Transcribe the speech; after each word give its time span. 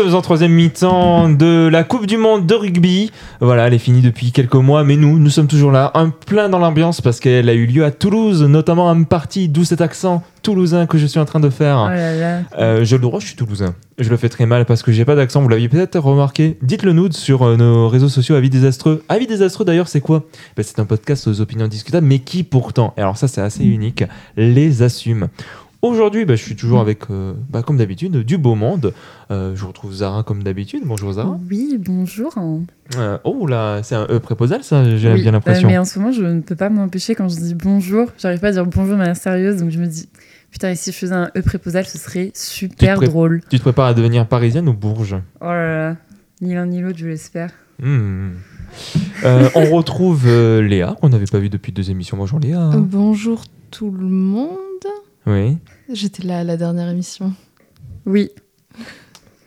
Nous 0.00 0.06
sommes 0.06 0.14
en 0.14 0.22
troisième 0.22 0.52
mi-temps 0.52 1.28
de 1.28 1.68
la 1.70 1.84
Coupe 1.84 2.06
du 2.06 2.16
Monde 2.16 2.46
de 2.46 2.54
rugby. 2.54 3.12
Voilà, 3.40 3.66
elle 3.66 3.74
est 3.74 3.78
finie 3.78 4.00
depuis 4.00 4.32
quelques 4.32 4.54
mois, 4.54 4.82
mais 4.82 4.96
nous, 4.96 5.18
nous 5.18 5.28
sommes 5.28 5.46
toujours 5.46 5.72
là, 5.72 5.90
un 5.92 6.08
plein 6.08 6.48
dans 6.48 6.58
l'ambiance 6.58 7.02
parce 7.02 7.20
qu'elle 7.20 7.50
a 7.50 7.52
eu 7.52 7.66
lieu 7.66 7.84
à 7.84 7.90
Toulouse, 7.90 8.42
notamment 8.42 8.88
un 8.88 9.02
parti, 9.02 9.50
d'où 9.50 9.62
cet 9.62 9.82
accent 9.82 10.22
toulousain 10.40 10.86
que 10.86 10.96
je 10.96 11.04
suis 11.04 11.20
en 11.20 11.26
train 11.26 11.38
de 11.38 11.50
faire. 11.50 11.84
Oh 11.86 11.94
là 11.94 12.16
là. 12.16 12.40
Euh, 12.58 12.82
je 12.82 12.96
le 12.96 13.02
droit, 13.02 13.20
je 13.20 13.26
suis 13.26 13.36
toulousain. 13.36 13.74
Je 13.98 14.08
le 14.08 14.16
fais 14.16 14.30
très 14.30 14.46
mal 14.46 14.64
parce 14.64 14.82
que 14.82 14.90
j'ai 14.90 15.04
pas 15.04 15.16
d'accent. 15.16 15.42
Vous 15.42 15.48
l'aviez 15.50 15.68
peut-être 15.68 16.00
remarqué. 16.00 16.56
Dites-le 16.62 16.94
nous 16.94 17.12
sur 17.12 17.42
euh, 17.42 17.56
nos 17.58 17.90
réseaux 17.90 18.08
sociaux. 18.08 18.36
Avis 18.36 18.48
désastreux. 18.48 19.04
Avis 19.10 19.26
désastreux 19.26 19.66
d'ailleurs, 19.66 19.88
c'est 19.88 20.00
quoi? 20.00 20.24
Ben, 20.56 20.62
C'est 20.62 20.78
un 20.78 20.86
podcast 20.86 21.28
aux 21.28 21.42
opinions 21.42 21.68
discutables, 21.68 22.06
mais 22.06 22.20
qui 22.20 22.42
pourtant, 22.42 22.94
et 22.96 23.02
alors 23.02 23.18
ça 23.18 23.28
c'est 23.28 23.42
assez 23.42 23.64
unique, 23.64 24.04
les 24.38 24.80
assume. 24.80 25.28
Aujourd'hui, 25.82 26.26
ben, 26.26 26.36
je 26.36 26.42
suis 26.42 26.56
toujours 26.56 26.80
avec, 26.80 27.10
euh, 27.10 27.32
bah, 27.48 27.62
comme 27.62 27.78
d'habitude, 27.78 28.18
du 28.18 28.36
beau 28.36 28.54
monde. 28.54 28.92
Euh, 29.30 29.56
je 29.56 29.64
retrouve 29.64 29.94
Zara 29.94 30.22
comme 30.22 30.42
d'habitude. 30.42 30.82
Bonjour 30.84 31.12
Zara. 31.14 31.38
Oui, 31.50 31.78
bonjour. 31.78 32.34
Euh, 32.98 33.16
oh 33.24 33.46
là, 33.46 33.82
c'est 33.82 33.94
un 33.94 34.06
E 34.10 34.18
préposal, 34.18 34.62
ça, 34.62 34.84
j'ai 34.98 35.10
Oui, 35.12 35.22
bien 35.22 35.32
l'impression. 35.32 35.68
euh, 35.68 35.70
mais 35.70 35.78
en 35.78 35.86
ce 35.86 35.98
moment, 35.98 36.12
je 36.12 36.22
ne 36.22 36.40
peux 36.42 36.54
pas 36.56 36.68
m'empêcher 36.68 37.14
quand 37.14 37.28
je 37.30 37.36
dis 37.36 37.54
bonjour. 37.54 38.08
J'arrive 38.18 38.40
pas 38.40 38.48
à 38.48 38.52
dire 38.52 38.66
bonjour 38.66 38.92
de 38.92 38.98
manière 38.98 39.16
sérieuse, 39.16 39.56
donc 39.56 39.70
je 39.70 39.78
me 39.78 39.86
dis, 39.86 40.10
putain, 40.50 40.70
et 40.70 40.76
si 40.76 40.92
je 40.92 40.96
faisais 40.98 41.14
un 41.14 41.30
E 41.34 41.40
préposal, 41.40 41.86
ce 41.86 41.96
serait 41.96 42.30
super 42.34 43.00
drôle. 43.00 43.40
Tu 43.48 43.56
te 43.56 43.62
prépares 43.62 43.86
à 43.86 43.94
devenir 43.94 44.26
parisienne 44.26 44.68
ou 44.68 44.74
bourge 44.74 45.16
Oh 45.40 45.44
là 45.46 45.88
là, 45.90 45.96
ni 46.42 46.52
l'un 46.52 46.66
ni 46.66 46.82
l'autre, 46.82 46.98
je 46.98 47.06
l'espère. 47.06 47.52
Hmm. 47.82 48.32
Euh, 49.24 49.48
On 49.54 49.64
retrouve 49.74 50.24
euh, 50.26 50.60
Léa, 50.60 50.94
qu'on 51.00 51.08
n'avait 51.08 51.24
pas 51.24 51.38
vu 51.38 51.48
depuis 51.48 51.72
deux 51.72 51.90
émissions. 51.90 52.18
Bonjour 52.18 52.38
Léa. 52.38 52.60
Euh, 52.68 52.72
Bonjour 52.76 53.44
tout 53.70 53.90
le 53.90 54.04
monde. 54.06 54.58
Oui. 55.26 55.58
J'étais 55.92 56.22
là 56.22 56.38
à 56.40 56.44
la 56.44 56.56
dernière 56.56 56.88
émission. 56.88 57.32
Oui, 58.06 58.30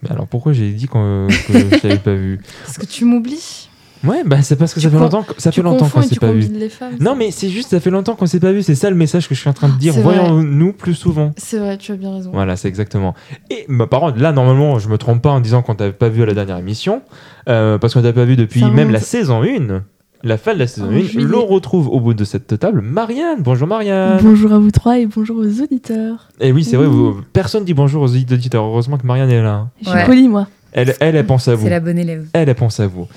Mais 0.03 0.11
alors 0.11 0.27
pourquoi 0.27 0.53
j'ai 0.53 0.71
dit 0.71 0.85
qu'on- 0.87 1.27
que 1.47 1.53
je 1.53 1.79
t'avais 1.79 1.97
pas 1.97 2.13
vu? 2.13 2.39
Parce 2.65 2.77
que 2.77 2.85
tu 2.85 3.05
m'oublies. 3.05 3.69
Ouais, 4.03 4.23
bah 4.25 4.41
c'est 4.41 4.57
parce 4.57 4.73
que 4.73 4.81
Tu 4.81 4.85
ça 4.87 4.91
fait 4.91 4.99
longtemps, 4.99 5.23
que- 5.23 5.41
ça 5.41 5.53
fait 5.53 5.61
longtemps 5.61 5.87
qu'on 5.87 6.01
s'est 6.01 6.17
pas 6.17 6.33
vu. 6.33 6.41
combines 6.41 6.59
les 6.59 6.67
femmes. 6.67 6.95
Non, 6.99 7.15
mais 7.15 7.31
c'est 7.31 7.47
juste, 7.47 7.69
ça 7.69 7.79
fait 7.79 7.89
longtemps 7.89 8.15
qu'on 8.15 8.25
s'est 8.25 8.41
pas 8.41 8.51
vu. 8.51 8.61
C'est 8.61 8.75
ça 8.75 8.89
le 8.89 8.97
message 8.97 9.29
que 9.29 9.33
je 9.33 9.39
suis 9.39 9.49
en 9.49 9.53
train 9.53 9.69
de 9.69 9.77
dire. 9.77 9.93
C'est 9.93 10.01
vrai. 10.01 10.17
Voyons-nous 10.17 10.73
plus 10.73 10.93
souvent. 10.93 11.31
C'est 11.37 11.57
vrai, 11.57 11.77
tu 11.77 11.93
as 11.93 11.95
bien 11.95 12.13
raison. 12.13 12.31
Voilà, 12.33 12.57
c'est 12.57 12.67
exactement. 12.67 13.15
Et 13.49 13.65
bah, 13.69 13.87
par 13.87 14.01
contre, 14.01 14.19
là, 14.19 14.33
normalement, 14.33 14.77
je 14.77 14.89
me 14.89 14.97
trompe 14.97 15.21
pas 15.21 15.29
en 15.31 15.39
disant 15.39 15.61
qu'on 15.61 15.75
t'avait 15.75 15.93
pas 15.93 16.09
vu 16.09 16.21
à 16.21 16.25
la 16.25 16.33
dernière 16.33 16.57
émission, 16.57 17.01
euh, 17.47 17.77
parce 17.77 17.93
qu'on 17.93 18.01
t'avait 18.01 18.11
pas 18.11 18.25
vu 18.25 18.35
depuis 18.35 18.59
Ça 18.59 18.67
même 18.71 18.91
la 18.91 18.99
saison 18.99 19.41
1, 19.41 19.83
la 20.23 20.37
fin 20.37 20.53
de 20.53 20.59
la 20.59 20.67
saison 20.67 20.87
En 20.87 20.91
1. 20.91 21.01
juillet. 21.01 21.27
L'on 21.27 21.45
retrouve 21.45 21.87
au 21.89 21.99
bout 21.99 22.13
de 22.13 22.23
cette 22.23 22.57
table 22.59 22.81
Marianne. 22.81 23.41
Bonjour 23.41 23.67
Marianne. 23.67 24.19
Bonjour 24.23 24.53
à 24.53 24.59
vous 24.59 24.71
trois 24.71 24.97
et 24.99 25.05
bonjour 25.05 25.37
aux 25.37 25.61
auditeurs. 25.61 26.29
Et 26.39 26.51
oui, 26.51 26.63
c'est 26.63 26.77
vrai, 26.77 26.87
vous- 26.87 27.21
personne 27.33 27.65
dit 27.65 27.73
bonjour 27.73 28.03
aux 28.03 28.09
auditeurs. 28.15 28.63
Heureusement 28.65 28.97
que 28.97 29.05
Marianne 29.05 29.29
est 29.29 29.41
là. 29.43 29.67
Je 29.81 29.89
suis 29.89 30.05
polie, 30.05 30.27
moi. 30.27 30.47
Elle, 30.75 30.95
elle, 31.01 31.15
elle 31.15 31.25
pense 31.27 31.47
à 31.47 31.53
vous. 31.53 31.65
c'est 31.65 31.69
la 31.69 31.79
bonne 31.79 31.99
élève. 31.99 32.25
Elle, 32.33 32.49
elle 32.49 32.55
pense 32.55 32.79
à 32.79 32.87
vous. 32.87 33.07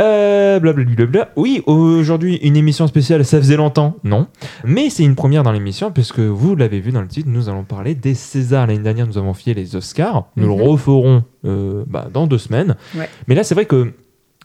Euh, 0.00 0.58
blablabla. 0.58 1.28
Oui, 1.36 1.62
aujourd'hui, 1.66 2.34
une 2.42 2.56
émission 2.56 2.88
spéciale, 2.88 3.24
ça 3.24 3.38
faisait 3.38 3.56
longtemps, 3.56 3.94
non. 4.02 4.26
Mais 4.64 4.90
c'est 4.90 5.04
une 5.04 5.14
première 5.14 5.44
dans 5.44 5.52
l'émission, 5.52 5.92
puisque 5.92 6.18
vous 6.18 6.56
l'avez 6.56 6.80
vu 6.80 6.90
dans 6.90 7.00
le 7.02 7.06
titre, 7.06 7.28
nous 7.30 7.48
allons 7.48 7.62
parler 7.62 7.94
des 7.94 8.14
Césars. 8.14 8.66
L'année 8.66 8.80
dernière, 8.80 9.06
nous 9.06 9.18
avons 9.18 9.34
fait 9.34 9.54
les 9.54 9.76
Oscars. 9.76 10.24
Nous 10.36 10.52
Mhm. 10.52 10.58
le 10.58 10.64
referons 10.70 11.22
euh, 11.44 11.84
bah, 11.86 12.08
dans 12.12 12.26
deux 12.26 12.38
semaines. 12.38 12.74
Ouais. 12.96 13.08
Mais 13.28 13.36
là, 13.36 13.44
c'est 13.44 13.54
vrai 13.54 13.66
que. 13.66 13.92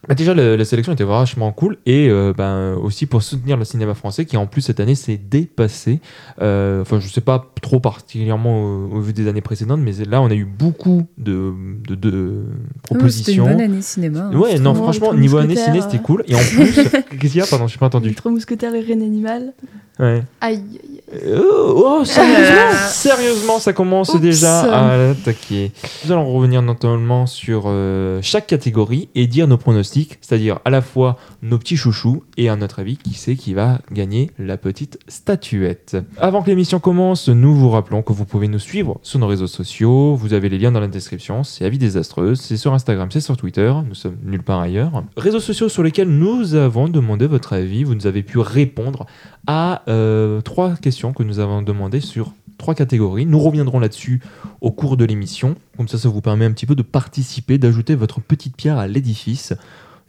Bah, 0.07 0.15
déjà, 0.15 0.33
la, 0.33 0.57
la 0.57 0.65
sélection 0.65 0.93
était 0.93 1.03
vachement 1.03 1.51
cool 1.51 1.77
et 1.85 2.09
euh, 2.09 2.33
ben, 2.35 2.73
aussi 2.75 3.05
pour 3.05 3.21
soutenir 3.21 3.55
le 3.57 3.65
cinéma 3.65 3.93
français 3.93 4.25
qui, 4.25 4.35
en 4.37 4.47
plus, 4.47 4.61
cette 4.61 4.79
année 4.79 4.95
s'est 4.95 5.17
dépassé. 5.17 5.99
Euh, 6.41 6.81
Enfin, 6.81 6.99
je 6.99 7.07
sais 7.07 7.21
pas 7.21 7.51
trop 7.61 7.79
particulièrement 7.79 8.63
au, 8.63 8.95
au 8.97 9.01
vu 9.01 9.13
des 9.13 9.27
années 9.27 9.41
précédentes, 9.41 9.79
mais 9.81 9.91
là, 10.05 10.21
on 10.21 10.29
a 10.29 10.33
eu 10.33 10.45
beaucoup 10.45 11.05
de, 11.17 11.53
de, 11.87 11.95
de 11.95 12.43
Oh, 12.43 12.47
C'était 12.49 12.95
propositions. 12.95 13.45
une 13.45 13.51
bonne 13.51 13.61
année 13.61 13.81
cinéma. 13.81 14.29
hein. 14.33 14.35
Ouais, 14.37 14.57
non, 14.59 14.73
franchement, 14.73 15.13
niveau 15.13 15.37
année 15.37 15.55
ciné, 15.55 15.81
c'était 15.81 15.99
cool. 15.99 16.23
Et 16.27 16.35
en 16.35 16.39
plus, 16.39 16.73
qu'est-ce 17.19 17.19
qu'il 17.19 17.35
y 17.37 17.41
a? 17.41 17.45
Pardon, 17.45 17.67
je 17.67 17.75
n'ai 17.75 17.79
pas 17.79 17.85
entendu. 17.85 18.13
trois 18.15 18.31
mousquetaires 18.31 18.73
et 18.75 18.81
Reine 18.81 19.01
Animal. 19.01 19.53
Ouais. 20.01 20.23
Aïe, 20.41 20.55
aïe, 20.55 20.79
aïe. 20.83 21.01
Euh, 21.13 21.41
oh, 21.75 22.05
sérieusement, 22.05 22.55
Ah. 22.71 22.87
sérieusement, 22.87 23.59
ça 23.59 23.73
commence 23.73 24.09
Oups. 24.13 24.21
déjà 24.21 24.61
à 24.61 24.95
l'attaquer. 24.97 25.73
Nous 26.05 26.11
allons 26.13 26.31
revenir 26.33 26.61
notamment 26.61 27.25
sur 27.25 27.63
euh, 27.67 28.19
chaque 28.21 28.47
catégorie 28.47 29.09
et 29.13 29.27
dire 29.27 29.45
nos 29.47 29.57
pronostics, 29.57 30.17
c'est-à-dire 30.21 30.59
à 30.63 30.69
la 30.69 30.81
fois 30.81 31.17
nos 31.41 31.57
petits 31.57 31.75
chouchous 31.75 32.23
et 32.37 32.47
à 32.49 32.55
notre 32.55 32.79
avis 32.79 32.95
qui 32.95 33.13
c'est 33.13 33.35
qui 33.35 33.53
va 33.53 33.79
gagner 33.91 34.31
la 34.39 34.55
petite 34.57 34.99
statuette. 35.09 35.97
Avant 36.17 36.41
que 36.41 36.49
l'émission 36.49 36.79
commence, 36.79 37.27
nous 37.27 37.53
vous 37.55 37.69
rappelons 37.69 38.01
que 38.03 38.13
vous 38.13 38.25
pouvez 38.25 38.47
nous 38.47 38.57
suivre 38.59 38.97
sur 39.03 39.19
nos 39.19 39.27
réseaux 39.27 39.47
sociaux. 39.47 40.15
Vous 40.15 40.33
avez 40.33 40.47
les 40.47 40.57
liens 40.59 40.71
dans 40.71 40.79
la 40.79 40.87
description. 40.87 41.43
C'est 41.43 41.65
Avis 41.65 41.77
Désastreuse, 41.77 42.39
c'est 42.39 42.57
sur 42.57 42.73
Instagram, 42.73 43.09
c'est 43.11 43.19
sur 43.19 43.35
Twitter. 43.35 43.71
Nous 43.85 43.95
sommes 43.95 44.15
nulle 44.23 44.43
part 44.43 44.61
ailleurs. 44.61 45.03
Réseaux 45.17 45.39
sociaux 45.41 45.67
sur 45.67 45.83
lesquels 45.83 46.07
nous 46.09 46.55
avons 46.55 46.87
demandé 46.87 47.27
votre 47.27 47.51
avis. 47.51 47.83
Vous 47.83 47.95
nous 47.95 48.07
avez 48.07 48.23
pu 48.23 48.39
répondre 48.39 49.05
à 49.47 49.81
euh, 49.87 50.41
trois 50.41 50.75
questions 50.75 51.13
que 51.13 51.23
nous 51.23 51.39
avons 51.39 51.61
demandées 51.61 52.01
sur 52.01 52.33
trois 52.57 52.75
catégories. 52.75 53.25
Nous 53.25 53.39
reviendrons 53.39 53.79
là-dessus 53.79 54.21
au 54.61 54.71
cours 54.71 54.97
de 54.97 55.05
l'émission. 55.05 55.55
Comme 55.77 55.87
ça, 55.87 55.97
ça 55.97 56.09
vous 56.09 56.21
permet 56.21 56.45
un 56.45 56.51
petit 56.51 56.65
peu 56.67 56.75
de 56.75 56.83
participer, 56.83 57.57
d'ajouter 57.57 57.95
votre 57.95 58.21
petite 58.21 58.55
pierre 58.55 58.77
à 58.77 58.87
l'édifice. 58.87 59.53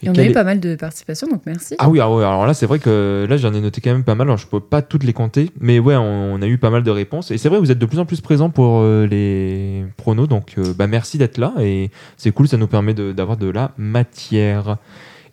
Et 0.04 0.10
on 0.10 0.14
a 0.16 0.22
eu 0.24 0.30
est- 0.30 0.32
pas 0.32 0.42
mal 0.42 0.58
de 0.58 0.74
participation, 0.74 1.28
donc 1.28 1.42
merci. 1.46 1.76
Ah 1.78 1.88
oui, 1.88 2.00
ah 2.00 2.10
ouais, 2.12 2.24
alors 2.24 2.44
là, 2.44 2.54
c'est 2.54 2.66
vrai 2.66 2.80
que 2.80 3.24
là, 3.30 3.36
j'en 3.36 3.54
ai 3.54 3.60
noté 3.60 3.80
quand 3.80 3.92
même 3.92 4.02
pas 4.02 4.16
mal. 4.16 4.26
Alors, 4.26 4.36
je 4.36 4.48
peux 4.48 4.58
pas 4.58 4.82
toutes 4.82 5.04
les 5.04 5.12
compter, 5.12 5.50
mais 5.60 5.78
ouais, 5.78 5.94
on, 5.94 6.34
on 6.34 6.42
a 6.42 6.46
eu 6.48 6.58
pas 6.58 6.70
mal 6.70 6.82
de 6.82 6.90
réponses. 6.90 7.30
Et 7.30 7.38
c'est 7.38 7.48
vrai, 7.48 7.60
vous 7.60 7.70
êtes 7.70 7.78
de 7.78 7.86
plus 7.86 8.00
en 8.00 8.04
plus 8.04 8.20
présents 8.20 8.50
pour 8.50 8.80
euh, 8.80 9.06
les 9.06 9.84
pronos. 9.96 10.26
Donc, 10.28 10.54
euh, 10.58 10.74
bah, 10.76 10.88
merci 10.88 11.18
d'être 11.18 11.38
là. 11.38 11.54
Et 11.60 11.90
c'est 12.16 12.32
cool, 12.32 12.48
ça 12.48 12.56
nous 12.56 12.66
permet 12.66 12.94
de- 12.94 13.12
d'avoir 13.12 13.36
de, 13.36 13.48
la 13.48 13.70
matière. 13.78 14.76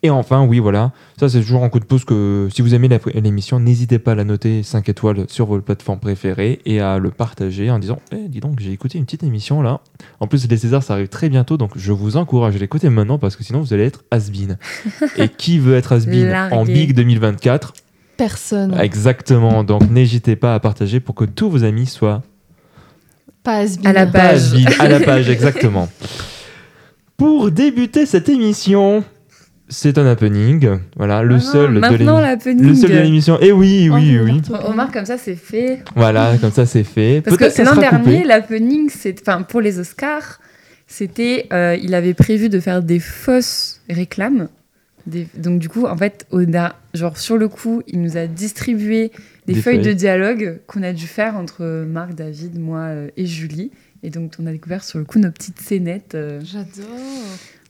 Et 0.02 0.08
enfin, 0.08 0.46
oui, 0.46 0.60
voilà, 0.60 0.92
ça 1.18 1.28
c'est 1.28 1.40
toujours 1.40 1.62
un 1.62 1.68
coup 1.68 1.78
de 1.78 1.84
pouce 1.84 2.06
que 2.06 2.48
si 2.50 2.62
vous 2.62 2.74
aimez 2.74 2.88
l'émission, 3.16 3.60
n'hésitez 3.60 3.98
pas 3.98 4.12
à 4.12 4.14
la 4.14 4.24
noter 4.24 4.62
5 4.62 4.88
étoiles 4.88 5.26
sur 5.28 5.44
vos 5.44 5.60
plateformes 5.60 5.98
préférées 6.00 6.60
et 6.64 6.80
à 6.80 6.98
le 6.98 7.10
partager 7.10 7.70
en 7.70 7.78
disant 7.78 7.98
Eh, 8.12 8.28
dis 8.28 8.40
donc, 8.40 8.60
j'ai 8.60 8.72
écouté 8.72 8.96
une 8.96 9.04
petite 9.04 9.24
émission 9.24 9.60
là. 9.60 9.80
En 10.18 10.26
plus, 10.26 10.48
les 10.48 10.56
Césars, 10.56 10.82
ça 10.82 10.94
arrive 10.94 11.08
très 11.08 11.28
bientôt, 11.28 11.58
donc 11.58 11.72
je 11.76 11.92
vous 11.92 12.16
encourage 12.16 12.56
à 12.56 12.58
l'écouter 12.58 12.88
maintenant 12.88 13.18
parce 13.18 13.36
que 13.36 13.44
sinon 13.44 13.60
vous 13.60 13.74
allez 13.74 13.84
être 13.84 14.02
has-been. 14.10 14.56
et 15.18 15.28
qui 15.28 15.58
veut 15.58 15.76
être 15.76 15.92
has-been 15.92 16.34
en. 16.52 16.64
Big 16.64 16.94
2024 16.94 17.74
Personne. 18.16 18.74
Exactement, 18.80 19.64
donc 19.64 19.90
n'hésitez 19.90 20.36
pas 20.36 20.54
à 20.54 20.60
partager 20.60 21.00
pour 21.00 21.14
que 21.14 21.24
tous 21.24 21.50
vos 21.50 21.64
amis 21.64 21.86
soient 21.86 22.22
Pas 23.42 23.56
has 23.58 23.76
À 23.84 23.92
la 23.92 24.06
pas 24.06 24.12
page. 24.18 24.52
has-been, 24.54 24.68
à 24.78 24.88
la 24.88 25.00
page, 25.00 25.28
exactement. 25.30 25.88
Pour 27.18 27.50
débuter 27.50 28.06
cette 28.06 28.28
émission, 28.30 29.04
c'est 29.70 29.96
un 29.96 30.04
happening. 30.06 30.78
Voilà, 30.96 31.22
le 31.22 31.36
Ah, 31.36 31.40
seul 31.40 31.74
de 31.74 31.80
le 31.80 32.74
seul 32.74 32.90
de 32.90 32.98
l'émission. 32.98 33.38
Et 33.40 33.50
oui, 33.52 33.88
oui, 33.90 34.18
Oh, 34.20 34.24
oui. 34.24 34.42
Omar, 34.66 34.92
comme 34.92 35.06
ça, 35.06 35.16
c'est 35.16 35.36
fait. 35.36 35.82
Voilà, 35.96 36.36
comme 36.40 36.50
ça 36.52 36.66
c'est 36.66 36.84
fait. 36.84 37.22
Parce 37.24 37.36
que 37.38 37.62
l'an 37.62 37.76
dernier, 37.76 38.24
l'happening, 38.24 38.90
c'est, 38.90 39.18
enfin, 39.22 39.40
pour 39.42 39.60
les 39.62 39.78
Oscars, 39.78 40.40
c'était, 40.86 41.46
euh, 41.52 41.76
il 41.82 41.94
avait 41.94 42.14
prévu 42.14 42.48
de 42.48 42.60
faire 42.60 42.82
des 42.82 42.98
fausses 43.00 43.80
réclames. 43.88 44.48
Des- 45.06 45.26
donc 45.36 45.60
du 45.60 45.68
coup, 45.70 45.86
en 45.86 45.96
fait, 45.96 46.26
au 46.30 46.44
da- 46.44 46.76
genre 46.92 47.16
sur 47.16 47.38
le 47.38 47.48
coup, 47.48 47.82
il 47.88 48.02
nous 48.02 48.18
a 48.18 48.26
distribué 48.26 49.10
des, 49.46 49.54
Des 49.54 49.60
feuilles, 49.62 49.76
feuilles. 49.76 49.86
de 49.86 49.92
dialogue 49.94 50.58
qu'on 50.66 50.82
a 50.82 50.92
dû 50.92 51.06
faire 51.06 51.36
entre 51.36 51.84
Marc, 51.86 52.14
David, 52.14 52.58
moi 52.60 52.80
euh, 52.80 53.08
et 53.16 53.24
Julie. 53.24 53.70
Et 54.02 54.10
donc, 54.10 54.32
on 54.38 54.46
a 54.46 54.52
découvert 54.52 54.84
sur 54.84 54.98
le 54.98 55.04
coup 55.04 55.18
nos 55.18 55.30
petites 55.30 55.58
scénettes. 55.60 56.14
euh, 56.14 56.40
J'adore. 56.44 56.86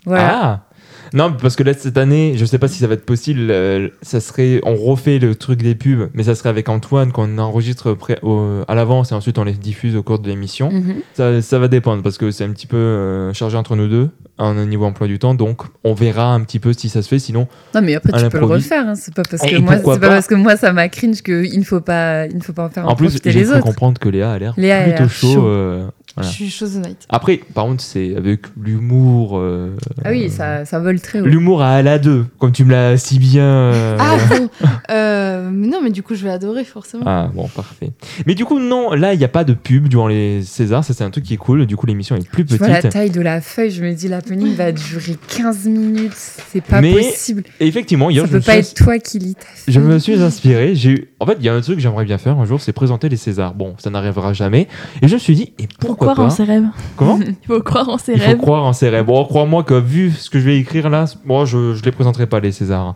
voilà. 0.05 0.31
Ah 0.43 0.67
Non, 1.13 1.33
parce 1.33 1.57
que 1.57 1.63
là, 1.63 1.73
cette 1.75 1.99
année, 1.99 2.35
je 2.37 2.45
sais 2.45 2.59
pas 2.59 2.69
si 2.69 2.79
ça 2.79 2.87
va 2.87 2.95
être 2.95 3.05
possible, 3.05 3.49
euh, 3.51 3.89
ça 4.03 4.21
serait, 4.21 4.61
on 4.65 4.75
refait 4.77 5.19
le 5.19 5.35
truc 5.35 5.63
des 5.63 5.75
pubs, 5.75 6.09
mais 6.15 6.23
ça 6.23 6.35
serait 6.35 6.49
avec 6.49 6.69
Antoine 6.69 7.13
qu'on 7.13 7.39
enregistre 7.39 7.97
au- 8.23 8.63
à 8.69 8.75
l'avance 8.75 9.13
et 9.13 9.15
ensuite 9.15 9.39
on 9.39 9.45
les 9.45 9.53
diffuse 9.53 9.97
au 9.97 10.03
cours 10.03 10.19
de 10.19 10.29
l'émission. 10.29 10.71
Mhm. 10.71 10.97
Ça, 11.15 11.43
ça 11.43 11.59
va 11.59 11.69
dépendre 11.69 12.03
parce 12.03 12.19
que 12.19 12.31
c'est 12.31 12.45
un 12.45 12.51
petit 12.51 12.67
peu 12.67 12.77
euh, 12.77 13.33
chargé 13.33 13.57
entre 13.57 13.77
nous 13.77 13.89
deux, 13.89 14.11
en 14.39 14.55
niveau 14.55 14.85
emploi 14.87 15.07
du 15.07 15.19
temps, 15.19 15.35
donc 15.35 15.63
on 15.85 15.93
verra 15.95 16.33
un 16.33 16.41
petit 16.43 16.59
peu 16.59 16.73
si 16.73 16.89
ça 16.89 17.03
se 17.03 17.09
fait, 17.09 17.19
sinon 17.19 17.47
Non, 17.75 17.83
mais 17.83 17.95
après, 17.95 18.15
À 18.15 18.19
tu 18.23 18.29
peux 18.29 18.37
le 18.39 18.41
l'improviste. 18.43 18.71
refaire. 18.71 18.89
hein. 18.89 18.95
C'est 18.95 19.15
pas 19.15 19.23
parce 19.29 19.45
Et 19.45 19.51
que 19.51 19.57
moi, 19.61 19.75
pourquoi 19.75 19.95
c'est 19.95 20.01
pas 20.01 20.07
pas 20.09 20.15
parce 20.15 20.27
que 20.27 20.35
moi 20.35 20.57
ça 20.57 20.73
m'a 20.73 20.89
cringe 20.89 21.23
qu'il 21.23 21.59
ne 21.59 21.65
faut 21.65 21.81
pas, 21.81 22.27
il 22.27 22.37
ne 22.37 22.43
faut 22.43 22.53
pas 22.53 22.65
en 22.67 22.71
faire 22.71 22.87
en, 22.87 22.91
en 22.93 22.95
plus 22.97 23.07
profiter 23.09 23.31
j'ai 23.33 23.41
les 23.41 23.45
cru 23.47 23.55
autres. 23.57 23.65
comprendre 23.65 23.99
que 23.99 24.09
Léa 24.09 24.33
a 24.33 24.39
l'air 24.39 24.55
Léa 24.57 24.79
a 24.79 24.83
plutôt 24.85 24.99
l'air 25.01 25.11
chaud. 25.11 25.33
chaud. 25.35 25.47
euh, 25.47 25.87
voilà. 26.17 26.29
Je 26.31 26.35
suis 26.35 26.51
chose 26.51 26.77
honnête. 26.77 27.07
Après, 27.09 27.41
par 27.55 27.65
contre, 27.67 27.83
c'est 27.83 28.17
avec 28.17 28.41
l'humour. 28.61 29.39
euh, 29.39 29.77
Ah 30.05 30.11
oui, 30.11 30.29
ça, 30.31 30.65
ça 30.65 30.79
vole 30.81 31.01
très 31.01 31.21
haut. 31.21 31.25
L'humour 31.27 31.63
à 31.63 31.83
la 31.83 31.99
2, 31.99 32.27
comme 32.39 32.53
tu 32.53 32.65
me 32.65 32.71
l'as 32.73 32.97
si 32.97 33.19
bien. 33.19 33.45
euh, 33.45 33.97
Ah 33.99 34.17
bon 34.29 34.49
euh, 34.91 35.51
non, 35.51 35.81
mais 35.83 35.91
du 35.91 36.03
coup, 36.03 36.15
je 36.15 36.25
vais 36.25 36.31
adorer 36.31 36.65
forcément. 36.65 37.05
Ah 37.07 37.31
bon, 37.35 37.49
parfait. 37.49 37.91
Mais 38.27 38.35
du 38.35 38.45
coup, 38.45 38.59
non, 38.59 38.93
là, 38.93 39.15
il 39.15 39.19
n'y 39.19 39.25
a 39.25 39.29
pas 39.29 39.45
de 39.45 39.53
pub 39.55 39.89
durant 39.89 40.09
les 40.09 40.43
Césars. 40.43 40.85
Ça, 40.85 40.95
c'est 40.95 41.05
un 41.05 41.11
truc 41.11 41.25
qui 41.25 41.35
est 41.35 41.39
cool. 41.39 41.67
Du 41.67 41.77
coup, 41.77 41.87
l'émission 41.87 42.17
est 42.17 42.29
plus 42.29 42.45
Je 42.49 42.57
vois 42.57 42.69
la 42.69 42.77
petite. 42.79 42.93
taille 42.93 43.11
de 43.11 43.21
la 43.21 43.41
feuille, 43.41 43.71
je 43.71 43.83
me 43.85 43.93
dis 43.93 44.09
l'happening 44.09 44.55
va 44.55 44.73
durer 44.73 45.17
15 45.37 45.67
minutes, 45.67 46.13
c'est 46.15 46.61
pas 46.63 46.81
Mais 46.81 46.93
possible. 46.93 47.45
Effectivement, 47.61 48.11
hier, 48.11 48.23
Ça 48.25 48.29
je 48.29 48.33
peut 48.39 48.41
pas 48.45 48.63
suis- 48.63 48.73
être 48.73 48.75
toi 48.75 48.99
qui 48.99 49.19
lis 49.19 49.35
ta 49.35 49.47
feuille. 49.47 49.75
Je 49.75 49.81
me 49.81 49.99
suis 49.99 50.21
inspiré. 50.21 50.75
J'ai 50.75 50.91
eu- 50.91 51.09
En 51.21 51.27
fait, 51.27 51.37
il 51.39 51.45
y 51.45 51.49
a 51.49 51.55
un 51.55 51.61
truc 51.61 51.77
que 51.77 51.83
j'aimerais 51.83 52.05
bien 52.05 52.19
faire 52.19 52.39
un 52.39 52.45
jour, 52.45 52.61
c'est 52.61 52.73
présenter 52.73 53.09
les 53.09 53.17
Césars. 53.17 53.55
Bon, 53.55 53.75
ça 53.79 53.91
n'arrivera 53.91 54.33
jamais. 54.33 54.69
Et 55.03 55.09
je 55.09 55.15
me 55.15 55.19
suis 55.19 55.35
dit, 55.35 55.53
et 55.59 55.69
Faut 55.81 55.95
pourquoi 56.01 56.15
croire 56.15 56.27
en 56.27 56.31
ses 56.31 56.45
rêves. 56.45 56.65
Comment 56.97 57.19
Il 57.27 57.37
faut 57.47 57.61
croire 57.63 57.89
en 57.89 57.99
ses 57.99 58.13
Il 58.15 58.21
faut 58.21 58.27
rêves. 58.27 58.39
croire 58.39 58.65
en 58.65 58.73
ses 58.73 58.89
rêves. 58.89 59.05
Bon, 59.05 59.25
crois-moi 59.25 59.63
que 59.65 59.75
vu 59.75 60.11
ce 60.11 60.31
que 60.31 60.39
je 60.41 60.45
vais 60.47 60.57
écrire 60.59 60.89
là, 60.91 61.05
moi, 61.25 61.45
je 61.45 61.57
ne 61.57 61.83
les 61.83 61.93
présenterai 61.93 62.27
pas, 62.27 62.41
les 62.41 62.53
Césars. 62.53 62.95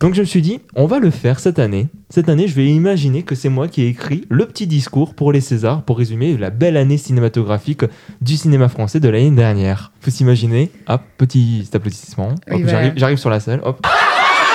Donc 0.00 0.14
je 0.14 0.20
me 0.20 0.26
suis 0.26 0.42
dit, 0.42 0.60
on 0.74 0.86
va 0.86 0.98
le 0.98 1.10
faire 1.10 1.38
cette 1.40 1.58
année. 1.58 1.86
Cette 2.10 2.28
année, 2.28 2.46
je 2.48 2.54
vais 2.54 2.66
imaginer 2.66 3.22
que 3.22 3.34
c'est 3.34 3.48
moi 3.48 3.68
qui 3.68 3.82
ai 3.82 3.88
écrit 3.88 4.24
le 4.28 4.44
petit 4.46 4.66
discours 4.66 5.14
pour 5.14 5.32
les 5.32 5.40
Césars, 5.40 5.82
pour 5.82 5.98
résumer 5.98 6.36
la 6.36 6.50
belle 6.50 6.76
année 6.76 6.98
cinématographique 6.98 7.84
du 8.20 8.36
cinéma 8.36 8.68
français 8.68 9.00
de 9.00 9.08
l'année 9.08 9.30
dernière. 9.30 9.92
Faut 10.00 10.10
s'imaginer, 10.10 10.70
hop, 10.88 11.00
petit 11.16 11.68
applaudissement. 11.72 12.30
Oui, 12.50 12.64
j'arrive, 12.66 12.92
j'arrive 12.96 13.18
sur 13.18 13.30
la 13.30 13.40
salle, 13.40 13.60
hop. 13.64 13.84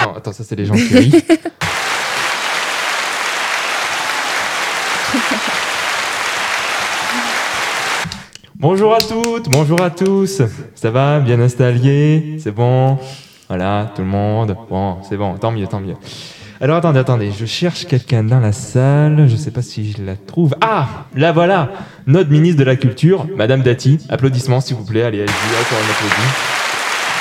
Non, 0.06 0.14
attends, 0.16 0.32
ça 0.32 0.46
c'est 0.46 0.56
les 0.56 0.64
gens 0.66 0.76
qui 0.76 0.98
rient. 0.98 1.12
Bonjour 8.62 8.94
à 8.94 8.98
toutes, 8.98 9.48
bonjour 9.48 9.82
à 9.82 9.90
tous. 9.90 10.42
Ça 10.76 10.92
va, 10.92 11.22
bien 11.22 11.40
installé 11.40 12.36
C'est 12.44 12.52
bon 12.52 12.98
Voilà, 13.48 13.90
tout 13.96 14.02
le 14.02 14.08
monde. 14.10 14.54
Bon, 14.70 14.98
c'est 15.08 15.16
bon, 15.16 15.38
tant 15.38 15.54
mieux, 15.54 15.66
tant 15.66 15.80
mieux. 15.80 15.96
Alors 16.60 16.76
attendez, 16.76 17.00
attendez, 17.00 17.32
je 17.32 17.46
cherche 17.46 17.86
quelqu'un 17.86 18.22
dans 18.22 18.42
la 18.42 18.52
salle, 18.52 19.30
je 19.30 19.38
sais 19.38 19.52
pas 19.52 19.62
si 19.62 19.94
je 19.94 20.04
la 20.04 20.18
trouve. 20.18 20.56
Ah, 20.60 21.06
là 21.16 21.32
voilà, 21.32 21.72
notre 22.06 22.32
ministre 22.32 22.60
de 22.60 22.66
la 22.66 22.76
Culture, 22.76 23.28
Madame 23.38 23.62
Dati. 23.62 23.98
Applaudissements 24.10 24.60
s'il 24.60 24.76
vous 24.76 24.84
plaît, 24.84 25.04
allez, 25.04 25.22
allez-y, 25.22 25.32
encore 25.32 25.78
un 25.78 25.92
applaudit. 25.92 26.30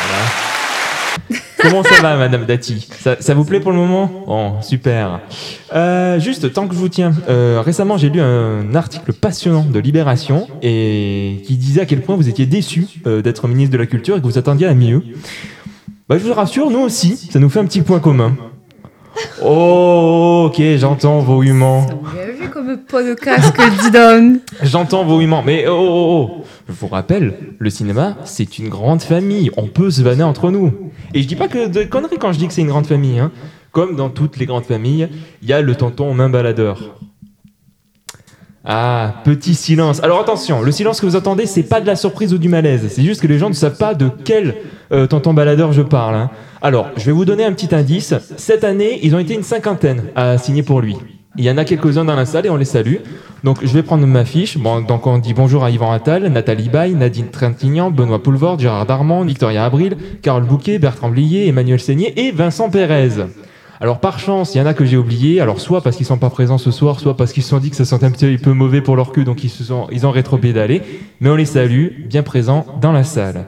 Voilà. 0.08 0.57
Comment 1.60 1.82
ça 1.82 2.00
va, 2.00 2.16
Madame 2.16 2.44
Dati 2.44 2.86
ça, 2.98 3.16
ça 3.20 3.34
vous 3.34 3.44
plaît 3.44 3.60
pour 3.60 3.72
le 3.72 3.78
moment 3.78 4.10
Bon, 4.26 4.62
super. 4.62 5.20
Euh, 5.74 6.20
juste, 6.20 6.52
tant 6.52 6.68
que 6.68 6.74
je 6.74 6.78
vous 6.78 6.88
tiens, 6.88 7.12
euh, 7.28 7.60
récemment 7.64 7.96
j'ai 7.96 8.10
lu 8.10 8.20
un 8.20 8.74
article 8.74 9.12
passionnant 9.12 9.64
de 9.64 9.78
Libération 9.78 10.46
et 10.62 11.42
qui 11.46 11.56
disait 11.56 11.82
à 11.82 11.86
quel 11.86 12.02
point 12.02 12.16
vous 12.16 12.28
étiez 12.28 12.46
déçu 12.46 12.86
euh, 13.06 13.22
d'être 13.22 13.48
ministre 13.48 13.72
de 13.72 13.78
la 13.78 13.86
Culture 13.86 14.16
et 14.16 14.20
que 14.20 14.26
vous 14.26 14.38
attendiez 14.38 14.66
à 14.66 14.74
mieux. 14.74 15.02
Bah, 16.08 16.16
je 16.18 16.24
vous 16.24 16.32
rassure, 16.32 16.70
nous 16.70 16.80
aussi, 16.80 17.16
ça 17.16 17.38
nous 17.38 17.50
fait 17.50 17.60
un 17.60 17.66
petit 17.66 17.82
point 17.82 18.00
commun. 18.00 18.34
Oh, 19.42 20.48
ok, 20.48 20.62
j'entends 20.76 21.20
vos 21.20 21.42
humains. 21.42 21.86
C'est 21.88 21.94
engagé 21.94 22.50
comme 22.50 22.76
podcast 22.78 23.52
que 23.52 23.82
dis 23.82 23.90
donc. 23.90 24.40
J'entends 24.62 25.04
vos 25.04 25.20
humains, 25.20 25.42
mais 25.44 25.66
oh, 25.68 25.76
oh, 25.76 26.30
oh. 26.30 26.44
Je 26.68 26.74
vous 26.74 26.88
rappelle, 26.88 27.34
le 27.58 27.70
cinéma, 27.70 28.18
c'est 28.24 28.58
une 28.58 28.68
grande 28.68 29.00
famille. 29.00 29.50
On 29.56 29.68
peut 29.68 29.90
se 29.90 30.02
vanner 30.02 30.22
entre 30.22 30.50
nous. 30.50 30.90
Et 31.14 31.22
je 31.22 31.28
dis 31.28 31.36
pas 31.36 31.48
que 31.48 31.66
de 31.66 31.82
conneries 31.84 32.18
quand 32.18 32.32
je 32.32 32.38
dis 32.38 32.46
que 32.46 32.52
c'est 32.52 32.60
une 32.60 32.68
grande 32.68 32.86
famille. 32.86 33.18
Hein. 33.18 33.32
Comme 33.72 33.96
dans 33.96 34.10
toutes 34.10 34.36
les 34.36 34.44
grandes 34.44 34.64
familles, 34.64 35.08
il 35.40 35.48
y 35.48 35.52
a 35.54 35.62
le 35.62 35.74
tonton 35.74 36.12
main 36.12 36.28
baladeur. 36.28 36.96
Ah, 38.64 39.22
petit 39.24 39.54
silence. 39.54 40.02
Alors 40.02 40.20
attention, 40.20 40.60
le 40.60 40.70
silence 40.70 41.00
que 41.00 41.06
vous 41.06 41.16
entendez, 41.16 41.46
c'est 41.46 41.62
pas 41.62 41.80
de 41.80 41.86
la 41.86 41.96
surprise 41.96 42.34
ou 42.34 42.38
du 42.38 42.50
malaise. 42.50 42.86
C'est 42.90 43.02
juste 43.02 43.22
que 43.22 43.26
les 43.26 43.38
gens 43.38 43.48
ne 43.48 43.54
savent 43.54 43.78
pas 43.78 43.94
de 43.94 44.10
quel 44.24 44.56
euh, 44.92 45.06
tonton 45.06 45.32
baladeur 45.32 45.72
je 45.72 45.80
parle. 45.80 46.16
hein. 46.16 46.30
Alors, 46.60 46.88
je 46.96 47.04
vais 47.06 47.12
vous 47.12 47.24
donner 47.24 47.44
un 47.44 47.52
petit 47.52 47.74
indice. 47.74 48.12
Cette 48.36 48.64
année, 48.64 48.98
ils 49.02 49.14
ont 49.14 49.18
été 49.18 49.32
une 49.32 49.42
cinquantaine 49.42 50.02
à 50.14 50.36
signer 50.36 50.62
pour 50.62 50.82
lui. 50.82 50.96
Il 51.38 51.44
y 51.44 51.50
en 51.50 51.56
a 51.56 51.64
quelques-uns 51.64 52.04
dans 52.04 52.16
la 52.16 52.26
salle 52.26 52.46
et 52.46 52.50
on 52.50 52.56
les 52.56 52.64
salue. 52.64 52.96
Donc, 53.44 53.58
je 53.62 53.72
vais 53.72 53.84
prendre 53.84 54.04
ma 54.04 54.24
fiche. 54.24 54.58
Donc, 54.58 55.06
on 55.06 55.18
dit 55.18 55.34
bonjour 55.34 55.62
à 55.62 55.70
Yvan 55.70 55.92
Attal, 55.92 56.26
Nathalie 56.26 56.68
Baye, 56.68 56.96
Nadine 56.96 57.28
Trintignant, 57.28 57.92
Benoît 57.92 58.20
Poulvord, 58.20 58.58
Gérard 58.58 58.86
Darmon, 58.86 59.24
Victoria 59.24 59.64
Abril, 59.64 59.96
Carole 60.20 60.42
Bouquet, 60.42 60.80
Bertrand 60.80 61.10
Blier, 61.10 61.46
Emmanuel 61.46 61.78
Seigné 61.78 62.26
et 62.26 62.32
Vincent 62.32 62.70
Pérez. 62.70 63.24
Alors 63.80 64.00
par 64.00 64.18
chance, 64.18 64.56
il 64.56 64.58
y 64.58 64.60
en 64.60 64.66
a 64.66 64.74
que 64.74 64.84
j'ai 64.84 64.96
oubliés, 64.96 65.40
alors 65.40 65.60
soit 65.60 65.80
parce 65.80 65.96
qu'ils 65.96 66.06
sont 66.06 66.18
pas 66.18 66.30
présents 66.30 66.58
ce 66.58 66.72
soir, 66.72 66.98
soit 66.98 67.16
parce 67.16 67.32
qu'ils 67.32 67.44
se 67.44 67.50
sont 67.50 67.58
dit 67.58 67.70
que 67.70 67.76
ça 67.76 67.84
sentait 67.84 68.06
un 68.06 68.10
petit 68.10 68.36
peu 68.36 68.52
mauvais 68.52 68.80
pour 68.80 68.96
leur 68.96 69.12
cul, 69.12 69.22
donc 69.22 69.44
ils, 69.44 69.50
se 69.50 69.62
sont, 69.62 69.86
ils 69.92 70.04
ont 70.04 70.10
rétropédalé, 70.10 70.82
mais 71.20 71.30
on 71.30 71.36
les 71.36 71.44
salue, 71.44 72.04
bien 72.08 72.24
présents 72.24 72.66
dans 72.80 72.90
la 72.90 73.04
salle. 73.04 73.46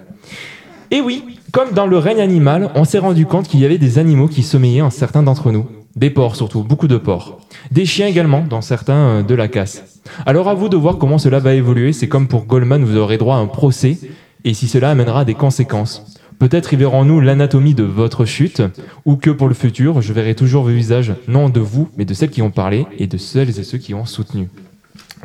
Et 0.92 1.00
oui, 1.00 1.25
comme 1.50 1.72
dans 1.72 1.87
le 1.87 1.98
règne 1.98 2.20
animal, 2.20 2.70
on 2.76 2.84
s'est 2.84 3.00
rendu 3.00 3.26
compte 3.26 3.48
qu'il 3.48 3.58
y 3.58 3.64
avait 3.64 3.78
des 3.78 3.98
animaux 3.98 4.28
qui 4.28 4.44
sommeillaient 4.44 4.82
en 4.82 4.90
certains 4.90 5.25
d'entre 5.25 5.50
nous. 5.50 5.66
Des 5.96 6.10
porcs 6.10 6.37
surtout, 6.37 6.62
beaucoup 6.62 6.87
de 6.87 6.96
porcs. 6.96 7.38
Des 7.72 7.84
chiens 7.84 8.06
également, 8.06 8.44
dans 8.48 8.60
certains 8.60 8.92
euh, 8.94 9.22
de 9.22 9.34
la 9.34 9.48
casse. 9.48 10.00
Alors 10.25 10.48
à 10.48 10.54
vous 10.54 10.69
de 10.69 10.76
voir 10.76 10.98
comment 10.98 11.19
cela 11.19 11.40
va 11.40 11.54
évoluer, 11.54 11.92
c'est 11.92 12.08
comme 12.08 12.28
pour 12.28 12.44
Goldman, 12.44 12.84
vous 12.84 12.96
aurez 12.96 13.19
droit 13.19 13.37
à 13.37 13.40
un 13.40 13.46
procès, 13.46 13.98
et 14.44 14.54
si 14.54 14.69
cela 14.69 14.90
amènera 14.90 15.25
des 15.25 15.34
conséquences. 15.34 16.16
Peut-être 16.38 16.72
y 16.72 16.76
verrons-nous 16.76 17.20
l'anatomie 17.20 17.75
de 17.75 17.82
votre 17.82 18.25
chute, 18.25 18.62
ou 19.04 19.16
que 19.16 19.31
pour 19.31 19.48
le 19.48 19.54
futur, 19.54 20.00
je 20.00 20.12
verrai 20.12 20.34
toujours 20.34 20.62
vos 20.62 20.70
visages, 20.70 21.12
non 21.28 21.48
de 21.48 21.60
vous, 21.60 21.88
mais 21.98 22.04
de 22.04 22.14
celles 22.14 22.31
qui 22.31 22.40
ont 22.40 22.50
parlé, 22.50 22.87
et 22.98 23.06
de 23.06 23.19
celles 23.19 23.58
et 23.58 23.64
ceux 23.64 23.78
qui 23.78 23.92
ont 23.92 24.06
soutenu. 24.06 24.48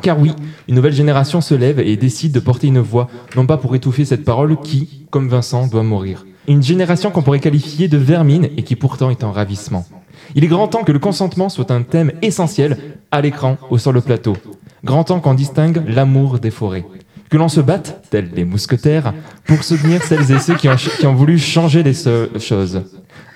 Car 0.02 0.20
oui, 0.20 0.32
une 0.68 0.74
nouvelle 0.74 0.92
génération 0.92 1.40
se 1.40 1.54
lève 1.54 1.80
et 1.80 1.96
décide 1.96 2.32
de 2.32 2.40
porter 2.40 2.66
une 2.66 2.80
voix, 2.80 3.08
non 3.34 3.46
pas 3.46 3.56
pour 3.56 3.74
étouffer 3.74 4.04
cette 4.04 4.24
parole 4.24 4.60
qui, 4.60 5.06
comme 5.10 5.28
Vincent, 5.28 5.68
doit 5.68 5.82
mourir. 5.82 6.26
Une 6.48 6.62
génération 6.62 7.10
qu'on 7.10 7.22
pourrait 7.22 7.40
qualifier 7.40 7.88
de 7.88 7.96
vermine 7.96 8.48
et 8.56 8.62
qui 8.62 8.76
pourtant 8.76 9.10
est 9.10 9.24
en 9.24 9.32
ravissement. 9.32 9.86
Il 10.34 10.44
est 10.44 10.48
grand 10.48 10.68
temps 10.68 10.84
que 10.84 10.92
le 10.92 10.98
consentement 10.98 11.48
soit 11.48 11.70
un 11.70 11.82
thème 11.82 12.12
essentiel 12.22 12.76
à 13.10 13.20
l'écran 13.20 13.56
ou 13.70 13.78
sur 13.78 13.92
le 13.92 14.00
plateau. 14.00 14.36
Grand 14.84 15.04
temps 15.04 15.20
qu'on 15.20 15.34
distingue 15.34 15.82
l'amour 15.86 16.38
des 16.38 16.50
forêts. 16.50 16.84
Que 17.30 17.36
l'on 17.36 17.48
se 17.48 17.60
batte, 17.60 18.06
tels 18.10 18.30
les 18.34 18.44
mousquetaires, 18.44 19.12
pour 19.46 19.64
soutenir 19.64 20.02
celles 20.02 20.30
et 20.30 20.38
ceux 20.38 20.54
qui 20.54 20.68
ont, 20.68 21.14
voulu 21.14 21.38
changer 21.38 21.82
les 21.82 21.94
choses. 22.38 22.82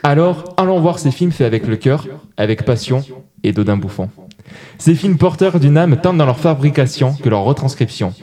Alors, 0.02 0.54
allons 0.56 0.80
voir 0.80 0.98
ces 0.98 1.10
films 1.10 1.32
faits 1.32 1.46
avec 1.46 1.66
le 1.66 1.76
cœur, 1.76 2.06
avec 2.36 2.64
passion 2.64 3.04
et 3.42 3.52
d'Odin 3.52 3.76
Bouffon. 3.76 4.08
Ces 4.78 4.94
films 4.94 5.18
porteurs 5.18 5.60
d'une 5.60 5.76
âme 5.76 5.96
tant 6.00 6.14
dans 6.14 6.26
leur 6.26 6.38
fabrication 6.38 7.14
que 7.14 7.28
leur 7.28 7.42
retranscription. 7.42 8.14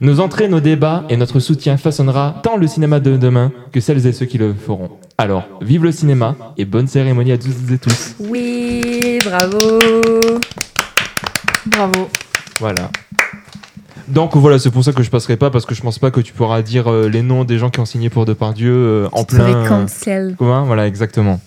Nos 0.00 0.20
entrées, 0.20 0.48
nos 0.48 0.60
débats 0.60 1.04
et 1.08 1.16
notre 1.16 1.40
soutien 1.40 1.76
façonnera 1.76 2.40
tant 2.42 2.56
le 2.56 2.66
cinéma 2.66 3.00
de 3.00 3.16
demain 3.16 3.52
que 3.72 3.80
celles 3.80 4.06
et 4.06 4.12
ceux 4.12 4.26
qui 4.26 4.38
le 4.38 4.54
feront. 4.54 4.90
Alors, 5.18 5.44
vive 5.62 5.82
le 5.84 5.92
cinéma 5.92 6.36
et 6.58 6.64
bonne 6.64 6.86
cérémonie 6.86 7.32
à 7.32 7.38
tous 7.38 7.48
et 7.72 7.78
tous. 7.78 8.14
Oui, 8.18 9.18
bravo. 9.24 9.78
Bravo. 11.66 12.08
Voilà. 12.60 12.90
Donc 14.08 14.36
voilà, 14.36 14.58
c'est 14.58 14.70
pour 14.70 14.84
ça 14.84 14.92
que 14.92 15.02
je 15.02 15.10
passerai 15.10 15.36
pas 15.36 15.50
parce 15.50 15.64
que 15.66 15.74
je 15.74 15.82
pense 15.82 15.98
pas 15.98 16.10
que 16.10 16.20
tu 16.20 16.32
pourras 16.32 16.62
dire 16.62 16.88
euh, 16.92 17.08
les 17.08 17.22
noms 17.22 17.44
des 17.44 17.58
gens 17.58 17.70
qui 17.70 17.80
ont 17.80 17.86
signé 17.86 18.08
pour 18.08 18.24
Depardieu 18.24 18.72
euh, 18.72 19.08
en 19.12 19.24
plein. 19.24 19.64
euh, 19.64 19.68
cancel. 19.68 20.36
Voilà, 20.38 20.86
exactement. 20.86 21.40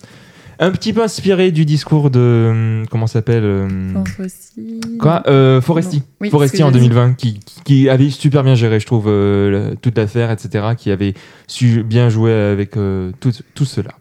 Un 0.62 0.72
petit 0.72 0.92
peu 0.92 1.02
inspiré 1.02 1.52
du 1.52 1.64
discours 1.64 2.10
de 2.10 2.48
hum, 2.50 2.86
comment 2.90 3.06
s'appelle 3.06 3.44
hum, 3.44 4.04
aussi. 4.18 4.80
Quoi 4.98 5.22
euh, 5.26 5.62
Foresti. 5.62 6.02
Oui, 6.20 6.28
Foresti 6.28 6.62
en 6.62 6.66
j'ai 6.70 6.80
dit. 6.80 6.88
2020, 6.90 7.14
qui, 7.14 7.40
qui- 7.64 7.88
avait 7.88 8.10
super 8.10 8.44
bien 8.44 8.54
géré, 8.54 8.78
je 8.78 8.84
trouve, 8.84 9.06
euh, 9.08 9.74
toute 9.80 9.96
l'affaire, 9.96 10.30
etc., 10.30 10.74
qui 10.76 10.90
avait 10.90 11.14
su 11.46 11.82
bien 11.82 12.10
jouer 12.10 12.34
avec 12.34 12.76
euh, 12.76 13.10
tout, 13.20 13.32
tout 13.54 13.64
cela. 13.64 13.92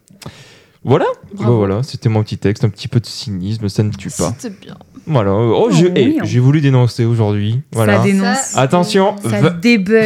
Voilà. 0.84 1.06
Bah 1.38 1.46
voilà, 1.50 1.82
c'était 1.82 2.10
mon 2.10 2.24
petit 2.24 2.38
texte, 2.38 2.66
un 2.66 2.70
petit 2.70 2.90
peu 2.90 3.00
de 3.00 3.06
cynisme, 3.06 3.70
ça 3.70 3.84
ne 3.84 3.92
tue 3.92 4.10
pas. 4.10 4.34
C'était 4.38 4.56
bien. 4.62 4.78
Voilà, 5.10 5.34
oh, 5.34 5.66
Oh, 5.66 5.72
je- 5.72 5.86
oui, 5.88 5.92
eh, 5.96 6.18
j'ai 6.24 6.40
voulu 6.40 6.62
dénoncer 6.62 7.04
aujourd'hui. 7.04 7.62
Voilà. 7.74 7.98
Ça 7.98 8.04
dénonce. 8.04 8.38
Ça- 8.38 8.62
Attention, 8.62 9.16
Ça 9.24 9.42
va- 9.42 9.56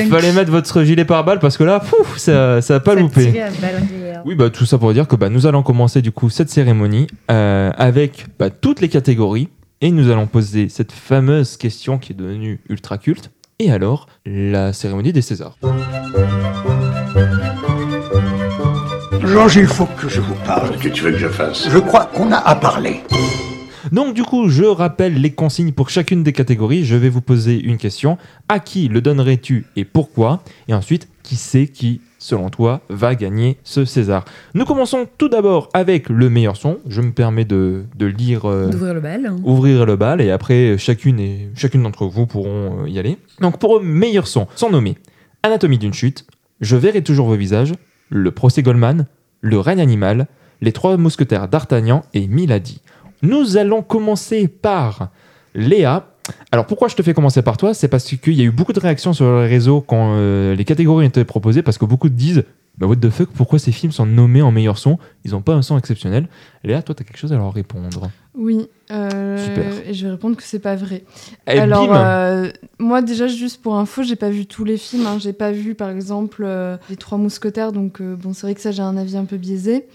fallait 0.10 0.32
mettre 0.32 0.50
votre 0.50 0.84
gilet 0.84 1.04
pare-balles 1.06 1.40
parce 1.40 1.58
que 1.58 1.64
là, 1.66 1.80
pouf, 1.82 2.18
ça, 2.18 2.62
ça 2.62 2.76
a 2.76 2.80
pas 2.80 2.94
Ça 2.96 3.00
loupé. 3.02 3.34
Oui, 4.26 4.36
bah, 4.36 4.50
tout 4.50 4.66
ça 4.66 4.78
pour 4.78 4.94
dire 4.94 5.08
que 5.08 5.18
bah, 5.18 5.28
nous 5.30 5.46
allons 5.46 5.62
commencer 5.64 6.02
du 6.02 6.12
coup 6.14 6.30
cette 6.30 6.50
cérémonie 6.50 7.08
euh, 7.30 7.72
avec 7.78 8.28
bah, 8.40 8.50
toutes 8.50 8.80
les 8.80 8.88
catégories 8.88 9.50
et 9.82 9.92
nous 9.92 10.10
allons 10.10 10.28
poser 10.28 10.70
cette 10.70 10.94
fameuse 10.94 11.58
question 11.58 11.98
qui 11.98 12.14
est 12.14 12.16
devenue 12.16 12.62
ultra 12.70 12.98
culte. 12.98 13.32
Et 13.60 13.72
alors, 13.72 14.08
la 14.26 14.72
cérémonie 14.72 15.12
des 15.12 15.22
Césars. 15.22 15.58
Georges, 19.26 19.56
il 19.58 19.68
faut 19.68 19.86
que 19.86 20.08
je 20.08 20.22
vous 20.22 20.36
parle. 20.46 20.70
Qu'est-ce 20.78 20.84
que 20.84 20.90
tu 20.90 21.04
veux 21.04 21.12
que 21.12 21.18
je 21.18 21.28
fasse? 21.28 21.68
Je 21.70 21.78
crois 21.80 22.06
qu'on 22.06 22.32
a 22.32 22.38
à 22.38 22.56
parler. 22.56 23.02
Donc 23.92 24.14
du 24.14 24.24
coup, 24.24 24.50
je 24.50 24.64
rappelle 24.64 25.16
les 25.22 25.32
consignes 25.32 25.72
pour 25.72 25.90
chacune 25.90 26.24
des 26.24 26.34
catégories. 26.34 26.86
Je 26.86 26.96
vais 26.96 27.10
vous 27.10 27.22
poser 27.22 27.60
une 27.62 27.78
question. 27.78 28.18
À 28.50 28.60
qui 28.60 28.88
le 28.88 29.02
donnerais-tu 29.02 29.66
et 29.76 29.86
pourquoi? 29.86 30.44
Et 30.68 30.74
ensuite, 30.74 31.08
qui 31.24 31.36
c'est 31.36 31.68
qui, 31.68 32.02
selon 32.20 32.50
toi, 32.50 32.82
va 32.90 33.16
gagner 33.16 33.58
ce 33.64 33.86
César? 33.86 34.26
Nous 34.54 34.66
commençons 34.66 35.08
tout 35.18 35.30
d'abord 35.30 35.70
avec 35.74 36.10
le 36.10 36.30
meilleur 36.30 36.58
son. 36.58 36.80
Je 36.88 37.02
me 37.02 37.12
permets 37.12 37.46
de, 37.46 37.84
de 37.98 38.06
lire... 38.06 38.46
euh, 38.46 38.70
D'ouvrir 38.70 38.94
le 38.94 39.00
bal. 39.00 39.34
ouvrir 39.44 39.86
le 39.86 39.96
bal 39.96 40.22
et 40.22 40.32
après 40.32 40.78
chacune 40.78 41.20
et 41.20 41.50
chacune 41.56 41.84
d'entre 41.84 42.06
vous 42.06 42.26
pourront 42.28 42.84
euh, 42.84 42.90
y 42.90 43.00
aller. 43.00 43.18
Donc 43.40 43.58
pour 43.60 43.80
le 43.80 43.86
meilleur 43.86 44.28
son, 44.28 44.48
sont 44.56 44.70
nommés 44.70 44.98
Anatomie 45.44 45.78
d'une 45.78 45.94
chute, 45.94 46.26
Je 46.62 46.76
verrai 46.78 47.02
toujours 47.04 47.28
vos 47.28 47.36
visages, 47.36 47.74
Le 48.10 48.32
procès 48.32 48.64
Goldman, 48.64 49.08
Le 49.42 49.60
règne 49.60 49.82
animal, 49.82 50.28
Les 50.62 50.72
trois 50.72 50.96
mousquetaires 50.98 51.48
d'Artagnan 51.50 52.04
et 52.14 52.28
Milady. 52.28 52.82
Nous 53.24 53.58
allons 53.58 53.82
commencer 53.82 54.48
par 54.48 55.10
Léa. 55.56 56.10
Alors 56.52 56.66
pourquoi 56.66 56.88
je 56.90 56.96
te 56.96 57.02
fais 57.02 57.14
commencer 57.14 57.42
par 57.42 57.58
toi? 57.58 57.74
C'est 57.74 57.88
parce 57.88 58.06
qu'il 58.06 58.34
y 58.34 58.42
a 58.42 58.44
eu 58.44 58.52
beaucoup 58.52 58.74
de 58.74 58.80
réactions 58.80 59.14
sur 59.14 59.42
les 59.42 59.48
réseaux 59.48 59.82
quand 59.82 60.14
euh, 60.16 60.56
les 60.56 60.66
catégories 60.66 61.06
ont 61.06 61.10
été 61.10 61.24
proposées, 61.24 61.62
parce 61.64 61.78
que 61.78 61.86
beaucoup 61.86 62.10
disent 62.10 62.44
bah 62.78 62.88
what 62.88 62.96
the 62.96 63.10
fuck, 63.10 63.30
pourquoi 63.30 63.60
ces 63.60 63.72
films 63.72 63.92
sont 63.92 64.06
nommés 64.06 64.42
en 64.42 64.52
meilleur 64.52 64.78
son? 64.78 64.98
Ils 65.24 65.32
n'ont 65.32 65.42
pas 65.42 65.54
un 65.54 65.62
son 65.62 65.78
exceptionnel. 65.78 66.28
Léa, 66.64 66.82
toi, 66.82 66.96
tu 66.96 67.04
as 67.04 67.06
quelque 67.06 67.18
chose 67.18 67.32
à 67.32 67.38
leur 67.38 67.54
répondre. 67.54 68.10
Oui. 68.36 68.68
euh, 68.90 69.38
Super. 69.38 69.88
Et 69.88 69.94
je 69.94 70.06
vais 70.06 70.12
répondre 70.12 70.36
que 70.36 70.44
c'est 70.44 70.60
pas 70.60 70.76
vrai. 70.76 71.04
Et 71.46 71.60
Alors, 71.60 71.88
euh, 71.92 72.50
moi, 72.80 73.04
déjà, 73.04 73.28
juste 73.28 73.62
pour 73.62 73.76
info, 73.76 74.02
j'ai 74.02 74.16
pas 74.16 74.32
vu 74.32 74.48
tous 74.48 74.64
les 74.66 74.78
films. 74.78 75.06
Hein. 75.06 75.18
J'ai 75.20 75.34
pas 75.34 75.52
vu, 75.52 75.76
par 75.76 75.92
exemple, 75.92 76.44
euh, 76.44 76.78
Les 76.90 76.96
Trois 76.96 77.20
Mousquetaires. 77.20 77.74
Donc, 77.74 78.02
bon, 78.02 78.34
c'est 78.34 78.48
vrai 78.48 78.56
que 78.56 78.62
ça, 78.62 78.72
j'ai 78.72 78.82
un 78.82 78.98
avis 78.98 79.18
un 79.18 79.26
peu 79.26 79.38
biaisé. 79.38 79.86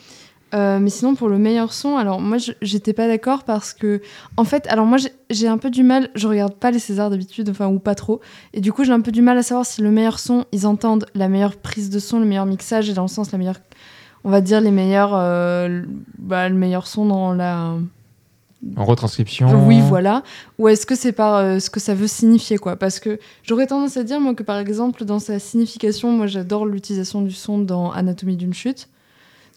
Euh, 0.54 0.78
mais 0.78 0.88
sinon, 0.88 1.14
pour 1.14 1.28
le 1.28 1.36
meilleur 1.36 1.72
son, 1.74 1.96
alors 1.98 2.20
moi, 2.20 2.38
j'étais 2.62 2.94
pas 2.94 3.06
d'accord 3.06 3.44
parce 3.44 3.74
que, 3.74 4.00
en 4.38 4.44
fait, 4.44 4.66
alors 4.68 4.86
moi, 4.86 4.96
j'ai- 4.96 5.12
j'ai 5.28 5.46
un 5.46 5.58
peu 5.58 5.68
du 5.70 5.82
mal. 5.82 6.08
Je 6.14 6.26
regarde 6.26 6.54
pas 6.54 6.70
les 6.70 6.78
Césars 6.78 7.10
d'habitude, 7.10 7.50
enfin, 7.50 7.66
ou 7.68 7.78
pas 7.78 7.94
trop. 7.94 8.20
Et 8.54 8.60
du 8.62 8.72
coup, 8.72 8.82
j'ai 8.84 8.92
un 8.92 9.02
peu 9.02 9.12
du 9.12 9.20
mal 9.20 9.36
à 9.36 9.42
savoir 9.42 9.66
si 9.66 9.82
le 9.82 9.90
meilleur 9.90 10.18
son, 10.18 10.46
ils 10.52 10.66
entendent 10.66 11.04
la 11.14 11.28
meilleure 11.28 11.56
prise 11.56 11.90
de 11.90 11.98
son, 11.98 12.18
le 12.18 12.24
meilleur 12.26 12.46
mixage, 12.46 12.88
et 12.88 12.94
dans 12.94 13.02
le 13.02 13.08
sens, 13.08 13.30
la 13.30 13.36
meilleure. 13.38 13.60
On 14.24 14.30
va 14.30 14.40
dire 14.40 14.60
les 14.60 14.70
meilleurs. 14.70 15.10
euh, 15.14 15.82
bah, 16.18 16.48
le 16.48 16.54
meilleur 16.54 16.86
son 16.86 17.04
dans 17.06 17.32
la. 17.34 17.74
En 18.76 18.84
retranscription. 18.84 19.66
Oui, 19.66 19.80
voilà. 19.80 20.24
Ou 20.58 20.66
est-ce 20.68 20.84
que 20.86 20.96
c'est 20.96 21.12
par 21.12 21.36
euh, 21.36 21.58
ce 21.60 21.70
que 21.70 21.78
ça 21.78 21.94
veut 21.94 22.08
signifier, 22.08 22.58
quoi? 22.58 22.74
Parce 22.76 22.98
que 22.98 23.20
j'aurais 23.44 23.66
tendance 23.68 23.96
à 23.96 24.02
dire, 24.02 24.18
moi, 24.18 24.34
que 24.34 24.42
par 24.42 24.58
exemple, 24.58 25.04
dans 25.04 25.20
sa 25.20 25.38
signification, 25.38 26.10
moi, 26.10 26.26
j'adore 26.26 26.66
l'utilisation 26.66 27.22
du 27.22 27.30
son 27.32 27.58
dans 27.58 27.92
Anatomie 27.92 28.36
d'une 28.36 28.54
chute. 28.54 28.88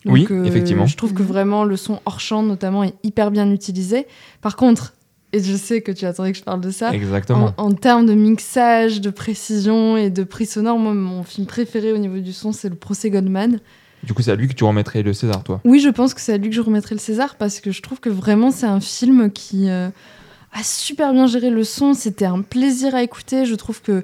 Euh, 0.06 0.10
Oui, 0.10 0.26
effectivement. 0.44 0.86
Je 0.86 0.96
trouve 0.96 1.14
que 1.14 1.22
vraiment 1.22 1.64
le 1.64 1.76
son 1.76 2.00
hors 2.06 2.20
champ, 2.20 2.42
notamment, 2.42 2.84
est 2.84 2.94
hyper 3.02 3.30
bien 3.30 3.50
utilisé. 3.50 4.06
Par 4.40 4.56
contre, 4.56 4.94
et 5.32 5.42
je 5.42 5.56
sais 5.56 5.80
que 5.80 5.92
tu 5.92 6.04
attendais 6.04 6.32
que 6.32 6.38
je 6.38 6.44
parle 6.44 6.60
de 6.60 6.70
ça, 6.70 6.92
Exactement. 6.92 7.54
en, 7.56 7.68
en 7.68 7.72
termes 7.72 8.04
de 8.04 8.12
mixage, 8.12 9.00
de 9.00 9.08
précision 9.10 9.96
et 9.96 10.10
de 10.10 10.24
prix 10.24 10.44
sonore, 10.46 10.78
moi, 10.78 10.92
mon 10.92 11.22
film 11.22 11.46
préféré 11.46 11.92
au 11.92 11.98
niveau 11.98 12.18
du 12.18 12.32
son, 12.34 12.52
c'est 12.52 12.68
le 12.68 12.74
procès 12.74 13.08
Goldman. 13.08 13.58
Du 14.02 14.14
coup, 14.14 14.22
c'est 14.22 14.32
à 14.32 14.36
lui 14.36 14.48
que 14.48 14.52
tu 14.54 14.64
remettrais 14.64 15.02
le 15.02 15.12
César, 15.12 15.44
toi. 15.44 15.60
Oui, 15.64 15.80
je 15.80 15.88
pense 15.88 16.12
que 16.12 16.20
c'est 16.20 16.32
à 16.32 16.36
lui 16.36 16.50
que 16.50 16.56
je 16.56 16.60
remettrai 16.60 16.94
le 16.94 17.00
César 17.00 17.36
parce 17.36 17.60
que 17.60 17.70
je 17.70 17.80
trouve 17.82 18.00
que 18.00 18.10
vraiment 18.10 18.50
c'est 18.50 18.66
un 18.66 18.80
film 18.80 19.30
qui 19.30 19.70
euh, 19.70 19.88
a 20.52 20.62
super 20.64 21.12
bien 21.12 21.26
géré 21.26 21.50
le 21.50 21.62
son. 21.64 21.94
C'était 21.94 22.24
un 22.24 22.42
plaisir 22.42 22.94
à 22.94 23.02
écouter. 23.02 23.46
Je 23.46 23.54
trouve 23.54 23.80
que 23.80 24.02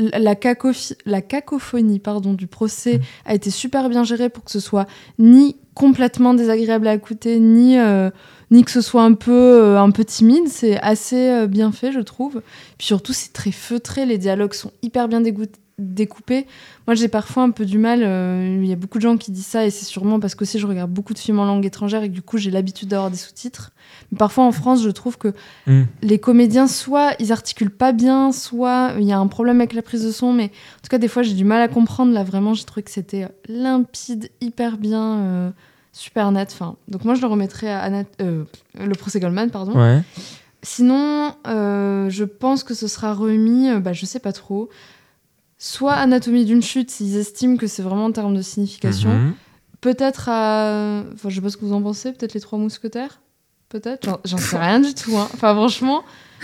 la, 0.00 0.34
cacophi- 0.34 0.96
la 1.06 1.20
cacophonie 1.22 1.98
pardon, 1.98 2.32
du 2.34 2.46
procès 2.46 2.98
Mm. 2.98 3.02
a 3.26 3.34
été 3.34 3.50
super 3.50 3.88
bien 3.88 4.04
gérée 4.04 4.28
pour 4.28 4.44
que 4.44 4.50
ce 4.50 4.60
soit 4.60 4.86
ni 5.18 5.56
complètement 5.74 6.34
désagréable 6.34 6.88
à 6.88 6.94
écouter, 6.94 7.38
ni, 7.38 7.78
euh, 7.78 8.10
ni 8.50 8.64
que 8.64 8.70
ce 8.70 8.80
soit 8.80 9.02
un 9.04 9.14
peu, 9.14 9.30
euh, 9.32 9.80
un 9.80 9.90
peu 9.90 10.04
timide. 10.04 10.48
C'est 10.48 10.78
assez 10.80 11.30
euh, 11.30 11.46
bien 11.46 11.70
fait, 11.72 11.92
je 11.92 12.00
trouve. 12.00 12.42
Puis 12.78 12.86
surtout, 12.88 13.12
c'est 13.12 13.32
très 13.32 13.52
feutré. 13.52 14.04
Les 14.06 14.18
dialogues 14.18 14.52
sont 14.54 14.72
hyper 14.82 15.08
bien 15.08 15.20
découpés. 15.80 16.46
Moi, 16.86 16.94
j'ai 16.94 17.08
parfois 17.08 17.42
un 17.42 17.50
peu 17.50 17.64
du 17.64 17.78
mal. 17.78 18.00
euh, 18.02 18.58
Il 18.62 18.68
y 18.68 18.72
a 18.72 18.76
beaucoup 18.76 18.98
de 18.98 19.02
gens 19.02 19.16
qui 19.16 19.30
disent 19.32 19.46
ça, 19.46 19.64
et 19.66 19.70
c'est 19.70 19.84
sûrement 19.84 20.20
parce 20.20 20.34
que 20.34 20.44
aussi 20.44 20.58
je 20.58 20.66
regarde 20.66 20.90
beaucoup 20.90 21.14
de 21.14 21.18
films 21.18 21.38
en 21.40 21.44
langue 21.44 21.64
étrangère 21.66 22.02
et 22.02 22.08
que 22.08 22.14
du 22.14 22.22
coup, 22.22 22.38
j'ai 22.38 22.50
l'habitude 22.50 22.88
d'avoir 22.88 23.10
des 23.10 23.16
sous-titres. 23.16 23.72
Mais 24.12 24.18
parfois, 24.18 24.44
en 24.44 24.52
France, 24.52 24.82
je 24.82 24.90
trouve 24.90 25.18
que 25.18 25.32
Mm. 25.66 25.82
les 26.02 26.18
comédiens, 26.18 26.66
soit 26.68 27.14
ils 27.18 27.32
articulent 27.32 27.70
pas 27.70 27.92
bien, 27.92 28.32
soit 28.32 28.92
il 28.98 29.04
y 29.04 29.12
a 29.12 29.18
un 29.18 29.26
problème 29.26 29.60
avec 29.60 29.72
la 29.74 29.82
prise 29.82 30.04
de 30.04 30.10
son. 30.12 30.32
Mais 30.32 30.44
en 30.44 30.82
tout 30.82 30.88
cas, 30.90 30.98
des 30.98 31.08
fois, 31.08 31.22
j'ai 31.22 31.34
du 31.34 31.44
mal 31.44 31.60
à 31.62 31.68
comprendre. 31.68 32.12
Là, 32.12 32.22
vraiment, 32.24 32.54
j'ai 32.54 32.64
trouvé 32.64 32.82
que 32.82 32.90
c'était 32.90 33.28
limpide, 33.48 34.30
hyper 34.40 34.76
bien, 34.78 35.16
euh, 35.18 35.50
super 35.92 36.30
net. 36.32 36.50
Enfin, 36.52 36.76
donc 36.88 37.04
moi, 37.04 37.14
je 37.14 37.20
le 37.20 37.26
remettrais 37.26 37.68
à 37.70 37.80
Anat- 37.82 38.04
euh, 38.22 38.44
le 38.78 38.94
procès 38.94 39.18
Goldman, 39.20 39.50
pardon. 39.50 39.78
Ouais. 39.78 40.02
Sinon, 40.62 41.34
euh, 41.46 42.10
je 42.10 42.24
pense 42.24 42.64
que 42.64 42.74
ce 42.74 42.86
sera 42.86 43.14
remis, 43.14 43.68
bah, 43.80 43.92
je 43.94 44.04
sais 44.04 44.18
pas 44.20 44.32
trop. 44.32 44.68
Soit 45.62 45.92
Anatomie 45.92 46.46
d'une 46.46 46.62
chute, 46.62 46.90
s'ils 46.90 47.16
estiment 47.18 47.56
que 47.58 47.66
c'est 47.66 47.82
vraiment 47.82 48.06
en 48.06 48.12
termes 48.12 48.34
de 48.34 48.40
signification. 48.42 49.10
Mhm. 49.10 49.34
Peut-être 49.82 50.28
à. 50.30 51.02
Enfin, 51.14 51.28
je 51.28 51.34
sais 51.34 51.40
pas 51.42 51.50
ce 51.50 51.56
que 51.58 51.64
vous 51.66 51.74
en 51.74 51.82
pensez, 51.82 52.12
peut-être 52.12 52.32
les 52.34 52.40
Trois 52.40 52.58
Mousquetaires 52.58 53.20
Peut-être 53.68 54.18
J'en- 54.24 54.36
sais 54.38 54.56
rien 54.58 54.80
du 54.80 54.94
tout. 54.94 55.16
hein. 55.16 55.28
Enfin, 55.34 55.54
franchement. 55.54 56.02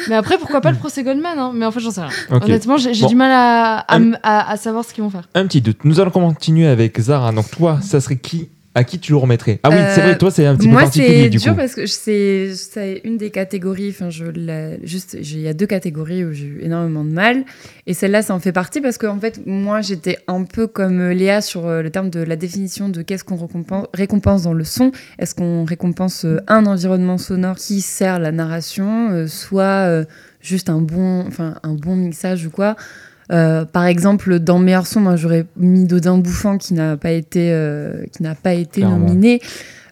Mais 0.08 0.14
après, 0.14 0.36
pourquoi 0.38 0.60
pas 0.60 0.70
le 0.70 0.76
procès 0.76 1.02
Goldman 1.02 1.38
hein. 1.38 1.50
Mais 1.54 1.64
en 1.66 1.72
fait, 1.72 1.80
j'en 1.80 1.90
sais 1.90 2.02
rien. 2.02 2.10
Honnêtement, 2.30 2.76
j'ai 2.76 2.92
Bon. 3.00 3.06
du 3.08 3.14
mal 3.16 3.32
à, 3.32 3.78
à, 3.78 3.94
Un- 3.96 4.02
m- 4.02 4.18
à- 4.22 4.50
à 4.50 4.56
savoir 4.58 4.84
ce 4.84 4.92
qu'ils 4.94 5.02
vont 5.02 5.10
faire. 5.10 5.28
Un 5.34 5.46
petit 5.46 5.60
doute. 5.62 5.84
Nous 5.84 5.98
allons 5.98 6.10
continuer 6.12 6.66
avec 6.68 7.00
Zara. 7.00 7.32
Donc, 7.32 7.50
toi, 7.50 7.80
ça 7.82 8.00
serait 8.00 8.18
qui 8.18 8.48
À 8.76 8.84
qui 8.84 8.98
tu 8.98 9.12
le 9.12 9.16
remettrais? 9.16 9.58
Ah 9.62 9.70
oui, 9.70 9.76
c'est 9.88 10.00
Euh, 10.00 10.04
vrai, 10.04 10.18
toi, 10.18 10.30
c'est 10.30 10.44
un 10.44 10.54
petit 10.54 10.66
peu 10.66 10.72
Moi, 10.72 10.82
particulier 10.82 11.22
c'est 11.24 11.30
du 11.30 11.38
dur 11.38 11.52
coup. 11.52 11.56
parce 11.56 11.74
que 11.74 11.86
c'est 11.86 12.50
c'est 12.54 13.00
une 13.04 13.16
des 13.16 13.30
catégories. 13.30 13.88
Enfin, 13.88 14.10
je 14.10 14.26
la- 14.26 14.78
juste, 14.84 15.16
il 15.18 15.40
y 15.40 15.48
a 15.48 15.54
deux 15.54 15.64
catégories 15.66 16.24
où 16.26 16.32
j'ai 16.34 16.44
eu 16.44 16.58
énormément 16.60 17.02
de 17.02 17.08
mal, 17.10 17.44
et 17.86 17.94
celle-là, 17.94 18.20
ça 18.20 18.34
en 18.34 18.38
fait 18.38 18.52
partie 18.52 18.82
parce 18.82 18.98
que 18.98 19.06
en 19.06 19.18
fait, 19.18 19.40
moi, 19.46 19.80
j'étais 19.80 20.18
un 20.28 20.42
peu 20.44 20.66
comme 20.66 21.00
euh, 21.00 21.14
Léa 21.14 21.40
sur 21.40 21.66
euh, 21.66 21.80
le 21.80 21.88
terme 21.90 22.10
de 22.10 22.20
la 22.20 22.36
définition 22.36 22.90
de 22.90 23.00
qu'est-ce 23.00 23.24
qu'on 23.24 23.36
récompense, 23.36 23.86
récompense 23.94 24.42
dans 24.42 24.52
le 24.52 24.64
son. 24.64 24.92
Est-ce 25.18 25.34
qu'on 25.34 25.64
récompense 25.64 26.26
euh, 26.26 26.40
un 26.46 26.66
environnement 26.66 27.16
sonore 27.16 27.56
qui 27.56 27.80
sert 27.80 28.18
la 28.18 28.30
narration, 28.30 29.08
euh, 29.10 29.26
soit 29.26 29.88
euh, 29.88 30.04
juste 30.42 30.68
un 30.68 30.82
bon, 30.82 31.24
enfin, 31.26 31.54
un 31.62 31.72
bon 31.72 31.96
mixage 31.96 32.44
ou 32.44 32.50
quoi? 32.50 32.76
Euh, 33.32 33.64
par 33.64 33.86
exemple, 33.86 34.38
dans 34.38 34.58
meilleur 34.58 34.86
son, 34.86 35.00
moi 35.00 35.16
j'aurais 35.16 35.46
mis 35.56 35.84
Dodin 35.84 36.18
Bouffant 36.18 36.58
qui 36.58 36.74
n'a 36.74 36.96
pas 36.96 37.10
été, 37.10 37.50
euh, 37.52 38.04
qui 38.12 38.22
n'a 38.22 38.34
pas 38.34 38.54
été 38.54 38.80
Clairement. 38.82 38.98
nominé 38.98 39.40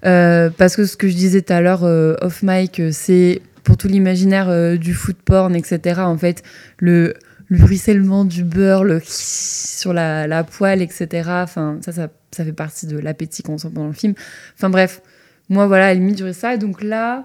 Euh, 0.07 0.50
parce 0.57 0.76
que 0.76 0.85
ce 0.85 0.97
que 0.97 1.09
je 1.09 1.14
disais 1.14 1.41
tout 1.43 1.53
à 1.53 1.61
l'heure 1.61 1.85
euh, 1.85 2.14
off 2.21 2.43
mic, 2.43 2.81
c'est 2.93 3.41
pour 3.62 3.76
tout 3.79 3.88
l'imaginaire 3.88 4.79
du 4.79 4.93
food 4.93 5.17
porn, 5.25 5.57
etc. 5.57 6.03
En 6.03 6.19
fait, 6.19 6.43
le, 6.79 7.14
le 7.49 7.64
ruissellement 7.64 8.25
du 8.26 8.45
beurre, 8.45 8.85
le 8.85 9.00
sur 9.05 9.93
la, 9.93 10.26
la 10.26 10.45
poêle, 10.45 10.83
etc. 10.83 11.09
Enfin, 11.43 11.79
ça, 11.81 11.93
ça, 11.93 12.09
ça 12.31 12.45
fait 12.45 12.53
partie 12.53 12.87
de 12.87 12.99
l'appétit 12.99 13.43
qu'on 13.43 13.57
sent 13.57 13.71
pendant 13.75 13.87
le 13.88 13.95
film. 13.95 14.14
Enfin 14.57 14.69
bref, 14.69 15.00
moi 15.49 15.67
voilà, 15.67 15.87
à 15.87 15.88
la 15.88 15.95
limite, 15.95 16.19
j'aurais 16.19 16.35
ça. 16.35 16.55
Et 16.55 16.59
donc 16.59 16.83
là, 16.83 17.25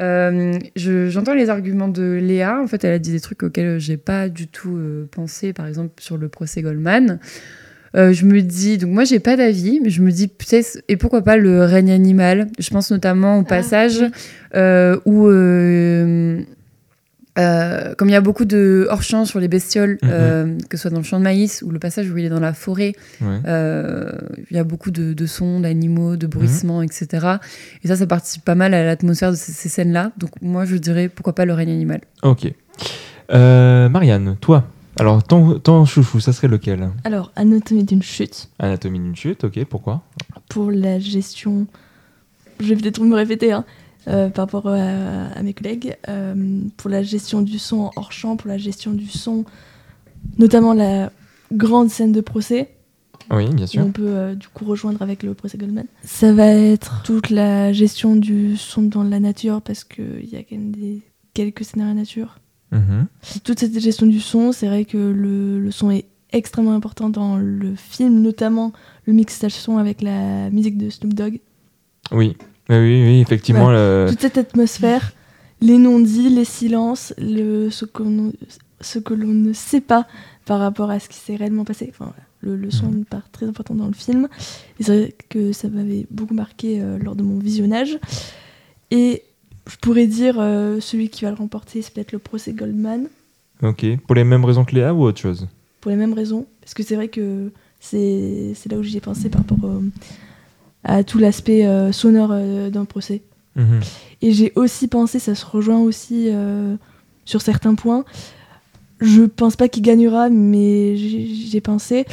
euh, 0.00 0.58
je- 0.76 1.08
j'entends 1.10 1.34
les 1.34 1.50
arguments 1.50 1.88
de 1.88 2.18
Léa. 2.22 2.60
En 2.62 2.66
fait, 2.66 2.84
elle 2.84 2.92
a 2.94 2.98
dit 2.98 3.12
des 3.12 3.20
trucs 3.20 3.42
auxquels 3.42 3.78
j'ai 3.78 3.96
pas 3.96 4.28
du 4.28 4.46
tout 4.48 4.76
euh, 4.76 5.06
pensé, 5.10 5.52
par 5.52 5.66
exemple 5.66 5.92
sur 6.00 6.16
le 6.16 6.28
procès 6.28 6.62
Goldman. 6.62 7.18
Euh, 7.96 8.12
je 8.12 8.24
me 8.24 8.40
dis, 8.40 8.78
donc 8.78 8.90
moi 8.90 9.02
j'ai 9.04 9.18
pas 9.18 9.36
d'avis, 9.36 9.80
mais 9.82 9.90
je 9.90 10.00
me 10.00 10.12
dis 10.12 10.28
peut-être, 10.28 10.80
et 10.88 10.96
pourquoi 10.96 11.22
pas 11.22 11.36
le 11.36 11.64
règne 11.64 11.90
animal? 11.90 12.46
Je 12.58 12.70
pense 12.70 12.90
notamment 12.92 13.38
au 13.38 13.42
passage 13.42 13.98
oui. 14.00 14.10
euh, 14.54 14.96
où, 15.06 15.26
euh, 17.38 17.94
comme 17.94 18.08
il 18.08 18.12
y 18.12 18.16
a 18.16 18.20
beaucoup 18.20 18.44
de 18.44 18.86
hors-champ 18.90 19.24
sur 19.24 19.38
les 19.40 19.48
bestioles, 19.48 19.98
Mhm. 20.02 20.10
euh, 20.10 20.58
que 20.68 20.76
ce 20.76 20.82
soit 20.82 20.90
dans 20.90 20.98
le 20.98 21.04
champ 21.04 21.18
de 21.18 21.24
maïs 21.24 21.62
ou 21.62 21.70
le 21.70 21.78
passage 21.78 22.10
où 22.10 22.18
il 22.18 22.24
est 22.24 22.28
dans 22.28 22.40
la 22.40 22.52
forêt, 22.52 22.92
Ouais. 23.20 23.38
euh, 23.46 24.10
il 24.50 24.56
y 24.56 24.58
a 24.60 24.64
beaucoup 24.64 24.90
de, 24.90 25.12
de 25.12 25.26
sons, 25.26 25.60
d'animaux, 25.60 26.10
Mhm. 26.12 26.16
de 26.16 26.26
bruissements, 26.26 26.82
etc. 26.82 27.26
Et 27.84 27.88
ça, 27.88 27.96
ça 27.96 28.06
participe 28.06 28.44
pas 28.44 28.54
mal 28.56 28.74
à 28.74 28.84
l'atmosphère 28.84 29.30
de 29.30 29.36
ces, 29.36 29.52
ces 29.52 29.68
scènes-là. 29.68 30.12
Donc 30.18 30.30
moi, 30.42 30.64
je 30.64 30.76
dirais 30.76 31.08
pourquoi 31.08 31.34
pas 31.34 31.44
le 31.44 31.52
règne 31.54 31.70
animal. 31.70 32.00
Ok. 32.22 32.52
Euh, 33.32 33.88
Marianne, 33.88 34.36
toi, 34.40 34.64
alors 34.98 35.22
ton, 35.22 35.58
ton 35.60 35.84
chouchou, 35.84 36.18
ça 36.20 36.32
serait 36.32 36.48
lequel? 36.48 36.88
Alors, 37.04 37.30
Anatomie 37.36 37.84
d'une 37.84 38.02
chute, 38.02 38.48
Anatomie 38.58 38.98
d'une 38.98 39.14
chute, 39.14 39.44
ok, 39.44 39.64
pourquoi? 39.66 40.02
Pour 40.48 40.70
la 40.72 40.98
gestion. 40.98 41.66
Je 42.58 42.66
vais 42.66 42.76
peut-être 42.76 43.00
me 43.00 43.14
répéter 43.14 43.52
hein, 43.52 43.64
euh, 44.08 44.28
par 44.30 44.46
rapport 44.46 44.66
à, 44.68 45.26
à 45.28 45.42
mes 45.42 45.52
collègues. 45.54 45.96
euh, 46.08 46.62
pour 46.76 46.90
la 46.90 47.02
gestion 47.02 47.42
du 47.42 47.58
son 47.58 47.90
hors 47.96 48.12
champ, 48.12 48.36
pour 48.36 48.48
la 48.48 48.58
gestion 48.58 48.92
du 48.92 49.06
son, 49.08 49.44
notamment 50.38 50.72
la 50.74 51.10
grande 51.52 51.90
scène 51.90 52.12
de 52.12 52.20
procès, 52.20 52.70
Oui, 53.30 53.48
bien 53.52 53.66
sûr. 53.66 53.84
on 53.84 53.92
peut 53.92 54.02
euh, 54.06 54.34
du 54.34 54.48
coup 54.48 54.64
rejoindre 54.64 55.02
avec 55.02 55.22
le 55.22 55.34
procès 55.34 55.58
Goldman. 55.58 55.86
Ça 56.04 56.32
va 56.32 56.46
être 56.46 57.02
toute 57.04 57.30
la 57.30 57.72
gestion 57.72 58.16
du 58.16 58.56
son 58.56 58.82
dans 58.82 59.02
la 59.02 59.20
nature, 59.20 59.60
parce 59.62 59.84
qu'il 59.84 60.28
y 60.30 60.36
a 60.36 60.40
quand 60.42 60.56
même 60.56 60.72
des, 60.72 61.00
quelques 61.34 61.64
scénarios 61.64 61.94
nature. 61.94 62.38
Mhm. 62.72 63.06
toute 63.42 63.58
cette 63.58 63.76
gestion 63.80 64.06
du 64.06 64.20
son, 64.20 64.52
c'est 64.52 64.68
vrai 64.68 64.84
que 64.84 64.96
le, 64.96 65.58
le 65.58 65.70
son 65.72 65.90
est 65.90 66.04
extrêmement 66.32 66.72
important 66.74 67.08
dans 67.10 67.36
le 67.36 67.74
film, 67.74 68.20
notamment 68.22 68.72
le 69.06 69.12
mixage 69.12 69.54
son 69.54 69.76
avec 69.78 70.02
la 70.02 70.50
musique 70.50 70.78
de 70.78 70.88
Snoop 70.88 71.12
Dogg. 71.12 71.40
Oui. 72.12 72.36
Oui, 72.70 72.76
oui, 72.76 73.02
oui, 73.04 73.20
effectivement. 73.20 73.70
le- 73.70 74.06
Toute 74.08 74.20
cette 74.20 74.38
atmosphère, 74.38 75.12
les 75.60 75.76
non-dits, 75.76 76.30
les 76.30 76.44
silences, 76.46 77.12
le, 77.18 77.68
ce 77.70 77.84
que 77.84 78.02
l'on 79.14 79.28
ne 79.28 79.52
sait 79.52 79.80
pas 79.82 80.06
par 80.46 80.60
rapport 80.60 80.90
à 80.90 80.98
ce 81.00 81.08
qui 81.08 81.18
s'est 81.18 81.36
réellement 81.36 81.64
passé. 81.64 81.88
Enfin, 81.90 82.06
voilà, 82.06 82.22
le, 82.56 82.56
le 82.64 82.70
son 82.70 82.86
a 82.86 82.90
une 82.92 83.04
part 83.04 83.28
très 83.30 83.46
importante 83.46 83.76
dans 83.76 83.86
le 83.88 83.92
film. 83.92 84.28
Et 84.78 84.84
c'est 84.84 84.96
vrai 84.98 85.14
que 85.28 85.52
ça 85.52 85.68
m'avait 85.68 86.06
beaucoup 86.10 86.34
marqué 86.34 86.80
euh, 86.80 86.96
lors 86.98 87.14
de 87.16 87.22
mon 87.22 87.38
visionnage. 87.38 87.98
Et 88.90 89.22
je 89.68 89.76
pourrais 89.76 90.06
dire 90.06 90.36
euh, 90.38 90.80
celui 90.80 91.08
qui 91.10 91.24
va 91.24 91.30
le 91.30 91.36
remporter, 91.36 91.82
c'est 91.82 91.92
peut-être 91.92 92.12
le 92.12 92.18
procès 92.18 92.52
Goldman. 92.52 93.08
Ok. 93.62 93.84
Pour 94.06 94.14
les 94.14 94.24
mêmes 94.24 94.44
raisons 94.44 94.64
que 94.64 94.74
Léa 94.74 94.94
ou 94.94 95.02
autre 95.02 95.20
chose? 95.20 95.46
Pour 95.80 95.90
les 95.90 95.96
mêmes 95.96 96.14
raisons. 96.14 96.46
Parce 96.60 96.72
que 96.74 96.82
c'est 96.82 96.96
vrai 96.96 97.08
que 97.08 97.50
c'est 97.78 98.52
c'est 98.54 98.70
là 98.72 98.78
où 98.78 98.82
j'y 98.82 98.96
ai 98.96 99.00
pensé 99.00 99.28
par 99.28 99.42
rapport 99.42 99.58
au- 99.62 99.82
à 100.84 101.04
tout 101.04 101.18
l'aspect 101.18 101.66
euh, 101.66 101.92
sonore 101.92 102.30
euh, 102.32 102.70
d'un 102.70 102.84
procès. 102.84 103.22
Mhm. 103.56 103.80
Et 104.22 104.32
j'ai 104.32 104.52
aussi 104.54 104.88
pensé, 104.88 105.18
ça 105.18 105.34
se 105.34 105.44
rejoint 105.44 105.80
aussi 105.80 106.26
euh, 106.28 106.76
sur 107.24 107.42
certains 107.42 107.74
points. 107.74 108.04
Je 109.00 109.22
pense 109.22 109.56
pas 109.56 109.68
qu'il 109.68 109.82
gagnera, 109.82 110.28
mais 110.28 110.96
j'ai 110.96 111.60
pensé 111.60 112.04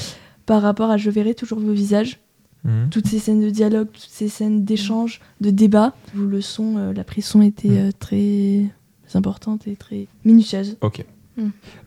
par 0.46 0.62
rapport 0.62 0.90
à 0.90 0.98
Je 0.98 1.10
verrai 1.10 1.34
toujours 1.34 1.60
vos 1.60 1.74
visages. 1.74 2.20
Mhm. 2.64 2.90
Toutes 2.90 3.08
ces 3.08 3.20
scènes 3.20 3.42
de 3.42 3.50
dialogue, 3.50 3.88
toutes 3.92 4.10
ces 4.10 4.30
scènes 4.30 4.64
d'échange, 4.64 5.22
de 5.42 5.52
débat, 5.52 5.94
où 6.16 6.22
le 6.22 6.42
son, 6.42 6.78
euh, 6.78 6.94
la 6.94 7.04
prise 7.04 7.26
son 7.26 7.42
était 7.42 7.70
euh, 7.70 7.92
très 7.98 8.64
importante 9.14 9.68
et 9.68 9.76
très 9.76 10.08
minutieuse. 10.26 10.78
Ok. 10.82 11.06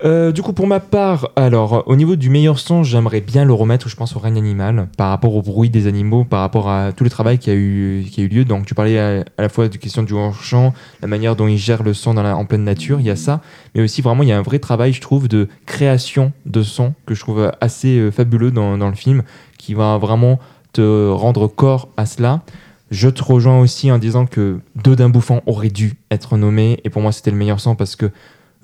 Euh, 0.04 0.32
du 0.32 0.42
coup, 0.42 0.52
pour 0.52 0.66
ma 0.66 0.80
part, 0.80 1.30
alors, 1.36 1.82
au 1.86 1.96
niveau 1.96 2.16
du 2.16 2.30
meilleur 2.30 2.58
son, 2.58 2.82
j'aimerais 2.84 3.20
bien 3.20 3.44
le 3.44 3.52
remettre, 3.52 3.88
je 3.88 3.96
pense, 3.96 4.14
au 4.16 4.18
règne 4.18 4.38
animal, 4.38 4.88
par 4.96 5.10
rapport 5.10 5.34
au 5.34 5.42
bruit 5.42 5.70
des 5.70 5.86
animaux, 5.86 6.24
par 6.24 6.40
rapport 6.40 6.70
à 6.70 6.92
tout 6.92 7.04
le 7.04 7.10
travail 7.10 7.38
qui 7.38 7.50
a 7.50 7.54
eu, 7.54 8.06
qui 8.10 8.20
a 8.20 8.24
eu 8.24 8.28
lieu. 8.28 8.44
Donc, 8.44 8.66
tu 8.66 8.74
parlais 8.74 8.98
à, 8.98 9.24
à 9.36 9.42
la 9.42 9.48
fois 9.48 9.68
de 9.68 9.76
question 9.76 10.02
du 10.02 10.12
hors-champ, 10.14 10.72
la 11.02 11.08
manière 11.08 11.36
dont 11.36 11.48
ils 11.48 11.58
gèrent 11.58 11.82
le 11.82 11.94
son 11.94 12.14
dans 12.14 12.22
la- 12.22 12.36
en 12.36 12.44
pleine 12.44 12.64
nature, 12.64 13.00
il 13.00 13.06
y 13.06 13.10
a 13.10 13.16
ça, 13.16 13.40
mais 13.74 13.82
aussi 13.82 14.02
vraiment, 14.02 14.22
il 14.22 14.28
y 14.28 14.32
a 14.32 14.38
un 14.38 14.42
vrai 14.42 14.58
travail, 14.60 14.92
je 14.92 15.00
trouve, 15.00 15.28
de 15.28 15.48
création 15.66 16.32
de 16.46 16.62
son 16.62 16.94
que 17.06 17.14
je 17.14 17.20
trouve 17.20 17.50
assez 17.60 17.98
euh, 17.98 18.10
fabuleux 18.10 18.50
dans, 18.52 18.78
dans 18.78 18.88
le 18.88 18.94
film, 18.94 19.22
qui 19.58 19.74
va 19.74 19.98
vraiment 19.98 20.38
te 20.72 21.10
rendre 21.10 21.48
corps 21.48 21.88
à 21.96 22.06
cela. 22.06 22.42
Je 22.90 23.08
te 23.08 23.22
rejoins 23.22 23.60
aussi 23.60 23.90
en 23.92 23.98
disant 23.98 24.26
que 24.26 24.60
Dodin 24.82 25.08
Bouffant 25.08 25.42
aurait 25.46 25.68
dû 25.68 25.94
être 26.10 26.36
nommé, 26.36 26.80
et 26.84 26.90
pour 26.90 27.02
moi, 27.02 27.12
c'était 27.12 27.30
le 27.30 27.36
meilleur 27.36 27.60
son 27.60 27.74
parce 27.74 27.96
que 27.96 28.10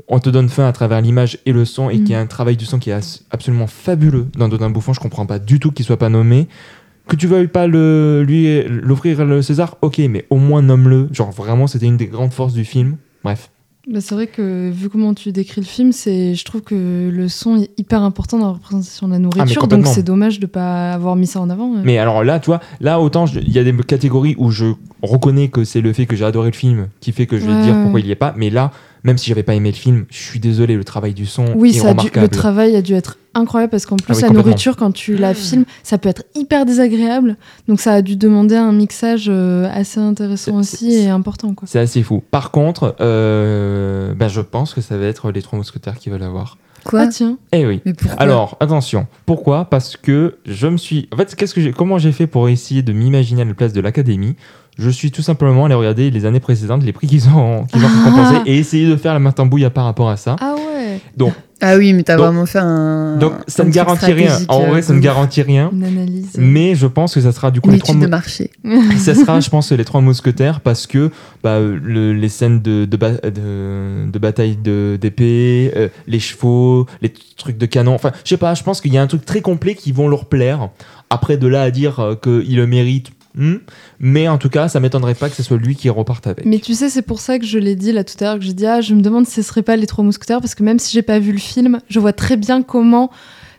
on 0.09 0.19
te 0.21 0.31
donne 0.31 0.49
fin 0.49 0.67
à 0.69 0.73
travers 0.73 1.01
l'image 1.01 1.39
et 1.47 1.53
le 1.53 1.65
son, 1.65 1.91
et 1.91 1.97
Mm. 1.99 2.05
qu'il 2.05 2.11
y 2.11 2.15
a 2.15 2.21
un 2.21 2.27
travail 2.27 2.57
du 2.57 2.65
son 2.65 2.79
qui 2.79 2.91
est 2.91 3.25
absolument 3.31 3.67
fabuleux 3.67 4.27
dans 4.39 4.49
Dodin 4.49 4.71
Bouffant. 4.71 4.93
Je 4.93 5.01
comprends 5.01 5.27
pas 5.27 5.39
du 5.39 5.59
tout 5.61 5.73
qu'il 5.73 5.85
soit 5.85 5.97
pas 5.99 6.09
nommé. 6.09 6.47
Que 7.09 7.15
tu 7.17 7.27
veuilles 7.29 7.47
pas 7.49 7.67
le, 7.69 8.25
lui 8.27 8.63
l'offrir 8.65 9.25
le 9.25 9.41
César, 9.43 9.77
ok, 9.83 9.99
mais 10.11 10.27
au 10.31 10.37
moins 10.37 10.63
nomme-le. 10.63 11.09
Genre 11.13 11.31
vraiment, 11.31 11.67
c'était 11.69 11.87
une 11.87 11.97
des 11.97 12.07
grandes 12.07 12.33
forces 12.33 12.53
du 12.53 12.65
film. 12.65 12.97
Bref. 13.23 13.51
Bah, 13.89 14.01
c'est 14.01 14.17
vrai 14.17 14.27
que 14.27 14.69
vu 14.71 14.89
comment 14.89 15.15
tu 15.15 15.31
décris 15.31 15.61
le 15.61 15.67
film, 15.67 15.93
c'est, 15.93 16.35
je 16.35 16.45
trouve 16.45 16.63
que 16.63 17.09
le 17.09 17.29
son 17.29 17.59
est 17.59 17.71
hyper 17.79 18.03
important 18.03 18.37
dans 18.41 18.47
la 18.47 18.53
représentation 18.55 19.07
de 19.07 19.13
la 19.13 19.21
nourriture, 19.21 19.69
donc 19.69 19.87
c'est 19.87 20.03
dommage 20.03 20.41
de 20.41 20.47
pas 20.47 20.91
avoir 20.93 21.15
mis 21.15 21.29
ça 21.29 21.41
en 21.41 21.49
avant. 21.51 21.73
ouais. 21.73 21.83
Mais 21.85 21.97
alors 21.99 22.25
là, 22.25 22.41
tu 22.41 22.47
vois, 22.47 22.59
là 22.81 22.99
autant 23.01 23.27
il 23.27 23.53
y 23.53 23.61
a 23.61 23.63
des 23.65 23.73
catégories 23.85 24.35
où 24.39 24.51
je 24.51 24.73
reconnais 25.03 25.47
que 25.47 25.63
c'est 25.63 25.81
le 25.81 25.93
fait 25.93 26.07
que 26.07 26.17
j'ai 26.17 26.25
adoré 26.25 26.51
le 26.51 26.57
film 26.57 26.89
qui 26.99 27.13
fait 27.13 27.27
que 27.27 27.39
je 27.39 27.47
vais 27.47 27.53
Ouais, 27.53 27.63
dire 27.63 27.81
pourquoi 27.81 28.01
il 28.01 28.07
y 28.07 28.11
est 28.11 28.17
pas. 28.17 28.35
Mais 28.37 28.51
là, 28.51 28.73
même 29.05 29.19
si 29.19 29.29
j'avais 29.29 29.43
pas 29.43 29.55
aimé 29.55 29.71
le 29.71 29.77
film, 29.77 30.07
je 30.11 30.17
suis 30.19 30.41
désolé, 30.41 30.75
le 30.77 30.85
travail 30.85 31.15
du 31.15 31.27
son 31.27 31.45
Oui, 31.55 31.71
est 31.71 31.81
ça 31.81 31.89
a 31.89 31.93
dû- 31.95 31.99
remarquable. 32.01 32.25
le 32.27 32.29
travail 32.31 32.77
a 32.77 32.83
dû 32.83 32.95
être 32.95 33.19
incroyable 33.35 33.71
parce 33.71 33.85
qu'en 33.87 33.97
plus, 33.97 34.07
Ah 34.09 34.15
oui, 34.17 34.23
la 34.23 34.31
nourriture, 34.31 34.77
quand 34.77 34.93
tu 34.93 35.17
la 35.17 35.35
filmes, 35.35 35.65
ça 35.83 35.99
peut 35.99 36.09
être 36.09 36.25
hyper 36.35 36.65
désagréable. 36.65 37.37
Donc, 37.69 37.81
ça 37.81 37.93
a 37.93 38.03
dû 38.03 38.17
demander 38.17 38.57
un 38.57 38.73
mixage 38.73 39.27
euh, 39.29 39.69
assez 39.73 40.01
intéressant 40.01 40.57
aussi 40.57 40.93
et 40.95 41.09
important. 41.11 41.55
C'est 41.65 41.79
assez 41.79 42.03
fou. 42.03 42.23
Par 42.31 42.51
contre, 42.51 42.97
euh, 43.01 44.15
ben, 44.15 44.29
je 44.29 44.41
pense 44.41 44.75
que 44.75 44.81
ça 44.81 44.97
va 44.97 45.05
être 45.07 45.31
les 45.31 45.43
trois 45.43 45.59
mousquetaires 45.59 45.97
qui 45.99 46.09
veulent 46.11 46.21
l'avoir. 46.21 46.57
Quoi 46.85 47.01
Ah, 47.03 47.07
tiens. 47.09 47.37
Eh 47.53 47.67
oui. 47.67 47.81
Mais 47.85 47.93
Alors, 48.17 48.57
attention. 48.61 49.07
Pourquoi? 49.27 49.65
Parce 49.65 49.97
que 49.97 50.37
je 50.47 50.69
me 50.69 50.77
suis. 50.77 51.09
En 51.13 51.17
fait, 51.17 51.35
qu'est-ce 51.35 51.53
que 51.53 51.61
j'ai... 51.61 51.73
comment 51.73 51.99
j'ai 51.99 52.13
fait 52.13 52.29
pour 52.29 52.49
essayer 52.49 52.83
de 52.83 52.93
m'imaginer 52.93 53.43
à 53.43 53.45
la 53.45 53.55
place 53.55 53.73
de 53.73 53.81
l'académie? 53.81 54.37
Je 54.79 54.91
suis 54.91 55.11
tout 55.11 55.23
simplement 55.23 55.65
allé 55.65 55.75
regarder 55.75 56.11
les 56.11 56.27
années 56.27 56.41
précédentes, 56.41 56.83
les 56.85 56.93
prix 56.93 57.07
qu'ils 57.07 57.29
ont, 57.29 57.65
qu'ils 57.65 57.83
ont 57.83 57.89
Ah. 57.91 58.05
récompensés, 58.11 58.43
et 58.51 58.59
essayer 58.59 58.87
de 58.89 58.97
faire 58.97 59.15
la 59.15 59.19
matambouille 59.21 59.69
par 59.71 59.85
rapport 59.87 60.11
à 60.11 60.17
ça. 60.19 60.37
Ah 60.41 60.55
ouais, 60.55 61.01
Ah 61.63 61.77
oui, 61.79 61.95
mais 61.95 62.03
t'as 62.03 62.17
Donc- 62.17 62.27
vraiment 62.27 62.45
fait 62.45 62.59
un. 62.59 63.17
Donc, 63.17 63.33
ça 63.49 63.65
ne 63.65 63.71
garantit 63.71 64.13
rien. 64.13 64.37
En 64.49 64.65
euh, 64.65 64.67
vrai, 64.67 64.83
ça 64.83 64.93
ne 64.93 65.01
garantit 65.01 65.41
rien. 65.41 65.71
une 65.73 65.85
analyse. 65.85 66.33
Mais 66.37 66.75
je 66.75 66.87
pense 66.87 67.15
que 67.15 67.23
ça 67.23 67.33
sera 67.33 67.51
du 67.51 67.63
coup 67.63 67.69
Une 67.71 67.77
les 67.77 67.81
trois, 67.81 67.95
de 67.95 68.07
marché. 68.07 68.51
ça 68.99 69.15
sera, 69.15 69.41
je 69.41 69.49
pense, 69.49 69.73
les 69.73 69.85
trois 69.87 70.03
mousquetaires 70.03 70.61
parce 70.61 70.87
que 70.87 71.11
bah, 71.43 71.59
le- 71.61 72.13
les 72.13 72.29
scènes 72.29 72.61
de, 72.61 72.85
de, 72.85 72.97
ba- 72.99 73.13
de- 73.13 74.11
de 74.11 74.19
bataille 74.19 74.57
de- 74.63 74.99
d'épée, 75.01 75.73
euh, 75.75 75.89
les 76.07 76.21
chevaux, 76.21 76.85
les 77.01 77.11
trucs 77.39 77.57
de 77.57 77.65
canon. 77.67 77.95
Enfin, 77.95 78.13
je 78.25 78.29
sais 78.29 78.37
pas, 78.37 78.53
je 78.53 78.63
pense 78.63 78.83
qu'il 78.83 78.93
y 78.93 78.99
a 78.99 79.03
un 79.03 79.07
truc 79.07 79.25
très 79.25 79.41
complet 79.41 79.75
qui 79.75 79.93
vont 79.93 80.09
leur 80.09 80.27
plaire. 80.27 80.69
Après, 81.09 81.39
de 81.39 81.47
là 81.47 81.63
à 81.63 81.71
dire 81.71 82.01
euh, 82.01 82.15
qu'il 82.17 82.57
le 82.57 82.67
mérite, 82.67 83.13
hmm. 83.37 83.59
mais 84.01 84.29
en 84.29 84.39
tout 84.39 84.49
cas, 84.49 84.69
ça 84.69 84.81
m'étonnerait 84.81 85.15
pas 85.15 85.29
que 85.29 85.37
ce 85.37 85.43
soit 85.43 85.57
lui 85.57 85.77
qui 85.77 85.89
reparte 85.89 86.27
avec. 86.27 86.45
Mais 86.45 86.59
tu 86.59 86.75
sais, 86.75 86.89
c'est 86.89 87.03
pour 87.03 87.21
ça 87.21 87.39
que 87.39 87.47
je 87.47 87.59
l'ai 87.59 87.77
dit 87.77 87.93
là 87.93 88.05
tout 88.05 88.15
à 88.21 88.25
l'heure, 88.25 88.39
que 88.39 88.45
j'ai 88.45 88.55
dit, 88.55 88.67
ah, 88.67 88.81
je 88.81 88.95
me 88.95 89.01
demande 89.01 89.27
si 89.27 89.35
ce 89.35 89.43
serait 89.43 89.63
pas 89.63 89.77
les 89.77 89.87
trois 89.87 90.05
mousquetaires, 90.05 90.41
parce 90.41 90.55
que 90.55 90.63
même 90.63 90.79
si 90.79 90.93
j'ai 90.93 91.03
pas 91.03 91.19
vu 91.19 91.33
le 91.33 91.39
film, 91.39 91.81
je 91.89 92.01
vois 92.01 92.13
très 92.13 92.37
bien 92.37 92.63
comment 92.63 93.11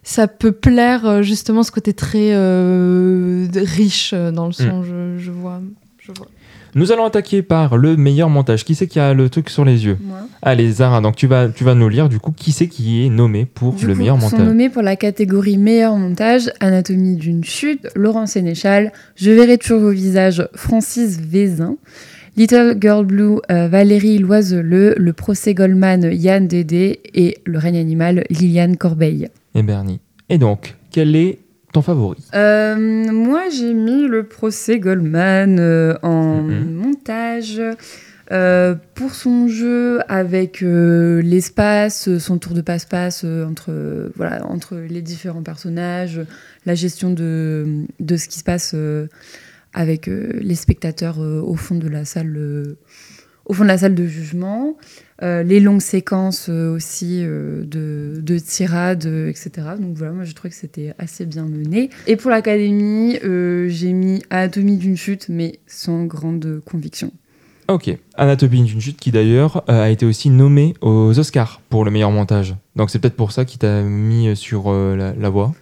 ça 0.07 0.29
peut 0.29 0.53
plaire 0.53 1.05
euh, 1.05 1.21
justement 1.21 1.63
ce 1.63 1.71
côté 1.71 1.93
très 1.93 2.31
euh, 2.31 3.45
riche 3.53 4.11
euh, 4.13 4.31
dans 4.31 4.45
le 4.47 4.53
son. 4.53 4.83
Je, 4.83 5.17
je 5.17 5.31
vois. 5.31 5.59
Je 5.99 6.13
vois. 6.13 6.27
Nous 6.75 6.91
allons 6.91 7.05
attaquer 7.05 7.41
par 7.41 7.77
le 7.77 7.97
meilleur 7.97 8.29
montage. 8.29 8.63
Qui 8.65 8.75
c'est 8.75 8.87
qui 8.87 8.99
a 8.99 9.13
le 9.13 9.29
truc 9.29 9.49
sur 9.49 9.65
les 9.65 9.85
yeux 9.85 9.97
Moi. 10.03 10.19
Allez, 10.41 10.71
Zara, 10.71 11.01
donc 11.01 11.15
tu 11.15 11.25
vas, 11.27 11.49
tu 11.49 11.63
vas 11.63 11.73
nous 11.75 11.89
lire 11.89 12.09
du 12.09 12.19
coup 12.19 12.31
qui 12.31 12.51
c'est 12.51 12.67
qui 12.67 13.05
est 13.05 13.09
nommé 13.09 13.45
pour 13.45 13.73
Du 13.73 13.87
le 13.87 13.93
coup, 13.93 13.99
meilleur 13.99 14.19
sont 14.21 14.29
montage. 14.31 14.47
nommés 14.47 14.69
pour 14.69 14.81
la 14.81 14.95
catégorie 14.95 15.57
meilleur 15.57 15.95
montage 15.95 16.51
Anatomie 16.59 17.15
d'une 17.15 17.43
chute, 17.43 17.87
Laurent 17.95 18.25
Sénéchal, 18.25 18.91
Je 19.15 19.31
verrai 19.31 19.57
toujours 19.57 19.79
vos 19.81 19.91
visages, 19.91 20.47
Francis 20.53 21.19
Vézin, 21.19 21.77
Little 22.35 22.77
Girl 22.79 23.05
Blue, 23.05 23.37
euh, 23.49 23.67
Valérie 23.67 24.19
Loiseleux, 24.19 24.93
Le 24.97 25.13
procès 25.13 25.53
Goldman, 25.55 26.09
Yann 26.13 26.47
Dédé 26.47 26.99
et 27.15 27.37
Le 27.45 27.57
règne 27.57 27.77
animal, 27.77 28.23
Liliane 28.29 28.77
Corbeil. 28.77 29.29
Et 29.55 29.63
Bernie. 29.63 29.99
Et 30.29 30.37
donc, 30.37 30.75
quel 30.91 31.15
est 31.15 31.39
ton 31.77 31.81
favori? 31.83 32.17
Euh, 32.33 32.75
moi, 33.11 33.43
j'ai 33.55 33.73
mis 33.73 34.07
le 34.07 34.23
procès 34.23 34.79
Goldman 34.79 35.57
euh, 35.59 35.93
en 36.01 36.41
Mhm. 36.41 36.71
montage 36.73 37.61
euh, 38.31 38.75
pour 38.95 39.13
son 39.13 39.47
jeu 39.47 39.99
avec 40.09 40.61
l'espace, 40.61 42.17
son 42.17 42.39
tour 42.39 42.53
de 42.53 42.61
passe-passe 42.61 43.23
entre, 43.23 44.11
voilà, 44.15 44.45
entre 44.47 44.75
les 44.77 45.01
différents 45.01 45.43
personnages, 45.43 46.19
la 46.65 46.75
gestion 46.75 47.11
de, 47.11 47.85
de 47.99 48.17
ce 48.17 48.27
qui 48.27 48.39
se 48.39 48.43
passe 48.43 48.75
avec 49.73 50.07
les 50.07 50.55
spectateurs 50.55 51.19
au 51.19 51.55
fond 51.55 51.75
de 51.75 51.87
la 51.87 52.03
salle. 52.03 52.75
Au 53.47 53.53
fond 53.53 53.63
de 53.63 53.69
la 53.69 53.77
salle 53.77 53.95
de 53.95 54.05
jugement, 54.05 54.75
euh, 55.23 55.41
les 55.41 55.59
longues 55.59 55.81
séquences 55.81 56.47
euh, 56.49 56.75
aussi 56.75 57.21
euh, 57.23 57.63
de, 57.63 58.19
de 58.21 58.39
tirades, 58.39 59.05
etc. 59.05 59.49
Donc 59.79 59.95
voilà, 59.95 60.13
moi 60.13 60.25
je 60.25 60.33
trouvais 60.33 60.49
que 60.49 60.55
c'était 60.55 60.93
assez 60.99 61.25
bien 61.25 61.45
mené. 61.45 61.89
Et 62.05 62.17
pour 62.17 62.29
l'académie, 62.29 63.17
j'ai 63.69 63.93
mis 63.93 64.21
Anatomie 64.29 64.77
d'une 64.77 64.97
chute, 64.97 65.27
mais 65.29 65.59
sans 65.65 66.05
grande 66.05 66.61
conviction. 66.65 67.11
Ok. 67.69 67.89
Anatomie 68.15 68.63
d'une 68.63 68.79
chute 68.79 68.97
qui 68.97 69.11
d'ailleurs 69.11 69.63
a 69.69 69.89
été 69.89 70.05
aussi 70.05 70.29
nommé 70.29 70.73
aux 70.81 71.17
Oscars 71.17 71.61
pour 71.69 71.83
le 71.83 71.91
meilleur 71.91 72.11
montage. 72.11 72.55
Donc 72.75 72.89
c'est 72.89 72.99
peut-être 72.99 73.15
pour 73.15 73.31
ça 73.31 73.43
qu'il 73.43 73.59
t'a 73.59 73.81
mis 73.81 74.35
sur 74.35 74.71
la, 74.71 75.13
la 75.13 75.29
voie. 75.29 75.53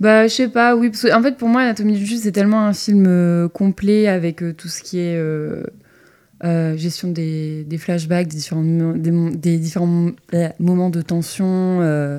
Bah, 0.00 0.26
je 0.26 0.32
sais 0.32 0.48
pas, 0.48 0.76
oui, 0.76 0.88
parce 0.88 1.02
que 1.02 1.14
en 1.14 1.22
fait, 1.22 1.36
pour 1.36 1.48
moi, 1.48 1.62
Anatomie 1.62 1.94
d'une 1.94 2.06
chute, 2.06 2.20
c'est 2.20 2.32
tellement 2.32 2.66
un 2.66 2.72
film 2.72 3.48
complet 3.52 4.08
avec 4.08 4.42
tout 4.56 4.68
ce 4.68 4.82
qui 4.82 4.98
est 4.98 5.18
euh, 6.44 6.76
gestion 6.76 7.08
des, 7.10 7.64
des 7.64 7.78
flashbacks, 7.78 8.28
des 8.28 8.36
différents, 8.36 8.62
mo- 8.62 8.92
des, 8.96 9.10
mo- 9.10 9.30
des 9.30 9.58
différents 9.58 10.10
euh, 10.34 10.48
moments 10.58 10.90
de 10.90 11.02
tension, 11.02 11.46
euh, 11.82 12.18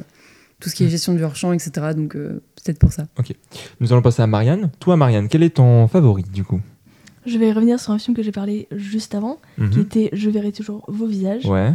tout 0.60 0.70
ce 0.70 0.76
qui 0.76 0.84
est 0.84 0.88
Mm. 0.88 0.90
gestion 0.90 1.14
du 1.14 1.24
hors-champ, 1.24 1.54
etc. 1.54 1.72
Donc, 1.96 2.16
euh, 2.16 2.42
peut-être 2.56 2.78
pour 2.80 2.92
ça. 2.92 3.08
Nous 3.80 3.92
allons 3.94 4.02
passer 4.02 4.22
à 4.22 4.28
Marianne. 4.28 4.70
Toi, 4.80 4.96
Marianne, 4.98 5.28
quel 5.28 5.42
est 5.44 5.56
ton 5.56 5.88
favori 5.88 6.24
du 6.24 6.44
coup? 6.44 6.62
Je 7.26 7.38
vais 7.38 7.52
revenir 7.52 7.80
sur 7.80 7.94
un 7.94 8.00
film 8.00 8.16
que 8.16 8.24
j'ai 8.24 8.32
parlé 8.32 8.68
juste 8.72 9.14
avant, 9.16 9.40
qui 9.58 9.62
Mhm. 9.78 9.82
était 9.82 10.10
Je 10.14 10.30
verrai 10.30 10.52
toujours 10.52 10.84
vos 10.88 11.06
visages, 11.08 11.46
Ouais. 11.46 11.74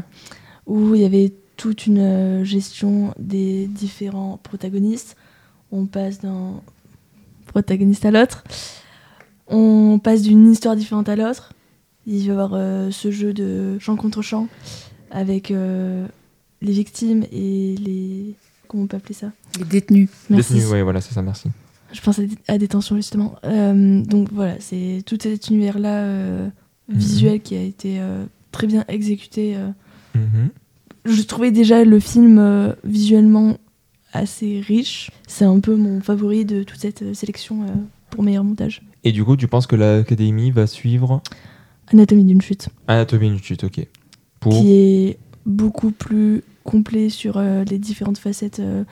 où 0.67 0.95
il 0.95 1.01
y 1.03 1.05
avait 1.05 1.33
toute 1.57 1.87
une 1.87 2.45
gestion 2.45 3.15
des 3.19 3.67
différents 3.67 4.39
protagonistes. 4.43 5.17
On 5.73 5.87
passe 5.87 6.21
d'un 6.21 6.61
protagoniste 7.47 8.05
à 8.05 8.11
l'autre. 8.11 8.45
On 9.49 9.99
passe 10.03 10.23
d'une 10.23 10.51
histoire 10.51 10.77
différente 10.77 11.09
à 11.09 11.17
l'autre. 11.17 11.53
Il 12.07 12.19
va 12.21 12.25
y 12.27 12.31
avoir 12.31 12.51
euh, 12.55 12.91
ce 12.91 13.11
jeu 13.11 13.33
de 13.33 13.79
champ 13.81 13.97
contre 13.97 14.23
champ 14.23 14.49
avec 15.11 15.51
euh, 15.51 16.07
les 16.63 16.73
victimes 16.73 17.25
et 17.33 17.75
les... 17.79 18.35
Comment 18.69 18.85
on 18.85 18.87
peut 18.87 18.97
appeler 18.97 19.15
ça? 19.15 19.33
Les 19.59 19.65
détenus. 19.65 20.09
Merci. 20.31 20.55
Détenu, 20.55 20.71
ouais, 20.73 20.83
voilà, 20.83 21.01
c'est 21.01 21.15
ça, 21.15 21.23
merci. 21.23 21.49
Je 21.93 22.01
pense 22.01 22.19
à, 22.19 22.23
dé- 22.23 22.37
à 22.49 22.59
détention 22.59 22.97
justement. 22.97 23.37
Euh, 23.45 24.03
donc 24.03 24.29
voilà, 24.33 24.57
c'est 24.61 25.03
tout 25.07 25.19
cet 25.21 25.49
univers-là 25.49 26.03
euh, 26.05 26.49
Mhm. 26.89 26.99
visuel 26.99 27.41
qui 27.41 27.57
a 27.57 27.63
été 27.63 27.99
euh, 27.99 28.25
très 28.53 28.67
bien 28.69 28.85
exécuté. 28.89 29.57
euh. 29.57 29.71
Mhm. 30.15 30.51
Je 31.05 31.23
trouvais 31.23 31.51
déjà 31.51 31.85
le 31.85 31.99
film 32.01 32.39
euh, 32.39 32.73
visuellement 32.85 33.57
assez 34.13 34.61
riche. 34.61 35.11
C'est 35.27 35.45
un 35.45 35.59
peu 35.61 35.75
mon 35.77 36.01
favori 36.01 36.45
de 36.45 36.63
toute 36.63 36.79
cette 36.81 37.03
euh, 37.03 37.15
sélection 37.15 37.63
euh, 37.65 37.67
pour 38.11 38.23
meilleur 38.23 38.45
montage. 38.45 38.83
Et 39.05 39.11
du 39.13 39.25
coup, 39.25 39.37
tu 39.37 39.47
penses 39.49 39.67
que 39.67 39.75
l'Académie 39.77 40.51
va 40.53 40.67
suivre 40.69 41.23
Anatomie 41.89 42.25
d'une 42.25 42.41
chute, 42.41 42.69
Anatomie 42.89 43.29
d'une 43.29 43.43
chute, 43.43 43.65
ok. 43.65 43.87
Pour... 44.41 44.53
qui 44.53 44.73
est 44.73 45.19
beaucoup 45.45 45.91
plus 45.93 46.43
complet 46.65 47.09
sur 47.09 47.37
euh, 47.37 47.65
les 47.65 47.79
différentes 47.79 48.19
facettes 48.19 48.59
euh, 48.61 48.85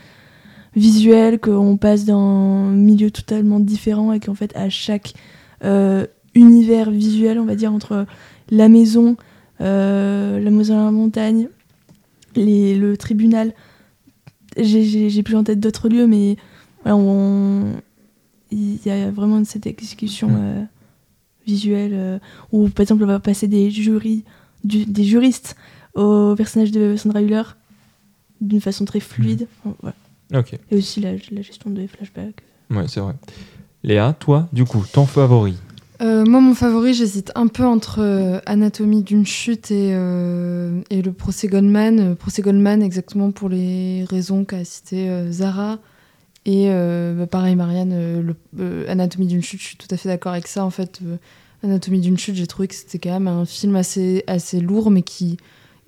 visuelles, 0.76 1.38
qu'on 1.40 1.76
passe 1.76 2.04
d'un 2.04 2.70
milieu 2.70 3.11
totalement 3.11 3.61
différent 3.61 4.12
et 4.12 4.20
qu'en 4.20 4.35
fait 4.35 4.57
à 4.57 4.70
chaque 4.70 5.14
euh, 5.64 6.07
univers 6.35 6.90
visuel, 6.90 7.38
on 7.38 7.44
va 7.44 7.57
dire, 7.57 7.72
entre 7.72 8.07
la 8.50 8.68
maison, 8.68 9.16
la 9.61 10.50
maison 10.50 10.80
à 10.80 10.85
la 10.85 10.90
montagne, 10.90 11.48
les, 12.37 12.74
le 12.74 12.96
tribunal. 12.96 13.54
J'ai- 14.57 15.22
plus 15.22 15.37
en 15.37 15.44
tête 15.44 15.61
d'autres 15.61 15.88
lieux, 15.88 16.07
mais 16.07 16.37
voilà, 16.85 16.98
il 18.50 18.78
y 18.85 18.90
a 18.90 19.11
vraiment 19.11 19.42
cette 19.44 19.66
exécution. 19.66 20.66
Visuelle 21.46 21.92
euh, 21.94 22.18
où, 22.52 22.68
par 22.68 22.83
exemple, 22.83 23.04
on 23.04 23.07
va 23.07 23.20
passer 23.20 23.46
des 23.48 23.70
jurys, 23.70 24.24
du- 24.64 24.87
des 24.87 25.04
juristes 25.04 25.57
au 25.94 26.35
personnage 26.37 26.70
de 26.72 26.96
Sandra 26.96 27.22
Hüller 27.22 27.42
d'une 28.40 28.61
façon 28.61 28.85
très 28.85 29.00
fluide. 29.00 29.46
Voilà. 29.80 29.94
Ok, 30.35 30.59
Et 30.70 30.76
aussi 30.76 31.00
la, 31.00 31.12
la 31.30 31.42
gestion 31.42 31.70
des 31.70 31.87
flashbacks. 31.87 32.42
ouais, 32.70 32.85
c'est 32.88 33.00
vrai. 33.00 33.14
Léa, 33.83 34.14
toi, 34.18 34.48
du 34.52 34.64
coup, 34.64 34.83
ton 34.92 35.07
favori 35.07 35.54
Euh, 36.00 36.24
moi, 36.24 36.40
mon 36.40 36.54
favori, 36.54 36.94
j'hésite 36.94 37.30
un 37.35 37.46
peu 37.46 37.64
entre 37.64 38.00
euh, 38.00 38.40
Anatomie 38.46 39.02
d'une 39.02 39.26
chute 39.26 39.70
et, 39.70 39.90
euh, 39.94 40.80
et 40.90 41.02
le 41.02 41.12
procès 41.12 41.46
Goldman. 41.48 42.16
Procès 42.16 42.42
Goldman, 42.42 42.83
exactement 42.83 43.30
pour 43.30 43.48
les 43.48 44.04
raisons 44.04 44.44
qu'a 44.44 44.64
cité 44.64 45.09
euh, 45.09 45.30
Zara. 45.30 45.78
Et 46.46 46.66
euh, 46.68 47.14
bah, 47.14 47.26
pareil, 47.26 47.57
Marianne, 47.57 47.92
euh, 47.94 48.22
le- 48.22 48.37
euh, 48.61 48.85
Anatomie 48.88 49.26
d'une 49.26 49.42
chute, 49.42 49.61
je 49.61 49.66
suis 49.66 49.76
tout 49.76 49.88
à 49.90 49.96
fait 49.96 50.09
d'accord 50.09 50.33
avec 50.33 50.46
ça. 50.46 50.64
En 50.64 50.70
fait, 50.70 51.00
Anatomie 51.62 52.00
d'une 52.00 52.18
chute, 52.18 52.35
j'ai 52.35 52.46
trouvé 52.46 52.68
que 52.68 52.74
c'était 52.74 52.98
quand 52.98 53.12
même 53.12 53.28
un 53.28 53.44
film 53.46 53.76
assez, 53.76 54.24
assez 54.26 54.61
lourd, 54.61 54.90
mais 54.90 55.02
qui, 55.02 55.38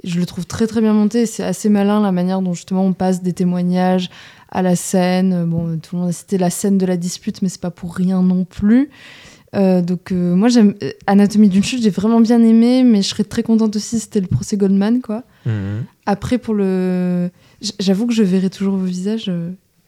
je 0.05 0.19
le 0.19 0.25
trouve 0.27 0.47
très 0.47 0.67
très 0.67 0.81
bien 0.81 0.95
monté. 0.95 1.27
C'est 1.27 1.45
assez 1.45 1.69
malin 1.69 2.01
la 2.01 2.13
manière 2.13 2.41
dont 2.41 2.55
justement 2.55 2.85
on 2.87 2.95
passe 2.95 3.23
des 3.23 3.35
témoignages 3.35 4.09
à 4.51 4.63
la 4.63 4.77
scène. 4.77 5.45
Bon, 5.45 5.79
tout 5.79 5.97
le 5.97 6.01
monde 6.01 6.09
a 6.11 6.13
cité 6.13 6.39
la 6.39 6.49
scène 6.49 6.79
de 6.79 6.87
la 6.87 6.97
dispute, 6.97 7.43
mais 7.43 7.51
c'est 7.51 7.61
pas 7.61 7.71
pour 7.71 7.95
rien 7.95 8.23
non 8.23 8.45
plus. 8.45 8.89
Euh, 9.55 9.81
donc 9.81 10.13
euh, 10.13 10.35
moi 10.35 10.49
j'aime 10.49 10.75
Anatomie 11.07 11.49
d'une 11.49 11.63
chute, 11.63 11.83
j'ai 11.83 11.91
vraiment 11.91 12.21
bien 12.21 12.43
aimé, 12.43 12.83
mais 12.83 13.01
je 13.03 13.09
serais 13.09 13.25
très 13.25 13.43
contente 13.43 13.77
aussi 13.77 13.97
si 13.97 14.01
c'était 14.01 14.21
le 14.21 14.27
procès 14.27 14.57
Goldman 14.57 15.01
quoi. 15.01 15.23
Mhm. 15.47 15.85
Après 16.05 16.37
pour 16.39 16.53
le, 16.53 17.31
j'avoue 17.79 18.07
que 18.07 18.13
je 18.13 18.23
verrai 18.25 18.51
toujours 18.51 18.77
vos 18.77 18.85
visages. 18.85 19.31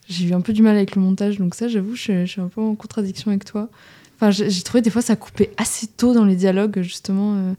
J'ai 0.08 0.28
eu 0.28 0.32
un 0.34 0.40
peu 0.40 0.52
du 0.52 0.62
mal 0.62 0.74
avec 0.76 0.96
le 0.96 1.02
montage, 1.02 1.38
donc 1.38 1.54
ça 1.54 1.68
j'avoue 1.68 1.94
je, 1.94 2.00
suis- 2.00 2.26
je 2.26 2.30
suis 2.32 2.40
un 2.40 2.48
peu 2.48 2.60
en 2.60 2.74
contradiction 2.74 3.30
avec 3.30 3.44
toi. 3.44 3.68
Enfin 4.16 4.30
j'ai 4.30 4.62
trouvé 4.62 4.80
des 4.82 4.90
fois 4.90 5.02
ça 5.02 5.16
coupait 5.16 5.50
assez 5.58 5.86
tôt 5.86 6.14
dans 6.14 6.24
les 6.24 6.34
dialogues 6.36 6.80
justement. 6.82 7.34
euh, 7.36 7.52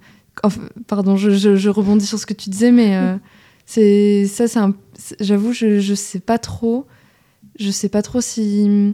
enfin, 0.43 0.61
pardon, 0.87 1.15
je, 1.15 1.29
je- 1.31 1.55
je 1.55 1.69
rebondis 1.69 2.05
sur 2.05 2.17
ce 2.19 2.25
que 2.25 2.33
tu 2.33 2.49
disais, 2.49 2.71
mais 2.71 2.95
euh, 2.97 3.15
c'est 3.65 4.25
ça 4.27 4.47
c'est 4.47 4.59
un, 4.59 4.73
j'avoue 5.19 5.53
je 5.53 5.79
je 5.79 5.93
sais 5.93 6.19
pas 6.19 6.37
trop, 6.39 6.85
je 7.59 7.69
sais 7.71 7.89
pas 7.89 8.01
trop 8.01 8.19
si 8.19 8.93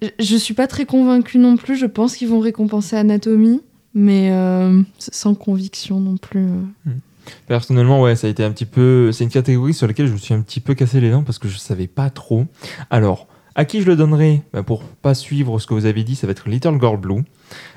je- 0.00 0.08
je 0.20 0.36
suis 0.36 0.54
pas 0.54 0.66
très 0.68 0.86
convaincue 0.86 1.38
non 1.38 1.56
plus. 1.56 1.76
Je 1.76 1.86
pense 1.86 2.14
qu'ils 2.16 2.28
vont 2.28 2.38
récompenser 2.38 2.94
Anatomie, 2.96 3.60
mais 3.94 4.30
euh, 4.32 4.80
sans 4.98 5.34
conviction 5.34 5.98
non 6.00 6.16
plus. 6.16 6.44
euh. 6.46 6.90
Personnellement, 7.46 8.02
ouais, 8.02 8.16
ça 8.16 8.26
a 8.26 8.30
été 8.30 8.44
un 8.44 8.50
petit 8.50 8.66
peu. 8.66 9.12
C'est 9.12 9.24
une 9.24 9.30
catégorie 9.30 9.74
sur 9.74 9.86
laquelle 9.86 10.06
je 10.06 10.12
me 10.12 10.18
suis 10.18 10.34
un 10.34 10.40
petit 10.40 10.60
peu 10.60 10.74
cassé 10.74 11.00
les 11.00 11.10
dents 11.10 11.22
parce 11.22 11.38
que 11.38 11.48
je 11.48 11.58
savais 11.58 11.86
pas 11.86 12.10
trop. 12.10 12.44
Alors, 12.90 13.26
à 13.54 13.64
qui 13.64 13.80
je 13.80 13.86
le 13.86 13.96
donnerai? 13.96 14.42
Bah, 14.52 14.62
Pour 14.62 14.84
pas 14.84 15.14
suivre 15.14 15.58
ce 15.58 15.66
que 15.66 15.74
vous 15.74 15.86
avez 15.86 16.04
dit, 16.04 16.14
ça 16.14 16.28
va 16.28 16.30
être 16.30 16.48
Little 16.48 16.78
Girl 16.78 16.96
Blue. 16.96 17.24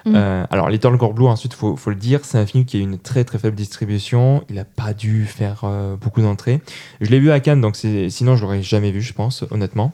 Mm. 0.05 0.13
Euh, 0.15 0.45
alors, 0.51 0.69
Little 0.69 0.95
Girl 0.99 1.13
Blue, 1.13 1.25
ensuite, 1.25 1.55
faut, 1.55 1.75
faut 1.75 1.89
le 1.89 1.95
dire, 1.95 2.19
c'est 2.23 2.37
un 2.37 2.45
film 2.45 2.65
qui 2.65 2.77
a 2.77 2.79
une 2.81 2.99
très 2.99 3.23
très 3.23 3.39
faible 3.39 3.55
distribution. 3.55 4.43
Il 4.49 4.59
a 4.59 4.65
pas 4.65 4.93
dû 4.93 5.25
faire 5.25 5.61
euh, 5.63 5.95
beaucoup 5.95 6.21
d'entrées. 6.21 6.61
Je 7.01 7.09
l'ai 7.09 7.19
vu 7.19 7.31
à 7.31 7.39
Cannes, 7.39 7.61
donc 7.61 7.75
sinon 7.75 8.35
je 8.35 8.43
l'aurais 8.43 8.61
jamais 8.61 8.91
vu, 8.91 9.01
je 9.01 9.13
pense, 9.13 9.43
honnêtement. 9.49 9.91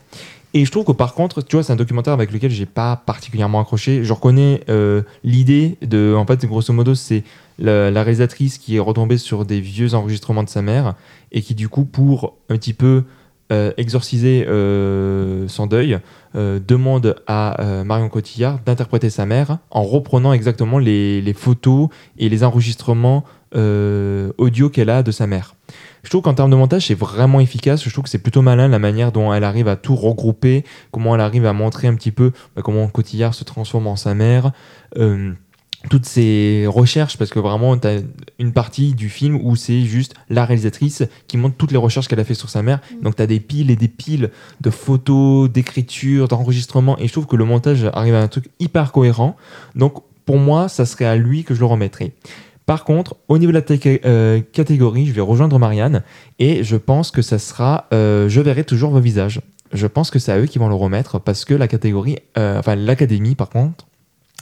Et 0.54 0.66
je 0.66 0.72
trouve 0.72 0.86
que 0.86 0.92
par 0.92 1.14
contre, 1.14 1.42
tu 1.42 1.56
vois, 1.56 1.64
c'est 1.64 1.74
un 1.74 1.78
documentaire 1.78 2.14
avec 2.14 2.32
lequel 2.32 2.52
j'ai 2.52 2.66
pas 2.66 2.96
particulièrement 3.06 3.62
accroché. 3.62 4.04
Je 4.04 4.12
reconnais 4.12 4.64
euh, 4.70 5.04
l'idée 5.24 5.78
de, 5.82 6.16
en 6.18 6.26
fait, 6.26 6.46
grosso 6.46 6.74
modo, 6.74 6.96
c'est 6.96 7.24
la, 7.60 8.04
réalisatrice 8.04 8.58
qui 8.58 8.76
est 8.76 8.80
retombée 8.80 9.18
sur 9.18 9.46
des 9.46 9.62
vieux 9.62 9.94
enregistrements 9.94 10.44
de 10.44 10.50
sa 10.50 10.62
mère 10.62 10.96
et 11.32 11.42
qui, 11.42 11.56
du 11.56 11.70
coup, 11.70 11.86
pour 11.86 12.38
un 12.50 12.56
petit 12.56 12.74
peu 12.74 13.04
euh, 13.52 13.72
exorciser 13.78 14.46
euh, 14.48 15.48
son 15.48 15.68
deuil, 15.68 16.00
euh, 16.36 16.60
demande 16.66 17.16
à 17.28 17.84
Marion 17.86 18.10
Cotillard 18.10 18.60
d'interpréter 18.66 19.10
sa 19.10 19.26
mère 19.26 19.60
en 19.72 19.84
reprenant 19.84 20.34
exactement 20.34 20.80
les, 20.80 21.34
photos 21.34 21.88
et 22.18 22.30
les 22.30 22.44
enregistrements 22.44 23.24
audio 23.54 24.70
qu'elle 24.70 24.90
a 24.90 25.02
de 25.02 25.12
sa 25.12 25.26
mère. 25.26 25.56
Je 26.04 26.10
trouve 26.10 26.22
qu'en 26.22 26.34
termes 26.34 26.52
de 26.52 26.56
montage, 26.56 26.88
c'est 26.88 26.94
vraiment 26.94 27.40
efficace. 27.40 27.84
Je 27.84 27.90
trouve 27.90 28.04
que 28.04 28.10
c'est 28.10 28.22
plutôt 28.22 28.42
malin 28.42 28.68
la 28.68 28.80
manière 28.80 29.12
dont 29.12 29.34
elle 29.34 29.44
arrive 29.44 29.68
à 29.68 29.76
tout 29.78 29.96
regrouper, 29.96 30.64
comment 30.92 31.16
elle 31.16 31.22
arrive 31.22 31.46
à 31.46 31.54
montrer 31.54 31.88
un 31.88 31.96
petit 31.96 32.12
peu 32.12 32.32
bah, 32.56 32.62
comment 32.62 32.88
Cotillard 32.88 33.34
se 33.34 33.46
transforme 33.46 33.88
en 33.88 33.96
sa 33.96 34.14
mère. 34.14 34.52
Toutes 35.90 36.06
ces 36.06 36.66
recherches, 36.68 37.18
parce 37.18 37.30
que 37.30 37.40
vraiment, 37.40 37.78
tu 37.78 37.88
as 37.88 38.00
une 38.40 38.52
partie 38.52 38.94
du 38.94 39.10
film 39.10 39.40
où 39.42 39.56
c'est 39.56 39.82
juste 39.82 40.16
la 40.30 40.46
réalisatrice 40.46 41.04
qui 41.28 41.38
montre 41.38 41.56
toutes 41.56 41.72
les 41.72 41.78
recherches 41.78 42.08
qu'elle 42.08 42.20
a 42.20 42.26
fait 42.26 42.34
sur 42.34 42.50
sa 42.50 42.62
mère. 42.62 42.80
Donc, 43.02 43.16
tu 43.16 43.22
as 43.22 43.28
des 43.28 43.40
piles 43.40 43.72
et 43.72 43.76
des 43.76 43.88
piles 43.88 44.32
de 44.60 44.70
photos, 44.70 45.50
d'écriture, 45.50 46.28
d'enregistrements, 46.28 46.98
et 47.00 47.08
je 47.08 47.12
trouve 47.14 47.28
que 47.28 47.36
le 47.36 47.46
montage 47.46 47.86
arrive 47.94 48.16
à 48.16 48.22
un 48.22 48.28
truc 48.28 48.50
hyper 48.60 48.92
cohérent. 48.92 49.38
Donc, 49.76 50.04
pour 50.26 50.38
moi, 50.38 50.68
ça 50.68 50.86
serait 50.86 51.06
à 51.06 51.16
lui 51.16 51.44
que 51.44 51.56
je 51.56 51.60
le 51.62 51.66
remettrais. 51.66 52.12
Par 52.68 52.84
contre, 52.84 53.16
au 53.30 53.38
niveau 53.38 53.54
de 53.54 53.58
la 53.58 53.64
euh, 54.06 54.42
catégorie, 54.52 55.08
je 55.08 55.14
vais 55.14 55.22
rejoindre 55.22 55.58
Marianne, 55.58 56.04
et 56.38 56.66
je 56.66 56.76
pense 56.76 57.12
que 57.12 57.22
ça 57.22 57.40
sera 57.40 57.88
euh, 57.94 58.28
Je 58.28 58.42
verrai 58.42 58.66
toujours 58.66 58.92
vos 58.92 59.00
visages. 59.00 59.40
Je 59.72 59.88
pense 59.88 60.12
que 60.12 60.20
c'est 60.20 60.34
à 60.34 60.38
eux 60.38 60.48
qui 60.48 60.60
vont 60.60 60.68
le 60.68 60.76
remettre, 60.76 61.18
parce 61.18 61.46
que 61.46 61.54
la 61.54 61.70
catégorie, 61.70 62.18
euh, 62.38 62.60
enfin 62.60 62.76
l'académie 62.76 63.36
par 63.36 63.50
contre, 63.50 63.88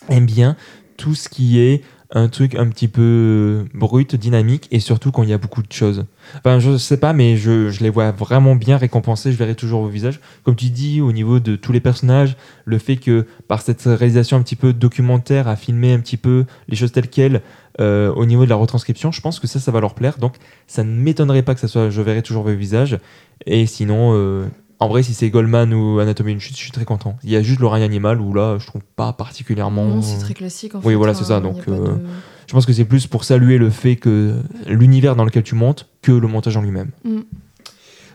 aime 0.10 0.26
bien 0.26 0.58
tout 0.98 1.16
ce 1.16 1.30
qui 1.30 1.60
est 1.60 1.82
un 2.12 2.30
truc 2.30 2.56
un 2.56 2.68
petit 2.70 2.88
peu 2.88 3.66
brut, 3.74 4.16
dynamique, 4.16 4.68
et 4.72 4.80
surtout 4.80 5.12
quand 5.12 5.24
il 5.24 5.30
y 5.30 5.34
a 5.34 5.38
beaucoup 5.38 5.62
de 5.62 5.72
choses. 5.72 6.06
Enfin, 6.38 6.60
je 6.60 6.78
sais 6.78 6.98
pas, 6.98 7.14
mais 7.14 7.36
je, 7.36 7.70
je 7.70 7.84
les 7.84 7.90
vois 7.90 8.12
vraiment 8.12 8.56
bien 8.56 8.78
récompensés. 8.78 9.32
Je 9.32 9.38
verrai 9.38 9.56
toujours 9.56 9.82
vos 9.82 9.90
visages. 9.90 10.20
Comme 10.44 10.56
tu 10.56 10.70
dis, 10.70 11.02
au 11.02 11.12
niveau 11.12 11.40
de 11.40 11.56
tous 11.56 11.72
les 11.72 11.80
personnages, 11.80 12.38
le 12.64 12.78
fait 12.78 12.98
que 12.98 13.26
par 13.48 13.62
cette 13.62 13.84
réalisation 13.84 14.38
un 14.38 14.42
petit 14.44 14.56
peu 14.56 14.72
documentaire, 14.72 15.48
à 15.48 15.56
filmer 15.56 15.94
un 15.94 16.00
petit 16.00 16.18
peu 16.18 16.46
les 16.70 16.76
choses 16.76 16.92
telles 16.92 17.10
quelles, 17.10 17.42
euh, 17.82 18.14
au 18.14 18.26
niveau 18.26 18.46
de 18.46 18.50
la 18.50 18.56
retranscription, 18.56 19.12
je 19.12 19.22
pense 19.22 19.40
que 19.40 19.48
ça, 19.48 19.60
ça 19.60 19.72
va 19.72 19.82
leur 19.82 19.96
plaire. 19.96 20.18
Donc, 20.18 20.36
ça 20.68 20.84
ne 20.84 20.92
m'étonnerait 20.92 21.44
pas 21.44 21.54
que 21.54 21.60
ça 21.60 21.68
soit 21.68 21.90
Je 21.90 22.02
verrai 22.02 22.22
toujours 22.22 22.44
vos 22.44 22.56
visages. 22.56 23.00
Et 23.46 23.66
sinon, 23.66 24.12
euh, 24.14 24.46
en 24.80 24.88
vrai, 24.88 25.04
si 25.04 25.14
c'est 25.14 25.30
Goldman 25.30 25.74
ou 25.74 26.00
Anatomie 26.00 26.32
d'une 26.32 26.40
chute, 26.42 26.56
je 26.56 26.62
suis 26.62 26.72
très 26.72 26.86
content. 26.86 27.18
Il 27.24 27.30
y 27.30 27.36
a 27.36 27.42
juste 27.42 27.60
le 27.60 27.68
règne 27.68 27.84
animal 27.84 28.20
où 28.20 28.34
là, 28.34 28.58
je 28.60 28.66
trouve 28.68 28.82
pas 28.96 29.14
particulièrement. 29.14 29.86
Non, 29.86 30.02
c'est 30.02 30.20
très 30.20 30.34
classique 30.34 30.76
en 30.76 30.82
fait. 30.82 30.88
Oui, 30.88 30.96
voilà, 30.96 31.14
c'est 31.14 31.24
ça, 31.26 31.38
Enfin, 31.40 31.48
donc, 31.48 31.68
euh, 31.68 31.88
de- 31.96 32.00
Je 32.48 32.54
pense 32.54 32.66
que 32.66 32.74
c'est 32.74 32.86
plus 32.86 33.08
pour 33.08 33.24
saluer 33.24 33.58
le 33.58 33.70
fait 33.70 33.96
que 33.96 34.36
l'univers 34.68 35.16
dans 35.16 35.26
lequel 35.26 35.44
tu 35.44 35.56
montes 35.56 35.88
que 36.02 36.12
le 36.12 36.28
montage 36.28 36.56
en 36.58 36.62
lui-même. 36.62 36.90
Mm. 37.04 37.22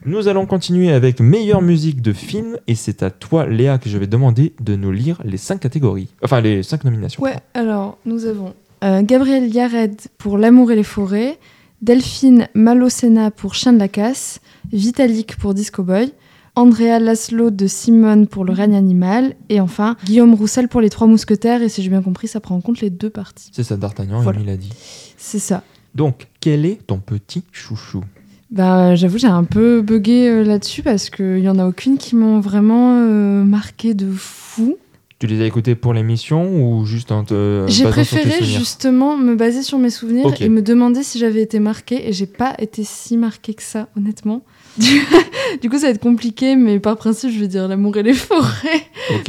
Nous 0.06 0.28
allons 0.28 0.46
continuer 0.46 0.90
avec 0.92 1.20
meilleure 1.20 1.60
musique 1.60 2.00
de 2.00 2.12
film 2.14 2.56
et 2.66 2.74
c'est 2.74 3.02
à 3.02 3.10
toi 3.10 3.46
Léa 3.46 3.76
que 3.78 3.90
je 3.90 3.98
vais 3.98 4.06
demander 4.06 4.54
de 4.60 4.74
nous 4.74 4.92
lire 4.92 5.20
les 5.24 5.36
cinq 5.36 5.60
catégories. 5.60 6.08
Enfin 6.24 6.40
les 6.40 6.62
cinq 6.62 6.84
nominations. 6.84 7.22
Ouais, 7.22 7.36
alors 7.52 7.98
nous 8.06 8.24
avons 8.24 8.54
euh, 8.82 9.02
Gabriel 9.02 9.54
Yared 9.54 10.00
pour 10.16 10.38
L'amour 10.38 10.72
et 10.72 10.76
les 10.76 10.84
forêts, 10.84 11.38
Delphine 11.82 12.48
Malocena 12.54 13.30
pour 13.30 13.54
Chien 13.54 13.74
de 13.74 13.78
la 13.78 13.88
casse, 13.88 14.40
Vitalik 14.72 15.36
pour 15.36 15.52
Disco 15.52 15.82
Boy, 15.82 16.12
Andrea 16.56 16.98
Laszlo 16.98 17.50
de 17.50 17.66
Simone 17.66 18.26
pour 18.26 18.44
Le 18.44 18.52
règne 18.52 18.74
animal, 18.74 19.34
et 19.48 19.60
enfin 19.60 19.96
Guillaume 20.04 20.34
Roussel 20.34 20.68
pour 20.68 20.80
Les 20.80 20.90
Trois 20.90 21.06
Mousquetaires, 21.06 21.62
et 21.62 21.68
si 21.68 21.82
j'ai 21.82 21.88
bien 21.90 22.02
compris, 22.02 22.28
ça 22.28 22.40
prend 22.40 22.56
en 22.56 22.60
compte 22.60 22.80
les 22.80 22.90
deux 22.90 23.10
parties. 23.10 23.50
C'est 23.52 23.62
ça 23.62 23.76
D'Artagnan, 23.76 24.20
Voilà. 24.20 24.40
il 24.40 24.46
l'a 24.46 24.56
dit. 24.56 24.72
C'est 25.16 25.38
ça. 25.38 25.62
Donc, 25.94 26.28
quel 26.40 26.66
est 26.66 26.86
ton 26.86 26.98
petit 26.98 27.44
chouchou? 27.52 28.02
Bah, 28.50 28.94
j'avoue, 28.96 29.18
j'ai 29.18 29.28
un 29.28 29.44
peu 29.44 29.80
bugué 29.80 30.28
euh, 30.28 30.42
là-dessus 30.44 30.82
parce 30.82 31.08
qu'il 31.08 31.38
y 31.38 31.48
en 31.48 31.58
a 31.58 31.66
aucune 31.66 31.98
qui 31.98 32.16
m'ont 32.16 32.40
vraiment 32.40 32.94
euh, 32.96 33.44
marqué 33.44 33.94
de 33.94 34.10
fou. 34.10 34.76
Tu 35.20 35.26
les 35.26 35.40
as 35.42 35.46
écoutés 35.46 35.74
pour 35.74 35.92
l'émission 35.92 36.48
ou 36.64 36.84
juste 36.86 37.12
en 37.12 37.24
te 37.24 37.66
J'ai 37.68 37.84
basant 37.84 38.02
sur 38.04 38.16
tes 38.16 38.22
préféré 38.22 38.44
justement 38.44 39.16
me 39.18 39.34
baser 39.36 39.62
sur 39.62 39.78
mes 39.78 39.90
souvenirs 39.90 40.32
et 40.40 40.48
me 40.48 40.62
demander 40.62 41.02
si 41.02 41.18
j'avais 41.18 41.42
été 41.42 41.60
marquée 41.60 42.08
et 42.08 42.12
j'ai 42.14 42.26
pas 42.26 42.54
été 42.58 42.82
si 42.84 43.16
marquée 43.18 43.52
que 43.54 43.62
ça, 43.62 43.88
honnêtement. 43.96 44.42
Du 44.78 45.68
coup, 45.70 45.78
ça 45.78 45.86
va 45.86 45.90
être 45.90 46.00
compliqué, 46.00 46.56
mais 46.56 46.78
par 46.80 46.96
principe, 46.96 47.30
je 47.30 47.38
vais 47.40 47.48
dire 47.48 47.68
l'amour 47.68 47.96
et 47.96 48.02
les 48.02 48.12
forêts. 48.14 48.82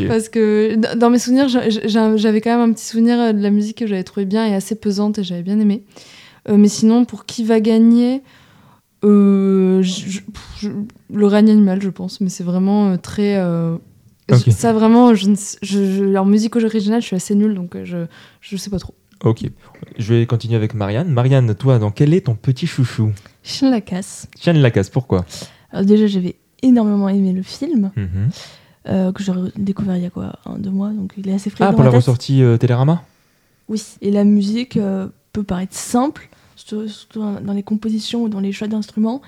Parce 0.08 0.30
que 0.30 0.76
dans 0.96 1.10
mes 1.10 1.20
souvenirs, 1.20 1.48
j'a- 1.50 1.70
j'a- 1.70 2.16
j'avais 2.18 2.42
quand 2.42 2.52
même 2.58 2.70
un 2.70 2.74
petit 2.74 2.86
souvenir 2.86 3.20
euh, 3.20 3.32
de 3.34 3.42
la 3.42 3.50
musique 3.50 3.78
que 3.80 3.88
j'avais 3.88 4.04
trouvé 4.04 4.26
bien 4.26 4.46
et 4.46 4.54
assez 4.54 4.76
pesante 4.76 5.18
et 5.20 5.24
j'avais 5.24 5.44
bien 5.44 5.60
aimé. 5.60 5.84
Euh, 6.50 6.58
mais 6.58 6.68
sinon, 6.68 7.06
pour 7.06 7.26
qui 7.26 7.44
va 7.44 7.60
gagner 7.60 8.22
euh, 9.04 9.82
je- 9.82 10.20
je- 10.60 10.70
Le 11.14 11.26
règne 11.26 11.50
animal, 11.50 11.82
je 11.82 11.90
pense. 11.90 12.22
Mais 12.22 12.30
c'est 12.30 12.44
vraiment 12.44 12.98
très. 12.98 13.36
euh. 13.38 13.76
Ça, 14.52 14.72
vraiment, 14.74 15.14
je, 15.16 15.32
je, 15.64 16.16
en 16.16 16.24
musique 16.26 16.56
originale, 16.56 17.02
je 17.02 17.08
suis 17.08 17.16
assez 17.16 17.36
nulle, 17.36 17.54
donc 17.56 17.76
je, 17.84 18.06
je 18.40 18.58
sais 18.58 18.70
pas 18.70 18.80
trop. 18.80 18.94
Ok. 19.24 19.44
Je 19.98 20.14
vais 20.14 20.26
continuer 20.26 20.56
avec 20.56 20.74
Marianne. 20.74 21.10
Marianne, 21.10 21.54
toi, 21.56 21.78
donc 21.80 21.96
quel 21.96 22.14
est 22.14 22.22
ton 22.26 22.36
petit 22.36 22.66
chouchou? 22.68 23.12
Chien 23.44 23.68
de 23.70 23.74
la 23.74 23.82
casse. 23.82 24.28
Chien 24.40 24.54
de 24.54 24.60
la 24.60 24.72
casse, 24.72 24.90
pourquoi? 24.90 25.26
Alors 25.72 25.86
déjà, 25.86 26.08
j'avais 26.08 26.36
énormément 26.62 27.08
aimé 27.10 27.32
le 27.34 27.44
film, 27.44 27.92
Mhm. 27.96 28.30
euh, 28.90 29.12
que 29.12 29.24
j'ai 29.24 29.32
découvert 29.56 29.96
il 29.98 30.04
y 30.04 30.06
a 30.06 30.10
quoi, 30.10 30.34
un, 30.46 30.58
deux 30.58 30.70
mois, 30.72 30.90
donc 30.90 31.14
il 31.18 31.28
est 31.30 31.34
assez 31.34 31.50
frais 31.50 31.66
Ah, 31.66 31.72
dans 31.72 31.76
pour 31.76 31.84
la 31.84 31.92
ressortie 31.92 32.42
euh, 32.44 32.58
Télérama? 32.58 33.04
Oui, 33.70 33.82
et 34.02 34.12
la 34.12 34.24
musique 34.24 34.78
euh, 34.78 35.08
peut 35.34 35.44
paraître 35.44 35.76
simple, 35.76 36.30
surtout, 36.56 36.88
surtout 36.88 37.20
dans 37.20 37.40
dans 37.42 37.54
les 37.54 37.64
compositions 37.64 38.24
ou 38.24 38.30
dans 38.30 38.40
les 38.40 38.52
choix 38.52 38.68
d'instruments, 38.68 39.22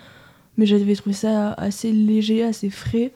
mais 0.57 0.65
j'avais 0.65 0.95
trouvé 0.95 1.13
ça 1.15 1.53
assez 1.53 1.91
léger, 1.91 2.43
assez 2.43 2.69
frais. 2.69 3.11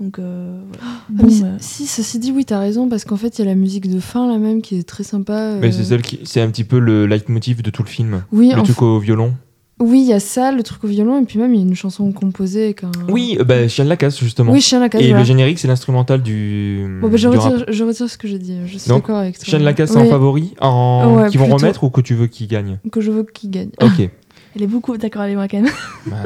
Donc, 0.00 0.18
euh, 0.18 0.58
voilà. 0.66 0.82
Ah, 0.82 1.02
Bon, 1.10 1.26
mais 1.26 1.58
si, 1.58 1.86
ceci 1.86 2.18
dit, 2.18 2.32
oui, 2.32 2.46
t'as 2.46 2.58
raison, 2.58 2.88
parce 2.88 3.04
qu'en 3.04 3.16
fait, 3.16 3.38
il 3.38 3.44
y 3.44 3.46
a 3.46 3.50
la 3.50 3.54
musique 3.54 3.90
de 3.90 4.00
fin 4.00 4.26
là 4.26 4.38
même 4.38 4.62
qui 4.62 4.78
est 4.78 4.82
très 4.82 5.04
sympa. 5.04 5.56
Mais 5.60 5.68
euh. 5.68 5.72
c'est 5.72 5.84
celle 5.84 6.02
qui, 6.02 6.20
c'est 6.24 6.40
un 6.40 6.48
petit 6.48 6.64
peu 6.64 6.78
le 6.78 7.06
leitmotiv 7.06 7.62
de 7.62 7.70
tout 7.70 7.82
le 7.82 7.88
film. 7.88 8.22
Oui, 8.32 8.50
le 8.54 8.62
truc 8.62 8.80
au 8.80 8.98
violon. 8.98 9.34
Oui, 9.78 10.00
il 10.02 10.08
y 10.08 10.12
a 10.12 10.20
ça, 10.20 10.52
le 10.52 10.62
truc 10.62 10.84
au 10.84 10.88
violon, 10.88 11.22
et 11.22 11.24
puis 11.24 11.38
même 11.38 11.54
il 11.54 11.60
y 11.60 11.62
a 11.62 11.66
une 11.66 11.74
chanson 11.74 12.12
composée 12.12 12.64
avec 12.64 12.84
un. 12.84 12.90
Oui, 13.08 13.36
euh, 13.40 13.44
bah, 13.44 13.66
Chien 13.66 13.84
de 13.84 13.88
la 13.88 13.96
casse 13.96 14.18
justement. 14.20 14.52
Oui, 14.52 14.60
Chien 14.60 14.78
la 14.78 14.90
casse. 14.90 15.00
Et 15.00 15.06
voilà. 15.08 15.20
le 15.20 15.24
générique, 15.26 15.58
c'est 15.58 15.68
l'instrumental 15.68 16.22
du. 16.22 16.98
Bon, 17.00 17.08
bah, 17.08 17.16
je, 17.16 17.28
du 17.28 17.36
retire, 17.36 17.58
rap. 17.58 17.70
je 17.70 17.84
retire 17.84 18.08
ce 18.08 18.18
que 18.18 18.28
j'ai 18.28 18.38
dit. 18.38 18.56
Je 18.66 18.78
suis 18.78 18.88
Donc, 18.88 19.02
d'accord 19.02 19.18
avec 19.18 19.38
toi. 19.38 19.44
Chien 19.46 19.58
de 19.58 19.64
la 19.64 19.72
casse 19.72 19.92
Oui, 19.94 20.02
en 20.02 20.06
favori, 20.06 20.54
en... 20.60 21.14
Ouais, 21.16 21.28
qui 21.30 21.38
vont 21.38 21.46
remettre 21.46 21.84
ou 21.84 21.90
que 21.90 22.02
tu 22.02 22.14
veux 22.14 22.26
qu'ils 22.26 22.46
gagnent 22.46 22.78
Que 22.92 23.00
je 23.00 23.10
veux 23.10 23.24
qu'il 23.24 23.50
gagne. 23.50 23.70
Ok. 23.82 24.08
elle 24.56 24.62
est 24.62 24.66
beaucoup 24.66 24.96
d'accord 24.96 25.22
avec 25.22 25.36
moi 25.36 25.46
quand 25.48 25.60
même. 25.60 25.72
Bah, 26.06 26.16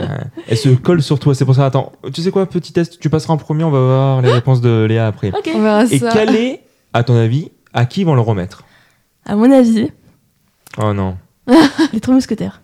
elle 0.49 0.57
se 0.57 0.69
colle 0.71 1.03
sur 1.03 1.19
toi, 1.19 1.35
c'est 1.35 1.45
pour 1.45 1.55
ça. 1.55 1.67
Attends, 1.67 1.93
tu 2.13 2.23
sais 2.23 2.31
quoi, 2.31 2.47
petit 2.47 2.73
test, 2.73 2.99
tu 3.01 3.11
passeras 3.11 3.35
en 3.35 3.37
premier, 3.37 3.65
on 3.65 3.71
va 3.71 3.81
voir 3.81 4.23
les 4.23 4.33
réponses 4.33 4.61
de 4.61 4.85
Léa 4.89 5.07
après. 5.07 5.31
ok. 5.31 5.51
On 5.55 5.61
verra 5.63 5.85
Et 5.85 5.99
ça. 5.99 6.11
quel 6.13 6.35
est, 6.37 6.63
à 6.93 7.03
ton 7.05 7.17
avis, 7.17 7.51
à 7.73 7.85
qui 7.87 8.01
ils 8.03 8.05
vont 8.05 8.15
le 8.15 8.21
remettre? 8.21 8.65
À 9.27 9.37
mon 9.37 9.51
avis, 9.51 9.91
Oh 10.79 10.93
non. 10.93 11.17
les 11.93 12.01
trois 12.01 12.15
mousquetaires. 12.15 12.61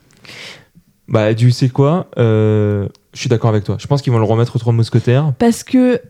Bah, 1.08 1.34
tu 1.34 1.50
sais 1.50 1.68
quoi 1.68 2.08
euh, 2.18 2.88
Je 3.14 3.20
suis 3.20 3.28
d'accord 3.28 3.50
avec 3.50 3.64
toi. 3.64 3.76
Je 3.78 3.86
pense 3.86 4.02
qu'ils 4.02 4.12
vont 4.12 4.18
le 4.18 4.24
remettre 4.24 4.56
aux 4.56 4.58
trois 4.58 4.72
mousquetaires. 4.72 5.32
Parce 5.38 5.64
que 5.64 6.00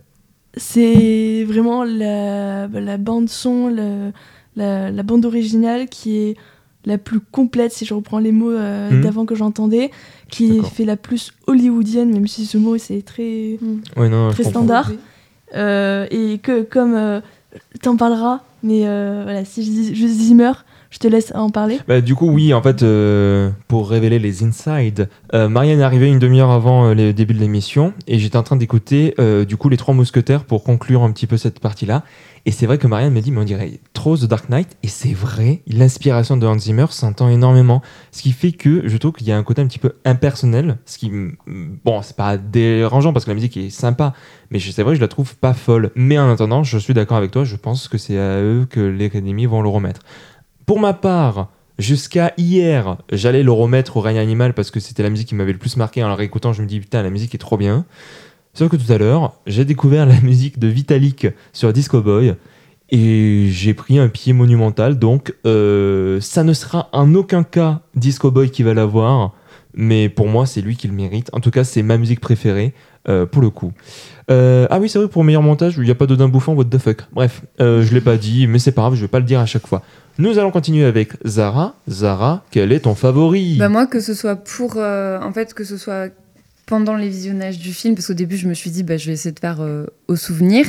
c'est 0.57 1.45
vraiment 1.45 1.85
la, 1.85 2.67
la 2.69 2.97
bande 2.99 3.29
son, 3.29 3.69
la, 3.69 4.11
la, 4.57 4.91
la 4.91 5.03
bande 5.03 5.25
originale 5.25 5.89
qui 5.89 6.17
est 6.19 6.37
la 6.87 6.97
plus 6.99 7.21
complète, 7.21 7.73
si 7.73 7.85
je 7.85 7.93
reprends 7.95 8.19
les 8.19 8.33
mots 8.33 8.51
euh, 8.51 8.91
Mhm. 8.91 9.03
d'avant 9.03 9.25
que 9.27 9.35
j'entendais, 9.35 9.91
qui 10.31 10.63
fait 10.63 10.85
la 10.85 10.97
plus 10.97 11.33
hollywoodienne, 11.47 12.11
même 12.13 12.27
si 12.27 12.47
ce 12.47 12.57
mot 12.59 12.79
c'est 12.79 13.03
très, 13.03 13.59
Ouais, 13.97 14.09
non, 14.09 14.31
je 14.31 14.35
très 14.35 14.45
standard. 14.45 14.91
Euh, 15.57 16.07
et 16.11 16.39
que 16.39 16.63
comme 16.63 16.95
euh, 16.95 17.21
t'en 17.83 17.97
parleras, 17.97 18.41
mais 18.63 18.83
euh, 18.87 19.23
voilà, 19.25 19.45
si 19.45 19.65
je 19.65 19.71
dis 19.71 19.95
juste 19.95 20.15
Zimmer, 20.15 20.53
je 20.91 20.99
te 20.99 21.09
laisse 21.09 21.33
en 21.35 21.51
parler. 21.51 21.79
Bah, 21.89 22.01
du 22.01 22.15
coup, 22.15 22.29
oui, 22.31 22.53
en 22.55 22.63
fait, 22.63 22.83
euh, 22.83 23.51
pour 23.69 23.91
révéler 23.91 24.19
les 24.19 24.43
insides, 24.45 25.09
euh, 25.35 25.49
Marianne 25.49 25.81
est 25.81 25.85
arrivée 25.85 26.09
une 26.09 26.19
demi-heure 26.19 26.51
avant 26.51 26.87
euh, 26.87 26.95
le 26.95 27.13
début 27.13 27.35
de 27.35 27.39
l'émission 27.41 27.93
et 28.07 28.19
j'étais 28.19 28.37
en 28.37 28.43
train 28.43 28.57
d'écouter 28.57 29.15
euh, 29.19 29.45
du 29.45 29.57
coup 29.57 29.69
les 29.69 29.77
trois 29.77 29.95
mousquetaires 29.95 30.45
pour 30.45 30.63
conclure 30.65 31.03
un 31.03 31.11
petit 31.13 31.27
peu 31.27 31.37
cette 31.37 31.59
partie-là. 31.61 32.05
Et 32.47 32.53
c'est 32.53 32.67
vrai 32.67 32.79
que 32.79 32.87
Marianne 32.87 33.13
me 33.13 33.21
dit, 33.21 33.31
mais 33.33 33.41
on 33.41 33.45
dirait 33.45 33.81
trop 33.93 34.17
The 34.17 34.25
Dark 34.25 34.49
Knight. 34.49 34.77
Et 34.83 34.89
c'est 34.89 35.13
vrai, 35.13 35.63
l'inspiration 35.67 36.37
de 36.37 36.47
Hans 36.47 36.59
Zimmer 36.59 36.87
s'entend 36.91 37.29
énormément. 37.29 37.83
Ce 38.13 38.23
qui 38.23 38.33
fait 38.33 38.53
que 38.53 38.89
je 38.89 38.97
trouve 38.97 39.13
qu'il 39.13 39.27
y 39.27 39.33
a 39.33 39.37
un 39.37 39.43
côté 39.43 39.61
un 39.61 39.67
petit 39.67 39.79
peu 39.79 39.93
impersonnel. 40.05 40.79
Ce 40.87 40.97
qui, 40.99 41.09
m- 41.09 41.37
bon, 41.85 42.01
c'est 42.03 42.17
pas 42.17 42.37
dérangeant 42.39 43.13
parce 43.13 43.25
que 43.27 43.31
la 43.31 43.35
musique 43.35 43.57
est 43.57 43.71
sympa, 43.71 44.15
mais 44.51 44.59
c'est 44.59 44.83
vrai 44.83 44.95
je 44.95 45.01
la 45.01 45.09
trouve 45.09 45.37
pas 45.37 45.53
folle. 45.53 45.91
Mais 45.95 46.19
en 46.19 46.31
attendant, 46.31 46.65
je 46.65 46.79
suis 46.79 46.95
d'accord 46.95 47.19
avec 47.19 47.31
toi, 47.31 47.45
je 47.45 47.57
pense 47.57 47.89
que 47.89 47.99
c'est 47.99 48.19
à 48.19 48.41
eux 48.41 48.67
que 48.69 48.81
l'Académie 48.81 49.47
vont 49.47 49.61
le 49.63 49.69
remettre. 49.69 50.01
Pour 50.65 50.81
ma 50.81 50.95
part, 50.95 51.51
jusqu'à 51.79 52.33
hier, 52.39 52.97
j'allais 53.13 53.43
le 53.43 53.53
remettre 53.53 53.97
au 53.97 54.01
règne 54.01 54.19
animal 54.19 54.55
parce 54.55 54.71
que 54.71 54.81
c'était 54.81 55.03
la 55.03 55.11
musique 55.11 55.29
qui 55.29 55.35
m'avait 55.35 55.53
le 55.53 55.59
plus 55.59 55.77
marqué. 55.77 56.03
En 56.03 56.09
la 56.09 56.15
réécoutant, 56.15 56.53
je 56.53 56.63
me 56.63 56.67
dis 56.67 56.81
putain, 56.81 57.03
la 57.03 57.11
musique 57.11 57.35
est 57.35 57.39
trop 57.39 57.57
bien. 57.57 57.85
Que 58.69 58.77
tout 58.77 58.93
à 58.93 58.99
l'heure, 58.99 59.33
j'ai 59.47 59.65
découvert 59.65 60.05
la 60.05 60.21
musique 60.21 60.59
de 60.59 60.69
Vitalik 60.69 61.29
sur 61.55 61.73
Disco 61.73 62.03
Boy 62.03 62.35
et 62.91 63.47
j'ai 63.49 63.73
pris 63.73 63.99
un 63.99 64.09
pied 64.09 64.35
monumental. 64.35 64.99
Donc, 64.99 65.35
euh, 65.47 66.21
ça 66.21 66.45
ne 66.45 66.53
sera 66.53 66.91
en 66.93 67.15
aucun 67.15 67.43
cas 67.43 67.81
Disco 67.95 68.31
Boy 68.31 68.51
qui 68.51 68.63
va 68.63 68.75
l'avoir, 68.75 69.33
mais 69.73 70.11
pour 70.11 70.29
moi, 70.29 70.45
c'est 70.45 70.61
lui 70.61 70.77
qui 70.77 70.89
le 70.89 70.93
mérite. 70.93 71.31
En 71.33 71.41
tout 71.41 71.51
cas, 71.51 71.65
c'est 71.65 71.83
ma 71.83 71.97
musique 71.97 72.21
préférée 72.21 72.75
euh, 73.09 73.25
pour 73.25 73.41
le 73.41 73.49
coup. 73.49 73.73
Euh, 74.31 74.67
ah 74.69 74.79
oui, 74.79 74.91
c'est 74.91 74.99
vrai, 74.99 75.09
pour 75.09 75.25
meilleur 75.25 75.43
montage, 75.43 75.77
il 75.79 75.85
n'y 75.85 75.91
a 75.91 75.95
pas 75.95 76.05
d'Odin 76.05 76.29
bouffant, 76.29 76.53
what 76.53 76.65
the 76.65 76.77
fuck. 76.77 77.07
Bref, 77.13 77.41
je 77.59 77.95
l'ai 77.95 78.03
pas 78.03 78.19
dit, 78.19 78.47
mais 78.47 78.59
c'est 78.59 78.73
pas 78.73 78.83
grave, 78.83 78.95
je 78.95 79.01
vais 79.01 79.09
pas 79.09 79.21
le 79.21 79.25
dire 79.25 79.41
à 79.41 79.47
chaque 79.47 79.67
fois. 79.67 79.81
Nous 80.19 80.39
allons 80.39 80.51
continuer 80.51 80.85
avec 80.85 81.13
Zara. 81.27 81.77
Zara, 81.89 82.45
quel 82.51 82.73
est 82.73 82.81
ton 82.81 82.95
favori? 82.95 83.57
Bah 83.57 83.71
moi, 83.71 83.87
que 83.87 84.01
ce 84.01 84.13
soit 84.13 84.37
pour... 84.37 84.77
en 84.77 85.33
fait, 85.33 85.55
que 85.55 85.65
ce 85.65 85.79
soit 85.79 86.11
pendant 86.71 86.95
les 86.95 87.09
visionnages 87.09 87.59
du 87.59 87.73
film, 87.75 87.97
parce 87.97 88.07
qu'au 88.07 88.15
début, 88.15 88.37
je 88.37 88.47
me 88.49 88.55
suis 88.55 88.71
dit, 88.71 88.85
bah, 88.85 88.97
je 88.97 89.07
vais 89.09 89.15
essayer 89.15 89.35
de 89.35 89.41
faire 89.41 89.61
euh, 89.61 89.87
au 90.07 90.15
souvenir. 90.15 90.67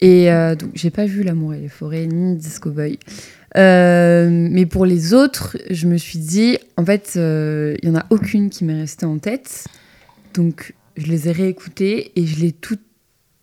Et 0.00 0.32
euh, 0.32 0.54
donc, 0.54 0.70
j'ai 0.74 0.88
pas 0.90 1.04
vu 1.04 1.22
L'amour 1.22 1.52
et 1.52 1.60
les 1.60 1.68
forêts, 1.68 2.06
ni 2.06 2.34
Disco 2.34 2.70
Boy. 2.70 2.98
Euh, 3.56 4.30
mais 4.30 4.64
pour 4.64 4.86
les 4.86 5.12
autres, 5.12 5.58
je 5.68 5.86
me 5.86 5.98
suis 5.98 6.18
dit, 6.18 6.56
en 6.78 6.84
fait, 6.84 7.12
il 7.16 7.86
y 7.86 7.90
en 7.90 7.94
a 7.94 8.06
aucune 8.08 8.48
qui 8.48 8.64
m'est 8.64 8.80
restée 8.80 9.04
en 9.04 9.18
tête. 9.18 9.66
Donc, 10.32 10.74
je 10.96 11.06
les 11.08 11.28
ai 11.28 11.32
réécoutées 11.32 12.12
et 12.16 12.24
je 12.24 12.40
les, 12.40 12.52
toutes, 12.52 12.80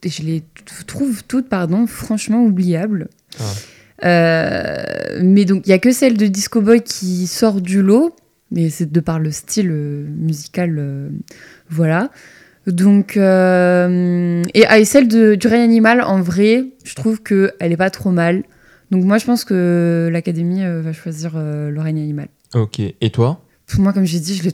et 0.01 0.09
je 0.09 0.23
les 0.23 0.41
t- 0.41 0.85
trouve 0.87 1.23
toutes, 1.23 1.49
pardon, 1.49 1.85
franchement 1.85 2.43
oubliables. 2.43 3.09
Ah. 3.39 3.53
Mais 5.21 5.45
donc, 5.45 5.67
il 5.67 5.69
y 5.69 5.73
a 5.73 5.79
que 5.79 5.91
celle 5.91 6.17
de 6.17 6.25
Disco 6.25 6.61
Boy 6.61 6.81
qui 6.81 7.27
sort 7.27 7.61
du 7.61 7.83
lot, 7.83 8.15
mais 8.49 8.71
c'est 8.71 8.91
de 8.91 8.99
par 9.01 9.19
le 9.19 9.31
style 9.31 9.69
musical, 9.69 11.11
voilà. 11.69 12.10
Donc, 12.67 13.15
euh, 13.15 14.43
et, 14.54 14.65
ah, 14.65 14.80
et 14.80 14.86
celle 14.86 15.08
de, 15.08 15.36
du 15.36 15.47
règne 15.47 15.62
animal, 15.62 16.01
en 16.01 16.21
vrai, 16.21 16.65
je 16.84 16.95
trouve 16.95 17.21
qu'elle 17.21 17.51
est 17.60 17.78
pas 17.78 17.89
trop 17.89 18.12
mal. 18.12 18.43
Donc, 18.91 19.04
moi, 19.04 19.17
je 19.17 19.25
pense 19.25 19.45
que 19.45 20.10
l'Académie 20.12 20.63
euh, 20.63 20.82
va 20.82 20.93
choisir 20.93 21.34
euh, 21.36 21.69
le 21.69 21.82
règne 21.82 21.99
animal. 21.99 22.28
Ok, 22.54 22.80
et 22.80 23.10
toi? 23.12 23.41
Pour 23.67 23.82
moi, 23.82 23.93
comme 23.93 24.06
j'ai 24.06 24.19
dit, 24.19 24.36
je 24.36 24.49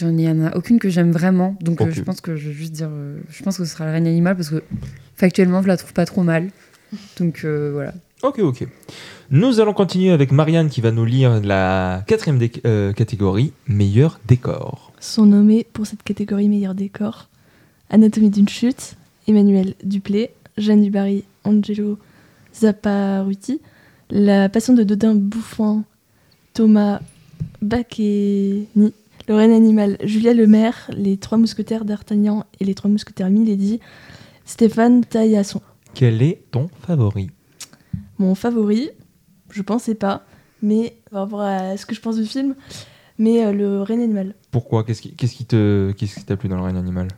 j'en 0.00 0.18
ai, 0.18 0.28
en 0.28 0.46
a 0.46 0.56
aucune 0.56 0.78
que 0.78 0.90
j'aime 0.90 1.12
vraiment. 1.12 1.56
Donc, 1.60 1.86
je 1.90 2.02
pense 2.02 2.20
que 2.20 2.36
je 2.36 2.48
vais 2.48 2.54
juste 2.54 2.72
dire, 2.72 2.90
je 3.30 3.42
pense 3.42 3.56
que 3.56 3.64
ce 3.64 3.72
sera 3.72 3.86
le 3.86 3.92
règne 3.92 4.06
animal 4.06 4.36
parce 4.36 4.50
que 4.50 4.62
factuellement, 5.16 5.62
je 5.62 5.68
la 5.68 5.78
trouve 5.78 5.94
pas 5.94 6.04
trop 6.04 6.22
mal. 6.22 6.48
Donc, 7.18 7.46
voilà. 7.46 7.94
Ok, 8.22 8.40
ok. 8.40 8.66
Nous 9.30 9.60
allons 9.60 9.72
continuer 9.72 10.10
avec 10.10 10.30
Marianne 10.30 10.68
qui 10.68 10.82
va 10.82 10.90
nous 10.90 11.06
lire 11.06 11.40
la 11.42 12.04
quatrième 12.06 12.38
catégorie, 12.94 13.54
meilleur 13.66 14.20
décor. 14.28 14.91
Sont 15.02 15.26
nommés 15.26 15.66
pour 15.72 15.86
cette 15.86 16.02
catégorie 16.02 16.48
meilleur 16.48 16.74
décor 16.74 17.28
Anatomie 17.90 18.30
d'une 18.30 18.48
chute, 18.48 18.94
Emmanuel 19.26 19.74
Duplé, 19.82 20.30
Jeanne 20.56 20.82
Dubarry, 20.82 21.24
Angelo 21.44 21.98
Zapparuti, 22.54 23.60
La 24.10 24.48
Passion 24.48 24.74
de 24.74 24.82
Dodin 24.82 25.14
Bouffant, 25.14 25.82
Thomas 26.54 27.00
Bacchini, 27.60 28.94
Le 29.28 29.34
Reine 29.34 29.52
Animal, 29.52 29.98
Julia 30.04 30.32
Lemaire, 30.34 30.90
Les 30.96 31.16
Trois 31.16 31.36
Mousquetaires 31.36 31.84
d'Artagnan 31.84 32.46
et 32.60 32.64
Les 32.64 32.74
Trois 32.74 32.90
Mousquetaires 32.90 33.30
Milady, 33.30 33.80
Stéphane 34.44 35.04
Taillasson. 35.04 35.60
Quel 35.94 36.22
est 36.22 36.42
ton 36.50 36.70
favori? 36.86 37.30
Mon 38.18 38.34
favori, 38.34 38.90
je 39.50 39.62
pensais 39.62 39.94
pas, 39.94 40.24
mais 40.62 40.96
par 41.10 41.22
rapport 41.22 41.42
à 41.42 41.76
ce 41.76 41.86
que 41.86 41.94
je 41.94 42.00
pense 42.00 42.16
du 42.16 42.24
film, 42.24 42.54
mais 43.18 43.44
euh, 43.44 43.52
Le 43.52 43.82
Reine 43.82 44.00
Animal. 44.00 44.34
Pourquoi 44.52 44.84
Qu'est-ce 44.84 45.02
qui 45.02 45.12
qu'est-ce 45.16 45.34
qui 45.34 45.44
te 45.46 45.90
qu'est-ce 45.92 46.20
qui 46.20 46.24
t'a 46.24 46.36
plu 46.36 46.48
dans 46.48 46.56
le 46.56 46.62
règne 46.62 46.76
animal 46.76 47.08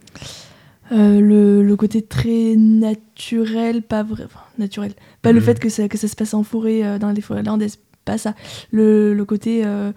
Euh, 0.93 1.21
le, 1.21 1.63
le 1.63 1.77
côté 1.77 2.01
très 2.03 2.55
naturel, 2.57 3.83
pas 3.83 4.03
vrai, 4.03 4.25
enfin, 4.25 4.41
naturel, 4.59 4.93
pas 5.23 5.33
le 5.33 5.41
Mhm. 5.41 5.45
fait 5.47 5.59
que 5.61 5.69
ça, 5.69 5.89
que 5.89 5.97
ça 5.99 6.09
se 6.09 6.15
passe 6.17 6.33
en 6.35 6.43
forêt, 6.45 6.85
euh, 6.85 6.99
dans 6.99 7.11
les 7.11 7.21
forêts 7.23 7.43
landaises, 7.43 7.79
pas 8.05 8.19
ça. 8.19 8.35
Le, 8.71 9.15
le 9.15 9.25
côté 9.25 9.63
euh, 9.65 9.93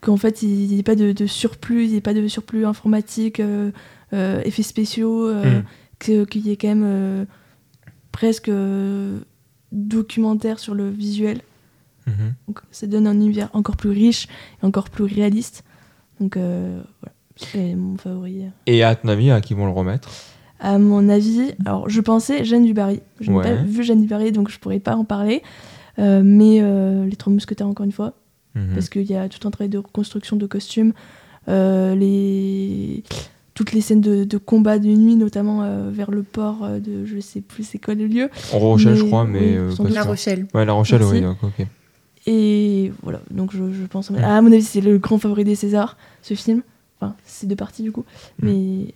qu'en 0.00 0.16
fait 0.16 0.42
il 0.42 0.68
n'y 0.68 0.78
ait 0.78 0.82
pas 0.82 0.96
de, 0.96 1.12
de 1.12 1.26
surplus, 1.26 1.84
il 1.84 1.90
n'y 1.90 1.96
ait 1.96 2.00
pas 2.00 2.14
de 2.14 2.26
surplus 2.28 2.66
informatique, 2.66 3.40
euh, 3.40 3.70
effets 4.44 4.62
spéciaux, 4.64 5.32
Mhm. 5.32 5.62
que- 6.00 6.24
qu'il 6.24 6.46
y 6.46 6.50
ait 6.50 6.56
quand 6.56 6.74
même 6.74 7.26
presque 8.12 8.50
documentaire 9.72 10.58
sur 10.58 10.74
le 10.74 10.90
visuel. 10.90 11.40
Mhm. 12.06 12.34
Donc 12.48 12.60
ça 12.70 12.86
donne 12.86 13.06
un 13.06 13.14
univers 13.14 13.48
encore 13.54 13.76
plus 13.76 13.90
riche 13.90 14.26
et 14.62 14.66
encore 14.66 14.90
plus 14.90 15.04
réaliste. 15.04 15.64
Donc 16.20 16.36
euh, 16.36 16.80
voilà, 17.00 17.14
c'est 17.36 17.74
mon 17.74 17.96
favori. 17.96 18.42
Et 18.66 18.82
à 18.82 18.94
ton 18.94 19.08
avis, 19.08 19.30
à 19.30 19.40
qui 19.40 19.54
vont 19.54 19.66
le 19.66 19.72
remettre? 19.72 20.08
À 20.60 20.78
mon 20.78 21.08
avis, 21.08 21.52
alors 21.66 21.88
je 21.88 22.00
pensais 22.00 22.44
Jeanne 22.44 22.64
Dubarry. 22.64 23.00
Je 23.20 23.30
n'ai 23.30 23.36
Ouais. 23.36 23.42
pas 23.42 23.54
vu 23.62 23.82
Jeanne 23.82 24.00
Dubarry, 24.00 24.32
donc 24.32 24.48
je 24.50 24.58
pourrais 24.58 24.80
pas 24.80 24.96
en 24.96 25.04
parler. 25.04 25.42
Euh, 25.98 26.22
mais 26.24 26.58
euh, 26.60 27.04
les 27.06 27.16
Trois 27.16 27.32
Mousquetaires, 27.32 27.66
encore 27.68 27.84
une 27.86 27.92
fois, 27.92 28.14
Mhm. 28.54 28.74
parce 28.74 28.88
qu'il 28.88 29.02
y 29.02 29.14
a 29.14 29.28
tout 29.28 29.46
un 29.46 29.50
travail 29.50 29.68
de 29.68 29.78
reconstruction 29.78 30.36
de 30.36 30.46
costumes. 30.46 30.92
Euh, 31.48 31.94
les... 31.94 33.02
Toutes 33.54 33.70
les 33.72 33.80
scènes 33.80 34.00
de, 34.00 34.24
de 34.24 34.36
combat 34.38 34.80
de 34.80 34.88
nuit, 34.88 35.14
notamment 35.14 35.62
euh, 35.62 35.88
vers 35.92 36.10
le 36.10 36.24
port 36.24 36.66
de 36.84 37.04
je 37.04 37.20
sais 37.20 37.40
plus 37.40 37.62
c'est 37.62 37.78
quoi 37.78 37.94
le 37.94 38.06
lieu. 38.08 38.28
En 38.52 38.58
Rochelle, 38.58 38.96
je 38.96 39.04
crois, 39.04 39.24
mais 39.24 39.38
oui, 39.38 39.54
euh. 39.56 39.88
La. 39.90 40.02
Rochelle. 40.02 40.46
Ouais, 40.54 40.64
La 40.64 40.72
Rochelle, 40.72 40.98
Merci. 41.00 41.14
oui. 41.14 41.20
donc, 41.20 41.36
ok. 41.42 41.64
Et 42.26 42.92
voilà, 43.02 43.20
donc 43.30 43.52
je, 43.52 43.72
je 43.72 43.86
pense. 43.86 44.10
À 44.10 44.40
mon 44.40 44.50
avis, 44.52 44.62
c'est 44.62 44.80
le 44.80 44.98
grand 44.98 45.18
favori 45.18 45.44
des 45.44 45.54
Césars, 45.54 45.96
ce 46.22 46.34
film. 46.34 46.62
Enfin, 47.00 47.14
c'est 47.26 47.46
deux 47.46 47.56
parties 47.56 47.82
du 47.82 47.92
coup. 47.92 48.04
Mm. 48.40 48.46
Mais 48.46 48.94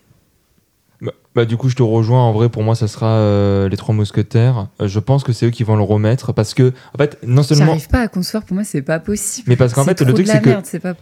Bah, 1.01 1.13
bah, 1.35 1.45
du 1.45 1.57
coup, 1.57 1.69
je 1.69 1.77
te 1.77 1.83
rejoins. 1.83 2.21
En 2.21 2.33
vrai, 2.33 2.49
pour 2.49 2.65
moi, 2.65 2.75
ça 2.75 2.89
sera 2.89 3.07
euh, 3.07 3.69
les 3.69 3.77
trois 3.77 3.95
mousquetaires. 3.95 4.67
Euh, 4.83 4.89
je 4.89 4.99
pense 4.99 5.23
que 5.23 5.33
c'est 5.33 5.47
eux 5.47 5.51
qui 5.51 5.63
vont 5.63 5.77
le 5.77 5.85
remettre 5.85 6.33
parce 6.33 6.55
que, 6.55 6.73
en 6.93 6.99
fait, 6.99 7.19
non 7.25 7.45
seulement. 7.45 7.67
J'arrive 7.67 7.89
pas 7.89 8.01
à 8.01 8.09
concevoir, 8.09 8.43
pour 8.43 8.55
moi, 8.55 8.65
c'est 8.65 8.83
pas 8.83 8.99
possible. 8.99 9.49
Mais 9.49 9.55
parce 9.55 9.73
qu'en 9.73 9.85
fait, 9.85 10.01
le 10.01 10.13
truc, 10.13 10.27
c'est 10.27 10.41
que 10.41 10.51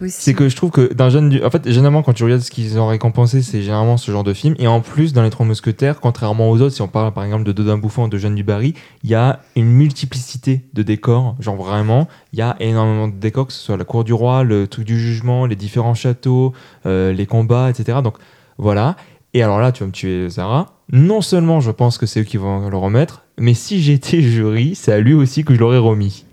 c'est 0.09 0.33
que 0.35 0.49
je 0.49 0.55
trouve 0.55 0.69
que 0.69 0.93
d'un 0.93 1.09
jeune 1.09 1.29
du... 1.29 1.43
En 1.43 1.49
fait, 1.49 1.67
généralement, 1.67 2.03
quand 2.03 2.13
tu 2.13 2.23
regardes 2.23 2.41
ce 2.41 2.51
qu'ils 2.51 2.79
ont 2.79 2.87
récompensé, 2.87 3.41
c'est 3.41 3.63
généralement 3.63 3.97
ce 3.97 4.11
genre 4.11 4.23
de 4.23 4.33
film. 4.33 4.53
Et 4.59 4.67
en 4.67 4.81
plus, 4.81 5.13
dans 5.13 5.23
Les 5.23 5.31
Trois 5.31 5.47
Mousquetaires, 5.47 5.99
contrairement 5.99 6.51
aux 6.51 6.61
autres, 6.61 6.75
si 6.75 6.83
on 6.83 6.87
parle 6.87 7.11
par 7.13 7.23
exemple 7.23 7.43
de 7.43 7.51
Dodin 7.51 7.79
Bouffant 7.79 8.03
ou 8.03 8.07
de 8.07 8.19
Jeanne 8.19 8.35
du 8.35 8.43
Barry, 8.43 8.75
il 9.03 9.09
y 9.09 9.15
a 9.15 9.39
une 9.55 9.71
multiplicité 9.71 10.61
de 10.73 10.83
décors. 10.83 11.35
Genre 11.39 11.55
vraiment, 11.55 12.07
il 12.33 12.39
y 12.39 12.43
a 12.43 12.55
énormément 12.59 13.07
de 13.07 13.15
décors, 13.15 13.47
que 13.47 13.53
ce 13.53 13.59
soit 13.59 13.77
la 13.77 13.85
cour 13.85 14.03
du 14.03 14.13
roi, 14.13 14.43
le 14.43 14.67
truc 14.67 14.85
du 14.85 14.99
jugement, 14.99 15.47
les 15.47 15.55
différents 15.55 15.95
châteaux, 15.95 16.53
euh, 16.85 17.11
les 17.11 17.25
combats, 17.25 17.71
etc. 17.71 17.99
Donc 18.03 18.17
voilà. 18.59 18.95
Et 19.33 19.43
alors 19.43 19.59
là, 19.59 19.71
tu 19.71 19.81
vas 19.83 19.87
me 19.87 19.91
tuer, 19.91 20.29
Zara. 20.29 20.73
Non 20.91 21.21
seulement 21.21 21.59
je 21.59 21.71
pense 21.71 21.97
que 21.97 22.05
c'est 22.05 22.21
eux 22.21 22.23
qui 22.23 22.37
vont 22.37 22.69
le 22.69 22.77
remettre, 22.77 23.23
mais 23.37 23.53
si 23.53 23.81
j'étais 23.81 24.21
jury, 24.21 24.73
c'est 24.75 24.91
à 24.93 24.99
lui 24.99 25.13
aussi 25.13 25.43
que 25.43 25.53
je 25.53 25.59
l'aurais 25.59 25.77
remis. 25.77 26.25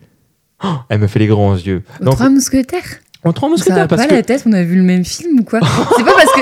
Oh, 0.62 0.68
elle 0.88 1.00
me 1.00 1.07
fait 1.09 1.18
les 1.18 1.26
grands 1.26 1.54
yeux. 1.57 1.83
Aux 2.00 2.04
Donc, 2.04 2.14
Trois 2.14 2.28
Mousquetaires 2.30 2.83
en 3.26 3.33
trois 3.33 3.48
Ça 3.48 3.52
mousquetaires, 3.52 3.76
va 3.78 3.88
parce 3.88 4.02
pas 4.02 4.09
que 4.09 4.14
la 4.14 4.22
tête, 4.22 4.42
on 4.46 4.52
a 4.52 4.62
vu 4.62 4.76
le 4.76 4.83
même 4.83 5.04
film 5.04 5.40
ou 5.40 5.44
quoi 5.44 5.59
C'est 5.96 6.04
pas 6.04 6.12
parce 6.14 6.30
que. 6.33 6.40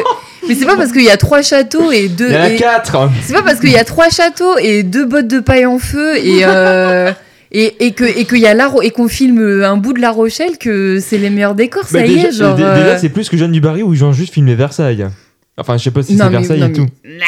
Mais 0.49 0.57
c'est 0.57 0.67
pas 0.67 0.77
parce 0.77 0.91
qu'il 0.91 1.05
y 1.05 1.11
a 1.11 1.17
trois 1.17 1.41
châteaux 1.41 1.93
et 1.93 2.09
deux. 2.09 2.27
il 2.29 2.33
y 2.35 2.37
en 2.37 2.41
a 2.41 2.51
et- 2.51 2.57
quatre. 2.57 3.09
C'est 3.23 3.33
pas 3.35 3.43
parce 3.43 3.61
qu'il 3.61 3.71
y 3.71 3.77
a 3.79 3.85
trois 3.85 4.11
châteaux 4.11 4.59
et 4.59 4.83
deux 4.83 5.07
bottes 5.07 5.29
de 5.29 5.39
paille 5.39 5.65
en 5.67 5.79
feu 5.79 6.17
et. 6.19 6.41
euh, 6.45 7.13
Et, 7.53 7.87
et 7.87 7.93
que 7.93 8.03
et 8.05 8.25
qu'il 8.25 8.39
y 8.39 8.47
a 8.47 8.55
la 8.55 8.69
et 8.83 8.91
qu'on 8.91 9.07
filme 9.09 9.63
un 9.63 9.77
bout 9.77 9.93
de 9.93 10.01
La 10.01 10.11
Rochelle 10.11 10.57
que 10.59 10.99
c'est 11.01 11.19
les 11.19 11.29
meilleurs 11.31 11.55
décors 11.55 11.85
ça 11.87 11.99
Bah, 12.01 12.07
y 12.07 12.15
déjà, 12.15 12.29
est 12.29 12.33
genre 12.33 12.57
dé- 12.57 12.63
euh, 12.65 12.75
déjà, 12.83 12.99
c'est 12.99 13.11
plus 13.11 13.29
que 13.29 13.37
Jeanne 13.37 13.53
du 13.53 13.61
Barry 13.61 13.83
où 13.83 13.93
ils 13.95 14.05
ont 14.05 14.13
juste 14.13 14.33
filmé 14.35 14.55
Versailles. 14.55 15.07
Enfin, 15.59 15.77
je 15.77 15.85
sais 15.85 15.91
pas 15.91 16.03
si 16.03 16.17
c'est 16.17 16.29
Versailles 16.31 16.61
non, 16.61 16.69
et 16.69 16.73
tout. 16.73 16.87
mais- 17.05 17.19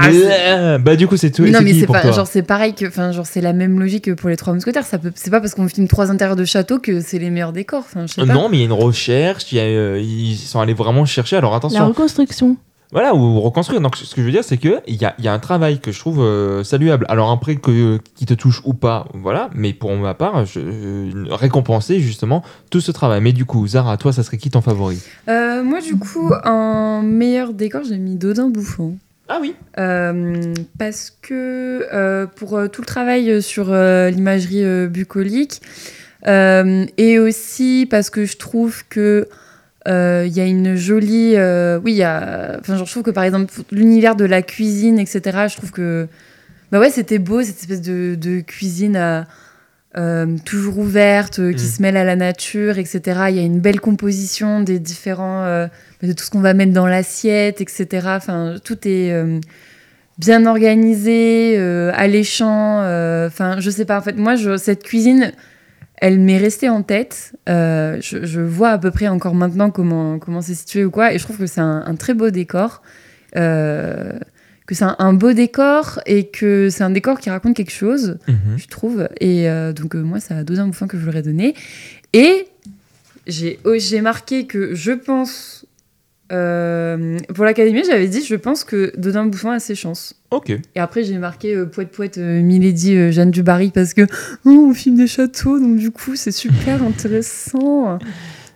Mais, 0.00 0.12
c'est- 0.12 0.78
bah 0.78 0.94
du 0.94 1.08
coup, 1.08 1.16
c'est 1.16 1.30
tout. 1.32 1.42
Mais 1.42 1.50
non 1.50 1.60
mais 1.62 1.74
c'est 1.74 1.86
pas 1.86 2.12
genre 2.12 2.26
c'est 2.28 2.42
pareil 2.42 2.74
que 2.74 2.86
enfin 2.86 3.10
genre 3.10 3.26
c'est 3.26 3.40
la 3.40 3.52
même 3.52 3.80
logique 3.80 4.04
que 4.04 4.12
pour 4.12 4.28
les 4.28 4.36
trois 4.36 4.54
mousquetaires 4.54 4.84
ça 4.86 4.98
peut 4.98 5.10
c'est 5.16 5.30
pas 5.30 5.40
parce 5.40 5.54
qu'on 5.54 5.66
filme 5.68 5.88
trois 5.88 6.10
intérieurs 6.10 6.36
de 6.36 6.44
château 6.44 6.78
que 6.78 7.00
c'est 7.00 7.18
les 7.18 7.28
meilleurs 7.30 7.52
décors 7.52 7.80
enfin 7.84 8.06
je 8.06 8.12
sais 8.14 8.24
pas 8.26 8.32
Non, 8.32 8.48
mais 8.48 8.58
il 8.58 8.60
y 8.60 8.62
a 8.62 8.66
une 8.66 8.72
recherche. 8.72 9.50
il 9.52 9.56
y 9.58 9.60
a, 9.60 9.64
euh, 9.64 10.00
ils 10.00 10.36
sont 10.36 10.60
allés 10.60 10.74
vraiment 10.74 11.04
chercher. 11.06 11.36
Alors 11.36 11.50
La 11.50 11.56
attention, 11.56 11.88
reconstruction. 11.88 12.56
Voilà, 12.92 13.14
ou 13.14 13.40
reconstruire. 13.40 13.80
Donc, 13.80 13.96
ce 13.96 14.14
que 14.14 14.20
je 14.20 14.26
veux 14.26 14.32
dire, 14.32 14.44
c'est 14.44 14.58
que 14.58 14.80
il 14.86 15.00
y 15.00 15.06
a, 15.06 15.14
y 15.18 15.26
a 15.26 15.32
un 15.32 15.38
travail 15.38 15.80
que 15.80 15.90
je 15.90 15.98
trouve 15.98 16.20
euh, 16.20 16.62
saluable. 16.62 17.06
Alors 17.08 17.30
après 17.30 17.56
que 17.56 17.98
qui 18.14 18.26
te 18.26 18.34
touche 18.34 18.60
ou 18.64 18.74
pas, 18.74 19.06
voilà. 19.14 19.48
Mais 19.54 19.72
pour 19.72 19.90
ma 19.96 20.12
part, 20.12 20.44
je, 20.44 21.32
récompenser 21.32 22.00
justement 22.00 22.42
tout 22.70 22.82
ce 22.82 22.92
travail. 22.92 23.22
Mais 23.22 23.32
du 23.32 23.46
coup, 23.46 23.66
Zara, 23.66 23.96
toi, 23.96 24.12
ça 24.12 24.22
serait 24.22 24.36
qui 24.36 24.50
ton 24.50 24.60
favori? 24.60 24.98
Euh, 25.28 25.62
moi 25.64 25.80
du 25.80 25.96
coup 25.96 26.32
en 26.44 27.02
meilleur 27.02 27.54
décor 27.54 27.82
j'ai 27.88 27.96
mis 27.96 28.16
Dodin 28.16 28.50
Bouffant 28.50 28.92
Ah 29.28 29.38
oui. 29.40 29.54
Euh, 29.78 30.52
parce 30.78 31.16
que 31.22 32.26
pour 32.36 32.60
tout 32.70 32.82
le 32.82 32.86
travail 32.86 33.40
sur 33.40 33.72
l'imagerie 33.72 34.88
bucolique 34.88 35.62
et 36.26 37.18
aussi 37.18 37.86
parce 37.90 38.10
que 38.10 38.26
je 38.26 38.36
trouve 38.36 38.84
que 38.88 39.28
euh, 39.88 40.24
il 40.26 40.32
y 40.36 40.40
a 40.40 40.44
une 40.46 40.76
jolie 40.76 41.34
euh, 41.36 41.78
oui 41.82 41.92
il 41.92 41.96
y 41.96 42.02
a 42.04 42.56
enfin 42.60 42.76
genre, 42.76 42.86
je 42.86 42.92
trouve 42.92 43.02
que 43.02 43.10
par 43.10 43.24
exemple 43.24 43.52
l'univers 43.72 44.14
de 44.16 44.24
la 44.24 44.40
cuisine 44.42 44.98
etc 44.98 45.46
je 45.50 45.56
trouve 45.56 45.72
que 45.72 46.06
bah 46.70 46.78
ouais 46.78 46.90
c'était 46.90 47.18
beau 47.18 47.42
cette 47.42 47.58
espèce 47.60 47.82
de, 47.82 48.14
de 48.14 48.40
cuisine 48.40 48.96
à- 48.96 49.26
euh, 49.98 50.36
toujours 50.46 50.78
ouverte 50.78 51.38
euh, 51.40 51.52
qui 51.52 51.64
Mm. 51.66 51.68
se 51.68 51.82
mêle 51.82 51.96
à 51.98 52.04
la 52.04 52.16
nature 52.16 52.78
etc 52.78 53.26
il 53.28 53.36
y 53.36 53.40
a 53.40 53.42
une 53.42 53.60
belle 53.60 53.80
composition 53.80 54.60
des 54.60 54.78
différents 54.78 55.42
euh, 55.44 55.66
de 56.02 56.12
tout 56.12 56.24
ce 56.24 56.30
qu'on 56.30 56.40
va 56.40 56.54
mettre 56.54 56.72
dans 56.72 56.86
l'assiette, 56.88 57.60
etc. 57.60 58.08
Enfin, 58.16 58.56
tout 58.64 58.88
est 58.88 59.12
euh, 59.12 59.38
bien 60.18 60.46
organisé, 60.46 61.54
euh, 61.58 61.92
alléchant. 61.94 62.80
euh, 62.82 63.28
Enfin, 63.28 63.60
je 63.60 63.70
sais 63.70 63.84
pas. 63.84 63.98
En 63.98 64.02
fait, 64.02 64.16
moi, 64.16 64.34
je, 64.34 64.56
cette 64.56 64.82
cuisine, 64.82 65.32
elle 66.02 66.18
m'est 66.18 66.36
restée 66.36 66.68
en 66.68 66.82
tête. 66.82 67.32
Euh, 67.48 67.96
je, 68.00 68.26
je 68.26 68.40
vois 68.40 68.70
à 68.70 68.78
peu 68.78 68.90
près 68.90 69.06
encore 69.06 69.36
maintenant 69.36 69.70
comment 69.70 70.18
comment 70.18 70.42
c'est 70.42 70.56
situé 70.56 70.84
ou 70.84 70.90
quoi, 70.90 71.14
et 71.14 71.18
je 71.18 71.22
trouve 71.22 71.38
que 71.38 71.46
c'est 71.46 71.60
un, 71.60 71.84
un 71.86 71.94
très 71.94 72.12
beau 72.12 72.30
décor. 72.30 72.82
Euh, 73.36 74.18
que 74.66 74.74
c'est 74.74 74.84
un, 74.84 74.96
un 74.98 75.12
beau 75.12 75.32
décor 75.32 76.00
et 76.06 76.26
que 76.28 76.70
c'est 76.70 76.84
un 76.84 76.90
décor 76.90 77.18
qui 77.20 77.30
raconte 77.30 77.54
quelque 77.56 77.72
chose 77.72 78.18
Mhm. 78.28 78.58
je 78.58 78.66
trouve. 78.66 79.08
Et 79.20 79.48
euh, 79.48 79.72
donc, 79.72 79.94
moi, 79.94 80.18
c'est 80.20 80.34
à 80.34 80.42
Dodin 80.44 80.66
Bouffin 80.66 80.88
que 80.88 80.98
je 80.98 81.06
l'aurais 81.06 81.22
donné. 81.22 81.54
Et 82.12 82.46
j'ai 83.28 83.60
oh, 83.64 83.74
j'ai 83.78 84.00
marqué 84.00 84.46
que 84.46 84.74
je 84.74 84.92
pense. 84.92 85.61
Euh, 86.32 87.18
pour 87.34 87.44
l'Académie, 87.44 87.82
j'avais 87.86 88.08
dit 88.08 88.24
je 88.24 88.34
pense 88.34 88.64
que 88.64 88.92
Dodin 88.96 89.26
Bouffin 89.26 89.52
a 89.52 89.58
ses 89.58 89.74
chances. 89.74 90.14
Ok. 90.30 90.50
Et 90.50 90.80
après, 90.80 91.04
j'ai 91.04 91.18
marqué 91.18 91.54
euh, 91.54 91.66
Poète 91.66 91.90
Poète 91.90 92.18
euh, 92.18 92.40
Milady 92.40 92.94
euh, 92.96 93.10
Jeanne 93.12 93.30
du 93.30 93.42
Barry 93.42 93.70
parce 93.70 93.92
que 93.94 94.02
oh, 94.44 94.66
on 94.70 94.74
filme 94.74 94.96
des 94.96 95.06
châteaux, 95.06 95.58
donc 95.60 95.76
du 95.76 95.90
coup, 95.90 96.16
c'est 96.16 96.32
super 96.32 96.82
intéressant. 96.86 97.98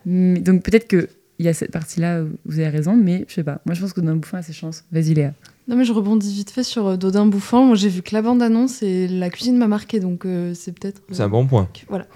Mais- 0.05 0.39
donc 0.41 0.63
peut-être 0.63 0.89
que. 0.89 1.09
Il 1.39 1.45
y 1.45 1.51
a 1.51 1.53
cette 1.53 1.71
partie-là 1.71 2.23
où 2.23 2.29
vous 2.47 2.61
avez 2.61 2.71
raison, 2.71 2.97
mais 2.97 3.27
je 3.29 3.35
sais 3.35 3.45
pas. 3.45 3.61
Moi, 3.67 3.75
je 3.75 3.83
pense 3.83 3.93
que 3.93 4.01
Dodin 4.01 4.17
Bouffin 4.17 4.39
a 4.39 4.43
ses 4.43 4.55
chances. 4.55 4.85
Vas-y, 4.91 5.13
Léa. 5.13 5.35
Non 5.69 5.77
mais 5.77 5.85
je 5.85 5.93
rebondis 5.93 6.33
vite 6.33 6.49
fait 6.51 6.63
sur 6.63 6.87
euh, 6.87 6.97
Dodin 6.97 7.27
Bouffant. 7.27 7.65
Moi 7.67 7.75
j'ai 7.75 7.89
vu 7.91 8.01
que 8.01 8.15
la 8.15 8.23
bande 8.23 8.41
annonce 8.41 8.83
et 8.83 9.07
la 9.09 9.29
cuisine 9.31 9.59
m'a 9.59 9.67
marqué 9.67 9.99
donc 10.01 10.25
euh, 10.25 10.55
c'est 10.55 10.73
peut-être. 10.73 11.03
C'est 11.11 11.23
un 11.23 11.29
bon 11.29 11.45
point. 11.45 11.69
Voilà. 11.89 12.07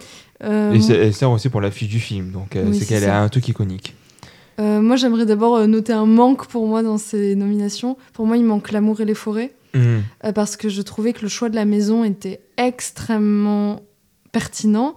Euh, 0.45 0.73
Et 0.73 0.81
c'est- 0.81 0.95
elle 0.97 1.13
sert 1.13 1.31
aussi 1.33 1.49
pour 1.51 1.61
l'affiche 1.61 1.89
du 1.89 1.99
film, 1.99 2.31
donc 2.31 2.55
euh, 2.57 2.65
Oui, 2.67 2.79
c'est 2.79 2.87
qu'elle 2.87 3.05
a 3.11 3.21
un 3.21 3.29
truc 3.29 3.47
iconique. 3.49 3.95
Euh, 4.61 4.81
moi 4.81 4.97
j'aimerais 4.97 5.27
d'abord 5.27 5.57
euh, 5.57 5.67
noter 5.67 5.93
un 5.93 6.07
manque 6.07 6.47
pour 6.47 6.67
moi 6.67 6.83
dans 6.83 6.99
ces 6.99 7.35
nominations. 7.35 7.97
Pour 8.13 8.27
moi 8.27 8.37
il 8.37 8.45
manque 8.45 8.71
l'amour 8.73 9.01
et 9.01 9.05
les 9.05 9.15
forêts 9.15 9.55
Mhm. 9.73 10.03
euh, 10.25 10.33
parce 10.33 10.57
que 10.57 10.69
je 10.69 10.83
trouvais 10.83 11.13
que 11.13 11.23
le 11.23 11.29
choix 11.29 11.49
de 11.49 11.55
la 11.55 11.65
maison 11.65 12.03
était 12.05 12.41
extrêmement 12.57 13.81
pertinent. 14.33 14.95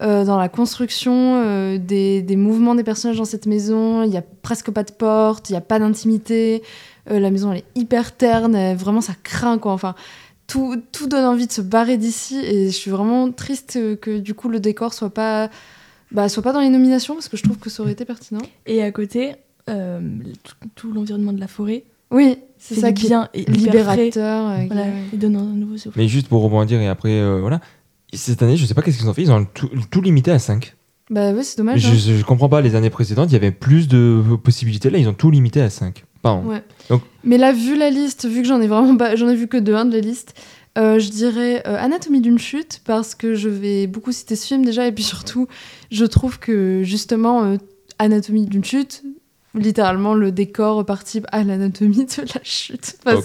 Euh, 0.00 0.24
dans 0.24 0.36
la 0.38 0.48
construction 0.48 1.76
des, 1.76 2.22
des 2.22 2.36
mouvements 2.36 2.74
des 2.76 2.84
personnages 2.84 3.16
dans 3.18 3.24
cette 3.24 3.46
maison, 3.46 4.02
il 4.04 4.10
n'y 4.10 4.16
a 4.16 4.22
presque 4.42 4.70
pas 4.70 4.84
de 4.84 4.92
porte, 4.92 5.50
il 5.50 5.52
n'y 5.54 5.58
a 5.58 5.60
pas 5.62 5.78
d'intimité. 5.80 6.62
La 7.10 7.30
maison 7.30 7.50
elle 7.52 7.58
est 7.58 7.64
hyper 7.74 8.16
terne, 8.16 8.54
elle- 8.54 8.76
vraiment 8.76 9.00
ça 9.00 9.14
craint 9.22 9.58
quoi. 9.58 9.72
Enfin, 9.72 9.94
tout, 10.46 10.76
tout 10.92 11.06
donne 11.08 11.24
envie 11.24 11.46
de 11.46 11.52
se 11.52 11.60
barrer 11.62 11.96
d'ici 11.96 12.38
et 12.38 12.66
je 12.66 12.76
suis 12.76 12.90
vraiment 12.90 13.30
triste 13.32 13.78
que 14.00 14.18
du 14.18 14.34
coup 14.34 14.48
le 14.48 14.60
décor 14.60 14.94
soit 14.94 15.10
pas, 15.10 15.48
bah, 16.12 16.28
soit 16.28 16.42
pas 16.42 16.52
dans 16.52 16.60
les 16.60 16.68
nominations 16.70 17.14
parce 17.14 17.28
que 17.28 17.36
je 17.36 17.42
trouve 17.42 17.58
que 17.58 17.70
ça 17.70 17.82
aurait 17.82 17.92
été 17.92 18.04
pertinent. 18.04 18.40
Et 18.66 18.82
à 18.82 18.90
côté, 18.92 19.32
euh, 19.68 20.00
tout, 20.42 20.54
tout 20.74 20.92
l'environnement 20.92 21.32
de 21.32 21.40
la 21.40 21.48
forêt, 21.48 21.84
Oui, 22.10 22.36
c'est 22.58 22.74
ça 22.76 22.92
qui 22.92 23.06
frais. 23.08 23.28
libérateur. 23.48 24.48
euh, 24.50 24.60
qui- 24.62 24.66
Voilà, 24.68 24.84
il 25.12 25.18
donne 25.18 25.36
un 25.36 25.42
nouveau 25.42 25.76
souffle. 25.76 25.98
Mais 25.98 26.08
juste 26.08 26.28
pour 26.28 26.42
rebondir 26.42 26.80
et 26.80 26.88
après, 26.88 27.12
euh, 27.20 27.40
voilà. 27.40 27.60
Cette 28.12 28.42
année, 28.42 28.56
je 28.56 28.64
sais 28.64 28.74
pas 28.74 28.80
qu'est-ce 28.82 28.98
qu'ils 28.98 29.08
ont 29.08 29.14
fait, 29.14 29.22
ils 29.22 29.30
ont 29.32 29.44
tout, 29.44 29.68
tout 29.90 30.00
limité 30.00 30.30
à 30.30 30.38
5. 30.38 30.74
Bah 31.10 31.32
ouais, 31.32 31.42
c'est 31.42 31.56
dommage. 31.58 31.80
je, 31.80 31.88
hein. 31.88 32.16
je 32.18 32.24
comprends 32.24 32.48
pas, 32.48 32.60
les 32.60 32.74
années 32.74 32.90
précédentes, 32.90 33.30
il 33.30 33.34
y 33.34 33.36
avait 33.36 33.50
plus 33.52 33.88
de 33.88 34.22
possibilités. 34.42 34.90
Là, 34.90 34.98
ils 34.98 35.08
ont 35.08 35.14
tout 35.14 35.30
limité 35.30 35.60
à 35.60 35.70
5. 35.70 36.04
Pardon. 36.22 36.48
Ouais. 36.48 36.62
Donc- 36.90 37.02
Mais 37.24 37.38
là, 37.38 37.52
vu 37.52 37.76
la 37.78 37.90
liste, 37.90 38.26
vu 38.26 38.42
que 38.42 38.48
j'en 38.48 38.60
ai 38.60 38.66
vraiment 38.66 38.96
pas, 38.96 39.14
j'en 39.16 39.28
ai 39.28 39.34
vu 39.36 39.46
que 39.46 39.56
deux, 39.56 39.74
un 39.74 39.84
de 39.84 39.92
la 39.94 40.00
liste, 40.00 40.34
euh, 40.78 40.98
je 40.98 41.10
dirais 41.10 41.62
euh, 41.66 41.76
Anatomie 41.78 42.20
d'une 42.20 42.38
chute 42.38 42.80
parce 42.84 43.14
que 43.14 43.34
je 43.34 43.48
vais 43.48 43.86
beaucoup 43.86 44.12
citer 44.12 44.36
ce 44.36 44.46
film 44.46 44.64
déjà 44.64 44.86
et 44.86 44.92
puis 44.92 45.04
surtout, 45.04 45.46
je 45.90 46.04
trouve 46.04 46.38
que 46.38 46.82
justement 46.84 47.44
euh, 47.44 47.56
Anatomie 47.98 48.46
d'une 48.46 48.64
chute, 48.64 49.02
littéralement 49.54 50.14
le 50.14 50.30
décor 50.30 50.84
participe 50.84 51.26
à 51.32 51.42
l'anatomie 51.42 52.04
de 52.06 52.22
la 52.34 52.40
chute. 52.44 52.96
Enfin, 53.04 53.20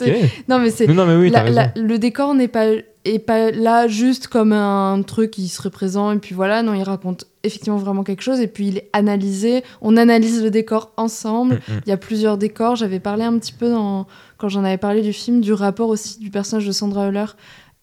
Non 0.48 0.60
mais 0.60 0.72
c'est 0.72 0.88
Non, 0.88 0.94
non, 0.96 1.06
mais 1.06 1.16
oui, 1.18 1.32
t'as 1.32 1.44
la- 1.44 1.62
raison. 1.64 1.72
la- 1.76 1.82
le 1.82 2.00
décor 2.00 2.34
n'est 2.34 2.48
pas 2.48 2.68
est 3.06 3.20
pas 3.20 3.52
là 3.52 3.86
juste 3.90 4.28
comme 4.30 4.54
un 4.54 5.02
truc 5.06 5.32
qui 5.32 5.50
serait 5.50 5.70
présent 5.70 6.14
et 6.14 6.20
puis 6.20 6.34
voilà 6.34 6.64
non 6.64 6.74
il 6.74 6.84
raconte 6.84 7.26
effectivement 7.44 7.78
vraiment 7.78 8.02
quelque 8.06 8.22
chose 8.22 8.40
et 8.40 8.48
puis 8.48 8.70
il 8.70 8.78
est 8.78 8.90
analysé 8.94 9.62
on 9.82 9.98
analyse 9.98 10.42
le 10.42 10.50
décor 10.50 10.94
ensemble 10.96 11.56
Mm, 11.56 11.74
mm. 11.74 11.82
il 11.86 11.90
y 11.90 11.92
a 11.92 11.98
plusieurs 11.98 12.38
décors 12.38 12.78
j'avais 12.78 13.02
parlé 13.02 13.26
un 13.26 13.38
petit 13.40 13.52
peu 13.52 13.70
dans 13.70 14.08
quand 14.44 14.50
j'en 14.50 14.66
avais 14.66 14.78
parlé 14.78 15.02
du 15.02 15.14
film 15.14 15.40
du 15.40 15.54
rapport 15.54 15.88
aussi 15.88 16.20
du 16.20 16.30
personnage 16.30 16.68
de 16.68 16.74
Sandra 16.74 17.08
Euler 17.08 17.28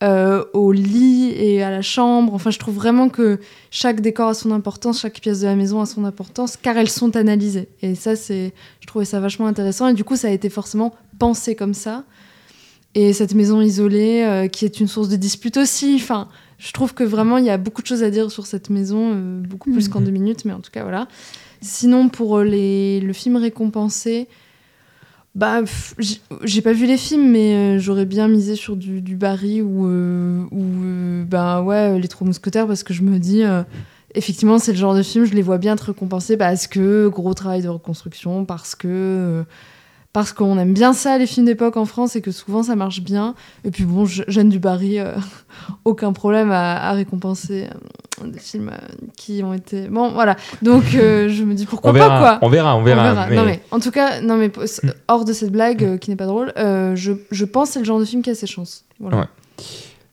euh, 0.03 0.45
au 0.53 0.73
lit 0.73 1.33
et 1.35 1.63
à 1.63 1.71
la 1.71 1.81
chambre. 1.81 2.35
Enfin 2.35 2.51
je 2.51 2.59
trouve 2.59 2.75
vraiment 2.75 3.09
que 3.09 3.41
chaque 3.71 4.03
décor 4.03 4.29
a 4.29 4.35
son 4.35 4.51
importance 4.51 5.01
chaque 5.01 5.23
pièce 5.23 5.41
de 5.41 5.47
la 5.47 5.57
maison 5.57 5.81
a 5.81 5.87
son 5.87 6.05
importance 6.05 6.59
car 6.59 6.77
elles 6.77 6.91
sont 6.91 7.17
analysées. 7.17 7.71
Et 7.81 7.95
ça 7.95 8.15
c'est 8.15 8.53
je 8.81 8.87
trouvais 8.87 9.07
ça 9.07 9.21
vachement 9.21 9.47
intéressant. 9.47 9.89
Et 9.89 9.95
du 9.95 10.05
coup 10.05 10.17
ça 10.17 10.29
a 10.29 10.33
été 10.33 10.51
forcément 10.51 10.95
pensé 11.19 11.55
comme 11.55 11.73
ça. 11.73 12.05
Et 12.95 13.15
cette 13.15 13.35
maison 13.35 13.63
isolée 13.63 14.23
euh, 14.25 14.47
qui 14.47 14.67
est 14.67 14.81
une 14.81 14.87
source 14.87 15.09
de 15.09 15.17
dispute 15.17 15.57
aussi. 15.57 15.95
Enfin, 15.95 16.29
je 16.59 16.73
trouve 16.73 16.93
que 16.93 17.05
vraiment 17.05 17.39
il 17.39 17.47
y 17.47 17.51
a 17.51 17.57
beaucoup 17.57 17.81
de 17.81 17.87
choses 17.87 18.03
à 18.03 18.11
dire 18.11 18.31
sur 18.31 18.45
cette 18.45 18.69
maison, 18.69 19.13
euh, 19.15 19.41
beaucoup 19.41 19.73
plus 19.73 19.89
qu'en 19.89 20.03
deux 20.03 20.11
minutes, 20.11 20.45
mais 20.45 20.53
en 20.53 20.61
tout 20.61 20.71
cas 20.71 20.83
voilà. 20.83 21.09
Sinon 21.63 22.11
pour 22.11 22.41
les, 22.41 23.01
le 23.01 23.15
film 23.15 23.37
récompensé, 23.37 24.29
bah 25.35 25.61
j'ai- 25.99 26.19
pas 26.63 26.73
vu 26.73 26.87
les 26.87 26.97
films, 26.97 27.31
mais 27.31 27.55
euh, 27.55 27.79
j'aurais 27.79 28.05
bien 28.07 28.29
misé 28.29 28.57
sur 28.57 28.77
du, 28.77 29.01
Barry 29.17 29.63
ou 29.63 29.87
euh, 29.87 30.45
ou 30.51 30.63
euh, 30.85 31.25
bah 31.25 31.63
ouais 31.63 31.99
les 31.99 32.09
Trois 32.09 32.27
Mousquetaires 32.27 32.67
parce 32.67 32.83
que 32.83 32.93
je 32.95 33.03
me 33.03 33.19
dis. 33.19 33.43
euh, 33.45 33.63
Effectivement, 34.17 34.59
c'est 34.59 34.73
le 34.73 34.77
genre 34.79 34.97
de 34.97 35.05
film, 35.05 35.25
je 35.25 35.35
les 35.35 35.41
vois 35.43 35.59
bien 35.59 35.75
être 35.75 35.83
récompensés 35.83 36.37
parce 36.37 36.67
que 36.67 37.07
gros 37.07 37.33
travail 37.33 37.63
de 37.63 37.69
reconstruction, 37.69 38.45
parce 38.45 38.75
que 38.75 38.89
euh, 38.89 39.43
parce 40.13 40.33
qu'on 40.33 40.59
aime 40.59 40.73
bien 40.75 40.93
ça, 40.93 41.19
les 41.19 41.27
films 41.27 41.47
d'époque 41.47 41.77
en 41.77 41.85
France, 41.85 42.17
et 42.17 42.21
que 42.21 42.33
souvent 42.33 42.63
ça 42.65 42.75
marche 42.77 43.01
bien. 43.03 43.35
Et 43.65 43.71
puis 43.71 43.85
bon, 43.85 44.05
Je- 44.07 44.23
Jeanne 44.29 44.49
du 44.49 44.59
Barry, 44.59 44.99
euh, 44.99 45.15
aucun 45.85 46.13
problème 46.13 46.51
à, 46.51 46.89
à 46.89 46.93
récompenser 46.93 47.69
euh, 48.23 48.27
des 48.27 48.39
films 48.41 48.71
euh, 48.73 48.79
qui 49.17 49.43
ont 49.45 49.55
été. 49.55 49.89
Bon, 49.89 50.11
voilà. 50.13 50.37
Donc 50.63 50.83
euh, 50.95 51.29
je 51.31 51.45
me 51.45 51.55
dis 51.55 51.65
pourquoi 51.67 51.91
on 51.91 51.95
verra, 51.95 52.09
pas, 52.09 52.19
quoi. 52.39 52.47
on 52.49 52.51
verra, 52.51 52.77
on 52.77 52.83
verra. 52.83 53.27
mais- 53.29 53.37
Non, 53.37 53.45
mais 53.45 53.61
en 53.71 53.79
tout 53.79 53.91
cas, 53.93 54.21
non, 54.21 54.37
mais 54.37 54.49
p- 54.49 54.61
Mm. 54.83 54.91
hors 55.09 55.25
de 55.25 55.33
cette 55.33 55.53
blague 55.53 55.85
euh, 55.85 55.97
qui 55.97 56.11
n'est 56.11 56.17
pas 56.17 56.27
drôle, 56.27 56.53
euh, 56.59 56.97
je, 56.97 57.13
je 57.31 57.45
pense 57.45 57.69
que 57.69 57.73
c'est 57.75 57.79
le 57.81 57.85
genre 57.85 58.01
de 58.01 58.05
film 58.05 58.23
qui 58.23 58.31
a 58.31 58.35
ses 58.35 58.47
chances. 58.47 58.85
Voilà. 58.99 59.19
Ouais. 59.19 59.25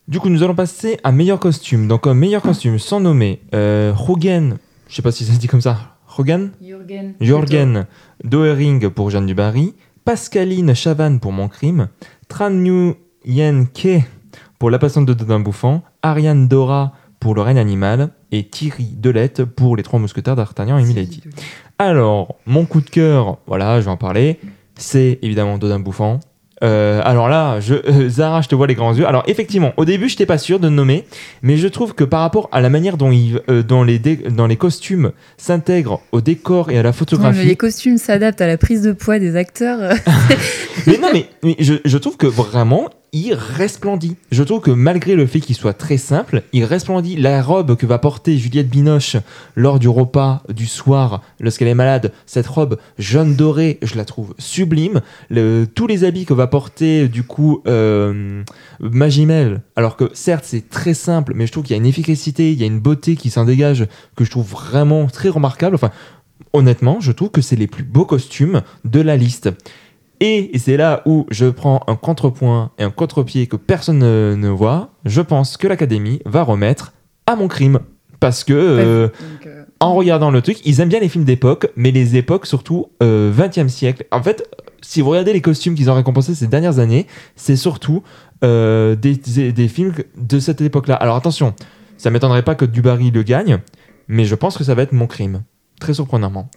Du 0.08 0.20
coup, 0.20 0.30
nous 0.30 0.42
allons 0.44 0.56
passer 0.56 1.00
à 1.04 1.12
meilleur 1.12 1.40
costume. 1.40 1.88
Donc, 1.88 2.02
comme 2.02 2.20
meilleur 2.20 2.42
costume, 2.42 2.80
sans 2.80 3.00
nommer 3.02 3.42
euh, 3.54 3.94
Hogan, 4.08 4.58
je 4.88 4.96
sais 4.96 5.02
pas 5.02 5.12
si 5.12 5.26
ça 5.26 5.34
se 5.34 5.40
dit 5.40 5.48
comme 5.48 5.60
ça, 5.60 5.98
Hogan 6.18 6.52
Jürgen. 6.62 7.14
Jorgen 7.20 7.86
Doering 8.24 8.90
pour 8.90 9.10
Jeanne 9.10 9.26
Dubarry, 9.26 9.74
Pascaline 10.08 10.74
Chavannes 10.74 11.20
pour 11.20 11.34
Mon 11.34 11.50
Crime, 11.50 11.90
Tran 12.30 12.50
Nguyen 12.50 13.66
Ke 13.66 14.00
pour 14.58 14.72
La 14.72 14.80
Patiente 14.80 15.06
de 15.06 15.14
Dodin 15.14 15.42
Bouffant, 15.42 15.84
Ariane 16.02 16.48
Dora 16.48 16.94
pour 17.20 17.36
Le 17.36 17.42
règne 17.42 17.58
animal 17.58 18.12
et 18.32 18.48
Thierry 18.48 18.86
Delette 18.86 19.44
pour 19.44 19.76
Les 19.76 19.84
Trois 19.84 20.00
Mousquetaires 20.00 20.38
d'Artagnan 20.38 20.78
et 20.78 20.86
Milady. 20.86 21.24
Alors, 21.78 22.38
mon 22.46 22.64
coup 22.64 22.80
de 22.80 22.90
cœur, 22.90 23.40
voilà, 23.48 23.82
je 23.82 23.86
vais 23.88 23.92
en 23.92 23.98
parler, 23.98 24.40
c'est 24.76 25.20
évidemment 25.24 25.58
Dodin 25.58 25.80
Bouffant. 25.80 26.22
Euh, 26.64 27.02
alors 27.04 27.30
là, 27.30 27.60
je, 27.60 27.76
euh, 27.76 28.10
Zara, 28.10 28.42
je 28.42 28.48
te 28.48 28.56
vois 28.56 28.68
les 28.68 28.76
grands 28.76 28.94
yeux. 28.94 29.08
Alors 29.08 29.24
effectivement, 29.28 29.74
au 29.78 29.86
début, 29.86 30.10
je 30.10 30.14
n'étais 30.14 30.26
pas 30.26 30.38
sûr 30.38 30.60
de 30.60 30.70
nommer, 30.70 31.06
mais 31.44 31.58
je 31.58 31.68
trouve 31.68 31.94
que 31.94 32.04
par 32.04 32.22
rapport 32.22 32.50
à 32.52 32.62
la 32.62 32.70
manière 32.70 32.98
dont, 32.98 33.12
il, 33.12 33.42
euh, 33.50 33.62
dont, 33.64 33.84
les, 33.84 34.00
dans 34.00 34.48
les 34.48 34.56
costumes 34.56 35.12
s'intègrent 35.38 36.02
au 36.12 36.22
décor 36.22 36.72
et 36.72 36.80
à 36.80 36.84
la 36.84 36.90
Non, 36.90 36.94
photographie, 36.94 37.40
mais 37.40 37.46
les 37.46 37.56
costumes 37.56 37.98
s'adaptent 37.98 38.42
à 38.42 38.48
la 38.48 38.58
prise 38.58 38.82
de 38.82 38.92
poids 38.92 39.20
des 39.20 39.36
acteurs. 39.36 39.94
mais 40.88 40.98
non, 40.98 41.10
mais, 41.14 41.28
mais 41.44 41.56
je, 41.60 41.76
je 41.86 41.98
trouve 41.98 42.18
que 42.18 42.28
vraiment, 42.28 42.90
il 43.14 43.34
resplendit. 43.34 44.16
Je 44.32 44.44
trouve 44.44 44.62
que 44.62 44.72
malgré 44.72 45.16
le 45.16 45.26
fait 45.26 45.40
qu'il 45.40 45.56
soit 45.56 45.74
très 45.74 45.98
simple, 45.98 46.44
il 46.54 46.66
resplendit. 46.66 47.16
La 47.16 47.42
robe 47.42 47.76
que 47.76 47.86
va 47.86 48.00
porter 48.00 48.38
Juliette 48.38 48.70
Binoche 48.70 49.18
lors 49.56 49.80
du 49.80 49.88
repas 49.88 50.44
du 50.50 50.66
soir, 50.66 51.22
lorsqu'elle 51.40 51.68
est 51.68 51.74
malade, 51.74 52.12
cette 52.26 52.48
robe 52.48 52.78
jaune 52.98 53.36
dorée, 53.36 53.80
je 53.82 53.96
la 53.96 54.06
trouve 54.06 54.36
sublime. 54.38 55.02
Tous 55.76 55.88
les 55.88 56.04
habits 56.04 56.26
que 56.26 56.34
va 56.34 56.48
porter, 56.48 57.08
du 57.08 57.24
coup, 57.24 57.62
euh, 57.68 58.44
Magimel, 58.80 59.62
alors 59.76 59.96
que 59.96 60.10
certes, 60.14 60.46
c'est 60.46 60.70
très 60.70 60.94
simple, 60.94 61.34
mais 61.36 61.48
je 61.48 61.52
trouve 61.52 61.64
qu'il 61.64 61.76
y 61.76 61.80
a 61.80 61.82
une 61.82 61.86
efficacité, 61.86 62.52
il 62.52 62.60
y 62.60 62.64
a 62.64 62.68
une 62.68 62.80
beauté 62.80 63.16
qui 63.16 63.30
s'en 63.30 63.46
dégage 63.46 63.88
que 64.16 64.26
je 64.26 64.32
trouve 64.32 64.50
vraiment 64.50 65.08
très 65.08 65.30
remarquable. 65.30 65.76
Enfin, 65.76 65.92
honnêtement, 66.54 67.00
je 67.00 67.12
trouve 67.12 67.30
que 67.30 67.42
c'est 67.42 67.56
les 67.56 67.68
plus 67.68 67.84
beaux 67.84 68.06
costumes 68.06 68.62
de 68.86 69.02
la 69.02 69.18
liste. 69.18 69.50
Et, 70.20 70.56
et 70.56 70.60
c'est 70.60 70.78
là 70.78 71.02
où 71.06 71.26
je 71.30 71.46
prends 71.46 71.82
un 71.88 71.96
contrepoint 71.96 72.72
et 72.80 72.84
un 72.84 72.90
contre-pied 72.90 73.48
que 73.48 73.56
personne 73.56 74.00
ne, 74.00 74.36
ne 74.38 74.50
voit. 74.50 74.90
Je 75.06 75.22
pense 75.22 75.58
que 75.58 75.68
l'Académie 75.68 76.20
va 76.26 76.44
remettre 76.44 76.94
à 77.28 77.36
mon 77.36 77.48
crime. 77.48 77.80
Parce 78.20 78.44
que, 78.44 78.54
euh, 78.54 79.08
Donc, 79.10 79.46
euh, 79.46 79.64
en 79.80 79.94
regardant 79.94 80.32
le 80.32 80.42
truc, 80.42 80.66
ils 80.66 80.82
aiment 80.82 80.90
bien 80.90 81.00
les 81.00 81.10
films 81.10 81.24
d'époque, 81.24 81.68
mais 81.76 81.92
les 81.92 82.16
époques 82.16 82.48
surtout 82.48 82.88
euh, 83.04 83.32
20e 83.32 83.68
siècle. 83.68 84.06
En 84.12 84.24
fait, 84.24 84.44
si 84.82 85.02
vous 85.02 85.12
regardez 85.12 85.34
les 85.34 85.42
costumes 85.42 85.76
qu'ils 85.76 85.92
ont 85.92 85.94
récompensés 85.94 86.34
ces 86.34 86.48
dernières 86.48 86.80
années, 86.80 87.06
c'est 87.36 87.56
surtout 87.56 88.02
euh, 88.44 88.96
des, 88.96 89.16
des- 89.18 89.52
des 89.52 89.68
films 89.68 89.94
de 90.18 90.40
cette 90.40 90.62
époque-là. 90.62 90.96
Alors 90.96 91.16
attention, 91.16 91.54
ça 91.98 92.10
m'étonnerait 92.10 92.42
pas 92.42 92.56
que 92.56 92.66
Dubarry 92.66 93.12
le 93.12 93.22
gagne, 93.22 93.60
mais 94.08 94.26
je 94.26 94.34
pense 94.34 94.58
que 94.58 94.64
ça 94.64 94.74
va 94.74 94.82
être 94.82 94.94
mon 94.94 95.06
crime. 95.06 95.44
Très 95.80 95.94
surprenamment. 95.94 96.50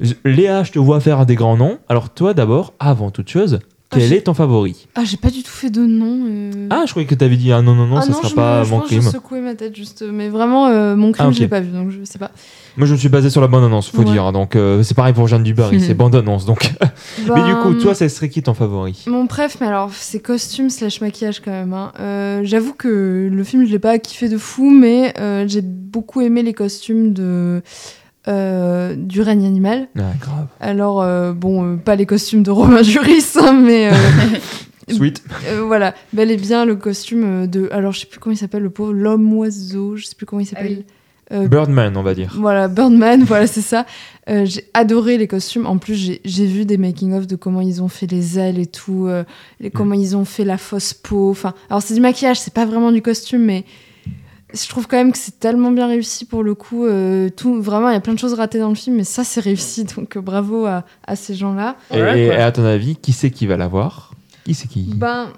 Je- 0.00 0.14
Léa, 0.24 0.62
je 0.64 0.72
te 0.72 0.78
vois 0.78 1.00
faire 1.00 1.24
des 1.26 1.34
grands 1.34 1.56
noms. 1.56 1.78
Alors 1.88 2.10
toi 2.10 2.34
d'abord, 2.34 2.74
avant 2.80 3.10
toute 3.10 3.28
chose, 3.28 3.60
Ah, 3.90 3.98
quel 4.00 4.08
j'ai- 4.08 4.16
est 4.16 4.22
ton 4.22 4.34
favori 4.34 4.88
Ah, 4.96 5.04
j'ai 5.04 5.16
pas 5.16 5.30
du 5.30 5.42
tout 5.44 5.50
fait 5.52 5.70
de 5.70 5.84
nom. 5.86 6.26
euh. 6.28 6.50
Ah, 6.70 6.82
je 6.84 6.90
croyais 6.90 7.06
que 7.06 7.14
tu 7.14 7.22
avais 7.24 7.36
dit 7.36 7.52
ah 7.52 7.62
non 7.62 7.74
non 7.76 7.86
non, 7.86 7.98
Ah 7.98 8.02
ça 8.02 8.12
sera 8.12 8.28
je 8.28 8.34
pas 8.34 8.58
me- 8.60 8.64
je 8.64 8.70
mon 8.70 8.80
que 8.80 8.86
crime. 8.86 9.02
Je 9.02 9.08
secouais 9.10 9.40
ma 9.40 9.54
tête 9.54 9.76
juste, 9.76 10.02
mais 10.10 10.28
vraiment 10.30 10.66
euh, 10.66 10.96
mon 10.96 11.12
crime 11.12 11.26
Ah, 11.26 11.28
ok. 11.28 11.34
je 11.34 11.40
l'ai 11.40 11.48
pas 11.48 11.60
vu 11.60 11.70
donc 11.70 11.90
je 11.90 12.02
sais 12.04 12.18
pas. 12.18 12.32
Moi, 12.76 12.88
je 12.88 12.92
me 12.94 12.98
suis 12.98 13.08
basé 13.08 13.30
sur 13.30 13.40
la 13.40 13.46
bande 13.46 13.62
annonce, 13.62 13.88
faut 13.88 13.98
Ouais. 13.98 14.04
dire. 14.04 14.32
Donc 14.32 14.56
euh, 14.56 14.82
c'est 14.82 14.94
pareil 14.96 15.12
pour 15.14 15.28
Jeanne 15.28 15.44
Dubarry, 15.44 15.76
Mhm. 15.76 15.82
c'est 15.82 15.94
bande 15.94 16.16
annonce. 16.16 16.44
Donc, 16.44 16.72
mais 17.20 17.24
du 17.44 17.52
Ben, 17.52 17.62
coup, 17.62 17.74
toi, 17.74 17.94
ça 17.94 18.08
serait 18.08 18.28
qui 18.28 18.42
ton 18.42 18.54
favori 18.54 19.04
Mon 19.06 19.28
préf, 19.28 19.58
mais 19.60 19.68
alors 19.68 19.90
c'est 19.92 20.18
costume 20.18 20.70
slash 20.70 21.00
maquillage 21.00 21.38
quand 21.40 21.52
même. 21.52 21.72
hein. 21.72 21.92
Euh, 22.00 22.40
J'avoue 22.42 22.72
que 22.74 23.28
le 23.32 23.44
film 23.44 23.64
je 23.64 23.70
l'ai 23.70 23.78
pas 23.78 23.96
kiffé 24.00 24.28
de 24.28 24.38
fou, 24.38 24.70
mais 24.70 25.14
euh, 25.20 25.44
j'ai 25.46 25.62
beaucoup 25.62 26.20
aimé 26.20 26.42
les 26.42 26.52
costumes 26.52 27.12
de 27.12 27.62
euh, 28.28 28.94
du 28.96 29.20
règne 29.22 29.44
animal. 29.46 29.88
Ah, 29.98 30.12
grave. 30.20 30.46
Alors 30.60 31.02
euh, 31.02 31.32
bon, 31.32 31.64
euh, 31.64 31.76
pas 31.76 31.96
les 31.96 32.06
costumes 32.06 32.42
de 32.42 32.50
Romain 32.50 32.82
Juris, 32.84 33.24
hein, 33.36 33.52
mais 33.52 33.88
euh, 33.92 33.94
Sweet. 34.90 35.22
euh, 35.48 35.62
voilà, 35.66 35.94
bel 36.12 36.30
et 36.30 36.36
bien 36.36 36.64
le 36.64 36.76
costume 36.76 37.46
de. 37.46 37.68
Alors 37.72 37.92
je 37.92 38.00
sais 38.00 38.06
plus 38.06 38.18
comment 38.20 38.34
il 38.34 38.38
s'appelle 38.38 38.62
le 38.62 38.70
pauvre 38.70 38.92
l'homme 38.92 39.32
oiseau, 39.34 39.96
je 39.96 40.04
sais 40.06 40.14
plus 40.14 40.26
comment 40.26 40.40
il 40.40 40.46
s'appelle. 40.46 40.78
oui. 40.78 40.84
Euh, 41.32 41.48
Birdman, 41.48 41.96
on 41.96 42.02
va 42.02 42.12
dire. 42.14 42.34
Voilà, 42.38 42.68
Birdman, 42.68 43.24
voilà, 43.26 43.46
c'est 43.46 43.62
ça. 43.62 43.86
Euh, 44.28 44.44
j'ai 44.44 44.68
adoré 44.74 45.16
les 45.16 45.26
costumes. 45.26 45.64
En 45.64 45.78
plus, 45.78 45.94
j'ai 45.94 46.20
j'ai 46.26 46.44
vu 46.44 46.66
des 46.66 46.76
making-of 46.76 47.26
de 47.26 47.34
comment 47.34 47.62
ils 47.62 47.82
ont 47.82 47.88
fait 47.88 48.06
les 48.06 48.38
ailes 48.38 48.58
et 48.58 48.66
tout, 48.66 49.06
euh, 49.06 49.24
et 49.58 49.70
comment 49.70 49.94
ils 49.94 50.18
ont 50.18 50.26
fait 50.26 50.44
la 50.44 50.58
fausse 50.58 50.92
peau. 50.92 51.30
Enfin, 51.30 51.54
alors 51.70 51.80
c'est 51.80 51.94
du 51.94 52.00
maquillage, 52.02 52.38
c'est 52.40 52.52
pas 52.52 52.66
vraiment 52.66 52.92
du 52.92 53.00
costume, 53.00 53.42
mais 53.42 53.64
je 54.54 54.68
trouve 54.68 54.86
quand 54.86 54.96
même 54.96 55.12
que 55.12 55.18
c'est 55.18 55.38
tellement 55.40 55.70
bien 55.70 55.86
réussi 55.88 56.24
pour 56.24 56.42
le 56.42 56.54
coup. 56.54 56.84
euh, 56.86 57.28
tout, 57.28 57.60
vraiment, 57.60 57.88
il 57.90 57.94
y 57.94 57.96
a 57.96 58.00
plein 58.00 58.14
de 58.14 58.18
choses 58.18 58.34
ratées 58.34 58.58
dans 58.58 58.68
le 58.68 58.74
film, 58.74 58.96
mais 58.96 59.04
ça, 59.04 59.24
c'est 59.24 59.40
réussi. 59.40 59.84
Donc, 59.96 60.16
euh, 60.16 60.20
bravo 60.20 60.66
à, 60.66 60.84
à 61.06 61.16
ces 61.16 61.34
gens-là. 61.34 61.76
Et, 61.92 61.98
et 61.98 62.32
à 62.32 62.52
ton 62.52 62.64
avis, 62.64 62.96
qui 62.96 63.12
c'est 63.12 63.30
qui 63.30 63.46
va 63.46 63.56
l'avoir? 63.56 64.12
Qui 64.44 64.54
c'est 64.54 64.68
qui? 64.68 64.84
Ben. 64.94 65.28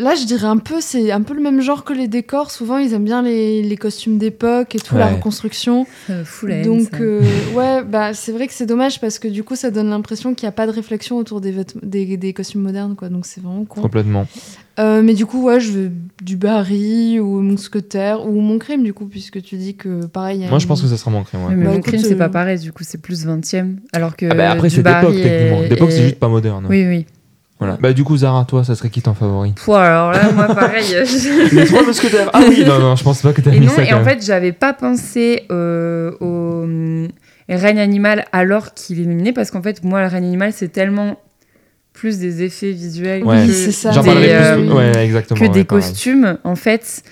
Là, 0.00 0.14
je 0.14 0.24
dirais 0.24 0.46
un 0.46 0.56
peu, 0.56 0.80
c'est 0.80 1.12
un 1.12 1.20
peu 1.20 1.34
le 1.34 1.42
même 1.42 1.60
genre 1.60 1.84
que 1.84 1.92
les 1.92 2.08
décors. 2.08 2.50
Souvent, 2.50 2.78
ils 2.78 2.94
aiment 2.94 3.04
bien 3.04 3.22
les, 3.22 3.62
les 3.62 3.76
costumes 3.76 4.16
d'époque 4.18 4.74
et 4.74 4.78
tout, 4.78 4.96
la 4.96 5.08
reconstruction. 5.08 5.86
euh, 6.08 6.24
fou 6.24 6.46
la 6.46 6.56
haine, 6.56 6.64
Donc 6.64 6.88
euh, 7.00 7.22
ouais, 7.54 7.84
bah 7.84 8.14
c'est 8.14 8.32
vrai 8.32 8.46
que 8.46 8.54
c'est 8.54 8.64
dommage 8.66 9.00
parce 9.00 9.18
que 9.18 9.28
du 9.28 9.44
coup 9.44 9.56
ça 9.56 9.70
donne 9.70 9.90
l'impression 9.90 10.34
qu'il 10.34 10.46
n'y 10.46 10.48
a 10.48 10.52
pas 10.52 10.66
de 10.66 10.72
réflexion 10.72 11.16
autour 11.18 11.40
des, 11.42 11.50
vêtements- 11.52 11.80
des, 11.84 12.16
des 12.16 12.32
costumes 12.32 12.62
modernes 12.62 12.96
quoi. 12.96 13.08
Donc 13.10 13.26
c'est 13.26 13.42
vraiment 13.42 13.64
con. 13.66 13.82
Complètement. 13.82 14.26
Euh, 14.78 15.02
mais 15.02 15.12
du 15.12 15.26
coup 15.26 15.42
ouais, 15.42 15.60
je 15.60 15.70
veux 15.72 15.92
du 16.22 16.36
Barry 16.38 17.20
ou 17.20 17.40
Mousquetaire 17.40 18.26
ou 18.26 18.40
mon 18.40 18.58
crime 18.58 18.82
du 18.82 18.94
coup 18.94 19.04
puisque 19.06 19.42
tu 19.42 19.56
dis 19.56 19.74
que 19.76 20.06
pareil. 20.06 20.38
il 20.38 20.42
y 20.44 20.46
a 20.46 20.48
Moi, 20.50 20.58
je 20.58 20.66
pense 20.66 20.80
que 20.80 20.88
ça 20.88 20.96
sera 20.96 21.10
mon 21.10 21.22
crime. 21.24 21.44
ouais. 21.44 21.54
Mais 21.54 21.64
Bah, 21.66 21.72
mon 21.72 21.80
crime, 21.82 22.00
c'est 22.00 22.14
euh, 22.14 22.16
pas 22.16 22.28
pareil, 22.30 22.58
du 22.58 22.72
coup, 22.72 22.84
c'est 22.84 23.02
plus 23.02 23.26
20 23.26 23.54
e 23.54 23.66
Alors 23.92 24.16
que. 24.16 24.26
Ah 24.30 24.34
bah, 24.34 24.50
après, 24.50 24.70
c'est 24.70 24.82
d'époque, 24.82 25.14
techniquement. 25.14 25.60
D'époque, 25.68 25.90
c'est 25.92 25.98
est- 26.00 26.04
juste 26.04 26.18
pas 26.18 26.28
moderne. 26.28 26.66
Oui, 26.70 26.86
oui. 26.86 27.06
Voilà. 27.60 27.76
Bah, 27.80 27.92
du 27.92 28.02
coup, 28.04 28.16
Zara, 28.16 28.44
toi, 28.46 28.64
ça 28.64 28.74
serait 28.74 28.88
qui 28.88 29.02
ton 29.02 29.12
favori? 29.14 29.52
Pouh, 29.52 29.74
alors 29.74 30.12
là, 30.12 30.32
moi, 30.32 30.46
pareil. 30.54 30.96
Les 31.52 31.66
trois 31.66 31.84
mousquetaires. 31.84 32.30
Ah 32.32 32.40
oui, 32.48 32.64
non, 32.66 32.78
non, 32.78 32.96
je 32.96 33.04
pense 33.04 33.20
pas 33.20 33.32
que 33.34 33.42
t'as 33.42 33.52
Et 33.52 33.60
mis 33.60 33.66
non, 33.66 33.72
ça. 33.72 33.84
et 33.84 33.88
quand 33.88 33.96
en 33.96 33.98
même. 34.04 34.08
fait, 34.08 34.24
j'avais 34.24 34.52
pas 34.52 34.72
pensé 34.72 35.44
euh, 35.52 36.10
au 36.20 36.62
hum, 36.64 37.08
règne 37.48 37.78
animal 37.78 38.24
alors 38.32 38.72
qu'il 38.72 38.98
est 38.98 39.02
éliminé 39.02 39.32
parce 39.32 39.50
qu'en 39.50 39.60
fait, 39.62 39.84
moi, 39.84 40.00
le 40.00 40.06
règne 40.08 40.24
animal, 40.24 40.52
c'est 40.54 40.68
tellement 40.68 41.16
plus 41.92 42.18
des 42.18 42.42
effets 42.42 42.70
visuels 42.70 43.22
Ouais. 43.24 43.42
Oui, 43.42 43.46
que, 43.48 43.52
c'est 43.52 43.72
ça. 43.72 43.90
J'en 43.92 44.00
des, 44.02 44.06
parlerai 44.06 44.34
euh, 44.34 44.56
plus. 44.56 44.72
Ouais, 44.72 45.04
exactement. 45.04 45.38
que 45.38 45.44
ouais, 45.44 45.50
des 45.50 45.64
pareil. 45.64 45.82
costumes, 45.84 46.38
en 46.44 46.56
fait. 46.56 47.02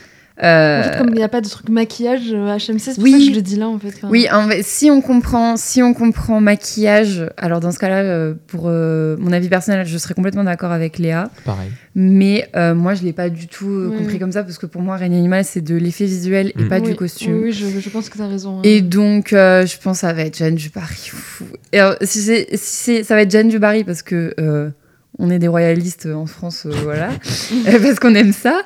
En 0.41 0.47
euh, 0.47 0.82
fait, 0.84 0.99
comme 0.99 1.09
il 1.09 1.14
n'y 1.16 1.22
a 1.22 1.28
pas 1.28 1.41
de 1.41 1.49
truc 1.49 1.68
maquillage 1.68 2.32
euh, 2.32 2.57
HMC, 2.57 2.78
c'est 2.78 2.95
pour 2.95 3.03
Oui. 3.05 3.12
ça 3.12 3.18
que 3.18 3.24
je 3.24 3.30
le 3.32 3.43
dis 3.43 3.57
là 3.57 3.68
en 3.68 3.78
fait. 3.78 3.89
Enfin, 3.89 4.09
Oui, 4.09 4.28
en 4.32 4.49
fait, 4.49 4.62
si 4.62 4.91
on 4.91 5.01
comprend, 5.01 5.57
si 5.57 5.82
on 5.82 5.95
comprend 5.95 6.41
maquillage, 6.41 7.28
alors 7.36 7.59
dans 7.61 7.72
ce 7.72 7.78
cas-là, 7.80 8.03
euh, 8.03 8.34
pour 8.47 8.64
euh, 8.66 9.16
mon 9.18 9.32
avis 9.32 9.49
personnel, 9.49 9.84
je 9.86 9.99
serais 9.99 10.14
complètement 10.14 10.45
d'accord 10.45 10.70
avec 10.70 10.99
Léa. 10.99 11.30
Pareil. 11.45 11.70
Mais 11.97 12.49
euh, 12.55 12.74
moi, 12.74 12.95
je 12.95 13.03
l'ai 13.03 13.12
pas 13.12 13.28
du 13.30 13.49
tout 13.49 13.68
euh, 13.68 13.89
Oui, 13.91 13.99
compris 13.99 14.18
comme 14.20 14.30
ça 14.30 14.45
parce 14.45 14.59
que 14.59 14.66
pour 14.66 14.80
moi, 14.82 14.97
règne 14.97 15.14
animal, 15.16 15.45
c'est 15.45 15.61
de 15.62 15.74
l'effet 15.74 16.05
visuel 16.05 16.53
et 16.59 16.62
Mm. 16.62 16.68
pas 16.68 16.78
oui, 16.78 16.91
du 16.91 16.95
costume. 16.95 17.34
Oui, 17.34 17.41
oui, 17.47 17.53
je, 17.53 17.80
je 17.80 17.89
pense 17.91 18.09
que 18.09 18.16
tu 18.16 18.22
as 18.22 18.28
raison. 18.28 18.59
hein. 18.59 18.62
Et 18.62 18.80
donc, 18.80 19.32
euh, 19.32 19.66
je 19.66 19.76
pense 19.78 19.97
que 19.99 20.01
ça 20.07 20.12
va 20.12 20.22
être 20.22 20.36
Jeanne 20.39 20.55
du 20.55 20.68
Barry. 20.70 21.11
Fou. 21.12 21.45
Et 21.72 21.80
alors, 21.80 21.97
si 22.03 22.20
c'est, 22.20 22.47
si 22.53 22.59
c'est- 22.84 23.03
ça 23.03 23.14
va 23.16 23.22
être 23.22 23.30
Jeanne 23.32 23.49
du 23.49 23.59
Barry 23.59 23.82
parce 23.82 24.03
que 24.03 24.34
euh, 24.39 24.70
on 25.19 25.31
est 25.31 25.39
des 25.39 25.49
royalistes 25.49 26.07
en 26.07 26.27
France, 26.27 26.64
euh, 26.66 26.73
voilà, 26.85 27.11
Euh, 27.69 27.79
parce 27.81 27.99
qu'on 27.99 28.14
aime 28.14 28.33
ça. 28.33 28.62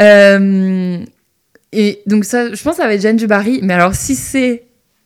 Euh, 0.00 0.98
et 1.72 2.00
donc 2.06 2.24
ça, 2.24 2.52
je 2.54 2.62
pense 2.62 2.76
que 2.76 2.82
ça 2.82 2.88
va 2.88 2.94
être 2.94 3.02
Jeanne 3.02 3.16
du 3.16 3.26
Barry. 3.26 3.60
Mais 3.62 3.74
alors, 3.74 3.94
si 3.94 4.14
c'est 4.16 4.64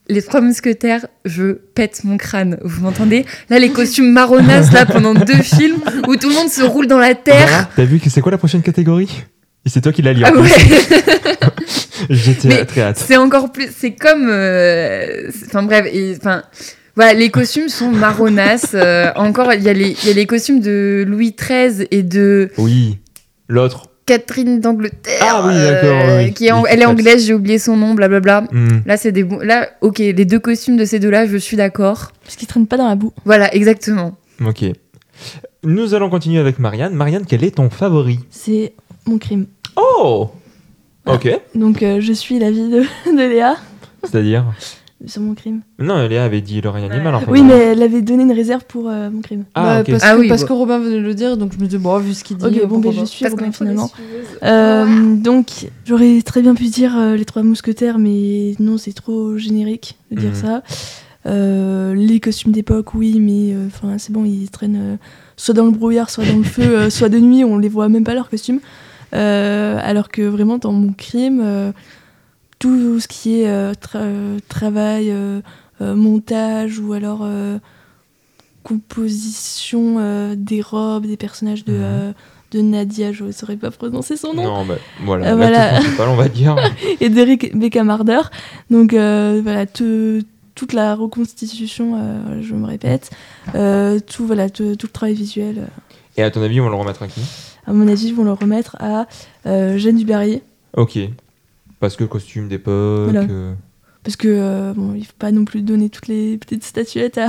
les 0.09 0.23
trois 0.23 0.41
mousquetaires, 0.41 1.07
je 1.25 1.53
pète 1.53 2.05
mon 2.05 2.17
crâne. 2.17 2.59
Vous 2.63 2.83
m'entendez? 2.83 3.25
Là, 3.51 3.59
les 3.59 3.71
costumes 3.71 4.13
marronasses 4.13 4.73
là 4.73 4.87
pendant 4.87 5.15
deux 5.15 5.35
films 5.43 5.81
où 6.09 6.17
tout 6.17 6.29
le 6.29 6.35
monde 6.35 6.49
se 6.51 6.63
roule 6.63 6.87
dans 6.87 6.99
la 6.99 7.15
terre. 7.15 7.69
T'as 7.75 7.85
vu 7.85 7.99
que 7.99 8.09
c'est 8.11 8.21
quoi 8.21 8.33
la 8.33 8.39
prochaine 8.39 8.63
catégorie? 8.63 9.25
Et 9.67 9.71
c'est 9.71 9.81
toi 9.81 9.93
qui 9.93 10.03
l'as 10.03 10.13
lu. 10.13 10.23
Ah 10.27 10.33
ouais. 10.35 10.49
J'étais 12.11 12.65
très 12.67 12.83
hâte. 12.83 12.99
C'est 12.99 13.17
encore 13.17 13.51
plus. 13.53 13.69
C'est 13.77 13.93
comme. 13.95 14.27
euh, 14.29 15.31
Enfin 15.47 15.63
bref, 15.63 15.87
et- 15.93 16.17
enfin. 16.19 16.43
Voilà, 16.97 17.15
les 17.15 17.31
costumes 17.31 17.69
sont 17.69 17.91
marronasses. 17.91 18.73
euh, 18.75 19.11
encore, 19.17 19.53
il 19.53 19.63
y, 19.63 19.69
a 19.69 19.73
les- 19.73 19.97
il 20.03 20.09
y 20.09 20.11
a 20.11 20.15
les 20.15 20.27
costumes 20.27 20.61
de 20.61 21.05
Louis 21.07 21.35
XIII 21.39 21.87
et 21.91 22.03
de 22.03 22.51
Oui. 22.59 22.99
L'autre. 23.49 23.89
Catherine 24.07 24.61
d'Angleterre. 24.61 25.19
Ah 25.23 25.45
oui, 25.47 25.55
d'accord, 25.55 26.03
oui. 26.19 26.35
Qui 26.35 26.47
est 26.47 26.53
en- 26.53 26.67
elle 26.67 26.83
est 26.83 26.87
anglaise, 26.87 27.25
j'ai 27.27 27.33
oublié 27.35 27.59
son 27.59 27.77
nom, 27.77 27.95
blablabla. 27.95 28.43
Hmm. 28.53 28.81
Là, 28.85 28.97
c'est 28.99 29.13
des 29.13 29.25
bons. 29.25 29.39
Là, 29.41 29.71
ok, 29.81 29.99
les 29.99 30.25
deux 30.27 30.39
costumes 30.39 30.77
de 30.77 30.85
ces 30.85 30.99
deux-là, 30.99 31.27
je 31.27 31.37
suis 31.39 31.57
d'accord. 31.57 32.13
Parce 32.23 32.37
qu'ils 32.37 32.47
traînent 32.47 32.67
pas 32.67 32.77
dans 32.77 32.89
la 32.89 32.97
boue. 32.97 33.13
Voilà, 33.25 33.53
exactement. 33.55 34.17
Ok. 34.45 34.65
Nous 35.63 35.95
allons 35.95 36.11
continuer 36.11 36.39
avec 36.39 36.59
Marianne. 36.59 36.95
Marianne, 36.95 37.25
quel 37.27 37.45
est 37.45 37.57
ton 37.57 37.71
favori? 37.71 38.19
C'est 38.31 38.75
mon 39.07 39.17
crime. 39.19 39.47
Oh 39.77 40.31
Ok. 41.07 41.29
Donc 41.55 41.83
euh, 41.83 42.01
je 42.01 42.13
suis 42.13 42.39
l'avis 42.39 42.69
de, 42.71 42.83
de 43.07 43.29
Léa 43.29 43.57
C'est-à-dire? 44.03 44.45
Sur 45.07 45.23
mon 45.23 45.35
crime. 45.35 45.61
Non, 45.79 46.07
Léa 46.07 46.25
avait 46.25 46.41
dit 46.41 46.61
le 46.61 46.69
règne 46.71 46.91
animal 46.91 47.15
en 47.15 47.21
fait. 47.21 47.31
Oui, 47.31 47.43
mais 47.43 47.55
elle 47.57 47.83
avait 47.83 48.03
donné 48.03 48.23
une 48.25 48.33
réserve 48.33 48.65
pour 48.67 48.89
euh, 48.89 49.11
mon 49.11 49.21
crime. 49.21 49.45
Ah, 49.55 49.83
Bah, 49.83 49.85
parce, 49.93 50.03
Ah 50.05 50.15
que, 50.15 50.21
oui, 50.21 50.29
parce 50.29 50.43
bon. 50.43 50.49
que 50.49 50.53
Robin 50.53 50.79
venait 50.79 50.97
de 50.97 51.01
le 51.03 51.15
dire, 51.15 51.37
donc 51.37 51.53
je 51.57 51.59
me 51.63 51.67
dis, 51.67 51.79
bon, 51.79 51.99
vu 51.99 52.15
ce 52.15 52.25
qu'il 52.25 52.37
dit. 52.37 52.45
Ok, 52.47 52.67
bon, 52.69 52.79
ben, 52.79 52.93
je 52.93 53.05
suis 53.05 53.27
Robin 53.27 53.53
finalement. 53.53 53.91
Euh, 54.43 55.15
donc, 55.17 55.69
j'aurais 55.87 56.21
très 56.23 56.43
bien 56.43 56.55
pu 56.55 56.65
dire 56.65 56.97
euh, 56.99 57.17
les 57.17 57.25
trois 57.25 57.43
mousquetaires, 57.43 57.99
mais 57.99 58.55
non, 58.59 58.79
c'est 58.79 58.93
trop 58.93 59.37
générique 59.37 59.97
de 60.11 60.21
dire 60.21 60.31
Mhm. 60.31 60.35
ça. 60.35 60.63
Euh, 61.27 61.95
les 61.95 62.21
costumes 62.21 62.53
d'époque, 62.53 62.95
oui, 62.95 63.19
mais 63.19 63.55
euh, 63.55 63.67
enfin, 63.69 63.97
c'est 63.99 64.13
bon, 64.13 64.25
ils 64.25 64.51
traînent 64.51 64.79
euh, 64.79 64.97
soit 65.37 65.55
dans 65.55 65.65
le 65.65 65.71
brouillard, 65.71 66.11
soit 66.11 66.25
dans 66.25 66.37
le 66.37 66.43
feu, 66.45 66.63
euh, 66.63 66.91
soit 66.91 67.09
de 67.09 67.19
nuit, 67.19 67.45
on 67.45 67.57
les 67.57 67.69
voit 67.71 67.89
même 67.89 68.05
pas 68.05 68.15
leurs 68.15 68.29
costumes. 68.29 68.61
Euh, 69.15 69.79
alors 69.83 70.09
que 70.09 70.23
vraiment, 70.23 70.59
dans 70.59 70.73
mon 70.73 70.93
crime, 70.93 71.41
euh, 71.43 71.73
tout 72.59 73.01
ce 73.01 73.09
qui 73.09 73.41
est 73.41 73.49
euh, 73.49 73.73
tra- 73.73 73.97
euh, 74.01 74.39
travail, 74.49 75.11
euh, 75.11 75.41
montage 75.81 76.79
ou 76.79 76.93
alors 76.93 77.27
composition 78.63 80.35
des 80.37 80.61
robes, 80.63 81.07
des 81.07 81.17
personnages 81.17 81.65
de, 81.65 81.73
Mhm. 81.75 82.15
de 82.53 82.61
Nadia, 82.61 83.13
je 83.13 83.25
ne 83.25 83.33
saurais 83.33 83.57
pas 83.57 83.71
prononcer 83.71 84.17
son 84.17 84.33
nom 84.35 84.45
Non, 84.45 84.65
bah, 84.65 84.77
voilà, 85.05 85.33
Euh, 85.33 85.37
voilà. 85.37 85.81
on 86.09 86.15
va 86.15 86.29
dire. 86.29 86.57
et 87.01 87.09
d'Eric. 87.11 87.53
Donc 88.71 88.95
euh, 88.95 89.41
voilà, 89.43 89.67
te- 89.67 90.23
toute 90.55 90.73
la 90.73 90.95
reconstitution, 90.95 91.97
euh, 92.01 92.41
je 92.43 92.55
me 92.55 92.67
répète, 92.67 93.11
tout, 94.07 94.27
voilà, 94.27 94.49
te- 94.49 94.75
tout 94.75 94.87
le 94.87 94.93
travail 94.93 95.15
visuel, 95.15 95.67
Et 96.17 96.23
à 96.23 96.31
ton 96.31 96.41
avis, 96.43 96.61
on 96.61 96.65
va 96.65 96.71
le 96.71 96.77
remettre 96.77 97.03
à 97.03 97.09
qui? 97.09 97.21
À 97.67 97.73
mon 97.73 97.89
avis, 97.89 98.07
ils 98.09 98.15
vont 98.15 98.25
le 98.25 98.33
remettre 98.33 98.77
à 98.81 99.07
Jeanne 99.45 99.97
Dubarry. 99.97 100.41
Ok. 100.77 100.99
Parce 101.85 101.97
que 101.97 102.05
costume 102.05 102.49
d'époque. 102.49 103.11
Voilà. 103.11 103.21
euh, 103.29 103.53
Parce 104.05 104.17
que 104.17 104.27
euh, 104.27 104.73
bon, 104.73 104.95
il 104.95 105.05
faut 105.05 105.13
pas 105.19 105.33
non 105.33 105.45
plus 105.45 105.61
donner 105.61 105.91
toutes 105.91 106.09
les 106.09 106.39
petites 106.39 106.65
statuettes 106.65 107.19
à 107.19 107.29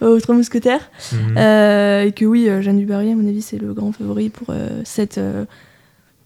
aux 0.04 0.18
trois 0.18 0.34
mousquetaires. 0.34 0.90
mhm. 1.12 1.36
Euh, 1.38 2.02
et 2.02 2.10
que 2.10 2.24
oui, 2.24 2.48
euh, 2.48 2.62
Jeanne 2.62 2.78
Dubarry, 2.78 3.12
à 3.12 3.14
mon 3.14 3.28
avis, 3.28 3.42
c'est 3.42 3.58
le 3.58 3.72
grand 3.72 3.92
favori 3.92 4.28
pour 4.28 4.52
cette, 4.82 5.20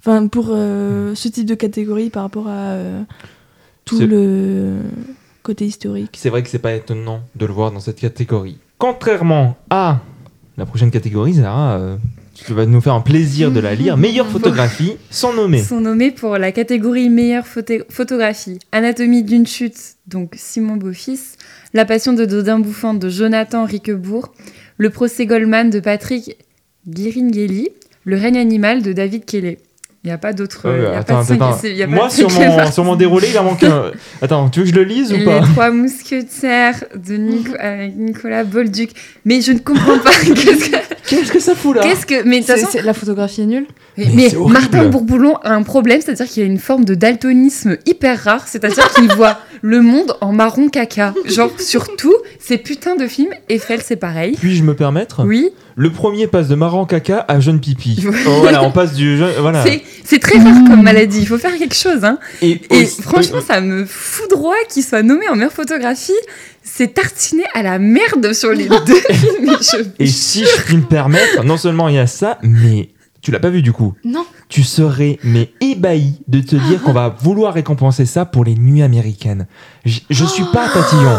enfin 0.00 0.26
pour 0.28 0.46
euh, 0.52 1.14
ce 1.14 1.28
type 1.28 1.44
de 1.44 1.54
catégorie 1.54 2.08
par 2.08 2.22
rapport 2.22 2.48
à 2.48 2.78
tout 3.84 4.00
le 4.00 4.76
côté 5.42 5.66
historique. 5.66 6.16
C'est 6.16 6.30
vrai 6.30 6.42
que 6.42 6.48
c'est 6.48 6.58
pas 6.58 6.72
étonnant 6.72 7.20
de 7.36 7.44
le 7.44 7.52
voir 7.52 7.70
dans 7.72 7.80
cette 7.80 8.00
catégorie. 8.00 8.56
Contrairement 8.78 9.58
à 9.68 9.98
la 10.56 10.64
prochaine 10.64 10.90
catégorie, 10.90 11.34
Zara, 11.34 11.78
tu 12.46 12.52
vas 12.54 12.66
nous 12.66 12.80
faire 12.80 12.94
un 12.94 13.00
plaisir 13.00 13.50
de 13.50 13.60
la 13.60 13.74
lire. 13.74 13.96
Meilleure 13.98 14.26
photographie, 14.28 14.92
sans 15.10 15.32
nommer. 15.32 15.62
sont 15.62 15.80
nommés 15.80 16.10
pour 16.10 16.38
la 16.38 16.52
catégorie 16.52 17.08
meilleure 17.10 17.46
photo- 17.46 17.84
photographie. 17.90 18.58
Anatomie 18.72 19.22
d'une 19.22 19.46
chute, 19.46 19.76
donc 20.06 20.32
Simon 20.36 20.76
Beaufils. 20.76 21.36
La 21.74 21.84
passion 21.84 22.12
de 22.14 22.24
Dodin 22.24 22.58
bouffant 22.60 22.94
de 22.94 23.08
Jonathan 23.08 23.64
Riquebourg. 23.64 24.32
Le 24.78 24.90
procès 24.90 25.26
Goldman 25.26 25.70
de 25.70 25.80
Patrick 25.80 26.36
Guiringhelli. 26.86 27.68
Le 28.04 28.16
règne 28.16 28.38
animal 28.38 28.82
de 28.82 28.92
David 28.92 29.24
Kelly. 29.26 29.58
Il 30.04 30.06
n'y 30.06 30.12
a 30.12 30.18
pas 30.18 30.32
d'autres. 30.32 30.62
Euh, 30.66 30.96
attends, 30.96 31.24
de 31.24 31.32
attends. 31.34 31.58
y 31.64 31.82
a 31.82 31.86
pas 31.86 31.92
Moi, 31.92 32.06
de 32.08 32.12
sur 32.12 32.30
mon, 32.30 32.56
partie. 32.56 32.72
sur 32.72 32.84
mon 32.84 32.94
déroulé, 32.96 33.28
il 33.30 33.38
en 33.38 33.44
manque 33.44 33.64
un. 33.64 33.90
Attends, 34.22 34.48
tu 34.48 34.60
veux 34.60 34.64
que 34.66 34.70
je 34.72 34.76
le 34.76 34.84
lise 34.84 35.12
ou 35.12 35.16
Les 35.16 35.24
pas 35.24 35.40
trois 35.40 35.70
mousquetaires 35.72 36.84
de 36.94 37.16
Nico- 37.16 37.56
avec 37.58 37.96
Nicolas 37.96 38.44
Bolduc. 38.44 38.90
Mais 39.24 39.40
je 39.42 39.52
ne 39.52 39.58
comprends 39.58 39.98
pas. 39.98 40.10
Qu'est-ce 40.24 40.70
que. 40.70 40.76
Qu'est-ce 41.08 41.32
que 41.32 41.40
ça 41.40 41.54
fout 41.54 41.74
là 41.76 41.82
qu'est-ce 41.82 42.06
que- 42.06 42.22
mais 42.24 42.40
de 42.40 42.46
toute 42.46 42.54
C'est- 42.56 42.60
façon, 42.62 42.78
c'est- 42.78 42.82
La 42.82 42.94
photographie 42.94 43.42
est 43.42 43.46
nulle. 43.46 43.66
Mais. 43.96 44.30
Martin 44.48 44.84
Bourboulon 44.86 45.36
a 45.42 45.52
un 45.54 45.62
problème, 45.62 46.00
c'est-à-dire 46.00 46.26
qu'il 46.26 46.42
a 46.42 46.46
une 46.46 46.58
forme 46.58 46.84
de 46.84 46.94
daltonisme 46.94 47.76
hyper 47.86 48.18
rare, 48.22 48.46
c'est-à-dire 48.46 48.88
qu'il 48.92 49.12
voit 49.14 49.38
le 49.62 49.80
monde 49.82 50.16
en 50.20 50.32
marron 50.32 50.68
caca. 50.68 51.14
Genre, 51.24 51.50
surtout, 51.58 52.14
ces 52.40 52.58
putains 52.58 52.96
de 52.96 53.06
films, 53.06 53.30
Eiffel, 53.48 53.80
c'est 53.82 53.96
pareil. 53.96 54.36
Puis-je 54.38 54.62
me 54.62 54.74
permettre 54.74 55.24
Oui, 55.24 55.50
Le 55.76 55.90
premier 55.90 56.26
passe 56.26 56.48
de 56.48 56.54
marrant 56.54 56.86
caca 56.86 57.24
à 57.28 57.40
jeune 57.40 57.60
pipi. 57.60 58.04
Oh, 58.26 58.30
voilà, 58.40 58.62
on 58.64 58.70
passe 58.70 58.94
du 58.94 59.16
jeune. 59.18 59.32
Voilà. 59.40 59.64
c'est- 60.04 60.18
très 60.18 60.38
rare 60.38 60.54
comme 60.68 60.82
maladie, 60.82 61.20
il 61.20 61.26
faut 61.26 61.38
faire 61.38 61.56
quelque 61.58 61.74
chose. 61.74 62.04
Hein. 62.04 62.18
Et, 62.42 62.60
Et 62.70 62.82
aussi- 62.84 63.02
franchement, 63.02 63.40
ça 63.46 63.60
me 63.60 63.84
foudroie 63.84 64.56
qu'il 64.68 64.82
soit 64.82 65.02
nommé 65.02 65.28
en 65.28 65.34
meilleure 65.36 65.52
photographie. 65.52 66.12
C'est 66.62 66.94
tartiné 66.94 67.42
à 67.54 67.62
la 67.62 67.78
merde 67.78 68.32
sur 68.32 68.50
les 68.52 68.68
deux 68.68 68.94
films. 69.10 69.34
mais 69.42 69.52
je- 69.60 69.84
Et 69.98 70.06
si 70.06 70.44
je 70.44 70.62
puis 70.62 70.76
me 70.76 70.82
permettre, 70.82 71.44
non 71.44 71.56
seulement 71.56 71.88
il 71.88 71.94
y 71.96 71.98
a 71.98 72.06
ça, 72.06 72.38
mais 72.42 72.90
tu 73.20 73.30
l'as 73.30 73.40
pas 73.40 73.50
vu 73.50 73.62
du 73.62 73.72
coup. 73.72 73.94
Non. 74.04 74.24
Tu 74.48 74.62
serais 74.62 75.18
mais 75.24 75.50
ébahi 75.60 76.14
de 76.28 76.40
te 76.40 76.56
dire 76.56 76.82
qu'on 76.82 76.92
va 76.92 77.14
vouloir 77.20 77.52
récompenser 77.54 78.06
ça 78.06 78.24
pour 78.24 78.44
les 78.44 78.54
nuits 78.54 78.82
américaines. 78.82 79.46
Je, 79.84 80.00
je 80.08 80.24
suis 80.24 80.44
pas 80.52 80.68
tatillon. 80.68 81.18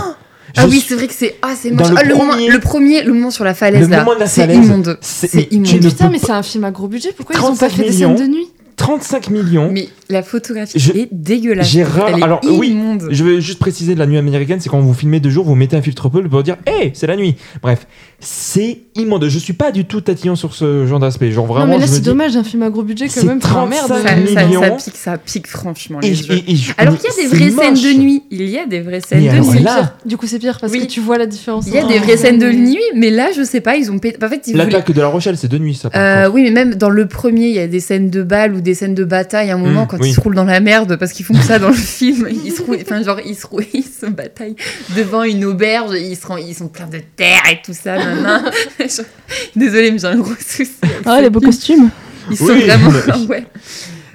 Je 0.55 0.61
Ah 0.61 0.65
oui, 0.67 0.79
suis- 0.79 0.87
c'est 0.89 0.95
vrai 0.95 1.07
que 1.07 1.13
c'est 1.13 1.35
ah 1.41 1.53
c'est 1.59 1.71
moche. 1.71 1.89
le 1.89 1.95
Ah, 1.97 2.03
le, 2.03 2.15
moment, 2.15 2.31
premier- 2.31 2.49
le 2.49 2.59
premier, 2.59 3.03
le 3.03 3.13
moment 3.13 3.31
sur 3.31 3.43
la 3.43 3.53
falaise 3.53 3.81
Le 3.85 3.87
là, 3.91 3.99
moment 3.99 4.15
de 4.15 4.19
la 4.21 4.27
c'est 4.27 4.45
immonde. 4.53 4.97
c'est- 5.01 5.47
immonde. 5.51 5.79
Putain, 5.81 6.09
mais 6.09 6.17
c'est 6.19 6.31
un 6.31 6.43
film 6.43 6.63
à 6.63 6.71
gros 6.71 6.87
budget. 6.87 7.13
Pourquoi 7.15 7.35
ils 7.35 7.39
ont 7.39 7.43
35 7.55 7.67
pas 7.69 7.75
fait 7.75 7.83
des 7.83 7.91
scènes 7.91 8.15
de 8.15 8.23
nuit? 8.27 8.47
35 8.79 9.29
millions. 9.29 9.69
Mais 9.71 9.89
la 10.09 10.23
photographie 10.23 10.79
Je- 10.79 10.93
est 10.93 11.09
dégueulasse. 11.11 11.69
j'ai 11.69 11.83
rare- 11.83 12.07
Elle 12.13 12.19
est 12.19 12.23
alors, 12.23 12.39
oui. 12.45 12.75
Je 13.11 13.23
vais 13.25 13.41
juste 13.41 13.59
préciser 13.59 13.93
de 13.93 13.99
la 13.99 14.07
nuit 14.07 14.17
américaine, 14.17 14.59
c'est 14.61 14.69
quand 14.69 14.79
vous 14.79 14.93
filmez 14.93 15.19
de 15.19 15.29
jour, 15.29 15.45
vous 15.45 15.53
mettez 15.55 15.75
un 15.75 15.81
filtre 15.81 16.09
bleu 16.09 16.27
pour 16.29 16.41
dire 16.43 16.55
Hé, 16.65 16.91
c'est 16.93 17.05
la 17.05 17.17
nuit. 17.17 17.35
Bref, 17.61 17.85
c'est 18.21 18.79
immonde. 18.95 19.27
Je 19.27 19.37
suis 19.37 19.53
pas 19.53 19.71
du 19.71 19.83
tout 19.85 19.99
tatillon 20.01 20.35
sur 20.35 20.53
ce 20.55 20.85
genre 20.87 20.99
d'aspect. 20.99 21.29
Genre 21.31 21.45
vraiment, 21.45 21.65
Non, 21.67 21.73
mais 21.73 21.79
là, 21.81 21.87
c'est 21.87 21.99
dommage, 22.01 22.35
un 22.37 22.43
film 22.43 22.63
à 22.63 22.69
gros 22.69 22.83
budget 22.83 23.07
C'est 23.09 23.21
quand 23.21 23.27
même. 23.27 23.39
Merde. 23.39 23.87
35 23.87 23.87
ça, 23.87 24.33
ça- 24.33 24.45
millions. 24.45 24.61
ça 24.61 24.69
pique, 24.71 24.95
ça 24.97 25.17
pique 25.17 25.47
franchement. 25.47 25.99
Et 26.01 26.09
les 26.09 26.15
je- 26.15 26.23
jeux. 26.23 26.33
et- 26.35 26.51
et 26.51 26.55
je- 26.55 26.73
Alors 26.77 26.97
qu'il 26.97 27.09
y 27.09 27.13
a 27.13 27.21
des 27.29 27.35
vraies 27.35 27.51
scènes 27.51 27.73
de 27.75 27.99
nuit. 28.01 28.23
Il 28.31 28.49
y 28.49 28.57
a 28.57 28.65
des 28.65 28.79
vraies 28.79 29.01
scènes 29.01 29.23
Mais 29.25 29.37
de 29.39 29.45
nuit. 29.45 29.61
là- 29.63 29.95
Du 30.05 30.15
coup, 30.17 30.25
c'est 30.27 30.39
pire 30.39 30.57
parce 30.59 30.71
Oui. 30.71 30.79
que 30.79 30.85
tu 30.85 31.01
vois 31.01 31.17
la 31.17 31.25
différence. 31.27 31.65
Il 31.67 31.73
y 31.73 31.77
a 31.77 31.83
des 31.85 31.99
vraies 31.99 32.17
scènes 32.17 32.39
de 32.39 32.49
nuit, 32.51 32.77
mais 32.95 33.09
là, 33.09 33.29
je 33.35 33.43
sais 33.43 33.61
pas, 33.61 33.75
ils 33.75 33.91
ont. 33.91 33.97
En 33.97 33.99
fait, 34.29 34.47
L'attaque 34.53 34.91
de 34.91 35.01
La 35.01 35.07
Rochelle, 35.07 35.37
c'est 35.37 35.47
de 35.49 35.57
nuit, 35.57 35.75
ça. 35.75 35.89
Euh, 35.95 36.29
oui, 36.33 36.43
mais 36.43 36.51
même 36.51 36.75
dans 36.75 36.89
le 36.89 37.07
premier, 37.07 37.47
il 37.49 37.55
y 37.55 37.59
a 37.59 37.67
des 37.67 37.79
scènes 37.81 38.09
de 38.09 38.23
balles 38.23 38.53
ou 38.55 38.61
des 38.61 38.68
scènes 38.73 38.95
de 38.95 39.03
bataille. 39.03 39.51
À 39.51 39.55
un 39.55 39.57
moment, 39.57 39.83
Mm, 39.83 39.87
quand 39.87 39.97
oui. 40.01 40.09
ils 40.09 40.13
se 40.13 40.19
roulent 40.21 40.35
dans 40.35 40.43
la 40.45 40.59
merde, 40.59 40.95
parce 40.97 41.11
qu'ils 41.13 41.25
font 41.25 41.33
ça 41.41 41.59
dans 41.59 41.69
le 41.69 41.73
film, 41.75 42.27
ils 42.43 42.51
se 42.51 42.61
roulent, 42.61 42.77
enfin, 42.81 43.03
genre, 43.03 43.19
ils 43.25 43.35
se 43.35 43.45
roulent, 43.47 43.65
ils 43.73 43.83
se 43.83 44.05
bataillent 44.07 44.55
devant 44.95 45.23
une 45.23 45.45
auberge, 45.45 45.93
et 45.95 46.01
ils, 46.01 46.15
se 46.15 46.25
rend- 46.27 46.37
ils 46.37 46.55
sont 46.55 46.67
pleins 46.67 46.87
de 46.87 46.99
terre 47.15 47.41
et 47.51 47.59
tout 47.63 47.73
ça. 47.73 47.95
Désolée, 49.55 49.91
mais 49.91 49.99
j'ai 49.99 50.07
un 50.07 50.17
gros 50.17 50.33
souci. 50.35 50.71
Ah, 51.05 51.21
les 51.21 51.29
beaux 51.29 51.39
costumes. 51.41 51.89
Ils 52.31 52.37
sont 52.37 52.45
Oui, 52.45 52.61
vraiment. 52.65 52.91
mais- 52.91 53.25
ouais. 53.27 53.45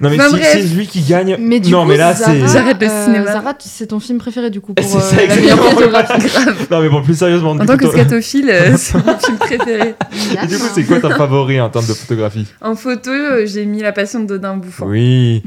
Non, 0.01 0.09
mais 0.09 0.17
Enfin, 0.19 0.37
si 0.37 0.43
c'est 0.43 0.75
lui 0.75 0.87
qui 0.87 1.01
gagne. 1.01 1.37
Mais 1.39 1.59
du 1.59 1.71
non, 1.71 1.83
coup, 1.83 1.89
mais 1.89 1.97
là, 1.97 2.13
Zara, 2.13 2.31
c'est. 2.31 2.47
J'arrête 2.47 2.81
le 2.81 2.87
euh, 2.87 3.05
cinéma. 3.05 3.31
Zara, 3.31 3.53
c'est 3.59 3.87
ton 3.87 3.99
film 3.99 4.17
préféré 4.17 4.49
du 4.49 4.61
coup 4.61 4.73
pour 4.73 4.85
C'est 4.89 4.97
euh, 4.97 5.01
ça, 5.01 5.15
meilleure 5.15 5.81
exactement. 5.81 6.53
Non, 6.71 6.81
mais 6.81 6.89
bon, 6.89 7.01
plus 7.01 7.17
sérieusement. 7.17 7.51
En 7.51 7.65
tant 7.65 7.77
que 7.77 7.87
scatophile, 7.87 8.49
euh, 8.49 8.73
c'est 8.77 8.95
mon 9.05 9.17
film 9.17 9.37
préféré. 9.37 9.95
Et 10.43 10.47
du 10.47 10.57
coup, 10.57 10.65
c'est 10.73 10.83
quoi 10.83 10.99
ton 10.99 11.09
favori 11.11 11.59
en 11.61 11.69
termes 11.69 11.87
de 11.87 11.93
photographie? 11.93 12.47
En 12.61 12.75
photo, 12.75 13.09
euh, 13.11 13.45
j'ai 13.45 13.65
mis 13.65 13.81
La 13.81 13.91
Passion 13.91 14.19
de 14.21 14.25
Dodin 14.27 14.57
Bouffant. 14.57 14.85
Oui. 14.87 15.43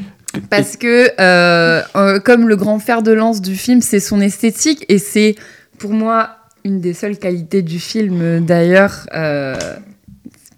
Parce 0.50 0.76
que, 0.76 1.08
euh, 1.20 1.82
euh, 1.96 2.20
comme 2.20 2.48
le 2.48 2.56
grand 2.56 2.78
fer 2.78 3.02
de 3.02 3.12
lance 3.12 3.40
du 3.40 3.56
film, 3.56 3.80
c'est 3.80 4.00
son 4.00 4.20
esthétique 4.20 4.84
et 4.88 4.98
c'est 4.98 5.34
pour 5.78 5.92
moi 5.92 6.30
une 6.64 6.80
des 6.80 6.92
seules 6.92 7.16
qualités 7.18 7.62
du 7.62 7.78
film. 7.78 8.18
euh, 8.20 8.40
D'ailleurs, 8.40 9.06
euh, 9.14 9.56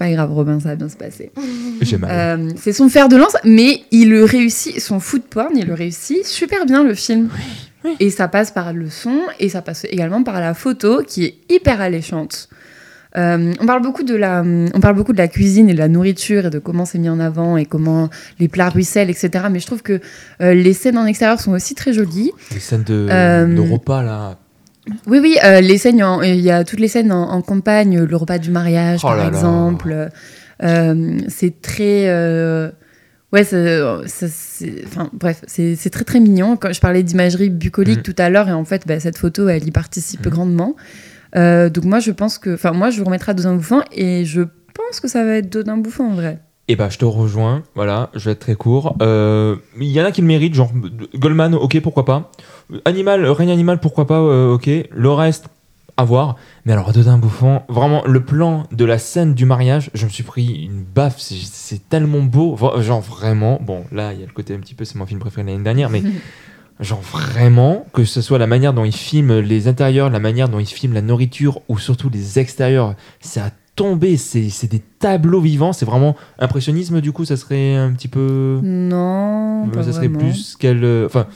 pas 0.01 0.11
grave, 0.11 0.33
Robin, 0.33 0.59
ça 0.61 0.71
va 0.71 0.77
bien 0.77 0.89
se 0.89 0.97
passer. 0.97 1.31
J'ai 1.83 1.99
mal. 1.99 2.11
Euh, 2.11 2.51
c'est 2.57 2.73
son 2.73 2.89
fer 2.89 3.09
de 3.11 3.17
lance, 3.17 3.37
mais 3.45 3.83
il 3.91 4.09
le 4.09 4.25
réussit, 4.25 4.81
son 4.81 4.99
foot 4.99 5.23
porn, 5.29 5.55
il 5.55 5.67
le 5.67 5.75
réussit 5.75 6.25
super 6.25 6.65
bien 6.65 6.83
le 6.83 6.95
film. 6.95 7.29
Et 7.99 8.09
ça 8.11 8.27
passe 8.27 8.51
par 8.51 8.73
le 8.73 8.89
son 8.89 9.21
et 9.39 9.51
ça 9.51 9.61
passe 9.63 9.85
également 9.85 10.23
par 10.23 10.41
la 10.41 10.55
photo 10.55 11.03
qui 11.07 11.25
est 11.25 11.35
hyper 11.51 11.83
alléchante. 11.83 12.49
Euh, 13.17 13.53
on, 13.61 13.67
parle 13.67 13.83
beaucoup 13.83 14.03
de 14.05 14.15
la, 14.15 14.43
on 14.43 14.81
parle 14.81 14.95
beaucoup 14.95 15.13
de 15.13 15.19
la 15.19 15.29
cuisine 15.29 15.69
et 15.69 15.75
de 15.75 15.79
la 15.79 15.89
nourriture 15.89 16.47
et 16.47 16.51
de 16.51 16.59
comment 16.59 16.85
c'est 16.85 16.99
mis 16.99 17.09
en 17.09 17.21
avant 17.21 17.57
et 17.57 17.67
comment 17.67 18.09
les 18.39 18.49
plats 18.49 18.69
ruissellent, 18.71 19.11
etc. 19.11 19.47
Mais 19.51 19.61
je 19.61 19.67
trouve 19.67 19.83
que 19.83 20.01
euh, 20.41 20.55
les 20.55 20.73
scènes 20.73 20.97
en 20.97 21.07
extérieur 21.07 21.41
sont 21.41 21.53
aussi 21.53 21.75
très 21.75 21.93
jolies. 21.93 22.33
Les 22.53 22.61
scènes 22.61 22.85
de, 22.85 23.09
euh, 23.11 23.47
de 23.47 23.61
repas, 23.61 24.03
là. 24.03 24.39
Oui, 25.07 25.19
oui, 25.21 25.37
euh, 25.45 25.61
les 25.61 25.79
scènes, 25.79 26.03
il 26.25 26.41
y 26.41 26.51
a 26.51 26.65
toutes 26.65 26.81
les 26.81 26.89
scènes 26.89 27.13
en, 27.13 27.31
en 27.31 27.43
campagne, 27.43 28.03
le 28.03 28.17
repas 28.17 28.39
du 28.39 28.51
mariage, 28.51 29.01
Oh 29.05 29.09
par 29.09 29.17
là 29.17 29.27
exemple. 29.29 30.09
Euh, 30.63 31.19
c'est 31.29 31.61
très. 31.63 32.09
euh, 32.09 32.71
ouais, 33.33 33.45
ça- 33.45 34.07
ça- 34.07 34.27
c'est- 34.29 34.83
enfin, 34.87 35.11
bref, 35.13 35.43
c'est 35.47 35.77
c'est 35.77 35.91
très 35.91 36.05
très 36.05 36.21
mignon. 36.21 36.57
Quand 36.57 36.73
je 36.73 36.81
parlais 36.81 37.03
d'imagerie 37.03 37.51
bucolique 37.51 37.99
Mhm. 37.99 38.03
tout 38.03 38.15
à 38.19 38.31
l'heure, 38.31 38.49
et 38.49 38.53
en 38.53 38.65
fait, 38.65 38.87
bah, 38.87 38.99
cette 39.01 39.19
photo, 39.19 39.49
elle 39.49 39.67
y 39.67 39.71
participe 39.71 40.25
Mhm. 40.27 40.33
grandement. 40.33 40.77
Donc, 41.35 41.85
moi, 41.85 42.01
je 42.01 42.11
pense 42.11 42.39
que. 42.39 42.55
Enfin, 42.55 42.73
moi, 42.73 42.91
je 42.91 42.99
vous 42.99 43.05
remettrai 43.05 43.31
à 43.31 43.35
Dodin 43.35 43.55
Bouffant, 43.55 43.83
et 43.93 44.25
je 44.25 44.43
pense 44.75 45.01
que 45.01 45.09
ça 45.09 45.25
va 45.25 45.37
être 45.37 45.51
Dodin 45.51 45.77
Bouffant 45.77 46.09
en 46.11 46.15
vrai. 46.15 46.41
Eh 46.73 46.77
ben, 46.77 46.89
je 46.89 46.99
te 46.99 47.05
rejoins. 47.05 47.65
Voilà, 47.75 48.11
je 48.15 48.27
vais 48.27 48.31
être 48.31 48.39
très 48.39 48.55
court. 48.55 48.95
Euh, 49.03 49.57
Il 49.77 49.89
y 49.89 50.01
en 50.01 50.05
a 50.05 50.13
qui 50.13 50.21
le 50.21 50.29
méritent, 50.29 50.55
genre 50.55 50.71
Goldman, 51.17 51.53
ok, 51.57 51.81
pourquoi 51.81 52.05
pas. 52.05 52.31
Animal, 52.85 53.27
règne 53.27 53.51
animal, 53.51 53.81
pourquoi 53.81 54.07
pas, 54.07 54.21
euh, 54.21 54.55
ok. 54.55 54.71
Le 54.89 55.11
reste, 55.11 55.47
à 55.97 56.05
voir. 56.05 56.37
Mais 56.65 56.73
alors, 56.73 56.93
Dodin 56.93 57.19
Bouffant, 57.19 57.65
vraiment, 57.69 58.05
le 58.07 58.25
plan 58.25 58.69
de 58.71 58.85
la 58.85 58.99
scène 58.99 59.35
du 59.35 59.47
mariage, 59.47 59.91
je 59.95 60.05
me 60.05 60.11
suis 60.11 60.23
pris 60.23 60.67
une 60.67 60.85
baffe. 60.85 61.19
C'est- 61.19 61.89
tellement 61.89 62.21
beau. 62.23 62.57
Genre, 62.81 63.01
vraiment. 63.01 63.59
Bon, 63.61 63.85
là, 63.91 64.13
il 64.13 64.21
y 64.21 64.23
a 64.23 64.27
le 64.27 64.33
côté 64.33 64.55
un 64.55 64.59
petit 64.61 64.77
peu, 64.77 64.85
c'est 64.85 64.95
mon 64.95 65.07
film 65.07 65.19
préféré 65.19 65.43
de 65.45 65.51
l'année 65.51 65.65
dernière, 65.65 65.91
mais. 65.91 66.05
Genre 66.79 67.01
vraiment, 67.03 67.85
que 67.93 68.05
ce 68.05 68.23
soit 68.23 68.39
la 68.39 68.47
manière 68.47 68.73
dont 68.73 68.85
il 68.87 68.95
filme 68.95 69.41
les 69.41 69.69
intérieurs, 69.69 70.09
la 70.09 70.19
manière 70.19 70.49
dont 70.49 70.61
il 70.61 70.67
filme 70.67 70.95
la 70.95 71.03
nourriture 71.03 71.61
ou 71.69 71.79
surtout 71.79 72.09
les 72.09 72.39
extérieurs, 72.39 72.95
ça 73.21 73.47
a 73.47 73.51
tombé, 73.81 74.17
c'est 74.17 74.51
c'est 74.51 74.71
des 74.71 74.83
tableaux 74.99 75.41
vivants, 75.41 75.73
c'est 75.73 75.87
vraiment 75.87 76.15
impressionnisme 76.39 77.01
du 77.01 77.13
coup, 77.13 77.25
ça 77.25 77.37
serait 77.37 77.75
un 77.77 77.93
petit 77.93 78.09
peu... 78.09 78.61
Non, 78.63 79.65
Euh, 79.67 79.71
pas 79.73 79.83
ça 79.85 79.93
serait 79.93 80.09
vraiment. 80.09 80.19
plus 80.31 80.57
qu'elle... 80.61 80.85
euh, 80.85 81.07
Enfin, 81.07 81.27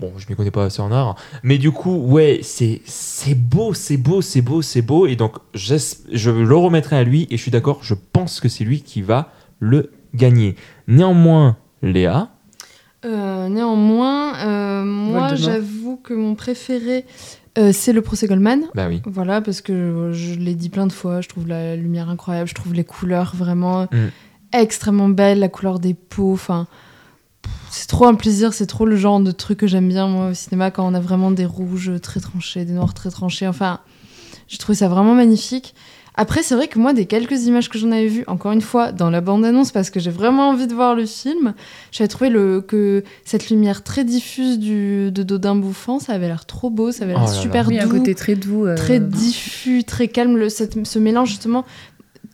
bon, 0.00 0.10
je 0.18 0.26
m'y 0.28 0.34
connais 0.34 0.50
pas 0.50 0.64
assez 0.64 0.82
en 0.82 0.90
art, 0.90 1.14
mais 1.44 1.56
du 1.58 1.70
coup, 1.70 1.96
ouais, 1.96 2.40
c'est 2.42 2.80
c'est 2.84 3.34
beau, 3.36 3.74
c'est 3.74 3.96
beau, 3.96 4.20
c'est 4.22 4.42
beau, 4.42 4.60
c'est 4.62 4.82
beau, 4.82 5.06
et 5.06 5.14
donc 5.16 5.34
je 5.54 6.30
le 6.30 6.56
remettrai 6.56 6.96
à 6.96 7.04
lui, 7.04 7.28
et 7.30 7.36
je 7.36 7.42
suis 7.42 7.50
d'accord, 7.52 7.78
je 7.82 7.94
pense 8.12 8.40
que 8.40 8.48
c'est 8.48 8.64
lui 8.64 8.82
qui 8.82 9.00
va 9.02 9.32
le 9.60 9.90
gagner. 10.14 10.56
Néanmoins, 10.88 11.56
Léa, 11.82 12.28
Euh, 13.04 13.48
néanmoins, 13.50 14.34
euh, 14.46 14.82
moi, 14.84 15.34
j'avoue 15.34 15.96
que 16.02 16.14
mon 16.14 16.34
préféré, 16.34 17.04
euh, 17.58 17.72
c'est 17.72 17.92
le 17.92 18.02
procès 18.02 18.26
Goldman. 18.26 18.62
bah 18.74 18.86
oui, 18.88 19.00
Voilà, 19.06 19.40
parce 19.40 19.60
que 19.60 20.10
je 20.12 20.34
l'ai 20.34 20.54
dit 20.54 20.68
plein 20.68 20.86
de 20.86 20.92
fois, 20.92 21.20
je 21.20 21.28
trouve 21.28 21.46
la 21.46 21.76
lumière 21.76 22.08
incroyable, 22.08 22.48
je 22.48 22.54
trouve 22.54 22.74
les 22.74 22.84
couleurs 22.84 23.34
vraiment 23.36 23.84
Mm. 23.92 24.08
extrêmement 24.52 25.08
belles, 25.08 25.38
la 25.38 25.48
couleur 25.48 25.78
des 25.78 25.94
peaux, 25.94 26.32
enfin... 26.32 26.66
C'est 27.70 27.88
trop 27.88 28.06
un 28.06 28.14
plaisir, 28.14 28.54
c'est 28.54 28.66
trop 28.66 28.86
le 28.86 28.96
genre 28.96 29.20
de 29.20 29.32
truc 29.32 29.58
que 29.58 29.66
j'aime 29.66 29.88
bien 29.88 30.06
moi 30.06 30.28
au 30.28 30.34
cinéma 30.34 30.70
quand 30.70 30.86
on 30.86 30.94
a 30.94 31.00
vraiment 31.00 31.30
des 31.30 31.44
rouges 31.44 31.92
très 32.00 32.20
tranchés, 32.20 32.64
des 32.64 32.72
noirs 32.72 32.94
très 32.94 33.10
tranchés. 33.10 33.46
Enfin, 33.48 33.80
j'ai 34.48 34.58
trouvé 34.58 34.76
ça 34.76 34.88
vraiment 34.88 35.14
magnifique. 35.14 35.74
Après, 36.16 36.44
c'est 36.44 36.54
vrai 36.54 36.68
que 36.68 36.78
moi, 36.78 36.92
des 36.92 37.06
quelques 37.06 37.46
images 37.46 37.68
que 37.68 37.76
j'en 37.76 37.90
avais 37.90 38.06
vues, 38.06 38.22
encore 38.28 38.52
une 38.52 38.60
fois, 38.60 38.92
dans 38.92 39.10
la 39.10 39.20
bande-annonce, 39.20 39.72
parce 39.72 39.90
que 39.90 39.98
j'ai 39.98 40.12
vraiment 40.12 40.50
envie 40.50 40.68
de 40.68 40.74
voir 40.74 40.94
le 40.94 41.06
film, 41.06 41.54
j'avais 41.90 42.06
trouvé 42.08 42.30
le, 42.30 42.60
que 42.60 43.02
cette 43.24 43.50
lumière 43.50 43.82
très 43.82 44.04
diffuse 44.04 44.58
du, 44.60 45.10
de 45.10 45.22
Dodin 45.24 45.56
bouffant, 45.56 45.98
ça 45.98 46.12
avait 46.12 46.28
l'air 46.28 46.46
trop 46.46 46.70
beau, 46.70 46.92
ça 46.92 47.02
avait 47.04 47.14
l'air 47.14 47.22
Oh 47.24 47.26
là 47.28 47.34
là. 47.34 47.40
super 47.40 47.66
Oui, 47.68 47.80
un 47.80 47.86
doux 47.88 47.96
côté 47.98 48.14
très 48.14 48.36
doux. 48.36 48.64
euh, 48.64 48.76
très 48.76 49.00
diffus, 49.00 49.82
très 49.82 50.06
calme. 50.06 50.36
Le, 50.36 50.48
cette- 50.48 50.86
ce 50.86 50.98
mélange, 51.00 51.30
justement, 51.30 51.64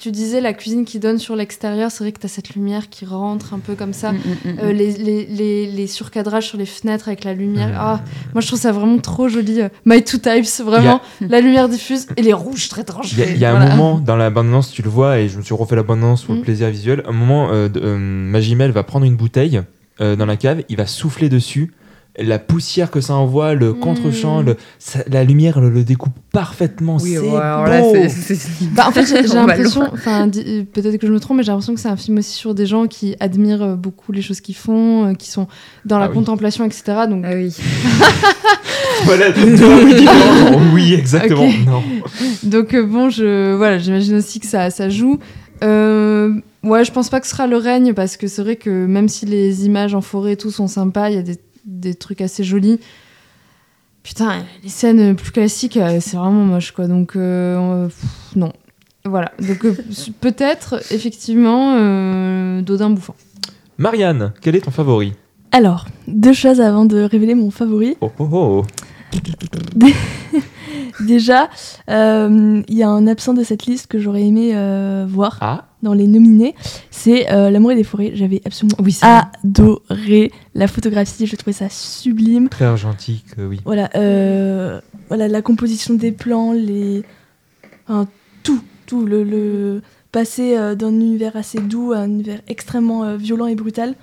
tu 0.00 0.10
disais 0.10 0.40
la 0.40 0.52
cuisine 0.52 0.84
qui 0.84 0.98
donne 0.98 1.18
sur 1.18 1.36
l'extérieur, 1.36 1.90
c'est 1.90 2.02
vrai 2.02 2.12
que 2.12 2.18
tu 2.20 2.26
as 2.26 2.28
cette 2.28 2.50
lumière 2.54 2.88
qui 2.88 3.04
rentre 3.04 3.54
un 3.54 3.58
peu 3.58 3.74
comme 3.74 3.92
ça. 3.92 4.12
Mm, 4.12 4.16
mm, 4.16 4.50
mm, 4.52 4.58
Euh, 4.62 4.72
les, 4.72 4.92
les, 4.92 5.26
les, 5.26 5.66
les 5.66 5.86
surcadrages 5.86 6.46
sur 6.48 6.58
les 6.58 6.66
fenêtres 6.66 7.08
avec 7.08 7.24
la 7.24 7.34
lumière. 7.34 7.70
Ah, 7.78 8.00
moi, 8.34 8.40
je 8.40 8.46
trouve 8.46 8.58
ça 8.58 8.72
vraiment 8.72 8.98
trop 8.98 9.28
joli. 9.28 9.60
euh, 9.60 9.68
My 9.84 10.02
Two 10.02 10.18
Types, 10.18 10.64
vraiment. 10.64 11.00
La 11.20 11.40
lumière 11.40 11.68
diffuse 11.68 12.06
et 12.16 12.22
les 12.22 12.32
rouges 12.32 12.68
très 12.68 12.84
tranchés. 12.84 13.14
Il 13.16 13.20
y 13.20 13.22
a, 13.22 13.30
il 13.30 13.38
y 13.38 13.44
a 13.44 13.50
Voilà. 13.52 13.72
un 13.72 13.76
moment 13.76 13.98
dans 13.98 14.16
la 14.16 14.30
bande-annonce, 14.30 14.70
tu 14.72 14.82
le 14.82 14.88
vois, 14.90 15.18
et 15.18 15.28
je 15.28 15.36
me 15.38 15.42
suis 15.42 15.54
refait 15.54 15.76
la 15.76 15.82
bande-annonce 15.82 16.24
pour 16.24 16.34
le 16.34 16.40
plaisir 16.40 16.70
visuel. 16.70 17.02
Un 17.06 17.12
moment, 17.12 17.48
euh, 17.52 17.68
euh, 17.76 17.96
Magimel 17.98 18.70
va 18.72 18.82
prendre 18.82 19.04
une 19.06 19.16
bouteille 19.16 19.60
euh, 20.00 20.16
dans 20.16 20.26
la 20.26 20.36
cave, 20.36 20.62
il 20.68 20.76
va 20.76 20.86
souffler 20.86 21.28
dessus. 21.28 21.72
La 22.22 22.38
poussière 22.38 22.90
que 22.90 23.00
ça 23.00 23.14
envoie, 23.14 23.54
le 23.54 23.72
Mm. 23.72 23.78
contre-champ, 23.80 24.42
le- 24.42 24.56
ça- 24.78 25.00
la 25.10 25.24
lumière 25.24 25.60
le, 25.60 25.70
le 25.70 25.82
découpe 25.84 26.12
parfaitement. 26.32 26.98
Oui, 27.00 27.12
c'est 27.14 27.18
ouais, 27.20 27.36
alors 27.40 27.66
là, 27.66 27.80
beau. 27.80 27.92
c'est- 27.94 28.08
c'est- 28.34 28.68
Bah, 28.74 28.84
en 28.88 28.92
fait, 28.92 29.06
j'ai 29.06 29.22
l'impression, 29.34 29.82
peut-être 29.94 30.96
que 30.98 31.06
je 31.06 31.12
me 31.12 31.18
trompe, 31.20 31.38
mais 31.38 31.42
j'ai 31.42 31.50
l'impression 31.52 31.74
que 31.74 31.80
c'est 31.80 31.88
un 31.88 31.96
film 31.96 32.18
aussi 32.18 32.32
sur 32.34 32.54
des 32.54 32.66
gens 32.66 32.86
qui 32.86 33.16
admirent 33.20 33.62
euh, 33.62 33.74
beaucoup 33.76 34.12
les 34.12 34.22
choses 34.22 34.40
qu'ils 34.40 34.56
font, 34.56 35.06
euh, 35.08 35.14
qui 35.14 35.30
sont 35.30 35.46
dans 35.84 35.98
la 35.98 36.06
Ah 36.06 36.08
oui. 36.08 36.14
contemplation, 36.14 36.64
etc. 36.64 36.82
Donc, 37.08 37.24
Ah 37.26 37.32
oui. 37.34 37.54
Voilà, 39.04 39.26
oui 40.74 40.94
exactement. 40.94 41.48
Non. 41.66 41.82
Donc 42.42 42.74
euh, 42.74 42.84
bon, 42.84 43.08
je 43.08 43.54
voilà, 43.54 43.78
j'imagine 43.78 44.16
aussi 44.16 44.40
que 44.40 44.46
ça, 44.46 44.70
ça 44.70 44.88
joue. 44.90 45.18
Euh, 45.62 46.32
ouais, 46.62 46.84
je 46.84 46.92
pense 46.92 47.08
pas 47.08 47.20
que 47.20 47.26
ce 47.26 47.32
sera 47.32 47.46
le 47.46 47.56
règne 47.56 47.92
parce 47.94 48.16
que 48.16 48.26
c'est 48.26 48.42
vrai 48.42 48.56
que 48.56 48.70
même 48.86 49.08
si 49.08 49.26
les 49.26 49.64
images 49.66 49.94
en 49.94 50.00
forêt 50.00 50.32
et 50.32 50.36
tout 50.36 50.50
sont 50.50 50.68
sympas, 50.68 51.08
il 51.10 51.16
y 51.16 51.18
a 51.18 51.22
des, 51.22 51.38
des 51.64 51.94
trucs 51.94 52.20
assez 52.20 52.44
jolis. 52.44 52.80
Putain, 54.02 54.44
les 54.62 54.68
scènes 54.68 55.14
plus 55.14 55.30
classiques, 55.30 55.76
euh, 55.76 55.98
c'est 56.00 56.16
vraiment 56.16 56.44
moche 56.44 56.72
quoi. 56.72 56.86
Donc 56.86 57.16
euh, 57.16 57.86
pff, 57.86 58.36
non. 58.36 58.52
Voilà. 59.04 59.32
Donc 59.40 59.64
euh, 59.64 59.76
peut-être 60.20 60.80
effectivement 60.92 61.74
euh, 61.76 62.62
Dodin 62.62 62.90
bouffant. 62.90 63.14
Marianne, 63.78 64.32
quel 64.40 64.56
est 64.56 64.60
ton 64.62 64.70
favori? 64.70 65.14
Alors, 65.52 65.86
deux 66.06 66.32
choses 66.32 66.60
avant 66.60 66.84
de 66.84 67.02
révéler 67.02 67.34
mon 67.34 67.50
favori. 67.50 67.96
Oh 68.00 68.12
oh 68.18 68.28
oh. 68.30 68.64
Déjà, 71.00 71.48
euh, 71.88 72.62
il 72.68 72.76
y 72.76 72.82
a 72.82 72.88
un 72.88 73.06
absent 73.06 73.32
de 73.34 73.42
cette 73.42 73.66
liste 73.66 73.86
que 73.86 73.98
j'aurais 73.98 74.22
aimé 74.22 74.52
euh, 74.54 75.06
voir 75.08 75.38
Ah, 75.40 75.64
dans 75.82 75.92
les 75.94 76.06
nominés. 76.06 76.54
C'est 76.90 77.30
euh, 77.32 77.50
L'amour 77.50 77.72
et 77.72 77.76
des 77.76 77.84
forêts. 77.84 78.12
J'avais 78.14 78.40
absolument 78.44 78.76
Oui, 78.82 78.98
adoré 79.02 80.32
la 80.54 80.66
photographie. 80.68 81.26
Je 81.26 81.36
trouvais 81.36 81.52
ça 81.52 81.68
sublime. 81.68 82.48
très 82.48 82.64
argentique, 82.66 83.26
euh, 83.38 83.48
oui. 83.48 83.60
Voilà, 83.64 83.90
euh, 83.96 84.80
voilà 85.08 85.28
la 85.28 85.42
composition 85.42 85.94
des 85.94 86.12
plans, 86.12 86.52
les, 86.52 87.02
enfin, 87.86 88.06
tout, 88.42 88.60
tout 88.86 89.04
le, 89.06 89.24
le 89.24 89.82
passer 90.12 90.56
euh, 90.56 90.74
d'un 90.74 90.90
univers 90.90 91.36
assez 91.36 91.60
doux 91.60 91.92
à 91.92 91.98
un 91.98 92.08
univers 92.08 92.40
extrêmement 92.48 93.04
euh, 93.04 93.16
violent 93.16 93.46
et 93.46 93.54
brutal. 93.54 93.94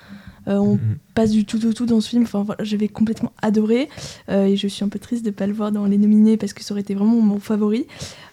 Euh, 0.48 0.58
on 0.58 0.74
Mhm. 0.76 0.80
passe 1.14 1.32
du 1.32 1.44
tout 1.46 1.66
au 1.66 1.74
tout 1.74 1.86
dans 1.86 2.00
ce 2.02 2.10
film. 2.10 2.24
Enfin, 2.24 2.44
voilà, 2.44 2.64
j'avais 2.64 2.88
complètement 2.88 3.32
adoré 3.42 3.90
Euh, 4.30 4.46
et 4.46 4.56
je 4.56 4.68
suis 4.68 4.84
un 4.84 4.90
peu 4.90 5.00
triste 5.00 5.24
de 5.24 5.30
ne 5.30 5.34
pas 5.34 5.48
le 5.48 5.54
voir 5.54 5.72
dans 5.72 5.86
les 5.86 5.98
nominés 5.98 6.38
parce 6.38 6.54
que 6.54 6.64
ça 6.64 6.74
aurait 6.74 6.82
été 6.82 6.96
vraiment 6.96 7.20
mon 7.22 7.40
favori. 7.40 7.86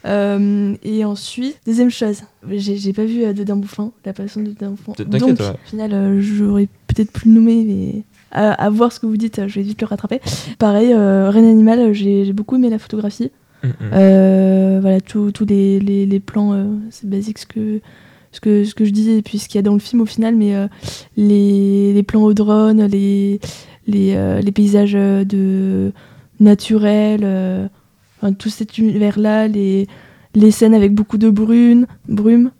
Euh, 0.06 0.74
et 0.82 1.04
ensuite, 1.04 1.58
deuxième 1.66 1.90
chose, 1.90 2.22
j'ai 2.50 2.92
pas 2.92 3.04
vu 3.04 3.32
Dedans 3.34 3.56
Bouffin, 3.56 3.92
la 4.04 4.12
passion 4.12 4.40
de 4.42 4.48
Dedans 4.50 4.70
Bouffin. 4.72 4.92
Donc, 5.04 5.38
ouais. 5.40 5.48
au 5.48 5.68
final, 5.68 6.20
j'aurais 6.20 6.68
peut-être 6.88 7.10
pu 7.12 7.28
le 7.28 7.34
nommer, 7.34 7.64
mais 7.64 8.02
à, 8.30 8.52
à 8.52 8.70
voir 8.70 8.92
ce 8.92 9.00
que 9.00 9.06
vous 9.06 9.16
dites, 9.16 9.46
je 9.46 9.54
vais 9.54 9.62
vite 9.62 9.80
le 9.80 9.86
rattraper. 9.86 10.20
Pareil, 10.58 10.92
euh, 10.92 11.30
Reine 11.30 11.46
Animal, 11.46 11.92
j'ai 11.92 12.32
beaucoup 12.32 12.56
aimé 12.56 12.68
la 12.70 12.78
photographie. 12.78 13.30
Mm, 13.62 13.66
mm. 13.68 13.72
Euh, 13.94 14.78
voilà, 14.82 15.00
tous 15.00 15.30
tous 15.32 15.46
les, 15.46 15.80
les, 15.80 16.04
les 16.04 16.20
plans, 16.20 16.52
euh, 16.52 16.64
c'est 16.90 17.08
basique 17.08 17.38
ce 17.38 17.46
que, 17.46 17.80
ce, 18.34 18.40
que, 18.74 18.84
je 18.84 18.90
disais, 18.90 19.18
et 19.18 19.22
puis 19.22 19.38
ce 19.38 19.48
qu'il 19.48 19.56
y 19.56 19.60
a 19.60 19.62
dans 19.62 19.74
le 19.74 19.78
film 19.78 20.02
au 20.02 20.06
final, 20.06 20.34
mais 20.34 20.54
euh, 20.54 20.66
les, 21.16 21.92
les 21.92 22.02
plans 22.02 22.22
au 22.22 22.34
drone, 22.34 22.84
les, 22.86 23.40
les, 23.86 24.14
euh, 24.14 24.42
paysages 24.52 24.94
euh, 24.96 25.24
de 25.24 25.92
naturels, 26.40 27.70
tout 28.38 28.48
cet 28.48 28.78
univers-là, 28.78 29.46
les, 29.48 29.86
les 30.34 30.50
scènes 30.50 30.74
avec 30.74 30.94
beaucoup 30.94 31.18
de 31.18 31.30
brume, 31.30 31.86
brume 32.08 32.50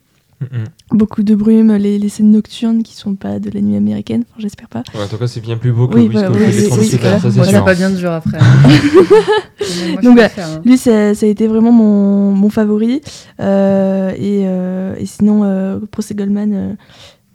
Beaucoup 0.90 1.22
de 1.22 1.34
brume, 1.34 1.74
les, 1.76 1.98
les 1.98 2.08
scènes 2.08 2.30
nocturnes 2.30 2.82
qui 2.82 2.94
sont 2.94 3.14
pas 3.14 3.38
de 3.38 3.50
la 3.50 3.60
nuit 3.60 3.76
américaine, 3.76 4.24
enfin, 4.30 4.40
j'espère 4.40 4.68
pas. 4.68 4.82
Ouais, 4.94 5.02
en 5.04 5.08
tout 5.08 5.16
cas, 5.16 5.26
c'est 5.26 5.40
bien 5.40 5.56
plus 5.56 5.72
beau 5.72 5.88
que 5.88 5.96
Oui, 5.96 6.08
oui, 6.08 6.16
faites 6.16 6.30
les 6.30 6.62
oui, 6.62 6.68
36 6.68 6.96
voilà. 6.98 7.18
ça 7.20 7.30
c'est 7.30 7.44
c'est 7.44 7.64
pas 7.64 7.74
bien 7.74 7.90
dur 7.90 8.12
après. 8.12 8.38
hein. 8.38 8.44
Moi, 9.92 10.02
Donc, 10.02 10.16
bah, 10.16 10.28
hein. 10.38 10.60
Lui, 10.64 10.76
ça, 10.76 11.14
ça 11.14 11.26
a 11.26 11.28
été 11.28 11.46
vraiment 11.46 11.72
mon, 11.72 12.32
mon 12.32 12.50
favori. 12.50 13.00
Euh, 13.40 14.10
et, 14.16 14.42
euh, 14.46 14.94
et 14.98 15.06
sinon, 15.06 15.42
euh, 15.44 15.78
Procès 15.90 16.14
Goldman, 16.14 16.52
euh, 16.52 16.72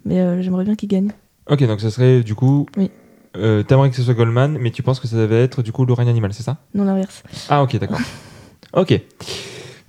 mais 0.04 0.20
euh, 0.20 0.40
j'aimerais 0.42 0.64
bien 0.64 0.74
qu'il 0.76 0.88
gagne. 0.88 1.10
Ok, 1.48 1.66
donc 1.66 1.80
ça 1.80 1.90
serait 1.90 2.22
du 2.22 2.34
coup. 2.34 2.66
Oui. 2.76 2.90
Euh, 3.36 3.62
T'aimerais 3.62 3.90
que 3.90 3.96
ce 3.96 4.02
soit 4.02 4.14
Goldman, 4.14 4.58
mais 4.60 4.70
tu 4.70 4.82
penses 4.82 4.98
que 5.00 5.06
ça 5.08 5.16
devait 5.16 5.42
être 5.42 5.62
du 5.62 5.72
coup 5.72 5.84
le 5.84 5.92
règne 5.92 6.08
animal, 6.08 6.32
c'est 6.32 6.42
ça? 6.42 6.58
Non, 6.74 6.84
l'inverse. 6.84 7.22
Ah, 7.48 7.62
ok, 7.62 7.78
d'accord. 7.78 8.00
ok. 8.74 9.00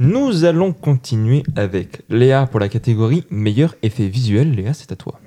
Nous 0.03 0.45
allons 0.45 0.73
continuer 0.73 1.43
avec 1.55 2.01
Léa 2.09 2.47
pour 2.47 2.59
la 2.59 2.69
catégorie 2.69 3.23
meilleur 3.29 3.75
effet 3.83 4.07
visuel. 4.07 4.55
Léa, 4.55 4.73
c'est 4.73 4.91
à 4.91 4.95
toi. 4.95 5.19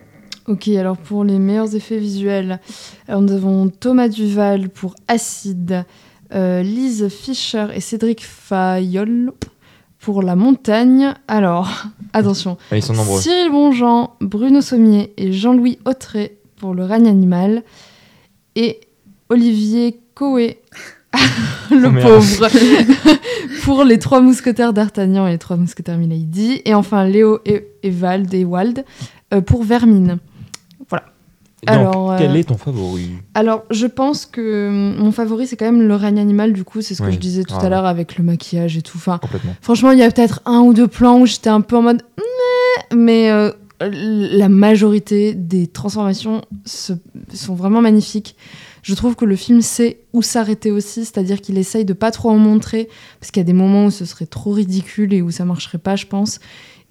Ok, 0.49 0.67
alors 0.67 0.97
pour 0.97 1.23
les 1.23 1.39
meilleurs 1.39 1.77
effets 1.77 1.99
visuels, 1.99 2.59
alors 3.07 3.23
nous 3.23 3.33
avons 3.33 3.69
Thomas 3.69 4.09
Duval 4.09 4.71
pour 4.71 4.97
Acide, 5.07 5.85
euh, 6.35 6.65
Lise 6.65 7.07
Fischer 7.07 7.69
et 7.73 7.79
Cédric 7.79 8.25
Fayol 8.25 9.33
pour 10.01 10.23
La 10.23 10.35
Montagne. 10.35 11.15
Alors, 11.29 11.85
attention, 12.13 12.59
Ah, 12.73 12.77
ils 12.77 12.83
sont 12.83 12.95
nombreux. 12.95 13.21
Cyril 13.21 13.53
Bonjean, 13.53 14.11
Bruno 14.21 14.61
Sommier 14.61 15.13
et 15.17 15.33
Jean-Louis 15.33 15.79
Autré 15.85 16.37
pour 16.57 16.75
Le 16.75 16.83
règne 16.85 17.07
animal 17.07 17.63
et 18.57 18.81
Olivier 19.29 20.01
Coé, 20.17 20.61
le 21.71 21.89
Oh, 21.89 22.03
pauvre, 22.03 22.49
pour 23.65 23.85
Les 23.85 23.99
Trois 23.99 24.21
Mousquetaires 24.21 24.73
d'Artagnan 24.73 25.27
et 25.27 25.33
Les 25.33 25.39
Trois 25.39 25.57
Mousquetaires 25.57 25.99
Milady. 25.99 26.63
Et 26.65 26.75
enfin 26.75 27.05
Léo 27.07 27.41
et 27.45 27.67
Evald 27.83 28.33
et 28.35 28.45
Wald 28.45 28.85
euh, 29.33 29.41
pour 29.41 29.65
Vermine. 29.65 30.19
Donc, 31.67 31.77
alors, 31.77 32.13
euh, 32.13 32.19
quel 32.19 32.37
est 32.37 32.45
ton 32.45 32.59
favori? 32.59 33.09
Alors, 33.33 33.63
je 33.71 33.87
pense 33.87 34.27
que 34.27 34.69
hum, 34.69 35.03
mon 35.03 35.13
favori, 35.13 35.47
c'est 35.47 35.57
quand 35.57 35.65
même 35.65 35.81
le 35.89 35.95
règne 35.97 36.19
animal, 36.19 36.53
du 36.53 36.63
coup, 36.63 36.83
c'est 36.83 36.95
ce 36.95 37.01
que 37.01 37.11
je 37.11 37.17
disais 37.17 37.43
tout 37.45 37.55
ah 37.59 37.65
à 37.65 37.69
l'heure 37.71 37.87
avec 37.87 38.19
le 38.19 38.25
maquillage 38.25 38.77
et 38.77 38.83
tout. 38.83 38.99
Enfin, 38.99 39.19
franchement, 39.63 39.91
il 39.91 39.99
y 39.99 40.03
a 40.03 40.11
peut-être 40.11 40.43
un 40.45 40.61
ou 40.61 40.75
deux 40.75 40.89
plans 40.89 41.19
où 41.21 41.25
j'étais 41.27 41.49
un 41.49 41.63
peu 41.63 41.77
en 41.79 41.83
mode. 41.83 42.03
Mais 42.95 43.31
euh, 43.31 43.51
la 43.81 44.51
majorité 44.51 45.33
des 45.33 45.67
transformations 45.67 46.43
se- 46.67 46.93
sont 47.33 47.55
vraiment 47.55 47.81
magnifiques. 47.81 48.37
Je 48.85 48.95
trouve 48.95 49.17
que 49.17 49.25
le 49.25 49.35
film 49.35 49.63
sait 49.63 50.01
où 50.13 50.21
s'arrêter 50.21 50.71
aussi, 50.71 51.07
c'est-à-dire 51.07 51.41
qu'il 51.41 51.57
essaye 51.57 51.87
de 51.87 51.95
pas 51.95 52.11
trop 52.11 52.29
en 52.29 52.37
montrer, 52.37 52.89
parce 53.19 53.31
qu'il 53.31 53.41
y 53.41 53.45
a 53.45 53.47
des 53.47 53.55
moments 53.55 53.87
où 53.87 53.91
ce 53.91 54.05
serait 54.05 54.27
trop 54.27 54.53
ridicule 54.53 55.15
et 55.15 55.23
où 55.23 55.31
ça 55.31 55.47
marcherait 55.47 55.79
pas, 55.79 55.97
je 55.97 56.05
pense. 56.05 56.39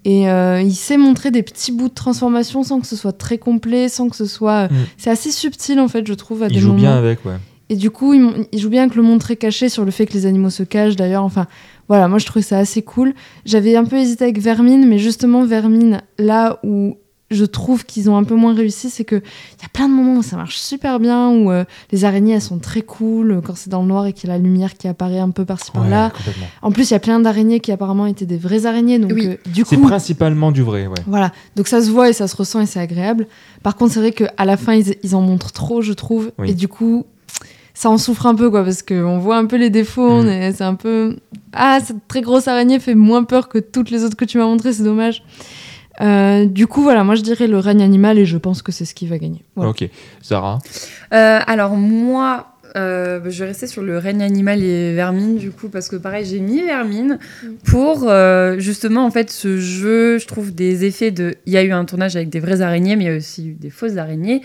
Et 0.03 0.27
euh, 0.27 0.59
il 0.59 0.73
sait 0.73 0.97
montrer 0.97 1.29
des 1.29 1.43
petits 1.43 1.71
bouts 1.71 1.89
de 1.89 1.93
transformation 1.93 2.63
sans 2.63 2.81
que 2.81 2.87
ce 2.87 2.95
soit 2.95 3.13
très 3.13 3.37
complet, 3.37 3.89
sans 3.89 4.09
que 4.09 4.15
ce 4.15 4.25
soit. 4.25 4.65
Mm. 4.65 4.75
C'est 4.97 5.11
assez 5.11 5.31
subtil 5.31 5.79
en 5.79 5.87
fait, 5.87 6.05
je 6.07 6.13
trouve, 6.15 6.41
à 6.41 6.47
Il 6.47 6.55
des 6.55 6.59
joue 6.59 6.69
moments. 6.69 6.81
bien 6.81 6.97
avec, 6.97 7.23
ouais. 7.25 7.37
Et 7.69 7.75
du 7.75 7.91
coup, 7.91 8.13
il, 8.13 8.47
il 8.51 8.59
joue 8.59 8.69
bien 8.69 8.81
avec 8.83 8.95
le 8.95 9.03
montrer 9.03 9.37
caché 9.37 9.69
sur 9.69 9.85
le 9.85 9.91
fait 9.91 10.07
que 10.07 10.13
les 10.13 10.25
animaux 10.25 10.49
se 10.49 10.63
cachent 10.63 10.95
d'ailleurs. 10.95 11.23
Enfin, 11.23 11.47
voilà, 11.87 12.07
moi 12.07 12.17
je 12.17 12.25
trouvais 12.25 12.43
ça 12.43 12.57
assez 12.57 12.81
cool. 12.81 13.13
J'avais 13.45 13.75
un 13.75 13.85
peu 13.85 13.97
hésité 13.97 14.23
avec 14.25 14.39
Vermine, 14.39 14.87
mais 14.87 14.97
justement, 14.97 15.45
Vermine, 15.45 16.01
là 16.17 16.59
où 16.63 16.97
je 17.31 17.45
trouve 17.45 17.83
qu'ils 17.85 18.09
ont 18.11 18.17
un 18.17 18.23
peu 18.23 18.35
moins 18.35 18.53
réussi, 18.53 18.91
c'est 18.91 19.05
qu'il 19.05 19.17
y 19.17 19.65
a 19.65 19.69
plein 19.73 19.87
de 19.89 19.93
moments 19.93 20.17
où 20.17 20.21
ça 20.23 20.35
marche 20.35 20.57
super 20.57 20.99
bien, 20.99 21.29
où 21.29 21.49
euh, 21.51 21.63
les 21.91 22.05
araignées 22.05 22.33
elles 22.35 22.41
sont 22.41 22.59
très 22.59 22.83
cool, 22.83 23.31
euh, 23.31 23.41
quand 23.41 23.55
c'est 23.55 23.69
dans 23.71 23.81
le 23.81 23.87
noir 23.87 24.05
et 24.05 24.13
qu'il 24.13 24.29
y 24.29 24.31
a 24.31 24.35
la 24.37 24.43
lumière 24.43 24.75
qui 24.75 24.87
apparaît 24.87 25.17
un 25.19 25.31
peu 25.31 25.43
par-ci 25.43 25.71
Ouais, 25.73 25.79
par-là. 25.81 26.11
En 26.61 26.71
plus, 26.71 26.89
il 26.89 26.93
y 26.93 26.95
a 26.95 26.99
plein 26.99 27.19
d'araignées 27.19 27.59
qui 27.59 27.71
apparemment 27.71 28.05
étaient 28.05 28.27
des 28.27 28.37
vraies 28.37 28.65
araignées, 28.67 28.99
donc 28.99 29.13
Oui. 29.13 29.27
euh, 29.27 29.35
du 29.47 29.63
C'est 29.65 29.77
coup. 29.77 29.87
principalement 29.87 30.51
du 30.51 30.61
vrai, 30.61 30.85
ouais. 30.85 30.93
Voilà, 31.07 31.31
donc 31.55 31.67
ça 31.67 31.81
se 31.81 31.89
voit 31.89 32.09
et 32.09 32.13
ça 32.13 32.27
se 32.27 32.35
ressent 32.35 32.59
et 32.61 32.65
c'est 32.67 32.79
agréable. 32.79 33.25
Par 33.63 33.75
contre, 33.77 33.93
c'est 33.93 33.99
vrai 33.99 34.11
qu'à 34.11 34.45
la 34.45 34.57
fin, 34.57 34.73
ils, 34.75 34.93
ils 35.01 35.15
en 35.15 35.21
montrent 35.21 35.51
trop, 35.51 35.81
je 35.81 35.93
trouve. 35.93 36.31
Oui. 36.37 36.51
Et 36.51 36.53
du 36.53 36.67
coup, 36.67 37.05
ça 37.73 37.89
en 37.89 37.97
souffre 37.97 38.27
un 38.27 38.35
peu, 38.35 38.51
quoi, 38.51 38.63
parce 38.63 38.83
qu'on 38.83 39.17
voit 39.17 39.37
un 39.37 39.45
peu 39.47 39.55
les 39.55 39.71
défauts. 39.71 40.21
Mm. 40.21 40.27
est- 40.27 40.51
C'est 40.53 40.63
un 40.63 40.75
peu. 40.75 41.15
Ah, 41.51 41.79
cette 41.83 42.07
très 42.07 42.21
grosse 42.21 42.47
araignée 42.47 42.79
fait 42.79 42.93
moins 42.93 43.23
peur 43.23 43.49
que 43.49 43.57
toutes 43.57 43.89
les 43.89 44.03
autres 44.03 44.15
que 44.17 44.25
tu 44.25 44.37
m'as 44.37 44.45
montrées, 44.45 44.73
c'est 44.73 44.83
dommage. 44.83 45.23
Euh, 46.01 46.45
du 46.45 46.67
coup, 46.67 46.81
voilà, 46.81 47.03
moi 47.03 47.15
je 47.15 47.21
dirais 47.21 47.47
le 47.47 47.59
règne 47.59 47.83
animal 47.83 48.17
et 48.17 48.25
je 48.25 48.37
pense 48.37 48.61
que 48.61 48.71
c'est 48.71 48.85
ce 48.85 48.95
qui 48.95 49.07
va 49.07 49.17
gagner. 49.17 49.43
Voilà. 49.55 49.71
Ok. 49.71 49.87
Sarah 50.21 50.59
Euh, 51.13 51.39
alors 51.45 51.75
moi, 51.75 52.53
euh, 52.75 53.19
je 53.29 53.39
vais 53.43 53.49
rester 53.49 53.67
sur 53.67 53.83
le 53.83 53.97
règne 53.97 54.23
animal 54.23 54.63
et 54.63 54.93
vermine 54.95 55.37
du 55.37 55.51
coup 55.51 55.69
parce 55.69 55.89
que 55.89 55.95
pareil 55.95 56.25
j'ai 56.25 56.39
mis 56.39 56.63
vermine 56.63 57.19
pour 57.65 58.05
euh, 58.09 58.57
justement 58.57 59.05
en 59.05 59.11
fait 59.11 59.29
ce 59.29 59.57
jeu, 59.57 60.17
je 60.17 60.25
trouve 60.25 60.53
des 60.53 60.85
effets 60.85 61.11
de. 61.11 61.35
Il 61.45 61.53
y 61.53 61.57
a 61.57 61.63
eu 61.63 61.71
un 61.71 61.85
tournage 61.85 62.15
avec 62.15 62.29
des 62.29 62.39
vraies 62.39 62.61
araignées, 62.61 62.95
mais 62.95 63.03
il 63.03 63.11
y 63.11 63.13
a 63.13 63.17
aussi 63.17 63.49
eu 63.49 63.53
des 63.53 63.69
fausses 63.69 63.97
araignées. 63.97 64.41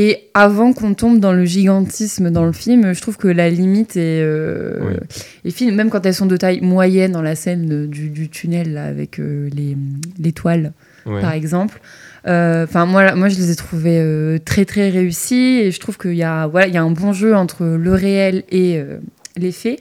Et 0.00 0.28
avant 0.32 0.72
qu'on 0.72 0.94
tombe 0.94 1.18
dans 1.18 1.32
le 1.32 1.44
gigantisme 1.44 2.30
dans 2.30 2.46
le 2.46 2.52
film, 2.52 2.94
je 2.94 3.00
trouve 3.00 3.16
que 3.16 3.26
la 3.26 3.50
limite 3.50 3.96
est, 3.96 4.20
euh, 4.22 4.78
Oui. 4.80 4.94
est 5.44 5.50
fine, 5.50 5.74
même 5.74 5.90
quand 5.90 6.06
elles 6.06 6.14
sont 6.14 6.26
de 6.26 6.36
taille 6.36 6.60
moyenne 6.60 7.10
dans 7.10 7.20
la 7.22 7.34
scène 7.34 7.88
du, 7.88 8.08
du 8.08 8.28
tunnel 8.28 8.74
là, 8.74 8.84
avec 8.84 9.18
euh, 9.18 9.48
les, 9.52 9.76
les 10.20 10.30
toiles 10.30 10.72
ouais. 11.04 11.20
par 11.20 11.32
exemple. 11.32 11.80
Euh, 12.28 12.62
Enfin, 12.62 12.86
moi, 12.86 13.12
moi, 13.16 13.28
je 13.28 13.38
les 13.38 13.50
ai 13.50 13.56
trouvés 13.56 13.98
euh, 13.98 14.38
très, 14.38 14.64
très 14.64 14.88
réussis 14.88 15.62
et 15.64 15.72
je 15.72 15.80
trouve 15.80 15.98
qu'il 15.98 16.14
y, 16.14 16.22
a, 16.22 16.46
voilà, 16.46 16.68
il 16.68 16.74
y 16.74 16.76
a 16.76 16.82
un 16.82 16.92
bon 16.92 17.12
jeu 17.12 17.34
entre 17.34 17.64
le 17.64 17.92
réel 17.92 18.44
et 18.50 18.78
euh, 18.78 18.98
les 19.36 19.50
faits. 19.50 19.80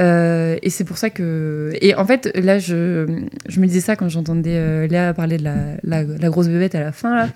Euh, 0.00 0.56
et 0.62 0.70
c'est 0.70 0.84
pour 0.84 0.98
ça 0.98 1.10
que. 1.10 1.70
Et 1.80 1.94
en 1.94 2.06
fait, 2.06 2.30
là, 2.34 2.58
je, 2.58 3.06
je 3.48 3.60
me 3.60 3.66
disais 3.66 3.80
ça 3.80 3.94
quand 3.94 4.08
j'entendais 4.08 4.56
euh, 4.56 4.86
Léa 4.88 5.14
parler 5.14 5.36
de 5.38 5.44
la, 5.44 5.56
la, 5.84 6.02
la 6.02 6.28
grosse 6.28 6.48
bébête 6.48 6.74
à 6.74 6.80
la 6.80 6.90
fin. 6.92 7.14
Là. 7.16 7.28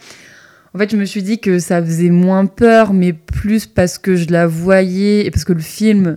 En 0.75 0.79
fait, 0.79 0.91
je 0.91 0.97
me 0.97 1.05
suis 1.05 1.23
dit 1.23 1.39
que 1.39 1.59
ça 1.59 1.83
faisait 1.83 2.09
moins 2.09 2.47
peur, 2.47 2.95
mais 2.95 3.13
plus 3.13 3.67
parce 3.67 3.99
que 3.99 4.17
je 4.17 4.31
la 4.31 4.47
voyais 4.47 5.27
et 5.27 5.31
parce 5.31 5.45
que 5.45 5.53
le 5.53 5.61
film 5.61 6.17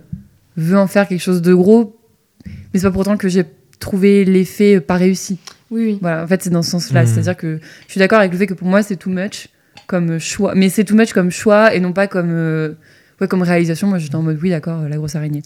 veut 0.56 0.78
en 0.78 0.86
faire 0.86 1.06
quelque 1.06 1.20
chose 1.20 1.42
de 1.42 1.52
gros. 1.52 1.98
Mais 2.46 2.80
c'est 2.80 2.86
pas 2.86 2.90
pour 2.90 3.02
autant 3.02 3.18
que 3.18 3.28
j'ai 3.28 3.44
trouvé 3.78 4.24
l'effet 4.24 4.80
pas 4.80 4.96
réussi. 4.96 5.38
Oui, 5.70 5.84
oui. 5.84 5.98
Voilà, 6.00 6.24
en 6.24 6.26
fait, 6.26 6.42
c'est 6.42 6.50
dans 6.50 6.62
ce 6.62 6.70
sens-là. 6.70 7.02
Mhm. 7.02 7.06
C'est-à-dire 7.06 7.36
que 7.36 7.58
je 7.86 7.92
suis 7.92 7.98
d'accord 7.98 8.18
avec 8.18 8.32
le 8.32 8.38
fait 8.38 8.46
que 8.46 8.54
pour 8.54 8.68
moi, 8.68 8.82
c'est 8.82 8.96
too 8.96 9.10
much 9.10 9.48
comme 9.86 10.18
choix. 10.18 10.54
Mais 10.54 10.68
c'est 10.68 10.84
too 10.84 10.94
much 10.94 11.12
comme 11.12 11.30
choix 11.30 11.74
et 11.74 11.80
non 11.80 11.92
pas 11.92 12.06
comme, 12.06 12.30
euh, 12.30 12.72
ouais, 13.20 13.28
comme 13.28 13.42
réalisation. 13.42 13.88
Moi, 13.88 13.98
j'étais 13.98 14.16
en 14.16 14.22
mode, 14.22 14.38
oui, 14.42 14.50
d'accord, 14.50 14.82
euh, 14.82 14.88
la 14.88 14.96
grosse 14.96 15.16
araignée. 15.16 15.42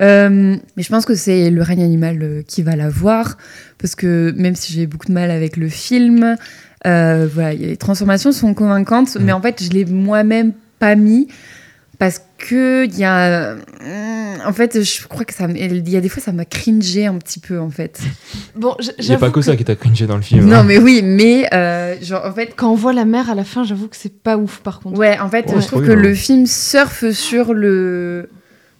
Euh, 0.00 0.56
mais 0.76 0.82
je 0.82 0.88
pense 0.88 1.04
que 1.04 1.14
c'est 1.14 1.50
le 1.50 1.62
règne 1.62 1.82
animal 1.82 2.18
euh, 2.22 2.42
qui 2.46 2.62
va 2.62 2.76
la 2.76 2.88
voir. 2.88 3.38
Parce 3.78 3.94
que 3.94 4.32
même 4.36 4.54
si 4.54 4.72
j'ai 4.72 4.86
beaucoup 4.86 5.06
de 5.06 5.12
mal 5.12 5.30
avec 5.30 5.56
le 5.56 5.68
film, 5.68 6.36
euh, 6.86 7.28
voilà, 7.32 7.54
les 7.54 7.76
transformations 7.76 8.32
sont 8.32 8.54
convaincantes. 8.54 9.14
Mhm. 9.16 9.24
Mais 9.24 9.32
en 9.32 9.40
fait, 9.40 9.62
je 9.62 9.70
l'ai 9.70 9.84
moi-même 9.84 10.52
pas 10.78 10.94
mis. 10.94 11.28
Parce 11.98 12.20
que 12.36 12.84
il 12.84 12.98
y 12.98 13.04
a, 13.04 13.52
hum, 13.52 14.38
en 14.44 14.52
fait, 14.52 14.82
je 14.82 15.06
crois 15.06 15.24
que 15.24 15.32
ça, 15.32 15.46
il 15.48 15.88
y 15.88 15.96
a 15.96 16.00
des 16.00 16.08
fois 16.08 16.20
ça 16.20 16.32
m'a 16.32 16.44
cringé 16.44 17.06
un 17.06 17.14
petit 17.18 17.38
peu 17.38 17.60
en 17.60 17.70
fait. 17.70 18.00
Bon, 18.56 18.74
Il 18.98 19.06
n'y 19.06 19.14
a 19.14 19.18
pas 19.18 19.30
que 19.30 19.40
ça 19.40 19.54
qui 19.54 19.64
t'a 19.64 19.76
cringé 19.76 20.06
dans 20.08 20.16
le 20.16 20.22
film. 20.22 20.46
Non, 20.46 20.56
hein. 20.56 20.64
mais 20.64 20.78
oui, 20.78 21.02
mais 21.04 21.48
euh, 21.54 21.94
genre, 22.02 22.26
en 22.26 22.32
fait, 22.32 22.54
Quand 22.56 22.72
on 22.72 22.74
voit 22.74 22.92
la 22.92 23.04
mer 23.04 23.30
à 23.30 23.36
la 23.36 23.44
fin, 23.44 23.62
j'avoue 23.62 23.86
que 23.86 23.96
c'est 23.96 24.20
pas 24.20 24.36
ouf 24.36 24.58
par 24.64 24.80
contre. 24.80 24.98
ouais, 24.98 25.16
en 25.20 25.28
fait, 25.28 25.46
je 25.54 25.64
trouve 25.64 25.86
que 25.86 25.92
le 25.92 26.14
film 26.14 26.46
surfe 26.46 27.08
sur 27.10 27.54
le 27.54 28.28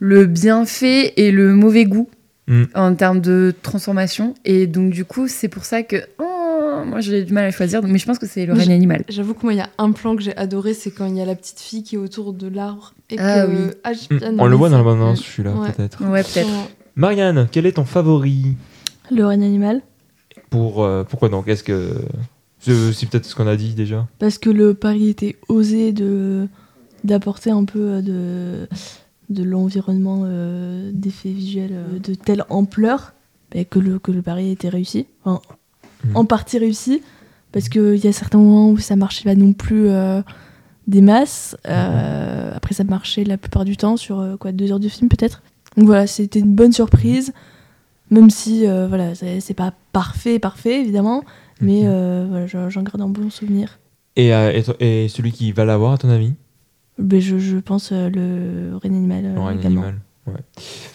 le 0.01 0.27
bienfait 0.27 1.13
et 1.17 1.31
le 1.31 1.55
mauvais 1.55 1.85
goût 1.85 2.09
Mm. 2.49 2.65
en 2.75 2.95
termes 2.97 3.21
de 3.21 3.55
transformation, 3.63 4.35
et 4.45 4.67
donc 4.67 4.91
du 4.91 5.05
coup, 5.05 5.29
c'est 5.29 5.47
pour 5.47 5.65
ça 5.65 5.85
que 5.85 5.97
oh, 6.19 6.32
moi 6.85 7.01
j'ai 7.01 7.25
du 7.25 7.33
mal 7.33 7.45
à 7.47 7.51
choisir, 7.51 7.83
mais 7.83 7.99
je 7.99 8.07
pense 8.07 8.19
que 8.19 8.27
c'est 8.27 8.47
le 8.47 8.53
règne 8.53 8.73
animal. 8.73 9.05
J'avoue 9.09 9.35
que 9.35 9.43
moi, 9.43 9.53
il 9.55 9.59
y 9.59 9.61
a 9.61 9.71
un 9.79 9.93
plan 9.93 10.15
que 10.17 10.23
j'ai 10.23 10.37
adoré, 10.37 10.75
c'est 10.75 10.91
quand 10.91 11.07
il 11.07 11.17
y 11.17 11.21
a 11.21 11.25
la 11.25 11.35
petite 11.35 11.61
fille 11.61 11.83
qui 11.83 11.95
est 11.97 11.99
autour 11.99 12.33
de 12.33 12.49
l'arbre. 12.49 12.95
Et 13.11 13.17
Ah 13.19 13.47
que... 13.47 13.51
oui. 13.51 13.71
Ah, 13.85 13.93
j'ai 13.93 14.15
Mm. 14.15 14.19
bien 14.19 14.35
On 14.39 14.47
le 14.47 14.57
voit 14.57 14.69
dans 14.71 14.79
la 14.79 14.85
bande-annonce, 14.85 15.19
je 15.19 15.23
suis 15.31 15.43
là, 15.43 15.53
Ouais. 15.53 15.71
peut-être. 15.73 16.03
Ouais, 16.05 16.23
peut-être. 16.23 16.47
Sûrement. 16.47 16.67
Marianne, 16.97 17.49
quel 17.51 17.67
est 17.67 17.73
ton 17.73 17.85
favori 17.85 18.57
Le 19.11 19.25
règne 19.27 19.45
animal. 19.45 19.81
pour 20.51 20.85
euh, 20.85 21.05
Pourquoi 21.05 21.29
donc 21.29 21.49
Est-ce 21.49 21.65
que. 21.65 21.95
C'est 22.61 23.09
peut-être 23.09 23.25
ce 23.27 23.35
qu'on 23.35 23.47
a 23.49 23.57
dit 23.57 23.75
déjà. 23.75 24.07
Parce 24.21 24.39
que 24.39 24.49
le 24.51 24.75
pari 24.75 25.09
était 25.09 25.37
osé 25.49 25.93
de 25.93 26.47
d'apporter 27.03 27.51
un 27.51 27.65
peu 27.65 27.81
euh, 27.81 28.01
de, 28.03 28.69
de 29.31 29.43
l'environnement 29.43 30.23
euh, 30.25 30.91
d'effets 30.95 31.31
visuels 31.33 31.73
euh, 31.73 31.99
de 31.99 32.15
telle 32.15 32.45
ampleur 32.49 33.15
bah, 33.53 33.65
que, 33.65 33.81
le, 33.81 33.99
que 33.99 34.13
le 34.13 34.23
pari 34.23 34.53
était 34.53 34.69
réussi. 34.69 35.07
Enfin, 35.25 35.41
Mhm. 36.05 36.17
En 36.17 36.25
partie 36.25 36.59
réussi, 36.59 37.03
parce 37.53 37.69
qu'il 37.69 37.97
y 37.97 38.07
a 38.09 38.13
certains 38.13 38.39
moments 38.39 38.71
où 38.71 38.79
ça 38.79 38.97
marchait 38.97 39.25
pas 39.25 39.35
non 39.35 39.53
plus 39.53 39.89
euh, 39.89 40.21
des 40.87 41.01
masses. 41.01 41.57
Euh, 41.69 42.53
après, 42.55 42.75
ça 42.75 42.85
marchait 42.85 43.25
la 43.25 43.37
plupart 43.37 43.65
du 43.65 43.77
temps 43.77 43.97
sur 43.97 44.19
euh, 44.21 44.37
quoi, 44.37 44.53
deux 44.53 44.73
heures 44.73 44.81
de 44.81 44.89
film 44.89 45.09
peut-être. 45.09 45.43
Donc 45.77 45.87
voilà, 45.87 46.07
c'était 46.07 46.41
une 46.41 46.55
bonne 46.55 46.73
surprise, 46.73 47.33
même 48.11 48.31
si 48.31 48.67
voilà, 48.67 49.15
c'est 49.15 49.55
pas 49.55 49.73
parfait, 49.93 50.39
parfait 50.39 50.81
évidemment, 50.81 51.25
mais 51.61 51.83
Mhm. 51.83 51.89
euh, 51.89 52.27
voilà, 52.29 52.47
j'en 52.69 52.83
garde 52.83 53.01
un 53.01 53.09
bon 53.09 53.31
souvenir. 53.31 53.79
Et, 54.17 54.29
et, 54.81 55.09
celui 55.09 55.33
qui 55.33 55.53
va 55.53 55.65
l'avoir, 55.65 55.93
à 55.93 55.99
ton 55.99 56.11
avis? 56.11 56.35
Ben, 56.99 57.21
je, 57.21 57.39
je 57.39 57.57
pense 57.57 57.91
le 57.93 58.79
animal 58.85 59.21
également. 59.21 59.47
animal. 59.47 59.95
Ouais. 60.27 60.41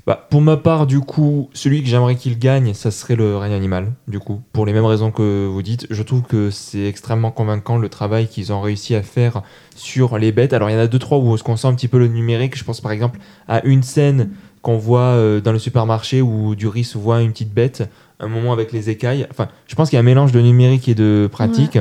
Bah, 0.06 0.26
pour 0.30 0.42
ma 0.42 0.56
part, 0.56 0.88
du 0.88 1.02
coup, 1.02 1.50
celui 1.54 1.84
que 1.84 1.90
j'aimerais 1.90 2.16
qu'il 2.16 2.40
gagne, 2.40 2.74
ça 2.74 2.92
serait 2.92 3.18
le 3.18 3.36
règne 3.36 3.52
animal, 3.52 3.92
du 4.08 4.20
coup. 4.20 4.42
Pour 4.54 4.66
les 4.66 4.72
mêmes 4.72 4.86
raisons 4.86 5.12
que 5.12 5.46
vous 5.48 5.62
dites, 5.62 5.86
je 5.90 6.02
trouve 6.02 6.22
que 6.22 6.50
c'est 6.50 6.88
extrêmement 6.88 7.32
convaincant 7.32 7.78
le 7.78 7.90
travail 7.90 8.28
qu'ils 8.30 8.54
ont 8.54 8.62
réussi 8.62 8.96
à 8.96 9.04
faire 9.04 9.42
sur 9.76 10.18
les 10.18 10.32
bêtes. 10.32 10.54
Alors, 10.54 10.70
il 10.70 10.74
y 10.74 10.76
en 10.78 10.80
a 10.80 10.88
deux, 10.88 11.00
trois 11.00 11.18
où 11.18 11.36
on 11.46 11.56
sent 11.58 11.68
un 11.68 11.76
petit 11.76 11.90
peu 11.90 12.00
le 12.00 12.08
numérique. 12.08 12.58
Je 12.58 12.64
pense 12.64 12.80
par 12.80 12.94
exemple 12.94 13.20
à 13.50 13.66
une 13.66 13.84
scène 13.84 14.30
qu'on 14.62 14.78
voit 14.78 15.02
euh, 15.02 15.42
dans 15.42 15.52
le 15.52 15.60
supermarché 15.60 16.22
où 16.22 16.56
Duris 16.56 16.92
voit 16.96 17.22
une 17.22 17.32
petite 17.32 17.54
bête, 17.54 17.90
un 18.20 18.28
moment 18.28 18.54
avec 18.54 18.72
les 18.72 18.90
écailles. 18.90 19.28
Enfin, 19.30 19.50
je 19.68 19.76
pense 19.76 19.90
qu'il 19.90 19.98
y 19.98 20.00
a 20.00 20.02
un 20.02 20.04
mélange 20.04 20.32
de 20.32 20.40
numérique 20.40 20.88
et 20.88 20.96
de 20.96 21.30
pratique. 21.32 21.78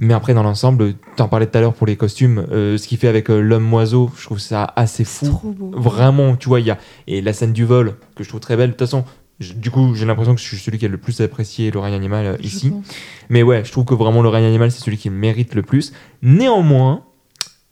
Mais 0.00 0.14
après, 0.14 0.34
dans 0.34 0.42
l'ensemble, 0.42 0.94
t'en 1.16 1.28
parlais 1.28 1.46
tout 1.46 1.56
à 1.58 1.60
l'heure 1.60 1.74
pour 1.74 1.86
les 1.86 1.94
costumes, 1.96 2.44
euh, 2.50 2.76
ce 2.78 2.88
qu'il 2.88 2.96
fait 2.98 3.06
avec 3.08 3.30
euh, 3.30 3.38
l'homme-oiseau, 3.40 4.10
je 4.16 4.24
trouve 4.24 4.38
ça 4.40 4.72
assez 4.74 5.04
fou. 5.04 5.26
Trop 5.26 5.50
beau. 5.52 5.70
Vraiment, 5.78 6.36
tu 6.36 6.48
vois, 6.48 6.58
il 6.60 6.66
y 6.66 6.70
a. 6.70 6.78
Et 7.06 7.20
la 7.20 7.32
scène 7.34 7.52
du 7.52 7.64
vol, 7.66 7.96
que 8.16 8.24
je 8.24 8.28
trouve 8.30 8.40
très 8.40 8.56
belle. 8.56 8.70
De 8.70 8.72
toute 8.72 8.80
façon, 8.88 9.04
je- 9.40 9.52
du 9.52 9.70
coup, 9.70 9.94
j'ai 9.94 10.06
l'impression 10.06 10.34
que 10.34 10.40
je 10.40 10.46
suis 10.46 10.56
celui 10.56 10.78
qui 10.78 10.86
a 10.86 10.88
le 10.88 10.96
plus 10.98 11.20
apprécié 11.20 11.70
le 11.70 11.78
règne 11.80 11.94
animal 11.94 12.24
euh, 12.26 12.36
ici. 12.42 12.70
pense. 12.70 12.84
Mais 13.28 13.42
ouais, 13.42 13.62
je 13.64 13.72
trouve 13.72 13.84
que 13.84 13.94
vraiment 13.94 14.22
le 14.22 14.28
règne 14.30 14.44
animal, 14.46 14.70
c'est 14.72 14.82
celui 14.82 14.96
qui 14.96 15.10
mérite 15.10 15.54
le 15.54 15.62
plus. 15.62 15.92
Néanmoins, 16.22 17.02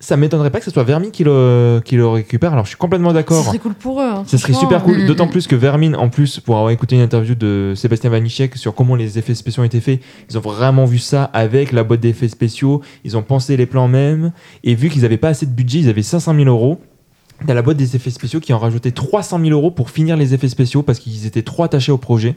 ça 0.01 0.17
m'étonnerait 0.17 0.51
pas 0.51 0.61
que 0.61 0.65
ce 0.65 0.71
soit 0.71 0.85
Vermine 0.85 1.11
qui 1.11 1.25
le, 1.25 1.81
qui 1.85 1.97
le 1.97 2.07
récupère. 2.07 2.53
Alors, 2.53 2.65
je 2.65 2.69
suis 2.71 2.77
complètement 2.79 3.09
Ce 3.11 3.15
d'accord. 3.15 3.45
serait 3.45 3.59
cool 3.59 3.75
pour 3.75 4.01
eux. 4.01 4.05
hein, 4.05 4.23
Ça 4.27 4.39
serait 4.39 4.53
super 4.53 4.85
cool, 4.85 5.03
Mm, 5.03 5.07
d'autant 5.07 5.27
mm. 5.27 5.31
plus 5.31 5.47
que 5.49 5.57
Vermine, 5.57 5.97
en 5.97 6.09
plus, 6.09 6.39
pour 6.39 6.57
avoir 6.57 6.71
écouté 6.71 6.95
une 6.95 7.03
interview 7.03 7.35
de 7.35 7.73
Sébastien 7.75 8.09
Vanichek 8.11 8.57
sur 8.57 8.75
comment 8.75 8.95
les 8.95 9.19
effets 9.19 9.35
spéciaux 9.35 9.63
ont 9.63 9.67
été 9.67 9.81
faits, 9.81 10.01
ils 10.31 10.39
ont 10.39 10.41
vraiment 10.41 10.85
vu 10.85 10.99
ça 10.99 11.25
avec 11.25 11.73
la 11.73 11.83
boîte 11.83 12.01
d'effets 12.01 12.29
spéciaux, 12.29 12.81
ils 13.05 13.17
ont 13.17 13.23
pensé 13.23 13.57
les 13.57 13.67
plans 13.67 13.89
même, 13.89 14.31
et 14.63 14.75
vu 14.77 14.89
qu'ils 14.89 15.03
n'avaient 15.03 15.17
pas 15.17 15.31
assez 15.31 15.47
de 15.47 15.51
budget, 15.53 15.81
ils 15.81 15.89
avaient 15.89 16.03
500 16.03 16.33
000 16.35 16.47
euros. 16.49 16.81
T'as 17.47 17.55
la 17.55 17.63
boîte 17.63 17.77
des 17.77 17.95
effets 17.95 18.11
spéciaux 18.11 18.41
qui 18.41 18.53
en 18.53 18.59
rajouté 18.59 18.91
300 18.91 19.39
000 19.39 19.51
euros 19.51 19.71
pour 19.71 19.91
finir 19.91 20.17
les 20.17 20.35
effets 20.35 20.49
spéciaux 20.49 20.83
parce 20.83 20.99
qu'ils 20.99 21.25
étaient 21.25 21.43
trop 21.43 21.63
attachés 21.63 21.93
au 21.93 21.97
projet. 21.99 22.35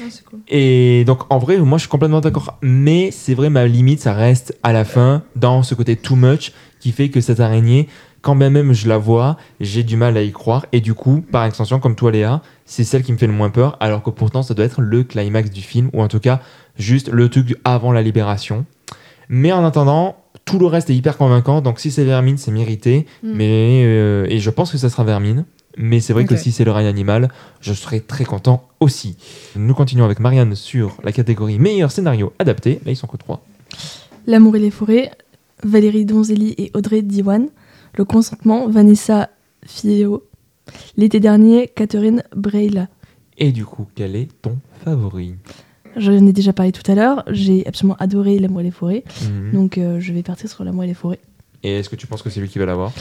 Ah, 0.00 0.04
cool. 0.30 0.38
Et 0.46 1.04
donc 1.06 1.22
en 1.28 1.38
vrai, 1.40 1.58
moi 1.58 1.76
je 1.76 1.82
suis 1.82 1.88
complètement 1.88 2.20
d'accord. 2.20 2.56
Mais 2.62 3.10
c'est 3.10 3.34
vrai, 3.34 3.50
ma 3.50 3.66
limite, 3.66 4.00
ça 4.00 4.12
reste 4.12 4.56
à 4.62 4.72
la 4.72 4.84
fin 4.84 5.22
dans 5.34 5.64
ce 5.64 5.74
côté 5.74 5.96
too 5.96 6.14
much 6.14 6.52
qui 6.84 6.92
fait 6.92 7.08
que 7.08 7.22
cette 7.22 7.40
araignée, 7.40 7.88
quand 8.20 8.36
bien 8.36 8.50
même 8.50 8.74
je 8.74 8.90
la 8.90 8.98
vois, 8.98 9.38
j'ai 9.58 9.84
du 9.84 9.96
mal 9.96 10.18
à 10.18 10.22
y 10.22 10.32
croire. 10.32 10.66
Et 10.72 10.82
du 10.82 10.92
coup, 10.92 11.24
par 11.32 11.46
extension, 11.46 11.80
comme 11.80 11.96
toi 11.96 12.12
Léa, 12.12 12.42
c'est 12.66 12.84
celle 12.84 13.02
qui 13.02 13.10
me 13.10 13.16
fait 13.16 13.26
le 13.26 13.32
moins 13.32 13.48
peur, 13.48 13.78
alors 13.80 14.02
que 14.02 14.10
pourtant 14.10 14.42
ça 14.42 14.52
doit 14.52 14.66
être 14.66 14.82
le 14.82 15.02
climax 15.02 15.48
du 15.48 15.62
film, 15.62 15.88
ou 15.94 16.02
en 16.02 16.08
tout 16.08 16.20
cas 16.20 16.42
juste 16.76 17.08
le 17.08 17.30
truc 17.30 17.56
avant 17.64 17.90
la 17.90 18.02
libération. 18.02 18.66
Mais 19.30 19.50
en 19.50 19.64
attendant, 19.64 20.16
tout 20.44 20.58
le 20.58 20.66
reste 20.66 20.90
est 20.90 20.94
hyper 20.94 21.16
convaincant. 21.16 21.62
Donc 21.62 21.80
si 21.80 21.90
c'est 21.90 22.04
Vermine, 22.04 22.36
c'est 22.36 22.50
mérité. 22.50 23.06
Mm. 23.22 23.32
Mais, 23.34 23.82
euh, 23.86 24.26
et 24.28 24.40
je 24.40 24.50
pense 24.50 24.70
que 24.70 24.76
ça 24.76 24.90
sera 24.90 25.04
Vermine. 25.04 25.46
Mais 25.78 26.00
c'est 26.00 26.12
vrai 26.12 26.26
que 26.26 26.36
si 26.36 26.52
c'est 26.52 26.64
le 26.64 26.70
règne 26.70 26.86
animal, 26.86 27.30
je 27.62 27.72
serai 27.72 28.00
très 28.00 28.26
content 28.26 28.68
aussi. 28.78 29.16
Nous 29.56 29.72
continuons 29.72 30.04
avec 30.04 30.20
Marianne 30.20 30.54
sur 30.54 30.98
la 31.02 31.12
catégorie 31.12 31.58
meilleur 31.58 31.90
scénario 31.90 32.34
adapté. 32.38 32.78
Là, 32.84 32.92
ils 32.92 32.96
sont 32.96 33.06
que 33.06 33.16
3. 33.16 33.42
L'amour 34.26 34.56
et 34.56 34.58
les 34.58 34.70
forêts, 34.70 35.10
Valérie 35.64 36.04
Donzelli 36.04 36.54
et 36.58 36.70
Audrey 36.74 37.02
Diwan. 37.02 37.48
Le 37.96 38.04
consentement, 38.04 38.68
Vanessa 38.68 39.30
Filleo. 39.64 40.24
L'été 40.96 41.20
dernier, 41.20 41.68
Catherine 41.68 42.22
Breila. 42.34 42.88
Et 43.38 43.52
du 43.52 43.64
coup, 43.64 43.86
quel 43.94 44.16
est 44.16 44.28
ton 44.42 44.58
favori? 44.84 45.34
J'en 45.96 46.12
ai 46.12 46.32
déjà 46.32 46.52
parlé 46.52 46.72
tout 46.72 46.88
à 46.90 46.94
l'heure. 46.94 47.22
J'ai 47.30 47.66
absolument 47.66 47.96
adoré 47.98 48.38
L'amour 48.38 48.60
et 48.60 48.64
les 48.64 48.70
forêts. 48.70 49.04
Mhm. 49.22 49.52
Donc 49.52 49.78
euh, 49.78 50.00
je 50.00 50.12
vais 50.12 50.22
partir 50.22 50.48
sur 50.48 50.64
L'amour 50.64 50.84
et 50.84 50.88
les 50.88 50.94
forêts. 50.94 51.20
Et 51.62 51.78
est-ce 51.78 51.88
que 51.88 51.96
tu 51.96 52.06
penses 52.06 52.22
que 52.22 52.30
c'est 52.30 52.40
lui 52.40 52.48
qui 52.48 52.58
va 52.58 52.66
l'avoir? 52.66 52.92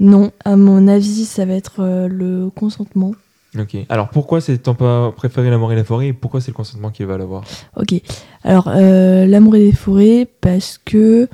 Non, 0.00 0.32
à 0.44 0.56
mon 0.56 0.88
avis, 0.88 1.24
ça 1.24 1.44
va 1.44 1.54
être 1.54 1.80
euh, 1.80 2.08
le 2.08 2.50
consentement. 2.50 3.12
Ok. 3.58 3.76
Alors 3.90 4.08
pourquoi 4.08 4.40
c'est 4.40 4.56
ton 4.58 4.74
pas 4.74 5.12
préféré 5.12 5.50
l'amour 5.50 5.72
et 5.72 5.76
la 5.76 5.84
forêt 5.84 6.08
et 6.08 6.12
pourquoi 6.14 6.40
c'est 6.40 6.50
le 6.50 6.56
consentement 6.56 6.90
qui 6.90 7.04
va 7.04 7.18
l'avoir? 7.18 7.44
Ok. 7.76 8.00
Alors, 8.44 8.68
euh, 8.68 9.26
L'amour 9.26 9.56
et 9.56 9.66
les 9.66 9.72
forêts, 9.72 10.26
parce 10.40 10.78
que 10.82 11.28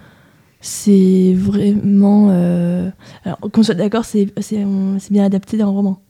c'est 0.61 1.35
vraiment. 1.37 2.29
euh, 2.31 2.91
Alors, 3.25 3.39
qu'on 3.53 3.63
soit 3.63 3.75
d'accord, 3.75 4.05
c'est 4.05 4.29
c'est- 4.41 4.65
c'est 4.99 5.13
bien 5.13 5.25
adapté 5.25 5.57
d'un 5.57 5.67
roman. 5.67 6.01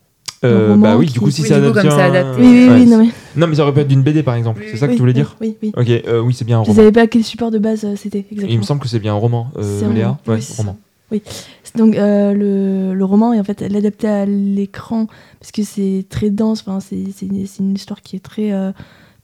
Euh, 0.44 0.70
roman 0.72 0.82
Bah 0.92 0.96
oui, 0.96 1.06
qui- 1.06 1.14
du 1.14 1.20
coup, 1.20 1.30
si 1.32 1.42
Oui, 1.42 1.48
du 1.48 1.54
coup, 1.72 1.78
à 1.78 1.82
un- 1.82 1.98
adapté. 1.98 2.40
Oui, 2.40 2.46
oui, 2.46 2.68
Ouais. 2.68 2.74
oui, 2.76 2.86
non, 2.86 2.98
mais. 2.98 3.08
Non, 3.36 3.46
mais 3.48 3.56
ça 3.56 3.62
aurait 3.62 3.74
pu 3.74 3.80
être 3.80 3.88
d'une 3.88 4.02
BD 4.02 4.22
par 4.22 4.36
exemple. 4.36 4.60
Oui, 4.62 4.68
c'est 4.70 4.76
ça 4.76 4.86
que 4.86 4.92
oui, 4.92 4.96
tu 4.96 5.00
voulais 5.02 5.12
oui, 5.12 5.14
dire 5.14 5.36
Oui, 5.40 5.56
oui. 5.62 5.72
Ok, 5.76 5.88
euh, 6.06 6.20
oui, 6.20 6.32
c'est 6.32 6.44
bien 6.44 6.60
un 6.60 6.62
Je 6.62 6.68
roman. 6.68 6.76
savais 6.76 6.92
pas 6.92 7.06
quel 7.08 7.24
support 7.24 7.50
de 7.50 7.58
base 7.58 7.84
euh, 7.84 7.94
c'était 7.96 8.24
Il 8.30 8.58
me 8.58 8.62
semble 8.62 8.80
que 8.80 8.88
c'est 8.88 9.00
bien 9.00 9.14
un 9.14 9.18
roman, 9.18 9.48
euh, 9.56 9.78
C'est 9.80 9.84
un 9.86 9.92
Léa. 9.92 10.06
roman. 10.08 10.18
Ouais, 10.28 10.34
Oui, 10.36 10.42
c'est 10.42 10.56
roman. 10.56 10.76
Donc, 11.76 11.96
euh, 11.96 12.34
le, 12.34 12.94
le 12.94 13.04
roman 13.04 13.32
est 13.32 13.40
en 13.40 13.44
fait 13.44 13.60
l'adapté 13.62 14.06
à 14.08 14.26
l'écran 14.26 15.06
parce 15.40 15.50
que 15.52 15.62
c'est 15.62 16.04
très 16.08 16.30
dense. 16.30 16.60
Enfin, 16.66 16.80
c'est 16.80 17.04
c'est 17.14 17.26
une, 17.26 17.46
c'est 17.46 17.62
une 17.62 17.74
histoire 17.74 18.00
qui 18.02 18.16
est 18.16 18.20
très, 18.20 18.52
euh, 18.52 18.72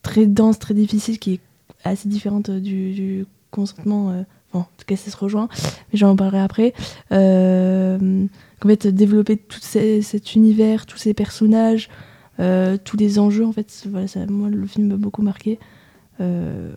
très 0.01 0.25
dense, 0.25 0.59
très 0.59 0.73
difficile, 0.73 1.17
qui 1.17 1.33
est 1.35 1.39
assez 1.83 2.09
différente 2.09 2.49
euh, 2.49 2.59
du, 2.59 2.91
du 2.93 3.25
consentement. 3.51 4.09
euh, 4.11 4.23
En 4.59 4.67
tout 4.77 4.85
cas, 4.87 4.95
ça 4.95 5.11
se 5.11 5.17
rejoint, 5.17 5.47
mais 5.91 5.97
j'en 5.99 6.15
parlerai 6.15 6.39
après. 6.39 6.73
Euh, 7.11 8.25
en 8.63 8.67
fait, 8.67 8.87
développer 8.87 9.37
tout 9.37 9.59
ces- 9.61 10.01
cet 10.01 10.35
univers, 10.35 10.85
tous 10.85 10.97
ces 10.97 11.13
personnages, 11.13 11.89
euh, 12.39 12.77
tous 12.83 12.97
les 12.97 13.19
enjeux, 13.19 13.45
en 13.45 13.51
fait, 13.51 13.83
voilà, 13.89 14.07
ça, 14.07 14.25
moi, 14.27 14.49
le 14.49 14.65
film 14.67 14.87
m'a 14.87 14.95
beaucoup 14.97 15.21
marqué. 15.21 15.59
Euh, 16.21 16.71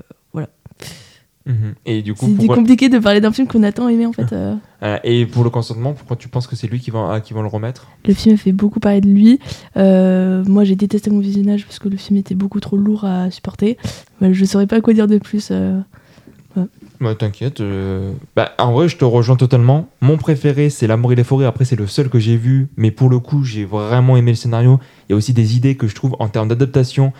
Mhm. 1.47 1.75
Et 1.87 2.03
du 2.03 2.13
coup, 2.13 2.27
c'est 2.27 2.35
pourquoi- 2.35 2.57
compliqué 2.57 2.91
de 2.91 2.99
parler 2.99 3.23
d'un 3.23 3.33
film 3.33 3.49
qu'on 3.49 3.63
a 3.63 3.73
tant 3.73 3.89
aimé, 3.89 4.05
en 4.05 4.13
fait. 4.13 4.35
euh. 4.35 4.55
Et 5.03 5.25
pour 5.25 5.45
le 5.45 5.49
consentement, 5.49 5.95
pourquoi 5.95 6.15
tu 6.15 6.29
penses 6.29 6.47
que 6.47 6.55
c'est 6.57 6.67
lui 6.67 6.79
qui 6.79 6.91
va, 6.91 7.23
qui 7.23 7.33
va 7.33 7.41
le 7.41 7.47
remettre? 7.49 7.89
Le 8.07 8.13
film 8.13 8.35
a 8.35 8.39
fait 8.39 8.53
beaucoup 8.53 8.81
parler 8.81 9.01
de 9.01 9.09
lui. 9.09 9.41
Euh, 9.79 10.45
moi, 10.45 10.65
j'ai 10.65 10.77
détesté 10.77 11.09
mon 11.09 11.21
visionnage 11.21 11.65
parce 11.65 11.79
que 11.79 11.89
le 11.89 11.97
film 11.97 12.19
était 12.19 12.35
beaucoup 12.35 12.61
trop 12.61 12.77
lourd 12.77 13.07
à 13.07 13.31
supporter. 13.31 13.79
Je 14.21 14.45
saurais 14.45 14.67
pas 14.67 14.83
quoi 14.83 14.93
dire 14.93 15.07
de 15.07 15.17
plus. 15.17 15.49
euh. 15.51 15.81
Bah, 17.01 17.15
T'inquiète. 17.15 17.61
euh, 17.61 18.13
Bah, 18.35 18.53
en 18.59 18.73
vrai, 18.73 18.89
je 18.89 18.97
te 18.97 19.05
rejoins 19.05 19.37
totalement. 19.37 19.89
Mon 20.01 20.17
préféré, 20.17 20.69
c'est 20.71 20.87
L'amour 20.87 21.13
et 21.13 21.15
les 21.15 21.25
forêts. 21.25 21.47
Après, 21.47 21.65
c'est 21.65 21.77
le 21.77 21.87
seul 21.87 22.09
que 22.09 22.19
j'ai 22.19 22.37
vu. 22.37 22.69
Mais 22.77 22.91
pour 22.91 23.09
le 23.09 23.19
coup, 23.19 23.45
j'ai 23.45 23.65
vraiment 23.65 24.17
aimé 24.17 24.33
le 24.33 24.37
scénario. 24.37 24.81
Il 25.09 25.13
y 25.13 25.15
a 25.15 25.17
aussi 25.17 25.33
des 25.33 25.57
idées 25.57 25.77
que 25.77 25.87
je 25.87 25.95
trouve 25.95 26.17
en 26.19 26.29
termes 26.29 26.49
d'adaptation. 26.49 27.13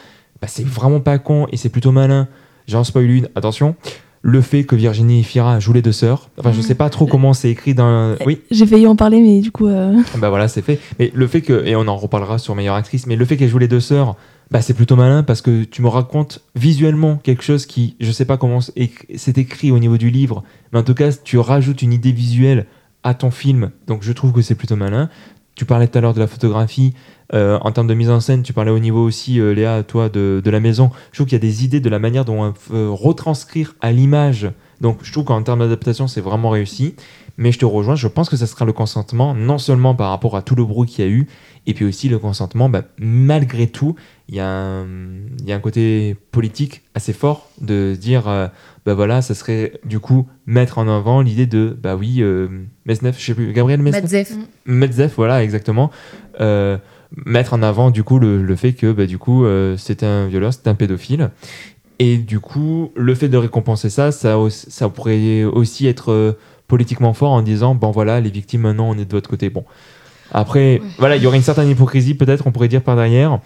Bah, 0.43 0.49
c'est 0.49 0.67
vraiment 0.67 1.01
pas 1.01 1.19
con 1.19 1.47
et 1.53 1.57
c'est 1.57 1.69
plutôt 1.69 1.93
malin. 1.93 2.29
J'en 2.67 2.83
spoil 2.85 3.09
une. 3.11 3.29
Attention. 3.35 3.77
Le 4.21 4.41
fait 4.41 4.65
que 4.65 4.75
Virginie 4.75 5.21
et 5.21 5.23
Fira 5.23 5.61
jouent 5.61 5.73
les 5.75 5.81
deux 5.83 5.93
sœurs. 5.93 6.29
Enfin, 6.39 6.51
je 6.51 6.57
Mhm. 6.57 6.63
sais 6.63 6.75
pas 6.75 6.91
trop 6.91 7.07
comment 7.07 7.33
c'est 7.33 7.51
écrit 7.51 7.73
dans. 7.75 8.17
Oui. 8.27 8.41
J'ai 8.51 8.67
failli 8.67 8.87
en 8.89 8.97
parler, 8.97 9.21
mais 9.21 9.41
du 9.41 9.53
coup, 9.53 9.69
euh, 9.69 9.95
Bah 10.19 10.29
voilà, 10.29 10.49
c'est 10.49 10.61
fait. 10.61 10.81
Mais 10.99 11.13
le 11.15 11.27
fait 11.29 11.41
que, 11.41 11.65
et 11.65 11.77
on 11.77 11.87
en 11.87 11.97
reparlera 11.97 12.39
sur 12.39 12.57
meilleure 12.57 12.75
actrice, 12.75 13.07
mais 13.07 13.15
le 13.15 13.25
fait 13.25 13.37
qu'elle 13.37 13.49
joue 13.49 13.59
les 13.59 13.69
deux 13.69 13.79
sœurs, 13.81 14.17
bah 14.51 14.63
c'est 14.63 14.75
plutôt 14.75 14.97
malin 14.97 15.23
parce 15.23 15.43
que 15.43 15.65
tu 15.65 15.83
me 15.83 15.89
racontes 15.89 16.41
visuellement 16.55 17.17
quelque 17.17 17.43
chose 17.43 17.67
qui, 17.67 17.97
je 18.01 18.11
sais 18.11 18.25
pas 18.25 18.37
comment 18.37 18.61
c'est 18.61 18.77
éc- 18.77 19.07
c'est 19.17 19.39
écrit 19.39 19.71
au 19.71 19.79
niveau 19.79 19.99
du 19.99 20.11
livre, 20.11 20.43
mais 20.73 20.79
en 20.79 20.83
tout 20.83 20.95
cas, 20.95 21.11
tu 21.13 21.39
rajoutes 21.39 21.83
une 21.83 21.93
idée 21.93 22.13
visuelle 22.13 22.67
à 23.03 23.15
ton 23.15 23.31
film, 23.31 23.71
donc 23.87 24.03
je 24.03 24.13
trouve 24.13 24.33
que 24.33 24.43
c'est 24.43 24.55
plutôt 24.55 24.77
malin. 24.77 25.09
Tu 25.55 25.65
parlais 25.65 25.89
tout 25.89 25.99
à 25.99 26.01
l'heure 26.01 26.15
de 26.15 26.21
la 26.21 26.29
photographie, 26.29 26.95
euh, 27.35 27.59
en 27.63 27.73
termes 27.73 27.89
de 27.89 27.95
mise 27.95 28.11
en 28.11 28.21
scène, 28.21 28.45
tu 28.45 28.53
parlais 28.53 28.71
au 28.71 28.79
niveau 28.79 29.03
aussi, 29.03 29.41
euh, 29.41 29.53
Léa, 29.53 29.83
toi, 29.83 30.09
de, 30.09 30.41
de 30.43 30.51
la 30.51 30.61
maison. 30.61 30.91
Je 31.11 31.19
trouve 31.19 31.27
qu'il 31.27 31.35
y 31.35 31.41
a 31.41 31.41
des 31.41 31.65
idées 31.65 31.81
de 31.81 31.89
la 31.89 31.99
manière 31.99 32.25
dont 32.25 32.45
on 32.45 32.53
peut 32.53 32.89
retranscrire 32.89 33.75
à 33.81 33.91
l'image. 33.91 34.53
Donc 34.81 34.99
je 35.03 35.11
trouve 35.11 35.25
qu'en 35.25 35.43
termes 35.43 35.59
d'adaptation, 35.59 36.07
c'est 36.07 36.21
vraiment 36.21 36.51
réussi. 36.51 36.95
Mais 37.39 37.51
je 37.51 37.59
te 37.59 37.65
rejoins, 37.65 37.97
je 37.97 38.07
pense 38.07 38.29
que 38.29 38.37
ça 38.37 38.47
sera 38.47 38.65
le 38.67 38.73
consentement, 38.73 39.35
non 39.35 39.59
seulement 39.59 39.97
par 39.97 40.11
rapport 40.11 40.37
à 40.37 40.43
tout 40.43 40.55
le 40.55 40.65
bruit 40.65 40.89
qu'il 40.89 41.05
y 41.05 41.09
a 41.09 41.11
eu, 41.11 41.27
et 41.67 41.75
puis 41.75 41.85
aussi 41.85 42.09
le 42.09 42.21
consentement, 42.21 42.69
bah, 42.69 42.83
malgré 43.01 43.67
tout, 43.67 43.97
il 44.29 44.35
y, 44.35 44.41
a 44.41 44.47
un- 44.49 44.87
il 45.41 45.47
y 45.49 45.53
a 45.53 45.57
un 45.57 45.61
côté 45.61 46.17
politique 46.33 46.83
assez 46.95 47.13
fort 47.13 47.49
de 47.61 47.97
dire, 47.99 48.29
euh, 48.29 48.49
bah 48.85 48.93
voilà, 48.95 49.23
ça 49.23 49.35
serait 49.35 49.73
du 49.85 50.01
coup 50.01 50.27
mettre 50.47 50.77
en 50.79 50.87
avant 50.89 51.21
l'idée 51.23 51.47
de, 51.47 51.77
bah 51.83 51.97
oui, 51.97 52.17
euh, 52.21 52.49
Mesnef, 52.85 53.19
je 53.19 53.25
sais 53.25 53.35
plus, 53.35 53.53
Gabriel 53.53 53.81
Mesnef 53.81 54.03
Madzef. 54.03 54.33
Metzef, 54.67 55.15
voilà, 55.17 55.43
exactement. 55.43 55.91
Euh, 56.41 56.77
mettre 57.25 57.55
en 57.55 57.63
avant, 57.63 57.91
du 57.91 58.03
coup, 58.05 58.19
le, 58.19 58.43
le 58.43 58.57
fait 58.57 58.75
que, 58.75 58.93
bah, 58.93 59.07
du 59.07 59.17
coup, 59.17 59.45
euh, 59.47 59.77
c'était 59.79 60.05
un 60.07 60.27
violeur, 60.27 60.53
c'était 60.53 60.69
un 60.69 60.75
pédophile. 60.75 61.31
Et 61.99 62.19
du 62.19 62.39
coup, 62.39 62.93
le 62.95 63.15
fait 63.15 63.29
de 63.29 63.37
récompenser 63.39 63.89
ça, 63.91 64.13
ça, 64.13 64.37
ça 64.51 64.89
pourrait 64.91 65.45
aussi 65.45 65.87
être 65.87 66.13
euh, 66.13 66.33
politiquement 66.69 67.15
fort 67.15 67.33
en 67.33 67.41
disant, 67.43 67.75
bon 67.75 67.91
voilà, 67.93 68.21
les 68.21 68.31
victimes, 68.31 68.61
maintenant, 68.61 68.91
on 68.91 68.99
est 68.99 69.07
de 69.07 69.11
votre 69.13 69.31
côté. 69.31 69.49
Bon. 69.49 69.65
Après, 70.31 70.81
Ouais. 70.81 70.83
voilà, 70.99 71.17
il 71.17 71.23
y 71.23 71.27
aurait 71.27 71.39
une 71.39 71.43
certaine 71.43 71.69
hypocrisie, 71.71 72.15
peut-être, 72.15 72.47
on 72.47 72.53
pourrait 72.53 72.69
dire 72.69 72.83
par 72.83 72.95
derrière. 72.95 73.41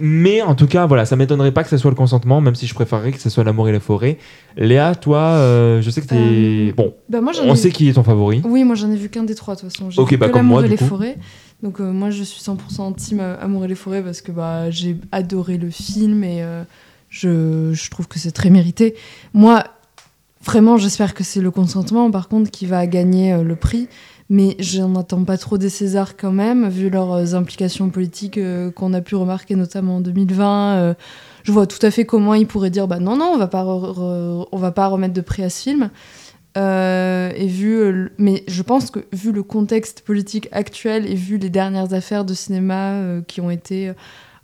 Mais 0.00 0.42
en 0.42 0.54
tout 0.54 0.66
cas, 0.66 0.86
voilà, 0.86 1.04
ça 1.04 1.16
m'étonnerait 1.16 1.52
pas 1.52 1.62
que 1.62 1.68
ce 1.70 1.76
soit 1.78 1.90
le 1.90 1.96
consentement, 1.96 2.40
même 2.40 2.54
si 2.54 2.66
je 2.66 2.74
préférerais 2.74 3.12
que 3.12 3.20
ce 3.20 3.28
soit 3.30 3.44
l'amour 3.44 3.68
et 3.68 3.72
la 3.72 3.80
forêt. 3.80 4.18
Léa, 4.56 4.94
toi, 4.94 5.18
euh, 5.20 5.82
je 5.82 5.90
sais 5.90 6.00
que 6.00 6.06
t'es. 6.06 6.16
Euh, 6.16 6.72
Bon, 6.76 6.94
Bah, 7.08 7.20
moi, 7.20 7.32
on 7.42 7.52
ai- 7.52 7.56
sait 7.56 7.70
qui 7.70 7.88
est 7.88 7.92
ton 7.92 8.02
favori. 8.02 8.40
Oui, 8.44 8.64
moi 8.64 8.74
j'en 8.74 8.90
ai 8.90 8.96
vu 8.96 9.08
qu'un 9.08 9.22
des 9.24 9.34
trois 9.34 9.54
de 9.54 9.60
toute 9.60 9.70
façon. 9.72 9.90
J'ai 9.90 10.00
Ok, 10.00 10.10
vu 10.10 10.16
bah, 10.16 10.28
comme 10.28 10.36
l'amour 10.38 10.56
moi, 10.58 10.60
et 10.62 10.64
du 10.64 10.70
les 10.70 10.76
coup. 10.76 10.84
forêts. 10.86 11.16
Donc 11.62 11.80
euh, 11.80 11.92
moi 11.92 12.10
je 12.10 12.22
suis 12.22 12.40
100% 12.42 12.94
team 12.96 13.20
euh, 13.20 13.36
Amour 13.40 13.64
et 13.64 13.68
les 13.68 13.74
forêts 13.74 14.02
parce 14.02 14.20
que 14.22 14.32
bah, 14.32 14.70
j'ai 14.70 14.96
adoré 15.12 15.58
le 15.58 15.68
film 15.70 16.24
et 16.24 16.42
je, 17.08 17.72
je 17.74 17.90
trouve 17.90 18.08
que 18.08 18.18
c'est 18.18 18.30
très 18.32 18.50
mérité. 18.50 18.94
Moi, 19.34 19.64
vraiment, 20.44 20.76
j'espère 20.78 21.12
que 21.14 21.22
c'est 21.24 21.40
le 21.40 21.50
consentement 21.50 22.10
par 22.10 22.28
contre 22.28 22.50
qui 22.50 22.66
va 22.66 22.86
gagner 22.86 23.42
le 23.42 23.56
prix. 23.56 23.88
Mais 24.32 24.54
je 24.60 24.80
n'en 24.80 24.94
attends 24.94 25.24
pas 25.24 25.36
trop 25.36 25.58
des 25.58 25.68
Césars 25.68 26.16
quand 26.16 26.30
même, 26.30 26.68
vu 26.68 26.88
leurs 26.88 27.12
euh, 27.12 27.34
implications 27.34 27.90
politiques 27.90 28.38
euh, 28.38 28.70
qu'on 28.70 28.94
a 28.94 29.00
pu 29.00 29.16
remarquer 29.16 29.56
notamment 29.56 29.96
en 29.96 30.00
2020. 30.00 30.76
euh, 30.76 30.94
je 31.42 31.50
vois 31.50 31.66
tout 31.66 31.84
à 31.84 31.90
fait 31.90 32.04
comment 32.04 32.34
ils 32.34 32.46
pourraient 32.46 32.70
dire 32.70 32.86
bah 32.86 33.00
non, 33.00 33.16
non, 33.16 33.32
on 33.34 33.38
va 33.38 33.48
pas, 33.48 33.64
on 33.64 34.56
va 34.56 34.70
pas 34.70 34.86
remettre 34.86 35.14
de 35.14 35.20
prix 35.20 35.42
à 35.42 35.50
ce 35.50 35.62
film. 35.62 35.90
Et 36.56 37.46
vu, 37.46 38.10
mais 38.18 38.44
je 38.46 38.62
pense 38.62 38.90
que 38.90 39.00
vu 39.12 39.32
le 39.32 39.42
contexte 39.42 40.02
politique 40.02 40.48
actuel 40.52 41.06
et 41.06 41.14
vu 41.14 41.38
les 41.38 41.48
dernières 41.48 41.94
affaires 41.94 42.24
de 42.24 42.34
cinéma 42.34 43.20
qui 43.26 43.40
ont 43.40 43.50
été 43.50 43.92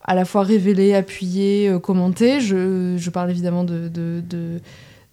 à 0.03 0.15
la 0.15 0.25
fois 0.25 0.43
révélées, 0.43 0.95
appuyées, 0.95 1.77
commentées, 1.83 2.41
je, 2.41 3.11
parle 3.11 3.31
évidemment 3.31 3.65
de, 3.65 3.89
de, 3.89 4.23
de, 4.27 4.61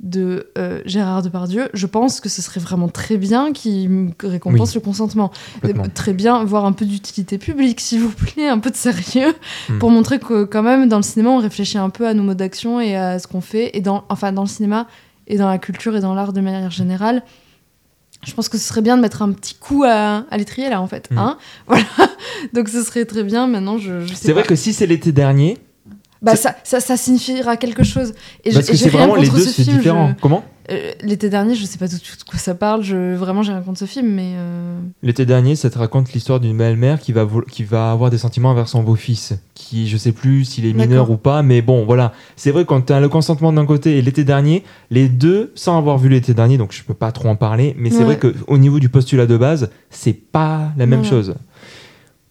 de, 0.03 0.51
euh, 0.57 0.81
Gérard 0.85 1.21
Depardieu, 1.23 1.69
je 1.73 1.87
pense 1.87 2.19
que 2.19 2.27
ce 2.29 2.41
serait 2.41 2.59
vraiment 2.59 2.89
très 2.89 3.17
bien 3.17 3.53
qu'il 3.53 4.13
récompense 4.21 4.69
Oui. 4.69 4.75
le 4.75 4.81
consentement. 4.81 5.31
Très 5.95 6.13
bien, 6.13 6.43
voir 6.43 6.65
un 6.65 6.73
peu 6.73 6.85
d'utilité 6.85 7.37
publique, 7.37 7.79
s'il 7.79 8.01
vous 8.01 8.09
plaît, 8.11 8.47
un 8.49 8.59
peu 8.59 8.69
de 8.69 8.75
sérieux, 8.75 9.33
Hmm. 9.69 9.79
pour 9.79 9.89
montrer 9.91 10.19
que 10.19 10.43
quand 10.43 10.61
même 10.61 10.89
dans 10.89 10.97
le 10.97 11.03
cinéma, 11.03 11.29
on 11.29 11.37
réfléchit 11.37 11.77
un 11.77 11.89
peu 11.89 12.05
à 12.05 12.13
nos 12.13 12.21
modes 12.23 12.37
d'action 12.37 12.81
et 12.81 12.95
à 12.97 13.17
ce 13.17 13.27
qu'on 13.27 13.39
fait, 13.41 13.71
et 13.77 13.81
dans, 13.81 14.03
enfin 14.09 14.31
dans 14.33 14.43
le 14.43 14.47
cinéma 14.49 14.87
et 15.27 15.37
dans 15.37 15.47
la 15.47 15.57
culture 15.57 15.95
et 15.95 16.01
dans 16.01 16.13
l'art 16.13 16.33
de 16.33 16.41
manière 16.41 16.69
générale. 16.69 17.23
Je 18.25 18.33
pense 18.33 18.49
que 18.49 18.57
ce 18.57 18.65
serait 18.67 18.81
bien 18.81 18.97
de 18.97 19.01
mettre 19.01 19.21
un 19.21 19.31
petit 19.31 19.55
coup 19.55 19.83
à, 19.85 20.25
à 20.29 20.37
l'étrier 20.37 20.69
là 20.69 20.81
en 20.81 20.87
fait. 20.87 21.09
Hmm. 21.11 21.17
Hein 21.17 21.37
voilà. 21.67 21.85
Donc 22.53 22.67
ce 22.67 22.83
serait 22.83 23.05
très 23.05 23.23
bien. 23.23 23.47
Maintenant, 23.47 23.77
je, 23.77 24.01
je 24.01 24.13
sais 24.13 24.25
C'est 24.27 24.33
vrai 24.33 24.43
que 24.43 24.55
si 24.55 24.73
c'est 24.73 24.85
l'été 24.85 25.11
dernier, 25.13 25.57
bah, 26.23 26.35
ça, 26.35 26.55
ça, 26.63 26.79
ça 26.79 26.97
signifiera 26.97 27.57
quelque 27.57 27.83
chose. 27.83 28.13
Et 28.43 28.49
je- 28.51 28.55
parce 28.55 28.67
que 28.67 28.71
et 28.71 28.75
j'ai 28.75 28.83
c'est 28.85 28.89
rien 28.89 28.99
vraiment 29.07 29.15
les 29.21 29.27
contre 29.27 29.37
deux, 29.39 29.45
ce 29.45 29.51
c'est 29.51 29.63
film, 29.63 29.77
différent. 29.77 30.13
je- 30.15 30.21
Comment? 30.21 30.43
Euh, 30.71 30.93
L'été 31.01 31.29
dernier, 31.29 31.55
je 31.55 31.65
sais 31.65 31.77
pas 31.77 31.89
tout 31.89 31.97
de 31.97 32.01
suite 32.01 32.19
de 32.21 32.23
quoi 32.23 32.39
ça 32.39 32.55
parle. 32.55 32.83
Je... 32.83 33.15
Vraiment, 33.15 33.43
j'ai 33.43 33.51
rien 33.51 33.59
contre 33.61 33.79
ce 33.79 33.83
film, 33.85 34.07
mais. 34.07 34.31
euh, 34.37 34.79
L'été 35.01 35.25
dernier, 35.25 35.57
ça 35.57 35.69
te 35.69 35.77
raconte 35.77 36.13
l'histoire 36.13 36.39
d'une 36.39 36.57
belle-mère 36.57 37.01
qui 37.01 37.11
va, 37.11 37.27
qui 37.51 37.65
va 37.65 37.91
avoir 37.91 38.09
des 38.09 38.17
sentiments 38.17 38.51
envers 38.51 38.69
son 38.69 38.81
beau-fils, 38.81 39.33
qui 39.55 39.89
je 39.89 39.97
sais 39.97 40.13
plus 40.13 40.45
s'il 40.45 40.65
est 40.65 40.71
mineur 40.71 41.11
ou 41.11 41.17
pas, 41.17 41.43
mais 41.43 41.61
bon, 41.61 41.83
voilà. 41.83 42.13
C'est 42.37 42.51
vrai 42.51 42.63
quand 42.63 42.79
tu 42.85 42.93
as 42.93 43.01
le 43.01 43.09
consentement 43.09 43.51
d'un 43.51 43.65
côté 43.65 43.97
et 43.97 44.01
l'été 44.01 44.23
dernier, 44.23 44.63
les 44.89 45.09
deux, 45.09 45.51
sans 45.55 45.77
avoir 45.77 45.97
vu 45.97 46.07
l'été 46.07 46.33
dernier, 46.33 46.57
donc 46.57 46.71
je 46.71 46.81
peux 46.83 46.93
pas 46.93 47.11
trop 47.11 47.27
en 47.27 47.35
parler, 47.35 47.75
mais 47.77 47.89
c'est 47.89 48.03
vrai 48.05 48.17
qu'au 48.17 48.57
niveau 48.57 48.79
du 48.79 48.87
postulat 48.87 49.25
de 49.25 49.35
base, 49.35 49.69
c'est 49.89 50.13
pas 50.13 50.71
la 50.77 50.85
même 50.85 51.01
Ouais. 51.01 51.05
chose. 51.09 51.35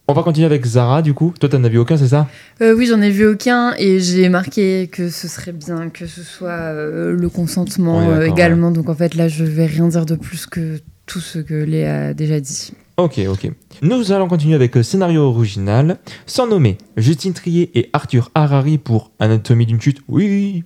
On 0.07 0.13
va 0.13 0.21
continuer 0.21 0.45
avec 0.45 0.65
Zara, 0.65 1.01
du 1.01 1.13
coup. 1.13 1.33
Toi, 1.39 1.47
t'en 1.47 1.63
as 1.63 1.69
vu 1.69 1.77
aucun, 1.77 1.95
c'est 1.95 2.09
ça? 2.09 2.27
Euh, 2.61 2.75
oui, 2.75 2.87
j'en 2.87 3.01
ai 3.01 3.09
vu 3.09 3.25
aucun 3.25 3.73
et 3.77 4.01
j'ai 4.01 4.27
marqué 4.27 4.89
que 4.91 5.09
ce 5.09 5.29
serait 5.29 5.53
bien 5.53 5.89
que 5.89 6.07
ce 6.07 6.23
soit 6.23 6.49
euh, 6.49 7.13
le 7.13 7.29
consentement 7.29 7.99
Oui, 7.99 8.13
euh, 8.13 8.27
également. 8.27 8.71
Donc 8.71 8.89
en 8.89 8.95
fait, 8.95 9.15
là, 9.15 9.29
je 9.29 9.45
vais 9.45 9.65
rien 9.65 9.87
dire 9.87 10.05
de 10.05 10.15
plus 10.15 10.45
que 10.45 10.81
tout 11.05 11.21
ce 11.21 11.39
que 11.39 11.53
Léa 11.53 12.07
a 12.07 12.13
déjà 12.13 12.41
dit. 12.41 12.73
Ok, 12.97 13.19
ok. 13.27 13.51
Nous 13.81 14.11
allons 14.11 14.27
continuer 14.27 14.53
avec 14.53 14.75
le 14.75 14.83
scénario 14.83 15.23
original. 15.23 15.97
Sans 16.27 16.45
nommer 16.45 16.77
Justine 16.95 17.33
Trier 17.33 17.71
et 17.73 17.89
Arthur 17.91 18.29
Harari 18.35 18.77
pour 18.77 19.09
Anatomie 19.19 19.65
d'une 19.65 19.81
chute, 19.81 20.01
oui. 20.07 20.63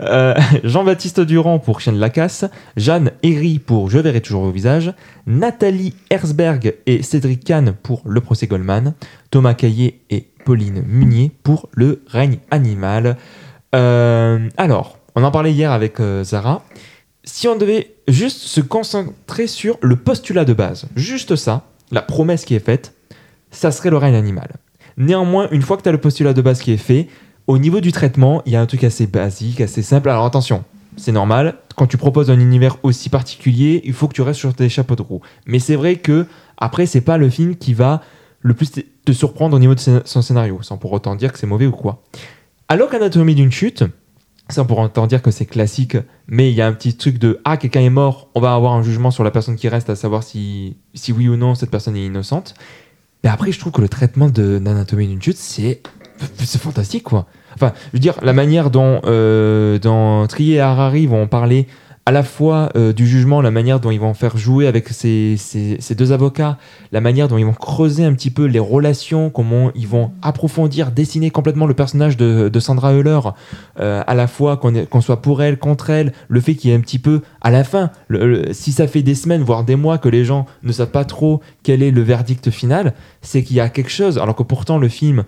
Euh, 0.00 0.34
Jean-Baptiste 0.64 1.20
Durand 1.20 1.60
pour 1.60 1.80
Chien 1.80 1.92
de 1.92 2.00
la 2.00 2.10
casse. 2.10 2.44
Jeanne 2.76 3.12
Herry 3.22 3.60
pour 3.60 3.90
Je 3.90 4.00
verrai 4.00 4.20
toujours 4.20 4.42
vos 4.42 4.50
visages. 4.50 4.92
Nathalie 5.28 5.94
Herzberg 6.10 6.74
et 6.86 7.02
Cédric 7.02 7.44
Kahn 7.44 7.72
pour 7.80 8.02
Le 8.04 8.20
procès 8.20 8.48
Goldman. 8.48 8.94
Thomas 9.30 9.54
Caillé 9.54 10.00
et 10.10 10.26
Pauline 10.44 10.82
Munier 10.84 11.30
pour 11.44 11.68
Le 11.74 12.02
règne 12.08 12.38
animal. 12.50 13.16
Euh, 13.76 14.48
alors, 14.56 14.98
on 15.14 15.22
en 15.22 15.30
parlait 15.30 15.52
hier 15.52 15.70
avec 15.70 16.00
euh, 16.00 16.24
Zara. 16.24 16.64
Si 17.38 17.46
on 17.46 17.54
devait 17.54 17.94
juste 18.08 18.38
se 18.38 18.60
concentrer 18.60 19.46
sur 19.46 19.78
le 19.80 19.94
postulat 19.94 20.44
de 20.44 20.54
base, 20.54 20.88
juste 20.96 21.36
ça, 21.36 21.68
la 21.92 22.02
promesse 22.02 22.44
qui 22.44 22.56
est 22.56 22.58
faite, 22.58 22.94
ça 23.52 23.70
serait 23.70 23.90
le 23.90 23.96
règne 23.96 24.16
animal. 24.16 24.56
Néanmoins, 24.96 25.48
une 25.52 25.62
fois 25.62 25.76
que 25.76 25.82
tu 25.82 25.88
as 25.88 25.92
le 25.92 26.00
postulat 26.00 26.32
de 26.32 26.42
base 26.42 26.58
qui 26.60 26.72
est 26.72 26.76
fait, 26.76 27.06
au 27.46 27.58
niveau 27.58 27.80
du 27.80 27.92
traitement, 27.92 28.42
il 28.44 28.54
y 28.54 28.56
a 28.56 28.60
un 28.60 28.66
truc 28.66 28.82
assez 28.82 29.06
basique, 29.06 29.60
assez 29.60 29.82
simple. 29.82 30.08
Alors 30.08 30.24
attention, 30.24 30.64
c'est 30.96 31.12
normal, 31.12 31.54
quand 31.76 31.86
tu 31.86 31.96
proposes 31.96 32.28
un 32.28 32.40
univers 32.40 32.78
aussi 32.82 33.08
particulier, 33.08 33.82
il 33.84 33.92
faut 33.92 34.08
que 34.08 34.14
tu 34.14 34.22
restes 34.22 34.40
sur 34.40 34.52
tes 34.52 34.68
chapeaux 34.68 34.96
de 34.96 35.02
roue. 35.02 35.20
Mais 35.46 35.60
c'est 35.60 35.76
vrai 35.76 35.94
que 35.94 36.26
après, 36.56 36.86
c'est 36.86 37.02
pas 37.02 37.18
le 37.18 37.30
film 37.30 37.54
qui 37.54 37.72
va 37.72 38.02
le 38.40 38.54
plus 38.54 38.72
te- 38.72 39.12
surprendre 39.12 39.54
au 39.54 39.60
niveau 39.60 39.76
de 39.76 40.02
son 40.04 40.22
scénario, 40.22 40.60
sans 40.62 40.76
pour 40.76 40.90
autant 40.90 41.14
dire 41.14 41.32
que 41.32 41.38
c'est 41.38 41.46
mauvais 41.46 41.66
ou 41.66 41.70
quoi. 41.70 42.02
Alors 42.68 42.90
qu'Anatomie 42.90 43.36
d'une 43.36 43.52
chute, 43.52 43.84
sans 44.50 44.64
pour 44.64 44.78
autant 44.78 45.06
dire 45.06 45.22
que 45.22 45.30
c'est 45.30 45.46
classique, 45.46 45.96
mais 46.26 46.50
il 46.50 46.54
y 46.54 46.62
a 46.62 46.66
un 46.66 46.72
petit 46.72 46.96
truc 46.96 47.18
de 47.18 47.40
ah 47.44 47.56
quelqu'un 47.56 47.80
est 47.80 47.90
mort, 47.90 48.28
on 48.34 48.40
va 48.40 48.54
avoir 48.54 48.72
un 48.72 48.82
jugement 48.82 49.10
sur 49.10 49.24
la 49.24 49.30
personne 49.30 49.56
qui 49.56 49.68
reste 49.68 49.90
à 49.90 49.96
savoir 49.96 50.22
si, 50.22 50.76
si 50.94 51.12
oui 51.12 51.28
ou 51.28 51.36
non 51.36 51.54
cette 51.54 51.70
personne 51.70 51.96
est 51.96 52.06
innocente. 52.06 52.54
Mais 53.22 53.30
après 53.30 53.52
je 53.52 53.58
trouve 53.58 53.72
que 53.72 53.80
le 53.80 53.88
traitement 53.88 54.28
de 54.28 54.58
d'anatomie 54.58 55.06
d'une 55.06 55.22
chute 55.22 55.36
c'est 55.36 55.82
fantastique 56.58 57.04
quoi. 57.04 57.26
Enfin 57.54 57.72
je 57.86 57.92
veux 57.92 57.98
dire 57.98 58.14
la 58.22 58.32
manière 58.32 58.70
dont 58.70 59.00
euh, 59.04 60.26
Trier 60.26 60.56
et 60.56 60.60
Harari 60.60 61.06
vont 61.06 61.26
parler 61.26 61.66
à 62.08 62.10
la 62.10 62.22
fois 62.22 62.70
euh, 62.74 62.94
du 62.94 63.06
jugement, 63.06 63.42
la 63.42 63.50
manière 63.50 63.80
dont 63.80 63.90
ils 63.90 64.00
vont 64.00 64.14
faire 64.14 64.38
jouer 64.38 64.66
avec 64.66 64.88
ces, 64.88 65.34
ces- 65.36 65.94
deux 65.94 66.10
avocats, 66.10 66.56
la 66.90 67.02
manière 67.02 67.28
dont 67.28 67.36
ils 67.36 67.44
vont 67.44 67.52
creuser 67.52 68.02
un 68.02 68.14
petit 68.14 68.30
peu 68.30 68.46
les 68.46 68.58
relations, 68.58 69.28
comment 69.28 69.70
ils 69.74 69.86
vont 69.86 70.12
approfondir, 70.22 70.90
dessiner 70.90 71.28
complètement 71.28 71.66
le 71.66 71.74
personnage 71.74 72.16
de, 72.16 72.58
Sandra 72.60 72.94
Euler, 72.94 73.20
euh, 73.78 74.02
à 74.06 74.14
la 74.14 74.26
fois 74.26 74.56
qu'on 74.56 75.02
soit 75.02 75.20
pour 75.20 75.42
elle, 75.42 75.58
contre 75.58 75.90
elle, 75.90 76.14
le 76.30 76.40
fait 76.40 76.54
qu'il 76.54 76.70
y 76.70 76.72
ait 76.72 76.76
un 76.78 76.80
petit 76.80 76.98
peu, 76.98 77.20
à 77.42 77.50
la 77.50 77.62
fin, 77.62 77.90
si 78.52 78.72
ça 78.72 78.86
fait 78.86 79.02
des 79.02 79.14
semaines, 79.14 79.42
voire 79.42 79.64
des 79.64 79.76
mois 79.76 79.98
que 79.98 80.08
les 80.08 80.24
gens 80.24 80.46
ne 80.62 80.72
savent 80.72 80.90
pas 80.90 81.04
trop 81.04 81.42
quel 81.62 81.82
est 81.82 81.90
le 81.90 82.00
verdict 82.00 82.48
final, 82.48 82.94
c'est 83.20 83.42
qu'il 83.42 83.56
y 83.58 83.60
a 83.60 83.68
quelque 83.68 83.90
chose, 83.90 84.16
alors 84.16 84.34
que 84.34 84.44
pourtant 84.44 84.78
le 84.78 84.88
film 84.88 85.24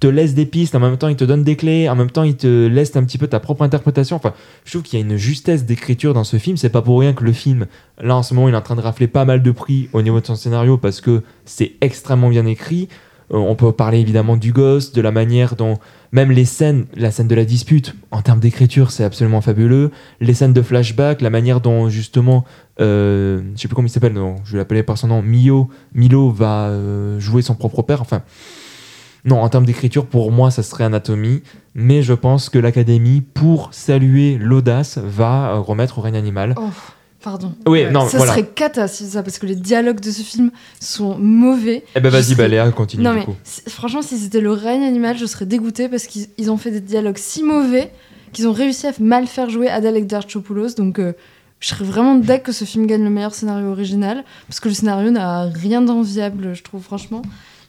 te 0.00 0.06
laisse 0.06 0.34
des 0.34 0.46
pistes, 0.46 0.74
en 0.74 0.80
même 0.80 0.96
temps 0.96 1.08
il 1.08 1.16
te 1.16 1.24
donne 1.24 1.42
des 1.42 1.56
clés, 1.56 1.88
en 1.88 1.96
même 1.96 2.10
temps 2.10 2.22
il 2.22 2.36
te 2.36 2.66
laisse 2.66 2.94
un 2.96 3.04
petit 3.04 3.18
peu 3.18 3.26
ta 3.26 3.40
propre 3.40 3.62
interprétation. 3.62 4.16
Enfin, 4.16 4.32
je 4.64 4.70
trouve 4.70 4.82
qu'il 4.82 4.98
y 4.98 5.02
a 5.02 5.04
une 5.04 5.16
justesse 5.16 5.64
d'écriture 5.64 6.14
dans 6.14 6.24
ce 6.24 6.36
film. 6.36 6.56
C'est 6.56 6.68
pas 6.68 6.82
pour 6.82 7.00
rien 7.00 7.12
que 7.12 7.24
le 7.24 7.32
film, 7.32 7.66
là 8.00 8.16
en 8.16 8.22
ce 8.22 8.34
moment, 8.34 8.48
il 8.48 8.54
est 8.54 8.56
en 8.58 8.62
train 8.62 8.76
de 8.76 8.80
rafler 8.80 9.08
pas 9.08 9.24
mal 9.24 9.42
de 9.42 9.50
prix 9.50 9.88
au 9.92 10.02
niveau 10.02 10.20
de 10.20 10.26
son 10.26 10.36
scénario 10.36 10.78
parce 10.78 11.00
que 11.00 11.22
c'est 11.44 11.72
extrêmement 11.80 12.28
bien 12.28 12.46
écrit. 12.46 12.88
Euh, 13.32 13.36
on 13.36 13.54
peut 13.54 13.72
parler 13.72 13.98
évidemment 13.98 14.36
du 14.36 14.52
gosse, 14.52 14.92
de 14.92 15.00
la 15.02 15.10
manière 15.10 15.56
dont 15.56 15.78
même 16.12 16.30
les 16.30 16.46
scènes, 16.46 16.86
la 16.94 17.10
scène 17.10 17.28
de 17.28 17.34
la 17.34 17.44
dispute, 17.44 17.94
en 18.10 18.22
termes 18.22 18.40
d'écriture, 18.40 18.90
c'est 18.90 19.04
absolument 19.04 19.42
fabuleux. 19.42 19.90
Les 20.20 20.32
scènes 20.32 20.54
de 20.54 20.62
flashback, 20.62 21.20
la 21.20 21.28
manière 21.28 21.60
dont 21.60 21.90
justement, 21.90 22.44
euh, 22.80 23.42
je 23.54 23.60
sais 23.60 23.68
plus 23.68 23.74
comment 23.74 23.86
il 23.86 23.90
s'appelle, 23.90 24.14
je 24.44 24.52
vais 24.52 24.58
l'appeler 24.58 24.82
par 24.82 24.96
son 24.96 25.08
nom, 25.08 25.22
Mio, 25.22 25.68
Milo 25.92 26.30
va 26.30 26.68
euh, 26.68 27.20
jouer 27.20 27.42
son 27.42 27.54
propre 27.54 27.82
père. 27.82 28.00
Enfin, 28.00 28.22
non, 29.24 29.40
en 29.42 29.48
termes 29.48 29.66
d'écriture, 29.66 30.06
pour 30.06 30.30
moi, 30.32 30.50
ça 30.50 30.62
serait 30.62 30.84
Anatomie. 30.84 31.42
Mais 31.74 32.02
je 32.02 32.12
pense 32.14 32.48
que 32.48 32.58
l'Académie, 32.58 33.20
pour 33.20 33.68
saluer 33.72 34.36
l'audace, 34.38 34.98
va 34.98 35.50
euh, 35.52 35.58
remettre 35.60 35.98
au 35.98 36.02
règne 36.02 36.16
animal. 36.16 36.54
Oh, 36.56 36.68
pardon. 37.22 37.52
Oui, 37.66 37.84
non, 37.90 38.08
ça 38.08 38.16
voilà. 38.18 38.32
serait 38.32 38.46
cata 38.46 38.88
si 38.88 39.06
ça, 39.08 39.22
parce 39.22 39.38
que 39.38 39.46
les 39.46 39.54
dialogues 39.56 40.00
de 40.00 40.10
ce 40.10 40.22
film 40.22 40.50
sont 40.80 41.18
mauvais. 41.18 41.84
Eh 41.94 42.00
ben 42.00 42.10
vas-y, 42.10 42.24
serais- 42.24 42.34
bah, 42.36 42.48
Léa, 42.48 42.70
continue 42.70 43.02
Non 43.02 43.12
du 43.12 43.18
mais 43.18 43.24
coup. 43.24 43.34
franchement, 43.68 44.02
si 44.02 44.18
c'était 44.18 44.40
le 44.40 44.52
règne 44.52 44.82
animal, 44.84 45.16
je 45.18 45.26
serais 45.26 45.46
dégoûtée 45.46 45.88
parce 45.88 46.06
qu'ils 46.06 46.26
ils 46.38 46.50
ont 46.50 46.56
fait 46.56 46.70
des 46.70 46.80
dialogues 46.80 47.18
si 47.18 47.42
mauvais 47.42 47.90
qu'ils 48.32 48.46
ont 48.48 48.52
réussi 48.52 48.86
à 48.86 48.92
mal 49.00 49.26
faire 49.26 49.48
jouer 49.50 49.68
Adèle 49.68 49.96
Exarchopoulos. 49.96 50.74
Donc 50.76 50.98
euh, 50.98 51.12
je 51.60 51.68
serais 51.68 51.84
vraiment 51.84 52.14
deck 52.14 52.42
que 52.44 52.52
ce 52.52 52.64
film 52.64 52.86
gagne 52.86 53.02
le 53.02 53.10
meilleur 53.10 53.34
scénario 53.34 53.68
original 53.68 54.22
parce 54.48 54.60
que 54.60 54.68
le 54.68 54.74
scénario 54.74 55.10
n'a 55.10 55.42
rien 55.44 55.80
d'enviable, 55.82 56.54
je 56.54 56.62
trouve 56.62 56.82
franchement. 56.82 57.22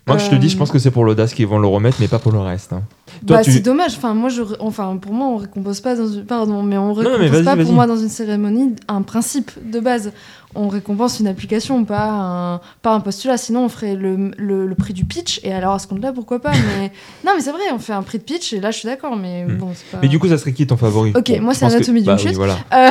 Moi, 0.10 0.18
je 0.18 0.30
te 0.30 0.36
dis, 0.36 0.50
je 0.50 0.56
Euh, 0.56 0.60
pense 0.60 0.72
que 0.72 0.80
c'est 0.80 0.92
pour 0.92 1.06
l'audace 1.06 1.34
qu'ils 1.34 1.48
vont 1.48 1.60
le 1.60 1.68
remettre, 1.68 1.98
mais 2.00 2.08
pas 2.08 2.20
pour 2.20 2.32
le 2.32 2.40
reste. 2.40 2.74
hein. 2.74 2.84
Toi, 3.26 3.38
bah, 3.38 3.44
tu- 3.44 3.52
c'est 3.52 3.60
dommage. 3.62 3.94
Enfin, 3.98 4.14
moi, 4.14 4.30
je, 4.30 4.42
enfin, 4.60 4.98
pour 4.98 5.14
moi, 5.14 5.28
on 5.28 5.38
récompense 5.38 5.80
pas 5.82 5.96
dans 5.96 6.08
une, 6.08 6.26
pardon, 6.26 6.62
mais 6.64 6.78
on 6.78 6.94
récompense 6.94 7.20
mais 7.20 7.28
vas-y, 7.30 7.44
pas 7.44 7.56
vas-y. 7.56 7.66
pour 7.66 7.74
moi 7.74 7.88
dans 7.88 7.98
une 7.98 8.10
cérémonie 8.10 8.76
un 8.88 9.02
principe 9.02 9.52
de 9.72 9.80
base. 9.80 10.12
On 10.56 10.68
récompense 10.68 11.20
une 11.20 11.28
application, 11.28 11.86
pas 11.86 12.10
un, 12.10 12.62
pas 12.82 12.94
un 12.96 13.00
postulat. 13.02 13.38
Sinon, 13.38 13.66
on 13.66 13.70
ferait 13.70 13.94
le, 13.96 14.32
le, 14.38 14.66
le 14.66 14.76
prix 14.76 14.94
du 14.94 15.06
pitch. 15.06 15.40
Et 15.44 15.54
alors, 15.54 15.74
à 15.74 15.80
ce 15.80 15.86
compte-là, 15.88 16.12
pourquoi 16.12 16.40
pas 16.40 16.52
Mais 16.54 16.92
non, 17.26 17.34
mais 17.36 17.42
c'est 17.42 17.52
vrai, 17.52 17.62
on 17.72 17.78
fait 17.78 17.94
un 17.94 18.02
prix 18.02 18.18
de 18.18 18.24
pitch. 18.24 18.54
Et 18.54 18.60
là, 18.60 18.72
je 18.72 18.80
suis 18.80 18.88
d'accord. 18.88 19.16
Mais 19.16 19.46
Hmm. 19.46 19.58
bon, 19.58 19.70
c'est 19.76 19.86
pas. 19.92 20.00
Mais 20.02 20.08
du 20.08 20.18
coup, 20.18 20.28
ça 20.28 20.38
serait 20.40 20.54
qui 20.54 20.66
ton 20.66 20.78
favori? 20.78 21.14
Ok, 21.16 21.30
moi, 21.40 21.54
je 21.54 21.60
c'est 21.60 21.66
pense 21.66 21.74
que- 21.74 21.78
Anatomie 21.78 22.02
d'une 22.02 22.06
bah, 22.08 22.16
oui, 22.20 22.28
chute. 22.30 22.36
voilà. 22.36 22.58
Euh, 22.74 22.90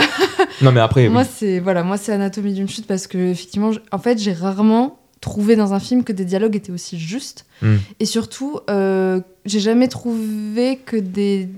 Non, 0.62 0.70
mais 0.72 0.80
après, 0.80 1.08
moi, 1.08 1.24
c'est 1.24 1.58
voilà, 1.58 1.82
moi, 1.82 1.96
c'est 1.96 2.12
Anatomie 2.12 2.52
d'une 2.54 2.68
chute 2.68 2.86
parce 2.86 3.06
que 3.08 3.18
effectivement, 3.18 3.70
en 3.90 3.98
fait, 3.98 4.18
j'ai 4.20 4.32
rarement 4.32 4.98
trouvé 5.20 5.56
dans 5.56 5.74
un 5.74 5.80
film 5.80 6.04
que 6.04 6.12
des 6.12 6.24
dialogues 6.24 6.56
étaient 6.56 6.72
aussi 6.72 6.98
justes. 6.98 7.44
Hmm. 7.62 7.76
Et 8.00 8.04
surtout, 8.06 8.60
euh, 8.70 9.20
j'ai 9.44 9.60
jamais 9.60 9.88
trouvé 9.88 10.78
que 10.84 10.96
des. 10.96 11.48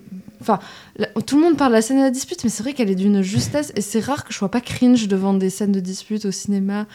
Enfin, 0.40 0.58
la- 0.96 1.08
tout 1.26 1.36
le 1.36 1.42
monde 1.42 1.58
parle 1.58 1.72
de 1.72 1.76
la 1.76 1.82
scène 1.82 1.98
de 1.98 2.02
la 2.02 2.10
dispute, 2.10 2.42
mais 2.44 2.48
c'est 2.50 2.62
vrai 2.62 2.72
qu'elle 2.72 2.90
est 2.90 2.94
d'une 2.94 3.20
justesse. 3.20 3.72
Et 3.76 3.82
c'est 3.82 4.00
rare 4.00 4.24
que 4.24 4.32
je 4.32 4.38
sois 4.38 4.50
pas 4.50 4.62
cringe 4.62 5.06
devant 5.08 5.34
des 5.34 5.50
scènes 5.50 5.72
de 5.72 5.80
dispute 5.80 6.24
au 6.24 6.30
cinéma. 6.30 6.86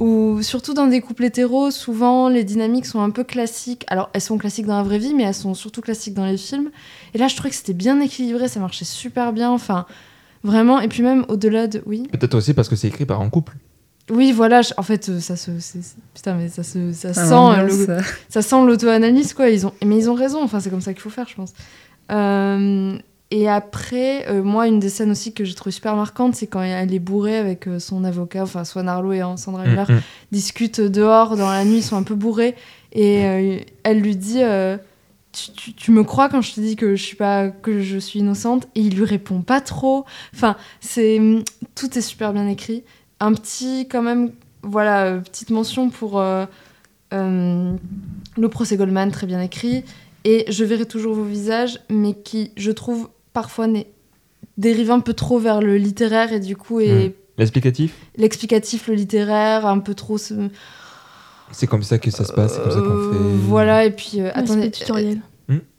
Ou 0.00 0.40
surtout 0.42 0.72
dans 0.72 0.86
des 0.86 1.00
couples 1.00 1.24
hétéros, 1.24 1.70
souvent 1.72 2.28
les 2.28 2.44
dynamiques 2.44 2.86
sont 2.86 3.00
un 3.00 3.10
peu 3.10 3.24
classiques. 3.24 3.84
Alors, 3.88 4.08
elles 4.12 4.20
sont 4.20 4.38
classiques 4.38 4.66
dans 4.66 4.76
la 4.76 4.82
vraie 4.84 4.98
vie, 4.98 5.14
mais 5.14 5.24
elles 5.24 5.34
sont 5.34 5.54
surtout 5.54 5.80
classiques 5.80 6.14
dans 6.14 6.24
les 6.24 6.36
films. 6.38 6.70
Et 7.14 7.18
là, 7.18 7.26
je 7.28 7.34
trouvais 7.34 7.50
que 7.50 7.56
c'était 7.56 7.72
bien 7.74 8.00
équilibré, 8.00 8.46
ça 8.48 8.60
marchait 8.60 8.84
super 8.84 9.32
bien. 9.32 9.50
Enfin, 9.50 9.84
vraiment. 10.44 10.80
Et 10.80 10.86
puis 10.88 11.02
même 11.02 11.24
au-delà 11.28 11.66
de. 11.66 11.82
Oui. 11.86 12.04
Peut-être 12.12 12.34
aussi 12.34 12.54
parce 12.54 12.68
que 12.68 12.76
c'est 12.76 12.88
écrit 12.88 13.04
par 13.04 13.20
un 13.20 13.28
couple. 13.30 13.56
Oui, 14.12 14.30
voilà, 14.32 14.62
je- 14.62 14.74
en 14.76 14.82
fait, 14.82 15.08
euh, 15.08 15.18
ça 15.20 15.36
se. 15.36 15.50
Putain, 16.14 16.34
mais 16.34 16.48
ça 16.48 16.62
se. 16.62 16.92
Ça 16.92 17.08
Ah, 17.10 17.14
sent. 17.14 17.60
euh, 17.60 17.96
le- 17.96 18.02
ça 18.28 18.42
sent 18.42 18.64
l'auto-analyse, 18.66 19.32
quoi. 19.34 19.48
Ils 19.48 19.66
ont... 19.66 19.72
Mais 19.84 19.96
ils 19.96 20.10
ont 20.10 20.14
raison, 20.14 20.42
enfin, 20.42 20.60
c'est 20.60 20.70
comme 20.70 20.80
ça 20.82 20.92
qu'il 20.92 21.02
faut 21.02 21.10
faire, 21.10 21.26
je 21.28 21.34
pense. 21.34 21.52
Euh, 22.10 22.96
Et 23.34 23.48
après, 23.48 24.28
euh, 24.28 24.42
moi, 24.42 24.66
une 24.68 24.78
des 24.78 24.90
scènes 24.90 25.10
aussi 25.10 25.32
que 25.32 25.42
j'ai 25.42 25.54
trouvé 25.54 25.70
super 25.72 25.96
marquante, 25.96 26.34
c'est 26.34 26.46
quand 26.46 26.60
elle 26.60 26.92
est 26.92 26.98
bourrée 26.98 27.38
avec 27.38 27.66
euh, 27.66 27.78
son 27.78 28.04
avocat, 28.04 28.42
enfin, 28.42 28.62
soit 28.64 28.82
Narlo 28.82 29.12
et 29.12 29.22
Sandra 29.38 29.64
Hüller, 29.66 29.84
Mm, 29.88 29.92
mm. 29.94 30.00
discutent 30.32 30.82
dehors 30.82 31.34
dans 31.38 31.48
la 31.50 31.64
nuit, 31.64 31.78
ils 31.78 31.82
sont 31.82 31.96
un 31.96 32.02
peu 32.02 32.14
bourrés. 32.14 32.54
Et 32.92 33.24
euh, 33.24 33.58
elle 33.84 34.00
lui 34.00 34.16
dit 34.16 34.42
euh, 34.42 34.76
tu, 35.32 35.50
tu- 35.52 35.72
tu 35.72 35.90
me 35.92 36.04
crois 36.04 36.28
quand 36.28 36.42
je 36.42 36.52
te 36.52 36.60
dis 36.60 36.76
que 36.76 36.94
je 36.94 37.02
suis 37.02 37.16
pas 37.16 37.48
que 37.48 37.80
je 37.80 37.96
suis 37.96 38.18
innocente? 38.18 38.68
Et 38.74 38.80
il 38.82 38.94
lui 38.96 39.06
répond 39.06 39.40
pas 39.40 39.62
trop. 39.62 40.04
Enfin, 40.34 40.56
c'est 40.82 41.18
tout 41.74 41.96
est 41.96 42.02
super 42.02 42.34
bien 42.34 42.46
écrit. 42.48 42.84
Un 43.22 43.34
petit, 43.34 43.86
quand 43.88 44.02
même, 44.02 44.32
voilà, 44.64 45.04
euh, 45.04 45.20
petite 45.20 45.50
mention 45.50 45.90
pour 45.90 46.18
euh, 46.20 46.44
euh, 47.12 47.72
le 48.36 48.48
procès 48.48 48.76
Goldman, 48.76 49.12
très 49.12 49.28
bien 49.28 49.40
écrit. 49.40 49.84
Et 50.24 50.44
je 50.48 50.64
verrai 50.64 50.86
toujours 50.86 51.14
vos 51.14 51.22
visages, 51.24 51.78
mais 51.88 52.14
qui, 52.14 52.50
je 52.56 52.72
trouve, 52.72 53.08
parfois 53.32 53.68
dérive 54.58 54.90
un 54.90 54.98
peu 55.00 55.14
trop 55.14 55.38
vers 55.38 55.60
le 55.60 55.76
littéraire 55.76 56.32
et 56.32 56.40
du 56.40 56.56
coup 56.56 56.80
est. 56.80 57.14
L'explicatif? 57.38 57.94
L'explicatif, 58.16 58.88
le 58.88 58.94
littéraire, 58.94 59.66
un 59.66 59.78
peu 59.78 59.94
trop. 59.94 60.18
C'est 60.18 61.66
comme 61.68 61.82
ça 61.82 61.98
que 61.98 62.10
ça 62.10 62.24
se 62.24 62.32
passe, 62.32 62.54
c'est 62.54 62.60
comme 62.62 62.72
ça 62.72 62.80
qu'on 62.80 63.12
fait. 63.12 63.18
Voilà, 63.46 63.84
et 63.84 63.90
puis. 63.92 64.20
euh, 64.20 64.24
Ouais, 64.24 64.32
attendez. 64.34 64.70
tutoriel. 64.70 65.20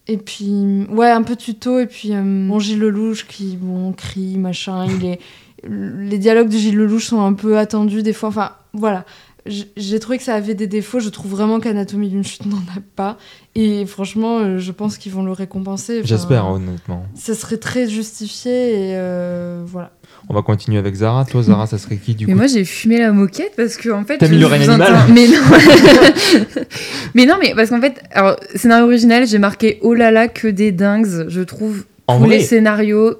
Et 0.07 0.17
puis. 0.17 0.85
Ouais, 0.89 1.09
un 1.09 1.23
peu 1.23 1.35
tuto, 1.35 1.79
et 1.79 1.87
puis. 1.87 2.13
euh, 2.13 2.47
bon, 2.47 2.59
Gilles 2.59 2.79
Lelouch 2.79 3.25
qui, 3.27 3.57
bon, 3.57 3.91
crie, 3.93 4.37
machin. 4.37 4.85
il 4.85 5.05
est... 5.05 5.19
Les 5.67 6.17
dialogues 6.17 6.49
de 6.49 6.57
Gilles 6.57 6.77
Lelouch 6.77 7.05
sont 7.05 7.21
un 7.21 7.33
peu 7.33 7.57
attendus 7.57 8.03
des 8.03 8.13
fois. 8.13 8.29
Enfin, 8.29 8.51
voilà. 8.73 9.05
J'ai 9.45 9.99
trouvé 9.99 10.17
que 10.17 10.23
ça 10.23 10.35
avait 10.35 10.53
des 10.53 10.67
défauts. 10.67 11.01
Je 11.01 11.09
trouve 11.09 11.31
vraiment 11.31 11.59
qu'Anatomie 11.59 12.07
d'une 12.07 12.23
chute 12.23 12.45
n'en 12.45 12.57
a 12.57 12.79
pas. 12.95 13.17
Et 13.55 13.85
franchement, 13.85 14.39
euh, 14.39 14.57
je 14.57 14.71
pense 14.71 14.97
qu'ils 14.97 15.11
vont 15.11 15.23
le 15.23 15.33
récompenser. 15.33 15.99
Enfin, 15.99 16.07
J'espère, 16.07 16.47
honnêtement. 16.47 17.05
Ça 17.13 17.35
serait 17.35 17.57
très 17.57 17.89
justifié, 17.89 18.51
et 18.51 18.93
euh, 18.95 19.61
voilà. 19.65 19.91
On 20.29 20.33
va 20.33 20.41
continuer 20.43 20.77
avec 20.77 20.95
Zara. 20.95 21.25
Toi, 21.25 21.43
Zara, 21.43 21.67
ça 21.67 21.77
serait 21.77 21.97
qui 21.97 22.15
du 22.15 22.25
Mais 22.25 22.31
coup 22.31 22.37
moi 22.37 22.47
j'ai 22.47 22.63
fumé 22.63 22.97
la 22.99 23.11
moquette 23.11 23.51
parce 23.57 23.75
que 23.75 23.89
en 23.89 24.05
fait. 24.05 24.17
T'as 24.17 24.29
mis 24.29 24.37
le 24.37 24.45
règne 24.45 24.69
animal 24.69 24.93
Mais 25.13 25.27
non. 25.27 25.41
mais 27.13 27.25
non, 27.25 27.35
mais 27.41 27.53
parce 27.53 27.69
qu'en 27.69 27.81
fait, 27.81 28.01
alors 28.11 28.37
scénario 28.55 28.85
original, 28.85 29.27
j'ai 29.27 29.39
marqué 29.39 29.79
oh 29.81 29.93
là 29.93 30.11
là 30.11 30.29
que 30.29 30.47
des 30.47 30.71
dingues. 30.71 31.27
Je 31.27 31.41
trouve 31.41 31.83
En 32.07 32.19
tous 32.19 32.27
vrai, 32.27 32.37
les 32.37 32.43
scénarios 32.43 33.17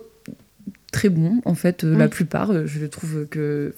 très 0.93 1.09
bons 1.09 1.41
en 1.43 1.55
fait, 1.55 1.83
euh, 1.83 1.97
la 1.97 2.05
Oui. 2.05 2.09
plupart. 2.09 2.51
euh, 2.51 2.65
Je 2.65 2.85
trouve 2.85 3.25
que, 3.29 3.73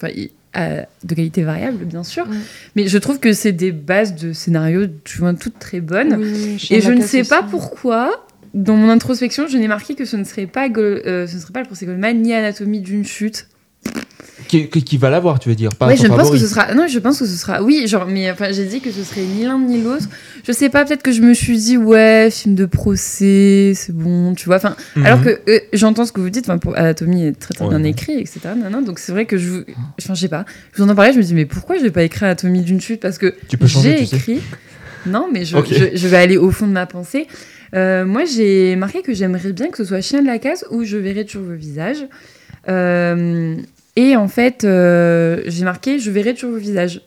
à- 0.54 0.86
de 1.04 1.14
qualité 1.14 1.42
variable 1.42 1.84
bien 1.84 2.04
sûr, 2.04 2.26
Oui. 2.30 2.36
mais 2.76 2.86
je 2.88 2.96
trouve 2.98 3.18
que 3.18 3.32
c'est 3.32 3.52
des 3.52 3.72
bases 3.72 4.14
de 4.14 4.32
scénarios, 4.32 4.86
tu 5.04 5.18
vois, 5.18 5.34
toutes 5.34 5.58
très 5.58 5.80
bonnes. 5.80 6.14
Oui, 6.18 6.64
Et 6.70 6.80
je 6.80 6.92
ne 6.92 7.02
sais 7.02 7.24
pas 7.24 7.42
pourquoi, 7.42 8.26
dans 8.54 8.76
mon 8.76 8.88
introspection, 8.88 9.48
je 9.48 9.58
n'ai 9.58 9.68
marqué 9.68 9.94
que 9.94 10.04
ce 10.06 10.16
ne 10.16 10.24
serait 10.24 10.46
pas, 10.46 10.68
Go- 10.70 10.80
euh, 10.80 11.26
ce 11.26 11.34
ne 11.34 11.40
serait 11.40 11.52
pas 11.52 11.60
le 11.60 11.66
procès 11.66 11.84
Goldman 11.86 12.22
ni 12.22 12.32
Anatomie 12.32 12.80
d'une 12.80 13.04
chute. 13.04 13.48
Qui, 14.46 14.68
qui- 14.68 14.96
va 14.98 15.10
l'avoir, 15.10 15.38
tu 15.38 15.48
veux 15.48 15.54
dire 15.54 15.74
pas 15.74 15.86
Oui, 15.88 15.96
ton 15.96 16.02
je 16.04 16.08
pense 16.08 16.16
favori. 16.18 16.38
que 16.40 16.44
ce 16.46 16.50
sera. 16.52 16.74
Non, 16.74 16.86
je 16.88 16.98
pense 16.98 17.18
que 17.18 17.26
ce 17.26 17.36
sera. 17.36 17.62
Oui, 17.62 17.86
genre, 17.86 18.06
mais 18.06 18.30
enfin, 18.30 18.52
j'ai 18.52 18.64
dit 18.64 18.80
que 18.80 18.90
ce 18.90 19.02
serait 19.04 19.22
ni 19.22 19.44
l'un 19.44 19.58
ni 19.58 19.82
l'autre. 19.82 20.06
Je 20.46 20.52
sais 20.52 20.68
pas, 20.68 20.84
peut-être 20.84 21.02
que 21.02 21.12
je 21.12 21.20
me 21.22 21.34
suis 21.34 21.58
dit, 21.58 21.76
ouais, 21.76 22.28
film 22.30 22.54
de 22.54 22.66
procès, 22.66 23.72
c'est 23.74 23.94
bon, 23.94 24.34
tu 24.34 24.46
vois. 24.46 24.56
Enfin, 24.56 24.76
Mhm. 24.96 25.06
alors 25.06 25.22
que 25.22 25.40
euh, 25.48 25.60
j'entends 25.72 26.06
ce 26.06 26.12
que 26.12 26.20
vous 26.20 26.30
dites, 26.30 26.48
enfin, 26.48 26.58
pour 26.58 26.76
Anatomie 26.76 27.24
est 27.26 27.32
très, 27.38 27.54
très 27.54 27.64
Ouais, 27.64 27.70
bien 27.70 27.82
ouais. 27.82 27.90
écrit, 27.90 28.12
etc. 28.18 28.40
Non, 28.56 28.70
non, 28.70 28.82
donc 28.82 28.98
c'est 28.98 29.12
vrai 29.12 29.26
que 29.26 29.36
je. 29.38 29.64
Enfin, 30.00 30.14
je 30.14 30.20
sais 30.20 30.28
pas. 30.28 30.44
Je 30.72 30.82
vous 30.82 30.88
en 30.90 30.94
parlais, 30.94 31.12
je 31.12 31.18
me 31.18 31.22
dis, 31.22 31.34
mais 31.34 31.46
pourquoi 31.46 31.76
je 31.78 31.82
vais 31.82 31.90
pas 31.90 32.02
écrire 32.04 32.24
Anatomie 32.24 32.62
d'une 32.62 32.80
chute? 32.80 33.00
Parce 33.00 33.18
que 33.18 33.34
j'ai 33.50 33.56
tu 33.58 34.06
sais. 34.06 34.16
écrit. 34.16 34.40
Non, 35.06 35.28
mais 35.32 35.44
je, 35.44 35.56
Ok. 35.56 35.66
je, 35.70 35.84
je 35.96 36.08
vais 36.08 36.16
aller 36.16 36.36
au 36.36 36.50
fond 36.50 36.66
de 36.66 36.72
ma 36.72 36.86
pensée. 36.86 37.26
Euh, 37.74 38.04
moi, 38.04 38.22
j'ai 38.24 38.74
marqué 38.76 39.02
que 39.02 39.12
j'aimerais 39.14 39.52
bien 39.52 39.68
que 39.70 39.76
ce 39.76 39.84
soit 39.84 40.00
Chien 40.00 40.22
de 40.22 40.26
la 40.26 40.38
case 40.38 40.64
ou 40.70 40.84
Je 40.84 40.96
verrai 40.96 41.24
toujours 41.24 41.44
vos 41.48 41.54
visages. 41.54 42.04
Euh, 42.68 43.54
et 43.96 44.14
en 44.16 44.28
fait, 44.28 44.64
euh, 44.64 45.42
j'ai 45.46 45.64
marqué 45.64 45.98
Je 45.98 46.10
verrai 46.10 46.34
toujours 46.34 46.52
vos 46.52 46.58
visages. 46.58 47.00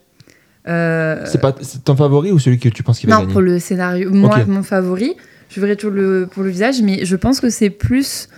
Euh, 0.68 1.24
C'est 1.26 1.42
pas 1.42 1.56
ton 1.86 1.96
favori 1.96 2.32
ou 2.32 2.40
celui 2.40 2.60
que 2.60 2.70
tu 2.70 2.84
penses 2.84 3.00
qu'il 3.00 3.10
va 3.10 3.16
non, 3.16 3.22
gagner 3.22 3.34
pour 3.34 3.42
le 3.42 3.60
scénario, 3.60 4.12
moi, 4.12 4.44
mon 4.46 4.62
favori, 4.64 5.16
je 5.50 5.62
verrai 5.62 5.76
toujours 5.76 5.96
le, 5.96 6.28
pour 6.30 6.44
le 6.44 6.50
visage, 6.50 6.82
mais 6.82 7.06
je 7.06 7.16
pense 7.16 7.40
que 7.40 7.50
c'est 7.50 7.70
plus 7.70 8.30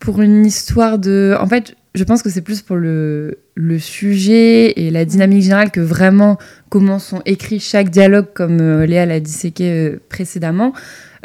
pour 0.00 0.20
une 0.20 0.44
histoire 0.44 0.98
de. 0.98 1.36
En 1.40 1.46
fait, 1.46 1.76
je 1.94 2.04
pense 2.04 2.22
que 2.22 2.30
c'est 2.30 2.42
plus 2.42 2.62
pour 2.62 2.76
le, 2.76 3.38
le 3.54 3.78
sujet 3.78 4.72
et 4.80 4.90
la 4.90 5.04
dynamique 5.04 5.42
générale 5.42 5.70
que 5.70 5.80
vraiment 5.80 6.38
comment 6.68 6.98
sont 6.98 7.22
écrits 7.26 7.60
chaque 7.60 7.90
dialogue, 7.90 8.26
comme 8.34 8.60
euh, 8.60 8.86
Léa 8.86 9.06
l'a 9.06 9.20
disséqué 9.20 9.70
euh, 9.70 10.00
précédemment. 10.08 10.72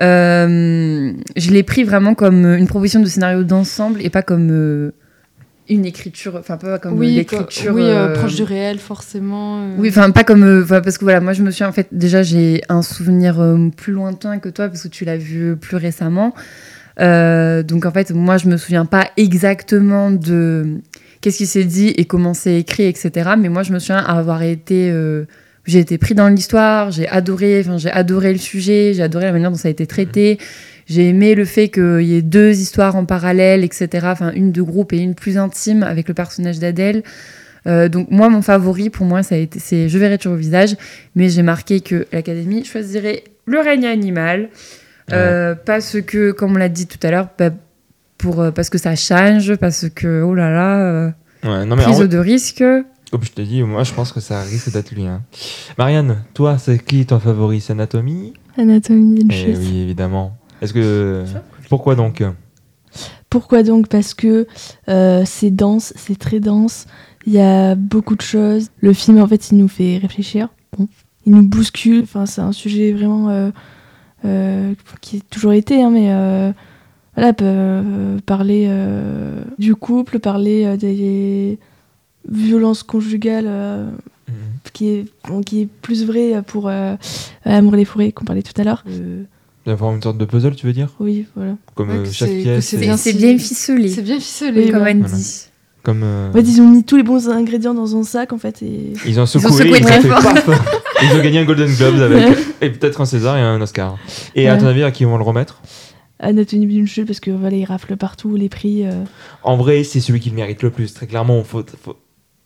Euh, 0.01 1.11
je 1.35 1.51
l'ai 1.51 1.63
pris 1.63 1.83
vraiment 1.83 2.15
comme 2.15 2.45
une 2.45 2.67
proposition 2.67 2.99
de 2.99 3.05
scénario 3.05 3.43
d'ensemble 3.43 4.01
et 4.01 4.09
pas 4.09 4.23
comme 4.23 4.91
une 5.69 5.85
écriture, 5.85 6.35
enfin 6.37 6.57
pas 6.57 6.77
comme 6.79 6.97
Oui, 6.97 7.15
l'écriture. 7.15 7.73
oui 7.73 7.83
euh, 7.83 8.09
euh, 8.09 8.13
proche 8.13 8.35
du 8.35 8.43
réel, 8.43 8.79
forcément. 8.79 9.59
euh. 9.61 9.75
oui, 9.77 9.89
enfin 9.89 10.11
pas 10.11 10.23
comme 10.23 10.43
euh, 10.43 10.65
parce 10.67 10.97
que 10.97 11.05
voilà, 11.05 11.21
moi 11.21 11.33
je 11.33 11.41
me 11.41 11.51
suis 11.51 11.63
en 11.63 11.71
fait 11.71 11.87
déjà 11.91 12.21
j'ai 12.23 12.61
un 12.69 12.81
souvenir 12.81 13.41
plus 13.77 13.93
lointain 13.93 14.39
que 14.39 14.49
toi 14.49 14.67
parce 14.67 14.83
que 14.83 14.87
tu 14.89 15.05
l'as 15.05 15.17
vu 15.17 15.55
plus 15.55 15.77
récemment. 15.77 16.33
Donc 16.99 17.85
en 17.85 17.91
fait, 17.91 18.11
moi 18.11 18.37
je 18.37 18.47
me 18.47 18.57
souviens 18.57 18.85
pas 18.85 19.09
exactement 19.17 20.11
de 20.11 20.81
qu'est-ce 21.21 21.37
qui 21.37 21.45
s'est 21.47 21.63
dit 21.63 21.87
et 21.89 22.05
comment 22.05 22.33
c'est 22.33 22.59
écrit, 22.59 22.83
etc. 22.83 23.31
Mais 23.39 23.49
moi 23.49 23.63
je 23.63 23.71
me 23.73 23.79
souviens 23.79 23.97
avoir 23.97 24.43
été 24.43 24.93
j'ai 25.65 25.79
été 25.79 25.97
pris 25.97 26.13
dans 26.13 26.27
l'histoire, 26.27 26.91
j'ai 26.91 27.07
adoré, 27.07 27.61
enfin 27.61 27.77
j'ai 27.77 27.89
adoré 27.91 28.33
le 28.33 28.39
sujet, 28.39 28.93
j'ai 28.93 29.01
adoré 29.01 29.25
la 29.25 29.31
manière 29.31 29.49
dont 29.49 29.57
ça 29.57 29.69
a 29.69 29.71
été 29.71 29.87
traité. 29.87 30.37
J'ai 30.87 31.07
aimé 31.09 31.35
le 31.35 31.45
fait 31.45 31.69
qu'il 31.69 32.01
y 32.03 32.15
ait 32.15 32.21
deux 32.21 32.51
histoires 32.59 32.95
en 32.95 33.05
parallèle, 33.05 33.63
etc. 33.63 33.87
Enfin, 34.11 34.31
une 34.33 34.51
de 34.51 34.61
groupe 34.61 34.93
et 34.93 34.97
une 34.97 35.15
plus 35.15 35.37
intime 35.37 35.83
avec 35.83 36.07
le 36.07 36.13
personnage 36.13 36.59
d'Adèle. 36.59 37.03
Euh, 37.65 37.87
donc 37.87 38.11
moi, 38.11 38.27
mon 38.29 38.41
favori, 38.41 38.89
pour 38.89 39.05
moi, 39.05 39.23
ça 39.23 39.35
a 39.35 39.37
été, 39.37 39.59
c'est 39.59 39.87
Je 39.87 39.97
verrai 39.97 40.17
toujours 40.17 40.33
au 40.33 40.37
visage, 40.39 40.75
mais 41.15 41.29
j'ai 41.29 41.43
marqué 41.43 41.79
que 41.79 42.05
l'Académie 42.11 42.65
choisirait 42.65 43.23
le 43.45 43.59
règne 43.59 43.85
animal, 43.85 44.49
euh, 45.11 45.55
parce 45.65 46.01
que, 46.01 46.31
comme 46.31 46.51
on 46.53 46.57
l'a 46.57 46.69
dit 46.69 46.87
tout 46.87 46.97
à 47.03 47.11
l'heure, 47.11 47.29
bah, 47.39 47.51
pour, 48.17 48.41
euh, 48.41 48.51
parce 48.51 48.69
que 48.69 48.77
ça 48.77 48.95
change, 48.95 49.55
parce 49.55 49.87
que, 49.89 50.21
oh 50.21 50.33
là 50.35 50.49
là, 50.51 50.79
euh, 50.81 51.09
Ouais, 51.45 51.65
non 51.65 51.75
mais 51.75 51.83
prise 51.83 51.99
de 51.99 52.17
risque. 52.17 52.63
comme 53.11 53.23
je 53.23 53.31
te 53.31 53.41
dis, 53.41 53.63
moi 53.63 53.83
je 53.83 53.93
pense 53.93 54.11
que 54.13 54.21
ça 54.21 54.41
risque 54.43 54.71
d'être 54.71 54.91
lui. 54.91 55.05
hein. 55.05 55.21
Marianne, 55.77 56.23
toi, 56.33 56.57
c'est 56.57 56.77
qui 56.83 57.05
ton 57.05 57.19
favori? 57.19 57.59
C'est 57.61 57.73
Anatomie 57.73 58.33
Anatomie 58.57 59.19
d'une 59.23 59.31
Eh 59.31 59.35
chute. 59.35 59.57
oui, 59.59 59.81
évidemment. 59.81 60.37
Est-ce 60.63 60.73
que 60.73 61.25
pourquoi 61.67 61.95
donc? 61.95 62.23
Pourquoi 63.29 63.63
donc? 63.63 63.89
Parce 63.89 64.13
que 64.13 64.47
euh, 64.87 65.23
c'est 65.25 65.51
dense, 65.51 65.91
c'est 65.97 66.17
très 66.17 66.39
dense. 66.39 66.85
Il 67.25 67.33
y 67.33 67.39
a 67.41 67.75
beaucoup 67.75 68.15
de 68.15 68.21
choses. 68.21 68.69
Le 68.79 68.93
film, 68.93 69.19
en 69.21 69.27
fait, 69.27 69.51
il 69.51 69.57
nous 69.57 69.67
fait 69.67 69.97
réfléchir. 69.97 70.47
Bon, 70.77 70.87
il 71.25 71.33
nous 71.35 71.47
bouscule. 71.47 72.03
Enfin, 72.03 72.25
c'est 72.25 72.39
un 72.41 72.53
sujet 72.53 72.93
vraiment 72.93 73.29
euh, 73.29 73.51
euh, 74.23 74.73
qui 75.01 75.17
a 75.17 75.19
toujours 75.29 75.51
été, 75.51 75.81
hein, 75.83 75.89
mais 75.89 76.13
euh, 76.13 76.51
voilà, 77.17 77.33
parler 78.25 78.67
euh, 78.69 79.43
du 79.59 79.75
couple, 79.75 80.19
parler 80.19 80.63
euh, 80.65 80.77
des 80.77 81.59
violences 82.29 82.83
conjugales, 82.83 83.47
euh, 83.47 83.91
Mhm. 84.29 84.35
qui 84.71 84.87
est 84.87 85.05
qui 85.45 85.61
est 85.63 85.65
plus 85.65 86.05
vrai 86.05 86.41
pour 86.47 86.69
euh, 86.69 86.95
Amour 87.43 87.75
les 87.75 87.83
forêts 87.83 88.13
qu'on 88.13 88.23
parlait 88.23 88.41
tout 88.41 88.59
à 88.59 88.63
l'heure. 88.63 88.85
Euh, 88.87 89.23
D'avoir 89.65 89.93
une 89.95 90.01
sorte 90.01 90.17
de 90.17 90.25
puzzle, 90.25 90.55
tu 90.55 90.65
veux 90.65 90.73
dire 90.73 90.89
oui, 90.99 91.25
voilà. 91.35 91.55
Comme 91.75 91.89
Ouais, 91.89 91.95
euh, 91.97 92.03
que 92.03 92.11
chaque 92.11 92.29
pièce. 92.29 92.65
c'est 92.67 92.75
est- 92.75 92.79
bien 92.79 92.95
bien 92.95 93.37
ficelé, 93.37 93.87
C'est 93.89 94.01
bien 94.01 94.19
ficelé. 94.19 94.65
Oui, 94.65 94.71
comme 94.71 94.81
ouais. 94.83 94.91
Andy. 94.91 95.01
Voilà. 95.03 95.17
Comme 95.83 96.01
euh, 96.03 96.29
ils 96.35 96.61
ont 96.61 96.69
mis 96.69 96.83
tous 96.83 96.95
les 96.97 97.03
bons 97.03 97.29
ingrédients 97.29 97.73
dans 97.73 97.95
un 97.97 98.03
sac, 98.03 98.31
en 98.33 98.37
fait, 98.37 98.61
et 98.61 98.93
ils 99.05 99.19
ont 99.19 99.23
ont 99.23 99.25
secoué, 99.25 99.79
ils 99.79 99.83
ont 99.83 99.87
fait 99.87 100.09
Ils 101.03 101.17
ont 101.17 101.21
gagné 101.21 101.39
un 101.39 101.43
Golden 101.45 101.73
Globes 101.73 101.99
avec 102.01 102.37
et 102.61 102.69
peut-être 102.69 103.01
un 103.01 103.05
César 103.05 103.37
et 103.37 103.41
un 103.41 103.59
Oscar. 103.61 103.97
Et 104.35 104.47
à 104.47 104.53
Ouais. 104.53 104.59
ton 104.59 104.67
avis, 104.67 104.83
à 104.83 104.91
qui 104.91 105.03
vont 105.05 105.17
le 105.17 105.23
remettre? 105.23 105.61
Anatomie 106.19 106.67
d'une 106.67 106.87
chute 106.87 107.05
parce 107.07 107.19
que 107.19 107.31
voilà, 107.31 107.57
ils 107.57 107.65
raflent 107.65 107.97
partout 107.97 108.35
les 108.37 108.47
prix. 108.47 108.85
euh. 108.85 108.91
En 109.43 109.57
vrai, 109.57 109.83
c'est 109.83 109.99
celui 109.99 110.19
qui 110.21 110.29
le 110.29 110.35
mérite 110.37 110.61
le 110.63 110.69
plus. 110.69 110.93
Très 110.93 111.05
clairement, 111.07 111.43
faut, 111.43 111.63
faut- 111.83 111.97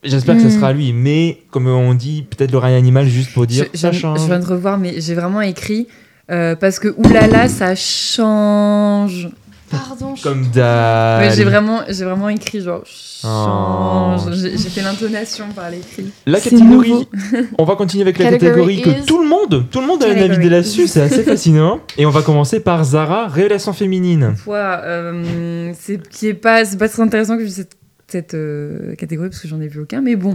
j'espère 0.02 0.34
que 0.36 0.42
ce 0.42 0.46
Mm. 0.48 0.50
sera 0.50 0.72
lui. 0.72 0.92
Mais 0.92 1.42
comme 1.52 1.68
on 1.68 1.94
dit, 1.94 2.22
peut-être 2.28 2.50
le 2.50 2.58
règne 2.58 2.74
animal 2.74 3.06
juste 3.06 3.32
pour 3.32 3.46
dire 3.46 3.66
je, 3.72 3.78
je 3.92 4.26
viens 4.26 4.38
de 4.40 4.44
revoir, 4.46 4.78
mais 4.78 5.00
j'ai 5.00 5.14
vraiment 5.14 5.42
écrit 5.42 5.86
euh, 6.30 6.54
parce 6.56 6.78
que 6.78 6.88
oulala, 6.96 7.48
ça 7.48 7.74
change. 7.74 9.28
Pardon. 9.70 10.14
je- 10.16 10.22
Comme 10.22 10.42
Ouais, 10.44 10.48
d'hab. 10.54 11.30
j'ai 11.34 11.44
vraiment, 11.44 11.80
j'ai 11.90 12.04
vraiment 12.06 12.30
écrit 12.30 12.62
genre 12.62 12.82
change. 12.86 14.22
Oh. 14.26 14.30
J'ai 14.32 14.56
j'ai 14.56 14.68
fait 14.70 14.80
l'intonation 14.80 15.44
par 15.54 15.68
l'écrit. 15.70 16.06
La 16.24 16.40
catégorie. 16.40 17.06
On 17.58 17.64
va 17.64 17.76
continuer 17.76 18.00
avec 18.02 18.18
la 18.18 18.30
Category 18.30 18.76
catégorie 18.80 19.02
que 19.02 19.06
tout 19.06 19.20
le 19.22 19.28
monde, 19.28 19.66
tout 19.70 19.80
le 19.82 19.86
monde 19.86 20.02
a 20.04 20.08
idée 20.08 20.48
là-dessus. 20.48 20.86
C'est 20.86 21.02
assez 21.02 21.22
fascinant. 21.22 21.80
Et 21.98 22.06
on 22.06 22.10
va 22.10 22.22
commencer 22.22 22.60
par 22.60 22.82
Zara, 22.82 23.26
révélation 23.28 23.74
féminine. 23.74 24.34
Fois, 24.36 24.80
euh, 24.84 25.72
c'est 25.78 26.00
qui 26.08 26.28
est 26.28 26.34
pas, 26.34 26.64
c'est 26.64 26.78
pas 26.78 26.88
très 26.88 27.02
intéressant 27.02 27.36
que 27.36 27.44
je 27.44 27.50
cette, 27.50 27.72
cette 28.06 28.32
euh, 28.32 28.94
catégorie 28.94 29.28
parce 29.28 29.42
que 29.42 29.48
j'en 29.48 29.60
ai 29.60 29.68
vu 29.68 29.80
aucun. 29.80 30.00
Mais 30.00 30.16
bon, 30.16 30.34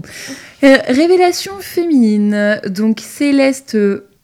Euh, 0.64 0.76
révélation 0.90 1.54
féminine. 1.60 2.60
Donc 2.70 3.00
Céleste 3.00 3.76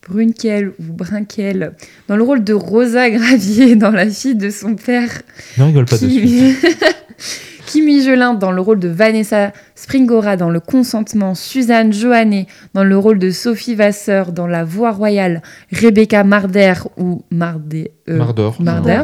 Brunkel 0.10 0.72
ou 0.80 0.94
Brinkel 0.94 1.74
dans 2.08 2.18
le 2.18 2.24
rôle 2.24 2.44
de 2.44 2.54
Rosa 2.54 3.10
Gravier 3.10 3.76
dans 3.76 3.92
La 3.92 4.10
fille 4.10 4.36
de 4.36 4.50
son 4.50 4.76
père. 4.76 5.22
Ne 5.58 5.66
rigole 5.66 5.86
pas 5.86 5.98
dessus. 5.98 6.22
Kim... 6.26 6.56
Kim 7.68 7.86
Michelin 7.86 8.34
dans 8.34 8.52
le 8.52 8.62
rôle 8.62 8.80
de 8.80 8.88
Vanessa 8.88 9.54
Springora 9.76 10.38
dans 10.38 10.50
Le 10.50 10.60
Consentement, 10.60 11.36
Suzanne 11.36 11.94
Johannet 11.94 12.48
dans 12.74 12.84
le 12.84 12.98
rôle 12.98 13.20
de 13.20 13.30
Sophie 13.30 13.76
Vasseur 13.76 14.32
dans 14.32 14.48
La 14.48 14.64
Voix 14.64 14.92
Royale, 14.92 15.44
Rebecca 15.72 16.24
Marder 16.24 16.74
ou 16.98 17.24
Mardé, 17.30 17.92
euh, 18.10 18.18
Mardor. 18.18 18.60
Marder 18.60 19.04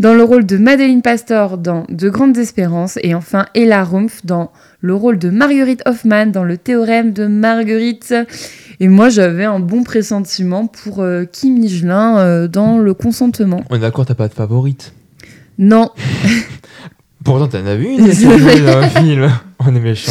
dans 0.00 0.14
le 0.14 0.24
rôle 0.24 0.44
de 0.46 0.56
Madeleine 0.56 1.00
Pastor 1.00 1.58
dans 1.58 1.84
De 1.88 2.08
Grandes 2.10 2.38
Espérances 2.38 2.98
et 3.04 3.14
enfin 3.14 3.46
Ella 3.54 3.84
Rumpf 3.84 4.26
dans 4.26 4.50
le 4.80 4.94
rôle 4.96 5.18
de 5.18 5.30
Marguerite 5.30 5.82
Hoffman 5.86 6.26
dans 6.26 6.42
Le 6.42 6.56
Théorème 6.56 7.12
de 7.12 7.26
Marguerite. 7.26 8.12
Et 8.82 8.88
moi 8.88 9.10
j'avais 9.10 9.44
un 9.44 9.60
bon 9.60 9.84
pressentiment 9.84 10.66
pour 10.66 11.02
euh, 11.02 11.24
Kim 11.24 11.56
Michelin 11.60 12.18
euh, 12.18 12.48
dans 12.48 12.78
Le 12.78 12.94
Consentement. 12.94 13.62
On 13.70 13.76
est 13.76 13.78
d'accord, 13.78 14.04
t'as 14.04 14.16
pas 14.16 14.26
de 14.26 14.34
favorite. 14.34 14.92
Non, 15.56 15.90
Pourtant, 17.24 17.46
t'en 17.46 17.64
as 17.64 17.76
vu 17.76 17.84
une 17.86 17.98
dans 18.64 18.78
un 18.78 18.88
film. 18.88 19.30
On 19.60 19.72
est 19.76 19.80
méchant. 19.80 20.10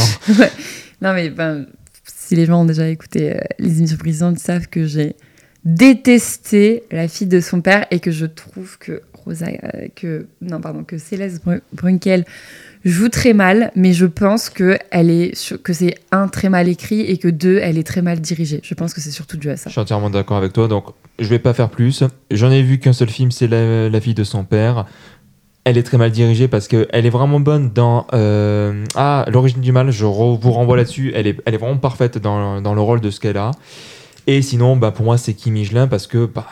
Non, 1.02 1.14
mais 1.14 1.30
ben, 1.30 1.66
si 2.06 2.38
les 2.38 2.46
gens 2.46 2.62
ont 2.62 2.66
déjà 2.66 2.88
écouté 2.88 3.36
euh, 3.36 3.40
les 3.60 3.80
émissions 3.80 3.98
précédentes, 3.98 4.38
ils 4.40 4.44
savent 4.44 4.68
que 4.70 4.86
j'ai 4.86 5.18
détesté 5.66 6.84
la 6.92 7.10
fille 7.10 7.28
de 7.28 7.42
son 7.42 7.60
père 7.60 7.86
et 7.92 8.00
que 8.00 8.12
je 8.12 8.26
trouve 8.26 8.78
que 8.78 9.02
Rosa, 9.26 9.48
euh, 9.76 9.88
que 9.94 10.28
non 10.42 10.62
pardon, 10.62 10.86
que 10.86 10.98
Céleste 10.98 11.44
Bru- 11.44 11.62
Brunkel 11.74 12.24
joue 12.84 13.10
très 13.10 13.34
mal, 13.34 13.72
mais 13.76 13.94
je 13.94 14.06
pense 14.06 14.50
que 14.50 14.78
elle 14.90 15.10
est 15.10 15.58
que 15.64 15.74
c'est 15.74 15.96
un 16.12 16.28
très 16.28 16.50
mal 16.50 16.68
écrit 16.68 17.02
et 17.02 17.18
que 17.18 17.28
deux 17.28 17.60
elle 17.62 17.78
est 17.78 17.84
très 17.84 18.02
mal 18.02 18.20
dirigée. 18.20 18.60
Je 18.64 18.74
pense 18.74 18.94
que 18.94 19.02
c'est 19.02 19.12
surtout 19.12 19.38
dû 19.38 19.50
à 19.50 19.58
ça. 19.58 19.70
Je 19.70 19.74
suis 19.74 19.82
entièrement 19.82 20.10
d'accord 20.10 20.38
avec 20.38 20.54
toi. 20.54 20.68
Donc, 20.68 20.86
je 21.20 21.28
vais 21.28 21.40
pas 21.40 21.54
faire 21.54 21.70
plus. 21.70 22.04
J'en 22.32 22.50
ai 22.52 22.64
vu 22.64 22.80
qu'un 22.80 22.94
seul 22.94 23.10
film, 23.10 23.32
c'est 23.32 23.48
la, 23.48 23.90
la 23.90 24.02
fille 24.02 24.16
de 24.16 24.24
son 24.24 24.44
père. 24.44 24.86
elle 25.64 25.78
est 25.78 25.84
très 25.84 25.98
mal 25.98 26.12
dirigée 26.12 26.48
parce 26.48 26.68
qu'elle 26.68 27.06
est 27.06 27.10
vraiment 27.10 27.40
bonne 27.40 27.72
dans 27.72 28.08
euh, 28.14 28.84
ah 28.96 29.26
l'origine 29.32 29.62
du 29.62 29.72
mal. 29.72 29.92
Je 29.92 30.06
vous 30.06 30.52
renvoie 30.52 30.78
là-dessus. 30.78 31.12
Elle 31.14 31.28
est, 31.28 31.38
elle 31.46 31.54
est 31.54 31.58
vraiment 31.58 31.78
parfaite 31.78 32.18
dans, 32.18 32.62
dans 32.62 32.74
le 32.74 32.82
rôle 32.82 33.02
de 33.02 33.12
ce 33.12 33.20
qu'elle 33.20 33.38
a. 33.38 33.52
Et 34.28 34.42
sinon, 34.42 34.78
bah, 34.78 34.92
pour 34.92 35.06
moi, 35.06 35.18
c'est 35.18 35.34
Kim 35.34 35.54
Michelin 35.54 35.88
parce 35.88 36.06
que 36.08 36.26
bah, 36.26 36.46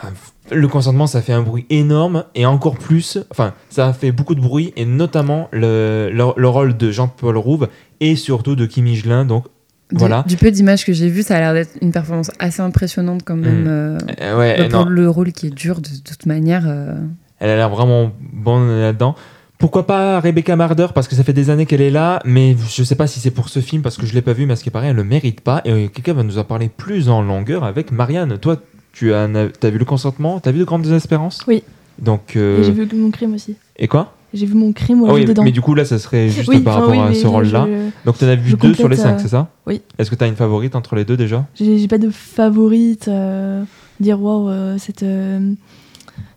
le 0.50 0.66
consentement, 0.68 1.06
ça 1.06 1.22
fait 1.22 1.32
un 1.32 1.42
bruit 1.42 1.66
énorme 1.70 2.24
et 2.34 2.44
encore 2.46 2.76
plus, 2.78 3.18
enfin, 3.30 3.54
ça 3.70 3.86
a 3.88 3.92
fait 3.92 4.10
beaucoup 4.12 4.34
de 4.34 4.40
bruit 4.40 4.72
et 4.76 4.84
notamment 4.84 5.48
le, 5.52 6.10
le, 6.12 6.24
le 6.36 6.48
rôle 6.48 6.76
de 6.76 6.90
Jean-Paul 6.90 7.36
Rouve 7.36 7.68
et 8.00 8.16
surtout 8.16 8.56
de 8.56 8.66
Kim 8.66 8.84
Michelin. 8.84 9.24
Donc 9.24 9.44
Du- 9.92 9.98
voilà. 9.98 10.24
Du 10.26 10.36
peu 10.36 10.50
d'images 10.50 10.84
que 10.84 10.92
j'ai 10.92 11.08
vues, 11.08 11.22
ça 11.22 11.36
a 11.36 11.40
l'air 11.40 11.52
d'être 11.54 11.76
une 11.80 11.92
performance 11.92 12.30
assez 12.40 12.60
impressionnante 12.60 13.22
quand 13.24 13.36
même. 13.36 13.64
Mm. 13.64 13.68
euh, 13.68 13.98
Euh, 14.20 14.38
ouais, 14.38 14.68
pour 14.68 14.84
non, 14.84 14.90
le 14.90 15.08
rôle 15.08 15.32
qui 15.32 15.46
est 15.46 15.54
dur 15.54 15.80
de, 15.80 15.88
toute 16.04 16.26
manière. 16.26 16.64
euh. 16.66 16.94
elle 17.38 17.50
a 17.50 17.56
l'air 17.56 17.70
vraiment 17.70 18.10
bonne 18.32 18.68
là-dedans. 18.80 19.14
Pourquoi 19.60 19.86
pas 19.86 20.18
Rebecca 20.20 20.56
Marder 20.56 20.86
parce 20.94 21.06
que 21.06 21.14
ça 21.14 21.22
fait 21.22 21.32
des 21.34 21.50
années 21.50 21.66
qu'elle 21.66 21.82
est 21.82 21.90
là, 21.90 22.20
mais 22.24 22.56
je 22.70 22.82
sais 22.82 22.94
pas 22.96 23.06
si 23.06 23.20
c'est 23.20 23.30
pour 23.30 23.48
ce 23.50 23.60
film 23.60 23.82
parce 23.82 23.96
que 23.98 24.06
je 24.06 24.14
l'ai 24.14 24.22
pas 24.22 24.32
vu, 24.32 24.46
mais 24.46 24.54
à 24.54 24.56
ce 24.56 24.64
qui 24.64 24.70
paraît, 24.70 24.88
elle 24.88 24.96
le 24.96 25.04
mérite 25.04 25.42
pas. 25.42 25.60
Et 25.66 25.70
euh, 25.70 25.86
quelqu'un 25.88 26.14
va 26.14 26.22
nous 26.22 26.38
en 26.38 26.44
parler 26.44 26.68
plus 26.74 27.08
en 27.10 27.20
longueur 27.22 27.62
avec 27.62 27.92
Marianne. 27.92 28.38
Toi, 28.38 28.56
tu 28.92 29.12
as, 29.12 29.24
as 29.24 29.70
vu 29.70 29.78
le 29.78 29.84
consentement? 29.84 30.40
T'as 30.40 30.50
vu 30.50 30.58
de 30.60 30.64
grandes 30.64 30.86
espérances? 30.86 31.44
Oui. 31.46 31.62
Donc 32.00 32.36
euh, 32.36 32.62
J'ai 32.62 32.72
vu 32.72 32.88
mon 32.96 33.10
crime 33.10 33.34
aussi. 33.34 33.54
et 33.76 33.86
quoi? 33.86 34.14
J'ai 34.32 34.46
vu 34.46 34.54
mon 34.54 34.72
crime, 34.72 34.98
moi, 34.98 35.08
je 35.10 35.14
oui, 35.14 35.24
dedans. 35.26 35.42
mais 35.42 35.50
du 35.52 35.60
coup 35.60 35.74
là, 35.74 35.84
ça 35.84 35.98
serait 35.98 36.28
juste 36.30 36.48
Oui, 36.48 36.60
par 36.60 36.74
rapport 36.76 36.90
oui, 36.92 36.98
à 37.00 37.12
ce 37.12 37.26
rôle-là. 37.26 37.66
je- 37.68 37.90
Donc 38.06 38.16
tu 38.16 38.24
en 38.24 38.28
as 38.28 38.36
vu 38.36 38.50
je 38.50 38.56
deux 38.56 38.74
sur 38.74 38.88
les 38.88 38.96
cinq, 38.96 39.16
euh, 39.16 39.18
c'est 39.20 39.28
ça? 39.28 39.48
oui. 39.66 39.82
Est-ce 39.98 40.08
que 40.10 40.14
tu 40.14 40.22
as 40.24 40.28
une 40.28 40.36
favorite 40.36 40.74
entre 40.76 40.94
les 40.94 41.04
deux 41.04 41.16
déjà? 41.16 41.46
J'ai 41.56 41.86
pas 41.88 41.98
de 41.98 42.08
favorite. 42.10 43.08
euh, 43.08 43.62
dire 43.98 44.22
waouh, 44.22 44.78
cette, 44.78 45.04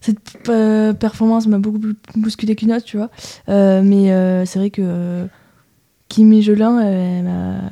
cette 0.04 0.50
euh, 0.50 0.92
performance 0.92 1.48
m'a 1.48 1.60
beaucoup 1.60 1.80
plus 1.80 1.96
bousculé 2.16 2.56
qu'une 2.56 2.74
autre, 2.74 2.84
tu 2.84 2.98
vois. 2.98 3.10
Euh, 3.48 3.82
mais 3.84 4.12
euh, 4.12 4.46
c'est 4.46 4.60
vrai 4.60 4.70
que 4.70 5.26
Kim 6.10 6.34
Higelin, 6.34 6.80
elle 6.82 7.24
m'a. 7.24 7.72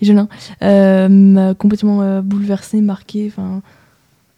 Higelin, 0.00 0.28
euh, 0.62 1.08
m'a 1.08 1.54
complètement 1.54 2.22
bouleversé, 2.22 2.80
marqué. 2.80 3.26
Enfin, 3.26 3.60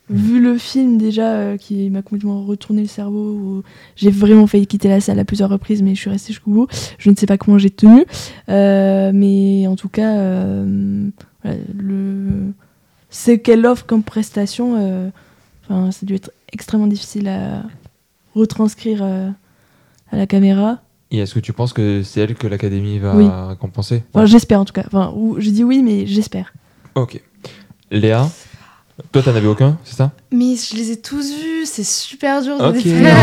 vu 0.08 0.40
le 0.40 0.56
film 0.56 0.96
déjà, 0.96 1.58
qui 1.58 1.90
m'a 1.90 2.00
complètement 2.00 2.42
retourné 2.44 2.80
le 2.80 2.88
cerveau, 2.88 3.62
j'ai 3.96 4.10
vraiment 4.10 4.46
failli 4.46 4.66
quitter 4.66 4.88
la 4.88 5.00
salle 5.00 5.18
à 5.18 5.26
plusieurs 5.26 5.50
reprises, 5.50 5.82
mais 5.82 5.94
je 5.94 6.00
suis 6.00 6.10
restée 6.10 6.32
jusqu'au 6.32 6.52
bout. 6.52 6.68
Je 6.96 7.10
ne 7.10 7.16
sais 7.16 7.26
pas 7.26 7.36
comment 7.36 7.58
j'ai 7.58 7.70
tenu, 7.70 8.06
mais 8.48 9.66
en 9.68 9.76
tout 9.76 9.90
cas, 9.90 10.14
voilà, 11.42 11.58
le... 11.78 12.52
ce 13.10 13.32
qu'elle 13.32 13.66
offre 13.66 13.84
comme 13.84 14.02
prestation, 14.02 15.12
enfin, 15.68 15.90
ça 15.90 16.00
a 16.02 16.06
dû 16.06 16.14
être 16.14 16.30
extrêmement 16.52 16.86
difficile 16.86 17.28
à 17.28 17.62
retranscrire 18.34 19.00
euh, 19.02 19.30
à 20.10 20.16
la 20.16 20.26
caméra. 20.26 20.80
Et 21.10 21.18
est-ce 21.18 21.34
que 21.34 21.40
tu 21.40 21.52
penses 21.52 21.72
que 21.72 22.02
c'est 22.02 22.20
elle 22.20 22.34
que 22.34 22.46
l'Académie 22.46 22.98
va 22.98 23.14
Oui. 23.16 23.28
récompenser? 23.48 24.02
Enfin, 24.12 24.26
j'espère 24.26 24.60
en 24.60 24.64
tout 24.64 24.72
cas. 24.72 24.84
Enfin, 24.86 25.12
ou, 25.16 25.36
je 25.38 25.50
dis 25.50 25.62
oui, 25.64 25.82
mais 25.82 26.06
j'espère. 26.06 26.52
Ok. 26.94 27.20
Léa 27.90 28.28
Toi, 29.12 29.22
t'en 29.22 29.34
avais 29.34 29.46
aucun, 29.46 29.78
c'est 29.84 29.96
ça? 29.96 30.12
Mais 30.32 30.56
je 30.56 30.76
les 30.76 30.90
ai 30.92 31.00
tous 31.00 31.32
vus, 31.32 31.66
c'est 31.66 31.84
super 31.84 32.42
dur 32.42 32.58
de 32.58 32.64
Ok. 32.64 32.74
définir. 32.74 33.14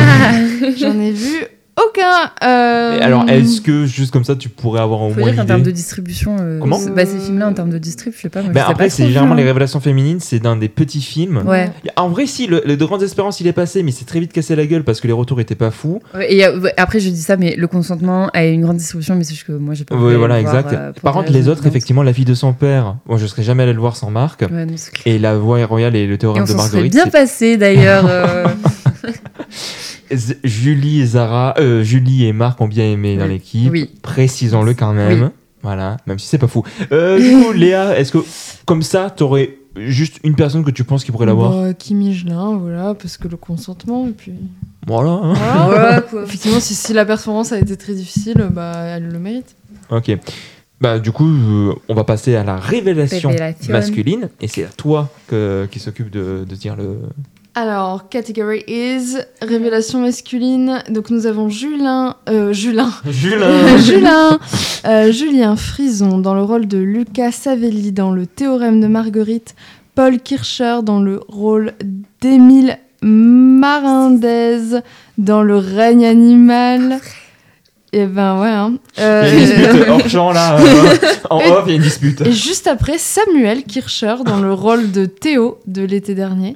J'en 0.78 0.98
ai 1.00 1.12
vu 1.12 1.46
aucun. 1.88 2.32
euh, 2.48 2.98
Et 2.98 3.02
Alors, 3.02 3.30
est-ce 3.30 3.62
que 3.62 3.86
juste 3.86 4.12
comme 4.12 4.24
ça, 4.24 4.36
tu 4.36 4.50
pourrais 4.50 4.82
avoir 4.82 5.02
au 5.02 5.10
Faut 5.10 5.20
moins 5.20 5.28
dire 5.30 5.36
qu'en 5.38 5.42
une 5.44 5.48
termes 5.48 5.64
de 5.64 5.72
distribution, 5.72 6.38
euh, 6.40 6.60
Comment 6.60 6.80
bah, 6.96 7.06
ces 7.06 7.20
films-là, 7.20 7.48
en 7.50 7.54
termes 7.54 7.70
de 7.70 7.78
distrib, 7.78 8.14
je 8.16 8.22
sais 8.22 8.30
pas. 8.30 8.42
Moi, 8.42 8.52
Ben 8.54 8.62
je 8.62 8.66
sais 8.66 8.72
après, 8.72 8.90
c'est 8.90 9.08
généralement 9.08 9.34
hein. 9.34 9.38
les 9.38 9.44
révélations 9.44 9.80
féminines, 9.80 10.20
c'est 10.20 10.40
dans 10.40 10.56
des 10.56 10.70
petits 10.70 11.02
films. 11.02 11.44
Ouais. 11.46 11.72
En 11.96 12.10
vrai, 12.10 12.26
si, 12.26 12.48
le, 12.48 12.62
le 12.66 12.78
de 12.78 12.86
Grandes 12.86 13.04
Espérances, 13.04 13.40
il 13.40 13.48
est 13.48 13.54
passé, 13.54 13.84
mais 13.84 13.92
c'est 13.92 14.06
très 14.06 14.20
vite 14.20 14.34
cassé 14.34 14.56
la 14.56 14.66
gueule 14.66 14.84
parce 14.84 15.02
que 15.02 15.08
les 15.08 15.14
retours 15.14 15.40
étaient 15.42 15.56
pas 15.56 15.72
fous. 15.72 16.02
Ouais, 16.14 16.34
Et 16.34 16.48
ouais, 16.48 16.74
après, 16.78 17.00
je 17.00 17.10
dis 17.10 17.22
ça, 17.22 17.38
mais 17.38 17.56
le 17.56 17.68
consentement 17.68 18.30
a 18.34 18.46
une 18.46 18.62
grande 18.62 18.78
distribution, 18.78 19.16
mais 19.16 19.24
c'est 19.24 19.34
juste 19.34 19.48
que 19.48 19.54
moi, 19.54 19.74
j'ai 19.74 19.84
pas. 19.86 19.96
Oui, 19.96 20.02
voulu 20.02 20.16
voilà, 20.16 20.38
le 20.42 20.44
voir, 20.44 20.56
exact. 20.58 20.74
euh, 20.74 20.92
Par 21.02 21.14
contre, 21.14 21.32
les 21.32 21.48
autres, 21.48 21.66
effectivement, 21.66 22.04
La 22.04 22.14
fille 22.14 22.26
de 22.26 22.34
son 22.34 22.54
père, 22.54 22.96
bon, 23.06 23.18
je 23.18 23.26
serais 23.28 23.44
jamais 23.44 23.64
allé 23.64 23.74
le 23.74 23.80
voir 23.80 23.96
sans 23.96 24.10
Marc. 24.12 24.42
Ouais, 24.42 24.66
non. 24.66 24.76
Et 25.06 25.20
La 25.20 25.38
Voix 25.38 25.64
royale 25.66 25.96
et 25.96 26.08
le 26.08 26.14
Et 26.14 26.18
théorème 26.18 26.44
on 26.44 26.52
de 26.52 26.54
Marguerite. 26.54 26.92
bien 26.94 27.08
passé 27.08 27.58
d'ailleurs. 27.58 28.06
Julie 30.44 31.02
et 31.02 31.06
Zara, 31.06 31.54
euh, 31.60 31.84
Julie 31.84 32.26
et 32.26 32.34
Marc 32.34 32.60
ont 32.62 32.68
bien 32.68 32.86
aimé 32.86 33.18
dans 33.18 33.26
l'équipe. 33.28 33.72
Oui. 33.72 33.90
Précisons-le 34.02 34.74
quand 34.74 34.94
même. 34.94 35.24
Oui. 35.24 35.30
Voilà, 35.64 35.98
même 36.08 36.18
si 36.18 36.28
c'est 36.28 36.38
pas 36.40 36.48
fou. 36.48 36.64
Euh, 36.92 37.20
du 37.20 37.44
coup, 37.46 37.52
Léa, 37.56 37.98
est-ce 38.00 38.12
que 38.12 38.18
comme 38.66 38.82
ça, 38.82 39.10
t'aurais 39.12 39.58
juste 39.76 40.20
une 40.24 40.36
personne 40.36 40.64
que 40.64 40.72
tu 40.72 40.84
penses 40.84 41.04
qui 41.04 41.12
pourrait 41.12 41.28
l'avoir 41.28 41.52
Bah, 41.52 41.74
Kim 41.76 42.02
Higelin, 42.02 42.58
voilà, 42.58 42.94
parce 42.96 43.18
que 43.18 43.28
le 43.28 43.38
consentement, 43.38 44.08
et 44.08 44.12
puis. 44.12 44.34
Voilà. 44.88 45.12
hein. 45.12 45.34
Voilà. 45.68 45.96
ouais, 45.98 46.04
quoi. 46.10 46.24
Effectivement, 46.24 46.60
si, 46.60 46.74
si 46.74 46.94
la 46.94 47.06
performance 47.06 47.52
a 47.52 47.60
été 47.60 47.78
très 47.78 47.94
difficile, 47.94 48.50
bah, 48.52 48.74
elle 48.76 49.08
le 49.10 49.20
mérite. 49.20 49.56
Ok. 49.92 50.12
Bah, 50.82 50.98
du 50.98 51.12
coup, 51.12 51.28
euh, 51.28 51.76
on 51.90 51.94
va 51.94 52.04
passer 52.06 52.36
à 52.36 52.44
la 52.44 52.58
révélation, 52.58 53.30
Révélation. 53.30 53.72
masculine. 53.72 54.30
Et 54.42 54.48
c'est 54.48 54.64
à 54.64 54.70
toi 54.70 55.10
que, 55.28 55.68
qui 55.70 55.78
s'occupe 55.80 56.10
de, 56.10 56.44
de 56.50 56.56
dire 56.56 56.76
le. 56.76 56.98
Alors, 57.54 58.08
category 58.08 58.64
is 58.68 59.18
révélation 59.42 60.00
masculine. 60.00 60.82
Donc, 60.90 61.10
nous 61.10 61.26
avons 61.26 61.50
Julien. 61.50 62.16
Euh, 62.30 62.54
Julien. 62.54 62.90
Julien 63.10 63.78
Julien, 63.78 64.40
euh, 64.86 65.12
Julien 65.12 65.56
Frison 65.58 66.18
dans 66.20 66.34
le 66.34 66.44
rôle 66.44 66.66
de 66.68 66.78
Lucas 66.78 67.34
Savelli 67.34 67.92
dans 67.92 68.12
le 68.12 68.26
Théorème 68.26 68.80
de 68.80 68.88
Marguerite, 68.88 69.56
Paul 69.96 70.20
Kircher 70.20 70.78
dans 70.84 71.02
le 71.02 71.20
rôle 71.28 71.74
d'Émile 72.22 72.78
Marindez 73.02 74.80
dans 75.18 75.44
le 75.44 75.58
règne 75.58 76.06
animal. 76.06 77.00
Et 77.92 78.06
ben 78.06 78.40
ouais. 78.40 78.48
hein. 78.48 78.76
Euh, 79.00 79.30
Il 79.30 79.40
y 79.40 79.52
a 79.52 79.56
une 79.56 79.62
dispute 79.74 79.86
hors 79.90 80.08
champ 80.10 80.32
là. 80.32 80.58
euh, 80.58 80.96
en 81.30 81.42
Et- 81.42 81.52
off, 81.52 81.64
il 81.66 81.70
y 81.72 81.74
a 81.74 81.76
une 81.76 81.82
dispute. 81.82 82.22
et 82.22 82.32
juste 82.32 82.68
après, 82.68 82.98
Samuel 82.98 83.64
Kircher 83.64 84.16
dans 84.26 84.40
le 84.40 84.54
rôle 84.54 84.92
de 84.92 85.06
Théo 85.06 85.60
de 85.68 85.82
l'été 85.82 86.16
dernier. 86.16 86.56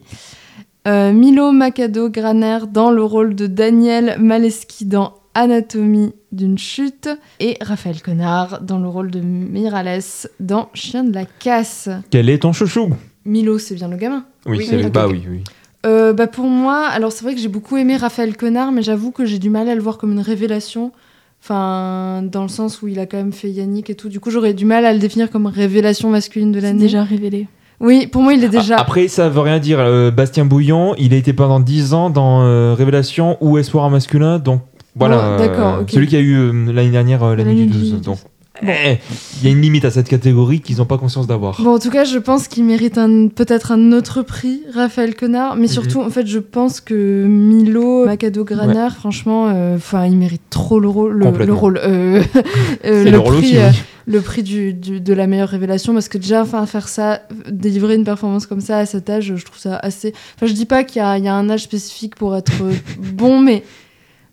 Euh, 0.87 1.13
Milo 1.13 1.51
Macado 1.51 2.09
Graner 2.09 2.59
dans 2.71 2.91
le 2.91 3.03
rôle 3.03 3.33
de 3.35 3.47
Daniel 3.47 4.17
Maleski 4.19 4.85
dans 4.85 5.15
Anatomie 5.33 6.13
d'une 6.31 6.57
chute. 6.57 7.09
Et 7.39 7.57
Raphaël 7.61 8.01
Connard 8.01 8.61
dans 8.61 8.77
le 8.77 8.87
rôle 8.87 9.09
de 9.09 9.19
Mirales 9.19 10.01
dans 10.39 10.69
Chien 10.73 11.03
de 11.03 11.13
la 11.13 11.25
casse. 11.25 11.89
Quel 12.11 12.29
est 12.29 12.39
ton 12.39 12.53
chouchou? 12.53 12.89
Milo, 13.25 13.57
c'est 13.57 13.73
bien 13.75 13.87
le 13.87 13.97
gamin. 13.97 14.25
Oui, 14.45 14.57
Oui, 14.59 14.65
c'est 14.69 14.85
ok, 14.85 14.91
bah 14.91 15.07
oui, 15.09 15.23
oui. 15.27 15.43
Euh, 15.87 16.13
bah 16.13 16.27
pour 16.27 16.45
moi, 16.45 16.85
alors 16.87 17.11
c'est 17.11 17.23
vrai 17.23 17.33
que 17.35 17.41
j'ai 17.41 17.47
beaucoup 17.47 17.77
aimé 17.77 17.97
Raphaël 17.97 18.37
Connard, 18.37 18.71
mais 18.71 18.81
j'avoue 18.83 19.11
que 19.11 19.25
j'ai 19.25 19.39
du 19.39 19.49
mal 19.49 19.67
à 19.69 19.75
le 19.75 19.81
voir 19.81 19.97
comme 19.97 20.11
une 20.11 20.19
révélation. 20.19 20.91
Enfin, 21.43 22.23
dans 22.23 22.41
le 22.43 22.47
sens 22.47 22.81
où 22.81 22.87
il 22.87 22.97
a 22.99 23.05
quand 23.05 23.17
même 23.17 23.33
fait 23.33 23.49
Yannick 23.51 23.89
et 23.91 23.95
tout. 23.95 24.09
Du 24.09 24.19
coup, 24.19 24.31
j'aurais 24.31 24.53
du 24.53 24.65
mal 24.65 24.83
à 24.85 24.93
le 24.93 24.99
définir 24.99 25.29
comme 25.29 25.45
révélation 25.45 26.09
masculine 26.09 26.51
de 26.51 26.59
C'est 26.59 26.65
l'année. 26.67 26.79
déjà 26.79 27.03
révélé. 27.03 27.47
Oui, 27.81 28.07
pour 28.07 28.21
moi, 28.21 28.33
il 28.33 28.43
est 28.43 28.49
déjà. 28.49 28.77
A- 28.77 28.81
Après, 28.81 29.07
ça 29.07 29.29
veut 29.29 29.41
rien 29.41 29.59
dire. 29.59 29.79
Euh, 29.79 30.11
Bastien 30.11 30.45
Bouillon, 30.45 30.95
il 30.97 31.13
a 31.13 31.17
été 31.17 31.33
pendant 31.33 31.59
10 31.59 31.93
ans 31.93 32.09
dans 32.09 32.41
euh, 32.43 32.73
Révélation 32.73 33.37
ou 33.41 33.57
Espoir 33.57 33.89
masculin. 33.89 34.39
Donc 34.39 34.61
voilà. 34.95 35.37
D'accord, 35.37 35.75
euh, 35.75 35.81
ok. 35.81 35.91
Celui 35.91 36.07
qui 36.07 36.15
a 36.15 36.19
eu 36.21 36.35
euh, 36.37 36.71
l'année 36.71 36.89
dernière 36.91 37.23
l'année 37.35 37.43
du 37.43 37.49
L'année 37.49 37.65
du 37.65 37.77
12. 37.77 37.91
12. 37.93 38.01
Donc 38.01 38.17
eh, 38.63 38.97
il 39.41 39.45
y 39.45 39.49
a 39.49 39.51
une 39.53 39.61
limite 39.61 39.83
à 39.83 39.91
cette 39.91 40.07
catégorie 40.07 40.61
qu'ils 40.61 40.77
n'ont 40.77 40.85
pas 40.85 40.97
conscience 40.97 41.27
d'avoir. 41.27 41.61
Bon, 41.61 41.75
en 41.75 41.79
tout 41.79 41.89
cas, 41.89 42.05
je 42.05 42.17
pense 42.17 42.47
qu'il 42.47 42.63
mérite 42.63 42.95
peut-être 43.35 43.73
un 43.73 43.91
autre 43.91 44.21
prix, 44.21 44.61
Raphaël 44.73 45.13
Connard. 45.13 45.55
Mhm. 45.55 45.61
Mais 45.61 45.67
surtout, 45.67 45.99
en 46.01 46.09
fait, 46.09 46.25
je 46.25 46.39
pense 46.39 46.79
que 46.79 47.25
Milo 47.27 48.05
Macado 48.05 48.45
Graner, 48.45 48.87
franchement, 48.97 49.51
enfin, 49.75 50.05
il 50.05 50.15
mérite 50.15 50.43
trop 50.49 50.79
le 50.79 50.87
rôle. 50.87 51.17
Le, 51.17 51.45
le 51.45 51.53
rôle 51.53 51.81
le 51.83 53.17
rôle 53.17 53.35
prix, 53.35 53.57
aussi, 53.57 53.57
oui. 53.57 53.81
Le 54.07 54.21
prix 54.21 54.43
du, 54.43 54.73
du- 54.73 55.01
de 55.01 55.13
la 55.13 55.25
meilleure 55.27 55.49
révélation 55.49 55.93
parce 55.93 56.09
que 56.09 56.17
déjà 56.17 56.41
enfin 56.43 56.65
faire 56.67 56.87
ça 56.87 57.23
délivrer 57.49 57.95
une 57.95 58.03
performance 58.03 58.45
comme 58.45 58.61
ça 58.61 58.77
à 58.79 58.85
cet 58.85 59.09
âge 59.09 59.33
je 59.35 59.43
trouve 59.45 59.57
ça 59.57 59.77
assez 59.77 60.13
enfin 60.35 60.45
je 60.45 60.53
dis 60.53 60.65
pas 60.65 60.83
qu'il 60.83 61.01
y, 61.01 61.05
a 61.05 61.17
il 61.17 61.23
y 61.23 61.27
a 61.27 61.33
un 61.33 61.49
âge 61.49 61.63
spécifique 61.63 62.15
pour 62.15 62.35
être 62.35 62.51
bon 62.99 63.39
mais 63.41 63.63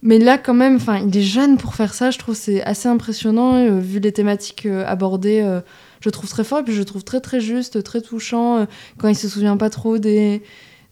mais 0.03 0.19
là 0.19 0.37
quand 0.37 0.53
même 0.55 0.77
enfin 0.77 0.99
il 0.99 1.17
est 1.17 1.23
jeune 1.23 1.57
pour 1.57 1.75
faire 1.75 1.95
ça 1.95 2.11
je 2.11 2.19
trouve 2.19 2.35
c'est 2.35 2.63
assez 2.65 2.89
impressionnant 2.89 3.55
euh, 3.55 3.79
vu 3.81 3.99
les 4.01 4.13
thématiques 4.13 4.67
euh, 4.67 4.85
abordées 4.87 5.41
euh, 5.43 5.61
je 6.01 6.11
trouve 6.11 6.29
très 6.29 6.45
fort 6.45 6.59
et 6.59 6.65
puis 6.65 6.75
je 6.75 6.83
trouve 6.83 7.03
très 7.05 7.21
très 7.21 7.41
juste 7.41 7.83
très 7.83 8.01
touchant 8.03 8.67
quand 8.99 9.09
il 9.09 9.17
se 9.17 9.29
souvient 9.29 9.57
pas 9.57 9.71
trop 9.71 9.97
des 9.99 10.43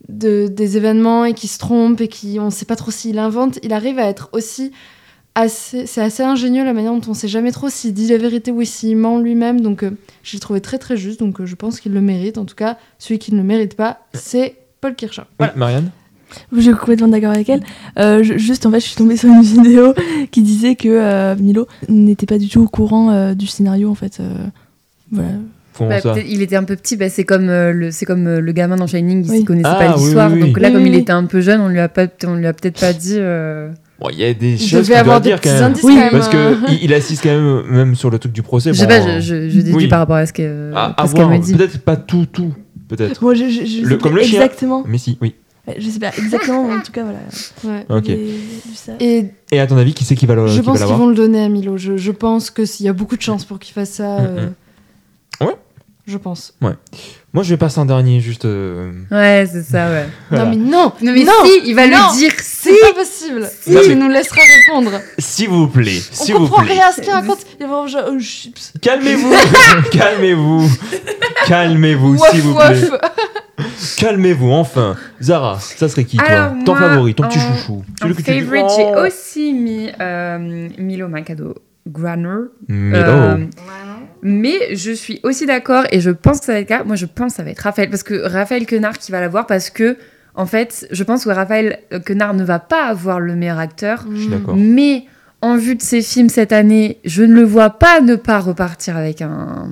de- 0.09 0.49
des 0.51 0.79
événements 0.79 1.27
et 1.27 1.35
qui 1.35 1.49
se 1.49 1.59
trompe 1.59 2.01
et 2.01 2.09
qui 2.09 2.39
on 2.41 2.49
sait 2.51 2.65
pas 2.65 2.77
trop 2.77 2.91
s'il 2.91 3.19
invente 3.19 3.59
il 3.63 3.73
arrive 3.75 3.99
à 3.99 4.05
être 4.07 4.31
aussi 4.33 4.73
assez, 5.35 5.87
c'est 5.87 6.01
assez 6.03 6.23
ingénieux 6.23 6.65
la 6.65 6.73
manière 6.73 6.93
dont 6.93 7.01
on 7.09 7.15
sait 7.15 7.29
jamais 7.29 7.53
trop 7.53 7.69
s'il 7.69 7.95
dit 7.95 8.09
la 8.09 8.19
vérité 8.19 8.51
ou 8.51 8.63
s'il 8.65 8.97
ment 8.97 9.19
lui-même. 9.19 9.61
Donc, 9.61 9.83
euh, 9.83 9.91
je 10.23 10.35
l'ai 10.35 10.41
trouvé 10.41 10.61
très 10.61 10.79
très 10.79 10.97
juste. 10.97 11.21
Donc, 11.21 11.41
euh, 11.41 11.47
je 11.47 11.55
pense 11.55 11.81
qu'il 11.81 11.93
le 11.93 12.01
mérite. 12.01 12.39
En 12.39 12.45
tout 12.45 12.55
cas, 12.57 12.77
celui 12.99 13.19
qui 13.19 13.33
ne 13.33 13.39
le 13.39 13.45
mérite 13.45 13.77
pas, 13.77 14.01
c'est 14.13 14.57
Paul 14.81 14.95
Kircher. 14.95 15.23
Oui, 15.39 15.47
Marianne? 15.57 15.91
Je 16.53 16.61
suis 16.61 16.73
complètement 16.75 17.09
d'accord 17.09 17.33
avec 17.33 17.49
elle. 17.49 17.63
Euh, 17.99 18.23
je- 18.23 18.39
juste, 18.39 18.65
en 18.67 18.71
fait, 18.71 18.79
je 18.81 18.87
suis 18.87 18.97
tombée 18.97 19.17
sur 19.19 19.29
une 19.29 19.43
vidéo 19.43 19.95
qui 20.31 20.43
disait 20.43 20.77
que 20.77 20.89
euh, 20.89 21.35
Milo 21.37 21.67
n'était 21.89 22.27
pas 22.27 22.39
du 22.39 22.49
tout 22.49 22.61
au 22.63 22.69
courant 22.69 23.11
euh, 23.11 23.35
du 23.35 23.47
scénario, 23.47 23.91
en 23.91 23.95
fait. 23.97 24.19
euh, 24.21 24.35
voilà. 25.11 25.31
Bah, 25.79 25.97
il 26.29 26.43
était 26.43 26.57
un 26.57 26.65
peu 26.65 26.77
petit, 26.77 26.97
bah, 26.97 27.09
c'est 27.09 27.25
comme, 27.25 27.49
euh, 27.49 27.73
le, 27.73 27.91
c'est 27.91 28.05
comme 28.05 28.27
euh, 28.27 28.41
le 28.41 28.53
gamin 28.53 28.77
dans 28.77 28.87
Shining, 28.87 29.25
il 29.25 29.31
Oui. 29.31 29.41
ne 29.41 29.45
connaissait 29.47 29.69
Ah, 29.71 29.77
pas 29.77 29.97
l'histoire. 29.97 30.31
oui, 30.31 30.41
oui. 30.43 30.49
Donc 30.49 30.61
là, 30.61 30.69
Oui, 30.69 30.75
comme 30.75 30.83
oui, 30.83 30.91
il 30.91 30.95
était 30.97 31.13
un 31.13 31.25
peu 31.25 31.41
jeune, 31.41 31.61
on 31.63 31.69
lui 31.69 31.81
a, 31.81 31.89
pas, 31.89 32.07
on 32.27 32.35
lui 32.35 32.47
a 32.47 32.53
peut-être 32.53 32.79
pas 32.79 32.93
dit. 32.93 33.15
euh, 33.17 33.71
Bon, 34.01 34.09
il 34.11 34.19
y 34.19 34.25
a 34.25 34.33
des 34.33 34.53
Il 34.53 34.59
choses 34.59 34.71
devait 34.71 34.85
qu'il 34.85 34.95
avoir 34.95 35.21
doit 35.21 35.21
des 35.21 35.29
dire 35.31 35.41
petits 35.41 35.49
quand 35.51 35.55
même. 35.55 35.65
indices 35.65 35.83
Oui, 35.85 35.95
quand 35.95 36.01
même. 36.01 36.11
Parce 36.11 36.29
que 36.29 36.37
euh. 36.37 36.57
il, 36.71 36.85
il 36.85 36.95
assiste 36.95 37.23
quand 37.23 37.29
même, 37.29 37.63
même 37.71 37.95
sur 37.95 38.09
le 38.11 38.19
truc 38.19 38.33
du 38.33 38.43
procès. 38.43 38.73
je 38.73 38.79
sais 38.79 38.87
bon, 38.87 38.89
pas, 38.89 39.21
je, 39.21 39.21
je, 39.21 39.49
je 39.51 39.57
déduis 39.61 39.75
oui. 39.75 39.89
par 39.89 39.99
rapport 40.01 40.17
à 40.17 40.25
ce 40.27 40.33
que- 40.33 40.73
à 40.75 40.95
voir, 41.05 41.29
me 41.29 41.39
dit. 41.39 41.55
peut-être 41.55 41.79
pas 41.83 41.97
tout, 41.97 42.27
tout, 42.33 42.55
peut-être. 42.89 43.23
Moi, 43.23 43.35
je, 43.35 43.49
je, 43.51 43.65
je 43.67 43.85
Le- 43.87 43.97
comme 43.99 44.17
le 44.17 44.23
chien. 44.23 44.41
exactement. 44.43 44.85
Mais 44.87 44.97
si, 44.99 45.19
oui. 45.21 45.35
Je 45.79 45.89
sais 45.89 46.01
pas 46.01 46.11
exactement, 46.17 46.67
mais 46.67 46.75
en 46.75 46.81
tout 46.81 46.91
cas, 46.91 47.05
voilà. 47.05 47.19
Ouais. 47.65 47.87
Ok. 47.91 48.09
Et 49.01 49.27
Et 49.53 49.61
à 49.61 49.67
ton 49.67 49.77
avis, 49.77 49.93
qui 49.95 50.05
c'est 50.05 50.15
qui 50.17 50.27
va 50.27 50.35
le- 50.35 50.47
je 50.49 50.59
qui 50.61 50.63
pense 50.65 50.79
qu'ils 50.83 50.95
vont 50.95 51.07
le 51.09 51.15
donner 51.15 51.43
à 51.45 51.49
Milo. 51.49 51.77
Je, 51.77 51.97
je 51.97 52.11
pense 52.11 52.51
que 52.51 52.65
s'il 52.65 52.87
y 52.87 52.89
a 52.89 52.93
beaucoup 52.93 53.17
de 53.17 53.23
chances 53.23 53.45
pour 53.45 53.59
qu'il 53.59 53.75
fasse 53.75 53.91
ça. 53.91 54.19
Mm, 54.21 54.27
euh, 54.27 54.47
mm. 55.41 55.45
Ouais. 55.47 55.55
Je 56.11 56.19
pense. 56.19 56.55
Moi, 57.33 57.45
je 57.45 57.51
vais 57.51 57.57
passer 57.57 57.79
en 57.79 57.85
dernier, 57.85 58.19
juste. 58.21 58.45
euh, 58.45 58.91
Ouais, 59.13 59.47
c'est 59.51 59.63
ça, 59.63 59.89
ouais. 59.89 60.07
Voilà. 60.31 60.45
Non 60.47 60.51
mais 60.51 60.57
non, 60.57 60.93
Non, 61.01 61.13
mais 61.13 61.23
non, 61.25 61.33
si, 61.45 61.61
il 61.67 61.75
va 61.77 61.87
non, 61.87 62.09
le 62.13 62.19
dire, 62.19 62.33
si 62.41 62.71
c'est 62.73 62.81
pas 62.81 62.93
possible. 62.95 63.49
Si. 63.63 63.71
Non, 63.71 63.81
Tu 63.83 63.89
mais- 63.91 63.95
nous 63.95 64.09
laisseras 64.09 64.41
répondre. 64.67 64.91
S'il 65.19 65.49
vous 65.49 65.69
plaît, 65.69 66.01
s'il 66.11 66.35
On 66.35 66.41
vous 66.41 66.47
comprend 66.49 66.65
plaît. 66.65 66.73
rien 66.75 66.89
à 66.89 66.93
ce 66.93 67.01
qu'il 67.01 67.13
raconte. 67.13 67.39
Il 67.61 67.67
va 67.69 67.87
genre 67.87 68.03
oh, 68.11 68.19
chips. 68.19 68.73
Calmez-vous, 68.83 69.33
calmez-vous, 69.93 70.69
calmez-vous, 71.47 72.17
Waf, 72.17 72.31
s'il 72.33 72.41
vous 72.43 72.55
waf. 72.55 72.81
plaît. 72.89 72.99
Calmez-vous, 73.99 74.51
enfin. 74.51 74.97
Zara, 75.23 75.59
ça 75.61 75.89
serait 75.89 76.05
qui, 76.05 76.17
toi 76.17 76.27
Alors, 76.27 76.53
Ton 76.65 76.75
moi, 76.75 76.89
favori, 76.89 77.15
ton 77.15 77.29
petit 77.29 77.39
en- 77.39 77.57
chouchou. 77.57 77.85
En 78.01 78.03
Celui 78.03 78.15
que 78.17 78.23
tu 78.23 78.31
dis, 78.33 78.41
favorite, 78.41 78.67
j'ai 78.77 78.85
oh, 78.97 79.07
aussi 79.07 79.53
mis 79.53 79.89
euh, 80.01 80.69
Milo 80.79 81.09
Macado 81.09 81.55
Granner. 81.87 82.47
Euh, 82.71 83.47
mais 84.23 84.75
je 84.75 84.93
suis 84.93 85.21
aussi 85.23 85.47
d'accord 85.47 85.85
et 85.91 86.01
je 86.01 86.11
pense 86.11 86.41
que 86.41 86.47
ça 86.47 86.53
va 86.53 86.59
être 86.61 86.69
cas. 86.69 86.85
Moi, 86.85 86.97
je 86.97 87.07
pense 87.07 87.33
que 87.33 87.37
ça 87.37 87.43
va 87.43 87.51
être 87.51 87.61
Raphaël 87.61 87.89
parce 87.91 88.03
que 88.03 88.15
Raphaël 88.15 88.67
Quenard 88.67 88.99
qui 88.99 89.13
va 89.13 89.21
l'avoir 89.21 89.47
parce 89.47 89.71
que 89.71 89.97
en 90.35 90.47
fait, 90.47 90.87
je 90.91 91.03
pense 91.05 91.25
que 91.25 91.31
Raphaël 91.31 91.81
Quenard 92.07 92.35
ne 92.35 92.45
va 92.45 92.59
pas 92.59 92.85
avoir 92.85 93.19
le 93.21 93.35
meilleur 93.35 93.59
acteur, 93.59 94.07
Je 94.15 94.21
suis 94.21 94.29
d'accord. 94.29 94.55
mais 94.57 95.05
en 95.43 95.57
vue 95.57 95.75
de 95.75 95.83
ses 95.83 96.03
films 96.03 96.29
cette 96.29 96.53
année, 96.53 96.99
je 97.05 97.23
ne 97.23 97.33
le 97.35 97.43
vois 97.45 97.71
pas 97.71 98.01
ne 98.01 98.15
pas 98.15 98.41
repartir 98.41 98.97
avec 98.97 99.23
un 99.23 99.71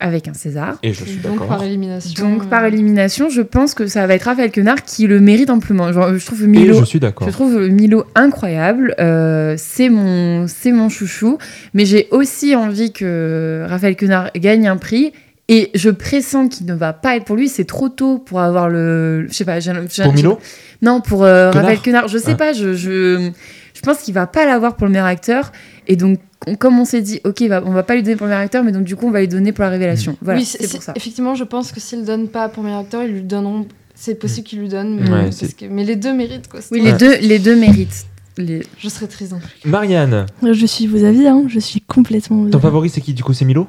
avec 0.00 0.28
un 0.28 0.34
César. 0.34 0.78
Et 0.82 0.92
je 0.92 1.02
suis 1.04 1.16
Donc 1.18 1.46
par 1.48 1.62
élimination. 1.64 2.28
Donc 2.30 2.48
par 2.48 2.62
euh, 2.64 2.68
élimination, 2.68 3.28
je 3.30 3.40
pense 3.42 3.74
que 3.74 3.86
ça 3.86 4.06
va 4.06 4.14
être 4.14 4.24
Raphaël 4.24 4.50
Quenard 4.52 4.82
qui 4.84 5.06
le 5.06 5.18
mérite 5.20 5.50
amplement. 5.50 5.92
Genre, 5.92 6.14
je 6.16 6.24
trouve 6.24 6.44
Et 6.44 6.46
Milo 6.46 6.78
je 6.80 6.84
suis 6.84 7.00
d'accord. 7.00 7.26
je 7.26 7.32
trouve 7.32 7.58
Milo 7.68 8.04
incroyable. 8.14 8.94
euh, 9.00 9.54
c'est 9.58 9.88
mon, 9.88 10.46
c'est 10.46 10.72
mon 10.72 10.88
chouchou. 10.88 11.38
Mais 11.74 11.84
j'ai 11.84 12.06
aussi 12.10 12.54
envie 12.54 12.92
que 12.92 13.64
Raphaël 13.68 13.96
Quenard 13.96 14.30
gagne 14.36 14.68
un 14.68 14.76
prix. 14.76 15.12
Et 15.50 15.70
je 15.74 15.88
pressens 15.88 16.48
qu'il 16.48 16.66
ne 16.66 16.74
va 16.74 16.92
pas 16.92 17.16
être 17.16 17.24
pour 17.24 17.34
lui. 17.34 17.48
C'est 17.48 17.64
trop 17.64 17.88
tôt 17.88 18.18
pour 18.18 18.40
avoir 18.40 18.68
le. 18.68 19.26
Je 19.28 19.32
sais 19.32 19.46
pas. 19.46 19.60
j'ai- 19.60 19.72
j'ai- 19.90 20.02
Pour 20.02 20.12
Milo? 20.12 20.38
Non, 20.82 21.00
pour 21.00 21.24
euh, 21.24 21.50
Raphaël 21.50 21.78
Quenard. 21.82 22.06
Je 22.08 22.18
sais 22.18 22.32
Ah. 22.32 22.36
pas. 22.36 22.52
Je, 22.52 22.74
je, 22.74 23.30
je 23.78 23.82
pense 23.82 23.98
qu'il 23.98 24.12
va 24.12 24.26
pas 24.26 24.44
l'avoir 24.44 24.74
pour 24.76 24.86
le 24.86 24.92
meilleur 24.92 25.06
acteur. 25.06 25.52
Et 25.86 25.94
donc, 25.94 26.18
on- 26.48 26.56
comme 26.56 26.78
on 26.80 26.84
s'est 26.84 27.00
dit, 27.00 27.20
ok, 27.24 27.42
va- 27.42 27.62
on 27.64 27.70
va 27.70 27.84
pas 27.84 27.94
lui 27.94 28.02
donner 28.02 28.16
pour 28.16 28.26
le 28.26 28.30
meilleur 28.30 28.44
acteur, 28.44 28.64
mais 28.64 28.72
donc 28.72 28.82
du 28.82 28.96
coup, 28.96 29.06
on 29.06 29.10
va 29.12 29.20
lui 29.20 29.28
donner 29.28 29.52
pour 29.52 29.62
la 29.62 29.70
révélation. 29.70 30.16
Voilà, 30.20 30.40
oui, 30.40 30.44
c'est 30.44 30.68
pour 30.68 30.82
ça. 30.82 30.92
Effectivement, 30.96 31.34
je 31.36 31.44
pense 31.44 31.70
que 31.70 31.78
s'ils 31.78 32.00
le 32.00 32.04
donnent 32.04 32.28
pas 32.28 32.48
pour 32.48 32.64
meilleur 32.64 32.80
acteur, 32.80 33.02
ils 33.04 33.12
lui 33.12 33.22
donneront. 33.22 33.66
C'est 33.94 34.16
possible 34.16 34.46
qu'ils 34.46 34.58
lui 34.60 34.68
donnent, 34.68 34.96
mais, 35.00 35.10
Ouais, 35.10 35.22
parce 35.24 35.36
c'est- 35.36 35.56
que- 35.56 35.66
mais 35.66 35.84
les 35.84 35.96
deux 35.96 36.12
méritent 36.12 36.48
quoi. 36.48 36.60
Oui, 36.72 36.80
les 36.80 36.92
deux, 36.92 37.16
les 37.18 37.38
deux 37.38 37.56
méritent. 37.56 38.06
Les... 38.36 38.62
Je 38.78 38.88
serais 38.88 39.06
très 39.08 39.32
en 39.32 39.40
Marianne, 39.64 40.26
Je 40.42 40.66
suis 40.66 40.86
vos 40.86 41.04
avis, 41.04 41.26
hein. 41.26 41.44
je 41.48 41.58
suis 41.58 41.80
complètement. 41.80 42.48
ton 42.50 42.60
favori, 42.60 42.88
c'est 42.88 43.00
qui? 43.00 43.12
Du 43.14 43.24
coup, 43.24 43.32
c'est 43.32 43.44
Milo? 43.44 43.66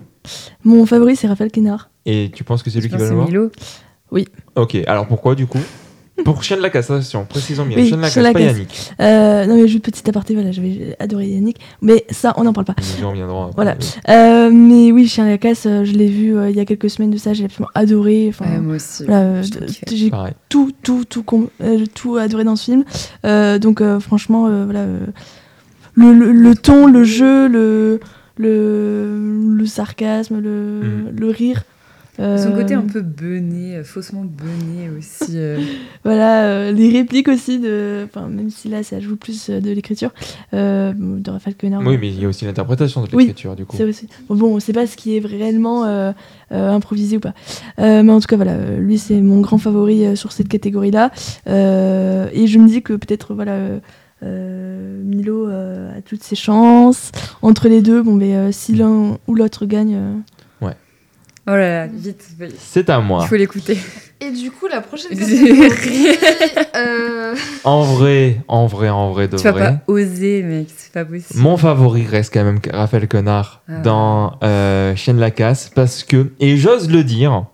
Mon 0.63 0.85
favori, 0.85 1.15
c'est 1.15 1.27
Raphaël 1.27 1.51
Quenard. 1.51 1.89
Et 2.05 2.29
tu 2.33 2.43
penses 2.43 2.61
que 2.63 2.69
c'est 2.69 2.79
lui 2.79 2.87
qui 2.89 2.93
va 2.93 2.99
c'est 2.99 3.05
l'avoir 3.09 3.27
Milo. 3.27 3.51
Ok, 4.55 4.77
alors 4.87 5.07
pourquoi 5.07 5.35
du 5.35 5.45
coup? 5.47 5.59
Pour 6.23 6.43
Chien 6.43 6.57
de 6.57 6.61
la 6.61 6.69
Casse, 6.69 6.89
attention, 6.91 7.25
précisons 7.25 7.65
bien. 7.65 7.77
Oui, 7.77 7.87
Chien 7.87 7.97
de 7.97 8.01
la 8.01 8.09
de 8.09 8.21
la 8.21 8.33
pas 8.33 8.39
Casse. 8.39 8.51
Yannick. 8.53 8.91
Euh, 9.01 9.45
non, 9.45 9.55
mais 9.55 9.67
juste 9.67 9.83
petit 9.83 10.07
aparté, 10.09 10.33
voilà, 10.33 10.51
j'avais 10.51 10.95
adoré 10.99 11.27
Yannick. 11.27 11.57
Mais 11.81 12.05
ça, 12.09 12.33
on 12.37 12.43
n'en 12.43 12.53
parle 12.53 12.65
pas. 12.65 12.75
Reviendrons 13.03 13.43
après. 13.45 13.55
Voilà. 13.55 13.75
Euh, 14.09 14.49
mais 14.51 14.91
oui, 14.91 15.07
Chien 15.07 15.25
à 15.25 15.29
la 15.29 15.37
casse, 15.37 15.65
euh, 15.65 15.83
je 15.85 15.93
l'ai 15.93 16.07
vu 16.07 16.35
euh, 16.37 16.49
il 16.49 16.55
y 16.55 16.59
a 16.59 16.65
quelques 16.65 16.89
semaines 16.89 17.11
de 17.11 17.17
ça, 17.17 17.33
j'ai 17.33 17.45
absolument 17.45 17.69
adoré. 17.75 18.27
Enfin, 18.29 18.45
Ouais, 18.51 18.59
moi 18.59 18.75
aussi. 18.75 19.05
voilà, 19.05 19.21
euh, 19.21 19.43
j'ai 19.91 20.11
tout, 20.49 20.71
tout, 20.83 21.05
tout, 21.05 21.23
com- 21.23 21.49
euh, 21.61 21.85
tout 21.93 22.17
adoré 22.17 22.43
dans 22.43 22.55
ce 22.55 22.65
film. 22.65 22.83
Euh, 23.25 23.59
donc, 23.59 23.81
euh, 23.81 23.99
franchement, 23.99 24.47
euh, 24.47 24.65
voilà, 24.65 24.81
euh, 24.81 24.99
le, 25.95 26.13
le, 26.13 26.31
le 26.31 26.55
ton, 26.55 26.87
le 26.87 27.03
jeu, 27.03 27.47
le, 27.47 27.99
le, 28.37 29.53
le 29.55 29.65
sarcasme, 29.65 30.39
le, 30.39 30.49
Mm. 30.49 31.19
le 31.19 31.27
rire. 31.29 31.63
Son 32.19 32.25
euh, 32.25 32.55
côté 32.57 32.73
un 32.73 32.81
peu 32.81 33.01
bené, 33.01 33.77
euh, 33.77 33.83
faussement 33.85 34.25
bené 34.25 34.89
aussi. 34.97 35.31
euh. 35.35 35.57
Voilà, 36.03 36.43
euh, 36.47 36.71
les 36.73 36.89
répliques 36.91 37.29
aussi, 37.29 37.59
de, 37.59 38.05
enfin, 38.05 38.27
même 38.27 38.49
si 38.49 38.67
là, 38.67 38.83
ça 38.83 38.99
joue 38.99 39.15
plus 39.15 39.49
de 39.49 39.71
l'écriture, 39.71 40.11
euh, 40.53 40.91
de 40.95 41.31
Raphaël 41.31 41.55
Quenard. 41.55 41.81
Oui, 41.85 41.97
mais 41.97 42.09
il 42.09 42.21
y 42.21 42.25
a 42.25 42.27
aussi 42.27 42.43
l'interprétation 42.43 43.03
de 43.03 43.07
Oui, 43.13 43.27
l'écriture 43.27 43.55
du 43.55 43.65
coup. 43.65 43.77
C'est 43.77 43.85
aussi. 43.85 44.07
Bon, 44.27 44.35
bon, 44.35 44.55
on 44.55 44.59
sait 44.59 44.73
pas 44.73 44.85
ce 44.85 44.97
qui 44.97 45.15
est 45.15 45.25
réellement 45.25 45.85
euh, 45.85 46.11
euh, 46.51 46.71
improvisé 46.71 47.17
ou 47.17 47.19
pas. 47.21 47.33
Euh, 47.79 48.03
mais 48.03 48.11
en 48.11 48.19
tout 48.19 48.27
cas, 48.27 48.35
voilà, 48.35 48.75
lui, 48.77 48.97
c'est 48.97 49.21
mon 49.21 49.39
grand 49.39 49.57
favori 49.57 50.05
euh, 50.05 50.15
sur 50.17 50.33
cette 50.33 50.49
catégorie-là. 50.49 51.11
Euh, 51.47 52.27
et 52.33 52.47
je 52.47 52.59
me 52.59 52.67
dis 52.67 52.81
que 52.81 52.93
peut-être, 52.93 53.33
voilà, 53.33 53.53
euh, 53.53 53.79
euh, 54.23 55.01
Milo 55.05 55.47
euh, 55.47 55.97
a 55.97 56.01
toutes 56.01 56.23
ses 56.23 56.35
chances. 56.35 57.11
Entre 57.41 57.69
les 57.69 57.81
deux, 57.81 58.01
bon, 58.01 58.15
mais 58.15 58.35
euh, 58.35 58.51
si 58.51 58.73
l'un 58.75 59.17
ou 59.27 59.35
l'autre 59.35 59.65
gagne. 59.65 59.97
Oh 61.51 61.55
là 61.55 61.85
là, 61.85 61.87
vite, 61.87 62.23
vite. 62.39 62.55
C'est 62.59 62.89
à 62.91 62.99
il 62.99 63.05
moi. 63.05 63.25
faut 63.25 63.35
l'écouter. 63.35 63.77
Et 64.21 64.31
du 64.31 64.51
coup, 64.51 64.67
la 64.67 64.81
prochaine 64.81 65.09
catégorie, 65.17 66.07
euh, 66.75 67.33
En 67.63 67.81
vrai, 67.83 68.37
en 68.47 68.67
vrai, 68.67 68.89
en 68.89 69.11
vrai, 69.11 69.27
de 69.27 69.37
Tu 69.37 69.43
vas 69.43 69.51
vrai. 69.51 69.61
pas 69.63 69.91
oser, 69.91 70.43
mec, 70.43 70.67
c'est 70.75 70.91
pas 70.91 71.05
possible. 71.05 71.39
Mon 71.39 71.57
favori 71.57 72.05
reste 72.05 72.33
quand 72.33 72.43
même 72.43 72.59
Raphaël 72.71 73.07
Quenard 73.07 73.61
Ah. 73.67 73.79
dans 73.79 74.37
euh, 74.43 74.95
Chien 74.95 75.13
de 75.13 75.19
la 75.19 75.31
Casse 75.31 75.71
parce 75.73 76.03
que, 76.03 76.31
et 76.39 76.57
j'ose 76.57 76.89
le 76.91 77.03
dire, 77.03 77.45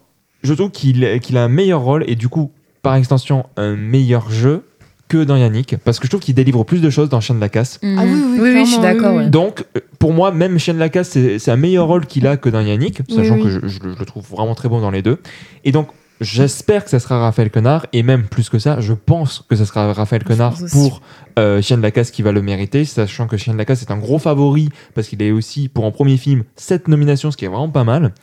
je 0.44 0.54
trouve 0.54 0.72
qu'il 0.72 1.20
qu'il 1.22 1.38
a 1.38 1.44
un 1.44 1.48
meilleur 1.50 1.82
rôle 1.82 2.04
et 2.08 2.16
du 2.16 2.28
coup, 2.30 2.52
par 2.82 2.96
extension, 2.96 3.46
un 3.58 3.76
meilleur 3.76 4.30
jeu 4.32 4.64
que 5.08 5.24
dans 5.24 5.36
Yannick 5.36 5.76
parce 5.84 6.00
que 6.00 6.06
je 6.06 6.10
trouve 6.10 6.22
qu'il 6.22 6.34
délivre 6.36 6.64
plus 6.64 6.82
de 6.82 6.90
choses 6.90 7.10
dans 7.10 7.22
Chien 7.22 7.36
de 7.36 7.40
la 7.42 7.50
Casse. 7.50 7.80
Mhm. 7.84 7.96
Ah 8.00 8.04
oui, 8.06 8.12
oui, 8.40 8.50
oui, 8.54 8.66
je 8.66 8.72
suis 8.72 8.82
d'accord. 8.82 9.12
oui, 9.12 9.18
ouais. 9.18 9.24
oui. 9.26 9.30
Donc, 9.30 9.66
euh, 9.78 9.80
pour 10.00 10.14
moi, 10.14 10.32
même 10.32 10.58
Chien 10.60 10.74
de 10.74 10.80
la 10.80 10.90
Casse, 10.90 11.10
c'est 11.10 11.40
c'est 11.40 11.52
un 11.52 11.58
meilleur 11.58 11.88
rôle 11.88 12.06
qu'il 12.06 12.26
a 12.28 12.38
que 12.38 12.50
dans 12.50 12.62
Yannick, 12.62 13.02
sachant 13.10 13.36
oui. 13.36 13.44
que 13.44 13.50
je, 13.50 13.60
je 13.68 13.80
le- 13.82 13.94
je 13.94 14.00
le 14.00 14.06
trouve 14.06 14.26
vraiment 14.30 14.56
très 14.56 14.70
bon 14.70 14.82
dans 14.82 14.92
les 14.92 15.02
deux. 15.02 15.20
Et 15.64 15.72
donc, 15.72 15.90
j'espère 16.22 16.84
que 16.86 16.90
ça 16.90 17.00
sera 17.00 17.20
Raphaël 17.20 17.50
Quenard, 17.52 17.88
et 17.94 18.02
même 18.02 18.24
plus 18.24 18.50
que 18.50 18.58
ça, 18.58 18.80
je 18.80 18.94
pense 18.94 19.44
que 19.50 19.56
ça 19.56 19.66
sera 19.66 19.92
Raphaël 19.94 20.24
aussi. 20.28 20.64
pour 20.72 21.02
euh, 21.38 21.62
Chien 21.62 21.78
de 21.78 21.82
la 21.82 21.92
Casse 21.92 22.10
qui 22.12 22.22
va 22.22 22.32
le 22.32 22.42
mériter, 22.42 22.86
sachant 22.86 23.28
que 23.28 23.36
Chien 23.38 23.54
de 23.54 23.58
la 23.58 23.66
Casse 23.66 23.82
est 23.82 23.92
un 23.92 23.98
gros 23.98 24.18
favori, 24.20 24.70
parce 24.94 25.08
qu'il 25.08 25.22
est 25.22 25.32
aussi, 25.32 25.68
pour 25.68 25.86
un 25.86 25.92
premier 25.92 26.18
film, 26.18 26.44
7 26.56 26.88
nominations, 26.88 27.32
ce 27.32 27.38
qui 27.38 27.46
est 27.46 27.50
vraiment 27.50 27.70
pas 27.70 27.84
mal. 27.84 28.14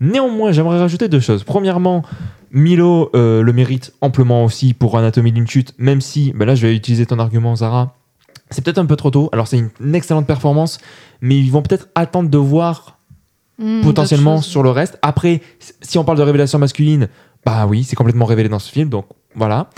Néanmoins, 0.00 0.52
j'aimerais 0.52 0.78
rajouter 0.78 1.08
deux 1.08 1.20
choses. 1.20 1.44
Premièrement, 1.44 2.02
Milo 2.50 3.10
euh, 3.14 3.42
le 3.42 3.52
mérite 3.52 3.92
amplement 4.00 4.44
aussi 4.44 4.74
pour 4.74 4.96
Anatomie 4.96 5.32
d'une 5.32 5.48
chute, 5.48 5.74
même 5.78 6.00
si, 6.00 6.32
ben 6.34 6.44
là 6.44 6.54
je 6.54 6.66
vais 6.66 6.74
utiliser 6.74 7.04
ton 7.04 7.18
argument 7.18 7.56
Zara, 7.56 7.96
c'est 8.50 8.62
peut-être 8.64 8.78
un 8.78 8.86
peu 8.86 8.96
trop 8.96 9.10
tôt. 9.10 9.28
Alors 9.32 9.48
c'est 9.48 9.58
une, 9.58 9.94
excellente 9.94 10.26
performance, 10.26 10.78
mais 11.20 11.36
ils 11.36 11.50
vont 11.50 11.62
peut-être 11.62 11.88
attendre 11.94 12.30
de 12.30 12.38
voir 12.38 12.98
Hmm, 13.56 13.82
potentiellement 13.82 14.42
sur 14.42 14.64
le 14.64 14.70
reste. 14.70 14.98
Après, 15.00 15.40
si 15.80 15.96
on 15.96 16.02
parle 16.04 16.18
de 16.18 16.24
révélation 16.24 16.58
masculine, 16.58 17.08
bah 17.46 17.66
oui, 17.68 17.84
c'est 17.84 17.94
complètement 17.94 18.24
révélé 18.24 18.48
dans 18.48 18.58
ce 18.58 18.68
film, 18.68 18.88
donc 18.88 19.06
voilà. 19.36 19.70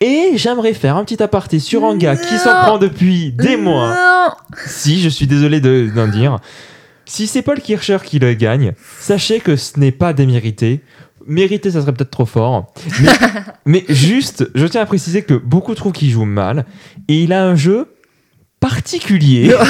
Et 0.00 0.32
j'aimerais 0.36 0.72
faire 0.72 0.96
un 0.96 1.04
petit 1.04 1.22
aparté 1.22 1.58
sur 1.58 1.84
un 1.84 1.96
gars 1.96 2.16
qui 2.16 2.38
s'en 2.38 2.50
prend 2.62 2.78
depuis 2.78 3.32
des 3.32 3.58
mois. 3.58 3.94
Non 3.94 4.28
Si, 4.66 5.00
je 5.00 5.08
suis 5.10 5.26
désolé 5.26 5.60
de- 5.60 5.90
d'en 5.94 6.06
dire. 6.06 6.38
Si 7.08 7.26
c'est 7.26 7.42
Paul 7.42 7.60
Kircher 7.60 7.98
qui 8.04 8.18
le 8.18 8.34
gagne, 8.34 8.74
sachez 9.00 9.40
que 9.40 9.56
ce 9.56 9.80
n'est 9.80 9.92
pas 9.92 10.12
démérité. 10.12 10.82
Mérité, 11.26 11.70
ça 11.70 11.80
serait 11.80 11.92
peut-être 11.92 12.10
trop 12.10 12.26
fort. 12.26 12.72
Mais, 13.00 13.08
mais 13.66 13.84
juste, 13.88 14.48
je 14.54 14.66
tiens 14.66 14.82
à 14.82 14.86
préciser 14.86 15.22
que 15.22 15.34
beaucoup 15.34 15.74
trouvent 15.74 15.92
qu'il 15.92 16.10
joue 16.10 16.26
mal. 16.26 16.66
Et 17.08 17.22
il 17.22 17.32
a 17.32 17.44
un 17.44 17.56
jeu 17.56 17.88
particulier. 18.60 19.54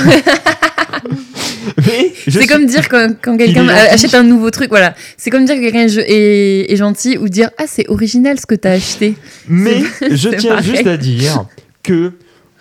C'est 2.28 2.46
comme 2.46 2.66
dire 2.66 2.88
quand, 2.88 3.14
quand 3.22 3.36
quelqu'un 3.36 3.68
achète 3.68 4.14
un 4.14 4.24
nouveau 4.24 4.50
truc, 4.50 4.68
voilà. 4.68 4.94
C'est 5.16 5.30
comme 5.30 5.44
dire 5.44 5.54
que 5.56 5.60
quelqu'un 5.60 5.86
est, 5.86 6.76
gentil 6.76 7.18
ou 7.18 7.28
dire 7.28 7.50
Ah, 7.58 7.64
c'est 7.66 7.88
original 7.88 8.38
ce 8.38 8.46
que 8.46 8.54
t'as 8.54 8.72
acheté. 8.72 9.14
Mais 9.48 9.82
je 10.10 10.28
tiens 10.30 10.56
pareil. 10.56 10.70
juste 10.70 10.86
à 10.86 10.96
dire 10.96 11.44
que 11.82 12.12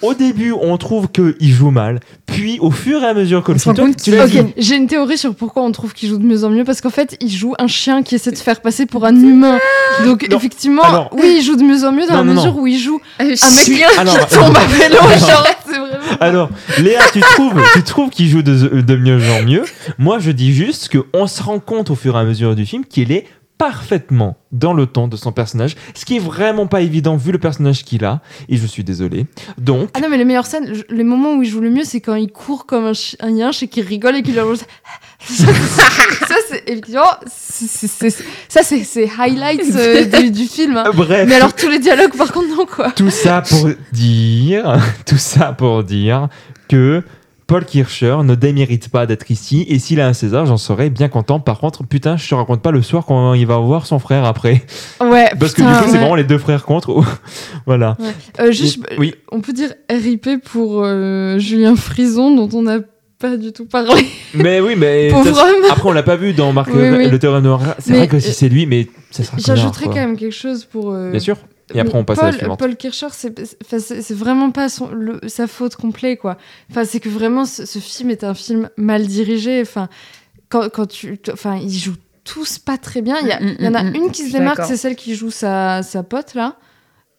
au 0.02 0.14
début, 0.14 0.52
on 0.52 0.78
trouve 0.78 1.08
qu'il 1.10 1.52
joue 1.54 1.72
mal, 1.72 2.00
puis 2.26 2.60
au 2.60 2.72
fur 2.72 3.02
et 3.04 3.06
à 3.08 3.14
mesure 3.14 3.44
que 3.44 3.52
On 3.52 3.54
le 3.54 3.60
film 3.60 3.96
tu 3.96 4.12
l'as 4.12 4.26
j'ai 4.58 4.76
une 4.76 4.88
théorie 4.88 5.18
sur 5.18 5.34
pourquoi 5.36 5.64
on 5.64 5.72
trouve 5.72 5.94
qu'il 5.94 6.10
joue 6.10 6.18
de 6.18 6.26
mieux 6.26 6.44
en 6.44 6.50
mieux 6.50 6.64
parce 6.64 6.82
qu'en 6.82 6.90
fait, 6.90 7.18
il 7.22 7.30
joue 7.32 7.54
un 7.60 7.68
chien 7.68 8.04
qui 8.04 8.16
essaie 8.16 8.32
de 8.32 8.36
se 8.36 8.44
faire 8.44 8.62
passer 8.62 8.86
pour 8.86 9.06
un 9.06 9.16
humain. 9.16 9.60
Donc 10.06 10.28
Non, 10.30 10.38
effectivement, 10.38 10.84
alors- 10.84 11.10
oui, 11.14 11.38
il 11.40 11.44
joue 11.44 11.56
de 11.56 11.64
mieux 11.64 11.84
en 11.86 11.92
mieux 11.92 12.06
dans 12.06 12.14
Non, 12.14 12.20
la 12.20 12.24
non, 12.26 12.34
mesure 12.36 12.54
non. 12.54 12.62
où 12.62 12.68
il 12.68 12.80
joue 12.80 13.00
Un 13.20 13.26
un 13.26 13.28
mec 13.30 13.38
chien. 13.38 13.88
Alors, 13.98 14.18
qui 14.28 14.36
tombe 14.36 14.56
à 14.58 14.66
vélo, 14.66 14.96
genre 15.20 15.48
c'est 15.66 15.72
vraiment. 15.78 16.18
Alors, 16.20 16.50
Léa, 16.80 17.00
tu 17.12 17.20
trouves, 17.22 17.54
tu 17.74 17.84
trouves 17.84 18.10
qu'il 18.10 18.28
joue 18.30 18.42
de, 18.42 18.82
de 18.82 18.96
mieux 18.96 19.20
en 19.40 19.44
mieux. 19.44 19.64
Moi, 19.98 20.20
je 20.20 20.32
dis 20.32 20.54
juste 20.54 20.90
qu'on 20.96 21.28
se 21.28 21.42
rend 21.44 21.60
compte 21.60 21.90
au 21.90 21.96
fur 21.96 22.16
et 22.16 22.20
à 22.20 22.24
mesure 22.24 22.56
du 22.56 22.66
film 22.66 22.86
qu'il 22.86 23.12
est 23.12 23.26
parfaitement 23.58 24.38
dans 24.52 24.74
le 24.74 24.86
ton 24.86 25.08
de 25.08 25.16
son 25.18 25.32
personnage, 25.32 25.76
ce 25.94 26.06
qui 26.06 26.16
est 26.18 26.20
vraiment 26.20 26.68
pas 26.68 26.82
évident 26.82 27.16
vu 27.18 27.32
le 27.32 27.40
personnage 27.40 27.84
qu'il 27.84 28.06
a. 28.06 28.22
Et 28.50 28.58
je 28.58 28.66
suis 28.66 28.84
désolé. 28.84 29.26
Donc, 29.58 29.90
Ah 29.94 30.00
non, 30.00 30.08
mais 30.10 30.18
les 30.18 30.26
meilleures 30.26 30.46
scènes, 30.46 30.74
les 30.90 31.04
moments 31.04 31.34
où 31.36 31.44
il 31.44 31.50
joue 31.50 31.60
le 31.62 31.70
mieux, 31.70 31.84
c'est 31.84 32.00
quand 32.02 32.16
il 32.16 32.32
court 32.32 32.66
comme 32.66 32.86
un, 32.86 32.94
chi- 32.94 33.18
un 33.20 33.32
yinche 33.32 33.64
et 33.64 33.68
qu'il 33.68 33.86
rigole 33.86 34.16
et 34.16 34.24
qu'il 34.24 34.36
leur 34.36 34.48
ça, 34.56 34.66
ça, 36.28 36.36
c'est 36.50 36.64
effectivement, 36.68 37.04
ça 38.50 38.64
c'est 38.64 38.84
c'est 38.84 39.10
highlights 39.20 39.76
euh, 39.76 40.06
du, 40.22 40.32
du 40.32 40.46
film. 40.46 40.78
hein. 40.78 40.92
bref. 40.94 41.28
Mais 41.28 41.36
alors 41.36 41.54
tous 41.54 41.70
les 41.70 41.80
dialogues, 41.80 42.16
par 42.16 42.32
contre, 42.32 42.50
non 42.56 42.66
quoi. 42.66 42.92
Tout 42.92 43.10
ça 43.10 43.42
pour 43.42 43.70
dire, 43.92 44.78
tout 45.06 45.18
ça 45.18 45.54
pour 45.54 45.84
dire 45.84 46.30
que 46.70 47.02
Paul 47.48 47.64
Kircher 47.66 48.18
ne 48.24 48.36
démérite 48.36 48.90
pas 48.90 49.06
d'être 49.06 49.32
ici. 49.32 49.66
Et 49.70 49.80
s'il 49.80 50.02
a 50.02 50.08
un 50.08 50.14
César, 50.14 50.46
j'en 50.46 50.58
serais 50.58 50.90
bien 50.90 51.08
content. 51.08 51.40
Par 51.40 51.60
contre, 51.60 51.86
putain, 51.86 52.18
je 52.18 52.28
te 52.28 52.36
raconte 52.36 52.62
pas 52.62 52.72
le 52.72 52.82
soir 52.82 53.06
quand 53.06 53.34
il 53.34 53.48
va 53.48 53.58
voir 53.58 53.86
son 53.86 54.00
frère 54.00 54.26
après. 54.26 54.66
Ouais. 55.00 55.30
Parce 55.40 55.54
que 55.54 55.62
du 55.62 55.68
coup, 55.68 55.90
c'est 55.90 55.98
vraiment 55.98 56.16
les 56.16 56.26
deux 56.26 56.38
frères 56.38 56.66
contre. 56.66 57.02
voilà. 57.66 57.96
Euh, 58.42 58.52
juste, 58.52 58.80
Et- 58.92 59.00
oui. 59.00 59.16
on 59.32 59.40
peut 59.42 59.54
dire 59.54 59.74
RIP 59.90 60.28
pour 60.44 60.82
euh, 60.84 61.40
Julien 61.40 61.76
Frison, 61.78 62.36
dont 62.36 62.50
on 62.58 62.64
n'a 62.64 62.80
pas 63.20 63.38
du 63.38 63.52
tout 63.54 63.66
parlé. 63.66 64.06
Mais 64.34 64.60
oui, 64.60 64.76
mais. 64.78 65.08
Pauvre 65.12 65.34
ça- 65.34 65.46
homme. 65.46 65.66
Après, 65.72 65.88
on 65.90 65.94
l'a 65.94 66.04
pas 66.04 66.18
vu 66.18 66.34
dans 66.34 66.52
Marc 66.52 66.70
Oui, 66.74 66.82
oui. 66.90 67.10
le 67.10 67.18
théorème 67.18 67.44
noir. 67.46 67.62
C'est 67.80 67.94
vrai 67.94 68.08
que 68.10 68.20
si 68.20 68.30
euh, 68.30 68.34
c'est 68.34 68.50
lui, 68.50 68.66
mais 68.66 68.88
ça 69.10 69.24
sera 69.24 69.38
J'ajouterais 69.40 69.86
quand 69.86 69.96
même 69.96 70.18
quelque 70.18 70.36
chose 70.36 70.66
pour. 70.66 70.92
euh, 70.92 71.12
Bien 71.12 71.20
sûr. 71.22 71.38
Et 71.74 71.80
après, 71.80 71.98
on 71.98 72.06
passe 72.06 72.18
Paul, 72.20 72.28
à 72.28 72.32
la 72.32 72.38
suivante. 72.38 72.60
Paul 72.60 72.76
Kircher, 72.78 73.08
c'est 73.12 74.12
vraiment 74.14 74.52
pas 74.52 74.70
son, 74.70 74.90
le- 74.92 75.20
sa 75.28 75.48
faute 75.48 75.76
complète, 75.76 76.20
quoi. 76.20 76.38
Enfin, 76.72 76.86
c'est 76.86 77.00
que 77.00 77.10
vraiment, 77.10 77.46
ce, 77.46 77.66
ce 77.66 77.80
film 77.80 78.10
est 78.10 78.24
un 78.24 78.34
film 78.34 78.70
mal 78.78 79.06
dirigé. 79.06 79.62
Enfin, 79.62 79.90
quand, 80.50 80.70
quand 80.72 80.86
tu, 80.88 81.20
enfin, 81.34 81.58
ils 81.58 81.74
jouent 81.78 81.96
tous 82.24 82.58
pas 82.60 82.78
très 82.78 83.02
bien. 83.02 83.18
Il 83.22 83.28
y, 83.28 83.32
a- 83.32 83.40
Mm, 83.42 83.46
mm, 83.60 83.64
y 83.64 83.68
en 83.68 83.74
a 83.74 83.84
mm, 83.84 83.96
une 83.96 84.12
qui 84.12 84.28
se 84.28 84.32
démarque, 84.34 84.64
c'est 84.66 84.78
celle 84.78 84.96
qui 84.96 85.16
joue 85.16 85.32
sa, 85.32 85.84
sa 85.84 86.04
pote 86.04 86.36
là. 86.36 86.56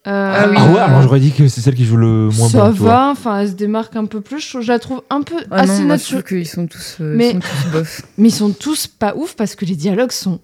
Euh, 0.07 0.33
Ah 0.35 0.47
oui. 0.49 0.55
Ah 0.57 0.71
ouais, 0.71 0.79
alors 0.79 1.01
j'aurais 1.01 1.19
dit 1.19 1.31
que 1.31 1.47
c'est 1.47 1.61
celle 1.61 1.75
qui 1.75 1.83
joue 1.85 1.97
le 1.97 2.29
moins 2.29 2.47
ça 2.49 2.65
bon. 2.69 2.71
vois. 2.71 2.89
va, 2.91 3.09
enfin, 3.09 3.39
elle 3.41 3.49
se 3.49 3.53
démarque 3.53 3.95
un 3.97 4.05
peu 4.05 4.21
plus. 4.21 4.39
Je, 4.39 4.67
la 4.71 4.79
trouve 4.79 5.03
un 5.09 5.21
peu 5.21 5.35
Ah 5.51 5.61
assez 5.61 5.81
non, 5.81 5.87
moi, 5.87 5.97
je 5.97 6.01
naturelle. 6.03 6.23
trouve 6.23 6.37
qu'ils 6.39 6.47
sont 6.47 6.67
tous, 6.67 6.97
euh, 7.01 7.13
Mais- 7.15 7.33
sont 7.33 7.39
tous 7.39 7.71
bof. 7.71 8.01
Mais 8.17 8.29
ils 8.29 8.33
sont 8.33 8.51
tous 8.51 8.87
pas 8.87 9.13
ouf 9.15 9.35
parce 9.35 9.55
que 9.55 9.65
les 9.65 9.75
dialogues 9.75 10.11
sont 10.13 10.39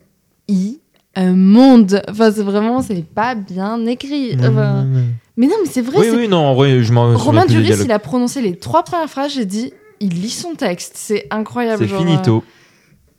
immondes. 1.18 2.02
Enfin, 2.10 2.32
c'est 2.32 2.44
vraiment, 2.44 2.82
c'est 2.82 3.04
pas 3.06 3.36
bien 3.36 3.86
écrit. 3.86 4.36
Enfin, 4.40 4.84
Mmh. 4.86 5.04
Mais 5.38 5.48
non, 5.48 5.56
mais 5.64 5.70
c'est 5.70 5.82
vrai. 5.82 5.98
Oui, 6.00 6.08
oui, 6.16 6.28
non, 6.30 6.38
en 6.38 6.54
vrai, 6.56 6.82
je 6.82 6.94
m'en 6.94 7.16
Romain 7.18 7.46
Duris, 7.46 7.74
il 7.84 7.92
a 7.92 8.00
prononcé 8.00 8.42
les 8.42 8.56
trois 8.56 8.84
premières 8.84 9.10
phrases, 9.10 9.34
j'ai 9.34 9.44
dit, 9.46 9.74
il 10.00 10.14
lit 10.22 10.30
son 10.30 10.56
texte. 10.56 10.94
C'est 10.96 11.28
incroyable. 11.30 11.86
C'est 11.90 11.94
finito. 11.98 12.38
euh, 12.38 12.42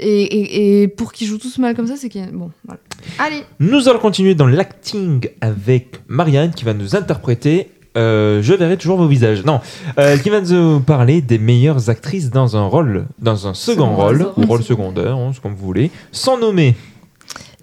Et, 0.06 0.22
et, 0.22 0.82
et 0.82 0.88
pour 0.88 1.12
qu'ils 1.12 1.26
jouent 1.26 1.36
tous 1.38 1.58
mal 1.58 1.74
comme 1.76 1.86
ça, 1.86 1.96
c'est 1.96 2.08
qu'il 2.08 2.22
y 2.22 2.24
a- 2.24 2.30
Bon, 2.32 2.50
voilà. 2.64 2.80
Allez 3.18 3.42
Nous 3.60 3.88
allons 3.88 3.98
continuer 3.98 4.34
dans 4.34 4.46
l'acting 4.46 5.28
avec 5.42 6.00
Marianne 6.08 6.52
qui 6.52 6.64
va 6.64 6.72
nous 6.74 6.96
interpréter 6.96 7.68
euh, 7.98 8.40
Je 8.42 8.52
verrai 8.54 8.76
toujours 8.78 8.96
vos 8.98 9.06
visages. 9.08 9.44
Non, 9.44 9.60
euh, 9.98 10.16
qui 10.18 10.30
va 10.30 10.40
nous 10.40 10.80
parler 10.80 11.20
des 11.20 11.38
meilleures 11.38 11.90
actrices 11.90 12.30
dans 12.30 12.56
un 12.56 12.66
rôle, 12.66 13.06
dans 13.18 13.46
un 13.46 13.52
second 13.54 13.94
rôle, 13.94 14.22
rôle. 14.22 14.44
ou 14.44 14.46
rôle 14.48 14.62
secondaire, 14.62 15.16
hein, 15.16 15.32
comme 15.42 15.54
vous 15.54 15.66
voulez, 15.66 15.90
sans 16.12 16.38
nommer. 16.38 16.74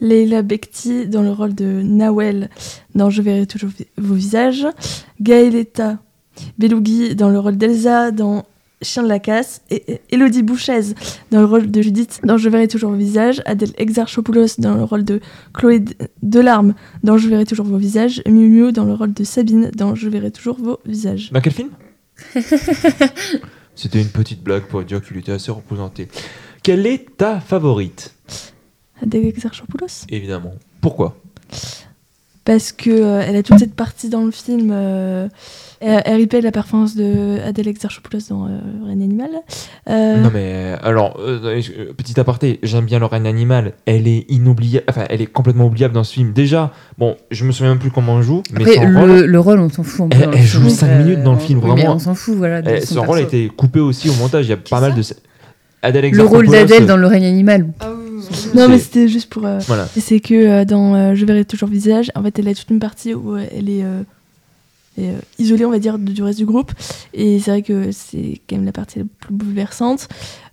Leila 0.03 0.41
Bekti 0.41 1.07
dans 1.07 1.23
le 1.23 1.31
rôle 1.31 1.55
de 1.55 1.81
Nawel 1.81 2.49
dans 2.93 3.09
Je 3.09 3.21
verrai 3.21 3.47
toujours 3.47 3.71
vos 3.97 4.13
visages. 4.13 4.67
Gaëletta 5.21 5.97
Belougui 6.57 7.15
dans 7.15 7.29
le 7.29 7.39
rôle 7.39 7.57
d'Elsa 7.57 8.11
dans 8.11 8.45
Chien 8.81 9.03
de 9.03 9.07
la 9.07 9.19
casse. 9.19 9.61
Et 9.69 10.01
Elodie 10.11 10.43
Bouchez 10.43 10.93
dans 11.31 11.39
le 11.39 11.45
rôle 11.45 11.71
de 11.71 11.81
Judith 11.81 12.19
dans 12.23 12.37
Je 12.37 12.49
verrai 12.49 12.67
toujours 12.67 12.91
vos 12.91 12.97
visages. 12.97 13.41
Adèle 13.45 13.71
Exarchopoulos 13.77 14.59
dans 14.59 14.75
le 14.75 14.83
rôle 14.83 15.05
de 15.05 15.21
Chloé 15.53 15.81
Delarme 16.21 16.75
dans 17.01 17.17
Je 17.17 17.29
verrai 17.29 17.45
toujours 17.45 17.65
vos 17.65 17.77
visages. 17.77 18.21
Miu 18.27 18.49
Miu 18.49 18.71
dans 18.73 18.83
le 18.83 18.93
rôle 18.93 19.13
de 19.13 19.23
Sabine 19.23 19.71
dans 19.73 19.95
Je 19.95 20.09
verrai 20.09 20.31
toujours 20.31 20.57
vos 20.57 20.79
visages. 20.85 21.31
Dans 21.31 21.39
quel 21.39 21.53
film? 21.53 21.69
C'était 23.75 24.01
une 24.01 24.09
petite 24.09 24.43
blague 24.43 24.63
pour 24.63 24.83
dire 24.83 25.01
qu'il 25.01 25.17
était 25.17 25.31
assez 25.31 25.51
représenté. 25.51 26.09
Quelle 26.61 26.85
est 26.85 27.17
ta 27.17 27.39
favorite? 27.39 28.13
Adèle 29.03 29.25
Exarchopoulos 29.27 30.05
Évidemment. 30.09 30.53
Pourquoi? 30.81 31.15
Parce 32.45 32.73
que 32.73 32.89
euh, 32.89 33.21
elle 33.25 33.37
a 33.37 33.43
toute 33.43 33.59
cette 33.59 33.73
partie 33.75 34.09
dans 34.09 34.25
le 34.25 34.31
film. 34.31 34.69
Euh, 34.73 35.29
elle, 35.79 36.01
elle 36.05 36.15
répète 36.17 36.43
la 36.43 36.51
performance 36.51 36.93
de 36.93 37.37
Adèle 37.45 37.69
Exarchopoulos 37.69 38.19
dans 38.29 38.47
euh, 38.47 38.59
Reine 38.85 39.01
Animal. 39.01 39.29
Euh, 39.89 40.21
Non 40.21 40.29
mais 40.33 40.75
alors 40.83 41.17
petit 41.95 42.19
aparté, 42.19 42.59
j'aime 42.63 42.83
bien 42.83 42.99
Lorraine 42.99 43.25
Animal. 43.27 43.73
Elle 43.85 44.09
est 44.09 44.25
inoubliable, 44.29 44.85
enfin 44.89 45.05
elle 45.09 45.21
est 45.21 45.25
complètement 45.25 45.67
oubliable 45.67 45.93
dans 45.93 46.03
ce 46.03 46.13
film. 46.13 46.33
Déjà, 46.33 46.73
bon, 46.97 47.15
je 47.31 47.45
me 47.45 47.53
souviens 47.53 47.71
même 47.71 47.79
plus 47.79 47.91
comment 47.91 48.17
elle 48.17 48.23
joue, 48.25 48.43
mais 48.51 48.61
Après, 48.63 48.75
son 48.75 48.83
le, 48.87 48.99
rôle, 48.99 49.25
le 49.25 49.39
rôle, 49.39 49.59
on 49.59 49.69
s'en 49.69 49.83
fout. 49.83 50.09
Elle- 50.11 50.19
dans 50.21 50.31
le 50.31 50.37
elle 50.37 50.43
joue 50.43 50.69
cinq 50.69 50.89
Euh, 50.89 51.03
minutes 51.03 51.23
dans 51.23 51.33
le 51.33 51.39
film, 51.39 51.59
oui, 51.59 51.65
mais 51.69 51.81
vraiment. 51.81 51.95
on 51.95 51.99
s'en 51.99 52.15
fout, 52.15 52.35
voilà. 52.35 52.61
son 52.81 52.95
son 52.95 53.03
rôle 53.03 53.19
a 53.19 53.21
été 53.21 53.47
coupé 53.47 53.79
aussi 53.79 54.09
au 54.09 54.13
montage. 54.15 54.47
Il 54.47 54.49
y 54.49 54.53
a 54.53 54.57
pas 54.57 54.81
mal 54.81 54.91
ça 55.01 55.13
de 55.15 55.19
Adèle 55.81 56.11
Le 56.13 56.23
rôle 56.23 56.47
d'Adèle 56.49 56.85
dans 56.85 56.97
Le 56.97 57.07
règne 57.07 57.25
animal. 57.25 57.67
Ah 57.79 57.92
Non, 58.55 58.67
mais 58.69 58.79
c'était 58.79 59.07
juste 59.07 59.29
pour. 59.29 59.45
euh, 59.45 59.59
Voilà. 59.67 59.87
C'est 59.99 60.19
que 60.19 60.33
euh, 60.33 60.65
dans 60.65 60.95
euh, 60.95 61.15
Je 61.15 61.25
verrai 61.25 61.45
toujours 61.45 61.69
visage, 61.69 62.11
en 62.15 62.23
fait, 62.23 62.37
elle 62.39 62.47
a 62.47 62.53
toute 62.55 62.69
une 62.69 62.79
partie 62.79 63.13
où 63.13 63.35
euh, 63.35 63.45
elle 63.51 63.69
est, 63.69 63.83
euh, 63.83 64.01
est, 64.97 65.09
euh, 65.09 65.19
isolée, 65.39 65.65
on 65.65 65.71
va 65.71 65.79
dire, 65.79 65.97
du 65.97 66.21
reste 66.23 66.39
du 66.39 66.45
groupe. 66.45 66.71
Et 67.13 67.39
c'est 67.39 67.51
vrai 67.51 67.61
que 67.61 67.91
c'est 67.91 68.41
quand 68.49 68.55
même 68.55 68.65
la 68.65 68.71
partie 68.71 68.99
la 68.99 69.05
plus 69.19 69.33
bouleversante. 69.33 70.07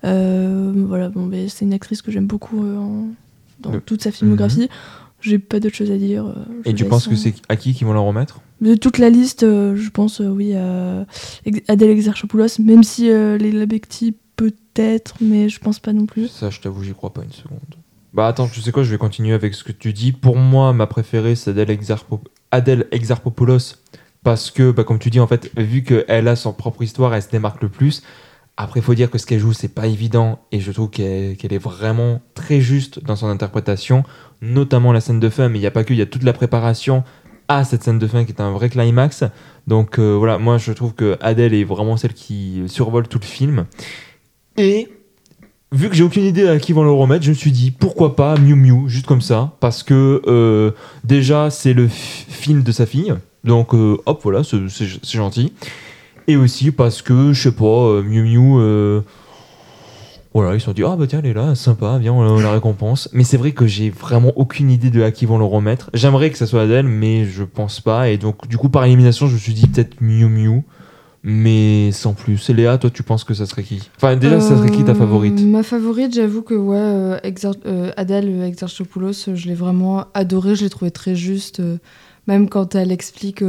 Euh, 0.05 0.73
voilà, 0.89 1.09
bon, 1.09 1.31
c'est 1.49 1.65
une 1.65 1.73
actrice 1.75 2.03
que 2.03 2.11
j'aime 2.11 2.27
beaucoup 2.27 2.65
euh, 2.65 2.77
en- 2.79 3.09
dans 3.61 3.73
Le- 3.73 3.81
toute 3.81 4.03
sa 4.03 4.11
filmographie. 4.11 4.69
J'ai 5.23 5.39
pas 5.39 5.61
d'autre 5.61 5.77
chose 5.77 5.91
à 5.91 5.99
dire. 5.99 6.25
euh, 6.27 6.33
Et 6.65 6.73
tu 6.73 6.87
penses 6.87 7.07
que 7.07 7.13
euh, 7.13 7.17
c'est 7.17 7.35
à 7.51 7.57
qui 7.57 7.75
qu'ils 7.75 7.87
vont 7.87 7.93
la 7.93 8.01
remettre? 8.01 8.41
De 8.63 8.75
toute 8.75 8.97
la 8.97 9.11
liste, 9.11 9.43
euh, 9.43 9.77
je 9.77 9.91
pense, 9.91 10.21
euh, 10.23 10.29
oui, 10.29 10.55
à 10.55 11.05
Adèle 11.69 11.91
Exarchopoulos, 11.91 12.59
même 12.59 12.83
si 12.83 13.11
euh, 13.11 13.37
Leila 13.37 13.67
Bekti, 13.67 14.15
peut-être, 14.75 15.17
mais 15.21 15.49
je 15.49 15.59
pense 15.61 15.79
pas 15.79 15.93
non 15.93 16.07
plus. 16.07 16.29
Ça, 16.29 16.51
je 16.51 16.61
t'avoue, 16.61 16.83
j'y 16.83 16.93
crois 16.95 17.13
pas 17.13 17.23
une 17.23 17.33
seconde. 17.33 17.59
Bah 18.13 18.27
attends, 18.27 18.49
tu 18.49 18.61
sais 18.61 18.73
quoi, 18.73 18.83
je 18.83 18.91
vais 18.91 18.99
continuer 18.99 19.35
avec 19.35 19.55
ce 19.55 19.63
que 19.63 19.73
tu 19.73 19.93
dis. 19.93 20.13
Pour 20.13 20.37
moi, 20.37 20.73
ma 20.73 20.87
préférée, 20.87 21.37
c'est 21.37 21.51
Adèle, 21.51 21.71
Exarpo- 21.71 22.25
Adèle 22.51 22.87
Exarchopoulos. 22.91 23.77
Parce 24.23 24.51
que, 24.51 24.71
bah, 24.71 24.85
comme 24.85 24.99
tu 24.99 25.09
dis, 25.11 25.21
en 25.21 25.27
fait, 25.27 25.51
vu 25.57 25.83
qu'elle 25.83 26.29
a 26.29 26.37
son 26.37 26.53
propre 26.53 26.83
histoire, 26.83 27.15
elle 27.15 27.23
se 27.23 27.31
démarque 27.31 27.63
le 27.63 27.69
plus. 27.69 28.03
Après, 28.57 28.81
il 28.81 28.83
faut 28.83 28.95
dire 28.95 29.11
que 29.11 29.17
ce 29.17 29.25
qu'elle 29.27 29.39
joue, 29.39 29.53
c'est 29.55 29.73
pas 29.75 29.87
évident. 29.87 30.41
Et 30.53 30.61
je 30.61 30.73
trouve 30.73 30.91
qu'elle 30.91 31.37
qu'elle 31.37 31.53
est 31.55 31.59
vraiment 31.59 32.21
très 32.35 32.61
juste 32.61 33.03
dans 33.03 33.17
son 33.17 33.29
interprétation, 33.29 34.03
notamment 34.43 34.93
la 34.93 35.01
scène 35.01 35.21
de 35.21 35.29
fin. 35.31 35.49
Mais 35.49 35.59
il 35.59 35.63
n'y 35.63 35.67
a 35.67 35.71
pas 35.71 35.85
que, 35.85 35.95
il 35.95 35.99
y 35.99 36.03
a 36.03 36.07
toute 36.07 36.25
la 36.25 36.33
préparation 36.35 37.05
à 37.49 37.65
cette 37.65 37.83
scène 37.83 37.99
de 37.99 38.07
fin 38.07 38.25
qui 38.25 38.33
est 38.33 38.41
un 38.43 38.51
vrai 38.53 38.69
climax. 38.69 39.25
Donc 39.67 39.99
euh, 39.99 40.15
voilà, 40.17 40.37
moi 40.39 40.59
je 40.59 40.73
trouve 40.73 40.95
que 40.95 41.17
Adèle 41.21 41.55
est 41.55 41.65
vraiment 41.65 41.97
celle 41.97 42.13
qui 42.15 42.63
survole 42.67 43.09
tout 43.09 43.19
le 43.21 43.25
film. 43.27 43.67
Et 44.57 44.89
vu 45.73 45.89
que 45.89 45.95
j'ai 45.95 46.03
aucune 46.03 46.25
idée 46.25 46.49
à 46.49 46.59
qui 46.59 46.73
vont 46.73 46.83
le 46.83 46.91
remettre, 46.91 47.25
je 47.25 47.31
me 47.31 47.35
suis 47.35 47.53
dit 47.53 47.71
pourquoi 47.71 48.17
pas 48.17 48.37
Miu 48.37 48.55
Miu, 48.55 48.89
juste 48.89 49.07
comme 49.07 49.21
ça, 49.21 49.53
parce 49.61 49.83
que 49.83 50.23
euh, 50.27 50.73
déjà 51.05 51.51
c'est 51.51 51.73
le 51.73 51.89
film 51.89 52.63
de 52.63 52.73
sa 52.73 52.87
fille, 52.87 53.15
donc 53.45 53.75
euh, 53.75 53.97
hop 54.07 54.21
voilà, 54.23 54.43
c'est 54.45 55.17
gentil. 55.17 55.53
Et 56.27 56.37
aussi 56.37 56.71
parce 56.71 57.03
que 57.03 57.33
je 57.33 57.43
sais 57.43 57.53
pas, 57.53 57.65
euh, 57.65 58.03
Miu 58.03 58.23
Miu, 58.23 59.03
voilà, 60.33 60.55
ils 60.55 60.61
se 60.61 60.67
sont 60.67 60.73
dit 60.73 60.85
ah 60.85 60.95
bah 60.97 61.07
tiens 61.09 61.21
elle 61.23 61.31
est 61.31 61.35
là, 61.35 61.55
sympa, 61.57 61.99
viens 61.99 62.13
on 62.13 62.39
la 62.39 62.53
récompense. 62.53 63.09
Mais 63.13 63.25
c'est 63.25 63.37
vrai 63.37 63.53
que 63.53 63.67
j'ai 63.67 63.91
vraiment 63.91 64.33
aucune 64.37 64.71
idée 64.71 64.91
de 64.91 65.03
à 65.03 65.11
qui 65.11 65.27
vont 65.27 65.39
le 65.39 65.45
remettre. 65.45 65.91
J'aimerais 65.95 66.31
que 66.31 66.39
ça 66.39 66.47
soit 66.47 66.63
Adèle, 66.63 66.87
mais 66.87 67.25
je 67.25 67.43
pense 67.43 67.81
pas. 67.81 68.11
Et 68.11 68.17
donc 68.17 68.47
du 68.47 68.57
coup 68.57 68.69
par 68.69 68.85
élimination, 68.85 69.27
je 69.27 69.35
me 69.35 69.39
suis 69.39 69.55
dit 69.55 69.67
peut-être 69.67 70.01
Miu 70.01 70.27
Miu. 70.27 70.65
Mais 71.23 71.93
sans 71.93 72.15
plus. 72.15 72.49
Et 72.49 72.55
Léa, 72.55 72.79
toi, 72.79 72.89
tu 72.89 73.03
penses 73.03 73.25
que 73.25 73.35
ça 73.35 73.45
serait 73.45 73.63
qui? 73.63 73.81
Enfin, 73.97 74.17
déjà, 74.17 74.41
ça 74.41 74.57
serait 74.57 74.71
qui 74.71 74.85
ta 74.85 74.93
Euh, 74.93 74.95
favorite? 74.95 75.39
Ma 75.43 75.63
favorite, 75.63 76.15
j'avoue 76.15 76.41
que 76.41 76.55
ouais, 76.55 76.77
euh, 76.79 77.19
euh, 77.67 77.91
Adèle 77.99 78.43
Exarchopoulos, 78.43 79.13
je 79.35 79.47
l'ai 79.49 79.55
vraiment 79.55 80.07
adorée, 80.15 80.55
je 80.55 80.65
l'ai 80.65 80.71
trouvée 80.71 80.91
très 80.91 81.15
juste. 81.15 81.61
même 82.27 82.49
quand 82.49 82.75
elle 82.75 82.93
explique 82.93 83.43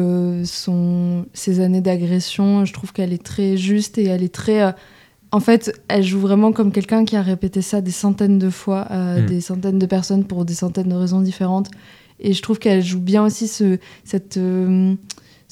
son, 0.43 1.26
ses 1.34 1.60
années 1.60 1.81
d'agression, 1.81 2.65
je 2.65 2.73
trouve 2.73 2.91
qu'elle 2.93 3.14
est 3.14 3.23
très 3.23 3.56
juste 3.56 3.98
et 3.98 4.06
elle 4.06 4.23
est 4.23 4.34
très. 4.34 4.73
en 5.31 5.39
fait, 5.39 5.73
elle 5.88 6.03
joue 6.03 6.19
vraiment 6.19 6.52
comme 6.52 6.72
quelqu'un 6.73 7.06
qui 7.06 7.15
a 7.15 7.22
répété 7.22 7.61
ça 7.61 7.80
des 7.80 7.91
centaines 7.91 8.38
de 8.39 8.49
fois 8.49 8.81
à 8.81 9.19
Mm. 9.22 9.26
des 9.27 9.39
centaines 9.41 9.80
de 9.80 9.85
personnes 9.85 10.26
pour 10.26 10.43
des 10.45 10.56
centaines 10.56 10.89
de 10.89 10.95
raisons 10.95 11.22
différentes. 11.22 11.69
Et 12.19 12.34
je 12.34 12.41
trouve 12.41 12.60
qu'elle 12.60 12.84
joue 12.84 12.99
bien 12.99 13.23
aussi 13.23 13.48
ce, 13.48 13.77
cette, 14.03 14.38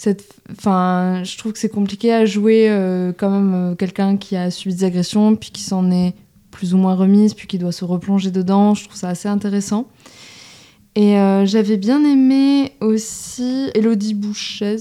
cette, 0.01 0.23
enfin, 0.57 1.23
je 1.25 1.37
trouve 1.37 1.51
que 1.51 1.59
c'est 1.59 1.67
compliqué 1.67 2.13
à 2.13 2.25
jouer 2.25 2.69
euh, 2.69 3.11
quand 3.17 3.29
même 3.29 3.53
euh, 3.53 3.75
quelqu'un 3.75 4.15
qui 4.15 4.37
a 4.37 4.49
subi 4.49 4.73
des 4.75 4.85
agressions 4.85 5.35
puis 5.35 5.51
qui 5.51 5.61
s'en 5.61 5.91
est 5.91 6.13
plus 6.51 6.73
ou 6.73 6.77
moins 6.77 6.95
remise 6.95 7.33
puis 7.33 7.47
qui 7.47 7.57
doit 7.57 7.73
se 7.73 7.83
replonger 7.83 8.31
dedans. 8.31 8.75
Je 8.75 8.85
trouve 8.85 8.95
ça 8.97 9.09
assez 9.09 9.27
intéressant. 9.27 9.87
Et 10.95 11.17
euh, 11.17 11.45
j'avais 11.45 11.75
bien 11.75 12.03
aimé 12.05 12.71
aussi 12.79 13.69
Elodie 13.75 14.13
Bouchez, 14.13 14.77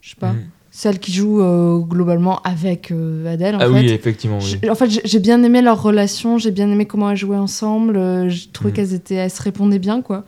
je 0.00 0.08
sais 0.10 0.16
pas, 0.18 0.32
Mm. 0.32 0.40
celle 0.70 0.98
qui 0.98 1.12
joue 1.12 1.40
globalement 1.86 2.40
avec 2.42 2.90
Adèle. 3.26 3.56
En 3.56 3.58
Ah 3.60 3.66
fait. 3.66 3.70
oui, 3.72 3.90
effectivement, 3.90 4.38
oui. 4.40 4.68
En 4.70 4.74
fait, 4.74 4.88
j'ai- 5.04 5.18
bien 5.20 5.42
aimé 5.42 5.60
leur 5.60 5.82
relation, 5.82 6.38
j'ai 6.38 6.50
bien 6.50 6.70
aimé 6.70 6.86
comment 6.86 7.10
elles 7.10 7.16
jouaient 7.18 7.36
ensemble. 7.36 8.28
J'ai 8.30 8.48
trouvé 8.48 8.70
Mhm. 8.70 8.76
qu'elles 8.76 8.94
étaient, 8.94 9.14
elles 9.16 9.30
se 9.30 9.42
répondaient 9.42 9.78
bien, 9.78 10.00
quoi. 10.02 10.24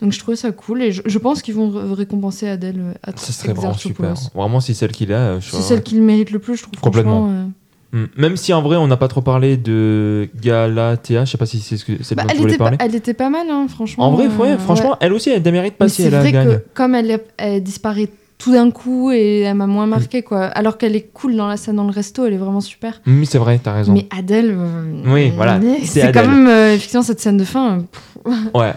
Donc 0.00 0.12
je 0.12 0.18
trouvais 0.18 0.36
ça 0.36 0.52
cool 0.52 0.82
et 0.82 0.92
je, 0.92 1.02
je 1.04 1.18
pense 1.18 1.42
qu'ils 1.42 1.54
vont 1.54 1.70
ré- 1.70 1.94
récompenser 1.94 2.48
Adèle 2.48 2.76
euh, 2.80 2.92
à 3.02 3.16
Ça 3.16 3.32
serait 3.32 3.52
vraiment 3.52 3.74
super. 3.74 4.14
Vraiment, 4.34 4.60
si 4.60 4.74
celle 4.74 4.92
qu'il 4.92 5.12
a, 5.12 5.16
euh, 5.18 5.38
C'est 5.40 5.50
serais- 5.52 5.62
celle 5.62 5.82
qui 5.82 5.96
le 5.96 6.02
mérite 6.02 6.30
le 6.30 6.38
plus, 6.38 6.56
je 6.56 6.62
trouve. 6.62 6.78
Complètement. 6.80 7.28
euh. 7.30 7.44
Mm. 7.90 8.06
Même 8.16 8.36
si 8.36 8.52
en 8.52 8.60
vrai, 8.62 8.76
on 8.76 8.86
n'a 8.86 8.96
pas 8.98 9.08
trop 9.08 9.22
parlé 9.22 9.56
de 9.56 10.28
Galatea, 10.40 11.24
je 11.24 11.30
sais 11.30 11.38
pas 11.38 11.46
si 11.46 11.58
c'est 11.60 11.76
ce 11.78 11.84
que 11.84 11.92
c'est 12.02 12.14
Bah, 12.14 12.24
elle, 12.28 12.40
était 12.42 12.58
pas, 12.58 12.64
parler. 12.64 12.76
elle 12.80 12.94
était 12.94 13.14
pas 13.14 13.30
mal, 13.30 13.46
hein, 13.50 13.66
franchement. 13.68 14.04
En 14.06 14.10
vrai, 14.12 14.26
euh, 14.26 14.36
ouais, 14.42 14.58
franchement, 14.58 14.90
ouais. 14.90 14.96
elle 15.00 15.12
aussi, 15.14 15.30
elle 15.30 15.42
mérites 15.50 15.74
Mais 15.80 15.86
passés, 15.86 16.02
c'est 16.04 16.10
vrai 16.10 16.30
gagne. 16.30 16.48
que 16.58 16.62
comme 16.74 16.94
elle, 16.94 17.20
elle 17.38 17.62
disparaît 17.62 18.08
tout 18.36 18.52
d'un 18.52 18.70
coup 18.70 19.10
et 19.10 19.40
elle 19.40 19.56
m'a 19.56 19.66
moins 19.66 19.86
marqué, 19.86 20.22
quoi. 20.22 20.44
Alors 20.44 20.78
qu'elle 20.78 20.94
est 20.94 21.08
cool 21.12 21.34
dans 21.34 21.48
la 21.48 21.56
scène 21.56 21.76
dans 21.76 21.84
le 21.84 21.90
resto, 21.90 22.24
elle 22.26 22.34
est 22.34 22.38
vraiment 22.38 22.60
super. 22.60 23.00
Oui, 23.06 23.26
c'est 23.26 23.38
vrai, 23.38 23.58
t'as 23.60 23.72
raison. 23.72 23.94
Mais 23.94 24.06
Adèle, 24.16 24.54
euh, 24.56 25.02
Oui, 25.06 25.32
voilà, 25.34 25.58
c'est 25.80 26.02
c'est 26.02 26.12
quand 26.12 26.26
même 26.28 26.46
euh, 26.46 26.74
effectivement 26.74 27.02
cette 27.02 27.18
scène 27.20 27.36
de 27.38 27.44
fin. 27.44 27.78
euh, 28.26 28.30
Ouais. 28.54 28.74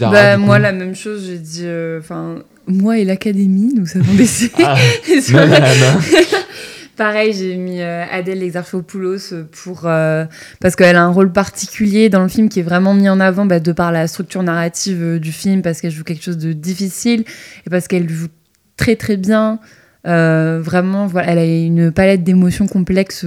Bah, 0.00 0.36
moi, 0.38 0.58
la 0.58 0.72
même 0.72 0.94
chose, 0.94 1.24
j'ai 1.26 1.38
dit. 1.38 1.62
euh, 1.64 1.98
Enfin, 2.00 2.36
moi 2.66 2.98
et 2.98 3.04
l'académie, 3.04 3.72
nous 3.74 3.86
avons 3.96 4.14
décidé. 4.14 4.52
Ah. 4.64 4.76
Pareil, 6.96 7.32
j'ai 7.32 7.56
mis 7.56 7.80
euh, 7.80 8.04
Adèle 8.12 8.42
Exarchopoulos 8.42 9.32
pour 9.50 9.82
euh, 9.86 10.26
parce 10.60 10.76
qu'elle 10.76 10.94
a 10.96 11.02
un 11.02 11.08
rôle 11.10 11.32
particulier 11.32 12.10
dans 12.10 12.22
le 12.22 12.28
film 12.28 12.48
qui 12.50 12.60
est 12.60 12.64
vraiment 12.64 12.92
mis 12.94 13.08
en 13.08 13.18
avant 13.18 13.46
bah, 13.46 13.60
de 13.60 13.72
par 13.72 13.92
la 13.92 14.06
structure 14.06 14.42
narrative 14.42 15.18
du 15.18 15.32
film, 15.32 15.62
parce 15.62 15.80
qu'elle 15.80 15.90
joue 15.90 16.04
quelque 16.04 16.22
chose 16.22 16.36
de 16.38 16.52
difficile 16.52 17.24
et 17.66 17.70
parce 17.70 17.88
qu'elle 17.88 18.08
joue 18.10 18.28
très 18.76 18.96
très 18.96 19.16
bien. 19.16 19.58
Vraiment, 20.04 21.06
voilà, 21.06 21.32
elle 21.32 21.38
a 21.38 21.44
une 21.46 21.92
palette 21.92 22.24
d'émotions 22.24 22.66
complexes. 22.68 23.24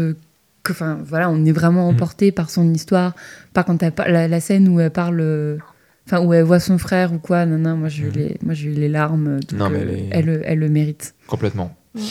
enfin, 0.69 0.99
voilà, 1.03 1.29
on 1.29 1.43
est 1.45 1.51
vraiment 1.51 1.87
Mhm. 1.89 1.95
emporté 1.95 2.31
par 2.31 2.49
son 2.51 2.71
histoire, 2.73 3.13
par 3.53 3.65
quand 3.65 3.81
elle 3.81 3.91
par- 3.91 4.09
la, 4.09 4.27
la 4.27 4.39
scène 4.41 4.67
où 4.69 4.79
elle 4.79 4.91
parle. 4.91 5.57
Euh, 6.11 6.15
Enfin, 6.17 6.25
où 6.25 6.33
elle 6.33 6.43
voit 6.43 6.59
son 6.59 6.77
frère 6.77 7.13
ou 7.13 7.17
quoi, 7.19 7.45
non, 7.45 7.57
non, 7.57 7.75
moi 7.77 7.89
j'ai 7.89 8.03
eu, 8.03 8.07
Mhm. 8.07 8.13
les, 8.15 8.37
moi, 8.43 8.53
j'ai 8.53 8.69
eu 8.69 8.73
les 8.73 8.89
larmes, 8.89 9.39
donc, 9.39 9.59
Non, 9.59 9.69
mais 9.69 9.79
euh, 9.79 9.81
elle 10.11 10.29
est- 10.29 10.29
elle, 10.31 10.41
elle 10.45 10.59
le 10.59 10.69
mérite. 10.69 11.15
Complètement. 11.27 11.75
Ouais. 11.95 12.01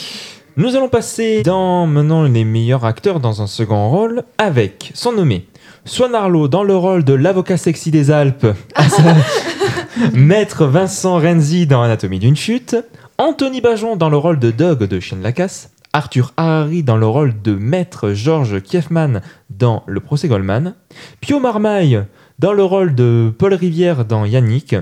Nous 0.57 0.75
allons 0.75 0.87
passer 0.89 1.43
dans 1.43 1.85
maintenant 1.85 2.23
les 2.23 2.45
meilleurs 2.45 2.85
acteurs 2.85 3.19
dans 3.19 3.41
un 3.41 3.47
second 3.47 3.89
rôle 3.89 4.23
avec, 4.37 4.91
sont 4.93 5.11
nommés 5.11 5.47
Swan 5.83 6.15
Arlo 6.15 6.47
dans 6.47 6.63
le 6.63 6.75
rôle 6.75 7.03
de 7.03 7.13
l'avocat 7.13 7.57
sexy 7.57 7.91
des 7.91 8.09
Alpes, 8.09 8.47
Maître 10.13 10.65
Vincent 10.65 11.19
Renzi 11.19 11.67
dans 11.67 11.81
Anatomie 11.81 12.19
d'une 12.19 12.35
chute, 12.35 12.75
Anthony 13.17 13.61
Bajon 13.61 13.95
dans 13.95 14.09
le 14.09 14.17
rôle 14.17 14.39
de 14.39 14.51
Doug 14.51 14.83
de 14.83 14.99
Chien 14.99 15.17
de 15.17 15.23
la 15.23 15.31
Casse, 15.31 15.71
Arthur 15.93 16.33
Harari 16.37 16.83
dans 16.83 16.97
le 16.97 17.05
rôle 17.07 17.33
de 17.41 17.53
Maître 17.55 18.11
Georges 18.13 18.61
Kiefman 18.61 19.21
dans 19.49 19.83
Le 19.87 19.99
procès 20.01 20.27
Goldman, 20.27 20.73
Pio 21.21 21.39
Marmaille 21.39 22.03
dans 22.39 22.53
le 22.53 22.63
rôle 22.63 22.95
de 22.95 23.31
Paul 23.37 23.53
Rivière 23.53 24.05
dans 24.05 24.25
Yannick, 24.25 24.75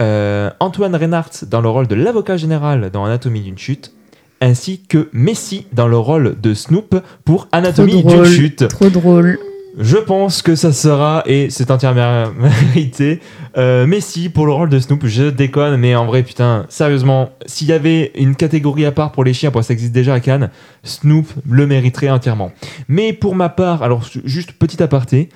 euh, 0.00 0.50
Antoine 0.60 0.94
Reinhardt 0.94 1.44
dans 1.46 1.60
le 1.60 1.68
rôle 1.68 1.86
de 1.86 1.94
l'avocat 1.94 2.36
général 2.36 2.90
dans 2.90 3.04
Anatomie 3.04 3.42
d'une 3.42 3.58
chute, 3.58 3.92
ainsi 4.40 4.82
que 4.88 5.08
Messi 5.12 5.66
dans 5.72 5.88
le 5.88 5.98
rôle 5.98 6.40
de 6.40 6.54
Snoop 6.54 6.96
pour 7.24 7.48
Anatomie 7.52 8.02
d'une 8.02 8.24
chute. 8.24 8.68
Trop 8.68 8.88
drôle. 8.88 9.38
Je 9.78 9.96
pense 9.96 10.42
que 10.42 10.56
ça 10.56 10.72
sera, 10.72 11.22
et 11.26 11.48
c'est 11.48 11.70
entièrement 11.70 12.24
mérité, 12.74 13.20
euh, 13.56 13.86
Messi 13.86 14.28
pour 14.28 14.46
le 14.46 14.52
rôle 14.52 14.68
de 14.68 14.80
Snoop. 14.80 15.06
Je 15.06 15.30
déconne, 15.30 15.76
mais 15.76 15.94
en 15.94 16.06
vrai, 16.06 16.24
putain, 16.24 16.66
sérieusement, 16.68 17.30
s'il 17.46 17.68
y 17.68 17.72
avait 17.72 18.10
une 18.16 18.34
catégorie 18.34 18.84
à 18.84 18.90
part 18.90 19.12
pour 19.12 19.22
les 19.22 19.32
chiens, 19.32 19.52
parce 19.52 19.66
que 19.66 19.68
ça 19.68 19.74
existe 19.74 19.92
déjà 19.92 20.14
à 20.14 20.20
Cannes, 20.20 20.50
Snoop 20.82 21.26
le 21.48 21.66
mériterait 21.68 22.10
entièrement. 22.10 22.50
Mais 22.88 23.12
pour 23.12 23.36
ma 23.36 23.48
part, 23.48 23.84
alors 23.84 24.02
juste 24.24 24.52
petit 24.52 24.82
aparté, 24.82 25.28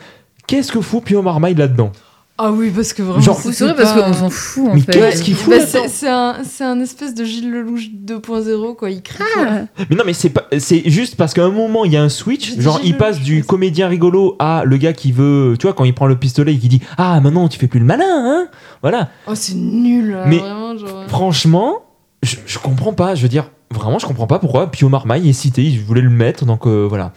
qu'est-ce 0.47 0.73
que 0.73 0.81
fout 0.81 1.05
Pio 1.05 1.23
Marmaille 1.23 1.55
là-dedans? 1.55 1.93
Ah 2.37 2.51
oui, 2.51 2.73
parce 2.75 2.93
que 2.93 3.01
vraiment. 3.03 3.21
Genre, 3.21 3.39
C'est 3.41 3.65
vrai 3.65 3.77
parce 3.77 3.93
pas- 3.93 4.03
qu'on 4.03 4.13
s'en 4.13 4.29
fout 4.29 4.69
en 4.69 4.75
Mais 4.75 4.81
fait. 4.81 4.91
qu'est-ce 4.91 5.23
qu'il 5.23 5.37
fout 5.37 5.51
Bah, 5.51 5.59
là-dedans? 5.59 5.79
c'est 5.85 5.89
c'est 5.89 6.09
un, 6.09 6.37
c'est 6.43 6.65
un 6.65 6.81
espèce 6.81 7.15
de 7.15 7.25
Gilles 7.25 7.49
Lelouch 7.53 7.91
2.0, 7.95 8.75
quoi. 8.75 8.91
Il 8.91 9.03
crie. 9.03 9.23
Ah, 9.39 9.61
Mais 9.89 9.95
non, 9.95 10.03
mais 10.05 10.15
c'est 10.15 10.31
pas, 10.31 10.43
c'est 10.59 10.83
juste 10.91 11.15
parce 11.15 11.33
qu'à 11.33 11.45
un 11.45 11.51
moment 11.53 11.85
il 11.85 11.93
y 11.93 11.97
a 11.97 12.03
un 12.03 12.09
switch, 12.09 12.57
Je 12.57 12.61
genre 12.61 12.79
Gilles 12.79 12.89
il 12.89 12.97
passe 12.97 13.19
Lelouch, 13.19 13.25
du 13.25 13.39
je 13.43 13.45
comédien 13.47 13.87
rigolo 13.87 14.35
à 14.41 14.63
le 14.65 14.77
gars 14.79 14.93
qui 14.93 15.13
veut, 15.13 15.55
tu 15.61 15.67
vois, 15.69 15.75
quand 15.75 15.85
il 15.85 15.95
prend 15.95 16.07
le 16.09 16.17
pistolet 16.17 16.55
et 16.55 16.59
qui 16.59 16.67
dit 16.69 16.81
ah 16.99 17.21
maintenant 17.21 17.47
tu 17.49 17.57
fais 17.57 17.69
plus 17.69 17.79
le 17.79 17.87
malin, 17.87 18.05
hein, 18.09 18.49
voilà. 18.83 19.11
Oh, 19.29 19.37
c'est 19.37 19.55
nul, 19.55 20.11
là, 20.11 20.25
Mais- 20.27 20.39
vraiment. 20.39 20.77
Genre... 20.77 21.05
Franchement, 21.07 21.85
je, 22.25 22.35
je 22.47 22.59
comprends 22.59 22.95
pas. 22.95 23.15
Je 23.15 23.23
veux 23.23 23.29
dire, 23.29 23.49
vraiment, 23.71 24.01
je 24.01 24.07
comprends 24.07 24.27
pas 24.27 24.41
pourquoi 24.41 24.73
Pio 24.73 24.89
Marmaille 24.89 25.29
est 25.29 25.33
cité. 25.35 25.63
Il 25.63 25.81
voulait 25.83 26.01
le 26.01 26.11
mettre, 26.11 26.45
donc 26.47 26.67
euh, 26.67 26.85
voilà. 26.89 27.13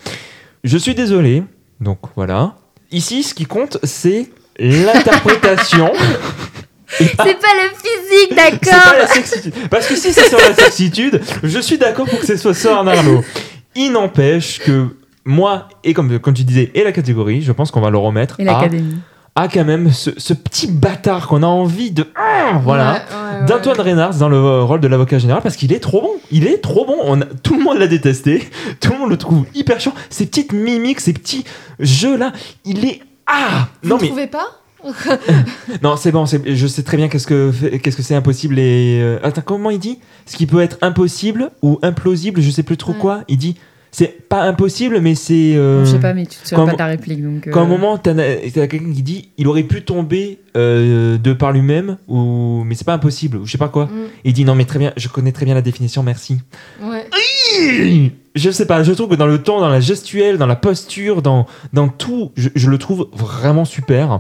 Je 0.64 0.78
suis 0.78 0.94
désolé. 0.94 1.44
Donc 1.82 1.98
voilà. 2.16 2.54
Ici, 2.92 3.24
ce 3.24 3.34
qui 3.34 3.46
compte, 3.46 3.78
c'est 3.84 4.30
l'interprétation. 4.60 5.88
Pas- 5.88 5.98
c'est 7.00 7.16
pas 7.16 7.26
le 7.26 7.70
physique, 7.76 8.30
c'est 8.30 8.36
pas 8.36 8.50
d'accord 8.52 8.94
la 9.00 9.08
sexitude. 9.08 9.54
Parce 9.70 9.88
que 9.88 9.96
si 9.96 10.14
c'est 10.14 10.30
sur 10.30 10.38
la 10.40 10.54
sexitude, 10.56 11.22
je 11.44 11.60
suis 11.60 11.78
d'accord 11.78 12.06
pour 12.08 12.20
que 12.20 12.26
ce 12.26 12.38
soit 12.38 12.54
Soren 12.54 12.88
Arnaud. 12.88 13.24
Il 13.76 13.92
n'empêche 13.92 14.60
que 14.60 14.96
moi, 15.26 15.68
et 15.84 15.94
comme, 15.94 16.18
comme 16.20 16.34
tu 16.34 16.44
disais, 16.44 16.72
et 16.74 16.84
la 16.84 16.92
catégorie, 16.94 17.42
je 17.42 17.52
pense 17.52 17.70
qu'on 17.72 17.82
va 17.82 17.90
le 17.90 17.98
remettre 17.98 18.40
Et 18.40 18.46
l'académie. 18.46 18.96
à 18.96 19.17
quand 19.48 19.64
même 19.66 19.92
ce, 19.92 20.10
ce 20.18 20.34
petit 20.34 20.66
bâtard 20.68 21.28
qu'on 21.28 21.44
a 21.44 21.48
envie 21.48 21.92
de. 21.92 22.06
Ah, 22.16 22.60
voilà 22.64 22.94
Ouais, 22.94 22.98
ouais, 23.00 23.40
ouais. 23.42 23.46
d'Antoine 23.46 23.80
Reynard 23.82 24.16
dans 24.16 24.30
le 24.30 24.64
rôle 24.64 24.80
de 24.80 24.88
l'avocat 24.88 25.20
général 25.20 25.44
parce 25.44 25.56
qu'il 25.56 25.72
est 25.74 25.80
trop 25.80 26.02
bon. 26.02 26.12
Il 26.32 26.48
est 26.48 26.58
trop 26.58 26.86
bon. 26.86 26.96
On 27.04 27.22
a- 27.22 27.26
tout 27.44 27.56
le 27.58 27.64
monde 27.64 27.78
l'a 27.78 27.88
détesté. 27.88 28.50
Tout 28.80 28.94
le 28.94 28.98
monde 29.00 29.10
le 29.12 29.18
trouve 29.18 29.46
hyper 29.54 29.80
chiant. 29.80 29.94
Ces 30.10 30.26
petites 30.26 30.54
mimiques, 30.54 31.00
ces 31.02 31.14
petits 31.14 31.44
jeux 31.80 32.18
là, 32.18 32.32
il 32.66 32.84
est 32.86 33.02
ah 33.28 33.68
Vous 33.84 33.90
non 33.90 33.98
ne 33.98 34.02
mais 34.02 34.08
trouvez 34.08 34.28
pas? 34.28 34.48
Non 35.84 35.98
c'est 35.98 36.12
bon. 36.12 36.26
Je 36.26 36.68
sais 36.68 36.84
très 36.84 36.98
bien 36.98 37.08
qu'est-ce 37.10 37.28
que 37.28 37.52
fait- 37.52 37.80
qu'est-ce 37.80 37.98
que 37.98 38.04
c'est 38.04 38.16
impossible 38.16 38.58
et 38.60 39.00
euh, 39.02 39.20
attends 39.24 39.42
comment 39.46 39.70
il 39.70 39.80
dit? 39.80 40.00
Ce 40.26 40.38
qui 40.38 40.46
peut 40.46 40.62
être 40.62 40.78
impossible 40.82 41.52
ou 41.62 41.80
implausible, 41.82 42.42
je 42.42 42.50
sais 42.52 42.64
plus 42.64 42.78
trop 42.78 42.94
quoi. 42.94 43.22
Il 43.28 43.38
dit 43.38 43.56
c'est 43.92 44.28
pas 44.28 44.44
impossible 44.44 45.00
mais 45.02 45.16
c'est 45.16 45.56
euh, 45.56 45.86
Je 45.86 45.92
sais 45.92 46.00
pas, 46.00 46.14
mais 46.14 46.26
tu 46.26 46.38
te 46.38 46.48
souviens 46.48 46.58
quand- 46.58 46.66
pas 46.68 46.74
de 46.74 46.78
la 46.80 46.86
réplique 46.88 47.24
donc. 47.24 47.48
euh, 47.48 47.52
Qu'à 47.52 47.60
un 47.62 47.66
moment, 47.66 47.98
t'as 47.98 48.14
t'as 48.14 48.68
quelqu'un 48.68 48.92
qui 48.94 49.02
dit 49.04 49.30
il 49.38 49.48
aurait 49.48 49.64
pu 49.64 49.82
tomber 49.84 50.40
euh, 50.56 51.18
de 51.18 51.34
par 51.34 51.52
lui-même, 51.52 51.98
ou 52.08 52.64
mais 52.66 52.76
c'est 52.76 52.86
pas 52.86 52.94
impossible, 52.94 53.38
ou 53.38 53.46
je 53.46 53.52
sais 53.52 53.58
pas 53.58 53.70
quoi. 53.70 53.86
Mm, 53.86 53.90
Il 54.26 54.34
dit 54.34 54.46
non, 54.46 54.56
mais 54.56 54.66
très 54.66 54.80
bien, 54.80 54.92
je 54.98 55.08
connais 55.08 55.32
très 55.32 55.46
bien 55.46 55.54
la 55.56 55.62
définition, 55.62 56.04
merci. 56.04 56.40
Ouais. 56.82 57.08
Je 58.36 58.52
sais 58.52 58.66
pas, 58.68 58.84
je 58.84 58.92
trouve 58.92 59.10
que 59.10 59.16
dans 59.16 59.26
le 59.28 59.42
ton, 59.42 59.60
dans 59.60 59.70
la 59.70 59.80
gestuelle, 59.80 60.38
dans 60.38 60.46
la 60.46 60.56
posture, 60.56 61.22
dans, 61.22 61.48
dans 61.74 61.88
tout, 61.88 62.32
je, 62.36 62.50
je 62.54 62.70
le 62.70 62.78
trouve 62.78 63.08
vraiment 63.14 63.66
super. 63.66 64.20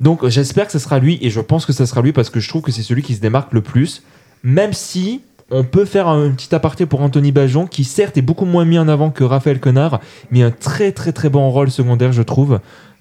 Donc 0.00 0.26
j'espère 0.28 0.66
que 0.66 0.72
ce 0.72 0.78
sera 0.78 0.98
lui, 0.98 1.18
et 1.22 1.30
je 1.30 1.40
pense 1.40 1.66
que 1.66 1.72
ça 1.72 1.86
sera 1.86 2.02
lui 2.02 2.12
parce 2.12 2.30
que 2.30 2.38
je 2.38 2.48
trouve 2.48 2.62
que 2.62 2.70
c'est 2.70 2.82
celui 2.82 3.02
qui 3.02 3.14
se 3.14 3.20
démarque 3.20 3.52
le 3.52 3.62
plus, 3.62 4.02
même 4.42 4.72
si. 4.72 5.22
On 5.50 5.62
peut 5.62 5.84
faire 5.84 6.08
un 6.08 6.30
petit 6.30 6.52
aparté 6.54 6.86
pour 6.86 7.00
Anthony 7.02 7.30
Bajon, 7.32 7.66
qui 7.66 7.84
certes 7.84 8.16
est 8.16 8.22
beaucoup 8.22 8.46
moins 8.46 8.64
mis 8.64 8.78
en 8.78 8.88
avant 8.88 9.10
que 9.10 9.22
Raphaël 9.22 9.60
Quenard, 9.60 10.00
mais 10.30 10.42
un 10.42 10.50
très 10.50 10.90
très 10.92 11.12
très 11.12 11.28
bon 11.28 11.48
rôle 11.50 11.70
secondaire, 11.70 12.12
je 12.12 12.22
trouve. 12.22 12.58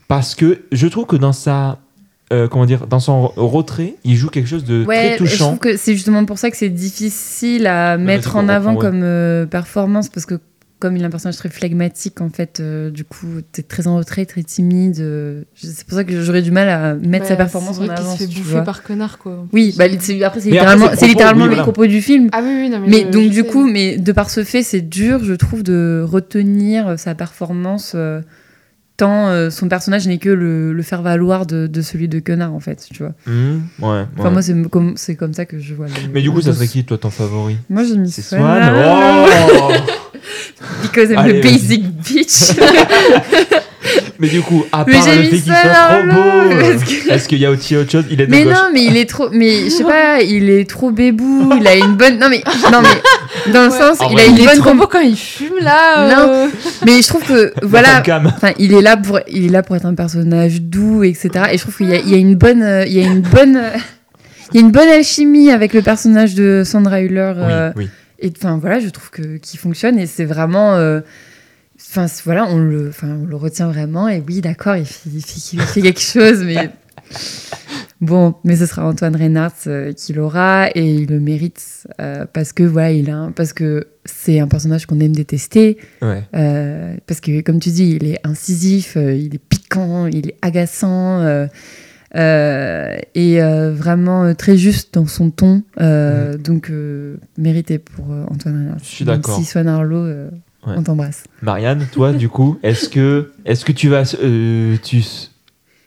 Parce 0.07 0.35
que 0.35 0.61
je 0.71 0.87
trouve 0.87 1.07
que 1.07 1.15
dans 1.15 1.33
sa. 1.33 1.79
euh, 2.31 2.47
comment 2.47 2.65
dire 2.67 2.85
Dans 2.85 2.99
son 2.99 3.27
retrait, 3.35 3.95
il 4.03 4.15
joue 4.15 4.29
quelque 4.29 4.47
chose 4.47 4.63
de 4.63 4.85
Ouais, 4.85 5.15
très 5.15 5.25
je 5.25 5.31
touchant. 5.31 5.45
trouve 5.47 5.59
que 5.59 5.77
c'est 5.77 5.93
justement 5.93 6.25
pour 6.25 6.37
ça 6.37 6.51
que 6.51 6.57
c'est 6.57 6.69
difficile 6.69 7.65
à 7.65 7.97
mettre 7.97 8.35
en 8.35 8.47
avant 8.47 8.73
ouais. 8.73 8.79
comme 8.79 9.01
euh, 9.03 9.45
performance 9.47 10.09
parce 10.09 10.27
que 10.27 10.39
comme 10.79 10.97
il 10.97 11.03
a 11.03 11.07
un 11.07 11.09
personnage 11.09 11.37
très 11.37 11.49
flegmatique 11.49 12.19
en 12.21 12.29
fait, 12.29 12.59
euh, 12.59 12.89
du 12.89 13.03
coup 13.05 13.27
t'es 13.51 13.63
très 13.63 13.87
en 13.87 13.95
retrait, 13.97 14.25
très 14.25 14.43
timide. 14.43 14.99
euh, 14.99 15.43
c'est 15.55 15.85
pour 15.87 15.97
ça 15.97 16.03
que 16.03 16.21
j'aurais 16.21 16.41
du 16.41 16.51
mal 16.51 16.67
à 16.69 16.95
mettre 16.95 17.23
Bah, 17.25 17.29
sa 17.29 17.35
performance 17.37 17.77
c'est 17.77 17.89
en 17.89 17.93
avant. 17.93 18.11
se 18.13 18.17
fait 18.23 18.27
tu 18.27 18.39
bouffer 18.39 18.51
vois. 18.51 18.61
par 18.63 18.83
connard, 18.83 19.17
quoi. 19.17 19.45
Oui, 19.53 19.73
bah, 19.77 19.85
c'est- 19.99 20.21
après 20.23 20.41
c'est 20.41 20.49
littéralement, 20.49 20.85
c'est 20.87 20.91
le 20.91 20.97
c'est 20.97 21.05
propos, 21.05 21.11
littéralement 21.13 21.45
oui, 21.45 21.55
le 21.55 21.61
propos 21.61 21.85
du 21.87 22.01
film. 22.01 22.29
Ah 22.33 22.41
oui, 22.43 22.49
oui, 22.61 22.69
non, 22.69 22.79
mais. 22.81 22.87
Mais 22.89 22.99
je- 23.01 23.07
donc 23.11 23.23
je 23.23 23.29
du 23.29 23.35
sais. 23.41 23.45
coup, 23.47 23.65
mais 23.65 23.97
de 23.97 24.11
par 24.11 24.29
ce 24.29 24.43
fait, 24.43 24.63
c'est 24.63 24.81
dur, 24.81 25.23
je 25.23 25.33
trouve, 25.33 25.63
de 25.63 26.03
retenir 26.05 26.99
sa 26.99 27.15
performance 27.15 27.93
euh, 27.95 28.21
tant 28.97 29.27
euh, 29.27 29.49
son 29.49 29.67
personnage 29.67 30.07
n'est 30.07 30.17
que 30.17 30.29
le, 30.29 30.73
le 30.73 30.83
faire 30.83 31.01
valoir 31.01 31.45
de, 31.45 31.67
de 31.67 31.81
celui 31.81 32.07
de 32.07 32.19
Quenard 32.19 32.53
en 32.53 32.59
fait, 32.59 32.87
tu 32.93 33.03
vois. 33.03 33.13
Mmh, 33.27 33.57
ouais, 33.81 34.05
Enfin 34.17 34.29
moi 34.31 34.41
c'est 34.41 34.69
comme 34.69 34.93
c'est 34.97 35.15
comme 35.15 35.33
ça 35.33 35.45
que 35.45 35.59
je 35.59 35.73
vois. 35.73 35.87
Mais 36.13 36.21
du 36.21 36.31
coup, 36.31 36.41
ça 36.41 36.53
serait 36.53 36.67
qui, 36.67 36.83
toi, 36.85 36.97
ton 36.97 37.09
favori 37.09 37.57
Moi 37.69 37.83
j'ai 37.83 37.97
mis 37.97 38.09
C'est 38.09 38.21
Swan. 38.21 38.41
Swan 38.41 38.73
Oh 38.75 39.71
Because 40.81 41.09
I'm 41.11 41.17
Allez, 41.19 41.41
vas-y. 41.41 41.51
basic 41.51 41.83
bitch. 42.01 42.53
Mais 44.19 44.27
du 44.29 44.41
coup, 44.41 44.63
à 44.71 44.85
part 44.85 44.85
le 44.85 45.01
fait 45.23 45.29
qu'il 45.29 45.41
soit 45.41 45.53
trop 45.55 46.03
beau, 46.15 46.49
parce 46.59 46.83
que- 46.83 47.11
est-ce 47.11 47.27
qu'il 47.27 47.39
y 47.39 47.45
a 47.45 47.51
aussi 47.51 47.75
autre 47.75 47.91
chose? 47.91 48.05
Il 48.09 48.21
est 48.21 48.27
de 48.27 48.31
Mais 48.31 48.43
gauche. 48.43 48.53
non, 48.53 48.69
mais 48.73 48.83
il 48.85 48.95
est 48.97 49.09
trop. 49.09 49.29
Mais 49.31 49.65
je 49.65 49.69
sais 49.69 49.83
pas, 49.83 50.21
il 50.21 50.49
est 50.49 50.69
trop 50.69 50.91
bébou, 50.91 51.51
il 51.59 51.67
a 51.67 51.75
une 51.75 51.95
bonne. 51.95 52.17
Non, 52.17 52.29
mais, 52.29 52.41
non, 52.71 52.81
mais 52.81 53.51
dans 53.53 53.63
le 53.65 53.71
Ouais. 53.71 53.77
sens, 53.77 53.99
En 54.01 54.09
il 54.09 54.19
a 54.19 54.25
une 54.25 54.35
Il 54.37 54.41
est 54.43 54.45
bonne. 54.45 54.57
trop 54.59 54.73
beau 54.73 54.87
quand 54.87 55.01
il 55.01 55.17
fume 55.17 55.59
là. 55.61 56.21
euh. 56.21 56.47
Mais 56.85 57.01
je 57.01 57.07
trouve 57.07 57.23
que, 57.23 57.53
voilà. 57.63 58.01
Enfin, 58.27 58.51
il 58.57 58.73
est 58.73 58.81
là 58.81 58.95
pour, 58.97 59.19
il 59.27 59.45
est 59.45 59.49
là 59.49 59.63
pour 59.63 59.75
être 59.75 59.85
un 59.85 59.95
personnage 59.95 60.61
doux, 60.61 61.03
etc. 61.03 61.29
Et 61.51 61.57
je 61.57 61.61
trouve 61.63 61.75
qu'il 61.75 61.89
y, 61.89 61.93
a- 61.93 61.99
il 61.99 62.09
y 62.09 62.13
a 62.13 62.17
une 62.17 62.35
bonne, 62.35 62.63
euh, 62.63 62.85
il 62.85 62.93
y 62.93 62.99
a 63.03 63.05
une 63.05 63.21
bonne, 63.21 63.57
euh, 63.57 63.69
il 64.53 64.59
y 64.59 64.63
a 64.63 64.65
une 64.65 64.71
bonne 64.71 64.87
alchimie 64.87 65.51
avec 65.51 65.73
le 65.73 65.81
personnage 65.81 66.35
de 66.35 66.63
Sandra 66.65 67.01
Hüller. 67.01 67.33
euh, 67.37 67.71
Oui, 67.75 67.83
oui. 67.83 67.89
Et 68.21 68.31
enfin 68.37 68.57
voilà, 68.61 68.79
je 68.79 68.87
trouve 68.87 69.09
que 69.09 69.37
qui 69.37 69.57
fonctionne 69.57 69.99
et 69.99 70.05
c'est 70.05 70.23
vraiment. 70.25 70.75
euh, 70.75 71.01
Enfin 71.89 72.07
voilà, 72.25 72.45
on 72.49 72.57
le, 72.59 72.89
enfin 72.89 73.17
on 73.21 73.25
le 73.25 73.35
retient 73.35 73.67
vraiment 73.67 74.07
et 74.09 74.21
oui 74.27 74.41
d'accord, 74.41 74.75
il 74.75 74.85
fait, 74.85 75.09
il 75.13 75.21
fait- 75.21 75.55
il 75.57 75.61
fait 75.61 75.81
quelque 75.81 76.01
chose, 76.01 76.43
mais 76.43 76.69
bon, 78.01 78.35
mais 78.43 78.55
ce 78.55 78.65
sera 78.65 78.85
Antoine 78.87 79.15
Reinhardt 79.15 79.53
euh, 79.67 79.93
qui 79.93 80.13
l'aura 80.13 80.69
et 80.75 80.85
il 80.95 81.07
le 81.07 81.19
mérite 81.19 81.87
euh, 82.01 82.25
parce 82.31 82.53
que 82.53 82.63
voilà, 82.63 82.91
il 82.91 83.09
a, 83.09 83.15
un- 83.17 83.31
parce 83.31 83.53
que 83.53 83.87
c'est 84.03 84.39
un 84.39 84.47
personnage 84.47 84.85
qu'on 84.87 84.99
aime 84.99 85.15
détester, 85.15 85.77
Ouais. 86.01 86.23
euh, 86.35 86.95
parce 87.07 87.19
que 87.21 87.41
comme 87.41 87.59
tu 87.59 87.69
dis, 87.69 87.97
il 88.01 88.07
est 88.07 88.19
incisif, 88.25 88.97
euh, 88.97 89.13
il 89.13 89.35
est 89.35 89.39
piquant, 89.39 90.07
il 90.07 90.29
est 90.29 90.37
agaçant. 90.41 91.23
et 92.13 93.39
vraiment 93.73 94.33
très 94.35 94.57
juste 94.57 94.93
dans 94.93 95.07
son 95.07 95.29
ton. 95.31 95.63
Donc, 95.77 96.71
mérité 97.37 97.79
pour 97.79 98.05
Antoine 98.29 98.55
Reinhardt. 98.57 98.79
Je 98.83 98.89
suis 98.89 99.05
d'accord. 99.05 99.37
Si 99.37 99.45
Swan 99.45 99.67
Arlo, 99.67 100.05
Ouais. 100.65 100.73
on 100.77 100.83
t'embrasse. 100.83 101.23
Marianne, 101.41 101.87
toi, 101.91 102.11
du 102.13 102.29
coup, 102.29 102.57
est-ce 102.63 102.89
que, 102.89 103.31
est-ce 103.45 103.65
que 103.65 103.71
tu 103.71 103.89
vas, 103.89 104.03
euh, 104.23 104.75
tu 104.83 105.03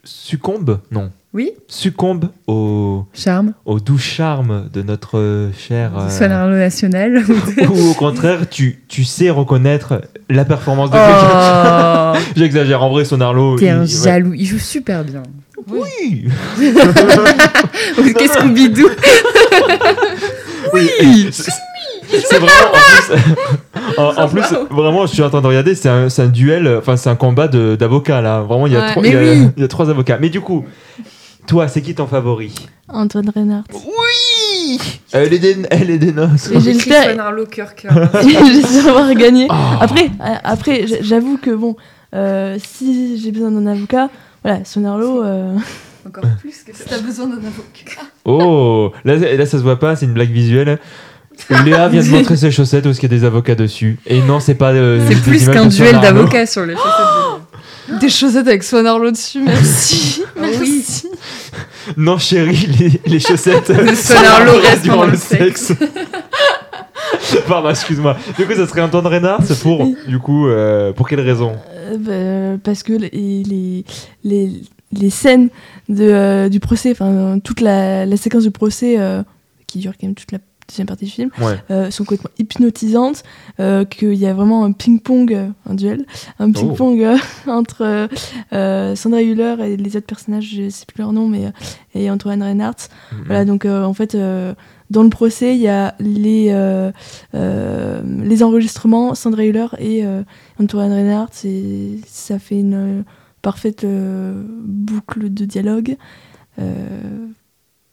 succombes 0.05 0.81
Non. 0.91 1.11
Oui, 1.35 1.51
Succombes 1.69 2.31
au, 2.47 3.05
charme. 3.13 3.53
au 3.67 3.81
doux 3.81 3.99
charme 3.99 4.71
de 4.73 4.81
notre 4.83 5.19
euh, 5.19 5.51
cher. 5.53 5.93
euh, 5.99 6.31
Arlo 6.31 6.57
national. 6.57 7.23
ou 7.69 7.91
au 7.91 7.95
contraire, 7.95 8.49
tu, 8.49 8.83
tu 8.89 9.05
sais 9.05 9.29
reconnaître 9.29 10.01
la 10.31 10.47
performance 10.47 10.89
de 10.91 10.95
quelqu'un. 10.97 12.13
oh, 12.15 12.33
J'exagère, 12.37 12.83
en 12.83 12.89
vrai, 12.89 13.05
son 13.05 13.21
Arlo. 13.21 13.59
t'es 13.59 13.67
il- 13.67 13.71
un 13.71 13.81
ouais. 13.83 13.87
jaloux. 13.87 14.33
Il 14.35 14.47
joue 14.47 14.59
super 14.59 15.05
bien. 15.05 15.23
Oui 15.71 16.25
Qu'est-ce 18.17 18.33
Scooby-Doo 18.39 18.89
Oui 20.73 21.29
C'est 21.33 21.51
c'est 22.11 22.39
vraiment, 22.39 22.53
en 22.69 22.69
plus, 22.69 23.99
en, 23.99 24.23
en 24.25 24.29
plus, 24.29 24.43
vraiment, 24.71 25.07
je 25.07 25.13
suis 25.13 25.23
en 25.23 25.31
train 25.31 25.41
de 25.41 25.47
regarder, 25.47 25.75
c'est 25.75 25.89
un, 25.89 26.09
duel, 26.29 26.77
enfin, 26.79 26.97
c'est 26.97 27.11
un 27.11 27.17
combat 27.17 27.49
d'avocats, 27.49 28.21
là. 28.21 28.41
Vraiment, 28.43 28.67
il 28.67 28.73
y, 28.73 28.77
a 28.77 28.81
Ouais. 28.81 28.91
trois, 28.91 29.03
Mais 29.03 29.09
il, 29.09 29.15
y 29.15 29.17
a, 29.17 29.21
oui. 29.21 29.49
il 29.57 29.61
y 29.63 29.65
a 29.65 29.69
trois 29.69 29.89
avocats. 29.91 30.19
Mais 30.21 30.29
du 30.29 30.41
coup, 30.41 30.65
toi, 31.47 31.69
c'est 31.69 31.83
qui 31.83 31.95
ton 31.95 32.07
favori? 32.07 32.55
Antoine 32.91 33.31
Reinhardt. 33.35 33.65
Oui 33.75 34.79
Elle 35.13 35.33
est 35.35 35.39
des, 35.39 35.57
elle 35.71 35.91
est 35.91 35.99
des 35.99 36.13
noces. 36.13 36.51
Et 36.51 36.61
j'espère- 36.61 37.11
avoir 38.89 39.15
gagné. 39.15 39.47
Ah. 39.51 39.79
Après, 39.81 40.05
euh, 40.07 40.35
après 40.45 40.85
j'avoue 41.03 41.37
que 41.39 41.51
bon, 41.51 41.77
euh, 42.15 42.57
si 42.63 43.21
j'ai 43.23 43.31
besoin 43.31 43.51
d'un 43.51 43.67
avocat, 43.67 44.09
voilà, 44.43 44.65
Sonarlo, 44.65 45.23
euh, 45.23 45.55
Encore 46.07 46.25
plus 46.41 46.63
que 46.67 46.75
ça. 46.75 46.85
T'as 46.89 47.01
besoin 47.01 47.27
d'un 47.27 47.37
avocat. 47.39 48.03
Oh 48.25 48.93
Là, 49.05 49.17
là, 49.17 49.47
ça 49.47 49.59
se 49.59 49.63
voit 49.63 49.79
pas, 49.79 49.97
c'est 49.97 50.07
une 50.07 50.15
blague 50.15 50.31
visuelle. 50.31 50.79
Léa 51.65 51.89
vient 51.89 52.03
de 52.03 52.09
montrer 52.09 52.37
ses 52.37 52.51
chaussettes 52.51 52.87
où 52.87 52.91
il 52.91 53.03
y 53.03 53.07
a 53.07 53.09
des 53.09 53.25
avocats 53.25 53.55
dessus. 53.55 53.99
Et 54.07 54.21
non, 54.21 54.39
c'est 54.41 54.55
pas. 54.55 54.73
euh, 54.73 55.01
C'est 55.09 55.23
plus 55.23 55.49
qu'un 55.49 55.67
de 55.67 55.71
duel 55.75 56.01
d'avocats 56.01 56.47
sur 56.47 56.65
les 56.67 56.75
chaussettes. 56.75 57.41
Des 58.03 58.11
chaussettes 58.11 58.47
avec 58.47 58.63
Swan 58.65 58.87
Arlo 58.87 59.11
dessus, 59.11 59.41
merci. 59.43 60.23
Oui. 60.37 60.49
merci. 60.61 61.09
Non, 61.97 62.19
chérie, 62.19 62.69
les, 62.79 63.01
les 63.07 63.19
chaussettes. 63.19 63.71
De 63.73 63.95
Swan 63.95 64.25
Arlo 64.27 64.53
restent 64.63 64.83
durant 64.83 65.07
le 65.07 65.13
le 65.13 65.17
sexe. 65.17 65.73
Pardon, 67.47 67.71
excuse-moi. 67.71 68.17
Du 68.37 68.45
coup, 68.47 68.55
ça 68.55 68.67
serait 68.67 68.83
Antoine 68.83 69.07
Reynard, 69.07 69.41
c'est 69.43 69.59
pour. 69.61 69.87
Du 70.07 70.19
coup, 70.19 70.47
euh, 70.49 70.93
pour 70.93 71.09
quelle 71.09 71.21
raison? 71.23 71.57
Euh, 71.71 72.55
bah, 72.57 72.61
parce 72.63 72.83
que 72.83 72.93
les, 72.93 73.09
les, 73.11 73.85
les, 74.23 74.51
les 74.93 75.11
scènes 75.11 75.49
de, 75.89 76.05
euh, 76.05 76.49
du 76.51 76.61
procès, 76.61 76.91
enfin 76.93 77.39
toute 77.43 77.63
la, 77.63 78.05
la 78.05 78.17
séquence 78.19 78.43
du 78.43 78.51
procès 78.51 78.97
euh, 78.99 79.23
qui 79.67 79.79
dure 79.79 79.93
quand 79.99 80.07
même 80.07 80.15
toute 80.15 80.33
la 80.33 80.39
deuxième 80.69 80.87
partie 80.87 81.07
du 81.07 81.11
film, 81.11 81.31
Ouais. 81.41 81.57
euh, 81.71 81.91
sont 81.91 82.05
complètement 82.05 82.31
hypnotisantes, 82.39 83.23
euh, 83.59 83.85
qu'il 83.85 84.15
y 84.15 84.27
a 84.27 84.35
vraiment 84.35 84.65
un 84.65 84.73
ping-pong, 84.73 85.33
euh, 85.33 85.49
un 85.69 85.75
duel, 85.75 86.05
un 86.39 86.53
ping-pong 86.53 87.03
euh, 87.03 87.17
entre 87.47 88.09
Sandra 88.95 89.23
Hüller 89.23 89.57
et 89.65 89.77
les 89.77 89.97
autres 89.97 90.07
personnages, 90.07 90.45
je 90.55 90.69
sais 90.69 90.85
plus 90.87 91.01
leur 91.03 91.13
nom, 91.13 91.27
mais 91.29 91.53
et 91.95 92.11
Antoine 92.11 92.43
Reinhardt. 92.43 92.89
Voilà, 93.27 93.45
donc 93.45 93.65
en 93.65 93.95
fait, 93.95 94.17
dans 94.91 95.03
le 95.03 95.11
procès, 95.11 95.55
il 95.55 95.61
y 95.61 95.69
a 95.69 95.95
les, 96.01 96.49
euh, 96.51 96.91
euh, 97.35 98.03
les 98.23 98.43
enregistrements, 98.43 99.15
Sandra 99.15 99.45
Hüller 99.45 99.67
et 99.79 100.05
euh, 100.05 100.23
Antoine 100.61 100.93
Reinhardt, 100.93 101.33
et 101.45 102.01
ça 102.07 102.39
fait 102.39 102.61
une 102.61 103.05
parfaite 103.43 103.87
boucle 103.87 105.33
de 105.33 105.45
dialogue. 105.45 105.97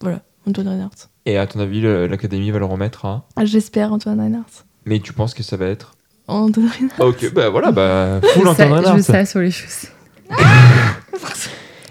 Voilà, 0.02 0.22
Antoine 0.48 0.68
Reinhardt. 0.68 1.10
Et 1.26 1.38
à 1.38 1.48
ton 1.48 1.60
avis, 1.60 1.82
l'Académie 1.82 2.52
va 2.52 2.60
le 2.60 2.66
remettre 2.66 3.06
à. 3.06 3.28
Ah, 3.36 3.46
J'espère 3.46 3.92
Antoine 3.94 4.20
Reinhardt. 4.20 4.64
Mais 4.86 5.00
tu 5.00 5.12
penses 5.14 5.34
que 5.34 5.42
ça 5.44 5.58
va 5.58 5.66
être? 5.68 5.94
Antoine 6.28 6.68
Reinhardt. 6.70 7.02
Ok, 7.04 7.34
bah 7.34 7.50
voilà, 7.50 7.72
bah. 7.72 8.20
Full 8.34 8.44
Je 8.44 8.48
Antoine 8.48 8.74
Reinhardt. 8.74 9.02
ça 9.02 9.26
sur 9.26 9.40
les 9.40 9.52
chaussettes. 9.52 9.92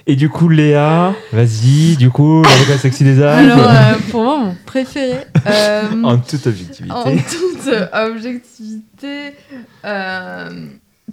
Et 0.06 0.16
du 0.16 0.28
coup, 0.28 0.50
Léa, 0.50 1.14
vas-y, 1.32 1.96
du 1.96 2.10
coup, 2.10 2.42
l'avocat 2.42 2.76
sexy 2.76 3.04
des 3.04 3.22
Alpes. 3.22 3.50
Alors, 3.50 3.70
euh, 3.70 3.94
pour 4.10 4.22
moi, 4.22 4.36
mon 4.38 4.54
préféré. 4.66 5.16
euh, 5.46 5.82
En 6.02 6.18
toute 6.18 6.46
objectivité. 6.46 6.92
en 6.94 7.04
toute 7.16 7.72
objectivité. 7.94 9.32
Euh, 9.86 10.50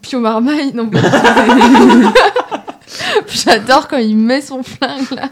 Pio 0.01 0.19
Marmaille, 0.19 0.73
non 0.73 0.89
pas. 0.89 0.99
J'adore 3.27 3.87
quand 3.87 3.97
il 3.97 4.17
met 4.17 4.41
son 4.41 4.63
flingue 4.63 5.09
là. 5.11 5.29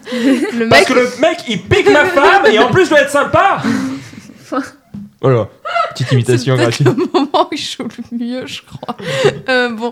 Le 0.58 0.70
Parce 0.70 0.82
mec, 0.82 0.88
que 0.90 0.94
le 0.94 1.10
mec, 1.22 1.38
il 1.48 1.62
pique 1.62 1.90
ma 1.92 2.06
femme 2.06 2.46
et 2.52 2.60
en 2.60 2.70
plus, 2.70 2.86
je 2.86 2.90
dois 2.90 3.02
être 3.02 3.12
sympa 3.12 3.62
Voilà, 5.22 5.50
petite 5.92 6.08
c'est 6.08 6.16
imitation 6.16 6.56
gratuite. 6.56 6.88
le 6.88 6.96
moment 6.96 7.50
où 7.52 7.54
il 7.54 7.58
joue 7.58 7.84
le 7.84 8.18
mieux, 8.18 8.46
je 8.48 8.62
crois. 8.62 8.96
Euh, 9.50 9.70
bon. 9.70 9.92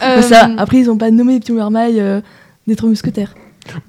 Bah, 0.00 0.22
ça, 0.22 0.46
Euh, 0.46 0.54
après, 0.56 0.78
ils 0.78 0.90
ont 0.90 0.96
pas 0.96 1.10
nommé 1.10 1.38
Pio 1.40 1.54
Marmaille 1.54 2.00
euh, 2.00 2.20
des 2.66 2.74
trois 2.74 2.88
mousquetaires. 2.88 3.34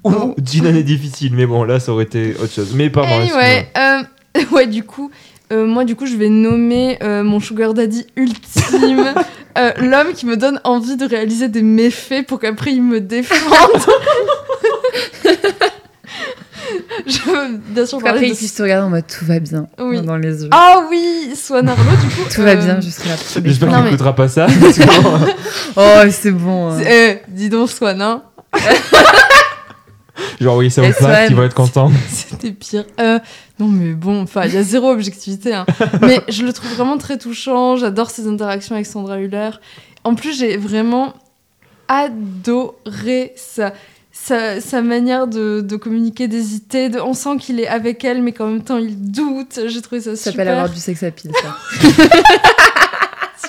Ou 0.04 0.36
d'une 0.38 0.66
année 0.68 0.84
difficile, 0.84 1.34
mais 1.34 1.46
bon, 1.46 1.64
là, 1.64 1.80
ça 1.80 1.94
aurait 1.94 2.04
été 2.04 2.36
autre 2.44 2.52
chose. 2.54 2.74
Mais 2.76 2.90
pardon, 2.90 3.14
Anyway, 3.22 3.70
euh, 3.78 4.04
ouais, 4.52 4.68
du 4.68 4.84
coup, 4.84 5.10
euh, 5.54 5.66
moi, 5.66 5.86
du 5.86 5.96
coup, 5.96 6.06
je 6.06 6.16
vais 6.18 6.28
nommer 6.28 6.98
euh, 7.02 7.24
mon 7.24 7.40
sugar 7.40 7.74
daddy 7.74 8.06
ultime, 8.18 9.14
euh, 9.58 9.72
l'homme 9.80 10.14
qui 10.14 10.26
me 10.26 10.38
donne 10.38 10.60
envie 10.64 10.96
de 10.96 11.06
réaliser 11.06 11.48
des 11.50 11.62
méfaits 11.64 12.26
pour 12.28 12.40
qu'après 12.40 12.72
il 12.72 12.84
me 12.84 13.00
défende. 13.02 13.40
je 17.08 17.20
veux 17.22 17.58
bien 17.70 17.86
sûr 17.86 17.98
Après, 18.00 18.12
parler 18.12 18.28
il 18.28 18.34
de... 18.34 18.38
puisse 18.38 18.54
te 18.54 18.62
regarder 18.62 18.86
en 18.86 18.90
mode 18.90 19.06
tout 19.08 19.26
va 19.26 19.40
bien 19.40 19.68
Oui. 19.80 20.02
dans 20.02 20.18
les 20.18 20.44
yeux. 20.44 20.50
Ah 20.52 20.84
oui, 20.90 21.34
Swan 21.36 21.68
Arlo, 21.68 21.84
du 22.02 22.08
coup. 22.16 22.30
tout 22.34 22.42
va 22.42 22.52
euh, 22.52 22.56
bien, 22.56 22.80
je 22.82 22.90
serai 22.90 23.10
là 23.10 23.16
J'espère 23.44 23.70
Non, 23.70 23.76
qu'il 23.76 23.84
mais- 23.86 23.92
n'écoutera 23.92 24.16
pas 24.16 24.28
ça. 24.28 24.46
parce 24.62 24.78
que 24.78 25.02
bon, 25.02 25.20
Oh, 25.76 26.10
c'est 26.12 26.32
bon. 26.32 26.72
hein. 26.72 26.78
eh, 26.88 27.22
dis 27.28 27.50
donc, 27.50 27.70
Swan, 27.70 28.02
hein. 28.02 28.24
je 30.40 30.44
vais 30.46 30.50
envoyer 30.50 30.70
ça 30.70 30.82
au 30.82 30.86
ils 30.86 31.36
vont 31.36 31.44
être 31.44 31.54
contents. 31.56 31.91
C'était 32.10 32.52
pire. 32.52 32.86
Euh, 33.00 33.20
non, 33.60 33.68
mais 33.68 33.94
bon, 33.94 34.22
enfin, 34.24 34.46
il 34.46 34.54
y 34.54 34.58
a 34.58 34.64
zéro 34.64 34.90
objectivité. 34.91 35.54
hein. 35.54 35.66
Mais 36.02 36.22
je 36.30 36.46
le 36.46 36.54
trouve 36.54 36.72
vraiment 36.76 36.98
très 36.98 37.18
touchant. 37.18 37.76
J'adore 37.76 38.10
ses 38.10 38.28
interactions 38.28 38.76
avec 38.76 38.86
Sandra 38.88 39.20
Hüller. 39.20 39.50
En 40.04 40.16
plus, 40.16 40.38
j'ai 40.38 40.56
vraiment 40.58 41.14
adoré 41.88 43.34
sa, 43.36 43.74
sa, 44.12 44.62
sa 44.62 44.82
manière 44.82 45.28
de, 45.28 45.62
de 45.62 45.76
communiquer, 45.76 46.28
d'hésiter. 46.28 46.90
De, 46.90 47.00
on 47.00 47.14
sent 47.14 47.38
qu'il 47.40 47.60
est 47.60 47.68
avec 47.68 48.04
elle, 48.06 48.22
mais 48.22 48.32
qu'en 48.32 48.48
même 48.48 48.64
temps, 48.64 48.78
il 48.78 49.12
doute. 49.12 49.60
J'ai 49.68 49.82
trouvé 49.82 50.02
ça, 50.02 50.12
Ça 50.12 50.32
super. 50.32 50.32
s'appelle 50.34 50.48
avoir 50.50 50.70
du 50.70 50.80
sex 50.80 51.04
appeal, 51.04 51.32
ça. 51.41 51.58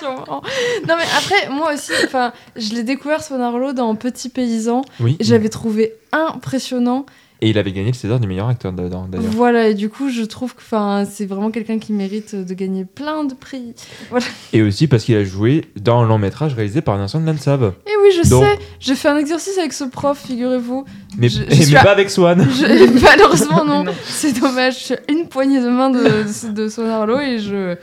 Non, 0.03 0.95
mais 0.97 1.05
après, 1.19 1.49
moi 1.51 1.73
aussi, 1.75 1.93
enfin, 2.05 2.33
je 2.57 2.75
l'ai 2.75 2.83
découvert, 2.83 3.23
Swan 3.23 3.41
Arlo, 3.41 3.73
dans 3.73 3.95
Petit 3.95 4.29
Paysan. 4.29 4.83
Oui. 5.01 5.17
Et 5.21 5.25
j'avais 5.25 5.49
trouvé 5.49 5.95
impressionnant. 6.13 7.07
Et 7.43 7.49
il 7.49 7.57
avait 7.57 7.73
gagné 7.73 7.87
le 7.89 7.95
César 7.95 8.21
du 8.21 8.29
meilleur 8.29 8.49
acteur 8.49 8.71
dedans, 8.71 9.07
d'ailleurs. 9.11 9.31
Voilà, 9.31 9.69
et 9.69 9.75
du 9.75 9.89
coup, 9.89 10.11
je 10.11 10.23
trouve 10.25 10.55
que 10.55 10.61
c'est 11.11 11.25
vraiment 11.25 11.51
quelqu'un 11.51 11.79
qui 11.79 11.95
mérite 11.95 12.35
de 12.35 12.53
gagner 12.53 12.85
plein 12.85 13.25
de 13.25 13.33
prix. 13.33 13.73
Et 14.53 14.61
aussi 14.61 14.89
parce 14.89 15.05
qu'il 15.05 15.17
a 15.17 15.25
joué 15.25 15.65
dans 15.81 16.01
un 16.03 16.07
long 16.07 16.19
métrage 16.19 16.53
réalisé 16.53 16.83
par 16.83 16.99
Vincent 16.99 17.19
de 17.19 17.25
Lansave. 17.25 17.73
Et 17.87 17.93
oui, 18.03 18.11
je 18.23 18.29
Donc- 18.29 18.45
sais, 18.45 18.59
j'ai 18.79 18.95
fait 18.95 19.09
un 19.09 19.17
exercice 19.17 19.57
avec 19.57 19.73
ce 19.73 19.85
prof, 19.85 20.23
figurez-vous. 20.23 20.85
Mais, 21.17 21.31
Je- 21.31 21.43
je 21.45 21.49
mais 21.49 21.55
suis 21.65 21.73
pas 21.73 21.81
à- 21.81 21.93
avec 21.93 22.11
Swan. 22.11 22.47
Je- 22.47 23.01
Malheureusement, 23.03 23.65
non. 23.65 23.85
Non. 23.85 23.93
C'est 24.05 24.39
dommage, 24.39 24.75
je 24.79 24.85
suis 24.85 24.95
une 25.09 25.27
poignée 25.27 25.63
de 25.63 25.69
main 25.71 25.89
de, 25.89 25.99
de, 26.03 26.53
de 26.53 26.69
Swan 26.69 26.89
Arlo 26.89 27.19
et 27.21 27.39
je, 27.39 27.75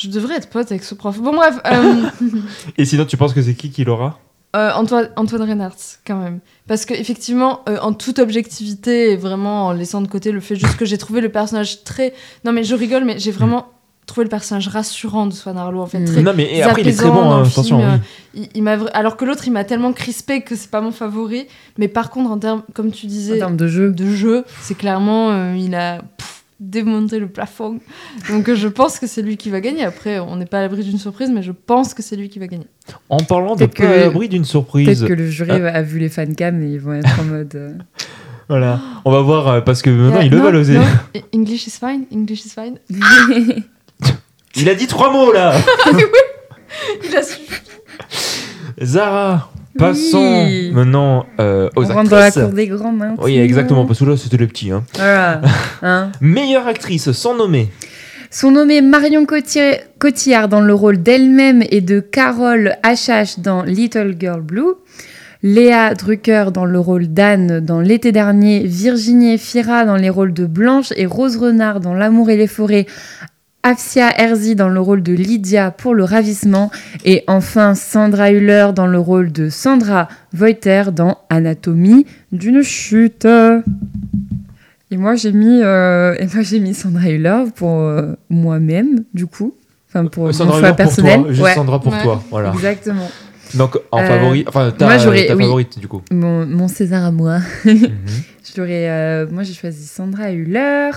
je 0.00 0.08
devrais 0.08 0.36
être 0.36 0.48
pote 0.50 0.70
avec 0.70 0.84
ce 0.84 0.94
prof. 0.94 1.18
Bon, 1.20 1.34
bref, 1.34 1.58
euh, 1.66 2.02
Et 2.78 2.84
sinon, 2.84 3.04
tu 3.04 3.16
penses 3.16 3.32
que 3.34 3.42
c'est 3.42 3.54
qui 3.54 3.70
qui 3.70 3.84
l'aura? 3.84 4.18
Euh, 4.56 4.72
Antoine, 4.74 5.10
Antoine 5.16 5.42
Reinhardt, 5.42 5.76
quand 6.04 6.16
même. 6.16 6.40
Parce 6.66 6.84
que 6.84 6.92
effectivement, 6.94 7.60
euh, 7.68 7.78
en 7.82 7.92
toute 7.92 8.18
objectivité 8.18 9.12
et 9.12 9.16
vraiment 9.16 9.66
en 9.68 9.72
laissant 9.72 10.00
de 10.00 10.08
côté 10.08 10.32
le 10.32 10.40
fait 10.40 10.56
juste 10.56 10.76
que 10.76 10.84
j'ai 10.84 10.98
trouvé 10.98 11.20
le 11.20 11.28
personnage 11.28 11.84
très. 11.84 12.14
Non 12.44 12.50
mais 12.52 12.64
je 12.64 12.74
rigole, 12.74 13.04
mais 13.04 13.18
j'ai 13.20 13.30
vraiment 13.30 13.68
trouvé 14.06 14.24
le 14.24 14.28
personnage 14.28 14.66
rassurant 14.66 15.26
de 15.28 15.32
Swan 15.32 15.56
Arlo 15.56 15.80
en 15.80 15.86
fait. 15.86 16.04
Très 16.04 16.20
Non, 16.22 16.32
mais 16.34 16.52
et 16.52 16.64
après, 16.64 16.82
il 16.82 16.88
est 16.88 16.96
très 16.96 17.08
bon, 17.10 17.30
hein, 17.30 17.44
attention. 17.46 17.78
film, 17.78 17.90
oui. 17.90 17.94
euh, 17.94 18.42
il, 18.42 18.48
il 18.56 18.62
m'a 18.64 18.72
alors 18.92 19.16
que 19.16 19.24
l'autre, 19.24 19.44
il 19.46 19.52
m'a 19.52 19.62
tellement 19.62 19.92
crispé 19.92 20.40
que 20.40 20.56
c'est 20.56 20.70
pas 20.70 20.80
mon 20.80 20.90
favori. 20.90 21.46
Mais 21.78 21.86
par 21.86 22.10
contre, 22.10 22.32
en 22.32 22.38
termes, 22.38 22.62
comme 22.74 22.90
tu 22.90 23.06
En 23.06 23.08
disais, 23.08 23.38
termes 23.38 23.56
de 23.56 23.68
jeu. 23.68 23.92
de 23.92 24.06
jeu, 24.10 24.44
c'est 24.62 24.74
clairement, 24.76 25.30
euh, 25.30 25.54
il 25.56 25.76
a 25.76 25.98
pff, 26.16 26.39
démonté 26.60 27.18
le 27.18 27.26
plafond. 27.28 27.80
Donc 28.28 28.48
euh, 28.48 28.54
je 28.54 28.68
pense 28.68 28.98
que 28.98 29.06
c'est 29.06 29.22
lui 29.22 29.36
qui 29.36 29.50
va 29.50 29.60
gagner. 29.60 29.82
Après, 29.84 30.18
on 30.20 30.36
n'est 30.36 30.46
pas 30.46 30.58
à 30.58 30.62
l'abri 30.62 30.84
d'une 30.84 30.98
surprise, 30.98 31.30
mais 31.32 31.42
je 31.42 31.52
pense 31.52 31.94
que 31.94 32.02
c'est 32.02 32.16
lui 32.16 32.28
qui 32.28 32.38
va 32.38 32.46
gagner. 32.46 32.66
En 33.08 33.18
parlant 33.18 33.56
de 33.56 33.64
pas 33.66 33.84
à 33.84 33.96
l'abri 33.96 34.28
d'une 34.28 34.44
surprise. 34.44 34.86
Peut-être 34.86 35.06
que 35.08 35.12
le 35.14 35.26
jury 35.28 35.50
Ah. 35.52 35.68
a 35.78 35.82
vu 35.82 35.98
les 35.98 36.08
fancams 36.10 36.62
et 36.62 36.66
ils 36.72 36.80
vont 36.80 36.92
être 36.92 37.18
en 37.20 37.24
mode. 37.24 37.54
euh, 37.54 37.70
Voilà. 38.48 38.80
On 39.04 39.12
va 39.12 39.20
voir 39.22 39.48
euh, 39.48 39.60
parce 39.60 39.80
que 39.80 39.90
maintenant 39.90 40.20
Euh, 40.20 40.24
il 40.24 40.30
le 40.30 40.38
va 40.38 40.50
l'oser. 40.50 40.78
English 41.34 41.66
is 41.68 41.78
fine, 41.78 42.04
English 42.12 42.44
is 42.44 42.50
fine. 42.50 42.78
Il 44.56 44.68
a 44.68 44.74
dit 44.74 44.86
trois 44.88 45.12
mots 45.12 45.32
là. 45.32 45.54
Il 47.04 47.16
a 47.16 47.22
su. 47.22 47.38
Zara. 48.82 49.50
Passons 49.78 50.44
Oui. 50.46 50.70
maintenant 50.74 51.26
euh, 51.38 51.68
aux 51.76 51.84
On 51.90 51.94
rentre 51.94 52.10
dans 52.10 52.16
la 52.16 52.24
actrices. 52.24 52.44
cour 52.44 52.52
des 52.52 52.66
grands 52.66 52.92
maintenant. 52.92 53.22
Oui, 53.24 53.38
exactement. 53.38 53.86
Parce 53.86 54.00
que 54.00 54.04
là, 54.04 54.16
c'était 54.16 54.36
le 54.36 54.46
petit. 54.46 54.70
Hein. 54.70 54.84
Voilà. 54.94 55.40
Hein. 55.82 56.10
Meilleure 56.20 56.66
actrice, 56.66 57.10
sans 57.12 57.34
nommer. 57.36 57.70
Sont 58.30 58.50
nommés 58.50 58.82
Marion 58.82 59.24
Cotillard, 59.24 59.76
Cotillard 59.98 60.48
dans 60.48 60.60
le 60.60 60.74
rôle 60.74 61.02
d'elle-même 61.02 61.62
et 61.70 61.80
de 61.80 62.00
Carole 62.00 62.76
HH 62.84 63.40
dans 63.40 63.62
Little 63.62 64.14
Girl 64.20 64.40
Blue. 64.42 64.74
Léa 65.42 65.94
Drucker 65.94 66.46
dans 66.52 66.66
le 66.66 66.78
rôle 66.78 67.06
d'Anne 67.08 67.60
dans 67.60 67.80
L'été 67.80 68.12
dernier. 68.12 68.60
Virginie 68.66 69.38
Fira 69.38 69.86
dans 69.86 69.96
les 69.96 70.10
rôles 70.10 70.34
de 70.34 70.44
Blanche 70.44 70.92
et 70.96 71.06
Rose 71.06 71.38
Renard 71.38 71.80
dans 71.80 71.94
L'amour 71.94 72.28
et 72.28 72.36
les 72.36 72.46
forêts. 72.46 72.84
Afsia 73.62 74.10
Herzi 74.18 74.54
dans 74.54 74.68
le 74.70 74.80
rôle 74.80 75.02
de 75.02 75.12
Lydia 75.12 75.70
pour 75.70 75.94
le 75.94 76.04
ravissement. 76.04 76.70
Et 77.04 77.24
enfin 77.26 77.74
Sandra 77.74 78.30
Hüller 78.32 78.68
dans 78.74 78.86
le 78.86 78.98
rôle 78.98 79.32
de 79.32 79.48
Sandra 79.50 80.08
Voiter 80.32 80.84
dans 80.92 81.18
Anatomie 81.28 82.06
d'une 82.32 82.62
chute. 82.62 83.26
Et 84.90 84.96
moi 84.96 85.14
j'ai 85.14 85.32
mis 85.32 85.60
euh, 85.62 86.14
et 86.18 86.26
moi 86.32 86.42
j'ai 86.42 86.58
mis 86.58 86.74
Sandra 86.74 87.10
Hüller 87.10 87.44
pour 87.54 87.80
euh, 87.80 88.14
moi-même 88.28 89.04
du 89.14 89.26
coup, 89.26 89.54
enfin 89.88 90.06
pour 90.06 90.24
mon 90.24 90.32
Sandra 90.32 90.52
choix 90.58 90.60
Hüller 90.60 90.68
pour 90.70 90.76
personnel. 90.76 91.20
toi. 91.22 91.28
Juste 91.32 91.42
Ouais, 91.44 91.54
Sandra 91.54 91.80
pour 91.80 91.92
Ouais. 91.92 92.02
toi. 92.02 92.22
Voilà. 92.30 92.52
exactement. 92.54 93.08
Donc 93.54 93.78
en 93.92 93.98
Euh, 94.00 94.06
favori, 94.06 94.44
enfin 94.48 94.70
ta, 94.76 94.86
moi, 94.86 94.96
ta 94.96 95.10
oui. 95.10 95.26
favorite 95.44 95.78
du 95.78 95.86
coup. 95.88 96.02
Mon, 96.10 96.46
mon 96.46 96.66
César 96.68 97.04
à 97.04 97.10
moi. 97.12 97.38
Mhm. 97.64 97.88
J'aurais, 98.56 98.88
euh, 98.88 99.26
moi 99.30 99.42
j'ai 99.44 99.54
choisi 99.54 99.86
Sandra 99.86 100.32
Hüller. 100.32 100.90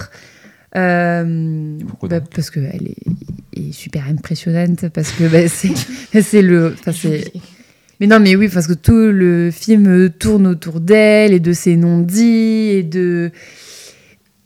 Euh, 0.76 1.78
Pourquoi 1.88 2.10
bah, 2.10 2.22
parce 2.34 2.50
qu'elle 2.50 2.88
est, 2.88 3.60
est 3.60 3.72
super 3.72 4.08
impressionnante 4.08 4.90
parce 4.90 5.12
que 5.12 5.26
bah, 5.26 5.48
c'est 5.48 5.74
c'est 6.22 6.42
le 6.42 6.76
mais 8.00 8.08
non 8.08 8.20
mais 8.20 8.36
oui 8.36 8.50
parce 8.50 8.68
que 8.68 8.74
tout 8.74 9.12
le 9.12 9.52
film 9.52 10.10
tourne 10.10 10.48
autour 10.48 10.80
d'elle 10.80 11.34
et 11.34 11.40
de 11.40 11.54
ses 11.54 11.76
non-dits 11.76 12.70
et 12.72 12.84
de 12.84 13.32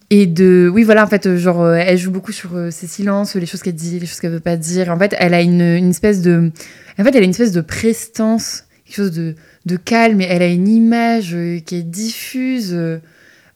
et 0.10 0.26
de 0.26 0.70
oui 0.74 0.84
voilà 0.84 1.04
en 1.04 1.08
fait 1.08 1.38
genre 1.38 1.74
elle 1.74 1.98
joue 1.98 2.12
beaucoup 2.12 2.32
sur 2.32 2.56
euh, 2.56 2.72
ses 2.72 2.88
silences 2.88 3.36
les 3.36 3.46
choses 3.46 3.62
qu'elle 3.62 3.76
dit 3.76 4.00
les 4.00 4.06
choses 4.06 4.20
qu'elle 4.20 4.32
veut 4.32 4.40
pas 4.40 4.58
dire. 4.58 4.90
En 4.90 5.00
fait 5.00 5.16
elle 5.18 5.34
a 5.34 5.42
une, 5.42 5.62
une 5.62 5.90
espèce 5.90 6.22
de 6.22 6.52
en 6.98 7.04
fait 7.04 7.16
elle 7.16 7.22
a 7.22 7.26
une 7.26 7.32
espèce 7.32 7.52
de 7.52 7.62
prestance 7.62 8.66
quelque 8.86 8.96
chose 8.96 9.12
de, 9.12 9.36
de 9.66 9.76
calme 9.76 10.22
et 10.22 10.26
elle 10.26 10.42
a 10.42 10.48
une 10.48 10.68
image 10.68 11.34
euh, 11.34 11.60
qui 11.60 11.76
est 11.76 11.84
diffuse 11.84 12.76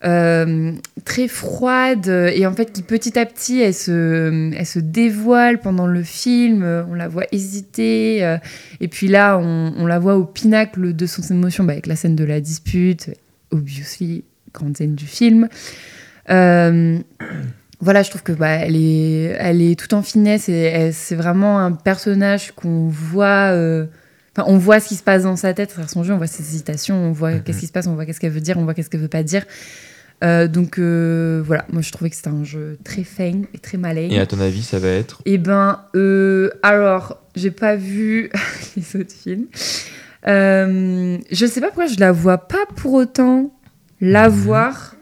euh, 0.03 0.45
euh, 0.45 0.71
très 1.05 1.27
froide 1.27 2.07
euh, 2.07 2.31
et 2.33 2.45
en 2.47 2.53
fait 2.53 2.71
qui 2.73 2.81
petit 2.81 3.19
à 3.19 3.25
petit 3.25 3.61
elle 3.61 3.73
se, 3.73 4.51
elle 4.55 4.65
se 4.65 4.79
dévoile 4.79 5.59
pendant 5.59 5.85
le 5.87 6.01
film 6.03 6.63
euh, 6.63 6.83
on 6.89 6.95
la 6.95 7.07
voit 7.07 7.25
hésiter 7.31 8.23
euh, 8.25 8.37
et 8.79 8.87
puis 8.87 9.07
là 9.07 9.37
on, 9.37 9.73
on 9.77 9.85
la 9.85 9.99
voit 9.99 10.15
au 10.15 10.25
pinacle 10.25 10.95
de 10.95 11.05
son 11.05 11.21
émotion 11.33 11.63
bah, 11.63 11.73
avec 11.73 11.85
la 11.85 11.95
scène 11.95 12.15
de 12.15 12.23
la 12.23 12.39
dispute 12.41 13.11
obviously 13.51 14.23
grande 14.53 14.75
scène 14.75 14.95
du 14.95 15.05
film 15.05 15.47
euh, 16.29 16.97
voilà, 17.83 18.03
je 18.03 18.09
trouve 18.11 18.21
que 18.21 18.31
bah, 18.31 18.49
elle 18.49 18.75
est, 18.75 19.35
elle 19.39 19.59
est 19.61 19.79
tout 19.79 19.93
en 19.95 20.03
finesse 20.03 20.49
et 20.49 20.91
c'est 20.93 21.15
vraiment 21.15 21.59
un 21.59 21.71
personnage 21.71 22.51
qu'on 22.51 22.87
voit. 22.87 23.51
euh, 23.53 23.85
Enfin, 24.37 24.47
on 24.49 24.57
voit 24.57 24.79
ce 24.79 24.87
qui 24.87 24.95
se 24.95 25.03
passe 25.03 25.23
dans 25.23 25.35
sa 25.35 25.53
tête, 25.53 25.75
son 25.89 26.03
jeu, 26.03 26.13
on 26.13 26.17
voit 26.17 26.27
ses 26.27 26.41
hésitations, 26.43 26.95
on 26.95 27.11
voit 27.11 27.31
Mhm. 27.31 27.43
qu'est-ce 27.43 27.59
qui 27.59 27.67
se 27.67 27.71
passe, 27.73 27.87
on 27.87 27.95
voit 27.95 28.05
qu'est-ce 28.05 28.19
qu'elle 28.21 28.31
veut 28.31 28.39
dire, 28.39 28.57
on 28.57 28.63
voit 28.63 28.73
qu'est-ce 28.73 28.89
qu'elle 28.89 29.01
veut 29.01 29.07
pas 29.09 29.23
dire. 29.23 29.43
Euh, 30.23 30.47
donc 30.47 30.77
euh, 30.77 31.41
voilà, 31.45 31.65
moi 31.71 31.81
je 31.81 31.91
trouvais 31.91 32.09
que 32.11 32.15
c'était 32.15 32.29
un 32.29 32.43
jeu 32.43 32.77
très 32.83 33.03
fin 33.03 33.41
et 33.53 33.57
très 33.57 33.77
malin. 33.77 34.07
Et 34.11 34.19
à 34.19 34.25
ton 34.27 34.39
avis, 34.39 34.61
ça 34.61 34.77
va 34.79 34.89
être? 34.89 35.21
Eh 35.25 35.37
ben, 35.39 35.79
euh, 35.95 36.49
alors, 36.61 37.17
j'ai 37.35 37.49
pas 37.51 37.75
vu 37.75 38.29
les 38.77 38.99
autres 39.01 39.13
films. 39.13 39.47
Euh, 40.27 41.17
je 41.31 41.45
sais 41.47 41.59
pas 41.61 41.67
pourquoi 41.67 41.87
je 41.87 41.99
la 41.99 42.11
vois 42.11 42.37
pas 42.37 42.65
pour 42.75 42.93
autant 42.93 43.51
la 43.99 44.29
Mhm. 44.29 44.35
voir. 44.35 44.95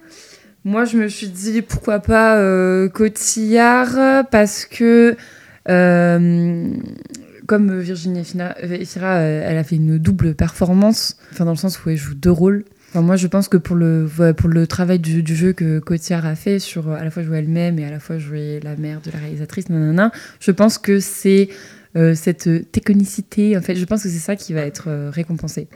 Moi, 0.63 0.85
je 0.85 0.97
me 0.97 1.07
suis 1.09 1.27
dit 1.27 1.61
pourquoi 1.61 1.99
pas 1.99 2.37
Cotillard 2.89 4.25
parce 4.29 4.65
que 4.65 5.15
comme 7.47 7.79
Virginie 7.79 8.23
Fina- 8.23 8.55
Fira, 8.85 9.15
euh, 9.17 9.43
elle 9.45 9.57
a 9.57 9.63
fait 9.63 9.77
une 9.77 9.97
double 9.97 10.35
performance, 10.35 11.17
enfin 11.31 11.45
dans 11.45 11.51
le 11.51 11.57
sens 11.57 11.83
où 11.83 11.89
elle 11.89 11.97
joue 11.97 12.13
deux 12.13 12.31
rôles. 12.31 12.63
Enfin, 12.89 13.01
moi, 13.01 13.15
je 13.17 13.27
pense 13.27 13.47
que 13.47 13.57
pour 13.57 13.75
le, 13.75 14.09
pour 14.35 14.49
le 14.49 14.65
travail 14.65 14.97
du, 14.99 15.21
du 15.21 15.35
jeu 15.35 15.53
que 15.53 15.79
Cotillard 15.79 16.25
a 16.25 16.35
fait 16.35 16.57
sur 16.59 16.89
euh, 16.89 16.95
à 16.95 17.03
la 17.03 17.11
fois 17.11 17.21
jouer 17.23 17.37
elle-même 17.37 17.77
et 17.77 17.85
à 17.85 17.91
la 17.91 17.99
fois 17.99 18.17
jouer 18.17 18.59
la 18.63 18.75
mère 18.75 18.99
de 19.01 19.11
la 19.11 19.19
réalisatrice, 19.19 19.69
nanana, 19.69 20.11
je 20.39 20.49
pense 20.51 20.77
que 20.79 20.99
c'est 20.99 21.49
euh, 21.95 22.15
cette 22.15 22.71
technicité, 22.71 23.55
en 23.57 23.61
fait, 23.61 23.75
je 23.75 23.85
pense 23.85 24.01
que 24.03 24.09
c'est 24.09 24.17
ça 24.17 24.35
qui 24.35 24.53
va 24.53 24.61
être 24.61 24.85
euh, 24.87 25.09
récompensé. 25.11 25.67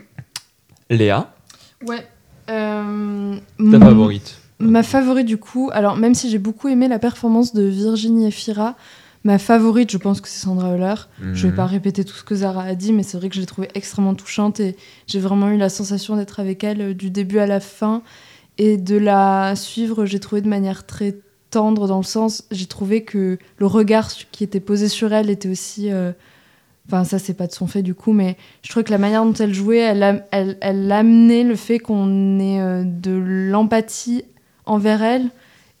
Léa, 0.90 1.34
Ouais. 1.86 2.04
Euh, 2.50 3.36
ta 3.36 3.62
mon- 3.62 3.80
favorite. 3.80 4.38
Ma 4.60 4.82
favorite 4.82 5.26
du 5.26 5.36
coup, 5.38 5.70
alors 5.72 5.96
même 5.96 6.14
si 6.14 6.30
j'ai 6.30 6.38
beaucoup 6.38 6.68
aimé 6.68 6.88
la 6.88 6.98
performance 6.98 7.54
de 7.54 7.62
Virginie 7.64 8.26
Efira, 8.28 8.76
ma 9.24 9.38
favorite 9.38 9.90
je 9.90 9.96
pense 9.98 10.20
que 10.20 10.28
c'est 10.28 10.40
Sandra 10.44 10.74
Euler. 10.74 10.94
Je 11.32 11.42
vais 11.44 11.48
Mhm. 11.50 11.56
pas 11.56 11.66
répéter 11.66 12.04
tout 12.04 12.14
ce 12.14 12.22
que 12.24 12.34
Zara 12.34 12.62
a 12.64 12.74
dit, 12.74 12.92
mais 12.92 13.02
c'est 13.02 13.16
vrai 13.16 13.28
que 13.28 13.34
je 13.34 13.40
l'ai 13.40 13.46
trouvée 13.46 13.68
extrêmement 13.74 14.14
touchante 14.14 14.60
et 14.60 14.76
j'ai 15.06 15.18
vraiment 15.20 15.48
eu 15.48 15.56
la 15.56 15.68
sensation 15.68 16.16
d'être 16.16 16.40
avec 16.40 16.62
elle 16.64 16.80
euh, 16.80 16.94
du 16.94 17.10
début 17.10 17.38
à 17.38 17.46
la 17.46 17.60
fin 17.60 18.02
et 18.58 18.76
de 18.76 18.96
la 18.96 19.56
suivre, 19.56 20.04
j'ai 20.04 20.20
trouvé 20.20 20.40
de 20.42 20.48
manière 20.48 20.84
très 20.86 21.16
tendre 21.50 21.86
dans 21.88 21.96
le 21.98 22.04
sens, 22.04 22.44
j'ai 22.50 22.66
trouvé 22.66 23.02
que 23.02 23.38
le 23.58 23.66
regard 23.66 24.10
qui 24.32 24.44
était 24.44 24.60
posé 24.60 24.88
sur 24.88 25.12
elle 25.12 25.30
était 25.30 25.48
aussi... 25.48 25.90
euh, 25.90 26.12
Enfin, 26.86 27.04
ça, 27.04 27.18
c'est 27.18 27.32
pas 27.32 27.46
de 27.46 27.52
son 27.52 27.66
fait 27.66 27.80
du 27.80 27.94
coup, 27.94 28.12
mais 28.12 28.36
je 28.62 28.68
trouvais 28.68 28.84
que 28.84 28.90
la 28.90 28.98
manière 28.98 29.24
dont 29.24 29.32
elle 29.32 29.54
jouait, 29.54 29.78
elle, 29.78 30.02
a- 30.02 30.22
elle, 30.32 30.58
elle 30.60 30.92
amenait 30.92 31.42
le 31.42 31.56
fait 31.56 31.78
qu'on 31.78 32.38
ait 32.38 32.60
euh, 32.60 32.82
de 32.84 33.10
l'empathie 33.12 34.22
envers 34.66 35.02
elle 35.02 35.30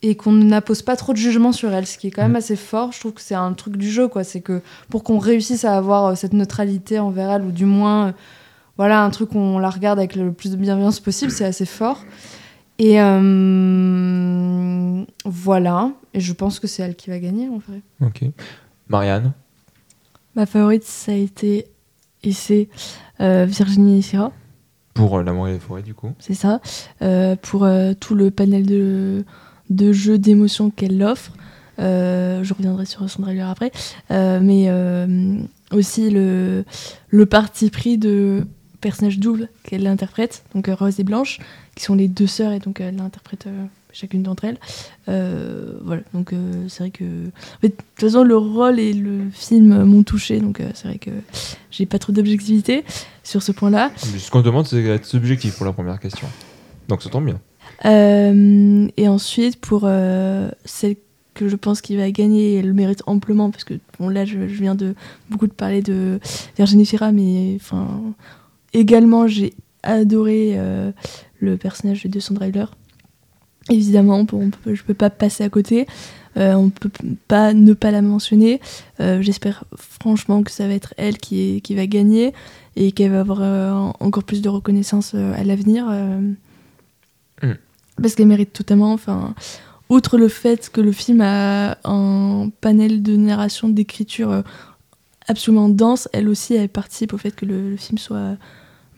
et 0.06 0.16
qu'on 0.16 0.32
n'impose 0.32 0.82
pas 0.82 0.96
trop 0.96 1.12
de 1.12 1.18
jugement 1.18 1.50
sur 1.52 1.72
elle, 1.72 1.86
ce 1.86 1.96
qui 1.98 2.08
est 2.08 2.10
quand 2.10 2.22
même 2.22 2.32
Mm. 2.32 2.36
assez 2.36 2.56
fort. 2.56 2.92
Je 2.92 3.00
trouve 3.00 3.12
que 3.12 3.20
c'est 3.22 3.34
un 3.34 3.52
truc 3.54 3.76
du 3.76 3.90
jeu, 3.90 4.06
quoi. 4.08 4.22
C'est 4.24 4.40
que 4.42 4.60
pour 4.90 5.02
qu'on 5.02 5.18
réussisse 5.18 5.64
à 5.64 5.76
avoir 5.76 6.04
euh, 6.06 6.14
cette 6.14 6.32
neutralité 6.34 6.98
envers 6.98 7.30
elle, 7.30 7.42
ou 7.42 7.52
du 7.52 7.64
moins, 7.64 8.08
euh, 8.08 8.12
voilà, 8.76 9.02
un 9.02 9.10
truc 9.10 9.34
où 9.34 9.38
on 9.38 9.58
la 9.58 9.70
regarde 9.70 9.98
avec 9.98 10.14
le 10.16 10.32
plus 10.32 10.50
de 10.50 10.56
bienveillance 10.56 11.00
possible, 11.00 11.30
c'est 11.32 11.44
assez 11.44 11.64
fort. 11.66 12.04
Et 12.78 13.00
euh, 13.84 15.04
voilà, 15.24 15.92
et 16.12 16.20
je 16.20 16.32
pense 16.32 16.58
que 16.60 16.66
c'est 16.66 16.82
elle 16.82 16.96
qui 16.96 17.10
va 17.10 17.18
gagner 17.18 17.48
en 17.48 17.58
vrai. 17.58 17.80
Ok. 18.00 18.24
Marianne, 18.88 19.32
Ma 20.36 20.46
favorite, 20.46 20.82
ça 20.84 21.12
a 21.12 21.14
été 21.14 21.66
et 22.24 22.32
c'est 22.32 22.68
euh, 23.20 23.44
Virginie 23.48 23.98
Efira, 24.00 24.32
pour 24.94 25.18
euh, 25.18 25.22
L'amour 25.22 25.48
et 25.48 25.52
les 25.52 25.58
forêts, 25.60 25.82
du 25.82 25.94
coup. 25.94 26.12
c'est 26.18 26.34
ça, 26.34 26.60
euh, 27.02 27.36
pour 27.40 27.64
euh, 27.64 27.92
tout 27.98 28.14
le 28.14 28.30
panel 28.30 28.66
de, 28.66 29.24
de 29.74 29.92
jeux 29.92 30.18
d'émotions 30.18 30.70
qu'elle 30.70 31.02
offre. 31.02 31.32
Euh, 31.80 32.44
je 32.44 32.54
reviendrai 32.54 32.86
sur 32.86 33.08
Sandra 33.10 33.32
Hüller 33.32 33.40
après, 33.42 33.72
Euh, 34.10 34.38
mais 34.40 34.66
euh, 34.68 35.36
aussi 35.72 36.08
le, 36.10 36.64
le 37.08 37.26
parti 37.26 37.70
pris 37.70 37.98
de 37.98 38.46
personnages 38.80 39.18
doubles 39.18 39.48
qu'elle 39.64 39.86
interprète, 39.86 40.44
donc 40.54 40.68
Rose 40.68 41.00
et 41.00 41.04
Blanche, 41.04 41.40
qui 41.74 41.82
sont 41.82 41.94
les 41.94 42.06
deux 42.06 42.26
sœurs 42.28 42.52
et 42.52 42.60
donc 42.60 42.80
elle 42.80 42.96
l'interprète 42.96 43.46
euh, 43.46 43.64
chacune 43.92 44.22
d'entre 44.22 44.44
elles. 44.44 44.58
Voilà, 45.06 46.02
donc 46.12 46.32
c'est 46.68 46.80
vrai 46.80 46.90
que. 46.90 47.04
de 47.62 47.68
toute 47.68 47.80
façon, 47.98 48.22
le 48.22 48.36
rôle 48.36 48.78
et 48.78 48.92
le 48.92 49.30
film 49.32 49.84
m'ont 49.84 50.02
touché, 50.04 50.38
donc 50.38 50.60
c'est 50.74 50.88
vrai 50.88 50.98
que 50.98 51.10
j'ai 51.70 51.86
pas 51.86 51.98
trop 51.98 52.12
d'objectivité 52.12 52.84
sur 53.22 53.42
ce 53.42 53.52
point-là. 53.52 53.90
Ce 53.96 54.30
qu'on 54.30 54.42
demande, 54.42 54.66
c'est 54.66 54.82
d'être 54.82 55.06
subjectif 55.06 55.56
pour 55.56 55.66
la 55.66 55.72
première 55.72 55.98
question. 55.98 56.28
Donc 56.88 57.02
ça 57.02 57.08
tombe 57.10 57.24
bien. 57.24 57.40
Euh, 57.84 58.88
et 58.96 59.08
ensuite, 59.08 59.56
pour 59.60 59.82
euh, 59.84 60.50
celle 60.64 60.96
que 61.34 61.48
je 61.48 61.56
pense 61.56 61.80
qu'il 61.80 61.96
va 61.98 62.10
gagner, 62.10 62.54
elle 62.56 62.68
le 62.68 62.72
mérite 62.74 63.02
amplement, 63.06 63.50
parce 63.50 63.64
que 63.64 63.74
bon, 63.98 64.08
là, 64.08 64.24
je, 64.24 64.38
viens 64.38 64.74
de 64.74 64.94
beaucoup 65.30 65.46
de 65.46 65.52
parler 65.52 65.82
de 65.82 66.20
Virginie 66.56 66.86
Fira, 66.86 67.12
mais 67.12 67.56
enfin, 67.60 68.00
également, 68.72 69.26
j'ai 69.26 69.52
adoré 69.82 70.52
euh, 70.54 70.92
le 71.40 71.56
personnage 71.56 72.04
de 72.04 72.20
Sandra 72.20 72.48
Hüller. 72.48 72.66
Évidemment, 73.70 74.18
on 74.18 74.26
peut- 74.26 74.74
je 74.74 74.82
peux 74.82 74.94
pas 74.94 75.10
passer 75.10 75.42
à 75.42 75.48
côté. 75.48 75.86
Euh, 76.36 76.54
on 76.54 76.68
peut 76.68 76.90
pas 77.28 77.54
ne 77.54 77.72
pas 77.74 77.90
la 77.90 78.02
mentionner. 78.02 78.60
J'espère 78.98 79.64
franchement 79.76 80.42
que 80.42 80.50
ça 80.50 80.66
va 80.68 80.74
être 80.74 80.92
elle 80.98 81.16
qui, 81.16 81.60
qui 81.62 81.74
va 81.74 81.86
gagner 81.86 82.32
et 82.76 82.92
qu'elle 82.92 83.12
va 83.12 83.20
avoir 83.20 83.40
en- 83.40 83.94
encore 84.00 84.24
plus 84.24 84.42
de 84.42 84.48
reconnaissance 84.50 85.14
à 85.14 85.42
l'avenir. 85.44 85.86
Parce 88.00 88.14
qu'elle 88.14 88.26
mérite 88.26 88.52
totalement. 88.52 88.92
Enfin, 88.92 89.34
outre 89.88 90.18
le 90.18 90.28
fait 90.28 90.70
que 90.70 90.80
le 90.80 90.92
film 90.92 91.20
a 91.20 91.78
un 91.84 92.50
panel 92.60 93.02
de 93.02 93.16
narration, 93.16 93.68
d'écriture 93.68 94.30
euh, 94.30 94.42
absolument 95.28 95.68
dense, 95.68 96.08
elle 96.12 96.28
aussi, 96.28 96.54
elle 96.54 96.68
participe 96.68 97.12
au 97.12 97.18
fait 97.18 97.30
que 97.30 97.46
le, 97.46 97.70
le 97.70 97.76
film 97.76 97.98
soit 97.98 98.36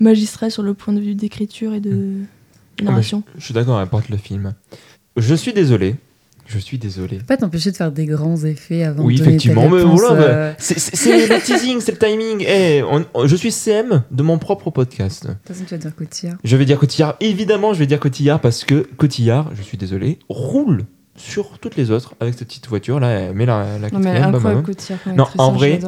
magistral 0.01 0.51
sur 0.51 0.63
le 0.63 0.75
point 0.75 0.95
de 0.95 1.01
vue 1.01 1.15
d'écriture 1.15 1.75
et 1.75 1.81
de, 1.81 1.91
de 1.91 2.25
Ah, 2.81 2.85
narration. 2.85 3.23
Je 3.39 3.45
suis 3.45 3.55
d'accord, 3.55 3.81
elle 3.81 3.89
porte 3.89 4.09
le 4.09 4.17
film. 4.17 4.55
Je 5.17 5.35
suis 5.35 5.53
désolé. 5.53 5.97
Je 6.47 6.59
suis 6.59 6.79
désolé. 6.79 7.19
Pas 7.27 7.37
t'empêcher 7.37 7.73
de 7.73 7.77
faire 7.77 7.91
des 7.91 8.07
grands 8.07 8.43
effets 8.45 8.85
avant 8.85 9.03
Oui, 9.05 9.15
de 9.15 9.19
donner 9.19 9.31
effectivement, 9.31 9.69
mais 9.69 9.83
voilà, 9.83 10.13
euh, 10.23 10.53
C'est 10.59 11.27
le 11.29 11.41
teasing, 11.45 11.81
c'est 11.81 11.93
le 11.93 11.99
timing. 11.99 12.45
Eh, 12.49 12.83
on- 12.85 13.05
on- 13.15 13.27
je 13.27 13.35
suis 13.37 13.51
CM 13.51 14.05
de 14.11 14.23
mon 14.23 14.39
propre 14.39 14.71
podcast. 14.71 15.25
De 15.27 15.33
toute 15.33 15.49
façon, 15.49 15.65
tu 15.67 15.75
vas 15.75 15.79
dire 15.79 15.95
Cotillard. 15.97 16.37
Je 16.45 16.57
vais 16.57 16.65
dire 16.65 16.79
Cotillard. 16.79 17.17
Évidemment, 17.21 17.75
je 17.75 17.81
vais 17.81 17.87
dire 17.87 17.99
Cotillard 17.99 18.41
parce 18.41 18.65
que 18.65 18.87
Cotillard, 18.97 19.51
je 19.57 19.63
suis 19.63 19.77
désolé, 19.77 20.19
roule 20.29 20.85
sur 21.17 21.59
toutes 21.59 21.77
les 21.77 21.91
autres 21.91 22.15
avec 22.21 22.35
cette 22.39 22.47
petite 22.49 22.69
voiture 22.69 23.01
là. 23.01 23.09
Elle 23.09 23.35
met 23.35 23.47
la, 23.47 23.79
la 23.81 23.91
Non, 23.91 23.99
mais 23.99 24.21
bam, 24.21 24.35
incroyable 24.35 24.43
bam. 24.43 24.63
Cotillard 24.63 25.01
Non, 25.17 25.27
en 25.39 25.53
vrai. 25.53 25.81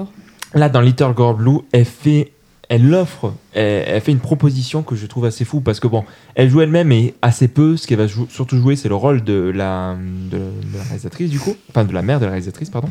Là, 0.54 0.68
dans 0.70 0.80
Little 0.80 1.12
Girl 1.16 1.36
Blue, 1.36 1.58
elle 1.72 1.84
fait, 1.84 2.32
elle 2.68 2.92
offre, 2.94 3.32
elle, 3.54 3.84
elle 3.86 4.00
fait 4.00 4.12
une 4.12 4.20
proposition 4.20 4.82
que 4.82 4.94
je 4.94 5.06
trouve 5.06 5.24
assez 5.24 5.44
fou 5.44 5.60
parce 5.60 5.80
que 5.80 5.86
bon, 5.86 6.04
elle 6.34 6.50
joue 6.50 6.60
elle-même 6.60 6.92
et 6.92 7.14
assez 7.22 7.48
peu. 7.48 7.76
Ce 7.76 7.86
qu'elle 7.86 7.98
va 7.98 8.08
surtout 8.08 8.58
jouer, 8.58 8.76
c'est 8.76 8.88
le 8.88 8.94
rôle 8.94 9.24
de 9.24 9.52
la, 9.54 9.96
de 10.30 10.38
la 10.74 10.82
réalisatrice 10.82 11.30
du 11.30 11.40
coup, 11.40 11.56
enfin 11.70 11.84
de 11.84 11.92
la 11.92 12.02
mère 12.02 12.20
de 12.20 12.26
la 12.26 12.32
réalisatrice, 12.32 12.70
pardon. 12.70 12.90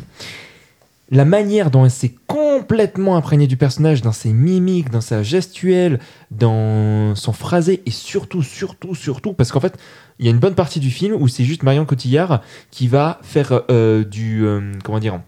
La 1.10 1.24
manière 1.24 1.70
dont 1.70 1.86
elle 1.86 1.90
s'est 1.90 2.14
complètement 2.26 3.16
imprégnée 3.16 3.46
du 3.46 3.56
personnage, 3.56 4.02
dans 4.02 4.12
ses 4.12 4.32
mimiques, 4.32 4.90
dans 4.90 5.00
sa 5.00 5.22
gestuelle, 5.22 6.00
dans 6.30 7.14
son 7.14 7.32
phrasé 7.32 7.82
et 7.86 7.90
surtout, 7.90 8.42
surtout, 8.42 8.94
surtout, 8.94 9.32
parce 9.32 9.50
qu'en 9.50 9.60
fait, 9.60 9.78
il 10.18 10.26
y 10.26 10.28
a 10.28 10.32
une 10.32 10.38
bonne 10.38 10.54
partie 10.54 10.80
du 10.80 10.90
film 10.90 11.14
où 11.14 11.26
c'est 11.28 11.44
juste 11.44 11.62
Marion 11.62 11.86
Cotillard 11.86 12.42
qui 12.70 12.88
va 12.88 13.20
faire 13.22 13.62
euh, 13.70 14.04
du, 14.04 14.44
euh, 14.44 14.72
comment 14.84 14.98
dire, 14.98 15.20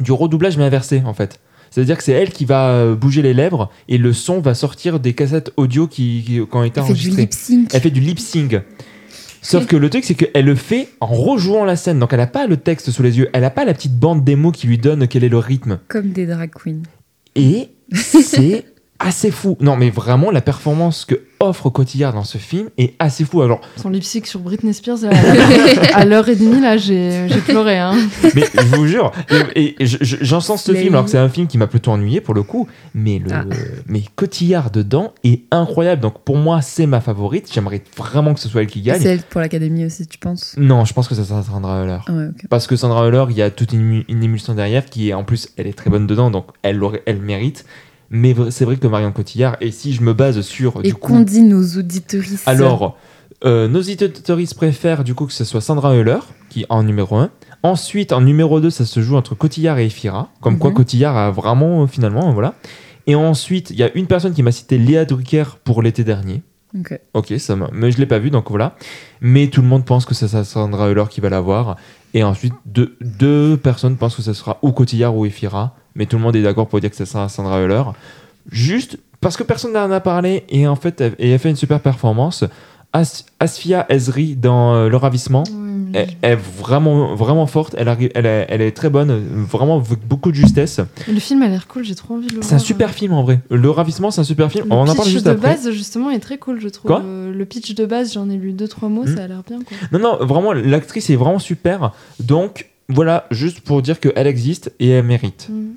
du 0.00 0.12
redoublage 0.12 0.58
mais 0.58 0.64
inversé 0.64 1.02
en 1.06 1.14
fait. 1.14 1.40
C'est-à-dire 1.74 1.96
que 1.96 2.04
c'est 2.04 2.12
elle 2.12 2.30
qui 2.30 2.44
va 2.44 2.68
euh, 2.68 2.94
bouger 2.94 3.20
les 3.20 3.34
lèvres 3.34 3.68
et 3.88 3.98
le 3.98 4.12
son 4.12 4.38
va 4.38 4.54
sortir 4.54 5.00
des 5.00 5.12
cassettes 5.12 5.50
audio 5.56 5.88
qui, 5.88 6.22
qui, 6.24 6.40
ont 6.52 6.62
été 6.62 6.78
enregistrées. 6.78 7.28
Elle 7.72 7.80
fait 7.80 7.90
du 7.90 7.98
lip 7.98 8.20
sync. 8.20 8.62
Sauf 9.42 9.66
que 9.66 9.74
le 9.74 9.90
truc, 9.90 10.04
c'est 10.04 10.14
qu'elle 10.14 10.44
le 10.44 10.54
fait 10.54 10.90
en 11.00 11.08
rejouant 11.08 11.64
la 11.64 11.74
scène. 11.74 11.98
Donc 11.98 12.12
elle 12.12 12.20
n'a 12.20 12.28
pas 12.28 12.46
le 12.46 12.58
texte 12.58 12.92
sous 12.92 13.02
les 13.02 13.18
yeux. 13.18 13.28
Elle 13.32 13.40
n'a 13.40 13.50
pas 13.50 13.64
la 13.64 13.74
petite 13.74 13.98
bande 13.98 14.22
démo 14.22 14.52
qui 14.52 14.68
lui 14.68 14.78
donne 14.78 15.08
quel 15.08 15.24
est 15.24 15.28
le 15.28 15.38
rythme. 15.38 15.80
Comme 15.88 16.10
des 16.10 16.26
drag 16.26 16.52
queens. 16.52 16.82
Et 17.34 17.70
c'est 17.92 18.66
assez 18.98 19.30
fou. 19.30 19.56
Non, 19.60 19.76
mais 19.76 19.90
vraiment, 19.90 20.30
la 20.30 20.40
performance 20.40 21.04
que 21.04 21.20
offre 21.40 21.68
Cotillard 21.68 22.14
dans 22.14 22.24
ce 22.24 22.38
film 22.38 22.70
est 22.78 22.94
assez 22.98 23.24
fou. 23.24 23.42
Alors, 23.42 23.60
Son 23.76 23.90
lip 23.90 24.02
sync 24.04 24.26
sur 24.26 24.40
Britney 24.40 24.72
Spears, 24.72 24.98
là, 25.02 25.10
à 25.92 26.04
l'heure 26.06 26.28
et 26.28 26.36
demie, 26.36 26.60
là, 26.60 26.76
j'ai 26.78 27.26
pleuré. 27.46 27.76
Hein. 27.78 27.94
mais 28.34 28.44
je 28.54 28.76
vous 28.76 28.86
jure, 28.86 29.12
et, 29.54 29.74
et 29.82 29.86
je- 29.86 29.98
je- 30.00 30.16
j'en 30.22 30.40
sens 30.40 30.62
ce 30.62 30.72
film, 30.72 30.94
alors 30.94 31.04
que 31.04 31.10
c'est 31.10 31.18
un 31.18 31.28
film 31.28 31.46
qui 31.46 31.58
m'a 31.58 31.66
plutôt 31.66 31.90
ennuyé 31.90 32.20
pour 32.20 32.34
le 32.34 32.42
coup, 32.44 32.66
mais, 32.94 33.18
le, 33.18 33.30
Ah. 33.32 33.44
mais 33.86 34.02
Cotillard 34.16 34.70
dedans 34.70 35.12
est 35.24 35.42
incroyable. 35.50 36.00
Donc 36.00 36.20
pour 36.24 36.36
moi, 36.36 36.62
c'est 36.62 36.86
ma 36.86 37.00
favorite. 37.00 37.50
J'aimerais 37.52 37.82
vraiment 37.96 38.32
que 38.32 38.40
ce 38.40 38.48
soit 38.48 38.62
elle 38.62 38.68
qui 38.68 38.80
gagne. 38.80 39.00
C'est 39.02 39.08
elle 39.08 39.22
pour 39.22 39.40
l'académie 39.40 39.84
aussi, 39.84 40.06
tu 40.06 40.18
penses? 40.18 40.54
Non, 40.56 40.84
je 40.84 40.94
pense 40.94 41.08
que 41.08 41.14
ça 41.14 41.24
sera 41.24 41.42
Sandra 41.42 41.82
Hüller. 41.82 41.98
Ah 42.06 42.12
ouais. 42.12 42.28
Parce 42.48 42.66
que 42.66 42.76
Sandra 42.76 43.06
Hüller, 43.06 43.24
il 43.30 43.36
y 43.36 43.42
a 43.42 43.50
toute 43.50 43.72
une, 43.72 44.04
une 44.08 44.22
émulsion 44.22 44.54
derrière 44.54 44.86
qui 44.86 45.10
est 45.10 45.14
en 45.14 45.24
plus, 45.24 45.48
elle 45.58 45.66
est 45.66 45.76
très 45.76 45.90
bonne 45.90 46.06
dedans, 46.06 46.30
donc 46.30 46.46
elle, 46.62 46.80
elle 47.06 47.20
mérite. 47.20 47.66
Mais 48.16 48.32
c'est 48.50 48.64
vrai 48.64 48.76
que 48.76 48.86
Marion 48.86 49.10
Cotillard, 49.10 49.56
et 49.60 49.72
si 49.72 49.92
je 49.92 50.00
me 50.02 50.14
base 50.14 50.40
sur 50.42 50.80
Et 50.84 50.92
qu'ont 50.92 51.20
dit 51.20 51.42
nos 51.42 51.64
auditoristes 51.78 52.46
alors, 52.46 52.96
euh, 53.44 53.66
nos 53.66 53.80
auditoristes 53.80 54.54
préfèrent 54.54 55.02
du 55.02 55.14
coup 55.14 55.26
que 55.26 55.32
ce 55.32 55.44
soit 55.44 55.60
Sandra 55.60 55.96
Hüller, 55.96 56.20
qui 56.48 56.60
est 56.62 56.66
en 56.68 56.84
numéro 56.84 57.16
1. 57.16 57.30
Ensuite, 57.64 58.12
en 58.12 58.20
numéro 58.20 58.60
2, 58.60 58.70
ça 58.70 58.84
se 58.84 59.00
joue 59.00 59.16
entre 59.16 59.34
Cotillard 59.34 59.78
et 59.78 59.86
Efira. 59.86 60.28
Comme 60.40 60.58
quoi, 60.58 60.70
Mhm. 60.70 60.76
Cotillard 60.76 61.16
a 61.16 61.30
vraiment, 61.32 61.82
euh, 61.82 61.86
finalement, 61.88 62.32
voilà. 62.32 62.54
Et 63.08 63.16
ensuite, 63.16 63.70
il 63.70 63.76
y 63.76 63.82
a 63.82 63.90
une 63.96 64.06
personne 64.06 64.32
qui 64.32 64.42
m'a 64.44 64.52
cité 64.52 64.78
Léa 64.78 65.04
Drucker 65.04 65.44
pour 65.64 65.82
l'été 65.82 66.04
dernier. 66.04 66.42
Ok. 66.78 66.98
Ok, 67.14 67.34
ça 67.38 67.56
m'a- 67.56 67.70
mais 67.72 67.90
je 67.90 67.98
l'ai 67.98 68.06
pas 68.06 68.18
vu, 68.20 68.30
donc 68.30 68.48
voilà. 68.48 68.76
Mais 69.20 69.48
tout 69.48 69.60
le 69.60 69.66
monde 69.68 69.84
pense 69.84 70.04
que 70.04 70.14
c'est 70.14 70.28
Sandra 70.44 70.88
Hüller 70.90 71.04
qui 71.10 71.20
va 71.20 71.30
l'avoir. 71.30 71.76
Et 72.14 72.22
ensuite, 72.22 72.54
deux, 72.66 72.96
deux 73.00 73.56
personnes 73.56 73.96
pensent 73.96 74.14
que 74.16 74.22
ce 74.22 74.32
sera 74.34 74.58
ou 74.62 74.70
Cotillard 74.72 75.16
ou 75.16 75.26
Efira. 75.26 75.74
Mais 75.94 76.06
tout 76.06 76.16
le 76.16 76.22
monde 76.22 76.36
est 76.36 76.42
d'accord 76.42 76.68
pour 76.68 76.80
dire 76.80 76.90
que 76.90 76.96
ce 76.96 77.04
sera 77.04 77.28
Sandra 77.28 77.60
Hüller. 77.62 77.82
Juste 78.50 78.98
parce 79.20 79.36
que 79.36 79.42
personne 79.42 79.72
n'en 79.72 79.90
a 79.90 80.00
parlé 80.00 80.44
et 80.48 80.66
en 80.66 80.76
fait, 80.76 81.00
elle, 81.00 81.14
et 81.18 81.30
elle 81.30 81.38
fait 81.38 81.50
une 81.50 81.56
super 81.56 81.80
performance. 81.80 82.44
As- 82.92 83.24
Asfia 83.40 83.86
Ezri 83.88 84.36
dans 84.36 84.74
euh, 84.74 84.88
Le 84.88 84.96
Ravissement. 84.96 85.42
Elle, 85.94 86.08
elle 86.22 86.32
est 86.32 86.36
vraiment, 86.36 87.14
vraiment 87.14 87.46
forte. 87.46 87.74
Elle, 87.78 87.88
arrive, 87.88 88.10
elle, 88.16 88.26
est, 88.26 88.46
elle 88.48 88.60
est 88.60 88.72
très 88.72 88.90
bonne, 88.90 89.16
vraiment 89.48 89.76
avec 89.78 90.00
beaucoup 90.06 90.30
de 90.30 90.36
justesse. 90.36 90.80
Le 91.08 91.18
film 91.20 91.42
a 91.42 91.48
l'air 91.48 91.66
cool, 91.68 91.84
j'ai 91.84 91.94
trop 91.94 92.14
envie 92.14 92.26
de 92.26 92.32
le 92.32 92.38
voir. 92.40 92.48
C'est 92.48 92.54
un 92.56 92.58
super 92.58 92.90
film 92.90 93.12
en 93.12 93.22
vrai. 93.22 93.40
Le 93.50 93.70
Ravissement, 93.70 94.10
c'est 94.10 94.20
un 94.20 94.24
super 94.24 94.50
film. 94.50 94.66
Le 94.68 94.72
On 94.72 94.80
en 94.80 94.84
pitch 94.86 94.96
parle 94.96 95.08
juste 95.08 95.26
de 95.26 95.30
après. 95.30 95.54
base, 95.54 95.70
justement, 95.70 96.10
est 96.10 96.18
très 96.18 96.36
cool, 96.38 96.60
je 96.60 96.68
trouve. 96.68 96.90
Quoi 96.90 97.02
Euh, 97.04 97.32
le 97.32 97.44
pitch 97.44 97.74
de 97.74 97.86
base, 97.86 98.12
j'en 98.12 98.28
ai 98.28 98.36
lu 98.36 98.52
deux 98.52 98.66
trois 98.68 98.88
mots, 98.88 99.04
Hmm. 99.04 99.16
ça 99.16 99.22
a 99.24 99.26
l'air 99.28 99.42
bien. 99.48 99.58
Quoi. 99.60 99.76
Non, 99.92 99.98
non, 100.18 100.24
vraiment, 100.26 100.52
l'actrice 100.52 101.10
est 101.10 101.16
vraiment 101.16 101.38
super. 101.38 101.92
Donc, 102.20 102.68
voilà, 102.88 103.26
juste 103.30 103.60
pour 103.60 103.80
dire 103.82 103.98
qu'elle 104.00 104.26
existe 104.26 104.72
et 104.80 104.90
elle 104.90 105.04
mérite. 105.04 105.48
Hmm. 105.50 105.72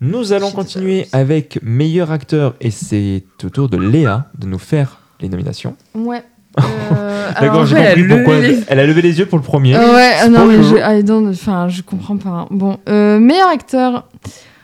Nous 0.00 0.32
allons 0.32 0.50
continuer 0.50 1.06
avec 1.12 1.58
meilleur 1.62 2.10
acteur 2.10 2.54
et 2.60 2.70
c'est 2.70 3.24
au 3.44 3.48
tour 3.50 3.68
de 3.68 3.76
Léa 3.76 4.26
de 4.38 4.46
nous 4.46 4.58
faire 4.58 4.98
les 5.20 5.28
nominations. 5.28 5.76
Ouais. 5.94 6.22
Euh, 6.94 7.28
D'accord, 7.40 7.42
alors, 7.62 7.66
j'ai 7.66 7.76
compris 7.76 7.88
elle 8.02 8.08
pourquoi. 8.08 8.38
les- 8.40 8.58
Elle 8.68 8.78
a 8.78 8.86
levé 8.86 9.00
les 9.00 9.18
yeux 9.18 9.24
pour 9.26 9.38
le 9.38 9.44
premier. 9.44 9.74
Euh, 9.74 9.94
ouais, 9.94 10.12
ah 10.20 10.28
non, 10.28 10.44
mais 10.46 10.62
je, 10.62 10.74
I 10.76 11.02
don't- 11.02 11.30
enfin, 11.30 11.68
je 11.68 11.80
comprends 11.80 12.18
pas. 12.18 12.28
hein. 12.28 12.46
Bon, 12.50 12.78
euh, 12.90 13.18
meilleur 13.18 13.48
acteur, 13.48 14.06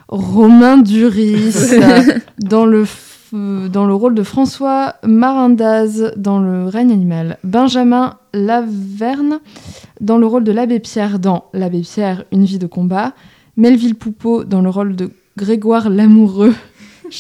Romain 0.09 0.77
Duris, 0.79 1.55
euh, 1.73 2.03
dans, 2.39 2.67
le 2.67 2.83
euh, 2.83 2.87
dans 3.33 3.87
le 3.87 3.95
rôle 3.95 4.15
de 4.15 4.23
François 4.23 4.95
Marindaz 5.05 6.13
dans 6.17 6.41
Le 6.41 6.67
règne 6.67 6.93
animal. 6.93 7.39
Benjamin 7.45 8.17
Laverne 8.33 9.41
dans 10.01 10.19
le 10.19 10.27
rôle 10.27 10.45
de 10.45 10.53
l'abbé 10.53 10.79
Pierre 10.79 11.19
dans 11.19 11.47
L'abbé 11.53 11.81
Pierre, 11.81 12.25
une 12.33 12.45
vie 12.45 12.59
de 12.59 12.67
combat. 12.67 13.13
Melville 13.57 13.95
Poupeau 13.97 14.45
dans 14.45 14.63
le 14.63 14.71
rôle 14.71 14.97
de 14.97 15.11
Grégoire 15.37 15.91
Lamoureux. 15.91 16.55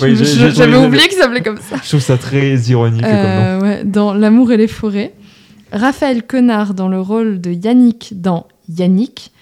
Oui, 0.00 0.14
J'avais 0.16 0.76
oublié 0.76 1.08
qu'il 1.08 1.18
s'appelait 1.18 1.42
comme 1.42 1.58
ça. 1.58 1.76
Je 1.82 1.88
trouve 1.88 2.00
ça 2.00 2.18
très 2.18 2.54
ironique 2.56 3.02
comme 3.02 3.10
nom. 3.10 3.16
Euh, 3.16 3.60
ouais, 3.60 3.84
dans 3.84 4.12
L'amour 4.12 4.52
et 4.52 4.56
les 4.56 4.68
forêts. 4.68 5.14
Raphaël 5.72 6.22
Quenard 6.22 6.74
dans 6.74 6.88
le 6.88 7.00
rôle 7.00 7.40
de 7.40 7.50
Yannick 7.50 8.20
dans 8.20 8.46
Yannick. 8.68 9.32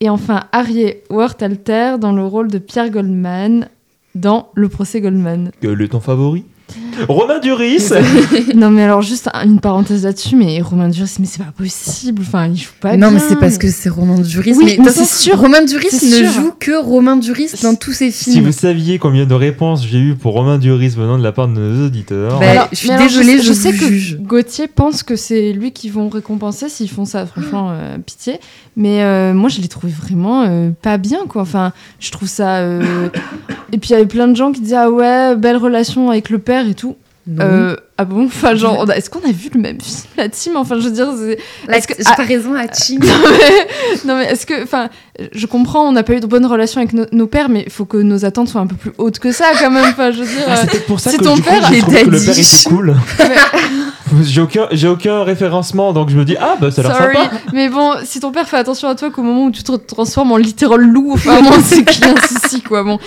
Et 0.00 0.10
enfin 0.10 0.44
Arié 0.52 1.02
Wertalter 1.08 1.96
dans 1.98 2.12
le 2.12 2.26
rôle 2.26 2.48
de 2.48 2.58
Pierre 2.58 2.90
Goldman 2.90 3.68
dans 4.16 4.48
Le 4.54 4.68
procès 4.68 5.00
Goldman. 5.00 5.50
Quel 5.60 5.80
est 5.80 5.88
ton 5.88 6.00
favori 6.00 6.44
Romain 7.08 7.38
Duris 7.38 7.90
non 8.56 8.70
mais 8.72 8.82
alors 8.82 9.00
juste 9.00 9.28
une 9.44 9.60
parenthèse 9.60 10.02
là-dessus, 10.02 10.34
mais 10.34 10.60
Romain 10.62 10.88
Duris, 10.88 11.14
mais 11.20 11.26
c'est 11.26 11.38
pas 11.42 11.52
possible. 11.56 12.22
Enfin, 12.26 12.48
il 12.48 12.56
joue 12.56 12.70
pas 12.80 12.96
non, 12.96 13.12
mais 13.12 13.20
c'est 13.20 13.38
parce 13.38 13.56
que 13.56 13.68
c'est 13.70 13.88
Romain 13.88 14.18
Duris. 14.18 14.54
Oui, 14.56 14.64
mais 14.76 14.84
mais 14.84 14.90
c'est 14.90 15.04
sûr. 15.04 15.38
Romain 15.38 15.62
Duris 15.62 15.90
ne 15.92 15.98
sûr. 16.08 16.26
joue 16.32 16.52
que 16.58 16.82
Romain 16.82 17.16
Duris 17.18 17.52
dans 17.62 17.76
tous 17.76 17.92
ses 17.92 18.10
Si 18.10 18.32
films. 18.32 18.46
vous 18.46 18.52
saviez 18.52 18.98
combien 18.98 19.26
de 19.26 19.34
réponses 19.34 19.86
j'ai 19.86 19.98
eu 20.00 20.14
pour 20.16 20.32
Romain 20.32 20.58
Duris 20.58 20.88
venant 20.96 21.18
de 21.18 21.22
la 21.22 21.30
part 21.30 21.46
de 21.46 21.52
nos 21.52 21.86
auditeurs. 21.86 22.40
Bah, 22.40 22.50
Alors, 22.50 22.68
je 22.72 22.76
suis 22.78 22.88
désolée, 22.88 23.40
je 23.40 23.52
sais 23.52 23.70
vous 23.70 23.78
que 23.86 23.86
juge. 23.92 24.18
Gauthier 24.20 24.66
pense 24.66 25.04
que 25.04 25.14
c'est 25.14 25.52
lui 25.52 25.70
qui 25.70 25.88
vont 25.88 26.08
récompenser 26.08 26.68
s'ils 26.68 26.90
font 26.90 27.04
ça. 27.04 27.26
Franchement, 27.26 27.68
euh, 27.70 27.98
pitié. 27.98 28.40
Mais 28.76 29.02
euh, 29.02 29.32
moi, 29.32 29.48
je 29.48 29.60
l'ai 29.62 29.68
trouvé 29.68 29.90
vraiment 29.92 30.42
euh, 30.46 30.68
pas 30.82 30.98
bien, 30.98 31.20
quoi. 31.28 31.42
Enfin, 31.42 31.72
je 31.98 32.10
trouve 32.10 32.28
ça. 32.28 32.58
euh, 32.58 33.08
Et 33.72 33.78
puis 33.78 33.90
il 33.90 33.92
y 33.92 33.96
avait 33.96 34.06
plein 34.06 34.28
de 34.28 34.36
gens 34.36 34.52
qui 34.52 34.60
disaient 34.60 34.76
ah 34.76 34.90
ouais, 34.90 35.34
belle 35.36 35.56
relation 35.56 36.10
avec 36.10 36.28
le 36.30 36.38
père 36.38 36.68
et 36.68 36.74
tout. 36.74 36.96
Non. 37.28 37.42
Euh, 37.44 37.76
ah 37.98 38.04
bon? 38.04 38.26
Enfin, 38.26 38.54
genre, 38.54 38.88
a- 38.88 38.96
est-ce 38.96 39.10
qu'on 39.10 39.18
a 39.28 39.32
vu 39.32 39.48
le 39.52 39.58
même 39.60 39.80
film, 39.80 40.04
la 40.16 40.28
team? 40.28 40.56
Enfin, 40.56 40.76
je 40.78 40.84
veux 40.84 40.92
dire, 40.92 41.08
c'est- 41.18 41.38
La- 41.66 41.78
est-ce 41.78 41.88
que- 41.88 41.94
J'ai 41.98 42.04
ah. 42.06 42.14
pas 42.16 42.22
raison 42.22 42.54
à 42.54 42.68
Ching. 42.72 43.00
non 43.04 43.08
mais, 43.30 43.66
non, 44.04 44.16
mais 44.18 44.26
est-ce 44.26 44.46
que, 44.46 44.62
enfin, 44.62 44.88
je 45.32 45.46
comprends, 45.46 45.88
on 45.88 45.92
n'a 45.92 46.04
pas 46.04 46.12
eu 46.12 46.20
de 46.20 46.26
bonne 46.26 46.46
relation 46.46 46.80
avec 46.80 46.92
nos, 46.92 47.06
nos 47.10 47.26
pères, 47.26 47.48
mais 47.48 47.64
il 47.66 47.72
faut 47.72 47.84
que 47.84 47.96
nos 47.96 48.24
attentes 48.24 48.48
soient 48.48 48.60
un 48.60 48.68
peu 48.68 48.76
plus 48.76 48.92
hautes 48.98 49.18
que 49.18 49.32
ça, 49.32 49.46
quand 49.58 49.72
même. 49.72 49.86
Enfin, 49.90 50.12
je 50.12 50.18
veux 50.18 50.26
dire. 50.26 50.44
Ah, 50.46 50.56
c'est 50.70 50.86
pour 50.86 51.00
ça 51.00 51.10
que 51.10 51.16
ton 51.16 51.34
du 51.34 51.42
coup, 51.42 51.48
père 51.48 51.66
je 51.68 51.74
est 51.74 51.80
que 51.80 51.86
le 52.10 52.20
père 52.20 52.38
était 52.38 52.68
cool. 52.68 52.94
j'ai 54.22 54.40
aucun, 54.40 54.66
j'ai 54.72 54.88
aucun 54.88 55.22
référencement, 55.24 55.92
donc 55.92 56.10
je 56.10 56.16
me 56.16 56.24
dis 56.24 56.36
ah 56.40 56.56
bah 56.60 56.70
ça 56.70 56.82
a 56.82 56.84
l'air 56.88 56.96
Sorry, 56.96 57.16
sympa. 57.16 57.36
mais 57.52 57.68
bon, 57.68 57.92
si 58.04 58.20
ton 58.20 58.30
père 58.32 58.48
fait 58.48 58.56
attention 58.56 58.88
à 58.88 58.94
toi 58.94 59.10
qu'au 59.10 59.22
moment 59.22 59.46
où 59.46 59.50
tu 59.50 59.62
te 59.62 59.72
transformes 59.72 60.32
en 60.32 60.36
littéral 60.36 60.80
loup, 60.80 61.12
enfin, 61.14 61.40
moi, 61.42 61.56
c'est 61.62 61.84
qu'il 61.84 62.04
y 62.04 62.08
a 62.08 62.12
un 62.12 62.20
souci, 62.26 62.62
quoi. 62.62 62.82
Bon. 62.84 62.98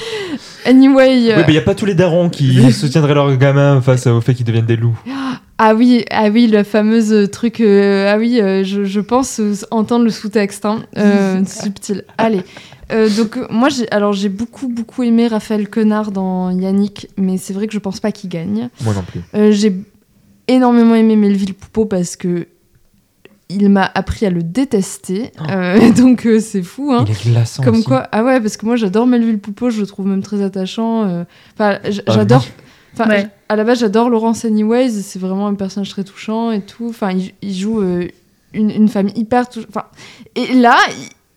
Anyway. 0.65 1.09
Oui, 1.25 1.31
euh, 1.31 1.35
mais 1.37 1.43
il 1.47 1.51
n'y 1.51 1.57
a 1.57 1.61
pas 1.61 1.75
tous 1.75 1.85
les 1.85 1.95
darons 1.95 2.29
qui 2.29 2.71
soutiendraient 2.73 3.13
leurs 3.13 3.35
gamins 3.37 3.81
face 3.81 4.07
au 4.07 4.19
fait 4.21 4.33
qu'ils 4.33 4.45
deviennent 4.45 4.65
des 4.65 4.75
loups. 4.75 4.97
Ah 5.57 5.73
oui, 5.75 6.05
ah 6.11 6.29
oui, 6.29 6.47
le 6.47 6.63
fameux 6.63 7.27
truc. 7.27 7.59
euh, 7.61 8.13
ah 8.13 8.17
oui, 8.17 8.39
euh, 8.41 8.63
je, 8.63 8.83
je 8.85 8.99
pense 9.01 9.39
euh, 9.39 9.53
entendre 9.71 10.05
le 10.05 10.09
sous-texte. 10.09 10.65
Hein, 10.65 10.79
euh, 10.97 11.43
subtil. 11.47 12.03
Allez. 12.17 12.41
Euh, 12.91 13.07
donc 13.09 13.37
euh, 13.37 13.45
moi, 13.49 13.69
j'ai 13.69 13.89
alors 13.91 14.13
j'ai 14.13 14.29
beaucoup 14.29 14.67
beaucoup 14.67 15.03
aimé 15.03 15.27
Raphaël 15.27 15.69
Quenard 15.69 16.11
dans 16.11 16.49
Yannick, 16.49 17.07
mais 17.17 17.37
c'est 17.37 17.53
vrai 17.53 17.67
que 17.67 17.73
je 17.73 17.79
pense 17.79 17.99
pas 17.99 18.11
qu'il 18.11 18.29
gagne. 18.29 18.69
Moi 18.81 18.93
non 18.93 19.03
plus. 19.03 19.21
Euh, 19.35 19.51
j'ai 19.51 19.75
énormément 20.49 20.95
aimé 20.95 21.15
Melville 21.15 21.53
Poupeau 21.53 21.85
parce 21.85 22.15
que 22.15 22.47
il 23.51 23.67
m'a 23.69 23.89
appris 23.95 24.25
à 24.27 24.29
le 24.29 24.43
détester. 24.43 25.31
Euh, 25.49 25.91
donc 25.97 26.25
euh, 26.27 26.39
c'est 26.39 26.61
fou. 26.61 26.91
Hein. 26.93 27.05
Il 27.07 27.11
est 27.11 27.31
glaçant 27.31 27.63
Comme 27.63 27.75
aussi. 27.75 27.83
quoi, 27.85 28.07
ah 28.11 28.23
ouais, 28.23 28.39
parce 28.39 28.57
que 28.57 28.65
moi 28.65 28.75
j'adore 28.75 29.07
Melville 29.07 29.39
Poupeau, 29.39 29.69
je 29.71 29.79
le 29.81 29.87
trouve 29.87 30.05
même 30.07 30.21
très 30.21 30.41
attachant. 30.43 31.03
euh. 31.07 31.23
Enfin, 31.55 31.79
Ah, 31.83 31.89
j'adore. 32.13 32.45
Enfin, 32.93 33.07
Ouais. 33.09 33.27
à 33.49 33.55
la 33.55 33.63
base, 33.63 33.79
j'adore 33.79 34.09
Laurence 34.09 34.45
Anyways, 34.45 34.89
c'est 35.01 35.19
vraiment 35.19 35.47
un 35.47 35.53
personnage 35.55 35.89
très 35.89 36.03
touchant 36.03 36.51
et 36.51 36.61
tout. 36.61 36.87
Enfin, 36.89 37.11
il, 37.11 37.31
il 37.41 37.53
joue 37.55 37.81
euh, 37.81 38.07
une, 38.53 38.69
une 38.71 38.87
femme 38.89 39.09
hyper 39.15 39.47
touchante. 39.49 39.69
Enfin, 39.69 39.85
et 40.35 40.53
là, 40.53 40.75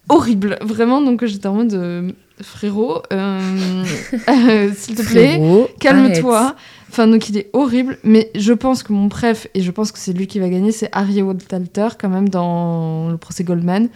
horrible, 0.09 0.59
vraiment. 0.63 1.01
Donc 1.01 1.25
j'étais 1.25 1.47
en 1.47 1.55
mode 1.55 1.73
euh, 1.75 2.11
frérot, 2.43 3.03
euh, 3.13 3.85
euh, 4.29 4.71
s'il 4.75 4.97
te 4.97 5.03
plaît, 5.03 5.41
calme-toi. 5.79 6.57
Enfin, 6.93 7.09
donc 7.09 7.31
il 7.31 7.39
est 7.39 7.49
horrible, 7.55 7.97
mais 8.05 8.31
je 8.35 8.53
pense 8.53 8.83
que 8.83 8.93
mon 8.93 9.09
préf, 9.09 9.47
et 9.55 9.63
je 9.63 9.71
pense 9.71 9.93
que 9.93 9.99
c'est 9.99 10.13
lui 10.13 10.27
qui 10.27 10.39
va 10.39 10.51
gagner, 10.51 10.73
c'est 10.73 10.91
Harry 10.93 11.23
Walter 11.23 11.89
quand 11.99 12.11
même 12.11 12.29
dans 12.29 13.09
le 13.09 13.17
procès 13.17 13.45
Goldman. 13.45 13.89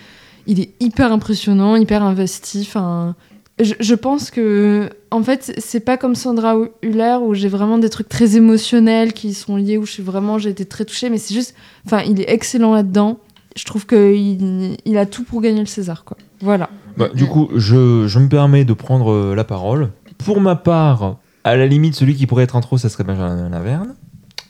Il 0.46 0.60
est 0.60 0.70
hyper 0.80 1.12
impressionnant, 1.12 1.76
hyper 1.76 2.02
investi. 2.02 2.60
Enfin, 2.66 3.14
je, 3.60 3.74
je 3.78 3.94
pense 3.94 4.30
que, 4.30 4.88
en 5.10 5.22
fait, 5.22 5.52
c'est 5.58 5.80
pas 5.80 5.98
comme 5.98 6.14
Sandra 6.14 6.56
Huller 6.82 7.18
où 7.20 7.34
j'ai 7.34 7.48
vraiment 7.48 7.76
des 7.76 7.90
trucs 7.90 8.08
très 8.08 8.38
émotionnels 8.38 9.12
qui 9.12 9.34
sont 9.34 9.56
liés, 9.56 9.76
où 9.76 9.84
je 9.84 9.92
suis 9.92 10.02
vraiment, 10.02 10.38
j'ai 10.38 10.48
été 10.48 10.64
très 10.64 10.86
touchée, 10.86 11.10
mais 11.10 11.18
c'est 11.18 11.34
juste, 11.34 11.54
enfin, 11.84 12.00
il 12.00 12.18
est 12.18 12.30
excellent 12.30 12.72
là-dedans. 12.72 13.18
Je 13.56 13.64
trouve 13.66 13.86
qu'il 13.86 14.74
il 14.86 14.96
a 14.96 15.04
tout 15.04 15.24
pour 15.24 15.42
gagner 15.42 15.60
le 15.60 15.66
César, 15.66 16.04
quoi. 16.04 16.16
Voilà. 16.40 16.70
Bah, 16.96 17.10
du 17.12 17.26
coup, 17.26 17.50
je, 17.56 18.06
je 18.08 18.18
me 18.18 18.28
permets 18.30 18.64
de 18.64 18.72
prendre 18.72 19.12
euh, 19.12 19.34
la 19.34 19.44
parole. 19.44 19.90
Pour 20.16 20.40
ma 20.40 20.56
part, 20.56 21.18
à 21.46 21.56
la 21.56 21.68
limite, 21.68 21.94
celui 21.94 22.16
qui 22.16 22.26
pourrait 22.26 22.42
être 22.42 22.56
intro, 22.56 22.76
ça 22.76 22.88
serait 22.88 23.04
Benjamin 23.04 23.48
Laverne. 23.48 23.94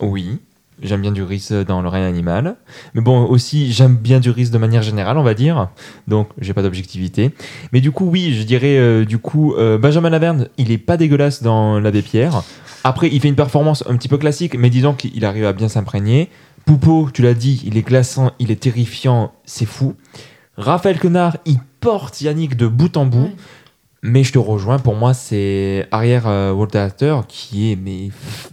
Oui, 0.00 0.38
j'aime 0.80 1.02
bien 1.02 1.12
Duris 1.12 1.50
dans 1.68 1.82
Le 1.82 1.88
règne 1.90 2.04
animal. 2.04 2.56
Mais 2.94 3.02
bon, 3.02 3.26
aussi, 3.26 3.70
j'aime 3.70 3.96
bien 3.96 4.18
Duris 4.18 4.48
de 4.48 4.56
manière 4.56 4.82
générale, 4.82 5.18
on 5.18 5.22
va 5.22 5.34
dire. 5.34 5.68
Donc, 6.08 6.30
j'ai 6.40 6.54
pas 6.54 6.62
d'objectivité. 6.62 7.32
Mais 7.72 7.82
du 7.82 7.90
coup, 7.90 8.06
oui, 8.06 8.32
je 8.32 8.44
dirais, 8.44 8.78
euh, 8.78 9.04
du 9.04 9.18
coup, 9.18 9.52
euh, 9.56 9.76
Benjamin 9.76 10.08
Laverne, 10.08 10.48
il 10.56 10.70
est 10.70 10.78
pas 10.78 10.96
dégueulasse 10.96 11.42
dans 11.42 11.78
L'Abbé 11.78 12.00
Pierre. 12.00 12.42
Après, 12.82 13.10
il 13.12 13.20
fait 13.20 13.28
une 13.28 13.36
performance 13.36 13.84
un 13.86 13.96
petit 13.98 14.08
peu 14.08 14.16
classique, 14.16 14.56
mais 14.58 14.70
disons 14.70 14.94
qu'il 14.94 15.22
arrive 15.26 15.44
à 15.44 15.52
bien 15.52 15.68
s'imprégner. 15.68 16.30
Poupeau, 16.64 17.10
tu 17.12 17.20
l'as 17.20 17.34
dit, 17.34 17.62
il 17.66 17.76
est 17.76 17.82
glaçant, 17.82 18.30
il 18.38 18.50
est 18.50 18.62
terrifiant, 18.62 19.34
c'est 19.44 19.66
fou. 19.66 19.96
Raphaël 20.56 20.98
Quenard, 20.98 21.36
il 21.44 21.58
porte 21.80 22.22
Yannick 22.22 22.56
de 22.56 22.66
bout 22.66 22.96
en 22.96 23.04
bout. 23.04 23.30
Mais 24.02 24.22
je 24.22 24.32
te 24.32 24.38
rejoins, 24.38 24.78
pour 24.78 24.94
moi, 24.94 25.14
c'est 25.14 25.88
arrière 25.90 26.24
euh, 26.26 26.52
Walter 26.52 27.16
qui 27.26 27.72
est 27.72 27.76
mais 27.76 28.10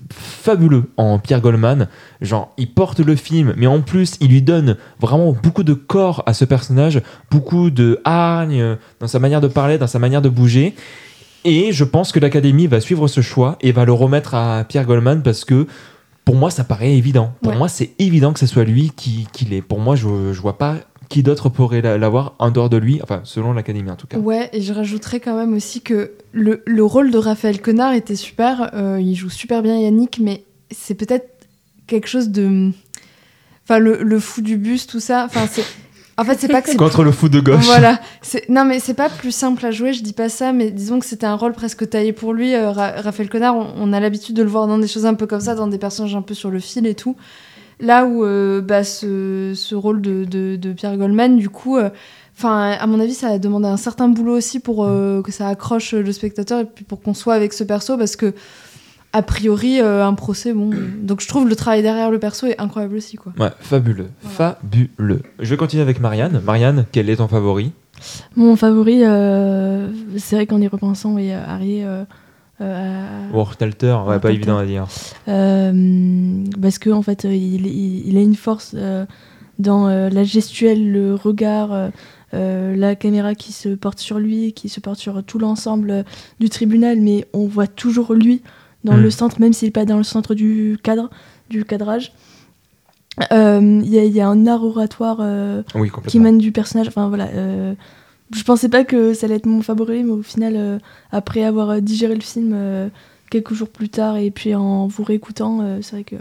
fabuleux 0.09 0.85
en 0.97 1.19
Pierre 1.19 1.41
Goldman. 1.41 1.87
Genre, 2.21 2.51
il 2.57 2.71
porte 2.73 2.99
le 2.99 3.15
film, 3.15 3.53
mais 3.57 3.67
en 3.67 3.81
plus, 3.81 4.15
il 4.19 4.29
lui 4.29 4.41
donne 4.41 4.77
vraiment 4.99 5.31
beaucoup 5.31 5.63
de 5.63 5.73
corps 5.73 6.23
à 6.25 6.33
ce 6.33 6.45
personnage, 6.45 7.01
beaucoup 7.29 7.69
de 7.69 7.99
hargne 8.03 8.77
dans 8.99 9.07
sa 9.07 9.19
manière 9.19 9.41
de 9.41 9.47
parler, 9.47 9.77
dans 9.77 9.87
sa 9.87 9.99
manière 9.99 10.21
de 10.21 10.29
bouger. 10.29 10.73
Et 11.45 11.71
je 11.73 11.83
pense 11.83 12.11
que 12.11 12.19
l'Académie 12.19 12.67
va 12.67 12.79
suivre 12.79 13.07
ce 13.07 13.21
choix 13.21 13.57
et 13.61 13.71
va 13.73 13.85
le 13.85 13.93
remettre 13.93 14.33
à 14.33 14.63
Pierre 14.63 14.85
Goldman 14.85 15.21
parce 15.23 15.43
que 15.45 15.67
pour 16.25 16.35
moi, 16.35 16.49
ça 16.49 16.63
paraît 16.63 16.93
évident. 16.93 17.33
Pour 17.41 17.51
Ouais. 17.51 17.57
moi, 17.57 17.67
c'est 17.67 17.91
évident 17.99 18.31
que 18.31 18.39
ce 18.39 18.47
soit 18.47 18.63
lui 18.63 18.91
qui, 18.95 19.27
qui 19.33 19.43
l'est. 19.45 19.61
Pour 19.61 19.79
moi, 19.79 19.97
je, 19.97 20.07
je 20.31 20.41
vois 20.41 20.57
pas 20.57 20.77
qui 21.13 21.23
d'autre 21.23 21.49
pourrait 21.49 21.81
la- 21.81 21.97
l'avoir 21.97 22.33
en 22.39 22.51
dehors 22.51 22.69
de 22.69 22.77
lui, 22.77 22.99
enfin, 23.03 23.21
selon 23.23 23.53
l'Académie 23.53 23.89
en 23.91 23.95
tout 23.95 24.07
cas. 24.07 24.17
Ouais, 24.17 24.49
et 24.53 24.61
je 24.61 24.73
rajouterais 24.73 25.19
quand 25.19 25.35
même 25.37 25.53
aussi 25.53 25.81
que 25.81 26.11
le, 26.31 26.61
le 26.65 26.83
rôle 26.83 27.11
de 27.11 27.17
Raphaël 27.17 27.61
Quenard 27.61 27.93
était 27.93 28.15
super. 28.15 28.71
euh, 28.73 28.99
il 29.01 29.15
joue 29.15 29.29
super 29.29 29.61
bien 29.61 29.77
Yannick, 29.79 30.19
mais 30.19 30.43
c'est 30.71 30.95
peut-être 30.95 31.27
quelque 31.87 32.07
chose 32.07 32.29
de. 32.29 32.71
Enfin, 33.65 33.79
le, 33.79 34.03
le 34.03 34.19
fou 34.19 34.41
du 34.41 34.57
bus, 34.57 34.87
tout 34.87 34.99
ça. 34.99 35.25
Enfin, 35.25 35.47
c'est. 35.49 35.63
En 36.15 36.23
fait, 36.25 36.37
c'est 36.39 36.47
pas 36.47 36.61
que 36.61 36.69
c'est. 36.69 36.75
Contre 36.77 37.03
le 37.03 37.11
fou 37.11 37.27
de 37.29 37.39
gauche. 37.39 37.65
Voilà. 37.65 37.99
C'est- 38.21 38.47
Non, 38.49 38.65
mais 38.65 38.79
c'est 38.79 38.93
pas 38.93 39.09
plus 39.09 39.31
simple 39.31 39.65
à 39.65 39.71
jouer, 39.71 39.93
je 39.93 40.03
dis 40.03 40.13
pas 40.13 40.29
ça, 40.29 40.53
mais 40.53 40.69
disons 40.69 40.99
que 40.99 41.05
c'était 41.07 41.25
un 41.25 41.33
rôle 41.35 41.53
presque 41.53 41.89
taillé 41.89 42.13
pour 42.13 42.33
lui. 42.33 42.53
Euh, 42.53 42.71
Ra- 42.71 43.01
Raphaël 43.01 43.29
Quenard, 43.29 43.55
on, 43.55 43.67
on 43.77 43.93
a 43.93 43.99
l'habitude 43.99 44.35
de 44.35 44.43
le 44.43 44.49
voir 44.49 44.67
dans 44.67 44.77
des 44.77 44.87
choses 44.87 45.05
un 45.07 45.15
peu 45.15 45.25
comme 45.25 45.39
ça, 45.41 45.55
dans 45.55 45.65
des 45.67 45.79
personnages 45.79 46.15
un 46.15 46.21
peu 46.21 46.33
sur 46.35 46.51
le 46.51 46.59
fil 46.59 46.85
et 46.85 46.93
tout. 46.93 47.15
Là 47.83 48.05
où 48.05 48.23
euh, 48.23 48.61
bah, 48.61 48.83
ce, 48.83 49.51
ce 49.55 49.75
rôle 49.75 50.01
de, 50.01 50.23
de- 50.25 50.55
de 50.55 50.73
Pierre 50.73 50.95
Goldman, 50.97 51.37
du 51.37 51.49
coup, 51.49 51.77
euh, 51.77 51.89
enfin, 52.37 52.71
à 52.79 52.87
mon 52.87 52.99
avis, 52.99 53.13
ça 53.13 53.27
a 53.27 53.37
demandé 53.39 53.67
un 53.67 53.77
certain 53.77 54.07
boulot 54.07 54.37
aussi 54.37 54.59
pour 54.59 54.85
euh, 54.85 55.21
que 55.21 55.31
ça 55.31 55.47
accroche 55.49 55.93
le 55.93 56.11
spectateur 56.11 56.61
et 56.61 56.65
puis 56.65 56.85
pour 56.85 57.01
qu'on 57.01 57.13
soit 57.13 57.33
avec 57.33 57.51
ce 57.53 57.63
perso, 57.63 57.97
parce 57.97 58.15
que 58.15 58.33
a 59.15 59.21
priori, 59.21 59.79
euh, 59.81 60.03
un 60.05 60.13
procès, 60.13 60.53
bon. 60.53 60.71
Donc 61.03 61.21
je 61.21 61.27
trouve 61.27 61.47
le 61.47 61.55
travail 61.55 61.81
derrière 61.81 62.09
le 62.09 62.19
perso 62.19 62.47
est 62.47 62.59
incroyable 62.59 62.95
aussi, 62.95 63.17
quoi. 63.17 63.33
Ouais, 63.37 63.51
fabuleux. 63.59 64.07
Fabuleux. 64.21 65.21
Je 65.39 65.49
vais 65.49 65.57
continuer 65.57 65.83
avec 65.83 65.99
Marianne. 65.99 66.41
Marianne, 66.45 66.85
quel 66.91 67.09
est 67.09 67.17
ton 67.17 67.27
favori? 67.27 67.71
Mon 68.35 68.55
favori, 68.55 69.01
euh, 69.03 69.87
c'est 70.17 70.35
vrai 70.37 70.47
qu'en 70.47 70.59
y 70.61 70.67
repensant, 70.67 71.13
oui, 71.13 71.31
Harry. 71.31 71.83
euh, 71.83 72.03
euh, 72.63 73.29
Wartalter, 73.33 73.97
ouais, 74.07 74.19
pas 74.19 74.31
évident 74.31 74.57
à 74.57 74.65
dire. 74.65 74.87
Euh, 75.27 76.43
parce 76.61 76.79
que 76.79 76.89
en 76.89 77.01
fait, 77.01 77.25
euh, 77.25 77.33
il, 77.35 77.65
il- 77.67 78.07
il 78.07 78.17
a 78.17 78.21
une 78.21 78.35
force 78.35 78.71
euh, 78.75 79.05
dans 79.59 79.87
la 79.87 80.23
gestuelle, 80.23 80.91
le 80.91 81.13
regard, 81.13 81.91
la 82.31 82.95
caméra 82.95 83.35
qui 83.35 83.51
se 83.53 83.69
porte 83.69 83.99
sur 83.99 84.17
lui, 84.17 84.53
qui 84.53 84.67
se 84.67 84.79
porte 84.79 84.97
sur 84.97 85.23
tout 85.23 85.37
l'ensemble 85.37 86.03
du 86.39 86.49
tribunal, 86.49 86.99
mais 86.99 87.27
on 87.33 87.45
voit 87.45 87.67
toujours 87.67 88.13
lui 88.15 88.41
dans 88.83 88.97
le 88.97 89.11
centre, 89.11 89.39
même 89.39 89.53
s'il 89.53 89.67
n'est 89.67 89.71
pas 89.71 89.85
dans 89.85 89.97
le 89.97 90.03
centre 90.03 90.33
du 90.33 90.79
cadre, 90.81 91.11
du 91.51 91.63
cadrage. 91.65 92.13
Il 93.31 93.85
y, 93.85 93.99
a- 93.99 94.03
il 94.05 94.11
y 94.11 94.21
a 94.21 94.27
un 94.27 94.47
art 94.47 94.63
oratoire 94.63 95.21
Oui, 95.75 95.91
qui 96.07 96.17
émane 96.17 96.39
du 96.39 96.51
personnage. 96.51 96.87
Enfin 96.87 97.07
voilà. 97.09 97.27
Je 98.33 98.43
pensais 98.43 98.69
pas 98.69 98.83
que 98.83 99.13
ça 99.13 99.25
allait 99.25 99.35
être 99.35 99.45
mon 99.45 99.61
favori, 99.61 100.03
mais 100.03 100.11
au 100.11 100.23
final, 100.23 100.53
euh, 100.55 100.79
après 101.11 101.43
avoir 101.43 101.69
euh, 101.69 101.79
digéré 101.79 102.15
le 102.15 102.21
film 102.21 102.51
euh, 102.53 102.89
quelques 103.29 103.53
jours 103.53 103.69
plus 103.69 103.89
tard 103.89 104.17
et 104.17 104.31
puis 104.31 104.55
en 104.55 104.87
vous 104.87 105.03
réécoutant, 105.03 105.61
euh, 105.61 105.79
c'est 105.81 105.95
vrai 105.95 106.03
que 106.03 106.15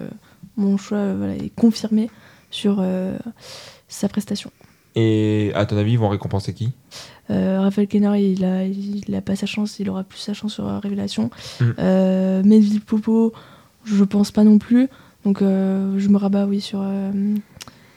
mon 0.57 0.77
choix 0.77 1.15
voilà, 1.15 1.35
est 1.35 1.55
confirmé 1.55 2.11
sur 2.51 2.85
sa 3.89 4.09
prestation. 4.11 4.51
Et 4.95 5.51
à 5.55 5.65
ton 5.65 5.79
avis, 5.79 5.93
ils 5.93 5.99
vont 5.99 6.11
récompenser 6.11 6.53
qui? 6.53 6.73
Raphaël 7.31 7.89
Kenner, 7.89 8.21
il 8.21 8.45
a, 8.45 8.67
il 8.67 9.15
a 9.15 9.23
pas 9.23 9.37
sa 9.37 9.47
chance, 9.47 9.79
il 9.79 9.89
aura 9.89 10.05
plus 10.05 10.19
sa 10.19 10.35
chance 10.35 10.53
sur 10.53 10.67
Révélation. 10.83 11.31
Mm. 11.61 11.65
Euh, 11.79 12.43
Melville 12.45 12.83
Popo, 12.83 13.33
je 13.85 14.05
pense 14.05 14.31
pas 14.31 14.45
non 14.45 14.59
plus. 14.59 14.89
Donc 15.25 15.39
je 15.41 16.09
me 16.09 16.19
rabats, 16.19 16.45
oui, 16.45 16.61
sur 16.61 16.85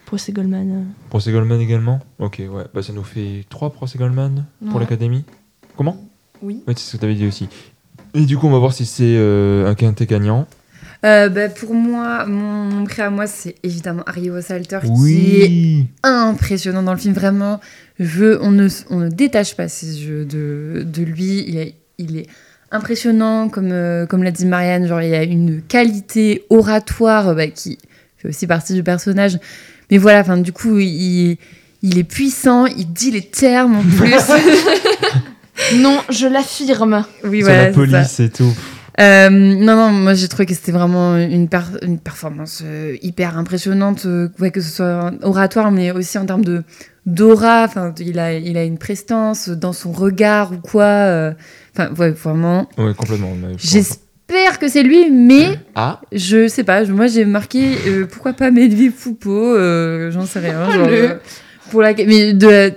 Procès 0.06 0.32
Goldman. 0.32 0.86
Procès 1.10 1.32
Goldman 1.32 1.60
également 1.60 1.99
Ok, 2.19 2.38
ouais. 2.40 2.64
Bah, 2.73 2.82
ça 2.84 2.94
nous 2.94 3.03
fait 3.03 3.45
trois 3.49 3.72
procès 3.73 3.98
Goldman 3.98 4.45
pour 4.65 4.76
Ouais. 4.76 4.82
l'Académie. 4.82 5.26
Comment? 5.77 5.98
Oui. 6.41 6.61
Oui, 6.68 6.73
c'est 6.77 6.84
ce 6.84 6.91
que 6.94 6.98
tu 6.98 7.06
avais 7.06 7.15
dit 7.15 7.27
aussi. 7.27 7.48
Et 8.14 8.26
du 8.26 8.38
coup, 8.38 8.48
on 8.48 8.52
va 8.52 8.60
voir 8.60 8.73
si 8.73 8.86
c'est 8.86 9.03
euh, 9.18 9.68
un 9.69 9.76
quintet 9.76 10.06
gagnant. 10.06 10.48
Euh, 11.03 11.27
bah, 11.30 11.49
pour 11.49 11.73
moi, 11.73 12.26
mon, 12.26 12.64
mon 12.65 12.84
prix 12.86 13.02
à 13.02 13.10
moi, 13.10 13.27
c'est 13.27 13.56
évidemment 13.64 14.03
Harry 14.06 14.30
Salter 14.41 14.80
qui 14.84 14.88
est 14.88 14.91
Oui 14.91 15.88
impressionnant 16.03 16.84
dans 16.84 16.94
le 16.94 16.99
film. 16.99 17.14
Vraiment, 17.14 17.60
je, 17.99 18.40
on, 18.41 18.52
ne, 18.52 18.68
on 18.90 18.99
ne 18.99 19.10
détache 19.10 19.56
pas 19.56 19.68
ses 19.68 20.03
yeux 20.06 20.26
de, 20.26 20.84
de 20.86 21.03
lui. 21.03 21.44
Il 21.48 21.57
est, 21.57 21.76
il 21.98 22.18
est 22.18 22.27
impressionnant, 22.72 23.49
comme, 23.49 23.72
euh, 23.72 24.06
comme 24.06 24.23
l'a 24.23 24.32
dit 24.32 24.45
Marianne. 24.45 24.88
Genre, 24.88 25.02
il 25.02 25.14
a 25.14 25.23
une 25.23 25.61
qualité 25.61 26.45
oratoire 26.49 27.36
bah, 27.36 27.48
qui 27.48 27.77
fait 28.18 28.30
aussi 28.30 28.48
partie 28.48 28.73
du 28.73 28.84
personnage. 28.84 29.38
Mais 29.91 29.98
voilà, 29.98 30.22
enfin, 30.22 30.38
du 30.38 30.52
coup, 30.52 30.78
il, 30.80 31.38
il 31.82 31.98
est 31.98 32.03
puissant, 32.03 32.66
il 32.66 32.91
dit 32.91 33.12
les 33.12 33.22
termes 33.24 33.76
en 33.78 33.84
plus. 33.98 34.14
Non, 35.78 36.02
je 36.10 36.28
l'affirme. 36.28 37.06
oui, 37.24 37.38
Sur 37.40 37.48
voilà. 37.48 37.68
la 37.68 37.72
police 37.72 38.20
et 38.20 38.30
tout. 38.30 38.53
Euh, 38.99 39.30
non, 39.30 39.76
non, 39.76 39.91
moi 39.91 40.14
j'ai 40.14 40.28
trouvé 40.30 40.45
que 40.45 40.53
c'était 40.53 40.72
vraiment 40.72 41.18
une, 41.18 41.49
per- 41.49 41.80
une 41.82 41.98
performance 41.99 42.62
euh, 42.64 42.95
hyper 43.02 43.38
impressionnante, 43.38 44.06
euh, 44.06 44.30
ouais, 44.40 44.52
que 44.52 44.62
ce 44.62 44.70
soit 44.70 45.12
oratoire, 45.22 45.72
mais 45.72 45.91
aussi 45.91 46.18
en 46.18 46.26
termes 46.26 46.45
de 46.45 46.64
d'aura. 47.06 47.64
Enfin, 47.66 47.94
il 47.99 48.20
a, 48.20 48.34
il 48.34 48.56
a 48.57 48.64
une 48.64 48.78
prestance 48.78 49.49
dans 49.49 49.74
son 49.74 49.91
regard 49.91 50.52
ou 50.53 50.57
quoi. 50.57 50.84
euh, 50.86 51.34
Enfin, 51.78 51.90
ouais, 51.95 52.12
vraiment. 52.12 52.70
Ouais, 52.78 52.94
complètement. 52.94 53.32
pense- 53.80 53.99
J'espère 54.27 54.60
que 54.60 54.68
c'est 54.68 54.84
lui, 54.84 55.11
mais 55.11 55.60
Ah, 55.76 56.02
je 56.11 56.47
sais 56.47 56.64
pas. 56.64 56.84
Moi 56.85 57.07
j'ai 57.07 57.26
marqué 57.26 57.76
euh, 57.88 58.06
pourquoi 58.11 58.34
pas 58.34 58.52
Medvi 58.52 58.89
Poupeau, 58.89 59.56
euh, 59.56 60.10
j'en 60.11 60.26
sais 60.26 60.39
rien. 60.39 60.69
genre, 60.72 60.88
Le- 60.88 60.93
euh, 61.11 61.14
pour 61.72 61.81
la, 61.81 61.93
mais 61.93 62.34
de, 62.34 62.47
la- 62.47 62.69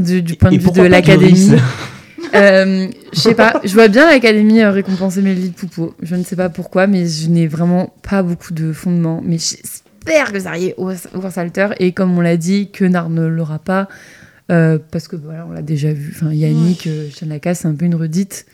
du, 0.00 0.22
du 0.22 0.34
point 0.34 0.50
de 0.50 0.56
et 0.56 0.58
vue 0.58 0.70
de 0.72 0.82
l'académie. 0.82 1.52
Euh, 2.34 2.88
je 3.14 3.18
sais 3.20 3.34
pas, 3.34 3.58
je 3.64 3.72
vois 3.72 3.88
bien 3.88 4.06
l'Académie 4.06 4.62
récompenser 4.62 5.22
Melville 5.22 5.52
Poupeau. 5.52 5.94
Je 6.02 6.14
ne 6.14 6.22
sais 6.22 6.36
pas 6.36 6.50
pourquoi, 6.50 6.86
mais 6.86 7.06
je 7.06 7.26
n'ai 7.30 7.46
vraiment 7.46 7.94
pas 8.02 8.22
beaucoup 8.22 8.52
de 8.52 8.70
fondements. 8.74 9.22
Mais 9.24 9.38
j'espère 9.38 10.30
que 10.30 10.38
ça 10.40 10.50
arrive 10.50 10.74
au 10.76 10.92
Salter. 11.30 11.68
Et 11.78 11.92
comme 11.92 12.18
on 12.18 12.20
l'a 12.20 12.36
dit, 12.36 12.70
que 12.70 12.84
Nard 12.84 13.08
ne 13.08 13.26
l'aura 13.26 13.58
pas. 13.58 13.88
euh, 14.50 14.78
parce 14.90 15.08
que 15.08 15.16
voilà, 15.16 15.46
on 15.48 15.52
l'a 15.52 15.62
déjà 15.62 15.90
vu. 15.94 16.12
Enfin, 16.14 16.30
Yannick, 16.30 16.86
euh, 16.86 17.08
c'est 17.54 17.66
un 17.66 17.74
peu 17.74 17.86
une 17.86 17.94
redite. 17.94 18.44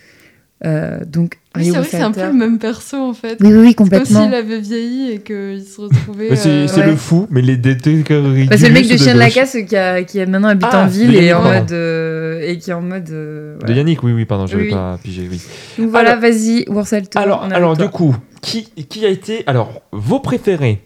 Euh, 0.64 1.00
donc, 1.04 1.38
Oui, 1.56 1.64
c'est 1.66 1.70
vrai 1.70 1.82
que 1.82 1.90
c'est 1.90 2.00
un 2.00 2.10
peu 2.10 2.26
le 2.26 2.32
même 2.32 2.58
perso 2.58 2.96
en 2.96 3.14
fait. 3.14 3.38
Oui, 3.40 3.48
oui, 3.48 3.54
oui, 3.58 3.68
C'est 3.68 3.74
comme 3.74 3.88
complètement. 3.88 4.24
s'il 4.24 4.34
avait 4.34 4.58
vieilli 4.58 5.12
et 5.12 5.18
qu'il 5.20 5.62
se 5.62 5.80
retrouvait. 5.80 6.34
C'est 6.34 6.48
euh, 6.48 6.66
c'est 6.66 6.80
ouais. 6.80 6.86
le 6.86 6.96
fou, 6.96 7.26
mais 7.30 7.42
les 7.42 7.56
détecteurs 7.56 8.22
Bah, 8.22 8.56
c'est 8.56 8.68
le 8.68 8.74
mec 8.74 8.88
de 8.88 8.96
Chien 8.96 9.14
de 9.14 9.18
la 9.20 9.30
Casse 9.30 9.56
qui, 9.68 9.76
a, 9.76 10.02
qui 10.02 10.20
a 10.20 10.26
maintenant 10.26 10.48
habite 10.48 10.68
Ah, 10.72 10.84
en 10.84 10.86
ville 10.88 11.14
et 11.14 11.26
Yannick, 11.26 11.34
en 11.34 11.42
mode 11.60 11.72
euh, 11.72 12.40
et 12.42 12.58
qui 12.58 12.70
est 12.70 12.74
en 12.74 12.80
mode 12.82 13.08
euh, 13.10 13.58
De. 13.58 13.72
Yannick, 13.72 14.02
oui, 14.02 14.12
oui, 14.12 14.24
pardon, 14.24 14.46
j'avais 14.46 14.62
Oui, 14.64 14.68
oui. 14.68 14.74
pas 14.74 14.98
pigé, 15.02 15.28
oui. 15.30 15.40
Donc 15.78 15.90
voilà, 15.90 16.16
vas-y, 16.16 16.64
Warsalter. 16.68 17.18
Alors, 17.18 17.44
alors 17.52 17.76
du 17.76 17.88
coup, 17.88 18.16
qui, 18.42 18.64
qui 18.88 19.06
a 19.06 19.08
été. 19.08 19.44
Alors, 19.46 19.80
vos 19.92 20.18
préférés 20.18 20.82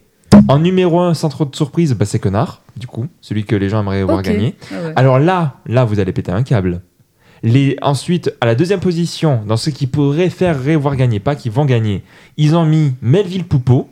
En 0.48 0.58
numéro 0.58 1.00
1, 1.00 1.14
sans 1.14 1.30
trop 1.30 1.44
de 1.46 1.56
surprise, 1.56 1.94
bah, 1.94 2.04
c'est 2.04 2.18
Connard, 2.18 2.62
du 2.76 2.86
coup, 2.86 3.06
celui 3.22 3.44
que 3.44 3.56
les 3.56 3.68
gens 3.70 3.80
aimeraient 3.80 4.02
voir 4.04 4.18
Ok. 4.18 4.24
gagner. 4.26 4.54
Ah 4.70 4.74
ouais. 4.86 4.92
Alors 4.96 5.18
là, 5.18 5.54
là, 5.66 5.84
vous 5.84 5.98
allez 5.98 6.12
péter 6.12 6.30
un 6.32 6.42
câble. 6.42 6.82
Les, 7.42 7.76
ensuite, 7.82 8.32
à 8.40 8.46
la 8.46 8.54
deuxième 8.54 8.80
position, 8.80 9.40
dans 9.46 9.56
ceux 9.56 9.70
qui 9.70 9.86
pourraient 9.86 10.30
faire 10.30 10.56
voir 10.78 10.96
gagner, 10.96 11.20
pas 11.20 11.34
qui 11.36 11.48
vont 11.50 11.64
gagner, 11.64 12.02
ils 12.36 12.56
ont 12.56 12.64
mis 12.64 12.92
Melville 13.02 13.44
Poupeau 13.44 13.88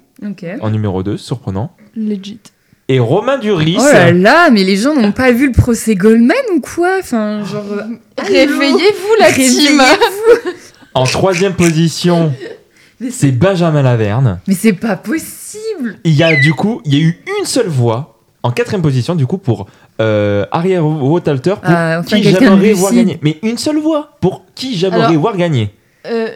en 0.60 0.70
numéro 0.70 1.02
2, 1.02 1.16
surprenant, 1.16 1.72
Legit. 1.94 2.40
et 2.88 2.98
Romain 2.98 3.38
Duris. 3.38 3.76
Oh 3.78 3.84
là 3.92 4.12
là, 4.12 4.50
mais 4.50 4.64
les 4.64 4.76
gens 4.76 4.94
n'ont 4.94 5.12
pas 5.12 5.30
vu 5.32 5.46
le 5.46 5.52
procès 5.52 5.94
Goldman 5.94 6.36
ou 6.54 6.60
quoi? 6.60 6.96
Enfin, 7.00 7.44
genre. 7.44 7.64
euh, 7.72 7.82
allô 8.16 8.28
Réveillez-vous 8.28 9.14
la 9.20 9.32
team 9.32 9.44
Réveillez-vous. 9.44 10.50
En 10.94 11.04
troisième 11.04 11.54
position, 11.54 12.32
c'est 13.10 13.32
Benjamin 13.32 13.82
Laverne. 13.82 14.40
Mais 14.48 14.54
c'est 14.54 14.72
pas 14.72 14.96
possible 14.96 15.98
Il 16.04 16.14
y 16.14 16.22
a 16.22 16.34
du 16.36 16.54
coup, 16.54 16.80
il 16.84 16.94
y 16.94 16.96
a 16.96 17.00
eu 17.00 17.18
une 17.40 17.44
seule 17.46 17.68
voix 17.68 18.18
en 18.42 18.50
quatrième 18.50 18.82
position 18.82 19.14
du 19.14 19.26
coup 19.26 19.38
pour 19.38 19.66
euh, 20.00 20.44
Ariel 20.52 20.80
Rotalter 20.80 21.54
pour 21.62 21.64
Ah, 21.64 21.98
enfin, 22.00 22.16
qui 22.16 22.22
j'aimerais 22.24 22.72
voir 22.72 22.92
gagner. 22.92 23.18
Mais 23.22 23.38
une 23.42 23.58
seule 23.58 23.78
voix 23.78 24.10
pour 24.20 24.44
qui 24.54 24.76
j'aimerais 24.76 25.16
voir 25.16 25.36
gagner. 25.36 25.70
Euh, 26.08 26.28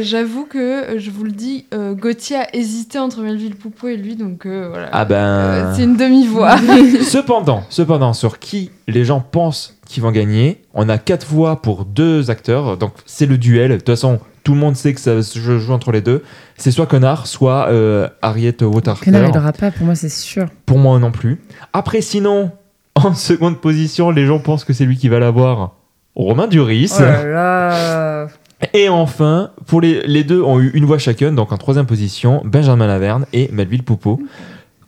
J'avoue 0.00 0.46
que, 0.46 0.94
euh, 0.94 0.98
je 0.98 1.10
vous 1.10 1.24
le 1.24 1.32
dis, 1.32 1.66
euh, 1.74 1.94
Gauthier 1.94 2.36
a 2.36 2.56
hésité 2.56 2.98
entre 2.98 3.20
Melville 3.20 3.56
Poupeau 3.56 3.88
et 3.88 3.96
lui, 3.96 4.16
donc 4.16 4.46
euh, 4.46 4.68
voilà. 4.70 4.88
Ah 4.92 5.04
ben. 5.04 5.16
Euh, 5.16 5.72
c'est 5.76 5.84
une 5.84 5.96
demi-voix. 5.96 6.56
cependant, 7.02 7.62
cependant, 7.68 8.12
sur 8.12 8.38
qui 8.38 8.70
les 8.88 9.04
gens 9.04 9.20
pensent 9.20 9.76
qu'ils 9.86 10.02
vont 10.02 10.12
gagner, 10.12 10.62
on 10.72 10.88
a 10.88 10.98
quatre 10.98 11.26
voix 11.26 11.60
pour 11.60 11.84
deux 11.84 12.30
acteurs, 12.30 12.76
donc 12.78 12.92
c'est 13.04 13.26
le 13.26 13.36
duel. 13.36 13.72
De 13.72 13.76
toute 13.76 13.86
façon, 13.86 14.18
tout 14.44 14.54
le 14.54 14.60
monde 14.60 14.76
sait 14.76 14.94
que 14.94 15.00
ça 15.00 15.22
se 15.22 15.38
joue 15.38 15.72
entre 15.72 15.92
les 15.92 16.00
deux. 16.00 16.22
C'est 16.56 16.70
soit 16.70 16.86
Connard, 16.86 17.26
soit 17.26 17.68
euh, 17.68 18.08
Harriet 18.22 18.62
Waterter. 18.62 19.04
Connard, 19.04 19.30
il 19.30 19.36
aura 19.38 19.52
pas, 19.52 19.70
pour 19.70 19.84
moi, 19.84 19.94
c'est 19.94 20.08
sûr. 20.08 20.46
Pour 20.64 20.78
moi 20.78 20.98
non 20.98 21.10
plus. 21.10 21.40
Après, 21.72 22.00
sinon, 22.00 22.50
en 22.94 23.14
seconde 23.14 23.60
position, 23.60 24.10
les 24.10 24.26
gens 24.26 24.38
pensent 24.38 24.64
que 24.64 24.72
c'est 24.72 24.84
lui 24.84 24.96
qui 24.96 25.08
va 25.08 25.18
l'avoir. 25.18 25.72
Romain 26.14 26.46
Duris. 26.46 26.92
Oh 26.98 27.02
là 27.02 27.24
là 27.24 28.26
Et 28.74 28.88
enfin, 28.88 29.50
pour 29.66 29.80
les, 29.80 30.02
les 30.06 30.24
deux 30.24 30.42
ont 30.42 30.60
eu 30.60 30.70
une 30.74 30.84
voix 30.84 30.98
chacun, 30.98 31.32
donc 31.32 31.52
en 31.52 31.56
troisième 31.56 31.86
position, 31.86 32.42
Benjamin 32.44 32.86
Laverne 32.86 33.24
et 33.32 33.48
Melville 33.52 33.82
Poupeau. 33.82 34.20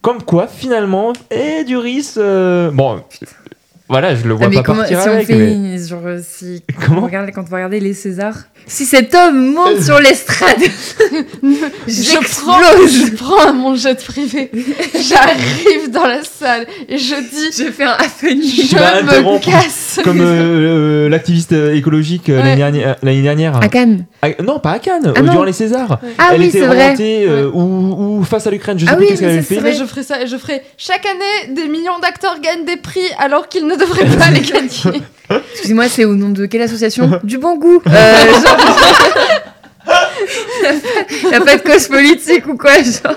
Comme 0.02 0.22
quoi, 0.22 0.46
finalement, 0.46 1.14
et 1.30 1.64
Duris, 1.64 2.12
euh, 2.18 2.70
bon, 2.70 3.00
voilà, 3.88 4.14
je 4.14 4.26
le 4.28 4.34
vois 4.34 4.46
Ah, 4.46 4.48
mais 4.50 4.56
pas 4.56 4.62
comment, 4.62 4.78
partir 4.80 5.00
si 5.00 5.08
on 5.08 5.12
avec. 5.12 5.26
fait, 5.26 5.34
mais- 5.38 5.54
une- 5.76 5.78
genre, 5.78 6.00
si, 6.22 6.62
Comment 6.86 7.00
on 7.02 7.06
regarde, 7.06 7.30
quand 7.34 7.40
on 7.42 7.50
va 7.50 7.56
regarder 7.56 7.80
les 7.80 7.94
Césars, 7.94 8.36
si 8.66 8.84
cet 8.86 9.14
homme 9.14 9.52
monte 9.52 9.82
sur 9.82 9.98
l'estrade, 10.00 10.56
je, 11.42 11.58
j'explose 11.86 13.06
je 13.06 13.14
prends 13.16 13.52
mon 13.52 13.74
jet 13.74 14.02
privé, 14.04 14.50
j'arrive 14.94 15.90
dans 15.90 16.06
la 16.06 16.22
salle 16.24 16.66
et 16.88 16.98
je 16.98 17.14
dis 17.14 17.64
Je 17.64 17.70
fais 17.70 17.84
un 17.84 17.92
happening. 17.92 18.42
je 18.42 18.74
me 18.76 19.38
casse. 19.38 20.00
Comme 20.02 20.20
euh, 20.20 21.04
euh, 21.04 21.08
l'activiste 21.08 21.52
écologique 21.52 22.28
euh, 22.28 22.42
Ouais. 22.42 22.56
l'année 23.02 23.22
dernière. 23.22 23.56
À 23.62 23.68
Cannes. 23.68 24.06
Ah, 24.22 24.28
non, 24.42 24.58
pas 24.58 24.72
à 24.72 24.78
Cannes, 24.78 25.12
Ah 25.16 25.20
euh, 25.20 25.22
durant 25.22 25.44
les 25.44 25.52
Césars. 25.52 25.98
Ah 26.18 26.30
Elle 26.34 26.40
oui, 26.40 26.46
était 26.48 26.60
c'est 26.60 26.66
vrai. 26.66 26.84
remontée 26.86 27.24
euh, 27.28 27.50
ou, 27.52 28.18
ou 28.20 28.24
face 28.24 28.46
à 28.46 28.50
l'Ukraine, 28.50 28.78
je 28.78 28.84
sais 28.86 28.90
Ah 28.92 28.96
plus 28.96 29.04
oui, 29.04 29.08
qu'est-ce 29.10 29.20
qu'elle 29.20 29.30
avait 29.30 29.42
fait. 29.42 29.60
Mais 29.60 29.74
je 29.74 29.84
ferai 29.84 30.02
ça 30.02 30.20
et 30.22 30.26
je 30.26 30.36
ferai 30.36 30.62
chaque 30.76 31.04
année 31.06 31.54
des 31.54 31.68
millions 31.68 31.98
d'acteurs 32.00 32.38
gagnent 32.40 32.64
des 32.64 32.76
prix 32.76 33.00
alors 33.18 33.48
qu'ils 33.48 33.66
ne 33.66 33.76
devraient 33.76 34.04
pas 34.16 34.30
les 34.32 34.40
gagner. 34.40 35.02
Excusez-moi, 35.52 35.88
c'est 35.88 36.04
au 36.04 36.14
nom 36.14 36.30
de 36.30 36.46
quelle 36.46 36.62
association 36.62 37.20
Du 37.24 37.38
bon 37.38 37.56
goût. 37.56 37.80
Euh, 37.86 38.14
genre... 38.32 38.58
y 41.30 41.34
a 41.34 41.40
pas 41.40 41.56
de 41.56 41.62
cause 41.62 41.88
politique 41.88 42.46
ou 42.46 42.56
quoi 42.56 42.74
genre. 42.82 43.16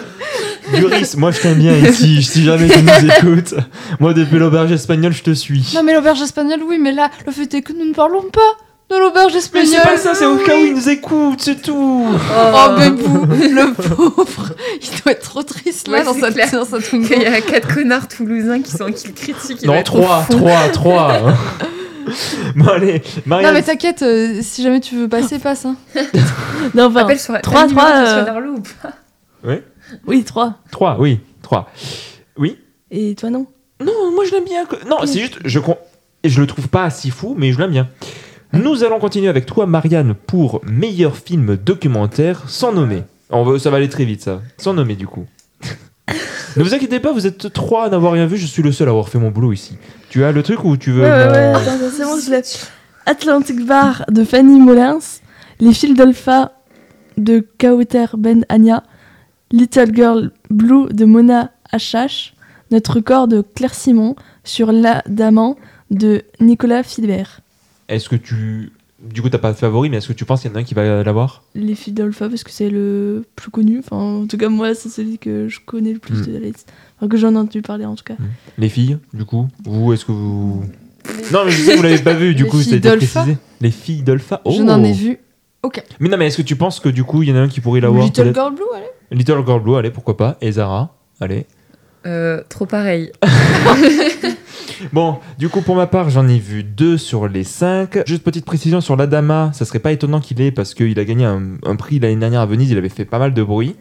Duris, 0.74 1.14
moi 1.16 1.32
je 1.32 1.40
t'aime 1.40 1.60
bien 1.60 1.74
ici, 1.78 2.22
si 2.24 2.44
jamais 2.44 2.68
tu 2.68 2.80
nous 2.82 3.12
écoutes. 3.12 3.54
Moi, 4.00 4.14
depuis 4.14 4.38
l'auberge 4.38 4.72
espagnole, 4.72 5.14
je 5.14 5.24
te 5.24 5.32
suis. 5.34 5.72
Non 5.76 5.84
mais 5.84 5.94
l'auberge 5.94 6.22
espagnole 6.22 6.60
oui 6.68 6.78
mais 6.78 6.92
là 6.92 7.10
le 7.26 7.32
fait 7.32 7.54
est 7.54 7.62
que 7.62 7.72
nous 7.74 7.86
ne 7.86 7.94
parlons 7.94 8.24
pas 8.24 8.42
de 8.90 8.98
l'auberge 9.00 9.32
Mais 9.34 9.40
espagnole. 9.40 9.68
c'est 9.70 9.82
pas 9.82 9.98
ça, 9.98 10.14
c'est 10.14 10.26
au 10.26 10.38
cas 10.38 10.56
où 10.56 10.60
ils 10.66 10.74
nous 10.74 10.90
écoutent, 10.90 11.42
c'est 11.42 11.62
tout. 11.62 12.06
Oh 12.10 12.70
bébou, 12.78 13.26
le 13.30 13.74
pauvre, 13.74 14.50
il 14.82 15.02
doit 15.02 15.12
être 15.14 15.24
trop 15.30 15.44
triste 15.44 15.88
là 15.88 16.00
Ouais, 16.00 16.04
dans 16.04 16.14
sa 16.14 16.32
dans 16.32 16.66
sa 16.66 16.78
Il 16.94 17.22
y 17.22 17.26
a 17.26 17.42
quatre 17.42 17.74
connards 17.74 18.08
toulousains 18.10 18.62
qui 18.62 18.72
sont 18.72 18.92
qui 18.92 19.08
le 19.08 19.14
critiquent. 19.14 19.60
il 19.62 19.68
Non, 19.68 19.74
être 19.76 19.96
au 19.96 20.02
3, 20.02 20.24
fond. 20.24 20.38
3, 20.38 20.70
3. 20.70 21.22
bon, 22.56 22.68
allez, 22.68 22.94
Non 23.00 23.22
Marianne. 23.26 23.54
mais 23.54 23.64
t'inquiète, 23.64 24.02
euh, 24.02 24.40
si 24.42 24.64
jamais 24.64 24.80
tu 24.80 24.96
veux 24.96 25.08
passer, 25.10 25.40
passe. 25.40 25.66
Hein. 25.66 25.76
Non, 26.74 26.86
enfin, 26.86 27.02
Appelle 27.02 27.20
sur 27.20 27.40
trois, 27.42 27.64
le 27.64 27.70
numéro 27.70 27.86
trois, 27.88 27.92
de 28.00 28.04
euh, 28.04 28.06
François 28.06 28.24
Darlot 28.24 28.54
ou 28.56 28.62
pas 28.82 28.94
oui, 30.06 30.24
3. 30.24 30.56
3, 30.72 30.98
oui, 31.00 31.20
3. 31.42 31.70
Oui 32.38 32.58
Et 32.92 33.16
toi, 33.16 33.30
non? 33.30 33.48
Non, 33.80 34.12
moi 34.14 34.26
je 34.26 34.32
l'aime 34.32 34.44
bien. 34.44 34.66
Non, 34.90 34.98
c'est 35.06 35.20
juste, 35.20 35.40
je, 35.46 35.60
con- 35.60 35.78
je 36.24 36.42
le 36.42 36.48
trouve 36.48 36.68
pas 36.68 36.90
si 36.90 37.10
fou, 37.10 37.36
mais 37.38 37.54
je 37.54 37.60
l'aime 37.60 37.72
bien. 37.72 37.88
Nous 38.54 38.84
allons 38.84 39.00
continuer 39.00 39.30
avec 39.30 39.46
toi, 39.46 39.66
Marianne, 39.66 40.14
pour 40.14 40.62
meilleur 40.66 41.16
film 41.18 41.56
documentaire 41.56 42.44
sans 42.50 42.72
nommer. 42.74 43.04
On 43.30 43.44
va, 43.44 43.60
ça 43.60 43.70
va 43.70 43.78
aller 43.78 43.90
très 43.90 44.04
vite, 44.06 44.22
ça. 44.24 44.42
Sans 44.58 44.74
nommer, 44.74 44.96
du 44.96 45.06
coup. 45.08 45.26
Ne 46.56 46.64
vous 46.64 46.74
inquiétez 46.74 47.00
pas, 47.00 47.12
vous 47.12 47.28
êtes 47.28 47.52
trois 47.54 47.86
à 47.86 47.90
n'avoir 47.90 48.14
rien 48.14 48.26
vu, 48.26 48.38
je 48.38 48.46
suis 48.46 48.64
le 48.64 48.72
seul 48.72 48.88
à 48.88 48.92
avoir 48.92 49.10
fait 49.10 49.20
mon 49.20 49.30
boulot 49.32 49.52
ici. 49.54 49.78
Tu 50.10 50.24
as 50.24 50.32
le 50.32 50.42
truc 50.44 50.64
ou 50.64 50.78
tu 50.78 50.92
veux. 50.92 51.02
Ouais, 51.04 51.10
ouais, 51.10 51.26
mon- 51.26 51.32
ouais, 51.32 51.38
attends, 51.56 51.72
attends, 51.72 51.92
c'est 51.96 52.04
bon, 52.04 52.18
je 52.26 52.32
l'ai. 52.32 52.42
Atlantic 53.06 53.66
Bar 53.66 54.06
de 54.10 54.24
Fanny 54.24 54.60
Molins, 54.60 55.00
Les 55.60 55.74
fils 55.74 55.96
d'Alpha 55.96 56.52
de 57.18 57.46
Kauter 57.60 58.06
Ben 58.18 58.46
Anya, 58.50 58.84
Little 59.52 59.94
Girl 59.96 60.32
Blue 60.50 60.88
de 60.92 61.06
Mona 61.06 61.52
Achache, 61.72 62.34
Notre 62.72 63.00
corps 63.00 63.28
de 63.28 63.42
Claire 63.56 63.74
Simon 63.74 64.16
sur 64.44 64.72
l'Adamant 64.72 65.56
de 65.90 66.24
Nicolas 66.42 66.84
Philibert. 66.84 67.40
Est-ce 67.90 68.10
que 68.10 68.16
tu. 68.18 68.72
Du 69.02 69.22
coup, 69.22 69.30
t'as 69.30 69.38
pas 69.38 69.52
de 69.52 69.58
favori, 69.58 69.90
mais 69.90 69.98
est-ce 69.98 70.08
que 70.08 70.14
tu 70.14 70.26
penses 70.26 70.42
qu'il 70.42 70.50
y 70.50 70.54
en 70.54 70.58
a 70.58 70.60
un 70.60 70.64
qui 70.64 70.74
va 70.74 71.04
l'avoir? 71.04 71.44
Les 71.54 71.76
fils 71.76 71.94
d'Alpha 71.94 72.30
parce 72.30 72.44
que 72.44 72.50
c'est 72.50 72.70
le 72.72 73.24
plus 73.36 73.52
connu. 73.52 73.78
Enfin, 73.80 73.96
en 73.96 74.26
tout 74.28 74.38
cas, 74.38 74.50
moi, 74.50 74.74
c'est 74.74 74.90
celui 74.90 75.20
que 75.20 75.48
je 75.48 75.60
connais 75.64 75.94
le 75.94 76.00
plus 76.00 76.22
Mm. 76.22 76.26
de 76.26 76.32
la 76.34 76.40
liste. 76.40 76.72
Enfin, 76.98 77.08
que 77.08 77.16
j'en 77.18 77.34
ai 77.34 77.38
entendu 77.38 77.62
parler 77.62 77.86
en 77.86 77.96
tout 77.96 78.04
cas. 78.04 78.16
Les 78.58 78.70
filles, 78.70 78.98
du 79.14 79.24
coup? 79.24 79.48
Vous, 79.66 79.94
est-ce 79.94 80.04
que 80.04 80.12
vous. 80.12 80.64
Non, 81.32 81.46
mais 81.46 81.52
je 81.52 81.62
sais 81.62 81.72
que 81.74 81.78
vous 81.78 81.84
l'avez 81.84 82.00
pas 82.02 82.14
vu, 82.14 82.34
du 82.34 82.44
Les 82.44 82.50
coup, 82.50 82.58
filles 82.60 82.80
d'Alpha 82.80 83.22
précisé. 83.22 83.38
Les 83.62 83.72
filles 83.72 84.02
d'Alpha 84.02 84.42
Je 84.46 84.62
Oh. 84.62 84.64
n'en 84.64 84.84
ai 84.84 84.94
vu. 84.94 85.20
Mais 86.00 86.08
non, 86.10 86.18
mais 86.18 86.28
est-ce 86.28 86.38
que 86.38 86.42
tu 86.44 86.56
penses 86.56 86.80
que 86.80 86.88
du 86.90 87.04
coup, 87.04 87.24
il 87.24 87.30
y 87.30 87.32
en 87.32 87.36
a 87.36 87.40
un 87.42 87.48
qui 87.50 87.60
pourrait 87.62 87.82
l'avoir 87.82 88.04
Little 88.06 88.34
Girl 88.34 88.54
Blue, 88.56 88.64
allez. 88.76 88.86
Little 89.12 89.44
Girl 89.46 89.62
Blue, 89.62 89.76
allez, 89.76 89.92
pourquoi 89.92 90.16
pas. 90.18 90.38
Et 90.42 90.54
Zara, 90.54 90.96
allez. 91.20 91.46
Euh, 92.06 92.42
Trop 92.50 92.66
pareil. 92.66 93.12
Bon, 94.94 95.18
du 95.40 95.50
coup, 95.50 95.62
pour 95.62 95.76
ma 95.76 95.88
part, 95.88 96.10
j'en 96.12 96.28
ai 96.28 96.38
vu 96.38 96.64
deux 96.64 96.98
sur 96.98 97.28
les 97.28 97.44
cinq. 97.44 97.98
Juste 98.06 98.24
petite 98.24 98.46
précision 98.46 98.80
sur 98.80 98.96
l'Adama, 98.96 99.50
ça 99.54 99.66
serait 99.66 99.80
pas 99.80 99.92
étonnant 99.92 100.20
qu'il 100.20 100.40
ait 100.42 100.52
parce 100.52 100.76
qu'il 100.76 101.00
a 101.00 101.06
gagné 101.06 101.26
un, 101.26 101.58
un 101.66 101.76
prix 101.76 102.00
l'année 102.00 102.16
dernière 102.18 102.42
à 102.42 102.46
Venise, 102.46 102.70
il 102.70 102.78
avait 102.78 102.90
fait 102.90 103.06
pas 103.06 103.18
mal 103.18 103.34
de 103.34 103.42
bruit. 103.44 103.76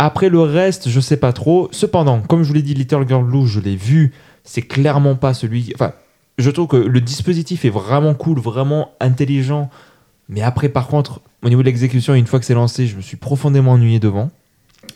Après 0.00 0.28
le 0.28 0.40
reste, 0.40 0.88
je 0.88 1.00
sais 1.00 1.16
pas 1.16 1.32
trop. 1.32 1.68
Cependant, 1.72 2.20
comme 2.20 2.42
je 2.42 2.48
vous 2.48 2.54
l'ai 2.54 2.62
dit, 2.62 2.74
Little 2.74 3.06
Girl 3.06 3.24
Blue, 3.24 3.46
je 3.46 3.60
l'ai 3.60 3.76
vu, 3.76 4.12
c'est 4.44 4.62
clairement 4.62 5.14
pas 5.14 5.34
celui. 5.34 5.72
Enfin, 5.74 5.92
je 6.36 6.50
trouve 6.50 6.68
que 6.68 6.76
le 6.76 7.00
dispositif 7.00 7.64
est 7.64 7.70
vraiment 7.70 8.14
cool, 8.14 8.38
vraiment 8.38 8.92
intelligent. 9.00 9.70
Mais 10.28 10.42
après, 10.42 10.68
par 10.68 10.88
contre, 10.88 11.20
au 11.42 11.48
niveau 11.48 11.62
de 11.62 11.66
l'exécution, 11.66 12.14
une 12.14 12.26
fois 12.26 12.38
que 12.38 12.44
c'est 12.44 12.54
lancé, 12.54 12.86
je 12.86 12.96
me 12.96 13.02
suis 13.02 13.16
profondément 13.16 13.72
ennuyé 13.72 13.98
devant. 13.98 14.30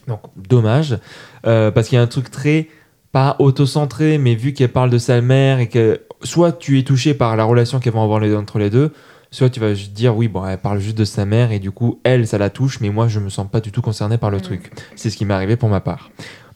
Donc, 0.09 0.21
dommage. 0.37 0.99
Euh, 1.47 1.71
parce 1.71 1.89
qu'il 1.89 1.97
y 1.97 1.99
a 1.99 2.03
un 2.03 2.07
truc 2.07 2.31
très 2.31 2.69
pas 3.11 3.37
auto-centré, 3.39 4.17
mais 4.19 4.35
vu 4.35 4.55
qu'elle 4.55 4.71
parle 4.71 4.91
de 4.91 4.99
sa 4.99 5.21
mère 5.21 5.59
et 5.59 5.69
que 5.69 6.01
soit 6.23 6.53
tu 6.53 6.79
es 6.79 6.83
touché 6.83 7.15
par 7.15 7.37
la 7.37 7.45
relation 7.45 7.79
qu'elles 7.79 7.93
vont 7.93 8.03
avoir 8.03 8.21
les, 8.21 8.35
entre 8.35 8.59
les 8.59 8.71
deux, 8.71 8.93
soit 9.31 9.51
tu 9.51 9.61
vas 9.61 9.73
dire 9.73 10.17
oui, 10.17 10.29
bon, 10.29 10.47
elle 10.47 10.59
parle 10.59 10.79
juste 10.79 10.97
de 10.97 11.05
sa 11.05 11.27
mère 11.27 11.53
et 11.53 11.59
du 11.59 11.71
coup, 11.71 12.01
elle, 12.05 12.27
ça 12.27 12.39
la 12.39 12.49
touche, 12.49 12.81
mais 12.81 12.89
moi, 12.89 13.09
je 13.09 13.21
me 13.21 13.29
sens 13.29 13.47
pas 13.51 13.61
du 13.61 13.71
tout 13.71 13.83
concerné 13.83 14.17
par 14.17 14.31
le 14.31 14.41
truc. 14.41 14.71
C'est 14.97 15.11
ce 15.11 15.17
qui 15.17 15.25
m'est 15.27 15.35
arrivé 15.35 15.57
pour 15.57 15.69
ma 15.69 15.81
part. 15.81 16.11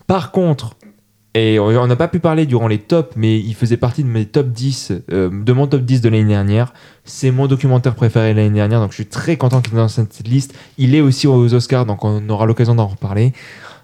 Par 0.06 0.30
contre, 0.30 0.76
et 1.36 1.58
on 1.58 1.86
n'a 1.86 1.96
pas 1.96 2.08
pu 2.08 2.18
parler 2.18 2.46
durant 2.46 2.66
les 2.66 2.78
tops, 2.78 3.14
mais 3.14 3.38
il 3.38 3.54
faisait 3.54 3.76
partie 3.76 4.02
de 4.02 4.08
mes 4.08 4.24
top 4.24 4.48
10, 4.48 4.92
euh, 5.12 5.28
de 5.30 5.52
mon 5.52 5.66
top 5.66 5.82
10 5.82 6.00
de 6.00 6.08
l'année 6.08 6.24
dernière. 6.24 6.72
C'est 7.04 7.30
mon 7.30 7.46
documentaire 7.46 7.94
préféré 7.94 8.32
de 8.32 8.38
l'année 8.38 8.54
dernière, 8.54 8.80
donc 8.80 8.92
je 8.92 8.94
suis 8.94 9.06
très 9.06 9.36
content 9.36 9.60
qu'il 9.60 9.74
est 9.74 9.76
dans 9.76 9.88
cette 9.88 10.26
liste. 10.26 10.54
Il 10.78 10.94
est 10.94 11.02
aussi 11.02 11.26
aux 11.26 11.52
Oscars, 11.52 11.84
donc 11.84 12.04
on 12.06 12.26
aura 12.30 12.46
l'occasion 12.46 12.74
d'en 12.74 12.86
reparler. 12.86 13.34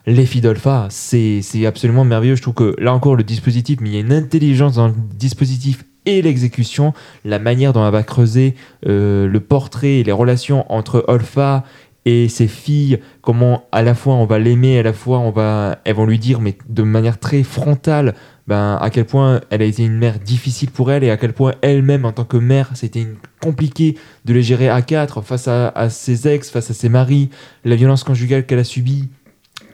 Les 0.06 0.26
Fidolfa, 0.26 0.88
c'est 0.90 1.42
c'est 1.42 1.64
absolument 1.64 2.04
merveilleux. 2.04 2.34
Je 2.34 2.42
trouve 2.42 2.54
que 2.54 2.74
là 2.78 2.92
encore, 2.92 3.14
le 3.14 3.22
dispositif, 3.22 3.78
mais 3.80 3.90
il 3.90 3.94
y 3.94 3.96
a 3.98 4.00
une 4.00 4.12
intelligence 4.12 4.74
dans 4.74 4.88
le 4.88 4.94
dispositif 5.14 5.84
et 6.06 6.22
l'exécution, 6.22 6.92
la 7.24 7.38
manière 7.38 7.72
dont 7.72 7.86
elle 7.86 7.92
va 7.92 8.02
creuser 8.02 8.56
euh, 8.86 9.28
le 9.28 9.40
portrait 9.40 10.00
et 10.00 10.02
les 10.02 10.10
relations 10.10 10.70
entre 10.72 11.04
Olfa 11.06 11.62
et 12.04 12.28
ses 12.28 12.48
filles, 12.48 12.98
comment 13.20 13.68
à 13.70 13.82
la 13.82 13.94
fois 13.94 14.14
on 14.14 14.24
va 14.24 14.40
l'aimer, 14.40 14.80
à 14.80 14.82
la 14.82 14.92
fois 14.92 15.20
on 15.20 15.30
va, 15.30 15.78
elles 15.84 15.94
vont 15.94 16.06
lui 16.06 16.18
dire, 16.18 16.40
mais 16.40 16.56
de 16.68 16.82
manière 16.82 17.20
très 17.20 17.44
frontale, 17.44 18.16
ben, 18.48 18.76
à 18.80 18.90
quel 18.90 19.04
point 19.04 19.40
elle 19.50 19.62
a 19.62 19.66
été 19.66 19.84
une 19.84 19.98
mère 19.98 20.18
difficile 20.18 20.72
pour 20.72 20.90
elle 20.90 21.04
et 21.04 21.10
à 21.10 21.16
quel 21.16 21.32
point 21.32 21.54
elle-même, 21.62 22.04
en 22.04 22.10
tant 22.10 22.24
que 22.24 22.36
mère, 22.36 22.70
c'était 22.74 23.06
compliqué 23.40 23.96
de 24.24 24.34
les 24.34 24.42
gérer 24.42 24.68
à 24.68 24.82
quatre 24.82 25.22
face 25.22 25.46
à 25.46 25.90
ses 25.90 26.26
ex, 26.26 26.50
face 26.50 26.72
à 26.72 26.74
ses 26.74 26.88
maris, 26.88 27.30
la 27.64 27.76
violence 27.76 28.02
conjugale 28.02 28.46
qu'elle 28.46 28.58
a 28.58 28.64
subie. 28.64 29.08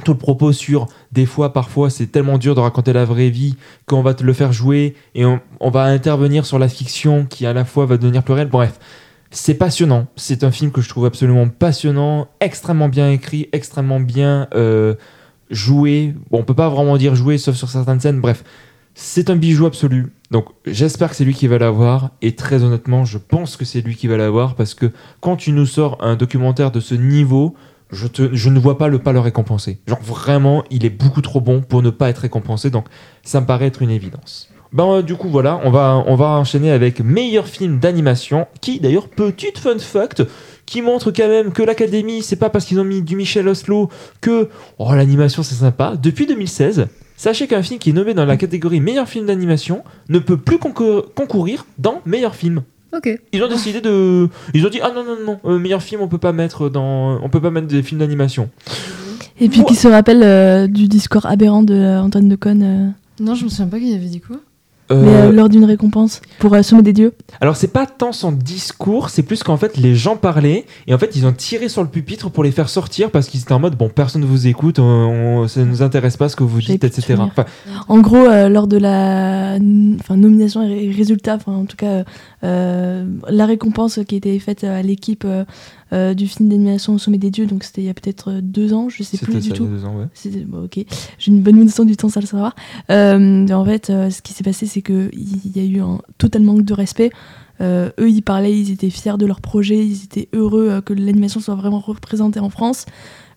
Tout 0.05 0.13
le 0.13 0.19
propos 0.19 0.53
sur 0.53 0.87
des 1.13 1.27
fois, 1.27 1.53
parfois, 1.53 1.91
c'est 1.91 2.07
tellement 2.07 2.39
dur 2.39 2.55
de 2.55 2.61
raconter 2.61 2.93
la 2.93 3.05
vraie 3.05 3.31
vie 3.31 3.57
qu'on 3.87 4.03
va 4.03 4.15
te 4.15 4.23
le 4.23 4.33
faire 4.33 4.53
jouer 4.53 4.95
et 5.15 5.25
on, 5.25 5.71
va 5.71 5.85
intervenir 5.85 6.47
sur 6.47 6.59
la 6.59 6.69
fiction 6.69 7.27
qui 7.27 7.47
à 7.47 7.53
la 7.53 7.65
fois 7.65 7.87
va 7.87 7.97
devenir 7.97 8.23
plurielle. 8.23 8.49
Bref, 8.49 8.79
c'est 9.31 9.55
passionnant. 9.55 10.07
C'est 10.17 10.45
un 10.45 10.51
film 10.51 10.71
que 10.71 10.81
je 10.81 10.89
trouve 10.89 11.07
absolument 11.07 11.49
passionnant, 11.49 12.29
extrêmement 12.41 12.89
bien 12.89 13.11
écrit, 13.11 13.49
extrêmement 13.53 14.01
bien 14.01 14.49
euh, 14.55 14.95
joué. 15.51 16.15
Bon, 16.31 16.39
on 16.41 16.45
peut 16.45 16.55
pas 16.55 16.69
vraiment 16.69 16.97
dire 16.97 17.15
joué, 17.15 17.39
sauf 17.39 17.57
sur 17.57 17.69
certaines 17.69 18.01
scènes. 18.01 18.21
Bref, 18.21 18.45
c'est 18.95 19.31
un 19.31 19.37
bijou 19.37 19.67
absolu. 19.67 20.13
Donc, 20.31 20.47
j'espère 20.67 21.11
que 21.11 21.17
c'est 21.17 21.25
lui 21.25 21.35
qui 21.35 21.47
va 21.47 21.59
l'avoir. 21.59 22.11
Et 22.21 22.35
très 22.35 22.63
honnêtement, 22.63 23.05
je 23.05 23.19
pense 23.19 23.57
que 23.57 23.65
c'est 23.65 23.81
lui 23.81 23.97
qui 23.97 24.09
va 24.09 24.17
l'avoir 24.17 24.55
parce 24.55 24.75
que 24.75 24.91
quand 25.21 25.37
tu 25.37 25.53
nous 25.53 25.67
sors 25.67 25.99
un 26.01 26.17
documentaire 26.17 26.71
de 26.71 26.81
ce 26.81 26.95
niveau, 26.95 27.55
je, 27.91 28.49
ne 28.49 28.59
vois 28.59 28.79
pas 28.79 28.89
le 28.89 28.99
pas 28.99 29.13
le 29.13 29.21
récompenser. 29.21 29.79
Genre 29.87 30.01
vraiment, 30.03 30.65
il 30.71 30.85
est 30.85 30.91
beaucoup 30.91 31.23
trop 31.23 31.41
bon 31.41 31.61
pour 31.61 31.83
ne 31.83 31.91
pas 31.91 32.11
être 32.11 32.19
récompensé. 32.19 32.71
Donc, 32.71 32.87
ça 33.23 33.41
me 33.41 33.47
paraît 33.47 33.67
être 33.67 33.83
une 33.83 33.91
évidence. 33.91 34.51
Ben, 34.73 34.85
euh, 34.85 35.03
du 35.03 35.15
coup, 35.15 35.29
voilà, 35.29 35.61
on 35.65 35.71
va, 35.71 36.05
on 36.07 36.15
va 36.15 36.27
enchaîner 36.27 36.71
avec 36.71 37.01
meilleur 37.01 37.47
film 37.47 37.79
d'animation, 37.79 38.47
qui 38.61 38.81
d'ailleurs, 38.81 39.09
petite 39.09 39.59
fun 39.59 39.79
fact, 39.79 40.23
qui 40.67 40.83
montre 40.83 41.11
quand 41.11 41.29
même 41.29 41.53
que 41.53 41.63
l'Académie, 41.63 42.23
c'est 42.23 42.37
pas 42.37 42.51
parce 42.51 42.67
qu'ils 42.67 42.79
ont 42.79 42.85
mis 42.85 43.01
du 43.01 43.17
Michel 43.17 43.49
Oslo 43.49 43.89
que 44.21 44.51
oh, 44.79 44.93
l'animation 44.93 45.43
c'est 45.43 45.55
sympa. 45.55 45.95
Depuis 45.97 46.27
2016, 46.27 46.89
sachez 47.17 47.47
qu'un 47.47 47.63
film 47.63 47.79
qui 47.79 47.91
est 47.91 47.95
nommé 47.95 48.13
dans 48.13 48.27
la 48.27 48.37
catégorie 48.37 48.81
meilleur 48.81 49.09
film 49.09 49.25
d'animation 49.25 49.83
ne 50.11 50.19
peut 50.19 50.37
plus 50.37 50.59
concou- 50.59 51.03
concourir 51.15 51.65
dans 51.79 52.03
meilleur 52.05 52.35
film. 52.35 52.63
Ok. 52.97 53.19
Ils 53.33 53.43
ont 53.43 53.49
décidé 53.49 53.81
de, 53.81 54.29
ils 54.55 54.67
ont 54.67 54.71
dit 54.71 54.81
ah 54.83 54.91
non 54.95 55.05
non 55.05 55.17
non, 55.25 55.41
euh, 55.45 55.59
meilleur 55.59 55.83
film 55.83 56.01
on 56.01 56.09
peut 56.09 56.19
pas 56.19 56.33
mettre 56.33 56.69
dans, 56.69 57.21
on 57.23 57.29
peut 57.29 57.41
pas 57.41 57.51
mettre 57.51 57.67
des 57.67 57.83
films 57.83 58.01
d'animation. 58.01 58.49
Et 59.41 59.49
puis 59.49 59.65
qui 59.65 59.75
se 59.75 59.89
rappelle 59.89 60.23
euh, 60.23 60.67
du 60.67 60.89
discours 60.89 61.27
aberrant 61.27 61.63
de 61.63 61.75
euh, 61.75 62.01
Antoine 62.01 62.29
Decaune 62.29 62.63
euh, 62.63 63.23
Non, 63.23 63.35
je 63.35 63.45
me 63.45 63.49
souviens 63.49 63.69
pas 63.69 63.79
qu'il 63.79 63.95
avait 63.95 64.07
dit 64.07 64.21
quoi. 64.21 64.37
Euh, 64.91 65.03
mais, 65.05 65.29
euh, 65.29 65.33
lors 65.33 65.49
d'une 65.49 65.65
récompense 65.65 66.23
pour 66.39 66.55
euh, 66.55 66.63
Sommet 66.63 66.83
des 66.83 66.93
Dieux. 66.93 67.13
Alors 67.41 67.57
c'est 67.57 67.73
pas 67.73 67.87
tant 67.87 68.13
son 68.13 68.33
discours, 68.33 69.11
c'est 69.11 69.23
plus 69.23 69.43
qu'en 69.43 69.59
fait 69.59 69.77
les 69.77 69.95
gens 69.95 70.17
parlaient 70.17 70.65
et 70.87 70.95
en 70.95 70.99
fait 70.99 71.15
ils 71.15 71.27
ont 71.27 71.33
tiré 71.33 71.69
sur 71.69 71.83
le 71.83 71.89
pupitre 71.89 72.31
pour 72.31 72.43
les 72.43 72.51
faire 72.51 72.69
sortir 72.71 73.11
parce 73.11 73.29
qu'ils 73.29 73.41
étaient 73.41 73.53
en 73.53 73.61
mode 73.61 73.77
bon 73.77 73.91
personne 73.91 74.23
ne 74.23 74.27
vous 74.27 74.47
écoute, 74.47 74.79
on, 74.79 75.47
ça 75.47 75.63
nous 75.65 75.83
intéresse 75.83 76.17
pas 76.17 76.29
ce 76.29 76.37
que 76.37 76.45
vous 76.45 76.61
dites, 76.61 76.85
etc. 76.85 77.17
Enfin, 77.19 77.45
En 77.89 77.99
gros, 77.99 78.17
euh, 78.17 78.49
lors 78.49 78.67
de 78.67 78.79
la 78.79 79.59
enfin, 80.01 80.17
nomination 80.17 80.63
et 80.63 80.91
résultat, 80.91 81.35
enfin 81.35 81.53
en 81.53 81.65
tout 81.67 81.77
cas 81.77 82.05
euh, 82.45 83.05
la 83.29 83.47
récompense 83.47 84.01
qui 84.09 84.17
était 84.17 84.39
faite 84.39 84.65
à 84.65 84.81
l'équipe 84.83 85.27
euh, 85.93 86.15
du 86.15 86.27
film 86.29 86.49
d'animation 86.49 86.95
au 86.95 86.99
Sommet 86.99 87.19
des 87.19 87.31
Dieux, 87.31 87.47
donc 87.47 87.65
c'était 87.65 87.81
il 87.83 87.87
y 87.87 87.91
a 87.91 87.95
peut-être 87.95 88.31
euh, 88.31 88.41
deux 88.43 88.73
ans, 88.75 88.89
je 88.89 89.03
sais 89.03 89.17
plus 89.19 89.41
du 89.41 89.51
tout. 89.51 89.67
deux 89.67 89.85
ans, 89.85 89.97
ouais. 89.99 90.45
Bon, 90.47 90.65
ok, 90.65 90.85
j'ai 91.19 91.31
une 91.33 91.41
bonne 91.43 91.59
notion 91.59 91.85
du 91.85 91.97
temps, 91.97 92.09
ça 92.09 92.21
le 92.21 92.27
savoir. 92.27 92.55
Euh, 92.91 93.49
en 93.49 93.65
fait, 93.65 93.87
ce 93.87 94.21
qui 94.23 94.33
s'est 94.33 94.45
passé, 94.45 94.67
c'est 94.67 94.83
qu'il 94.83 95.11
y 95.57 95.61
a 95.61 95.65
eu 95.65 95.81
un 95.81 96.01
total 96.19 96.43
manque 96.43 96.65
de 96.65 96.75
respect. 96.75 97.11
Eux, 97.61 97.93
ils 97.99 98.23
parlaient, 98.23 98.57
ils 98.59 98.71
étaient 98.71 98.91
fiers 98.91 99.17
de 99.19 99.27
leur 99.27 99.41
projet, 99.41 99.85
ils 99.85 100.05
étaient 100.05 100.29
heureux 100.33 100.81
que 100.81 100.93
l'animation 100.93 101.41
soit 101.41 101.55
vraiment 101.57 101.81
représentée 101.81 102.41
en 102.41 102.51
France. 102.51 102.87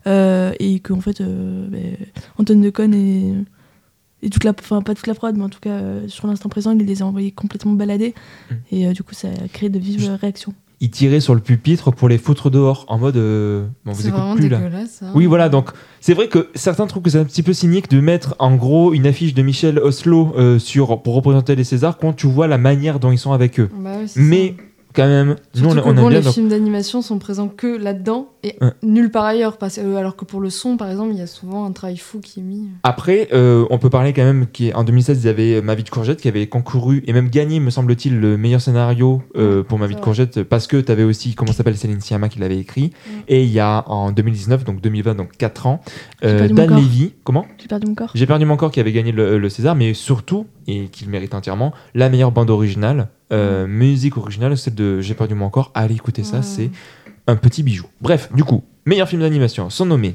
Et 0.06 0.80
qu'en 0.82 1.00
fait, 1.00 1.20
euh, 1.20 1.68
ben, 1.68 1.96
Antoine 2.38 2.60
Decaune 2.60 2.94
et, 2.94 3.34
et 4.22 4.30
toute 4.30 4.44
la, 4.44 4.52
enfin 4.58 4.82
pas 4.82 4.94
toute 4.94 5.06
la 5.06 5.14
prod, 5.14 5.36
mais 5.36 5.44
en 5.44 5.48
tout 5.48 5.60
cas 5.60 5.70
euh, 5.70 6.08
sur 6.08 6.26
l'instant 6.28 6.48
présent, 6.48 6.70
il 6.72 6.78
les 6.84 7.02
a 7.02 7.06
envoyés 7.06 7.30
complètement 7.32 7.72
balader. 7.72 8.14
Mm. 8.50 8.54
Et 8.72 8.86
euh, 8.86 8.92
du 8.92 9.02
coup, 9.02 9.14
ça 9.14 9.28
a 9.28 9.48
créé 9.48 9.68
de 9.68 9.78
vives 9.78 10.00
Je- 10.04 10.10
réactions. 10.12 10.54
Ils 10.82 10.90
tiraient 10.90 11.20
sur 11.20 11.34
le 11.36 11.40
pupitre 11.40 11.92
pour 11.92 12.08
les 12.08 12.18
foutre 12.18 12.50
dehors 12.50 12.84
en 12.88 12.98
mode 12.98 13.16
euh, 13.16 13.66
bon, 13.84 13.92
vous 13.92 14.08
écoute 14.08 14.20
plus 14.34 14.48
là. 14.48 14.58
hein. 15.00 15.12
Oui, 15.14 15.26
voilà, 15.26 15.48
donc 15.48 15.70
c'est 16.00 16.12
vrai 16.12 16.26
que 16.26 16.48
certains 16.56 16.88
trouvent 16.88 17.04
que 17.04 17.10
c'est 17.10 17.20
un 17.20 17.24
petit 17.24 17.44
peu 17.44 17.52
cynique 17.52 17.88
de 17.88 18.00
mettre 18.00 18.34
en 18.40 18.56
gros 18.56 18.92
une 18.92 19.06
affiche 19.06 19.32
de 19.32 19.42
Michel 19.42 19.78
Oslo 19.78 20.34
euh, 20.36 20.58
sur, 20.58 21.00
pour 21.00 21.14
représenter 21.14 21.54
les 21.54 21.62
Césars 21.62 21.98
quand 21.98 22.14
tu 22.14 22.26
vois 22.26 22.48
la 22.48 22.58
manière 22.58 22.98
dont 22.98 23.12
ils 23.12 23.18
sont 23.18 23.30
avec 23.30 23.60
eux. 23.60 23.70
Bah 23.72 23.90
Mais 24.16 24.56
ça. 24.58 24.62
Quand 24.94 25.06
même, 25.06 25.36
nous 25.56 25.64
on, 25.66 25.70
Surtout 25.72 25.82
que 25.84 25.88
on 25.88 25.94
bon, 25.94 26.00
aime 26.02 26.08
bien. 26.08 26.18
les 26.18 26.24
donc- 26.24 26.34
films 26.34 26.48
d'animation 26.48 27.02
sont 27.02 27.18
présents 27.18 27.48
que 27.48 27.66
là-dedans 27.76 28.28
et 28.44 28.56
Ouais. 28.60 28.70
nulle 28.82 29.10
part 29.10 29.24
ailleurs. 29.24 29.56
Parce, 29.56 29.78
euh, 29.78 29.96
alors 29.96 30.16
que 30.16 30.24
pour 30.24 30.40
le 30.40 30.50
son, 30.50 30.76
par 30.76 30.90
exemple, 30.90 31.10
il 31.12 31.18
y 31.18 31.22
a 31.22 31.26
souvent 31.26 31.64
un 31.64 31.72
travail 31.72 31.96
fou 31.96 32.20
qui 32.20 32.40
est 32.40 32.42
mis. 32.42 32.68
Après, 32.82 33.28
euh, 33.32 33.64
on 33.70 33.78
peut 33.78 33.90
parler 33.90 34.12
quand 34.12 34.24
même 34.24 34.46
qu'en 34.46 34.84
2016, 34.84 35.22
il 35.22 35.26
y 35.26 35.30
avait 35.30 35.54
euh, 35.56 35.62
Ma 35.62 35.74
vie 35.74 35.84
de 35.84 35.90
courgette 35.90 36.20
qui 36.20 36.28
avait 36.28 36.46
concouru 36.46 37.02
et 37.06 37.12
même 37.12 37.28
gagné, 37.30 37.60
me 37.60 37.70
semble-t-il, 37.70 38.18
le 38.18 38.36
meilleur 38.36 38.60
scénario 38.60 39.22
euh, 39.36 39.62
pour 39.62 39.78
Ma 39.78 39.86
vie 39.86 39.94
de 39.94 40.00
courgette 40.00 40.42
parce 40.42 40.66
que 40.66 40.76
tu 40.76 40.90
avais 40.92 41.04
aussi, 41.04 41.34
comment 41.34 41.52
s'appelle, 41.52 41.76
Céline 41.76 42.00
Sciamma 42.00 42.28
qui 42.28 42.38
l'avait 42.38 42.58
écrit. 42.58 42.90
Et 43.28 43.42
il 43.44 43.50
y 43.50 43.60
a 43.60 43.84
en 43.88 44.12
2019, 44.12 44.64
donc 44.64 44.80
2020, 44.80 45.14
donc 45.14 45.32
4 45.38 45.66
ans, 45.66 45.80
euh, 46.24 46.48
Dan. 46.48 46.74
Levy, 46.76 47.12
comment? 47.24 47.46
J'ai 47.60 47.68
perdu 47.68 47.86
mon 47.86 47.94
corps. 47.94 48.10
J'ai 48.14 48.26
perdu 48.26 48.44
mon 48.44 48.56
corps 48.56 48.70
qui 48.70 48.80
avait 48.80 48.92
gagné 48.92 49.12
le, 49.12 49.38
le 49.38 49.48
César, 49.48 49.74
mais 49.74 49.94
surtout, 49.94 50.46
et 50.66 50.86
qu'il 50.86 51.08
mérite 51.08 51.34
entièrement, 51.34 51.72
la 51.94 52.08
meilleure 52.08 52.32
bande 52.32 52.50
originale, 52.50 53.08
euh, 53.32 53.66
musique 53.66 54.16
originale, 54.16 54.56
celle 54.56 54.74
de 54.74 55.00
J'ai 55.00 55.14
perdu 55.14 55.34
mon 55.34 55.50
corps. 55.50 55.70
Allez 55.74 55.94
écouter 55.94 56.24
ça, 56.24 56.38
Ouais. 56.38 56.42
c'est 56.42 56.70
un 57.26 57.36
petit 57.36 57.62
bijou. 57.62 57.86
Bref, 58.00 58.30
du 58.34 58.44
coup, 58.44 58.62
meilleur 58.86 59.08
film 59.08 59.22
d'animation 59.22 59.70
sont 59.70 59.86
nommés 59.86 60.14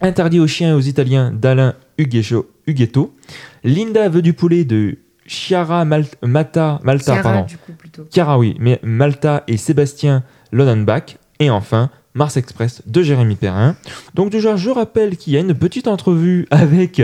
Interdit 0.00 0.40
aux 0.40 0.46
chiens 0.46 0.70
et 0.70 0.74
aux 0.74 0.80
Italiens 0.80 1.30
d'Alain 1.32 1.74
Huguetto, 1.98 3.14
Linda 3.62 4.08
veut 4.08 4.22
du 4.22 4.32
poulet 4.32 4.64
de 4.64 4.98
Chiara 5.26 5.84
Mal- 5.84 6.04
Mata, 6.22 6.80
Malta, 6.82 7.12
Chiara, 7.14 7.22
pardon. 7.22 7.46
du 7.46 7.56
coup, 7.56 7.72
plutôt. 7.72 8.04
Chiara, 8.12 8.38
oui, 8.38 8.56
mais 8.58 8.80
Malta 8.82 9.44
et 9.48 9.56
Sébastien 9.56 10.22
Lonenbach. 10.52 11.16
Et 11.40 11.48
enfin, 11.50 11.90
Mars 12.14 12.36
Express 12.36 12.82
de 12.86 13.02
Jérémy 13.02 13.34
Perrin. 13.34 13.76
Donc 14.14 14.30
déjà, 14.30 14.54
je 14.56 14.70
rappelle 14.70 15.16
qu'il 15.16 15.32
y 15.32 15.36
a 15.36 15.40
une 15.40 15.54
petite 15.54 15.88
entrevue 15.88 16.46
avec 16.50 17.00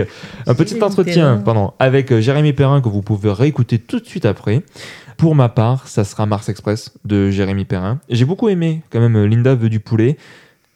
un 0.47 0.53
petit 0.55 0.69
Jérémy 0.69 0.83
entretien, 0.85 1.25
Perrin. 1.33 1.37
pardon, 1.39 1.73
avec 1.79 2.11
euh, 2.11 2.21
Jérémy 2.21 2.53
Perrin 2.53 2.81
que 2.81 2.87
vous 2.87 3.01
pouvez 3.01 3.31
réécouter 3.31 3.77
tout 3.77 3.99
de 3.99 4.05
suite 4.05 4.25
après. 4.25 4.63
Pour 5.17 5.35
ma 5.35 5.49
part, 5.49 5.87
ça 5.87 6.03
sera 6.03 6.25
Mars 6.25 6.47
Express 6.49 6.93
de 7.03 7.29
Jérémy 7.29 7.65
Perrin. 7.65 7.99
J'ai 8.09 8.25
beaucoup 8.25 8.47
aimé 8.49 8.83
quand 8.89 9.01
même 9.01 9.17
euh, 9.17 9.27
Linda 9.27 9.53
veut 9.53 9.69
du 9.69 9.81
poulet. 9.81 10.17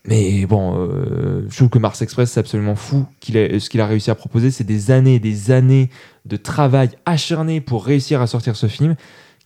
Mais 0.07 0.45
bon, 0.45 0.77
euh, 0.77 1.47
je 1.49 1.55
trouve 1.55 1.69
que 1.69 1.79
Mars 1.79 2.01
Express, 2.01 2.31
c'est 2.31 2.39
absolument 2.39 2.75
fou 2.75 3.07
qu'il 3.21 3.35
ce 3.59 3.69
qu'il 3.69 3.81
a 3.81 3.87
réussi 3.87 4.11
à 4.11 4.15
proposer. 4.15 4.51
C'est 4.51 4.63
des 4.63 4.91
années 4.91 5.15
et 5.15 5.19
des 5.19 5.49
années 5.49 5.89
de 6.25 6.37
travail 6.37 6.89
acharné 7.05 7.59
pour 7.59 7.85
réussir 7.85 8.21
à 8.21 8.27
sortir 8.27 8.55
ce 8.55 8.67
film, 8.67 8.95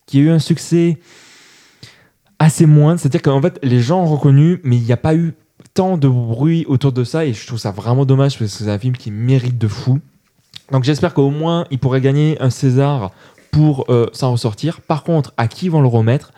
qui 0.05 0.17
a 0.17 0.21
eu 0.21 0.29
un 0.29 0.39
succès 0.39 0.97
assez 2.39 2.65
moindre. 2.65 2.99
C'est-à-dire 2.99 3.21
qu'en 3.21 3.41
fait, 3.41 3.59
les 3.61 3.81
gens 3.81 4.01
ont 4.01 4.07
reconnu, 4.07 4.61
mais 4.63 4.77
il 4.77 4.83
n'y 4.83 4.91
a 4.91 4.97
pas 4.97 5.15
eu 5.15 5.33
tant 5.73 5.97
de 5.97 6.07
bruit 6.07 6.65
autour 6.67 6.91
de 6.91 7.03
ça. 7.03 7.25
Et 7.25 7.33
je 7.33 7.45
trouve 7.45 7.59
ça 7.59 7.71
vraiment 7.71 8.05
dommage 8.05 8.39
parce 8.39 8.51
que 8.51 8.63
c'est 8.63 8.71
un 8.71 8.79
film 8.79 8.95
qui 8.95 9.11
mérite 9.11 9.57
de 9.57 9.67
fou. 9.67 9.99
Donc 10.71 10.83
j'espère 10.83 11.13
qu'au 11.13 11.29
moins, 11.29 11.65
il 11.71 11.79
pourrait 11.79 12.01
gagner 12.01 12.37
un 12.41 12.49
César 12.49 13.11
pour 13.51 13.85
euh, 13.89 14.07
s'en 14.13 14.31
ressortir. 14.31 14.81
Par 14.81 15.03
contre, 15.03 15.33
à 15.37 15.47
qui 15.47 15.69
vont 15.69 15.81
le 15.81 15.87
remettre? 15.87 16.31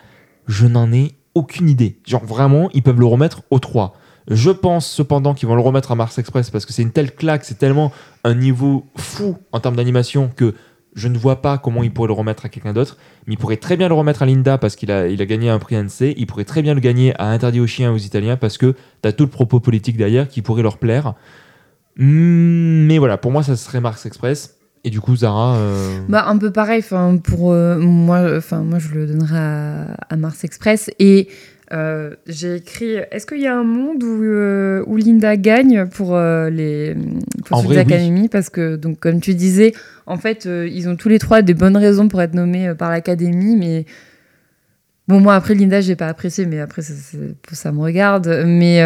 Je 0.46 0.66
n'en 0.66 0.92
ai 0.92 1.12
aucune 1.34 1.68
idée. 1.68 1.98
Genre 2.06 2.24
vraiment, 2.24 2.68
ils 2.74 2.82
peuvent 2.82 2.98
le 2.98 3.06
remettre 3.06 3.42
aux 3.50 3.58
trois. 3.58 3.94
Je 4.28 4.50
pense 4.50 4.86
cependant 4.86 5.34
qu'ils 5.34 5.48
vont 5.48 5.54
le 5.54 5.60
remettre 5.60 5.92
à 5.92 5.94
Mars 5.94 6.18
Express 6.18 6.50
parce 6.50 6.64
que 6.64 6.72
c'est 6.72 6.82
une 6.82 6.92
telle 6.92 7.14
claque, 7.14 7.44
c'est 7.44 7.58
tellement 7.58 7.92
un 8.24 8.34
niveau 8.34 8.86
fou 8.96 9.36
en 9.50 9.60
termes 9.60 9.76
d'animation 9.76 10.30
que 10.34 10.54
je 10.94 11.08
ne 11.08 11.16
vois 11.16 11.40
pas 11.42 11.58
comment 11.58 11.82
ils 11.82 11.92
pourraient 11.92 12.08
le 12.08 12.12
remettre 12.14 12.44
à 12.46 12.48
quelqu'un 12.48 12.72
d'autre. 12.72 12.98
Mais 13.26 13.34
ils 13.34 13.38
pourraient 13.38 13.56
très 13.56 13.76
bien 13.76 13.88
le 13.88 13.94
remettre 13.94 14.22
à 14.22 14.26
Linda 14.26 14.58
parce 14.58 14.76
qu'il 14.76 14.90
a, 14.90 15.08
il 15.08 15.22
a 15.22 15.26
gagné 15.26 15.48
un 15.48 15.58
prix 15.58 15.74
NC. 15.76 16.14
Ils 16.16 16.26
pourraient 16.26 16.44
très 16.44 16.60
bien 16.62 16.74
le 16.74 16.80
gagner 16.80 17.14
à 17.20 17.28
Interdit 17.28 17.60
aux 17.60 17.66
chiens 17.66 17.92
aux 17.92 17.96
Italiens 17.98 18.36
parce 18.36 18.58
que 18.58 18.74
tu 19.02 19.08
as 19.08 19.12
tout 19.12 19.24
le 19.24 19.30
propos 19.30 19.58
politique 19.60 19.96
derrière 19.96 20.28
qui 20.28 20.42
pourrait 20.42 20.62
leur 20.62 20.78
plaire. 20.78 21.14
Mm, 21.96 22.86
Mais 22.86 22.98
voilà, 22.98 23.18
pour 23.18 23.30
moi, 23.32 23.42
ça 23.42 23.56
serait 23.56 23.80
Mars 23.80 24.06
Express. 24.06 24.56
Et 24.84 24.90
du 24.90 25.00
coup, 25.00 25.14
Zara. 25.14 25.54
euh, 25.56 26.00
Bah, 26.08 26.24
un 26.26 26.36
peu 26.38 26.50
pareil. 26.50 26.82
Pour 27.22 27.52
euh, 27.52 27.78
moi, 27.78 28.20
moi, 28.52 28.78
je 28.78 28.88
le 28.94 29.06
donnerais 29.06 29.38
à, 29.38 29.82
à 30.10 30.16
Mars 30.16 30.42
Express. 30.44 30.90
Et 30.98 31.28
Euh, 31.72 32.16
j'ai 32.26 32.56
écrit 32.56 32.96
est-ce 33.10 33.24
qu'il 33.24 33.40
y 33.40 33.46
a 33.46 33.56
un 33.56 33.64
monde 33.64 34.02
où, 34.02 34.22
euh, 34.22 34.84
où 34.86 34.96
Linda 34.96 35.36
gagne 35.38 35.86
pour 35.86 36.14
euh, 36.14 36.50
les 36.50 36.94
pour 37.46 37.62
vrai, 37.62 37.86
oui. 37.88 38.28
Parce 38.28 38.50
que 38.50 38.76
donc 38.76 39.00
comme 39.00 39.20
tu 39.20 39.34
disais 39.34 39.72
en 40.04 40.18
fait 40.18 40.44
ils 40.44 40.88
ont 40.88 40.96
tous 40.96 41.08
les 41.08 41.18
trois 41.18 41.40
des 41.40 41.54
bonnes 41.54 41.76
raisons 41.78 42.08
pour 42.08 42.20
être 42.20 42.34
nommés 42.34 42.74
par 42.74 42.90
l'académie 42.90 43.56
mais 43.56 43.86
bon 45.08 45.20
moi 45.20 45.34
après 45.34 45.54
Linda 45.54 45.80
j'ai 45.80 45.96
pas 45.96 46.08
apprécié 46.08 46.44
mais 46.44 46.60
après 46.60 46.82
ça, 46.82 47.72
me 47.72 47.80
regarde 47.80 48.44
mais 48.46 48.80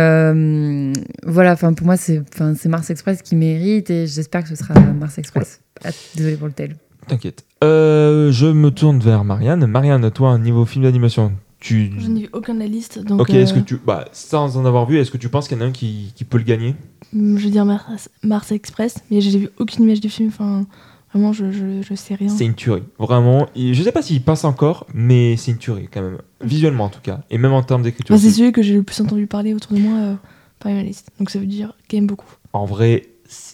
voilà 1.25 1.55
enfin 1.55 1.73
pour 1.73 1.87
moi 1.87 1.97
c'est 1.97 2.23
Mars 2.67 2.91
Express 2.91 3.21
qui 3.21 3.35
mérite 3.35 3.91
et 3.91 4.07
j'espère 4.07 4.45
que 4.45 4.49
ce 4.49 4.55
sera 4.55 4.75
Mars 4.79 5.19
Express 5.19 5.61
Ah, 5.85 5.91
désolé 6.15 6.37
pour 6.37 6.47
le 6.47 6.53
tel 6.53 6.77
T'inquiète. 7.09 7.45
Je 7.63 8.53
me 8.53 8.71
tourne 8.71 8.99
vers 8.99 9.23
Marianne. 9.23 9.67
Marianne, 9.67 10.11
toi, 10.11 10.39
niveau 10.39 10.65
film 10.65 10.83
d'animation, 10.85 11.33
tu. 11.67 11.91
Je 11.99 12.09
n'ai 12.09 12.21
vu 12.23 12.29
aucun 12.33 12.55
de 12.55 12.61
la 12.61 12.67
liste, 12.67 12.99
donc 13.01 13.21
Ok, 13.21 13.31
euh, 13.31 13.43
est-ce 13.43 13.53
que 13.55 13.59
tu. 13.61 13.77
Bah, 13.85 14.07
sans 14.13 14.57
en 14.57 14.65
avoir 14.65 14.87
vu, 14.87 14.99
est-ce 14.99 15.11
que 15.11 15.17
tu 15.17 15.29
penses 15.29 15.49
qu'il 15.49 15.57
y 15.59 15.61
en 15.61 15.65
a 15.65 15.69
un 15.69 15.73
qui, 15.73 16.13
qui 16.15 16.25
peut 16.25 16.39
le 16.39 16.45
gagner? 16.45 16.75
Je 17.13 17.19
vais 17.19 17.51
dire 17.51 17.65
Mars, 17.65 18.09
Mars 18.23 18.53
Express, 18.53 18.99
mais 19.11 19.21
j'ai 19.21 19.39
vu 19.39 19.49
aucune 19.59 19.85
image 19.85 20.01
du 20.01 20.09
film. 20.09 20.29
Enfin, 20.29 20.67
vraiment, 21.13 21.33
je, 21.33 21.51
je, 21.51 21.83
je 21.83 21.95
sais 21.95 22.15
rien. 22.15 22.29
C'est 22.29 22.45
une 22.45 22.55
tuerie. 22.55 22.85
Vraiment. 22.99 23.49
Et 23.57 23.75
je 23.75 23.83
sais 23.83 23.93
pas 23.93 24.03
s'il 24.03 24.23
passe 24.23 24.45
encore, 24.45 24.87
mais 24.95 25.37
c'est 25.37 25.51
une 25.51 25.59
tuerie 25.59 25.89
quand 25.93 26.03
même. 26.03 26.19
Visuellement 26.41 26.85
en 26.85 26.89
tout 26.89 27.01
cas. 27.03 27.21
Et 27.31 27.39
même 27.39 27.53
en 27.53 27.63
termes 27.63 27.83
d'écriture. 27.83 28.15
Enfin, 28.15 28.23
c'est 28.23 28.31
celui 28.31 28.53
que 28.53 28.63
j'ai 28.63 28.75
le 28.75 28.83
plus 28.83 29.01
entendu 29.01 29.27
parler 29.27 29.55
autour 29.55 29.73
de 29.73 29.79
moi 29.81 29.99
euh, 29.99 30.15
parmi 30.61 30.77
ma 30.77 30.85
liste. 30.85 31.09
Donc 31.19 31.31
ça 31.31 31.39
veut 31.39 31.47
dire 31.47 31.75
quand 31.91 31.97
même 31.97 32.07
beaucoup. 32.07 32.33
En 32.53 32.65
vrai, 32.65 33.03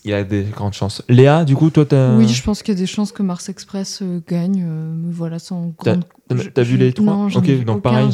il 0.05 0.13
a 0.13 0.25
des 0.25 0.43
grandes 0.45 0.73
chances. 0.73 1.03
Léa, 1.09 1.45
du 1.45 1.55
coup, 1.57 1.71
toi, 1.71 1.85
t'as. 1.87 2.17
Oui, 2.17 2.29
je 2.29 2.43
pense 2.43 2.63
qu'il 2.63 2.75
y 2.75 2.77
a 2.77 2.81
des 2.81 2.87
chances 2.87 3.13
que 3.13 3.23
Mars 3.23 3.49
Express 3.49 4.01
euh, 4.03 4.21
gagne. 4.29 4.65
euh, 4.67 4.93
mais 4.95 5.13
voilà, 5.13 5.39
sans 5.39 5.75
grande. 5.79 6.05
t'as- 6.55 6.63
vu 6.63 6.77
les 6.77 6.93
trois 6.93 7.05
Non, 7.15 7.27
Ok, 7.27 7.45
vu 7.45 7.65
donc 7.65 7.79
aucun, 7.79 7.81
pareil. 7.91 8.09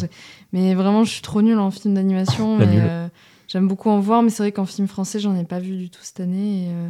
Mais 0.52 0.74
vraiment, 0.74 1.04
je 1.04 1.10
suis 1.10 1.22
trop 1.22 1.42
nulle 1.42 1.58
en 1.58 1.70
film 1.70 1.94
d'animation. 1.94 2.58
Euh, 2.60 3.08
J'aime 3.48 3.66
beaucoup 3.66 3.88
en 3.88 3.98
voir, 3.98 4.22
mais 4.22 4.28
c'est 4.28 4.42
vrai 4.42 4.52
qu'en 4.52 4.66
film 4.66 4.88
français, 4.88 5.20
j'en 5.20 5.34
ai 5.34 5.44
pas 5.44 5.58
vu 5.58 5.76
du 5.76 5.88
tout 5.88 6.00
cette 6.02 6.20
année. 6.20 6.64
et, 6.64 6.68
euh, 6.70 6.88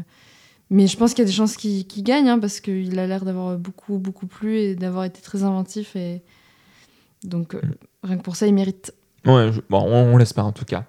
Mais 0.70 0.86
je 0.88 0.96
pense 0.96 1.14
qu'il 1.14 1.20
y 1.20 1.26
a 1.26 1.30
des 1.30 1.32
chances 1.32 1.56
qu'il 1.56 1.86
gagne, 2.02 2.28
hein, 2.28 2.38
parce 2.40 2.58
qu'il 2.60 2.98
a 2.98 3.06
l'air 3.06 3.24
d'avoir 3.24 3.56
beaucoup, 3.56 3.98
beaucoup 3.98 4.26
plu 4.26 4.56
et 4.58 4.74
d'avoir 4.74 5.04
été 5.04 5.20
très 5.20 5.44
inventif. 5.44 5.94
Et... 5.94 6.20
Donc, 7.24 7.54
euh, 7.54 7.60
rien 8.02 8.16
que 8.16 8.22
pour 8.22 8.34
ça, 8.36 8.46
il 8.48 8.54
mérite. 8.54 8.92
Ouais, 9.24 9.50
je- 9.52 9.60
bon, 9.70 9.80
on, 9.82 10.14
on 10.14 10.16
l'espère 10.16 10.46
en 10.46 10.52
tout 10.52 10.64
cas. 10.64 10.84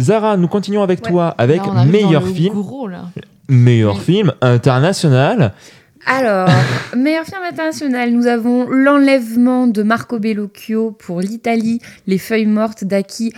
Zara, 0.00 0.36
nous 0.36 0.48
continuons 0.48 0.82
avec 0.82 1.04
Ouais. 1.04 1.10
toi 1.10 1.34
avec 1.38 1.58
Là, 1.58 1.64
on 1.68 1.76
arrive 1.76 1.92
meilleur 1.92 2.20
dans 2.22 2.26
le 2.28 2.32
film. 2.34 2.54
Gros, 2.54 2.88
là. 2.88 3.04
Meilleur 3.48 3.94
Oui. 3.96 4.00
film 4.00 4.32
international. 4.40 5.52
Alors, 6.06 6.48
meilleur 6.96 7.24
film 7.24 7.42
international, 7.48 8.10
nous 8.10 8.26
avons 8.26 8.66
L'enlèvement 8.68 9.66
de 9.66 9.82
Marco 9.82 10.18
Bellocchio 10.18 10.92
pour 10.92 11.20
l'Italie, 11.20 11.80
Les 12.06 12.18
feuilles 12.18 12.46
mortes 12.46 12.84
d'Aki 12.84 13.32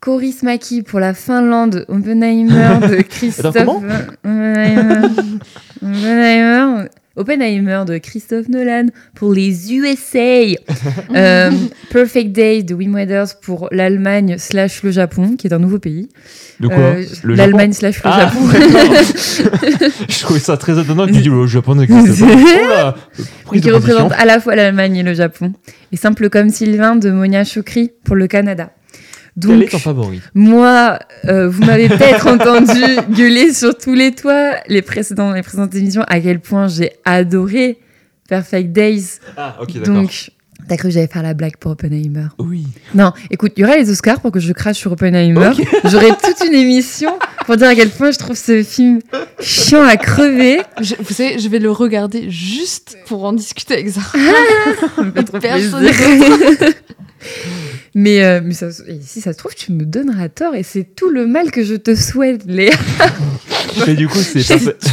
Kaurismäki 0.00 0.82
pour 0.82 0.98
la 1.00 1.14
Finlande, 1.14 1.84
Oppenheimer 1.88 2.78
de 2.88 3.02
Christophe. 3.08 3.54
comment? 3.54 3.82
Oppenheimer, 5.82 6.88
Oppenheimer, 7.16 7.82
de 7.86 7.98
Christophe 7.98 8.48
Nolan 8.48 8.86
pour 9.14 9.32
les 9.34 9.72
USA. 9.74 10.56
Euh, 11.14 11.50
Perfect 11.90 12.32
Day 12.32 12.62
de 12.62 12.74
Wim 12.74 12.94
Wenders 12.94 13.38
pour 13.42 13.68
l'Allemagne 13.70 14.36
slash 14.38 14.82
le 14.82 14.90
Japon, 14.90 15.36
qui 15.36 15.46
est 15.46 15.52
un 15.52 15.58
nouveau 15.58 15.78
pays. 15.78 16.08
De 16.60 16.68
quoi 16.68 16.76
Euh, 16.78 17.04
Le 17.22 17.34
L'Allemagne 17.34 17.72
slash 17.72 17.96
le 17.96 18.02
Ah, 18.04 18.20
Japon. 18.20 18.40
Je 20.08 20.20
trouvais 20.20 20.40
ça 20.40 20.56
très 20.56 20.80
étonnant 20.80 21.06
que 21.06 21.12
tu 21.12 21.20
dis 21.20 21.28
le 21.28 21.46
Japon 21.46 21.74
n'existe 21.74 22.24
pas. 22.68 22.94
Oh 23.46 23.52
qui 23.60 23.70
représente 23.70 24.12
à 24.12 24.24
la 24.24 24.40
fois 24.40 24.56
l'Allemagne 24.56 24.96
et 24.96 25.02
le 25.02 25.12
Japon. 25.14 25.52
Et 25.92 25.96
Simple 25.96 26.30
comme 26.30 26.48
Sylvain 26.48 26.96
de 26.96 27.10
Monia 27.10 27.44
Chokri 27.44 27.92
pour 28.04 28.16
le 28.16 28.26
Canada. 28.26 28.70
Quel 29.40 29.50
Donc, 29.50 29.62
est 29.62 29.68
ton 29.68 29.78
favori 29.78 30.20
moi, 30.34 30.98
euh, 31.24 31.48
vous 31.48 31.64
m'avez 31.64 31.88
peut-être 31.88 32.26
entendu 32.26 32.80
gueuler 33.16 33.52
sur 33.54 33.76
tous 33.76 33.94
les 33.94 34.12
toits 34.14 34.56
les, 34.68 34.82
précédents, 34.82 35.32
les 35.32 35.42
précédentes 35.42 35.74
émissions 35.74 36.02
à 36.06 36.20
quel 36.20 36.40
point 36.40 36.68
j'ai 36.68 36.92
adoré 37.04 37.78
Perfect 38.28 38.72
Days. 38.72 39.18
Ah, 39.36 39.56
ok, 39.60 39.72
d'accord. 39.78 39.94
Donc, 39.94 40.30
t'as 40.68 40.76
cru 40.76 40.88
que 40.88 40.94
j'allais 40.94 41.06
faire 41.08 41.22
la 41.22 41.34
blague 41.34 41.56
pour 41.56 41.70
Oppenheimer 41.72 42.26
Oui. 42.38 42.66
Non, 42.94 43.12
écoute, 43.30 43.52
il 43.56 43.60
y 43.60 43.64
aura 43.64 43.76
les 43.76 43.90
Oscars 43.90 44.20
pour 44.20 44.32
que 44.32 44.40
je 44.40 44.52
crache 44.52 44.76
sur 44.76 44.92
Oppenheimer. 44.92 45.50
J'aurai 45.84 46.10
toute 46.10 46.46
une 46.46 46.54
émission 46.54 47.18
pour 47.46 47.56
dire 47.56 47.68
à 47.68 47.74
quel 47.74 47.90
point 47.90 48.10
je 48.10 48.18
trouve 48.18 48.36
ce 48.36 48.62
film 48.62 49.00
chiant 49.40 49.82
à 49.82 49.96
crever. 49.96 50.60
Je- 50.80 50.94
vous 51.00 51.12
savez, 51.12 51.38
je 51.38 51.48
vais 51.48 51.58
le 51.58 51.70
regarder 51.70 52.30
juste 52.30 52.96
pour 53.06 53.24
en 53.24 53.32
discuter 53.32 53.74
avec 53.74 53.88
Zara. 53.88 54.06
Ça 54.14 55.22
trop 55.24 55.38
Personne. 55.38 55.86
mais, 57.94 58.24
euh, 58.24 58.40
mais 58.42 58.54
ça, 58.54 58.68
et 58.88 59.00
si 59.00 59.20
ça 59.20 59.32
se 59.32 59.38
trouve, 59.38 59.54
tu 59.54 59.72
me 59.72 59.84
donneras 59.84 60.28
tort 60.28 60.54
et 60.54 60.62
c'est 60.62 60.84
tout 60.84 61.10
le 61.10 61.26
mal 61.26 61.50
que 61.50 61.62
je 61.64 61.74
te 61.74 61.94
souhaite, 61.94 62.44
Léa. 62.46 62.72
Mais 63.86 63.94
du 63.94 64.08
coup, 64.08 64.18
c'est 64.18 64.46
perfect. 64.46 64.90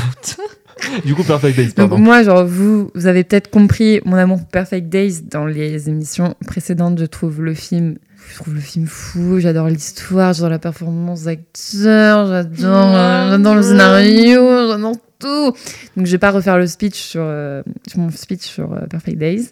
du 1.06 1.16
coup, 1.16 1.24
Perfect 1.24 1.56
Days, 1.58 1.68
Donc 1.68 1.90
pardon. 1.90 1.98
moi, 1.98 2.24
genre, 2.24 2.46
vous, 2.46 2.92
vous 2.96 3.08
avez 3.08 3.24
peut-être 3.24 3.50
compris 3.50 4.00
mon 4.06 4.16
amour 4.16 4.40
pour 4.40 4.48
Perfect 4.48 4.88
Days 4.90 5.22
dans 5.30 5.46
les 5.46 5.90
émissions 5.90 6.36
précédentes. 6.46 7.00
Je 7.00 7.06
trouve 7.06 7.42
le 7.42 7.54
film, 7.54 7.98
je 8.30 8.36
trouve 8.36 8.54
le 8.54 8.62
film 8.62 8.88
fou. 8.88 9.40
J'adore 9.40 9.68
l'histoire, 9.68 10.34
j'adore 10.34 10.50
la 10.52 10.60
performance 10.60 11.24
d'acteurs, 11.24 12.28
j'adore, 12.28 12.96
euh, 12.96 13.32
j'adore 13.32 13.56
le 13.56 13.62
scénario, 13.62 14.68
j'adore 14.70 14.96
tout. 15.20 15.54
Donc 15.98 16.06
je 16.06 16.12
vais 16.12 16.18
pas 16.18 16.32
refaire 16.32 16.58
le 16.58 16.68
speech 16.68 16.96
sur, 16.96 17.22
euh, 17.24 17.62
sur 17.88 18.00
mon 18.00 18.10
speech 18.10 18.42
sur 18.42 18.74
euh, 18.74 18.86
Perfect 18.90 19.18
Days. 19.18 19.50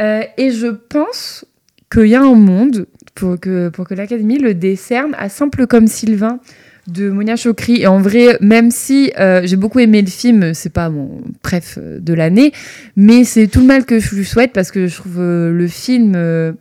Euh, 0.00 0.22
et 0.36 0.50
je 0.50 0.68
pense 0.68 1.44
qu'il 1.92 2.06
y 2.06 2.14
a 2.14 2.22
un 2.22 2.34
monde 2.34 2.86
pour 3.14 3.38
que, 3.38 3.68
pour 3.68 3.86
que 3.86 3.94
l'Académie 3.94 4.38
le 4.38 4.54
décerne 4.54 5.14
à 5.18 5.28
Simple 5.28 5.66
comme 5.66 5.86
Sylvain 5.86 6.40
de 6.86 7.10
Monia 7.10 7.36
Chokri. 7.36 7.82
Et 7.82 7.86
en 7.86 8.00
vrai, 8.00 8.38
même 8.40 8.70
si 8.70 9.12
euh, 9.18 9.42
j'ai 9.44 9.56
beaucoup 9.56 9.78
aimé 9.78 10.00
le 10.02 10.08
film, 10.08 10.54
c'est 10.54 10.72
pas 10.72 10.88
mon 10.88 11.20
préf 11.42 11.78
de 11.78 12.14
l'année, 12.14 12.52
mais 12.96 13.24
c'est 13.24 13.46
tout 13.46 13.60
le 13.60 13.66
mal 13.66 13.84
que 13.84 13.98
je 14.00 14.14
lui 14.14 14.24
souhaite 14.24 14.52
parce 14.52 14.70
que 14.70 14.86
je 14.86 14.94
trouve 14.96 15.20
euh, 15.20 15.52
le 15.52 15.68
film. 15.68 16.14
euh, 16.16 16.52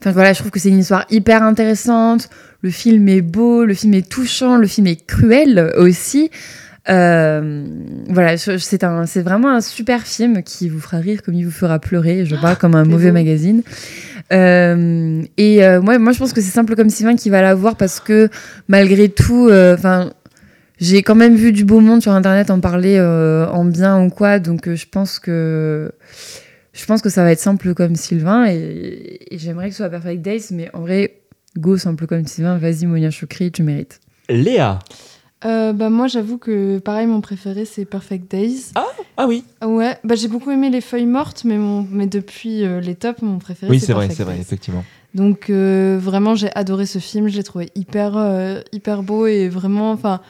Enfin 0.00 0.12
voilà, 0.12 0.34
je 0.34 0.38
trouve 0.40 0.50
que 0.50 0.60
c'est 0.60 0.68
une 0.68 0.80
histoire 0.80 1.06
hyper 1.10 1.42
intéressante. 1.42 2.28
Le 2.60 2.68
film 2.68 3.08
est 3.08 3.22
beau, 3.22 3.64
le 3.64 3.72
film 3.72 3.94
est 3.94 4.06
touchant, 4.06 4.58
le 4.58 4.66
film 4.66 4.86
est 4.86 5.06
cruel 5.06 5.72
aussi. 5.78 6.30
Euh, 6.88 7.64
voilà, 8.08 8.36
c'est 8.36 8.84
un, 8.84 9.06
c'est 9.06 9.22
vraiment 9.22 9.50
un 9.50 9.60
super 9.60 10.02
film 10.02 10.42
qui 10.42 10.68
vous 10.68 10.80
fera 10.80 10.98
rire 10.98 11.22
comme 11.22 11.34
il 11.34 11.44
vous 11.44 11.50
fera 11.50 11.78
pleurer, 11.78 12.26
je 12.26 12.36
pas 12.36 12.56
comme 12.56 12.74
un 12.74 12.84
c'est 12.84 12.90
mauvais 12.90 13.08
beau. 13.08 13.14
magazine. 13.14 13.62
Euh, 14.32 15.22
et 15.36 15.64
euh, 15.64 15.80
moi, 15.80 15.98
moi, 15.98 16.12
je 16.12 16.18
pense 16.18 16.32
que 16.32 16.40
c'est 16.40 16.50
simple 16.50 16.76
comme 16.76 16.90
Sylvain 16.90 17.16
qui 17.16 17.30
va 17.30 17.42
la 17.42 17.54
voir 17.54 17.76
parce 17.76 18.00
que 18.00 18.28
malgré 18.68 19.08
tout, 19.08 19.48
euh, 19.48 19.74
enfin, 19.74 20.12
j'ai 20.78 21.02
quand 21.02 21.14
même 21.14 21.36
vu 21.36 21.52
du 21.52 21.64
beau 21.64 21.80
monde 21.80 22.02
sur 22.02 22.12
internet 22.12 22.50
en 22.50 22.60
parler 22.60 22.96
euh, 22.98 23.46
en 23.48 23.64
bien 23.64 24.02
ou 24.02 24.10
quoi, 24.10 24.38
donc 24.38 24.68
euh, 24.68 24.76
je 24.76 24.86
pense 24.90 25.18
que 25.18 25.92
je 26.72 26.84
pense 26.86 27.00
que 27.02 27.08
ça 27.08 27.22
va 27.22 27.32
être 27.32 27.40
simple 27.40 27.72
comme 27.74 27.94
Sylvain 27.96 28.46
et, 28.46 29.18
et 29.30 29.38
j'aimerais 29.38 29.68
que 29.68 29.72
ce 29.72 29.78
soit 29.78 29.88
Perfect 29.90 30.22
Days, 30.22 30.46
mais 30.50 30.68
en 30.74 30.80
vrai, 30.80 31.14
go 31.56 31.76
simple 31.76 32.06
comme 32.06 32.26
Sylvain, 32.26 32.58
vas-y 32.58 32.86
Monia 32.86 33.10
Choukri, 33.10 33.52
tu 33.52 33.62
mérites. 33.62 34.00
Léa. 34.28 34.80
Euh, 35.46 35.72
bah, 35.72 35.90
moi, 35.90 36.06
j'avoue 36.06 36.38
que 36.38 36.78
pareil, 36.78 37.06
mon 37.06 37.20
préféré, 37.20 37.64
c'est 37.64 37.84
Perfect 37.84 38.30
Days. 38.30 38.72
Ah 39.16 39.26
oui. 39.26 39.44
Ouais, 39.64 39.98
bah, 40.02 40.14
j'ai 40.14 40.28
beaucoup 40.28 40.50
aimé 40.50 40.70
les 40.70 40.80
feuilles 40.80 41.06
mortes, 41.06 41.44
mais, 41.44 41.58
mon... 41.58 41.86
mais 41.90 42.06
depuis 42.06 42.64
euh, 42.64 42.80
les 42.80 42.94
tops, 42.94 43.22
mon 43.22 43.38
préféré, 43.38 43.70
Oui, 43.70 43.78
c'est 43.80 43.86
c'est 43.86 43.92
vrai, 43.92 44.08
c'est 44.10 44.24
vrai, 44.24 44.38
effectivement. 44.38 44.84
Donc 45.14 45.48
euh, 45.50 45.98
vraiment, 46.00 46.34
j'ai 46.34 46.50
adoré 46.56 46.86
ce 46.86 46.98
film. 46.98 47.28
Je 47.28 47.36
l'ai 47.36 47.44
trouvé 47.44 47.70
hyper, 47.76 48.16
euh, 48.16 48.60
hyper 48.72 49.02
beau 49.04 49.26
et 49.26 49.48
vraiment, 49.48 49.92
enfin, 49.92 50.20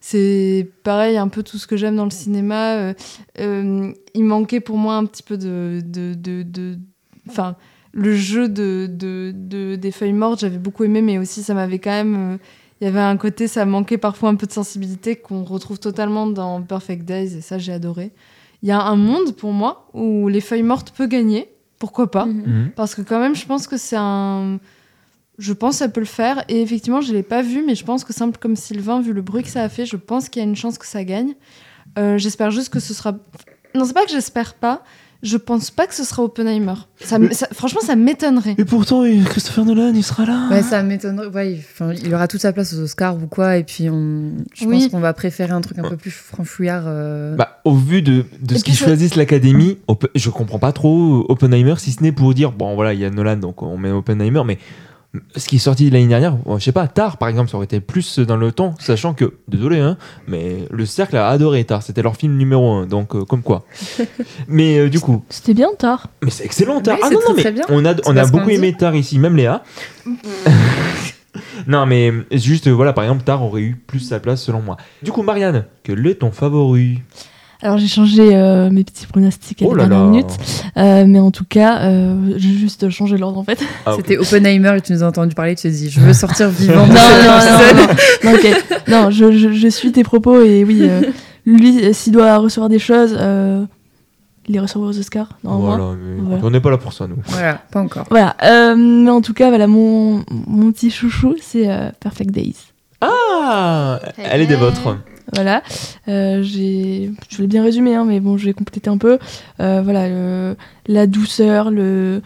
c'est 0.00 0.68
pareil, 0.84 1.16
un 1.16 1.26
peu 1.28 1.42
tout 1.42 1.58
ce 1.58 1.66
que 1.66 1.76
j'aime 1.76 1.96
dans 1.96 2.04
le 2.04 2.10
cinéma. 2.12 2.74
Euh, 2.76 2.94
euh, 3.40 3.92
il 4.14 4.24
manquait 4.24 4.60
pour 4.60 4.76
moi 4.76 4.94
un 4.94 5.06
petit 5.06 5.24
peu 5.24 5.36
de, 5.36 5.82
de, 5.84 6.14
de, 6.14 6.42
de- 6.44 6.78
enfin, 7.28 7.56
le 7.92 8.14
jeu 8.14 8.48
de, 8.48 8.86
de, 8.88 9.32
de- 9.34 9.74
des 9.74 9.90
feuilles 9.90 10.12
mortes, 10.12 10.38
j'avais 10.40 10.58
beaucoup 10.58 10.84
aimé, 10.84 11.02
mais 11.02 11.18
aussi 11.18 11.42
ça 11.42 11.54
m'avait 11.54 11.80
quand 11.80 11.90
même. 11.90 12.38
Il 12.80 12.84
y 12.84 12.86
avait 12.86 13.00
un 13.00 13.16
côté, 13.16 13.48
ça 13.48 13.64
manquait 13.64 13.98
parfois 13.98 14.28
un 14.28 14.34
peu 14.36 14.46
de 14.46 14.52
sensibilité 14.52 15.16
qu'on 15.16 15.44
retrouve 15.44 15.78
totalement 15.78 16.26
dans 16.26 16.62
Perfect 16.62 17.04
Days, 17.04 17.36
et 17.36 17.40
ça 17.40 17.58
j'ai 17.58 17.72
adoré. 17.72 18.12
Il 18.62 18.68
y 18.68 18.72
a 18.72 18.80
un 18.80 18.96
monde 18.96 19.34
pour 19.34 19.52
moi 19.52 19.88
où 19.94 20.28
les 20.28 20.40
feuilles 20.40 20.62
mortes 20.62 20.92
peuvent 20.96 21.08
gagner, 21.08 21.48
pourquoi 21.78 22.10
pas? 22.10 22.26
Mhm. 22.26 22.72
parce 22.74 22.94
que 22.94 23.02
quand 23.02 23.20
même, 23.20 23.34
je 23.34 23.46
pense 23.46 23.66
que 23.66 23.76
c'est 23.76 23.96
un... 23.98 24.58
Je 25.38 25.52
pense 25.52 25.74
que 25.74 25.78
ça 25.78 25.88
peut 25.88 26.00
le 26.00 26.06
faire. 26.06 26.42
Et 26.48 26.60
effectivement, 26.62 27.00
je 27.00 27.12
ne 27.12 27.16
l'ai 27.16 27.22
pas 27.22 27.42
vu, 27.42 27.62
mais 27.64 27.76
je 27.76 27.84
pense 27.84 28.02
que 28.02 28.12
simple 28.12 28.38
comme 28.38 28.56
Sylvain, 28.56 29.00
vu 29.00 29.12
le 29.12 29.22
bruit 29.22 29.44
que 29.44 29.48
ça 29.48 29.62
a 29.62 29.68
fait, 29.68 29.86
je 29.86 29.96
pense 29.96 30.28
qu'il 30.28 30.42
y 30.42 30.44
a 30.44 30.48
une 30.48 30.56
chance 30.56 30.78
que 30.78 30.86
ça 30.86 31.04
gagne. 31.04 31.34
Euh, 31.96 32.18
j'espère 32.18 32.50
juste 32.50 32.70
que 32.70 32.80
ce 32.80 32.92
sera... 32.92 33.12
Non, 33.76 33.84
c'est 33.84 33.92
pas 33.92 34.04
que 34.04 34.10
j'espère 34.10 34.54
pas, 34.54 34.82
je 35.22 35.36
pense 35.36 35.70
pas 35.72 35.86
que 35.86 35.94
ce 35.94 36.04
sera 36.04 36.22
Oppenheimer. 36.22 36.74
Ça, 37.00 37.16
m- 37.16 37.30
ça- 37.32 37.48
franchement, 37.52 37.80
ça 37.82 37.96
m'étonnerait. 37.96 38.54
Et 38.56 38.64
pourtant, 38.64 39.02
Christopher 39.24 39.64
Nolan, 39.64 39.92
il 39.94 40.04
sera 40.04 40.24
là. 40.24 40.46
Ouais, 40.50 40.62
ça 40.62 40.82
m'étonnerait. 40.82 41.26
Ouais, 41.26 41.52
il, 41.54 41.58
enfin, 41.58 41.92
il 41.92 42.14
aura 42.14 42.28
toute 42.28 42.40
sa 42.40 42.52
place 42.52 42.72
aux 42.74 42.78
Oscars 42.80 43.16
ou 43.16 43.26
quoi. 43.26 43.56
Et 43.56 43.64
puis, 43.64 43.90
on, 43.90 44.30
je 44.54 44.64
Oui. 44.66 44.82
pense 44.82 44.88
qu'on 44.92 45.00
va 45.00 45.12
préférer 45.12 45.52
un 45.52 45.60
truc 45.60 45.78
un 45.78 45.88
peu 45.88 45.96
plus 45.96 46.10
franchouillard. 46.12 46.84
euh, 46.86 47.34
Bah, 47.36 47.60
au 47.64 47.74
vu 47.74 48.00
de, 48.02 48.24
ce 48.54 48.62
qu'ils 48.62 48.76
choisissent 48.76 49.16
l'Académie, 49.16 49.78
je 50.14 50.30
comprends 50.30 50.58
pas 50.60 50.72
trop 50.72 51.26
Oppenheimer, 51.28 51.74
si 51.78 51.92
ce 51.92 52.02
n'est 52.02 52.12
pour 52.12 52.32
dire, 52.34 52.52
bon 52.52 52.74
voilà, 52.76 52.94
il 52.94 53.00
y 53.00 53.04
a 53.04 53.10
Nolan, 53.10 53.36
donc 53.36 53.62
on 53.62 53.76
met 53.76 53.90
Oppenheimer, 53.90 54.42
mais 54.46 54.58
ce 55.36 55.48
qui 55.48 55.56
est 55.56 55.60
sorti 55.60 55.88
l'année 55.88 56.06
dernière, 56.06 56.36
je 56.58 56.62
sais 56.62 56.72
pas, 56.72 56.86
Tar 56.86 57.16
par 57.16 57.28
exemple, 57.28 57.50
ça 57.50 57.56
aurait 57.56 57.64
été 57.64 57.80
plus 57.80 58.18
dans 58.18 58.36
le 58.36 58.52
temps, 58.52 58.74
sachant 58.78 59.14
que, 59.14 59.34
désolé, 59.48 59.78
hein, 59.78 59.96
mais 60.26 60.66
le 60.70 60.84
Cercle 60.84 61.16
a 61.16 61.28
adoré 61.28 61.64
Tar, 61.64 61.82
c'était 61.82 62.02
leur 62.02 62.16
film 62.16 62.36
numéro 62.36 62.70
un, 62.72 62.86
donc 62.86 63.14
euh, 63.16 63.24
comme 63.24 63.42
quoi. 63.42 63.64
mais 64.48 64.78
euh, 64.78 64.90
du 64.90 65.00
coup, 65.00 65.24
C'était 65.30 65.54
bien 65.54 65.70
tard. 65.78 66.08
mais 66.22 66.30
c'est 66.30 66.44
excellent 66.44 66.80
Tar. 66.82 66.96
Oui, 66.96 67.02
ah 67.04 67.10
non, 67.10 67.20
non, 67.26 67.34
mais 67.34 67.42
très 67.42 67.52
bien. 67.52 67.64
on 67.70 67.84
a, 67.86 67.94
on 68.04 68.16
a 68.16 68.26
beaucoup 68.26 68.50
aimé 68.50 68.74
Tar 68.78 68.94
ici, 68.94 69.18
même 69.18 69.36
Léa. 69.36 69.62
non, 71.66 71.86
mais 71.86 72.12
juste, 72.32 72.68
voilà, 72.68 72.92
par 72.92 73.04
exemple, 73.04 73.24
Tar 73.24 73.42
aurait 73.42 73.62
eu 73.62 73.76
plus 73.76 74.00
sa 74.00 74.20
place 74.20 74.42
selon 74.42 74.60
moi. 74.60 74.76
Du 75.02 75.10
coup, 75.10 75.22
Marianne, 75.22 75.64
quel 75.84 76.06
est 76.06 76.16
ton 76.16 76.30
favori? 76.32 77.00
Alors 77.60 77.78
j'ai 77.78 77.88
changé 77.88 78.36
euh, 78.36 78.70
mes 78.70 78.84
petits 78.84 79.06
pronostics 79.06 79.62
à 79.62 79.66
Oh 79.66 79.74
la 79.74 79.86
dernière 79.86 80.06
minute, 80.08 80.38
Euh, 80.76 81.04
mais 81.06 81.18
en 81.18 81.32
tout 81.32 81.44
cas, 81.44 81.80
euh, 81.82 82.34
j'ai 82.36 82.50
juste 82.52 82.88
changé 82.90 83.18
l'ordre 83.18 83.38
en 83.38 83.44
fait. 83.44 83.60
Ah. 83.84 83.94
C'était 83.96 84.16
Oppenheimer 84.16 84.76
et 84.76 84.80
tu 84.80 84.92
nous 84.92 85.02
as 85.02 85.06
entendu 85.08 85.34
parler. 85.34 85.56
Tu 85.56 85.62
t'es 85.62 85.70
dit, 85.70 85.90
je 85.90 85.98
veux 86.00 86.12
sortir 86.12 86.48
vivant. 86.50 86.86
non, 86.86 86.92
non, 86.94 86.94
non, 86.94 87.82
non, 87.82 88.30
non, 88.30 88.34
ok. 88.34 88.64
Non, 88.88 89.10
je, 89.10 89.32
je- 89.32 89.52
je 89.52 89.68
suis 89.68 89.90
tes 89.90 90.04
propos 90.04 90.40
et 90.40 90.62
oui, 90.64 90.82
euh, 90.82 91.00
lui, 91.46 91.92
s'il 91.94 92.12
doit 92.12 92.36
recevoir 92.38 92.68
des 92.68 92.78
choses, 92.78 93.16
euh, 93.18 93.64
il 94.46 94.52
les 94.54 94.60
recevra 94.60 94.86
aux 94.88 94.98
Oscars. 94.98 95.30
Voilà, 95.42 95.94
mais 96.00 96.20
Voilà. 96.22 96.40
on 96.44 96.50
n'est 96.50 96.60
pas 96.60 96.70
là 96.70 96.78
pour 96.78 96.92
ça, 96.92 97.08
nous. 97.08 97.16
Voilà, 97.26 97.60
pas 97.72 97.80
encore. 97.80 98.04
Voilà, 98.08 98.36
euh, 98.44 98.76
mais 98.76 99.10
en 99.10 99.20
tout 99.20 99.34
cas, 99.34 99.48
voilà, 99.48 99.66
mon, 99.66 100.22
mon 100.46 100.70
petit 100.70 100.90
chouchou, 100.92 101.34
c'est 101.42 101.68
euh, 101.68 101.90
Perfect 101.98 102.30
Days. 102.30 102.54
Ah 103.00 103.98
Elle 104.16 104.42
est 104.42 104.46
des 104.46 104.54
vôtres. 104.56 104.96
Voilà, 105.34 105.62
euh, 106.08 106.42
j'ai, 106.42 107.10
je 107.28 107.42
l'ai 107.42 107.46
bien 107.48 107.62
résumé, 107.62 107.94
hein, 107.94 108.04
mais 108.06 108.18
bon, 108.20 108.38
je 108.38 108.46
vais 108.46 108.54
compléter 108.54 108.88
un 108.88 108.96
peu. 108.98 109.18
Euh, 109.60 109.82
voilà, 109.82 110.08
le- 110.08 110.56
la 110.86 111.06
douceur, 111.06 111.70
le, 111.70 112.22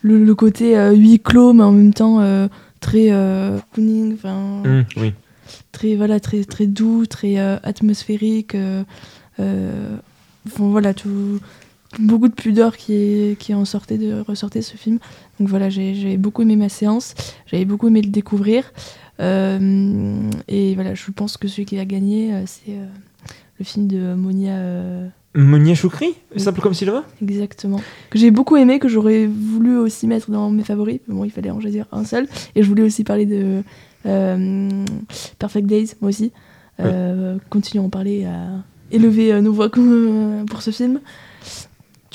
le, 0.00 0.24
le 0.24 0.34
côté 0.34 0.76
euh, 0.78 0.92
huis 0.92 1.20
clos, 1.20 1.52
mais 1.52 1.64
en 1.64 1.72
même 1.72 1.92
temps 1.92 2.20
euh, 2.20 2.48
très 2.80 3.10
cocooning, 3.10 4.14
enfin, 4.14 4.62
Hum, 4.64 4.84
oui. 4.96 5.12
très 5.72 5.96
voilà, 5.96 6.18
très 6.18 6.44
très 6.44 6.66
doux, 6.66 7.04
très 7.06 7.36
atmosphérique. 7.62 8.56
enfin, 9.38 9.98
voilà, 10.58 10.94
tout, 10.94 11.38
beaucoup 11.98 12.28
de 12.28 12.34
pudeur 12.34 12.76
qui 12.76 12.94
est, 12.94 13.38
qui 13.38 13.54
en 13.54 13.64
sortait 13.64 13.98
de 13.98 14.20
ressortait 14.26 14.60
de 14.60 14.64
ce 14.64 14.76
film. 14.76 14.98
Donc 15.38 15.48
voilà, 15.48 15.68
j'ai, 15.68 15.94
j'ai 15.94 16.16
beaucoup 16.16 16.42
aimé 16.42 16.56
ma 16.56 16.68
séance, 16.68 17.14
j'avais 17.46 17.64
beaucoup 17.64 17.88
aimé 17.88 18.00
le 18.02 18.10
découvrir. 18.10 18.64
Euh, 19.20 20.30
et 20.48 20.74
voilà, 20.74 20.94
je 20.94 21.10
pense 21.10 21.36
que 21.36 21.48
celui 21.48 21.64
qui 21.64 21.78
a 21.78 21.84
gagné, 21.84 22.34
euh, 22.34 22.42
c'est 22.46 22.72
euh, 22.72 22.86
le 23.58 23.64
film 23.64 23.86
de 23.86 24.14
Monia. 24.14 24.58
Monia 25.34 25.74
Choukri 25.74 26.14
Oui. 26.34 26.40
Simple 26.40 26.60
comme 26.60 26.74
Sylvain 26.74 27.04
Exactement. 27.22 27.80
Que 28.10 28.18
j'ai 28.18 28.30
beaucoup 28.30 28.56
aimé, 28.56 28.78
que 28.78 28.88
j'aurais 28.88 29.26
voulu 29.26 29.76
aussi 29.76 30.06
mettre 30.06 30.30
dans 30.30 30.50
mes 30.50 30.64
favoris. 30.64 31.00
Mais 31.08 31.14
bon, 31.14 31.24
il 31.24 31.30
fallait 31.30 31.50
en 31.50 31.60
choisir 31.60 31.86
un 31.92 32.04
seul. 32.04 32.26
Et 32.54 32.62
je 32.62 32.68
voulais 32.68 32.82
aussi 32.82 33.04
parler 33.04 33.26
de 33.26 33.62
euh, 34.06 34.84
Perfect 35.38 35.66
Days, 35.66 35.92
moi 36.00 36.08
aussi. 36.08 36.32
Euh, 36.80 37.36
Continuons 37.50 37.84
à 37.84 37.86
en 37.86 37.90
parler, 37.90 38.24
à 38.24 38.48
élever 38.90 39.40
nos 39.42 39.52
voix 39.52 39.70
pour 40.46 40.62
ce 40.62 40.70
film. 40.70 41.00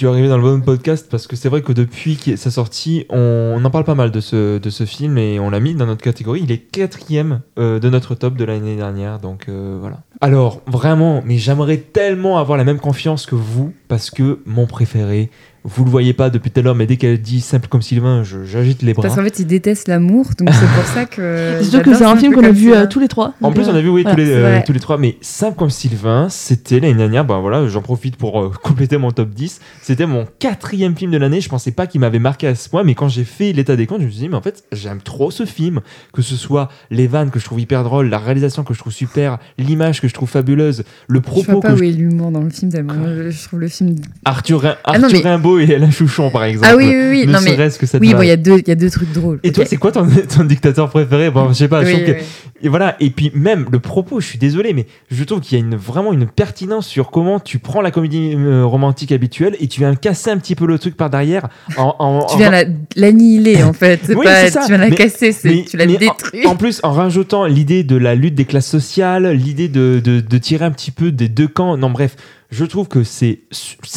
Tu 0.01 0.07
arrivé 0.07 0.29
dans 0.29 0.37
le 0.37 0.41
bon 0.41 0.61
podcast 0.61 1.07
parce 1.11 1.27
que 1.27 1.35
c'est 1.35 1.47
vrai 1.47 1.61
que 1.61 1.73
depuis 1.73 2.17
sa 2.35 2.49
sortie, 2.49 3.05
on, 3.09 3.61
en 3.63 3.69
parle 3.69 3.83
pas 3.83 3.93
mal 3.93 4.09
de 4.09 4.19
ce, 4.19 4.57
de 4.57 4.69
ce 4.71 4.83
film 4.83 5.15
et 5.19 5.39
on 5.39 5.51
l'a 5.51 5.59
mis 5.59 5.75
dans 5.75 5.85
notre 5.85 6.01
catégorie. 6.01 6.41
Il 6.41 6.51
est 6.51 6.57
quatrième 6.57 7.41
euh, 7.59 7.77
de 7.79 7.87
notre 7.87 8.15
top 8.15 8.33
de 8.33 8.43
l'année 8.43 8.75
dernière, 8.75 9.19
donc 9.19 9.47
euh, 9.47 9.77
voilà. 9.79 9.99
Alors, 10.23 10.61
vraiment, 10.67 11.23
mais 11.25 11.39
j'aimerais 11.39 11.77
tellement 11.77 12.37
avoir 12.37 12.55
la 12.55 12.63
même 12.63 12.79
confiance 12.79 13.25
que 13.25 13.33
vous 13.33 13.73
parce 13.87 14.11
que 14.11 14.39
mon 14.45 14.67
préféré, 14.67 15.31
vous 15.63 15.83
le 15.83 15.91
voyez 15.91 16.13
pas 16.13 16.29
depuis 16.29 16.49
tout 16.49 16.59
à 16.59 16.63
l'heure, 16.63 16.75
mais 16.75 16.87
dès 16.87 16.97
qu'elle 16.97 17.21
dit 17.21 17.41
simple 17.41 17.67
comme 17.67 17.81
Sylvain, 17.81 18.23
j'agite 18.23 18.81
les 18.81 18.93
bras. 18.93 19.03
Parce 19.03 19.15
qu'en 19.15 19.23
fait, 19.23 19.39
il 19.39 19.45
déteste 19.45 19.87
l'amour, 19.87 20.27
donc 20.37 20.49
c'est 20.51 20.67
pour 20.67 20.85
ça 20.85 21.05
que. 21.05 21.59
Surtout 21.61 21.91
que 21.91 21.91
j'adore 21.91 21.97
c'est 21.97 22.05
un 22.05 22.15
film 22.15 22.33
qu'on 22.33 22.43
a 22.43 22.51
vu 22.51 22.73
euh, 22.73 22.87
tous 22.87 22.99
les 22.99 23.07
trois. 23.07 23.33
En 23.41 23.51
plus, 23.51 23.67
on 23.67 23.75
a 23.75 23.81
vu 23.81 23.89
oui, 23.89 24.01
voilà. 24.03 24.15
tous, 24.15 24.21
les, 24.21 24.27
c'est 24.27 24.35
euh, 24.35 24.59
tous 24.65 24.73
les 24.73 24.79
trois, 24.79 24.97
mais 24.97 25.17
simple 25.21 25.57
comme 25.57 25.69
Sylvain, 25.69 26.29
c'était 26.29 26.79
l'année 26.79 26.95
dernière. 26.95 27.25
Ben 27.25 27.39
voilà, 27.39 27.67
j'en 27.67 27.81
profite 27.81 28.15
pour 28.15 28.41
euh, 28.41 28.51
compléter 28.63 28.97
mon 28.97 29.11
top 29.11 29.29
10. 29.29 29.59
C'était 29.81 30.07
mon 30.07 30.25
quatrième 30.39 30.95
film 30.95 31.11
de 31.11 31.17
l'année. 31.17 31.41
Je 31.41 31.49
pensais 31.49 31.71
pas 31.71 31.85
qu'il 31.85 32.01
m'avait 32.01 32.19
marqué 32.19 32.47
à 32.47 32.55
ce 32.55 32.69
point, 32.69 32.83
mais 32.83 32.95
quand 32.95 33.09
j'ai 33.09 33.23
fait 33.23 33.51
l'état 33.51 33.75
des 33.75 33.85
comptes, 33.85 34.01
je 34.01 34.05
me 34.05 34.11
suis 34.11 34.21
dit, 34.21 34.29
mais 34.29 34.37
en 34.37 34.41
fait, 34.41 34.63
j'aime 34.71 35.01
trop 35.01 35.29
ce 35.29 35.45
film. 35.45 35.81
Que 36.13 36.21
ce 36.21 36.35
soit 36.35 36.69
les 36.89 37.07
vannes 37.07 37.29
que 37.29 37.39
je 37.39 37.45
trouve 37.45 37.59
hyper 37.59 37.83
drôles, 37.83 38.09
la 38.09 38.19
réalisation 38.19 38.63
que 38.63 38.73
je 38.73 38.79
trouve 38.79 38.93
super, 38.93 39.37
l'image 39.59 40.01
que 40.01 40.07
je 40.11 40.15
trouve 40.15 40.29
fabuleuse, 40.29 40.83
le 41.07 41.15
Je 41.19 41.19
propos 41.21 41.51
vois 41.53 41.61
pas 41.61 41.67
que 41.69 41.73
où 41.73 41.77
je- 41.77 41.83
est 41.85 41.91
l'humour 41.91 42.31
dans 42.31 42.41
le 42.41 42.49
film, 42.49 42.71
tellement 42.71 42.93
je, 43.07 43.31
je 43.31 43.43
trouve 43.47 43.59
le 43.61 43.67
film. 43.67 43.95
Arthur, 44.25 44.61
Ah 44.83 44.97
non, 44.99 45.05
Arthur 45.05 45.21
mais- 45.23 45.29
Rimbaud 45.31 45.59
et 45.59 45.75
Alain 45.75 45.89
Chouchon, 45.91 46.29
par 46.29 46.43
exemple. 46.43 46.67
Ah 46.69 46.75
oui, 46.75 46.85
oui, 46.87 47.07
oui. 47.09 47.27
Ne 47.27 47.31
Non, 47.33 47.39
mais. 47.43 47.51
serait-ce 47.55 47.79
que 47.79 47.85
cette 47.85 48.01
Oui, 48.01 48.13
bon, 48.13 48.21
il 48.21 48.27
y, 48.27 48.31
a 48.31 48.37
deux- 48.37 48.59
il 48.59 48.67
y 48.67 48.71
a 48.71 48.75
deux 48.75 48.89
trucs 48.89 49.11
drôles. 49.11 49.39
Et 49.43 49.51
toi, 49.51 49.65
c'est 49.65 49.77
quoi 49.77 49.91
ton, 49.91 50.05
ton 50.37 50.43
dictateur 50.43 50.89
préféré? 50.89 51.31
Bon, 51.31 51.47
je 51.49 51.53
sais 51.53 51.67
pas, 51.67 51.81
je 51.83 51.87
Oui, 51.87 51.93
trouve 51.93 52.05
que 52.05 52.11
oui. 52.19 52.25
Et 52.63 52.69
voilà, 52.69 52.95
et 52.99 53.09
puis 53.09 53.31
même 53.33 53.65
le 53.71 53.79
propos, 53.79 54.19
je 54.19 54.27
suis 54.27 54.37
désolé, 54.37 54.73
mais 54.73 54.85
je 55.09 55.23
trouve 55.23 55.39
qu'il 55.39 55.57
y 55.57 55.61
a 55.61 55.65
une, 55.65 55.75
vraiment 55.75 56.13
une 56.13 56.27
pertinence 56.27 56.85
sur 56.87 57.09
comment 57.09 57.39
tu 57.39 57.57
prends 57.57 57.81
la 57.81 57.89
comédie 57.89 58.35
euh, 58.35 58.63
romantique 58.65 59.11
habituelle 59.11 59.55
et 59.59 59.67
tu 59.67 59.79
viens 59.79 59.95
casser 59.95 60.29
un 60.29 60.37
petit 60.37 60.53
peu 60.53 60.67
le 60.67 60.77
truc 60.77 60.95
par 60.95 61.09
derrière. 61.09 61.47
En, 61.77 61.95
en- 61.97 62.25
Tu 62.27 62.35
en- 62.35 62.37
viens 62.37 62.51
la- 62.51 62.65
l'annihiler, 62.95 63.63
en 63.63 63.73
fait. 63.73 64.13
Pas, 64.23 64.49
ça. 64.49 64.61
tu 64.61 64.67
viens 64.67 64.77
la 64.77 64.89
Mais- 64.89 64.95
casser, 64.95 65.35
mais- 65.43 65.65
tu 65.67 65.77
la 65.77 65.85
mais 65.87 65.95
en- 65.95 65.99
détruis. 65.99 66.45
En, 66.45 66.55
plus, 66.55 66.79
en 66.83 66.91
rajoutant 66.91 67.45
l'idée 67.45 67.83
de 67.83 67.95
la 67.95 68.13
lutte 68.13 68.35
des 68.35 68.45
classes 68.45 68.67
sociales, 68.69 69.31
l'idée 69.31 69.67
de, 69.67 70.00
de, 70.01 70.21
de 70.21 70.37
tirer 70.37 70.65
un 70.65 70.71
petit 70.71 70.91
peu 70.91 71.11
des 71.11 71.29
deux 71.29 71.47
camps. 71.47 71.75
Non, 71.77 71.89
bref, 71.89 72.15
je 72.49 72.65
trouve 72.65 72.87
que 72.87 73.03
c'est 73.03 73.41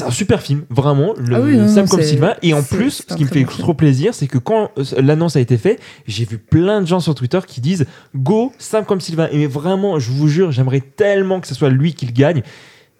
un 0.03 0.11
super 0.11 0.41
film, 0.43 0.65
vraiment. 0.71 1.15
Le 1.17 1.37
Ah 1.37 1.41
oui, 1.41 1.57
non, 1.57 1.69
Simple 1.69 1.91
non, 1.91 1.97
comme 1.97 2.03
Sylvain. 2.03 2.35
Et 2.43 2.55
en 2.55 2.63
plus, 2.63 3.05
ce 3.09 3.15
qui 3.15 3.25
me 3.25 3.29
fait 3.29 3.45
trop 3.45 3.75
plaisir, 3.75 4.15
c'est 4.15 4.27
que 4.27 4.39
quand 4.39 4.71
euh, 4.79 4.85
l'annonce 5.01 5.37
a 5.37 5.41
été 5.41 5.59
faite, 5.59 5.81
j'ai 6.07 6.25
vu 6.25 6.39
plein 6.39 6.81
de 6.81 6.87
gens 6.87 7.01
sur 7.01 7.15
Twitter 7.15 7.41
qui 7.47 7.61
disent 7.61 7.87
Go, 8.17 8.53
Simple 8.59 8.87
comme 8.87 9.01
Sylvain. 9.01 9.29
Et 9.31 9.45
mais 9.45 9.51
vraiment, 9.51 9.99
je 9.99 10.11
vous 10.11 10.27
jure, 10.27 10.53
j'aimerais 10.53 10.81
tellement 10.81 11.39
que 11.39 11.47
ce 11.47 11.55
soit 11.55 11.69
lui 11.69 11.93
qui 11.93 12.07
le 12.07 12.13
gagne. 12.13 12.43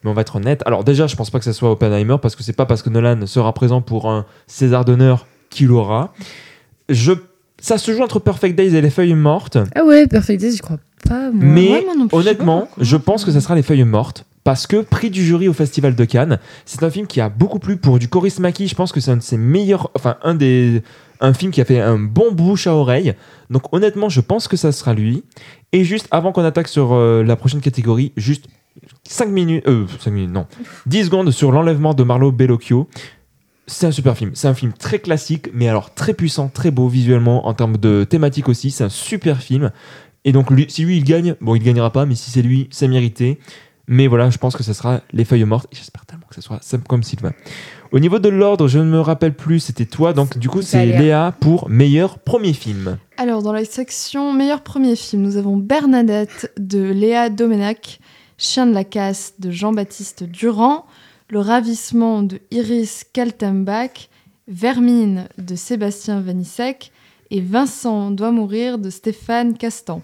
Mais 0.03 0.11
on 0.11 0.13
va 0.13 0.21
être 0.21 0.37
honnête. 0.37 0.63
Alors 0.67 0.85
déjà, 0.85 1.07
je 1.07 1.17
pense 1.17 1.31
pas 1.31 1.39
que 1.39 1.45
ce 1.47 1.55
soit 1.55 1.71
Oppenheimer 1.71 2.17
parce 2.21 2.37
que 2.37 2.43
c'est 2.43 2.53
pas 2.53 2.67
parce 2.67 2.83
que 2.83 2.91
Nolan 2.91 3.27
sera 3.27 3.55
présent 3.55 3.81
pour 3.81 4.11
un 4.11 4.27
César 4.47 4.85
d'honneur 4.85 5.27
qu'il 5.49 5.71
aura. 5.71 6.13
Je, 6.91 7.13
ça 7.59 7.79
se 7.79 7.93
joue 7.95 8.03
entre 8.03 8.19
Perfect 8.19 8.57
Days 8.57 8.77
et 8.77 8.83
Les 8.83 8.91
Feuilles 8.91 9.15
Mortes. 9.15 9.57
Ah 9.75 9.85
ouais, 9.85 10.07
Perfect 10.07 10.39
Days, 10.39 10.57
je 10.57 10.63
crois 10.63 10.79
pas. 11.09 11.31
Moi. 11.31 11.45
Mais 11.45 11.69
Ouais, 11.71 11.85
moi 11.85 11.95
non 11.97 12.09
plus, 12.09 12.19
je 12.19 12.23
sais 12.23 12.29
honnêtement, 12.29 12.69
je 12.79 12.97
pense 12.97 13.25
que 13.25 13.31
ça 13.31 13.41
sera 13.41 13.55
Les 13.55 13.63
Feuilles 13.63 13.85
Mortes. 13.85 14.25
Parce 14.45 14.67
que 14.67 14.83
prix 14.83 15.11
du 15.11 15.25
jury 15.25 15.49
au 15.49 15.55
Festival 15.55 15.95
de 15.95 16.05
Cannes, 16.05 16.39
c'est 16.67 16.83
un 16.83 16.91
film 16.91 17.07
qui 17.07 17.23
a 17.23 17.31
beaucoup 17.31 17.59
plu 17.59 17.79
pour 17.79 17.99
du 17.99 18.09
Coris 18.09 18.39
Maki. 18.39 18.69
Je 18.69 18.75
pense 18.75 18.93
que 18.93 19.01
c'est 19.01 19.11
un 19.11 19.17
de 19.17 19.23
ses 19.23 19.39
meilleurs, 19.39 19.91
enfin 19.95 20.17
un 20.23 20.35
des, 20.35 20.83
un 21.21 21.33
film 21.33 21.51
qui 21.51 21.63
a 21.63 21.65
fait 21.65 21.81
un 21.81 21.99
bon 21.99 22.31
bouche 22.31 22.67
à 22.67 22.75
oreille. 22.75 23.15
Donc 23.49 23.73
honnêtement, 23.73 24.11
je 24.11 24.21
pense 24.21 24.47
que 24.47 24.59
ça 24.59 24.71
sera 24.71 24.93
lui. 24.93 25.25
Et 25.73 25.83
juste 25.85 26.09
avant 26.11 26.31
qu'on 26.33 26.45
attaque 26.45 26.69
sur 26.69 26.93
euh, 26.93 27.25
la 27.25 27.37
prochaine 27.37 27.63
catégorie, 27.63 28.13
juste 28.19 28.47
5 29.05 29.29
minutes, 29.31 29.67
euh, 29.67 29.87
5 30.01 30.11
minutes, 30.11 30.31
non, 30.31 30.47
10 30.87 31.05
secondes 31.07 31.31
sur 31.31 31.51
l'enlèvement 31.51 31.95
de 31.95 32.03
Marlo 32.03 32.31
Bellocchio. 32.31 32.89
C'est 33.67 33.87
un 33.87 33.93
super 33.93 34.15
film. 34.15 34.33
C'est 34.35 34.49
un 34.49 34.55
film 34.55 34.75
très 34.75 34.99
classique, 34.99 35.49
mais 35.55 35.69
alors 35.69 35.95
très 35.95 36.13
puissant, 36.13 36.49
très 36.49 36.71
beau 36.71 36.87
visuellement, 36.87 37.47
en 37.47 37.55
termes 37.55 37.79
de 37.79 38.05
thématique 38.05 38.51
aussi. 38.51 38.71
C'est 38.71 38.85
un 38.85 38.91
super 38.91 39.39
film. 39.41 39.71
Et 40.25 40.33
donc, 40.33 40.51
lui, 40.51 40.67
si 40.69 40.85
lui, 40.85 40.97
il 40.97 41.05
gagne, 41.05 41.35
bon, 41.41 41.55
il 41.55 41.63
gagnera 41.63 41.91
pas, 41.91 42.07
mais 42.07 42.15
si 42.15 42.31
c'est 42.31 42.43
lui, 42.43 42.69
c'est 42.71 42.89
mérité. 42.89 43.39
Mais 43.87 44.07
voilà, 44.07 44.31
je 44.31 44.39
pense 44.39 44.57
que 44.57 44.63
ce 44.63 44.73
sera 44.73 45.03
Les 45.13 45.25
Feuilles 45.25 45.45
Mortes. 45.45 45.67
Et 45.71 45.77
j'espère 45.77 46.07
tellement 46.07 46.25
que 46.29 46.35
ce 46.35 46.41
soit 46.41 46.63
simple 46.63 46.87
comme 46.87 47.03
Sylvain. 47.03 47.33
Au 47.93 47.99
niveau 47.99 48.19
de 48.19 48.31
l'ordre, 48.31 48.67
je 48.67 48.79
ne 48.79 48.85
me 48.85 49.01
rappelle 49.01 49.35
plus, 49.35 49.61
c'était 49.61 49.85
toi. 49.85 50.15
Donc, 50.15 50.39
du 50.39 50.49
coup, 50.49 50.63
c'est 50.63 50.87
Léa. 50.87 51.01
Léa 51.01 51.35
pour 51.39 51.69
meilleur 51.69 52.19
premier 52.19 52.55
film. 52.55 52.99
Alors, 53.19 53.43
dans 53.43 53.53
la 53.53 53.65
section 53.67 54.33
meilleur 54.33 54.63
premier 54.63 54.97
film, 54.97 55.23
nous 55.23 55.37
avons 55.37 55.59
Bernadette 55.59 56.51
de 56.59 56.83
Léa 56.83 57.29
Domenac, 57.29 58.01
Chien 58.39 58.67
de 58.67 58.73
la 58.73 58.85
casse 58.85 59.35
de 59.39 59.51
Jean-Baptiste 59.51 60.25
Durand, 60.25 60.87
Le 61.29 61.41
ravissement 61.41 62.23
de 62.23 62.41
Iris 62.51 63.05
Kaltenbach, 63.13 64.09
Vermine 64.49 65.29
de 65.39 65.55
Sébastien 65.55 66.21
Vanissek 66.21 66.91
et 67.31 67.41
Vincent 67.41 68.11
doit 68.11 68.31
mourir 68.31 68.79
de 68.79 68.91
Stéphane 68.91 69.57
Castan. 69.57 70.03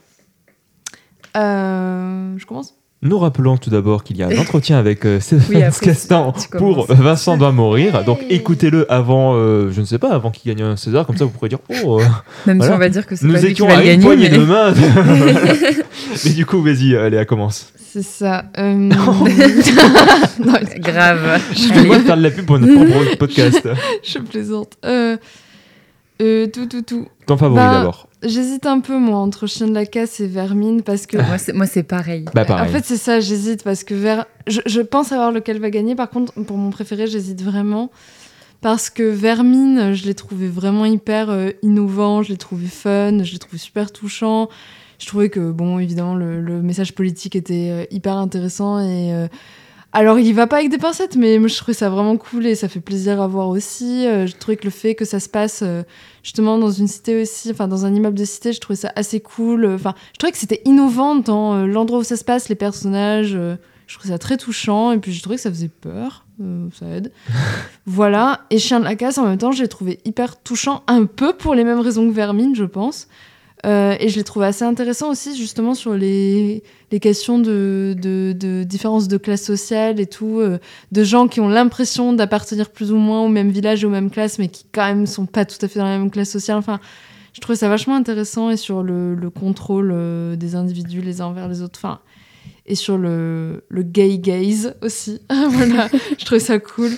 Euh, 1.36 2.34
je 2.36 2.44
commence 2.46 2.74
Nous 3.02 3.18
rappelons 3.18 3.56
tout 3.56 3.70
d'abord 3.70 4.02
qu'il 4.04 4.16
y 4.16 4.22
a 4.22 4.26
un 4.28 4.36
entretien 4.38 4.78
avec 4.78 5.04
euh, 5.06 5.20
Stéphane 5.20 5.46
Oui, 5.56 5.62
après, 5.62 5.86
Castan 5.86 6.32
pour 6.32 6.86
commences. 6.86 6.98
Vincent 6.98 7.36
doit 7.36 7.52
mourir. 7.52 8.04
Donc 8.04 8.20
écoutez-le 8.30 8.90
avant, 8.92 9.34
euh, 9.36 9.70
je 9.70 9.80
ne 9.80 9.86
sais 9.86 9.98
pas, 9.98 10.10
avant 10.12 10.30
qu'il 10.30 10.52
gagne 10.54 10.64
un 10.66 10.76
César. 10.76 11.06
Comme 11.06 11.16
ça, 11.16 11.24
vous 11.24 11.30
pourrez 11.30 11.48
dire 11.48 11.60
Oh, 11.84 12.00
euh, 12.00 12.04
Même 12.46 12.58
Voilà. 12.58 12.72
si 12.72 12.76
on 12.76 12.78
va 12.78 12.88
dire 12.88 13.06
que 13.06 13.16
c'est 13.16 13.26
nous 13.26 13.32
pas 13.34 13.40
lui 13.40 13.46
qui 13.46 13.52
étions 13.52 13.66
va 13.68 13.76
à 13.78 13.80
une 13.82 13.86
gagner. 13.86 14.04
poignée 14.04 14.28
Mais... 14.30 14.38
de 14.38 14.44
main. 14.44 14.74
mais 16.24 16.30
du 16.32 16.46
coup, 16.46 16.62
vas-y, 16.62 17.10
Léa, 17.10 17.24
commence. 17.24 17.72
C'est 17.92 18.02
ça. 18.02 18.44
euh, 18.58 18.72
non, 18.74 18.96
Grave. 20.78 21.40
Je 21.52 21.72
vais 21.74 21.84
moi 21.84 21.98
faire 22.00 22.16
de 22.16 22.22
la 22.22 22.30
pub 22.30 22.46
pour 22.46 22.58
notre 22.58 22.84
propre 22.84 23.16
podcast. 23.16 23.68
je 24.04 24.18
plaisante. 24.20 24.74
Euh, 24.84 25.16
euh, 26.22 26.46
tout, 26.46 26.66
tout, 26.66 26.82
tout. 26.82 27.08
Ton 27.26 27.36
favori 27.36 27.56
Bah, 27.60 27.72
d'abord. 27.78 28.08
J'hésite 28.22 28.66
un 28.66 28.80
peu, 28.80 28.98
moi, 28.98 29.18
entre 29.18 29.46
Chien 29.46 29.66
de 29.66 29.72
la 29.74 29.86
Casse 29.86 30.20
et 30.20 30.26
Vermine, 30.26 30.82
parce 30.82 31.06
que... 31.06 31.16
Moi, 31.16 31.38
c'est- 31.38 31.52
Moi, 31.54 31.66
c'est 31.66 31.82
pareil. 31.82 32.26
Bah, 32.34 32.44
pareil. 32.44 32.68
En 32.68 32.72
fait, 32.72 32.84
c'est 32.84 32.98
ça, 32.98 33.18
j'hésite, 33.20 33.62
parce 33.64 33.82
que 33.84 33.94
Ver... 33.94 34.26
je, 34.46 34.60
je 34.66 34.80
pense 34.82 35.08
savoir 35.08 35.32
lequel 35.32 35.58
va 35.58 35.70
gagner. 35.70 35.94
Par 35.94 36.10
contre, 36.10 36.32
pour 36.44 36.58
mon 36.58 36.70
préféré, 36.70 37.06
j'hésite 37.06 37.42
vraiment. 37.42 37.90
Parce 38.60 38.90
que 38.90 39.02
Vermine, 39.04 39.94
je 39.94 40.04
l'ai 40.04 40.14
trouvé 40.14 40.48
vraiment 40.48 40.84
hyper 40.84 41.30
euh, 41.30 41.50
innovant, 41.62 42.22
je 42.22 42.28
l'ai 42.28 42.36
trouvé 42.36 42.66
fun, 42.66 43.22
je 43.24 43.32
l'ai 43.32 43.38
trouvé 43.38 43.56
super 43.56 43.90
touchant. 43.90 44.50
Je 44.98 45.06
trouvais 45.06 45.30
que, 45.30 45.50
bon, 45.50 45.78
évidemment, 45.78 46.14
le, 46.14 46.42
le 46.42 46.60
message 46.60 46.94
politique 46.94 47.34
était 47.36 47.68
euh, 47.70 47.84
hyper 47.90 48.16
intéressant. 48.18 48.78
Et, 48.80 49.14
euh, 49.14 49.28
alors, 49.94 50.18
il 50.18 50.26
y 50.26 50.32
va 50.34 50.46
pas 50.46 50.58
avec 50.58 50.68
des 50.70 50.76
pincettes, 50.76 51.16
mais 51.16 51.38
moi, 51.38 51.48
je 51.48 51.56
trouvais 51.56 51.72
ça 51.72 51.88
vraiment 51.88 52.18
cool 52.18 52.46
et 52.46 52.54
ça 52.54 52.68
fait 52.68 52.80
plaisir 52.80 53.22
à 53.22 53.26
voir 53.26 53.48
aussi. 53.48 54.06
Euh, 54.06 54.26
je 54.26 54.36
trouvais 54.36 54.58
que 54.58 54.64
le 54.64 54.70
fait 54.70 54.94
que 54.94 55.06
ça 55.06 55.20
se 55.20 55.30
passe 55.30 55.60
euh, 55.62 55.82
justement 56.22 56.58
dans 56.58 56.70
une 56.70 56.88
cité 56.88 57.22
aussi, 57.22 57.50
enfin, 57.50 57.68
dans 57.68 57.86
un 57.86 57.94
immeuble 57.94 58.18
de 58.18 58.24
cité, 58.24 58.52
je 58.52 58.60
trouvais 58.60 58.76
ça 58.76 58.92
assez 58.96 59.20
cool. 59.20 59.66
Enfin, 59.66 59.94
je 60.12 60.18
trouvais 60.18 60.32
que 60.32 60.38
c'était 60.38 60.62
innovant 60.64 61.16
dans 61.16 61.54
euh, 61.54 61.66
l'endroit 61.66 61.98
où 62.00 62.04
ça 62.04 62.16
se 62.16 62.24
passe, 62.24 62.48
les 62.48 62.54
personnages. 62.54 63.34
euh, 63.34 63.56
je 63.86 63.96
trouvais 63.98 64.12
ça 64.12 64.18
très 64.18 64.36
touchant 64.36 64.92
et 64.92 64.98
puis 64.98 65.12
je 65.12 65.20
trouvais 65.20 65.34
que 65.34 65.42
ça 65.42 65.50
faisait 65.50 65.68
peur. 65.68 66.24
euh, 66.40 66.68
ça 66.78 66.86
aide. 66.86 67.10
voilà. 67.86 68.40
Et 68.50 68.58
Chien 68.58 68.78
de 68.78 68.84
la 68.84 68.94
casse, 68.94 69.18
en 69.18 69.26
même 69.26 69.38
temps, 69.38 69.50
je 69.50 69.62
l'ai 69.62 69.68
trouvé 69.68 69.98
hyper 70.04 70.40
touchant, 70.40 70.84
un 70.86 71.06
peu 71.06 71.32
pour 71.32 71.54
les 71.56 71.64
mêmes 71.64 71.80
raisons 71.80 72.08
que 72.08 72.14
Vermine, 72.14 72.54
je 72.54 72.64
pense. 72.64 73.08
Euh, 73.66 73.94
et 74.00 74.08
je 74.08 74.16
l'ai 74.16 74.24
trouvé 74.24 74.46
assez 74.46 74.64
intéressant 74.64 75.10
aussi, 75.10 75.36
justement, 75.36 75.74
sur 75.74 75.94
les, 75.94 76.62
les 76.90 77.00
questions 77.00 77.38
de, 77.38 77.94
de, 78.00 78.32
de 78.32 78.62
différence 78.62 79.08
de 79.08 79.16
classe 79.18 79.42
sociale 79.42 80.00
et 80.00 80.06
tout, 80.06 80.40
euh, 80.40 80.58
de 80.92 81.04
gens 81.04 81.28
qui 81.28 81.40
ont 81.40 81.48
l'impression 81.48 82.12
d'appartenir 82.12 82.70
plus 82.70 82.90
ou 82.92 82.96
moins 82.96 83.20
au 83.22 83.28
même 83.28 83.50
village 83.50 83.82
et 83.82 83.86
aux 83.86 83.90
mêmes 83.90 84.10
classes, 84.10 84.38
mais 84.38 84.48
qui 84.48 84.64
quand 84.72 84.86
même 84.86 85.06
sont 85.06 85.26
pas 85.26 85.44
tout 85.44 85.58
à 85.60 85.68
fait 85.68 85.78
dans 85.78 85.86
la 85.86 85.98
même 85.98 86.10
classe 86.10 86.30
sociale. 86.30 86.56
Enfin, 86.56 86.80
je 87.34 87.40
trouvais 87.40 87.56
ça 87.56 87.68
vachement 87.68 87.96
intéressant 87.96 88.50
et 88.50 88.56
sur 88.56 88.82
le, 88.82 89.14
le 89.14 89.30
contrôle 89.30 89.90
euh, 89.92 90.36
des 90.36 90.54
individus 90.54 91.02
les 91.02 91.20
uns 91.20 91.26
envers 91.26 91.48
les 91.48 91.60
autres. 91.60 91.78
Enfin, 91.82 92.00
et 92.66 92.74
sur 92.74 92.96
le, 92.96 93.64
le 93.68 93.82
gay 93.82 94.18
gaze 94.18 94.74
aussi. 94.80 95.20
voilà, 95.30 95.88
je 96.18 96.24
trouvais 96.24 96.40
ça 96.40 96.58
cool. 96.58 96.90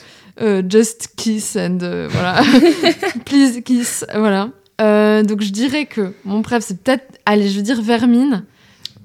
Just 0.68 1.10
kiss 1.16 1.56
and 1.56 1.78
voilà. 2.10 2.42
Please 3.24 3.60
kiss, 3.62 4.04
voilà. 4.14 4.50
Euh, 4.80 5.22
donc 5.22 5.42
je 5.42 5.50
dirais 5.50 5.86
que 5.86 6.12
mon 6.24 6.42
préf 6.42 6.64
c'est 6.64 6.80
peut-être, 6.82 7.04
allez, 7.26 7.48
je 7.48 7.56
veux 7.56 7.62
dire 7.62 7.80
Vermine, 7.82 8.44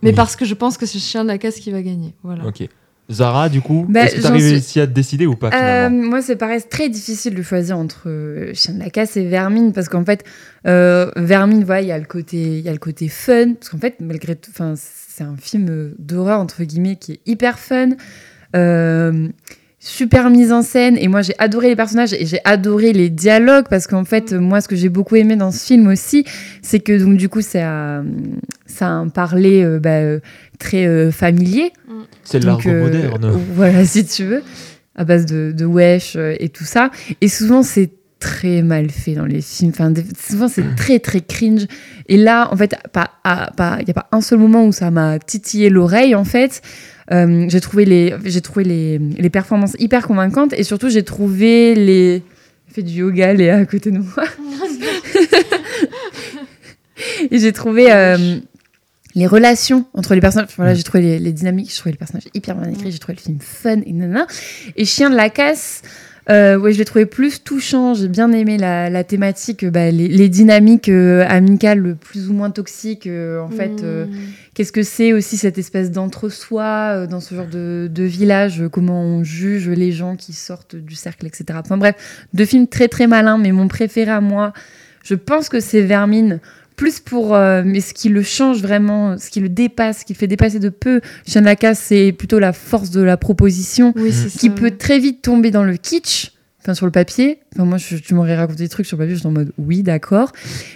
mais 0.01 0.09
Oui. 0.09 0.15
parce 0.15 0.35
que 0.35 0.45
je 0.45 0.53
pense 0.53 0.77
que 0.77 0.85
c'est 0.85 0.99
Chien 0.99 1.23
de 1.23 1.27
la 1.29 1.37
casse 1.37 1.55
qui 1.59 1.71
va 1.71 1.81
gagner. 1.81 2.13
Voilà. 2.23 2.45
Ok. 2.45 2.67
Zara, 3.09 3.47
du 3.47 3.61
coup, 3.61 3.85
Bah, 3.87 4.01
est-ce 4.03 4.15
que 4.15 4.21
j'en 4.21 4.27
t'arrives 4.29 4.47
suis- 4.47 4.57
ici 4.57 4.79
à 4.81 4.85
te 4.87 4.91
décider 4.91 5.25
ou 5.25 5.35
pas 5.35 5.47
Euh, 5.47 5.51
finalement 5.51 6.09
moi, 6.09 6.21
c'est 6.21 6.35
pareil, 6.35 6.59
c'est 6.59 6.67
très 6.69 6.89
difficile 6.89 7.35
de 7.35 7.41
choisir 7.41 7.77
entre 7.77 8.09
euh, 8.09 8.53
Chien 8.53 8.73
de 8.73 8.79
la 8.79 8.89
casse 8.89 9.15
et 9.15 9.25
Vermine 9.25 9.71
parce 9.71 9.87
qu'en 9.87 10.03
fait, 10.03 10.25
euh, 10.65 11.09
Vermine, 11.15 11.63
voilà, 11.63 11.81
il 11.83 11.87
y 11.87 11.91
a 11.93 11.97
le 11.99 12.05
côté, 12.05 12.57
il 12.57 12.59
y 12.65 12.67
a 12.69 12.73
le 12.73 12.79
côté 12.79 13.07
fun 13.07 13.53
parce 13.53 13.69
qu'en 13.69 13.77
fait, 13.77 13.95
malgré 14.01 14.35
tout, 14.35 14.51
enfin, 14.53 14.73
c'est 14.75 15.23
un 15.23 15.37
film 15.37 15.67
euh, 15.69 15.95
d'horreur 15.99 16.41
entre 16.41 16.63
guillemets 16.63 16.97
qui 16.97 17.13
est 17.13 17.19
hyper 17.25 17.59
fun, 17.59 17.91
euh, 18.57 19.29
super 19.79 20.29
mise 20.31 20.51
en 20.51 20.63
scène 20.63 20.97
et 20.97 21.07
moi 21.07 21.21
j'ai 21.21 21.35
adoré 21.37 21.69
les 21.69 21.75
personnages 21.75 22.11
et 22.13 22.25
j'ai 22.25 22.39
adoré 22.45 22.93
les 22.93 23.09
dialogues 23.09 23.65
parce 23.69 23.85
qu'en 23.87 24.05
fait, 24.05 24.33
moi, 24.33 24.59
ce 24.59 24.67
que 24.67 24.75
j'ai 24.75 24.89
beaucoup 24.89 25.15
aimé 25.15 25.35
dans 25.35 25.51
ce 25.51 25.63
film 25.65 25.87
aussi, 25.87 26.25
c'est 26.63 26.79
que 26.79 26.97
donc 26.97 27.17
du 27.17 27.29
coup, 27.29 27.41
ça, 27.41 27.97
a- 27.99 28.03
ça 28.65 28.87
a 28.87 28.89
un 28.89 29.07
parler 29.09 29.63
euh, 29.63 29.79
bah, 29.79 29.89
euh, 29.99 30.19
très 30.59 30.87
euh, 30.87 31.11
familier. 31.11 31.71
C'est 32.23 32.39
Donc, 32.39 32.65
l'argot 32.65 32.69
euh, 32.69 32.83
moderne. 32.83 33.39
Voilà, 33.55 33.85
si 33.85 34.03
tu 34.05 34.23
veux, 34.25 34.43
à 34.95 35.03
base 35.05 35.25
de, 35.27 35.53
de 35.55 35.65
wesh 35.65 36.15
et 36.39 36.49
tout 36.49 36.65
ça. 36.65 36.89
Et 37.21 37.27
souvent, 37.27 37.61
c'est 37.61 37.91
très 38.19 38.63
mal 38.63 38.89
fait 38.89 39.13
dans 39.13 39.25
les 39.27 39.41
films. 39.41 39.69
Enfin, 39.73 39.93
souvent, 40.19 40.47
c'est 40.47 40.75
très, 40.75 40.97
très 40.99 41.21
cringe. 41.21 41.67
Et 42.09 42.17
là, 42.17 42.49
en 42.51 42.57
fait, 42.57 42.75
il 42.83 42.89
pas, 42.89 43.11
ah, 43.23 43.51
pas, 43.55 43.77
y 43.87 43.91
a 43.91 43.93
pas 43.93 44.07
un 44.11 44.21
seul 44.21 44.39
moment 44.39 44.65
où 44.65 44.71
ça 44.71 44.89
m'a 44.89 45.19
titillé 45.19 45.69
l'oreille, 45.69 46.15
en 46.15 46.23
fait. 46.25 46.61
Euh, 47.11 47.45
j'ai 47.49 47.61
trouvé, 47.61 47.85
les, 47.85 48.13
j'ai 48.25 48.41
trouvé 48.41 48.65
les, 48.65 48.97
les 48.97 49.29
performances 49.29 49.75
hyper 49.79 50.07
convaincantes 50.07 50.53
et 50.53 50.63
surtout, 50.63 50.89
j'ai 50.89 51.03
trouvé 51.03 51.75
les. 51.75 52.23
Fait 52.69 52.83
du 52.83 52.93
yoga, 52.95 53.33
Léa, 53.33 53.57
à 53.57 53.65
côté 53.65 53.91
de 53.91 53.99
moi. 53.99 54.25
et 57.31 57.39
j'ai 57.39 57.53
trouvé 57.53 57.91
euh, 57.91 58.39
les 59.15 59.25
relations 59.25 59.85
entre 59.93 60.15
les 60.15 60.21
personnages. 60.21 60.49
Voilà, 60.57 60.73
j'ai 60.73 60.83
trouvé 60.83 61.01
les, 61.01 61.19
les 61.19 61.31
dynamiques, 61.31 61.69
j'ai 61.71 61.77
trouvé 61.77 61.91
les 61.93 61.97
personnages 61.97 62.27
hyper 62.33 62.55
bien 62.55 62.69
écrits, 62.69 62.91
j'ai 62.91 62.99
trouvé 62.99 63.15
le 63.15 63.21
film 63.21 63.39
fun 63.39 63.81
et 63.85 63.93
nanana. 63.93 64.27
Et 64.75 64.83
Chien 64.83 65.09
de 65.09 65.15
la 65.15 65.29
casse, 65.29 65.81
euh, 66.29 66.57
ouais, 66.57 66.73
je 66.73 66.77
l'ai 66.77 66.85
trouvé 66.85 67.05
plus 67.05 67.41
touchant. 67.43 67.93
J'ai 67.93 68.09
bien 68.09 68.31
aimé 68.33 68.57
la, 68.57 68.89
la 68.89 69.03
thématique, 69.03 69.65
bah, 69.65 69.91
les, 69.91 70.07
les 70.09 70.29
dynamiques 70.29 70.89
euh, 70.89 71.25
amicales 71.27 71.95
plus 71.95 72.29
ou 72.29 72.33
moins 72.33 72.51
toxiques. 72.51 73.07
euh, 73.07 73.39
en 73.41 73.49
fait, 73.49 73.83
euh, 73.83 74.05
Mmh. 74.05 74.09
qu'est-ce 74.53 74.71
que 74.73 74.83
c'est 74.83 75.13
aussi 75.13 75.37
cette 75.37 75.57
espèce 75.57 75.91
d'entre-soi 75.91 76.63
euh, 76.95 77.07
dans 77.07 77.19
ce 77.21 77.33
genre 77.35 77.47
de, 77.47 77.89
de 77.91 78.03
village 78.03 78.61
euh, 78.61 78.69
Comment 78.69 79.01
on 79.01 79.23
juge 79.23 79.69
les 79.69 79.91
gens 79.91 80.15
qui 80.15 80.33
sortent 80.33 80.75
du 80.75 80.95
cercle, 80.95 81.25
etc. 81.27 81.45
Enfin 81.63 81.77
bref, 81.77 81.95
deux 82.33 82.45
films 82.45 82.67
très 82.67 82.87
très 82.89 83.07
malins, 83.07 83.37
mais 83.37 83.51
mon 83.51 83.67
préféré 83.67 84.11
à 84.11 84.21
moi, 84.21 84.53
je 85.03 85.15
pense 85.15 85.47
que 85.49 85.59
c'est 85.61 85.81
Vermine. 85.81 86.39
Plus 86.77 86.99
pour, 87.01 87.35
euh, 87.35 87.63
mais 87.65 87.81
ce 87.81 87.93
qui 87.93 88.07
le 88.07 88.21
change 88.23 88.61
vraiment, 88.61 89.17
ce 89.17 89.29
qui 89.31 89.39
le 89.41 89.49
dépasse, 89.49 89.99
ce 90.01 90.05
qui 90.05 90.13
le 90.13 90.17
fait 90.17 90.27
dépasser 90.27 90.59
de 90.59 90.69
peu, 90.69 91.01
casse, 91.59 91.79
c'est 91.79 92.11
plutôt 92.11 92.37
la 92.39 92.53
force 92.53 92.91
de 92.91 93.01
la 93.01 93.17
proposition 93.17 93.93
Oui, 93.97 94.11
qui 94.37 94.47
ça. 94.47 94.53
peut 94.53 94.71
très 94.71 94.99
vite 94.99 95.21
tomber 95.23 95.49
dans 95.51 95.63
le 95.63 95.75
kitsch, 95.75 96.33
enfin 96.61 96.75
sur 96.75 96.85
le 96.85 96.91
papier. 96.91 97.39
Enfin, 97.55 97.65
moi, 97.65 97.77
je- 97.79 97.95
tu 97.97 98.13
m'aurais 98.13 98.35
raconté 98.35 98.59
des 98.63 98.69
trucs 98.69 98.85
sur 98.85 98.95
le 98.95 99.01
papier, 99.03 99.15
je 99.15 99.19
suis 99.21 99.27
en 99.27 99.31
mode 99.31 99.51
oui, 99.57 99.81
d'accord, 99.81 100.31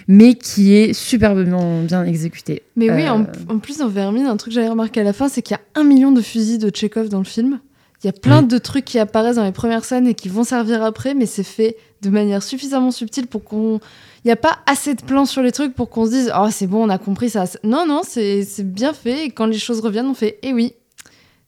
mais 0.08 0.34
qui 0.34 0.74
est 0.74 0.92
superbement 0.92 1.82
bien 1.82 2.04
exécuté. 2.04 2.62
Mais 2.74 2.90
oui, 2.90 3.02
Euh, 3.04 3.10
en, 3.10 3.26
en 3.54 3.58
plus 3.60 3.78
dans 3.78 3.88
Vermine, 3.88 4.26
un 4.26 4.36
truc 4.36 4.52
que 4.52 4.56
j'avais 4.56 4.68
remarqué 4.70 5.00
à 5.00 5.04
la 5.04 5.12
fin, 5.12 5.28
c'est 5.28 5.40
qu'il 5.42 5.56
y 5.56 5.60
a 5.78 5.80
un 5.80 5.84
million 5.84 6.10
de 6.10 6.20
fusils 6.20 6.58
de 6.58 6.68
Tchekhov 6.70 7.08
dans 7.10 7.18
le 7.20 7.24
film. 7.24 7.60
Il 8.02 8.06
y 8.08 8.10
a 8.10 8.12
plein 8.12 8.42
Mm. 8.42 8.48
de 8.48 8.58
trucs 8.58 8.84
qui 8.84 8.98
apparaissent 8.98 9.36
dans 9.36 9.44
les 9.44 9.52
premières 9.52 9.84
scènes 9.84 10.08
et 10.08 10.14
qui 10.14 10.28
vont 10.28 10.42
servir 10.42 10.82
après, 10.82 11.14
mais 11.14 11.26
c'est 11.26 11.44
fait 11.44 11.76
de 12.02 12.10
manière 12.10 12.42
suffisamment 12.42 12.90
subtile 12.90 13.28
pour 13.28 13.44
qu'on. 13.44 13.78
Il 14.24 14.28
n'y 14.28 14.32
a 14.32 14.36
pas 14.36 14.58
assez 14.66 14.94
de 14.94 15.02
plans 15.02 15.26
sur 15.26 15.42
les 15.42 15.50
trucs 15.52 15.74
pour 15.74 15.90
qu'on 15.90 16.06
se 16.06 16.10
dise 16.10 16.32
Oh, 16.38 16.46
c'est 16.50 16.66
bon, 16.68 16.84
on 16.86 16.88
a 16.90 16.98
compris 16.98 17.28
ça. 17.30 17.44
Non, 17.64 17.86
non, 17.86 18.02
c'est 18.06 18.44
c'est 18.44 18.62
bien 18.70 18.92
fait. 18.92 19.26
Et 19.26 19.30
quand 19.30 19.46
les 19.46 19.58
choses 19.58 19.80
reviennent, 19.80 20.06
on 20.06 20.14
fait 20.14 20.38
Eh 20.42 20.52
oui, 20.52 20.74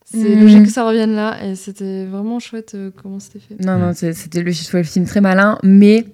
c'est 0.03 0.35
Mm. 0.35 0.41
logique 0.41 0.63
que 0.63 0.71
ça 0.71 0.85
revienne 0.85 1.15
là. 1.15 1.37
Et 1.45 1.55
c'était 1.55 2.05
vraiment 2.05 2.39
chouette 2.39 2.73
euh, 2.75 2.91
comment 3.01 3.19
c'était 3.19 3.39
fait. 3.39 3.63
Non, 3.63 3.77
non, 3.79 3.91
c'était 3.93 4.41
le, 4.43 4.51
le 4.73 4.83
film 4.83 5.05
très 5.05 5.21
malin, 5.21 5.57
mais 5.63 6.05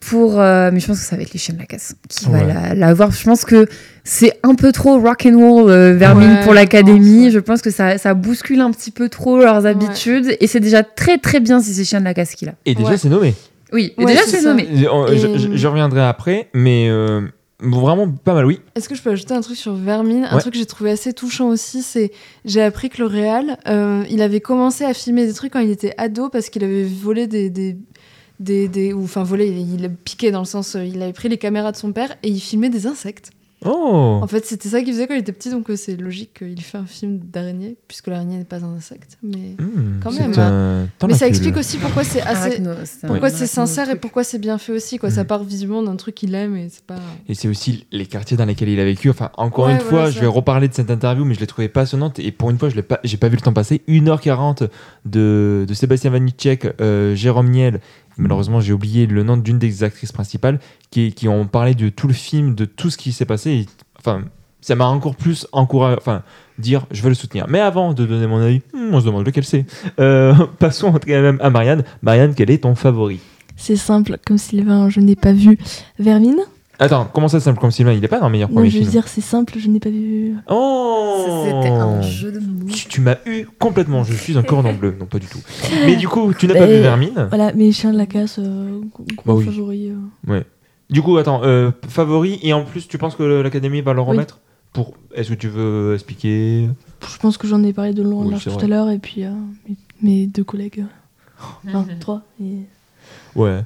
pour, 0.00 0.40
euh, 0.40 0.70
mais 0.72 0.80
je 0.80 0.86
pense 0.86 0.98
que 0.98 1.04
ça 1.04 1.14
va 1.16 1.22
être 1.22 1.32
les 1.32 1.38
chiens 1.38 1.54
de 1.54 1.60
la 1.60 1.66
casse 1.66 1.94
qui 2.08 2.24
va 2.26 2.38
Ouais. 2.38 2.46
la, 2.46 2.74
la 2.74 2.94
voir. 2.94 3.12
Je 3.12 3.22
pense 3.22 3.44
que 3.44 3.66
c'est 4.04 4.32
un 4.42 4.54
peu 4.56 4.72
trop 4.72 4.98
rock 4.98 5.26
and 5.26 5.38
roll 5.38 5.70
euh, 5.70 5.92
Vermine 5.94 6.30
Ouais, 6.38 6.42
pour 6.42 6.54
l'académie. 6.54 7.30
Je 7.30 7.38
pense 7.38 7.62
que 7.62 7.70
ça, 7.70 7.98
ça 7.98 8.14
bouscule 8.14 8.60
un 8.60 8.72
petit 8.72 8.90
peu 8.90 9.08
trop 9.08 9.38
leurs 9.38 9.64
habitudes, 9.66 10.36
et 10.40 10.46
c'est 10.48 10.58
déjà 10.60 10.82
très 10.82 11.18
très 11.18 11.38
bien 11.38 11.60
si 11.60 11.72
c'est 11.72 11.84
chiens 11.84 12.00
de 12.00 12.04
la 12.04 12.14
casse 12.14 12.34
qu'il 12.34 12.48
a. 12.48 12.54
Et 12.66 12.74
déjà, 12.74 12.90
Ouais. 12.90 12.96
c'est 12.96 13.08
nommé. 13.08 13.34
Oui, 13.72 13.92
Ouais, 13.98 14.06
déjà 14.06 14.22
c'est 14.26 14.42
nommé. 14.42 14.68
Je, 14.74 14.86
oh, 14.86 15.06
je- 15.08 15.26
Et- 15.26 15.56
je- 15.56 15.66
reviendrai 15.68 16.02
après, 16.02 16.48
mais 16.54 16.88
euh, 16.90 17.22
vraiment 17.60 18.08
pas 18.10 18.34
mal, 18.34 18.44
oui. 18.46 18.60
Est-ce 18.74 18.88
que 18.88 18.94
je 18.94 19.02
peux 19.02 19.10
ajouter 19.10 19.34
un 19.34 19.40
truc 19.40 19.56
sur 19.56 19.74
Vermine? 19.74 20.26
Un 20.30 20.34
Ouais. 20.34 20.40
truc 20.40 20.52
que 20.54 20.58
j'ai 20.58 20.66
trouvé 20.66 20.90
assez 20.90 21.12
touchant 21.12 21.48
aussi, 21.48 21.82
c'est 21.82 22.10
j'ai 22.44 22.62
appris 22.62 22.88
que 22.90 22.98
le 22.98 23.06
réal, 23.06 23.58
euh, 23.68 24.04
il 24.10 24.20
avait 24.22 24.40
commencé 24.40 24.84
à 24.84 24.92
filmer 24.94 25.26
des 25.26 25.32
trucs 25.32 25.52
quand 25.52 25.60
il 25.60 25.70
était 25.70 25.94
ado 25.98 26.28
parce 26.28 26.48
qu'il 26.50 26.64
avait 26.64 26.84
volé 26.84 27.26
des, 27.26 27.50
des, 27.50 27.76
des, 28.40 28.68
des- 28.68 28.92
ou 28.92 29.04
enfin 29.04 29.22
volé, 29.22 29.46
il, 29.46 29.74
il 29.80 29.84
a 29.84 29.88
piqué 29.88 30.30
dans 30.32 30.40
le 30.40 30.44
sens, 30.46 30.74
euh, 30.76 30.84
il 30.84 31.00
avait 31.02 31.12
pris 31.12 31.28
les 31.28 31.38
caméras 31.38 31.72
de 31.72 31.76
son 31.76 31.92
père 31.92 32.14
et 32.22 32.28
il 32.28 32.40
filmait 32.40 32.70
des 32.70 32.86
insectes. 32.86 33.30
Oh 33.64 34.18
En 34.22 34.26
fait, 34.26 34.44
c'était 34.44 34.68
ça 34.68 34.82
qu'il 34.82 34.92
faisait 34.92 35.06
quand 35.06 35.14
il 35.14 35.20
était 35.20 35.32
petit, 35.32 35.50
donc 35.50 35.70
euh, 35.70 35.76
c'est 35.76 35.96
logique 35.96 36.34
qu'il 36.38 36.60
fait 36.62 36.78
un 36.78 36.86
film 36.86 37.18
d'araignée 37.18 37.76
puisque 37.88 38.08
l'araignée 38.08 38.38
n'est 38.38 38.44
pas 38.44 38.64
un 38.64 38.74
insecte. 38.76 39.18
Mais 39.22 39.54
Hmm, 39.58 40.00
Quand 40.02 40.12
même, 40.12 40.32
un 40.38 41.06
mais 41.06 41.14
ça 41.14 41.26
explique 41.28 41.56
aussi 41.56 41.76
pourquoi 41.78 42.02
c'est 42.04 42.20
assez. 42.22 42.60
Arachno, 42.62 42.70
Pourquoi 43.06 43.30
c'est 43.30 43.46
sincère 43.46 43.88
et 43.90 43.96
pourquoi 43.96 44.24
c'est 44.24 44.38
bien 44.38 44.58
fait 44.58 44.72
aussi, 44.72 44.98
quoi. 44.98 45.10
Ça 45.10 45.22
Mhm. 45.22 45.26
part 45.28 45.44
visiblement 45.44 45.82
d'un 45.82 45.96
truc 45.96 46.14
qu'il 46.16 46.34
aime 46.34 46.56
et 46.56 46.68
c'est 46.70 46.84
pas. 46.84 46.96
Et 47.28 47.34
c'est 47.34 47.48
aussi 47.48 47.86
les 47.92 48.06
quartiers 48.06 48.36
dans 48.36 48.44
lesquels 48.46 48.68
il 48.68 48.80
a 48.80 48.84
vécu. 48.84 49.10
Enfin, 49.10 49.30
encore 49.36 49.66
Ouais, 49.66 49.72
une 49.72 49.78
voilà, 49.78 50.04
fois, 50.06 50.10
je 50.10 50.18
vais 50.20 50.26
reparler 50.26 50.68
de 50.68 50.74
cette 50.74 50.90
interview, 50.90 51.24
mais 51.24 51.34
je 51.34 51.40
l'ai 51.40 51.46
trouvée 51.46 51.68
passionnante. 51.68 52.18
Et 52.18 52.32
pour 52.32 52.50
une 52.50 52.58
fois, 52.58 52.68
je 52.68 52.76
l'ai 52.76 52.82
pas, 52.82 52.98
j'ai 53.04 53.16
pas 53.16 53.28
vu 53.28 53.36
le 53.36 53.42
temps 53.42 53.52
passer. 53.52 53.82
1h40 53.88 54.68
de, 55.04 55.64
de 55.68 55.74
Sébastien 55.74 56.10
Vanitschek, 56.10 56.66
euh, 56.80 57.14
Jérôme 57.14 57.50
Niel. 57.50 57.80
Malheureusement, 58.16 58.60
j'ai 58.60 58.72
oublié 58.72 59.06
le 59.06 59.22
nom 59.22 59.36
d'une 59.36 59.58
des 59.58 59.84
actrices 59.84 60.12
principales 60.12 60.60
qui, 60.90 61.28
ont 61.28 61.46
parlé 61.46 61.74
de 61.74 61.88
tout 61.88 62.06
le 62.06 62.14
film, 62.14 62.54
de 62.54 62.64
tout 62.64 62.90
ce 62.90 62.96
qui 62.96 63.12
s'est 63.12 63.24
passé. 63.24 63.66
Enfin, 63.98 64.22
ça 64.60 64.74
m'a 64.74 64.86
encore 64.86 65.16
plus 65.16 65.46
encouragé, 65.52 65.96
enfin, 65.98 66.22
dire 66.58 66.86
je 66.90 67.02
veux 67.02 67.08
le 67.08 67.14
soutenir. 67.14 67.46
Mais 67.48 67.60
avant 67.60 67.94
de 67.94 68.04
donner 68.06 68.26
mon 68.26 68.40
avis, 68.40 68.62
hmm, 68.74 68.94
on 68.94 69.00
se 69.00 69.06
demande 69.06 69.26
lequel 69.26 69.44
c'est. 69.44 69.66
Euh, 69.98 70.34
passons 70.58 70.92
quand 70.92 71.06
même 71.08 71.38
à 71.40 71.50
Marianne. 71.50 71.84
Marianne, 72.02 72.34
quel 72.34 72.50
est 72.50 72.62
ton 72.62 72.74
favori? 72.74 73.20
C'est 73.56 73.76
simple, 73.76 74.18
comme 74.26 74.38
Sylvain, 74.38 74.88
je 74.88 75.00
n'ai 75.00 75.16
pas 75.16 75.32
vu 75.32 75.58
Vermine? 75.98 76.40
Attends, 76.84 77.08
comment 77.12 77.28
ça 77.28 77.38
simple 77.38 77.60
comme 77.60 77.70
Sylvain 77.70 77.92
Il 77.92 78.04
est 78.04 78.08
pas 78.08 78.18
dans 78.18 78.26
le 78.26 78.32
meilleur 78.32 78.48
Non, 78.48 78.56
premier 78.56 78.70
je 78.70 78.74
veux 78.78 78.80
film. 78.80 78.90
dire, 78.90 79.08
c'est 79.08 79.20
simple, 79.20 79.54
je 79.58 79.68
n'ai 79.68 79.78
pas 79.80 79.90
vu. 79.90 80.34
Oh 80.48 81.44
C'était 81.46 81.68
un 81.68 82.02
jeu 82.02 82.32
de 82.32 82.40
mots. 82.40 82.66
Tu, 82.68 82.88
tu 82.88 83.00
m'as 83.00 83.16
eu 83.26 83.46
complètement, 83.58 84.02
je 84.04 84.14
suis 84.14 84.36
un 84.36 84.42
cordon 84.42 84.72
bleu. 84.72 84.96
Non, 84.98 85.06
pas 85.06 85.18
du 85.18 85.26
tout. 85.26 85.38
Mais 85.86 85.96
du 85.96 86.08
coup, 86.08 86.32
tu 86.34 86.46
n'as 86.48 86.54
pas 86.54 86.66
Mais- 86.66 86.76
vu 86.76 86.82
Vermine? 86.82 87.26
Voilà, 87.28 87.52
mes 87.52 87.70
chiens 87.72 87.92
de 87.92 87.98
la 87.98 88.06
casse, 88.06 88.38
euh, 88.40 88.80
gros 88.92 89.04
Bah 89.24 89.34
oui. 89.34 89.44
favori. 89.44 89.90
euh. 90.28 90.40
Du 90.90 91.00
coup, 91.02 91.16
attends, 91.18 91.40
euh, 91.44 91.70
favori, 91.88 92.38
et 92.42 92.52
en 92.52 92.64
plus, 92.64 92.88
tu 92.88 92.98
penses 92.98 93.14
que 93.14 93.22
l'Académie 93.22 93.80
va 93.80 93.92
le 93.92 94.00
Oui. 94.00 94.08
remettre? 94.08 94.40
Pour... 94.72 94.94
Est-ce 95.14 95.28
que 95.30 95.34
tu 95.34 95.48
veux 95.48 95.94
expliquer? 95.94 96.68
Je 97.06 97.18
pense 97.18 97.36
que 97.36 97.46
j'en 97.46 97.62
ai 97.62 97.72
parlé 97.72 97.92
de 97.92 98.02
long 98.02 98.22
Oui, 98.24 98.30
large 98.30 98.44
tout 98.44 98.50
vrai. 98.50 98.64
à 98.64 98.68
l'heure, 98.68 98.90
et 98.90 98.98
puis 98.98 99.24
euh, 99.24 99.30
mes, 99.68 99.76
mes 100.02 100.26
deux 100.26 100.44
collègues. 100.44 100.80
euh, 100.80 101.68
Enfin, 101.68 101.86
trois. 102.00 102.22
Et... 102.42 102.56
Ouais. 103.36 103.60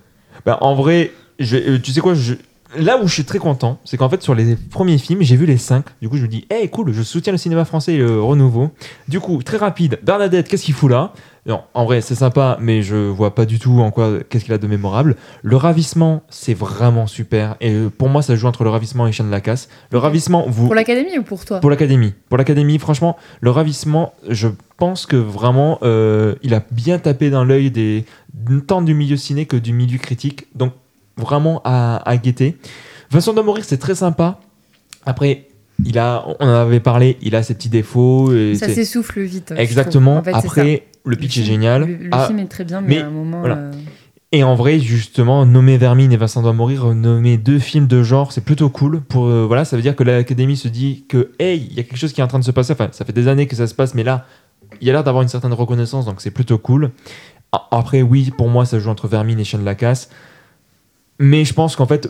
Bah, 0.45 0.59
en 0.61 0.75
vrai, 0.75 1.13
je, 1.39 1.57
euh, 1.57 1.79
tu 1.81 1.93
sais 1.93 2.01
quoi, 2.01 2.15
je- 2.15 2.35
là 2.79 2.99
où 3.03 3.07
je 3.07 3.15
suis 3.15 3.25
très 3.25 3.39
content, 3.39 3.79
c'est 3.85 3.97
qu'en 3.97 4.09
fait, 4.09 4.23
sur 4.23 4.35
les 4.35 4.57
premiers 4.57 4.99
films, 4.99 5.23
j'ai 5.23 5.37
vu 5.37 5.47
les 5.47 5.59
cinq. 5.59 5.85
Du 6.01 6.09
coup, 6.09 6.17
je 6.17 6.23
me 6.23 6.29
dis, 6.29 6.47
hey, 6.51 6.69
cool, 6.69 6.93
je 6.93 7.03
soutiens 7.03 7.33
le 7.33 7.39
cinéma 7.39 7.65
français 7.65 7.95
et 7.95 7.99
le 7.99 8.21
renouveau. 8.21 8.71
Du 9.09 9.21
coup, 9.21 9.43
très 9.43 9.57
rapide, 9.57 9.99
Bernadette, 10.03 10.49
qu'est-ce 10.49 10.65
qu'il 10.65 10.75
fout 10.75 10.91
là? 10.91 11.13
Non, 11.47 11.61
en 11.75 11.85
vrai, 11.85 12.01
c'est 12.01 12.17
sympa, 12.17 12.59
mais 12.61 12.83
je 12.83 12.97
vois 12.97 13.35
pas 13.37 13.45
du 13.45 13.61
tout 13.61 13.81
en 13.81 13.93
quoi, 13.93 14.19
qu'est-ce 14.29 14.45
qu'il 14.45 14.53
a 14.53 14.59
de 14.59 14.67
mémorable. 14.67 15.15
Le 15.43 15.57
ravissement, 15.57 16.25
c'est 16.29 16.55
vraiment 16.55 17.07
super. 17.07 17.55
Et 17.61 17.73
euh, 17.73 17.89
pour 17.89 18.09
moi, 18.09 18.21
ça 18.21 18.35
joue 18.35 18.49
entre 18.49 18.65
le 18.65 18.71
ravissement 18.71 19.07
et 19.07 19.13
Chien 19.13 19.25
de 19.25 19.31
la 19.31 19.41
Casse. 19.41 19.69
Le 19.93 19.99
ravissement, 19.99 20.45
vous. 20.49 20.67
Pour 20.67 20.75
l'académie 20.75 21.17
ou 21.19 21.23
pour 21.23 21.45
toi? 21.45 21.61
Pour 21.61 21.71
l'académie. 21.71 22.15
Pour 22.29 22.37
l'académie, 22.37 22.81
franchement, 22.81 23.17
le 23.41 23.51
ravissement, 23.51 24.13
je 24.29 24.49
pense 24.77 25.07
que 25.07 25.15
vraiment, 25.15 25.79
euh, 25.83 26.35
il 26.43 26.53
a 26.53 26.65
bien 26.73 26.99
tapé 26.99 27.31
dans 27.31 27.45
l'œil 27.45 27.71
des 27.71 28.05
tant 28.67 28.83
du 28.83 28.95
milieu 28.95 29.17
ciné 29.17 29.47
que 29.47 29.57
du 29.57 29.73
milieu 29.73 29.99
critique. 29.99 30.49
Donc, 30.57 30.73
vraiment 31.17 31.61
à, 31.65 31.97
à 32.09 32.17
guetter. 32.17 32.57
Vincent 33.11 33.33
de 33.35 33.41
mourir, 33.41 33.65
c'est 33.65 33.79
très 33.79 33.95
sympa. 33.95 34.41
Après, 35.05 35.49
il 35.85 35.99
a, 35.99 36.25
on 36.41 36.45
en 36.47 36.49
avait 36.55 36.81
parlé, 36.81 37.17
il 37.23 37.37
a 37.37 37.43
ses 37.43 37.55
petits 37.55 37.69
défauts. 37.69 38.33
Et 38.35 38.55
Ça 38.57 38.69
s'essouffle 38.69 39.21
vite. 39.21 39.53
Exactement. 39.57 40.17
En 40.19 40.23
fait. 40.23 40.33
Après, 40.35 40.87
le 41.05 41.17
pitch 41.17 41.39
est 41.39 41.43
film- 41.43 41.47
génial. 41.47 41.85
Le, 41.85 41.95
le 41.97 42.09
Ah, 42.13 42.27
film 42.27 42.39
est 42.41 42.47
très 42.47 42.65
bien, 42.65 42.81
mais, 42.81 42.97
mais 42.97 43.03
à 43.03 43.07
un 43.07 43.11
moment. 43.11 43.41
voilà. 43.41 43.57
euh, 43.57 43.73
Et 44.33 44.43
en 44.43 44.55
vrai, 44.57 44.81
justement, 44.81 45.47
nommer 45.47 45.77
Vermine 45.79 46.11
et 46.13 46.17
Vincent 46.17 46.43
doit 46.43 46.53
mourir, 46.53 46.87
nommer 46.95 47.37
deux 47.39 47.59
films 47.61 47.87
de 47.87 48.03
genre, 48.03 48.33
c'est 48.33 48.41
plutôt 48.45 48.69
cool. 48.69 49.01
Pour 49.01 49.27
euh, 49.27 49.45
voilà, 49.47 49.65
ça 49.65 49.77
veut 49.77 49.83
dire 49.83 49.95
que 49.95 50.03
l'Académie 50.03 50.57
se 50.57 50.67
dit 50.69 51.05
que 51.09 51.31
hey, 51.39 51.65
il 51.71 51.77
y 51.77 51.81
a 51.81 51.85
quelque 51.85 51.99
chose 51.99 52.13
qui 52.13 52.21
est 52.21 52.25
en 52.25 52.29
train 52.29 52.41
de 52.41 52.45
se 52.45 52.51
passer. 52.51 52.73
Enfin, 52.73 52.89
ça 52.91 53.05
fait 53.05 53.13
des 53.13 53.29
années 53.29 53.47
que 53.47 53.55
ça 53.55 53.67
se 53.69 53.75
passe, 53.75 53.95
mais 53.95 54.03
là, 54.03 54.27
il 54.81 54.87
y 54.87 54.91
a 54.91 54.93
l'air 54.95 55.05
d'avoir 55.05 55.23
une 55.23 55.29
certaine 55.29 55.53
reconnaissance, 55.53 56.05
donc 56.07 56.21
c'est 56.21 56.33
plutôt 56.33 56.59
cool. 56.59 56.91
Après, 57.71 58.03
oui, 58.03 58.33
pour 58.37 58.49
moi, 58.49 58.67
ça 58.67 58.79
joue 58.81 58.91
entre 58.91 59.07
Vermine 59.09 59.39
et 59.39 59.45
Chien 59.45 59.59
de 59.61 59.65
la 59.65 59.75
Casse. 59.77 60.11
Mais 61.19 61.45
je 61.45 61.55
pense 61.55 61.77
qu'en 61.77 61.87
fait, 61.87 62.09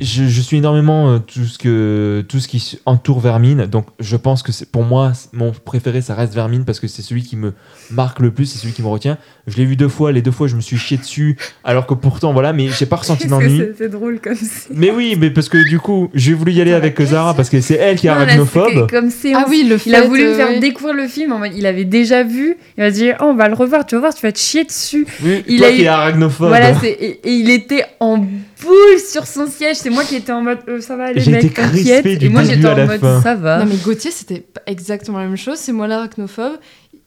je, 0.00 0.24
je 0.24 0.40
suis 0.40 0.58
énormément 0.58 1.10
euh, 1.10 1.18
tout 1.18 1.44
ce 1.44 1.58
que 1.58 2.24
tout 2.28 2.38
ce 2.40 2.48
qui 2.48 2.78
entoure 2.86 3.20
Vermine, 3.20 3.66
donc 3.66 3.86
je 4.00 4.16
pense 4.16 4.42
que 4.42 4.52
c'est 4.52 4.70
pour 4.70 4.82
moi 4.84 5.12
mon 5.32 5.52
préféré, 5.52 6.00
ça 6.02 6.14
reste 6.14 6.34
Vermine 6.34 6.64
parce 6.64 6.80
que 6.80 6.86
c'est 6.88 7.02
celui 7.02 7.22
qui 7.22 7.36
me 7.36 7.52
marque 7.90 8.20
le 8.20 8.30
plus, 8.30 8.46
c'est 8.46 8.58
celui 8.58 8.72
qui 8.74 8.82
me 8.82 8.88
retient. 8.88 9.16
Je 9.46 9.56
l'ai 9.56 9.64
vu 9.64 9.76
deux 9.76 9.88
fois, 9.88 10.12
les 10.12 10.22
deux 10.22 10.30
fois 10.32 10.48
je 10.48 10.56
me 10.56 10.60
suis 10.60 10.76
chié 10.76 10.96
dessus, 10.98 11.36
alors 11.64 11.86
que 11.86 11.94
pourtant 11.94 12.32
voilà, 12.32 12.52
mais 12.52 12.68
j'ai 12.68 12.86
pas 12.86 12.96
ressenti 12.96 13.26
d'ennui. 13.28 13.62
c'est- 13.78 13.88
drôle 13.88 14.20
comme 14.20 14.34
c'est. 14.34 14.74
Mais 14.74 14.90
oui, 14.90 15.16
mais 15.18 15.30
parce 15.30 15.48
que 15.48 15.58
du 15.68 15.78
coup, 15.78 16.10
j'ai 16.14 16.34
voulu 16.34 16.52
y 16.52 16.60
aller 16.60 16.72
avec 16.72 17.00
Zara 17.00 17.34
parce 17.34 17.48
que 17.48 17.60
c'est 17.60 17.74
elle 17.74 17.96
qui 17.96 18.06
est 18.08 18.10
Non, 18.10 18.16
là, 18.16 18.22
arachnophobe. 18.22 18.90
Comme 18.90 19.10
c'est. 19.10 19.32
Ah 19.34 19.46
oui, 19.48 19.64
le 19.68 19.78
fait. 19.78 19.90
Il 19.90 19.94
a 19.94 20.02
voulu 20.02 20.24
me 20.24 20.28
euh, 20.30 20.36
faire 20.36 20.48
oui. 20.50 20.60
découvrir 20.60 20.94
le 20.94 21.06
film. 21.06 21.32
en 21.32 21.38
mode, 21.38 21.52
il 21.56 21.64
avait 21.66 21.84
déjà 21.84 22.22
vu. 22.24 22.56
Il 22.76 22.82
m'a 22.82 22.90
dit, 22.90 23.10
oh, 23.20 23.24
on 23.26 23.34
va 23.34 23.48
le 23.48 23.54
revoir. 23.54 23.86
Tu 23.86 23.94
vas 23.94 24.00
voir, 24.00 24.14
tu 24.14 24.22
vas 24.22 24.32
te 24.32 24.38
chier 24.38 24.64
dessus. 24.64 25.06
Oui, 25.22 25.44
il 25.46 25.58
toi 25.58 25.68
a 25.68 25.70
qui 25.70 25.80
eu- 25.82 25.84
es 25.84 25.86
arachnophobe. 25.86 26.48
Voilà, 26.48 26.74
c'est 26.80 26.90
et, 26.90 27.20
et 27.28 27.32
il 27.32 27.48
était 27.50 27.84
en 28.00 28.26
boule 28.62 28.98
sur 28.98 29.26
son 29.26 29.46
siège. 29.46 29.76
C'est 29.76 29.90
moi 29.90 30.04
qui 30.04 30.16
étais 30.16 30.32
en 30.32 30.42
mode, 30.42 30.58
euh, 30.68 30.80
ça 30.80 30.96
va, 30.96 31.12
les 31.12 31.20
J'ai 31.20 31.30
mecs, 31.32 31.44
été 31.44 31.52
crispé 31.54 32.02
t'inquiète. 32.02 32.18
du 32.18 32.26
Et 32.26 32.28
moi, 32.28 32.42
début 32.42 32.54
j'étais 32.54 32.66
à 32.68 32.72
en 32.72 32.76
la 32.76 32.86
mode, 32.86 33.00
fin. 33.00 33.22
ça 33.22 33.34
va. 33.34 33.58
Non 33.58 33.66
mais 33.66 33.76
Gauthier 33.76 34.10
c'était 34.10 34.40
pas 34.40 34.62
exactement 34.66 35.18
la 35.18 35.26
même 35.26 35.36
chose, 35.36 35.58
c'est 35.58 35.72
moi 35.72 35.86
l'arachnophobe 35.86 36.58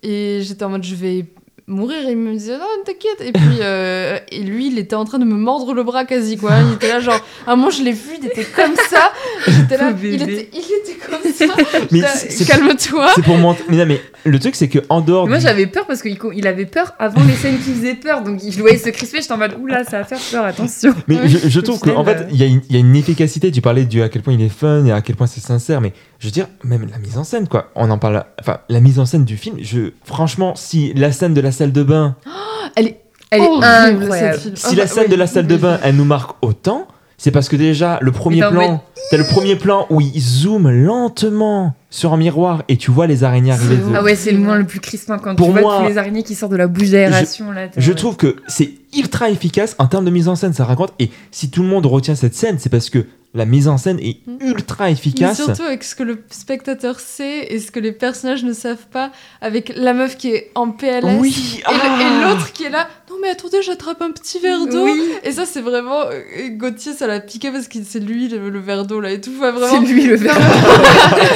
et 0.03 0.39
j'étais 0.43 0.63
en 0.63 0.69
mode 0.69 0.83
je 0.83 0.95
vais 0.95 1.25
mourir 1.69 1.97
et 2.07 2.11
il 2.11 2.17
me 2.17 2.33
disait 2.33 2.57
non 2.57 2.65
t'inquiète 2.85 3.21
et 3.21 3.31
puis 3.31 3.59
euh, 3.61 4.17
et 4.31 4.41
lui 4.41 4.67
il 4.67 4.77
était 4.79 4.95
en 4.95 5.05
train 5.05 5.19
de 5.19 5.25
me 5.25 5.35
mordre 5.35 5.73
le 5.73 5.83
bras 5.83 6.03
quasi 6.05 6.35
quoi, 6.37 6.51
il 6.67 6.73
était 6.73 6.89
là 6.89 6.99
genre 6.99 7.23
à 7.47 7.51
un 7.53 7.55
moment 7.55 7.69
je 7.69 7.83
l'ai 7.83 7.91
vu 7.93 8.17
il 8.19 8.25
était 8.25 8.43
comme 8.43 8.75
ça, 8.89 9.11
j'étais 9.47 9.77
là 9.77 9.91
il 10.03 10.21
était, 10.21 10.49
il 10.51 10.59
était 10.59 10.97
comme 11.09 11.31
ça, 11.31 11.45
Mais 11.91 12.01
calme-toi. 12.45 13.11
C'est 13.15 13.23
pour 13.23 13.37
monter. 13.37 13.63
Mais 13.69 13.77
non, 13.77 13.85
mais 13.85 14.01
le 14.25 14.39
truc 14.39 14.55
c'est 14.55 14.67
que 14.67 14.79
en 14.89 15.01
dehors. 15.01 15.27
Moi 15.27 15.37
du- 15.37 15.43
j'avais 15.43 15.67
peur 15.67 15.85
parce 15.85 16.01
qu'il 16.01 16.17
il 16.33 16.47
avait 16.47 16.65
peur 16.65 16.93
avant 16.99 17.23
les 17.23 17.33
scènes 17.35 17.57
qui 17.59 17.73
faisaient 17.73 17.95
peur 17.95 18.21
donc 18.23 18.39
il 18.43 18.51
voyait 18.59 18.77
se 18.77 18.89
crisper 18.89 19.21
j'étais 19.21 19.31
en 19.33 19.37
mode 19.37 19.55
oula 19.59 19.83
ça 19.83 19.99
va 19.99 20.03
faire 20.03 20.19
peur 20.31 20.45
attention 20.45 20.93
Mais 21.07 21.15
Ouais. 21.19 21.27
je, 21.27 21.49
je 21.49 21.59
trouve 21.59 21.79
qu'en 21.79 22.03
fait, 22.05 22.27
y, 22.31 22.43
il 22.43 22.61
y 22.69 22.75
a 22.75 22.79
une 22.79 22.95
efficacité. 22.95 23.51
Tu 23.51 23.61
parlais 23.61 23.83
du 23.85 24.01
à 24.01 24.09
quel 24.09 24.21
point 24.21 24.33
il 24.33 24.41
est 24.41 24.49
fun 24.49 24.85
et 24.85 24.91
à 24.91 25.01
quel 25.01 25.15
point 25.15 25.27
c'est 25.27 25.41
sincère, 25.41 25.81
mais 25.81 25.91
je 26.19 26.27
veux 26.27 26.31
dire, 26.31 26.47
même 26.63 26.87
la 26.91 26.97
mise 26.99 27.17
en 27.17 27.23
scène, 27.23 27.47
quoi. 27.47 27.71
On 27.75 27.89
en 27.89 27.97
parle. 27.97 28.23
Enfin, 28.39 28.59
la 28.69 28.79
mise 28.81 28.99
en 28.99 29.05
scène 29.05 29.25
du 29.25 29.37
film, 29.37 29.57
je, 29.61 29.91
franchement, 30.03 30.53
si 30.55 30.93
la 30.93 31.11
scène 31.11 31.33
de 31.33 31.41
la 31.41 31.51
salle 31.51 31.71
de 31.71 31.83
bain, 31.83 32.15
Elle 32.75 32.87
est 32.87 33.01
elle 33.31 33.41
est 33.43 33.47
horrible, 33.47 33.63
incroyable 34.03 34.33
cette 34.33 34.41
film. 34.41 34.55
si 34.55 34.75
la 34.75 34.83
Ah, 34.83 34.87
scène 34.87 35.03
oui, 35.05 35.09
de 35.11 35.15
la 35.15 35.27
salle 35.27 35.47
de 35.47 35.55
bain, 35.55 35.79
elle 35.83 35.95
nous 35.95 36.03
marque 36.05 36.31
autant, 36.41 36.87
c'est 37.17 37.29
parce 37.31 37.47
que 37.47 37.55
déjà, 37.55 37.99
le 38.01 38.11
premier 38.11 38.37
Mais 38.37 38.41
t'en 38.47 38.51
plan, 38.51 38.83
t'as 39.11 39.17
le 39.17 39.23
premier 39.23 39.55
plan 39.55 39.85
où 39.91 40.01
il 40.01 40.19
zoome 40.19 40.69
lentement 40.69 41.75
sur 41.91 42.11
un 42.13 42.17
miroir 42.17 42.63
et 42.69 42.77
tu 42.77 42.89
vois 42.91 43.05
les 43.07 43.23
araignées 43.23 43.51
arriver. 43.51 43.77
De- 43.77 43.83
ah 43.95 44.01
ouais 44.03 44.15
c'est 44.15 44.31
le 44.31 44.39
moment 44.39 44.55
le 44.55 44.65
plus 44.65 44.79
crispant 44.79 45.17
quand 45.19 45.35
Pour 45.35 45.47
tu 45.47 45.51
vois 45.53 45.61
moi- 45.61 45.79
tous 45.81 45.87
les 45.89 45.97
araignées 45.97 46.23
qui 46.23 46.33
sortent 46.35 46.51
de 46.51 46.57
la 46.57 46.67
bouche 46.67 46.89
d'aération 46.89 47.51
là 47.51 47.67
Je 47.77 47.91
trouve 47.93 48.15
que 48.15 48.37
c'est 48.47 48.71
ultra 48.95 49.29
efficace 49.29 49.75
en 49.79 49.87
termes 49.87 50.05
de 50.05 50.11
mise 50.11 50.27
en 50.27 50.35
scène, 50.35 50.53
ça 50.53 50.65
raconte. 50.65 50.93
Et 50.99 51.09
si 51.31 51.49
tout 51.49 51.61
le 51.61 51.67
monde 51.69 51.85
retient 51.85 52.15
cette 52.15 52.35
scène, 52.35 52.57
c'est 52.59 52.69
parce 52.69 52.89
que 52.89 53.05
la 53.35 53.45
mise 53.45 53.67
en 53.67 53.77
scène 53.77 53.99
est 53.99 54.17
Mm. 54.25 54.37
ultra 54.41 54.85
Mais 54.85 54.93
efficace. 54.93 55.37
surtout 55.37 55.61
avec 55.61 55.83
ce 55.83 55.93
que 55.93 56.01
le 56.01 56.23
spectateur 56.31 56.99
sait 56.99 57.45
et 57.53 57.59
ce 57.59 57.69
que 57.71 57.79
les 57.79 57.91
personnages 57.91 58.43
ne 58.43 58.53
savent 58.53 58.87
pas, 58.91 59.11
avec 59.41 59.71
la 59.75 59.93
meuf 59.93 60.17
qui 60.17 60.29
est 60.31 60.49
en 60.55 60.71
PLS 60.71 61.19
Oui, 61.19 61.61
ah. 61.65 61.71
et 62.01 62.23
l'autre 62.23 62.51
qui 62.53 62.63
est 62.63 62.71
là. 62.71 62.87
Non 63.11 63.17
mais 63.21 63.29
attendez, 63.29 63.61
j'attrape 63.61 64.01
un 64.01 64.11
petit 64.11 64.39
verre 64.39 64.65
d'eau. 64.65 64.83
oui 64.85 64.99
Et 65.23 65.31
ça, 65.31 65.45
c'est 65.45 65.61
vraiment. 65.61 66.05
euh, 66.07 66.49
Gauthier, 66.51 66.93
ça 66.93 67.05
l'a 67.05 67.19
piqué 67.19 67.51
parce 67.51 67.67
que 67.67 67.77
c'est 67.87 67.99
lui 67.99 68.29
le, 68.29 68.49
le 68.49 68.59
verre 68.59 68.85
d'eau 68.85 68.99
là 68.99 69.11
et 69.11 69.21
tout. 69.21 69.31
Enfin, 69.39 69.53
c'est 69.69 69.79
lui 69.79 70.05
le 70.05 70.15
verre 70.15 70.37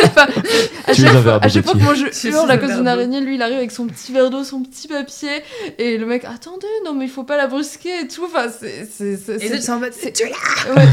Enfin, 0.05 0.27
à, 0.87 0.93
Tu 0.93 1.01
es 1.01 1.05
chaque 1.05 1.15
un 1.15 1.21
fois, 1.21 1.21
verre 1.21 1.39
d'eau, 1.41 1.45
à 1.45 1.49
chaque 1.49 1.63
fois 1.65 1.73
que 1.73 1.79
moi 1.83 1.93
je 1.93 2.27
hurle 2.29 2.49
à 2.51 2.57
cause 2.57 2.73
d'une 2.75 2.87
araignée, 2.87 3.21
lui 3.21 3.35
il 3.35 3.41
arrive 3.41 3.57
avec 3.57 3.71
son 3.71 3.85
petit 3.87 4.11
verre 4.11 4.29
d'eau, 4.29 4.43
son 4.43 4.61
petit 4.63 4.87
papier. 4.87 5.29
Et 5.77 5.97
le 5.97 6.05
mec, 6.05 6.25
attendez, 6.25 6.67
non 6.85 6.93
mais 6.93 7.05
il 7.05 7.11
faut 7.11 7.23
pas 7.23 7.37
la 7.37 7.42
brusquer 7.47 8.01
et 8.03 8.07
tout. 8.07 8.23
Enfin, 8.25 8.47
c'est. 8.49 8.85
c'est- 8.85 9.69
en 9.69 9.79
mode 9.79 9.93
ouais, 10.75 10.83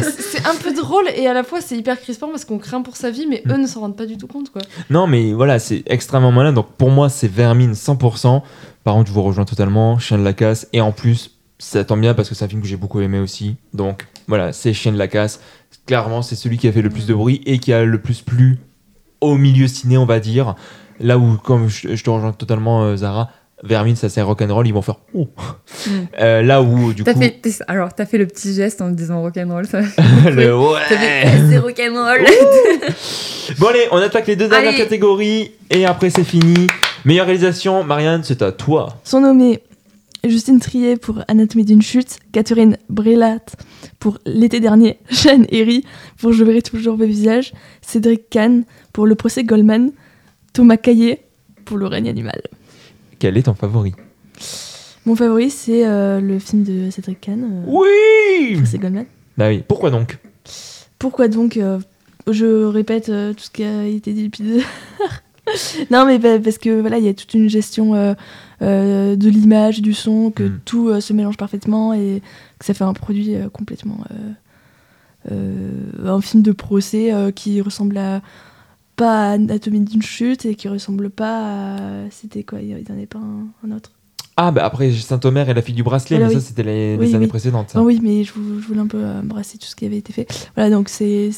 un 0.44 0.54
peu 0.62 0.72
drôle 0.74 1.06
et 1.16 1.26
à 1.26 1.32
la 1.34 1.42
fois 1.42 1.60
c'est 1.60 1.76
hyper 1.76 2.00
crispant 2.00 2.28
parce 2.28 2.44
qu'on 2.44 2.58
craint 2.58 2.82
pour 2.82 2.96
sa 2.96 3.10
vie, 3.10 3.26
mais 3.28 3.42
Mm. 3.44 3.52
eux 3.52 3.56
ne 3.58 3.66
s'en 3.66 3.80
rendent 3.80 3.96
pas 3.96 4.06
du 4.06 4.16
tout 4.16 4.26
compte 4.26 4.50
quoi. 4.50 4.62
Non, 4.90 5.06
mais 5.06 5.32
voilà, 5.32 5.58
c'est 5.58 5.82
extrêmement 5.86 6.32
malin. 6.32 6.52
Donc 6.52 6.72
pour 6.72 6.90
moi, 6.90 7.08
c'est 7.08 7.28
Vermine 7.28 7.72
100%. 7.74 8.42
Par 8.84 8.94
contre, 8.94 9.08
je 9.08 9.12
vous 9.14 9.22
rejoins 9.22 9.44
totalement. 9.44 9.98
Chien 9.98 10.18
de 10.18 10.24
la 10.24 10.32
casse. 10.32 10.66
Et 10.72 10.80
en 10.80 10.92
plus, 10.92 11.32
ça 11.58 11.84
tombe 11.84 12.00
bien 12.00 12.14
parce 12.14 12.28
que 12.28 12.34
c'est 12.34 12.44
un 12.44 12.48
film 12.48 12.62
que 12.62 12.68
j'ai 12.68 12.76
beaucoup 12.76 13.00
aimé 13.00 13.18
aussi. 13.18 13.56
Donc 13.74 14.06
voilà, 14.28 14.52
c'est 14.52 14.72
Chien 14.72 14.92
de 14.92 14.98
la 14.98 15.08
casse. 15.08 15.40
Clairement, 15.86 16.22
c'est 16.22 16.36
celui 16.36 16.56
qui 16.58 16.68
a 16.68 16.72
fait 16.72 16.82
le 16.82 16.90
plus 16.90 17.06
de 17.06 17.14
bruit 17.14 17.42
et 17.46 17.58
qui 17.58 17.72
a 17.72 17.84
le 17.84 18.00
plus 18.00 18.22
plu 18.22 18.58
au 19.20 19.36
milieu 19.36 19.68
ciné, 19.68 19.98
on 19.98 20.06
va 20.06 20.20
dire. 20.20 20.54
Là 20.98 21.18
où, 21.18 21.36
comme 21.36 21.68
je, 21.68 21.94
je 21.96 22.04
te 22.04 22.10
rejoins 22.10 22.32
totalement, 22.32 22.82
euh, 22.84 22.96
Zara, 22.96 23.30
Vermine, 23.62 23.96
ça 23.96 24.08
c'est 24.08 24.22
rock'n'roll, 24.22 24.66
ils 24.66 24.72
vont 24.74 24.82
faire 24.82 24.96
oh. 25.14 25.28
Mm. 25.86 25.90
Euh, 26.20 26.42
là 26.42 26.62
où, 26.62 26.92
du 26.92 27.04
T'as 27.04 27.14
coup, 27.14 27.20
fait, 27.20 27.62
alors, 27.66 27.94
t'as 27.94 28.04
fait 28.06 28.18
le 28.18 28.26
petit 28.26 28.54
geste 28.54 28.80
en 28.80 28.90
disant 28.90 29.22
rock'n'roll. 29.22 29.66
Ça... 29.66 29.80
le 30.30 30.52
T'as 30.88 30.96
fait, 30.96 31.24
ouais. 31.26 31.32
c'est 31.50 31.58
rock'n'roll. 31.58 32.24
Bon, 33.58 33.66
allez, 33.66 33.88
on 33.90 33.96
attaque 33.96 34.28
les 34.28 34.36
deux 34.36 34.48
dernières 34.48 34.68
Allez. 34.68 34.78
catégories 34.78 35.50
et 35.70 35.84
après 35.84 36.10
c'est 36.10 36.22
fini. 36.22 36.68
Meilleure 37.04 37.26
réalisation, 37.26 37.82
Marianne, 37.82 38.22
c'est 38.22 38.42
à 38.42 38.52
toi. 38.52 39.00
Sont 39.02 39.20
nommés 39.20 39.60
Justine 40.24 40.60
Triet 40.60 40.96
pour 40.96 41.24
Anatomie 41.28 41.64
d'une 41.64 41.82
chute, 41.82 42.18
Catherine 42.32 42.76
Brillat 42.88 43.40
pour 43.98 44.18
L'été 44.26 44.60
dernier, 44.60 44.98
Jeanne 45.10 45.46
Herry 45.50 45.84
pour 46.18 46.32
Je 46.32 46.44
verrai 46.44 46.62
toujours 46.62 46.96
vos 46.96 47.06
visages, 47.06 47.52
Cédric 47.80 48.28
Kahn 48.30 48.64
pour 48.92 49.06
Le 49.06 49.14
procès 49.14 49.44
Goldman, 49.44 49.92
Thomas 50.52 50.76
Caillé 50.76 51.22
pour 51.64 51.76
Le 51.78 51.86
règne 51.86 52.08
animal. 52.08 52.40
Quel 53.20 53.36
est 53.36 53.42
ton 53.44 53.54
favori 53.54 53.94
Mon 55.06 55.14
favori, 55.14 55.50
c'est 55.50 55.86
euh, 55.86 56.20
le 56.20 56.38
film 56.40 56.64
de 56.64 56.90
Cédric 56.90 57.20
Kahn, 57.20 57.44
euh, 57.44 57.64
Oui 57.68 58.56
procès 58.56 58.78
Goldman. 58.78 59.06
Bah 59.38 59.48
oui, 59.48 59.62
pourquoi 59.68 59.90
donc? 59.90 60.18
Pourquoi 60.98 61.28
donc 61.28 61.56
euh, 61.56 61.78
Je 62.30 62.64
répète 62.64 63.06
tout 63.06 63.44
ce 63.44 63.50
qui 63.50 63.62
a 63.62 63.84
été 63.86 64.12
dit 64.12 64.24
depuis 64.24 64.42
deux 64.42 64.58
heures. 64.58 64.64
Non, 65.90 66.06
mais 66.06 66.20
pa- 66.20 66.38
parce 66.38 66.58
que 66.58 66.80
voilà, 66.80 66.98
il 66.98 67.04
y 67.04 67.08
a 67.08 67.14
toute 67.14 67.34
une 67.34 67.48
gestion 67.48 67.94
euh, 67.94 68.14
euh, 68.62 69.16
de 69.16 69.28
l'image, 69.28 69.82
du 69.82 69.94
son, 69.94 70.30
que 70.30 70.44
Mm. 70.44 70.60
tout 70.64 70.88
euh, 70.88 71.00
se 71.00 71.12
mélange 71.12 71.36
parfaitement 71.36 71.92
et 71.92 72.22
que 72.58 72.64
ça 72.64 72.72
fait 72.72 72.84
un 72.84 72.92
produit 72.92 73.34
complètement. 73.52 73.98
un 75.28 76.20
film 76.20 76.42
de 76.42 76.52
procès 76.52 77.12
qui 77.34 77.60
ressemble 77.60 77.98
à, 77.98 78.22
pas 79.00 79.30
à 79.30 79.32
Anatomie 79.32 79.80
d'une 79.80 80.02
chute 80.02 80.44
et 80.44 80.54
qui 80.54 80.68
ressemble 80.68 81.08
pas 81.10 81.74
à. 81.76 82.10
C'était 82.10 82.42
quoi 82.44 82.60
Il 82.60 82.68
n'y 82.68 82.74
en 82.74 82.92
avait 82.94 83.06
pas 83.06 83.18
un, 83.18 83.46
un 83.66 83.74
autre 83.76 83.90
Ah, 84.36 84.50
bah 84.52 84.64
après, 84.64 84.92
Saint-Omer 84.92 85.48
et 85.48 85.54
la 85.54 85.62
fille 85.62 85.74
du 85.74 85.82
bracelet, 85.82 86.16
Voilà, 86.18 86.28
mais 86.28 86.34
oui. 86.36 86.40
ça, 86.40 86.46
c'était 86.48 86.62
les, 86.62 86.94
années 87.14 87.24
oui. 87.24 87.26
précédentes. 87.26 87.74
Non, 87.74 87.82
oui, 87.84 87.98
mais 88.02 88.24
je, 88.24 88.32
vou- 88.34 88.60
je 88.60 88.66
voulais 88.66 88.80
un 88.80 88.86
peu 88.86 88.98
euh, 89.02 89.20
embrasser 89.20 89.56
tout 89.58 89.66
ce 89.66 89.74
qui 89.74 89.86
avait 89.86 89.96
été 89.96 90.12
fait. 90.12 90.26
Voilà, 90.54 90.68
donc 90.70 90.88
c'est 90.90 91.30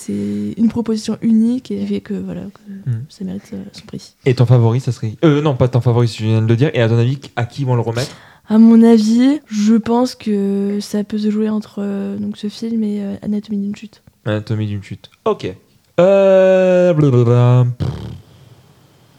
une 0.57 0.69
proposition 0.69 1.19
unique 1.23 1.71
et 1.71 1.87
fait 1.87 2.01
que 2.01 2.15
voilà, 2.15 2.43
que 2.43 2.91
Mm. 2.91 3.05
ça 3.09 3.25
mérite 3.25 3.51
euh, 3.53 3.63
son 3.73 3.87
prix. 3.87 4.15
Et 4.27 4.35
ton 4.35 4.45
favori, 4.47 4.81
ça 4.81 4.91
serait. 4.93 5.15
Euh, 5.25 5.41
non, 5.41 5.55
pas 5.55 5.69
ton 5.69 5.81
favori, 5.81 6.09
je 6.09 6.25
viens 6.25 6.43
de 6.43 6.47
le 6.49 6.57
dire. 6.57 6.71
Et 6.75 6.81
à 6.83 6.89
ton 6.89 6.99
avis, 6.99 7.19
à 7.37 7.45
qui 7.45 7.65
vont 7.65 7.75
le 7.77 7.81
remettre? 7.81 8.11
À 8.49 8.59
mon 8.59 8.83
avis, 8.83 9.39
je 9.47 9.75
pense 9.75 10.17
que 10.17 10.79
ça 10.81 11.05
peut 11.05 11.17
se 11.19 11.31
jouer 11.31 11.49
entre 11.49 11.77
euh, 11.79 12.17
donc 12.19 12.37
ce 12.37 12.49
film 12.49 12.83
et 12.83 13.01
euh, 13.03 13.15
Anatomie 13.23 13.59
d'une 13.59 13.77
chute. 13.77 14.03
Anatomie 14.25 14.67
d'une 14.67 14.83
chute. 14.83 15.11
Ok. 15.25 15.55
Euh. 16.01 16.93
blablabla. 16.95 17.67
Pff. 17.79 17.89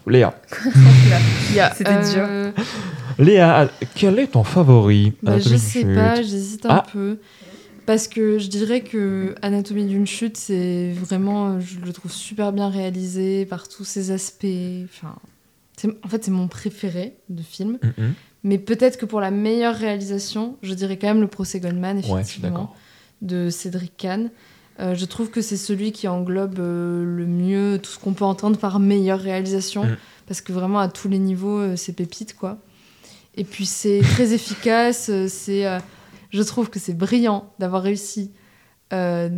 Léa. 0.06 0.34
C'était 1.74 2.12
dur. 2.12 2.26
euh, 2.28 2.52
Léa, 3.18 3.70
quel 3.94 4.18
est 4.18 4.26
ton 4.28 4.44
favori 4.44 5.12
bah, 5.22 5.32
Anatomie 5.32 5.44
je 5.44 5.48
d'une 5.50 5.58
sais 5.58 5.80
chute? 5.80 5.94
pas, 5.94 6.16
j'hésite 6.22 6.66
un 6.66 6.70
Ah. 6.70 6.84
peu. 6.92 7.18
Parce 7.86 8.08
que 8.08 8.38
je 8.38 8.48
dirais 8.48 8.80
que 8.80 9.34
Anatomie 9.42 9.84
d'une 9.86 10.06
chute, 10.06 10.36
c'est 10.36 10.92
vraiment, 10.92 11.48
euh, 11.52 11.60
je 11.60 11.78
le 11.80 11.92
trouve 11.92 12.10
super 12.10 12.52
bien 12.52 12.70
réalisé 12.70 13.44
par 13.46 13.68
tous 13.68 13.84
ses 13.84 14.10
aspects. 14.10 14.46
Enfin, 14.84 15.14
c'est- 15.76 15.90
en 16.04 16.08
fait, 16.08 16.24
c'est 16.24 16.30
mon 16.30 16.48
préféré 16.48 17.14
de 17.28 17.42
film. 17.42 17.78
Mhm. 17.82 18.14
Mais 18.42 18.58
peut-être 18.58 18.98
que 18.98 19.06
pour 19.06 19.20
la 19.20 19.30
meilleure 19.30 19.74
réalisation, 19.76 20.56
je 20.62 20.74
dirais 20.74 20.98
quand 20.98 21.08
même 21.08 21.20
le 21.20 21.28
procès 21.28 21.60
Goldman, 21.60 21.96
Ouais, 21.96 22.02
je 22.02 22.06
suis 22.06 22.14
effectivement, 22.14 22.48
d'accord. 22.50 22.76
de 23.22 23.48
Cédric 23.50 23.96
Kahn. 23.96 24.30
Euh, 24.80 24.94
je 24.94 25.04
trouve 25.04 25.30
que 25.30 25.40
c'est 25.40 25.56
celui 25.56 25.92
qui 25.92 26.08
englobe 26.08 26.58
euh, 26.58 27.04
le 27.04 27.26
mieux 27.26 27.78
tout 27.80 27.90
ce 27.90 27.98
qu'on 27.98 28.12
peut 28.12 28.24
entendre 28.24 28.58
par 28.58 28.80
meilleure 28.80 29.20
réalisation. 29.20 29.84
Mm. 29.84 29.96
Parce 30.26 30.40
que 30.40 30.52
vraiment, 30.52 30.78
à 30.78 30.88
tous 30.88 31.08
les 31.08 31.18
niveaux, 31.18 31.58
euh, 31.58 31.76
c'est 31.76 31.92
pépite, 31.92 32.34
quoi. 32.36 32.58
Et 33.36 33.44
puis, 33.44 33.66
c'est 33.66 34.00
très 34.02 34.32
efficace. 34.34 35.08
euh, 35.10 35.26
c'est, 35.28 35.64
je 36.30 36.42
trouve 36.42 36.70
que 36.70 36.78
c'est 36.78 36.94
brillant 36.94 37.52
d'avoir 37.58 37.82
réussi, 37.82 38.32
euh, 38.92 39.28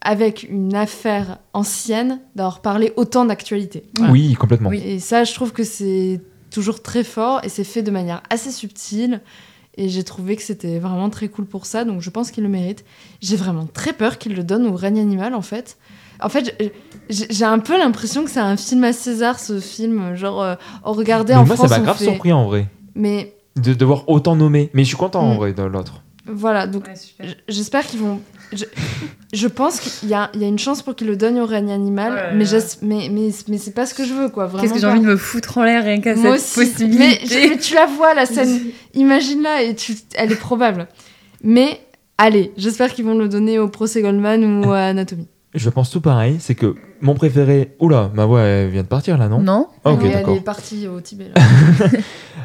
avec 0.00 0.46
une 0.48 0.74
affaire 0.74 1.38
ancienne, 1.52 2.20
d'avoir 2.36 2.62
parlé 2.62 2.92
autant 2.96 3.24
d'actualité. 3.24 3.84
Voilà. 3.96 4.12
Oui, 4.12 4.34
complètement. 4.34 4.70
Oui. 4.70 4.82
Et 4.84 5.00
ça, 5.00 5.24
je 5.24 5.34
trouve 5.34 5.52
que 5.52 5.64
c'est 5.64 6.20
toujours 6.50 6.82
très 6.82 7.02
fort 7.02 7.40
et 7.42 7.48
c'est 7.48 7.64
fait 7.64 7.82
de 7.82 7.90
manière 7.90 8.22
assez 8.30 8.50
subtile. 8.50 9.20
Et 9.78 9.88
j'ai 9.88 10.04
trouvé 10.04 10.36
que 10.36 10.42
c'était 10.42 10.78
vraiment 10.78 11.08
très 11.08 11.28
cool 11.28 11.46
pour 11.46 11.64
ça, 11.66 11.84
donc 11.84 12.02
je 12.02 12.10
pense 12.10 12.30
qu'il 12.30 12.42
le 12.42 12.50
mérite. 12.50 12.84
J'ai 13.22 13.36
vraiment 13.36 13.66
très 13.66 13.92
peur 13.94 14.18
qu'il 14.18 14.34
le 14.34 14.44
donne 14.44 14.66
au 14.66 14.74
règne 14.74 15.00
animal, 15.00 15.34
en 15.34 15.40
fait. 15.42 15.78
En 16.20 16.28
fait, 16.28 16.54
j'ai- 17.08 17.44
un 17.44 17.58
peu 17.58 17.76
l'impression 17.78 18.22
que 18.24 18.30
c'est 18.30 18.38
un 18.40 18.56
film 18.56 18.84
à 18.84 18.92
César, 18.92 19.40
ce 19.40 19.60
film. 19.60 20.14
Genre, 20.14 20.42
euh, 20.42 20.54
oh, 20.84 20.92
regardez, 20.92 21.32
Mais 21.32 21.38
en 21.40 21.46
moi, 21.46 21.56
France, 21.56 21.70
ça 21.70 21.78
m'a 21.78 21.84
grave 21.84 21.96
fait- 21.96 22.04
surpris 22.04 22.32
en 22.32 22.44
vrai. 22.44 22.66
Mais 22.94 23.34
De 23.56 23.72
devoir 23.74 24.08
autant 24.08 24.36
nommer. 24.36 24.70
Mais 24.74 24.82
je 24.84 24.88
suis 24.88 24.96
content 24.96 25.22
en 25.22 25.34
Mm. 25.34 25.36
vrai 25.38 25.52
de 25.54 25.62
l'autre. 25.62 26.02
voilà, 26.26 26.66
donc 26.66 26.88
j'espère 27.48 27.84
qu'ils 27.86 28.00
vont... 28.00 28.20
Je, 28.54 28.64
je 29.32 29.46
pense 29.48 29.80
qu'il 29.80 30.08
y 30.08 30.14
a, 30.14 30.30
il 30.34 30.42
y 30.42 30.44
a 30.44 30.48
une 30.48 30.58
chance 30.58 30.82
pour 30.82 30.94
qu'ils 30.94 31.06
le 31.06 31.16
donnent 31.16 31.38
au 31.38 31.46
règne 31.46 31.70
animal, 31.72 32.34
mais, 32.34 32.44
mais, 32.82 33.08
mais, 33.10 33.30
mais 33.48 33.58
c'est 33.58 33.70
pas 33.72 33.86
ce 33.86 33.94
que 33.94 34.04
je 34.04 34.12
veux, 34.12 34.28
quoi. 34.28 34.46
Vraiment 34.46 34.62
Qu'est-ce 34.62 34.74
que 34.74 34.80
j'ai 34.80 34.86
envie 34.86 35.00
de 35.00 35.06
me 35.06 35.16
foutre 35.16 35.58
en 35.58 35.64
l'air 35.64 35.82
rien 35.84 36.00
qu'à 36.00 36.14
Moi 36.14 36.38
cette 36.38 36.58
aussi. 36.58 36.60
Mais, 36.60 36.66
possibilité 36.72 37.26
je- 37.26 37.48
mais 37.50 37.58
tu 37.58 37.74
la 37.74 37.86
vois, 37.86 38.14
la 38.14 38.26
scène. 38.26 38.60
Imagine-la, 38.94 39.62
et 39.62 39.74
tu, 39.74 39.94
elle 40.14 40.32
est 40.32 40.36
probable. 40.36 40.86
Mais 41.42 41.80
allez, 42.18 42.52
j'espère 42.56 42.92
qu'ils 42.92 43.04
vont 43.04 43.14
le 43.16 43.28
donner 43.28 43.58
au 43.58 43.68
procès 43.68 44.02
Goldman 44.02 44.64
ou 44.64 44.70
à 44.72 44.80
Anatomie. 44.86 45.28
Je 45.54 45.68
pense 45.68 45.90
tout 45.90 46.00
pareil. 46.00 46.36
C'est 46.40 46.54
que 46.54 46.74
mon 47.02 47.14
préféré. 47.14 47.74
Oula, 47.78 48.10
ma 48.14 48.24
voix 48.24 48.40
elle 48.42 48.70
vient 48.70 48.82
de 48.82 48.86
partir 48.88 49.18
là, 49.18 49.28
non 49.28 49.40
Non 49.40 49.66
Ah, 49.84 49.92
Ok, 49.92 50.00
Oui, 50.02 50.10
elle 50.12 50.28
est 50.36 50.40
partie 50.40 50.88
au 50.88 51.00
Tibet. 51.00 51.30
là. 51.34 51.42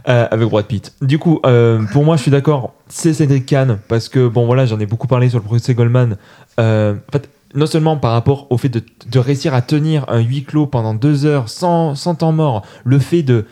Euh, 0.08 0.26
avec 0.32 0.48
Brad 0.48 0.66
Pitt. 0.66 0.94
Du 1.02 1.20
coup, 1.20 1.42
euh, 1.46 1.82
pour 1.92 2.06
moi, 2.06 2.16
je 2.16 2.22
suis 2.22 2.32
d'accord, 2.32 2.74
c'est 2.88 3.14
Cédric 3.14 3.46
Kahn, 3.46 3.78
parce 3.90 4.08
que, 4.08 4.26
bon, 4.28 4.46
voilà, 4.46 4.66
j'en 4.66 4.80
ai 4.80 4.86
beaucoup 4.86 5.08
parlé 5.08 5.28
sur 5.28 5.40
le 5.40 5.44
procès 5.44 5.74
Goldman. 5.74 6.16
Euh, 6.62 6.94
en 7.10 7.12
fait, 7.12 7.30
non 7.56 7.66
seulement 7.66 7.98
par 7.98 8.12
rapport 8.14 8.48
au 8.50 8.58
fait 8.58 8.70
de, 8.70 8.82
de 9.10 9.20
réussir 9.20 9.54
à 9.54 9.62
tenir 9.62 10.06
un 10.08 10.20
huis 10.20 10.44
clos 10.46 10.66
pendant 10.66 10.94
deux 10.94 11.26
heures 11.26 11.50
sans, 11.50 11.96
sans 11.96 12.16
temps 12.16 12.32
mort, 12.32 12.66
le 12.86 13.00
fait 13.00 13.22
de. 13.24 13.46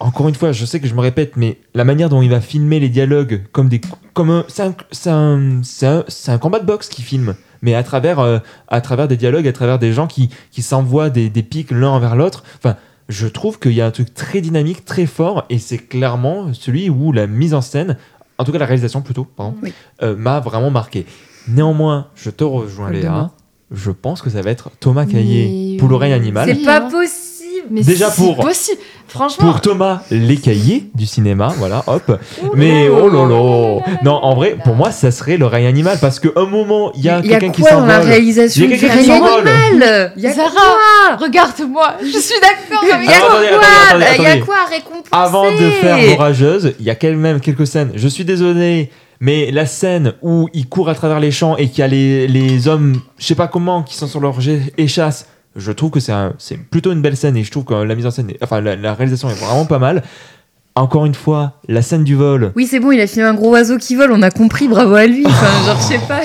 Encore 0.00 0.28
une 0.28 0.34
fois, 0.34 0.52
je 0.52 0.64
sais 0.64 0.80
que 0.80 0.86
je 0.88 0.94
me 0.94 1.00
répète, 1.00 1.36
mais 1.36 1.58
la 1.74 1.84
manière 1.84 2.08
dont 2.08 2.22
il 2.22 2.30
va 2.30 2.40
filmer 2.40 2.80
les 2.80 2.88
dialogues 2.88 3.42
comme 3.52 3.68
des. 3.68 3.80
Comme 4.14 4.30
un, 4.30 4.44
c'est, 4.48 4.62
un, 5.10 5.60
un, 5.82 6.04
un 6.28 6.38
combat 6.38 6.60
de 6.60 6.64
boxe 6.66 6.88
qu'il 6.88 7.04
filme, 7.04 7.34
mais 7.62 7.74
à 7.74 7.82
travers, 7.82 8.20
euh, 8.20 8.38
à 8.68 8.80
travers 8.80 9.08
des 9.08 9.16
dialogues, 9.16 9.46
à 9.48 9.52
travers 9.52 9.78
des 9.78 9.92
gens 9.92 10.06
qui, 10.06 10.30
qui 10.50 10.62
s'envoient 10.62 11.10
des, 11.10 11.28
des 11.30 11.42
pics 11.42 11.70
l'un 11.70 11.88
envers 11.90 12.16
l'autre. 12.16 12.44
Enfin, 12.58 12.76
je 13.08 13.26
trouve 13.26 13.58
qu'il 13.58 13.72
y 13.72 13.80
a 13.80 13.86
un 13.86 13.90
truc 13.90 14.12
très 14.14 14.40
dynamique, 14.40 14.84
très 14.84 15.06
fort, 15.06 15.44
et 15.48 15.58
c'est 15.58 15.78
clairement 15.78 16.52
celui 16.52 16.90
où 16.90 17.12
la 17.12 17.26
mise 17.26 17.54
en 17.54 17.60
scène, 17.62 17.96
en 18.36 18.44
tout 18.44 18.52
cas 18.52 18.58
la 18.58 18.66
réalisation 18.66 19.00
plutôt, 19.00 19.24
pardon, 19.24 19.56
Oui. 19.62 19.72
euh, 20.02 20.14
m'a 20.16 20.40
vraiment 20.40 20.70
marqué. 20.70 21.06
Néanmoins, 21.48 22.08
je 22.14 22.28
te 22.30 22.44
rejoins 22.44 22.90
Léa, 22.90 23.30
je 23.70 23.90
pense 23.90 24.20
que 24.20 24.28
ça 24.30 24.42
va 24.42 24.50
être 24.50 24.70
Thomas 24.80 25.06
Caillé 25.06 25.72
Mais 25.72 25.76
pour 25.78 25.88
l'oreille 25.88 26.12
animale. 26.12 26.48
C'est 26.54 26.64
pas 26.64 26.84
hein. 26.84 26.90
possible 26.90 27.37
Mais 27.70 27.82
Déjà 27.82 28.10
c'est 28.10 28.22
pour- 28.22 28.36
possible. 28.38 28.78
Franchement. 29.08 29.52
Pour 29.52 29.60
Thomas 29.62 30.02
Lécaillé 30.10 30.90
du 30.94 31.06
cinéma, 31.06 31.54
voilà, 31.56 31.82
hop. 31.86 32.20
Ouh 32.42 32.50
Mais 32.54 32.88
là 32.88 32.94
oh 33.02 33.08
là 33.08 33.22
là 33.26 33.98
Non, 34.04 34.12
en 34.22 34.34
vrai, 34.34 34.56
pour 34.62 34.74
moi, 34.74 34.90
ça 34.92 35.10
serait 35.10 35.38
l'oreille 35.38 35.66
animale 35.66 35.96
parce 35.98 36.20
qu'à 36.20 36.28
un 36.36 36.44
moment, 36.44 36.92
il 36.94 37.02
y 37.04 37.08
a 37.08 37.20
Il 37.20 37.30
y 37.30 37.34
a 37.34 37.38
quelqu'un 37.38 37.52
qui 37.54 37.62
quoi 37.62 37.70
dans 37.72 37.86
la 37.86 37.94
s'envole. 37.94 38.08
réalisation 38.10 38.64
Il 38.66 38.70
y 38.70 38.74
a 38.74 38.76
quelqu'un 38.78 38.98
qui 38.98 39.04
s'envole. 39.06 39.48
animal 39.48 40.12
Il 40.16 40.22
y 40.22 40.26
a 40.26 40.32
regarde-moi. 41.16 41.94
Je 42.02 42.18
suis 42.18 42.34
d'accord 42.40 42.82
Il 42.82 42.88
y 42.88 42.92
a 42.92 43.18
quoi 43.20 43.28
attendez, 43.28 43.46
attendez, 43.48 44.04
Il 44.18 44.22
y 44.22 44.26
a 44.26 44.28
attendez. 44.28 44.40
quoi 44.44 44.54
à 44.66 44.70
récompenser 44.70 45.08
Avant 45.12 45.50
de 45.50 45.70
faire 45.70 46.18
Orageuse, 46.18 46.74
il 46.78 46.84
y 46.86 46.90
a 46.90 46.94
quand 46.94 47.12
même 47.14 47.40
quelques 47.40 47.66
scènes. 47.66 47.92
Je 47.94 48.08
suis 48.08 48.24
désolé, 48.24 48.90
mais 49.20 49.50
la 49.50 49.66
scène 49.66 50.12
où 50.22 50.48
il 50.52 50.68
court 50.68 50.88
à 50.88 50.94
travers 50.94 51.20
les 51.20 51.30
champs 51.30 51.56
et 51.56 51.68
qu'il 51.68 51.78
y 51.78 51.82
a 51.82 51.88
les, 51.88 52.28
les 52.28 52.68
hommes, 52.68 53.00
je 53.18 53.26
sais 53.26 53.34
pas 53.34 53.48
comment, 53.48 53.82
qui 53.82 53.96
sont 53.96 54.06
sur 54.06 54.20
leur 54.20 54.34
échasse, 54.76 55.26
je 55.58 55.72
trouve 55.72 55.90
que 55.90 56.00
c'est 56.00 56.12
un- 56.12 56.32
plutôt 56.70 56.92
une 56.92 57.02
belle 57.02 57.16
scène 57.16 57.36
et 57.36 57.44
je 57.44 57.50
trouve 57.50 57.64
que 57.64 57.74
la 57.74 57.94
mise 57.94 58.06
en 58.06 58.10
scène, 58.10 58.30
est- 58.30 58.38
enfin 58.42 58.60
la, 58.60 58.74
la 58.76 58.94
réalisation 58.94 59.28
est 59.28 59.34
vraiment 59.34 59.66
pas 59.66 59.78
mal. 59.78 60.02
Encore 60.74 61.06
une 61.06 61.14
fois, 61.14 61.54
la 61.66 61.82
scène 61.82 62.04
du 62.04 62.14
vol. 62.14 62.52
Oui, 62.54 62.68
c'est 62.70 62.78
bon, 62.78 62.92
il 62.92 63.00
a 63.00 63.08
filmé 63.08 63.26
un 63.28 63.34
gros 63.34 63.50
oiseau 63.50 63.78
qui 63.78 63.96
vole, 63.96 64.12
on 64.12 64.22
a 64.22 64.30
compris, 64.30 64.68
bravo 64.68 64.94
à 64.94 65.06
lui. 65.06 65.26
Enfin, 65.26 65.46
genre, 65.66 65.76
je 65.80 65.84
sais 65.86 65.98
pas. 66.06 66.20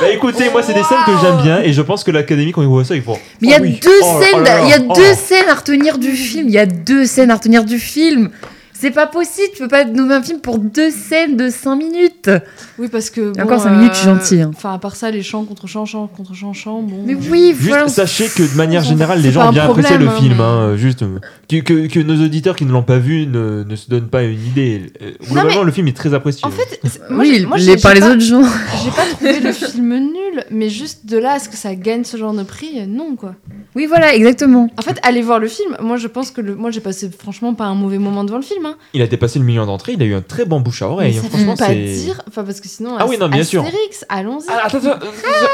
Bah 0.00 0.08
écoutez, 0.10 0.48
moi 0.50 0.62
c'est 0.62 0.72
des 0.74 0.82
scènes 0.82 0.98
que 1.04 1.12
j'aime 1.20 1.42
bien 1.42 1.60
et 1.60 1.72
je 1.72 1.82
pense 1.82 2.02
que 2.04 2.10
l'académie 2.10 2.52
quand 2.52 2.62
ils 2.62 2.68
voient 2.68 2.84
ça 2.84 2.94
ils 2.96 3.02
font. 3.02 3.18
Mais 3.40 3.48
il 3.48 3.50
y 3.50 3.54
a 3.54 3.58
Oh 3.60 3.62
oui. 3.62 3.78
deux 3.82 3.90
Oh, 4.02 4.06
oh 4.18 4.22
scènes, 4.22 4.44
il 4.64 4.68
y 4.70 4.72
a 4.72 4.78
oh. 4.88 4.92
deux 4.94 5.14
scènes 5.14 5.48
à 5.50 5.54
retenir 5.54 5.98
du 5.98 6.10
film. 6.12 6.48
Il 6.48 6.54
y 6.54 6.58
a 6.58 6.66
deux 6.66 7.04
scènes 7.06 7.30
à 7.30 7.34
retenir 7.34 7.64
du 7.64 7.78
film. 7.78 8.30
C'est 8.78 8.90
pas 8.90 9.06
possible, 9.06 9.48
tu 9.54 9.62
peux 9.62 9.68
pas 9.68 9.84
nommer 9.84 10.14
un 10.16 10.22
film 10.22 10.40
pour 10.40 10.58
deux 10.58 10.90
scènes 10.90 11.36
de 11.36 11.48
5 11.48 11.76
minutes. 11.76 12.30
Oui, 12.78 12.88
parce 12.88 13.08
que. 13.10 13.32
Encore 13.40 13.60
cinq 13.60 13.70
minutes, 13.70 13.92
je 13.94 13.98
suis 13.98 14.06
gentil, 14.06 14.40
hein. 14.42 14.50
Enfin, 14.54 14.74
à 14.74 14.78
part 14.78 14.96
ça, 14.96 15.10
les 15.10 15.22
chants 15.22 15.44
contre 15.44 15.66
chants, 15.66 15.86
chants 15.86 16.06
contre 16.08 16.34
chants, 16.34 16.52
chants. 16.52 16.82
Bon. 16.82 17.02
Mais 17.06 17.14
oui, 17.14 17.54
Juste 17.56 17.68
voilà. 17.68 17.88
sachez 17.88 18.28
que 18.28 18.42
de 18.42 18.54
manière 18.56 18.82
générale, 18.84 19.20
les 19.22 19.32
gens 19.32 19.48
ont 19.48 19.52
bien 19.52 19.64
apprécié 19.64 19.96
le 19.96 20.08
hein, 20.08 20.12
film. 20.18 20.34
mais- 20.36 20.42
hein, 20.42 20.76
juste 20.76 21.02
euh, 21.02 21.18
que, 21.48 21.56
que, 21.62 21.86
que 21.86 22.00
nos 22.00 22.22
auditeurs 22.22 22.54
qui 22.54 22.66
ne 22.66 22.72
l'ont 22.72 22.82
pas 22.82 22.98
vu 22.98 23.26
ne, 23.26 23.64
ne 23.66 23.76
se 23.76 23.88
donnent 23.88 24.08
pas 24.08 24.24
une 24.24 24.44
idée. 24.46 24.92
Euh, 25.00 25.12
Globalement, 25.26 25.62
le 25.62 25.72
film 25.72 25.88
est 25.88 25.96
très 25.96 26.12
apprécié. 26.12 26.44
En 26.44 26.50
fait, 26.50 26.78
moi, 27.10 27.20
oui, 27.24 27.46
moi, 27.46 27.56
les, 27.56 27.76
par 27.78 27.94
les 27.94 28.00
pas- 28.00 28.10
autres 28.10 28.20
gens. 28.20 28.42
J'ai 28.84 28.90
pas 28.90 29.06
trouvé 29.10 29.40
le 29.40 29.52
film 29.54 29.94
nul, 29.98 30.44
mais 30.50 30.68
juste 30.68 31.06
de 31.06 31.16
là 31.16 31.32
à 31.34 31.38
ce 31.38 31.48
que 31.48 31.56
ça 31.56 31.74
gagne 31.74 32.04
ce 32.04 32.18
genre 32.18 32.34
de 32.34 32.42
prix, 32.42 32.72
euh, 32.80 32.86
non 32.86 33.16
quoi. 33.16 33.34
Oui, 33.74 33.86
voilà, 33.86 34.14
exactement. 34.14 34.68
En 34.78 34.82
fait, 34.82 34.98
allez 35.02 35.22
voir 35.22 35.38
le 35.38 35.48
film. 35.48 35.76
Moi, 35.80 35.96
je 35.96 36.08
pense 36.08 36.30
que 36.30 36.40
le... 36.42 36.54
moi, 36.54 36.70
j'ai 36.70 36.80
passé 36.80 37.10
franchement 37.10 37.54
pas 37.54 37.64
un 37.64 37.74
mauvais 37.74 37.98
moment 37.98 38.24
devant 38.24 38.36
le 38.38 38.42
film. 38.42 38.65
Hein. 38.66 38.74
il 38.94 39.02
a 39.02 39.06
dépassé 39.06 39.38
le 39.38 39.44
million 39.44 39.66
d'entrées, 39.66 39.92
il 39.92 40.02
a 40.02 40.06
eu 40.06 40.14
un 40.14 40.22
très 40.22 40.44
bon 40.44 40.60
bouche 40.60 40.82
à 40.82 40.86
Mais 40.86 40.92
oreille. 40.92 41.14
ça 41.14 41.22
Franchement, 41.28 41.52
veut 41.52 41.58
pas 41.58 41.66
c'est. 41.68 41.84
dire, 41.84 42.22
enfin 42.28 42.44
parce 42.44 42.60
que 42.60 42.68
sinon. 42.68 42.96
Ah 42.98 43.06
oui, 43.08 43.16
non, 43.18 43.28
bien 43.28 43.44
sûr. 43.44 43.62
Astérix, 43.64 44.04
allons-y. 44.08 44.46
Ah, 44.48 44.66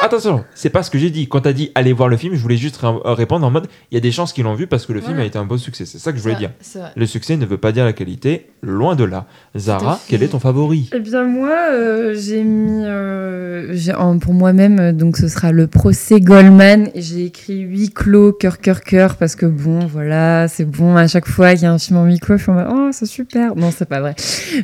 attention, 0.02 0.44
c'est 0.54 0.70
pas 0.70 0.82
ce 0.82 0.90
que 0.90 0.98
j'ai 0.98 1.10
dit. 1.10 1.28
Quand 1.28 1.40
t'as 1.40 1.52
dit 1.52 1.70
allez 1.74 1.92
voir 1.92 2.08
le 2.08 2.16
film, 2.16 2.34
je 2.34 2.40
voulais 2.40 2.56
juste 2.56 2.76
ré- 2.78 2.88
répondre 3.04 3.46
en 3.46 3.50
mode 3.50 3.66
il 3.90 3.94
y 3.94 3.98
a 3.98 4.00
des 4.00 4.12
chances 4.12 4.32
qu'ils 4.32 4.44
l'ont 4.44 4.54
vu 4.54 4.66
parce 4.66 4.86
que 4.86 4.92
le 4.92 5.00
film 5.00 5.18
a 5.18 5.24
été 5.24 5.38
un 5.38 5.44
beau 5.44 5.58
succès. 5.58 5.84
C'est 5.86 5.98
ça 5.98 6.12
que 6.12 6.18
je 6.18 6.22
voulais 6.22 6.36
dire. 6.36 6.50
Le 6.96 7.06
succès 7.06 7.36
ne 7.36 7.46
veut 7.46 7.58
pas 7.58 7.72
dire 7.72 7.84
la 7.84 7.92
qualité, 7.92 8.46
loin 8.62 8.96
de 8.96 9.04
là. 9.04 9.26
Zara, 9.56 10.00
quel 10.08 10.22
est 10.22 10.28
ton 10.28 10.38
favori? 10.38 10.88
Eh 10.94 11.00
bien, 11.00 11.24
moi, 11.24 11.50
euh, 11.72 12.14
j'ai 12.18 12.42
mis. 12.42 12.84
euh, 12.84 13.76
en- 13.98 14.18
pour 14.18 14.34
moi-même, 14.34 14.78
euh, 14.78 14.92
donc 14.92 15.16
ce 15.16 15.28
sera 15.28 15.52
le 15.52 15.66
procès 15.66 16.20
Goldman. 16.20 16.90
J'ai 16.94 17.26
écrit 17.26 17.58
huis 17.60 17.90
clos, 17.90 18.32
cœur, 18.32 18.58
cœur, 18.58 18.80
cœur, 18.82 19.16
parce 19.16 19.36
que 19.36 19.46
bon, 19.46 19.80
voilà, 19.86 20.48
c'est 20.48 20.64
bon. 20.64 20.96
À 20.96 21.06
chaque 21.08 21.26
fois 21.28 21.52
qu'il 21.54 21.62
y 21.62 21.66
a 21.66 21.72
un 21.72 21.78
film 21.78 21.98
en 21.98 22.04
huis 22.06 22.18
clos, 22.18 22.36
je 22.36 22.42
suis 22.42 22.50
en 22.52 22.54
mode, 22.54 22.68
oh, 22.70 22.88
c'est 23.06 23.12
super. 23.12 23.54
Non, 23.56 23.70
c'est 23.70 23.88
pas 23.88 24.00
vrai. 24.00 24.14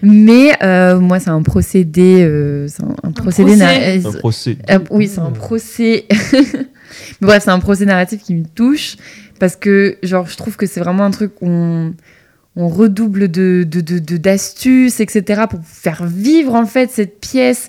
Mais 0.03 0.53
euh, 0.63 0.99
moi, 1.01 1.19
c'est 1.21 1.31
un 1.31 1.43
procédé. 1.43 2.23
euh, 2.23 2.67
c'est 2.69 2.83
un, 2.83 2.95
un 3.03 3.13
procédé. 3.13 3.57
procès. 3.57 3.99
na- 4.01 4.09
Un 4.09 4.13
procès. 4.13 4.57
euh, 4.71 4.79
oui, 4.91 5.09
c'est 5.09 5.21
un 5.21 5.31
procès. 5.31 6.05
Mais 6.11 6.67
bref, 7.21 7.43
c'est 7.45 7.51
un 7.51 7.59
procès 7.59 7.85
narratif 7.85 8.23
qui 8.23 8.35
me 8.35 8.45
touche 8.45 8.97
parce 9.39 9.57
que, 9.57 9.97
genre, 10.03 10.27
je 10.29 10.37
trouve 10.37 10.57
que 10.57 10.67
c'est 10.67 10.81
vraiment 10.81 11.05
un 11.05 11.11
truc 11.11 11.33
où 11.41 11.47
on, 11.49 11.95
on 12.57 12.69
redouble 12.69 13.29
de, 13.31 13.65
de, 13.69 13.81
de- 13.81 13.99
de- 14.01 14.17
d'astuces, 14.17 15.01
etc., 15.01 15.43
pour 15.49 15.61
faire 15.65 16.05
vivre 16.07 16.55
en 16.55 16.67
fait 16.67 16.91
cette 16.91 17.21
pièce. 17.21 17.69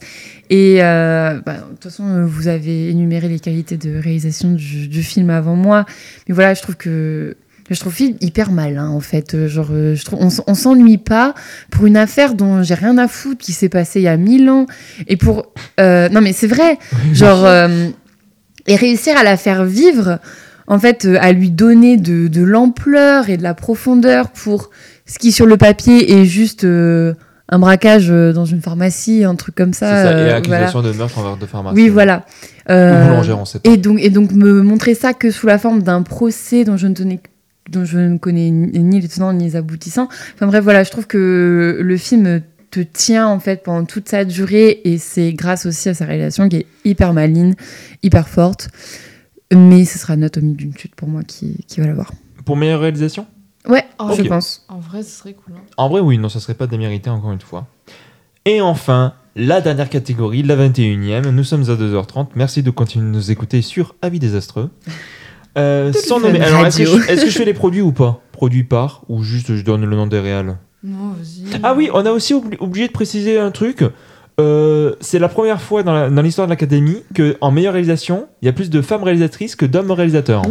Et 0.52 0.78
euh, 0.84 1.40
bah, 1.46 1.58
de 1.58 1.76
toute 1.76 1.84
façon, 1.84 2.26
vous 2.26 2.48
avez 2.48 2.90
énuméré 2.90 3.28
les 3.30 3.40
qualités 3.40 3.78
de 3.78 3.98
réalisation 4.00 4.52
du, 4.52 4.88
du 4.88 5.04
film 5.04 5.30
avant 5.30 5.56
moi. 5.56 5.86
Mais 6.28 6.34
voilà, 6.34 6.56
je 6.56 6.62
trouve 6.64 6.76
que 6.76 7.38
je 7.76 7.80
trouve 7.80 7.96
hyper 8.02 8.52
malin 8.52 8.90
en 8.90 9.00
fait. 9.00 9.34
Euh, 9.34 9.48
Genre, 9.48 9.68
euh, 9.72 9.96
je 9.96 10.04
trouve, 10.06 10.20
on, 10.22 10.30
on 10.48 10.54
s'ennuie 10.56 10.98
pas 10.98 11.34
pour 11.72 11.86
une 11.86 11.98
affaire 11.98 12.34
dont 12.34 12.64
j'ai 12.64 12.74
rien 12.74 12.98
à 12.98 13.08
foutre 13.08 13.40
qui 13.44 13.52
s'est 13.54 13.70
passée 13.70 14.00
il 14.00 14.04
y 14.04 14.08
a 14.08 14.18
mille 14.18 14.50
ans. 14.50 14.66
Et 15.08 15.18
pour 15.18 15.52
euh, 15.80 16.10
non 16.10 16.22
mais 16.22 16.34
c'est 16.34 16.48
vrai, 16.48 16.78
genre 17.14 17.46
euh, 17.46 17.88
et 18.68 18.76
réussir 18.76 19.16
à 19.18 19.24
la 19.24 19.38
faire 19.38 19.66
vivre, 19.66 20.20
en 20.68 20.78
fait, 20.80 21.06
euh, 21.06 21.18
à 21.22 21.32
lui 21.32 21.50
donner 21.50 21.98
de, 21.98 22.28
de 22.28 22.44
l'ampleur 22.44 23.30
et 23.30 23.38
de 23.38 23.44
la 23.44 23.54
profondeur 23.54 24.30
pour 24.30 24.70
ce 25.06 25.18
qui 25.18 25.32
sur 25.32 25.46
le 25.48 25.58
papier 25.58 26.20
est 26.20 26.26
juste 26.26 26.64
un 27.52 27.58
braquage 27.58 28.10
dans 28.10 28.46
une 28.46 28.62
pharmacie, 28.62 29.24
un 29.24 29.34
truc 29.34 29.56
comme 29.56 29.74
C'est 29.74 29.86
ça. 29.86 30.04
ça, 30.04 30.12
et 30.12 30.24
voilà. 30.24 30.36
accusation 30.36 30.82
de 30.84 30.92
meurtre 30.92 31.18
envers 31.18 31.38
de 31.38 31.46
pharmacien. 31.48 31.76
Oui, 31.84 31.90
voilà. 31.90 32.26
Ou 32.68 32.72
Euh, 32.74 33.08
boulangère, 33.08 33.40
on 33.40 33.46
sait 33.46 33.58
pas. 33.58 33.68
et 33.72 33.78
donc, 33.78 33.98
et 34.00 34.12
donc 34.12 34.32
me 34.34 34.62
montrer 34.62 34.94
ça 34.94 35.14
que 35.14 35.32
sous 35.32 35.48
la 35.48 35.58
forme 35.58 35.82
d'un 35.82 36.04
procès 36.04 36.64
dont 36.64 36.78
je 36.78 36.86
ne 36.86 36.94
tenais 36.94 37.20
dont 37.72 37.86
je 37.86 37.98
ne 38.00 38.18
connais 38.18 38.50
ni 38.52 39.00
les 39.00 39.08
tenants 39.08 39.34
ni 39.34 39.46
les 39.46 39.56
aboutissants. 39.56 40.08
Enfin 40.36 40.48
bref, 40.48 40.64
voilà, 40.64 40.84
je 40.84 40.92
trouve 40.92 41.08
que 41.08 41.78
le 41.82 41.98
film 41.98 42.42
te 42.72 42.80
tient 42.82 43.28
en 43.28 43.40
fait 43.40 43.64
pendant 43.64 43.86
toute 43.86 44.10
sa 44.10 44.26
durée 44.26 44.82
et 44.84 44.98
c'est 44.98 45.34
grâce 45.34 45.66
aussi 45.66 45.90
à 45.90 45.94
sa 45.94 46.06
réalisation 46.06 46.48
qui 46.50 46.58
est 46.58 46.66
hyper 46.86 47.14
maligne, 47.14 47.56
hyper 48.04 48.28
forte. 48.30 48.70
Mais 49.52 49.86
ce 49.86 49.98
sera 49.98 50.14
Anatomie 50.14 50.54
d'une 50.54 50.78
chute 50.78 50.94
pour 50.96 51.08
moi 51.08 51.24
qui, 51.24 51.64
qui 51.68 51.80
va 51.82 51.88
l'avoir. 51.88 52.12
Pour 52.46 52.56
meilleure 52.58 52.82
réalisation? 52.82 53.26
Ouais, 53.68 53.84
Oh, 54.00 54.12
je 54.18 54.24
pense. 54.24 54.66
En 54.70 54.80
vrai, 54.80 55.04
ce 55.04 55.10
serait 55.10 55.34
cool. 55.34 55.56
hein. 55.58 55.62
En 55.78 55.90
vrai, 55.90 56.00
oui, 56.00 56.18
non, 56.18 56.30
ça 56.30 56.40
serait 56.40 56.54
pas 56.54 56.68
démérité 56.68 57.10
encore 57.10 57.32
une 57.32 57.42
fois. 57.42 57.68
Et 58.46 58.62
enfin, 58.62 59.14
la 59.36 59.60
dernière 59.60 59.90
catégorie, 59.90 60.44
la 60.44 60.56
21e. 60.56 61.30
Nous 61.30 61.44
sommes 61.44 61.64
à 61.64 61.76
2h30. 61.76 62.28
Merci 62.36 62.64
de 62.64 62.70
continuer 62.72 63.06
de 63.06 63.12
nous 63.12 63.32
écouter 63.32 63.62
sur 63.62 63.96
Avis 64.02 64.20
désastreux. 64.20 64.70
Euh, 65.58 65.92
sans 65.94 66.20
nommer. 66.20 66.40
Alors, 66.42 66.66
est-ce 66.66 66.78
que, 66.78 66.86
je, 66.86 67.10
est-ce 67.12 67.24
que 67.26 67.30
je 67.30 67.38
fais 67.38 67.46
les 67.46 67.54
produits 67.54 67.82
ou 67.82 67.92
pas? 67.92 68.22
Produits 68.32 68.64
par 68.64 69.02
Ou 69.10 69.24
juste 69.24 69.56
je 69.56 69.64
donne 69.64 69.84
le 69.86 69.96
nom 69.96 70.08
des 70.08 70.20
réals 70.20 70.58
Non, 70.84 71.10
vas-y. 71.18 71.60
Ah 71.64 71.74
oui, 71.76 71.90
on 71.94 72.06
a 72.06 72.12
aussi 72.12 72.34
oubli- 72.34 72.58
oublié 72.60 72.88
de 72.88 72.94
préciser 72.94 73.38
un 73.40 73.52
truc. 73.52 73.84
Euh, 74.40 74.96
c'est 75.02 75.20
la 75.20 75.28
première 75.28 75.62
fois 75.62 75.84
dans 75.84 75.92
la- 75.94 76.10
dans 76.10 76.22
l'histoire 76.22 76.48
de 76.48 76.52
l'Académie 76.52 77.04
que 77.14 77.36
en 77.42 77.52
meilleure 77.52 77.74
réalisation, 77.74 78.28
il 78.42 78.46
y 78.46 78.50
a 78.50 78.54
plus 78.54 78.70
de 78.70 78.82
femmes 78.82 79.04
réalisatrices 79.04 79.56
que 79.58 79.66
d'hommes 79.66 79.92
réalisateurs. 79.92 80.44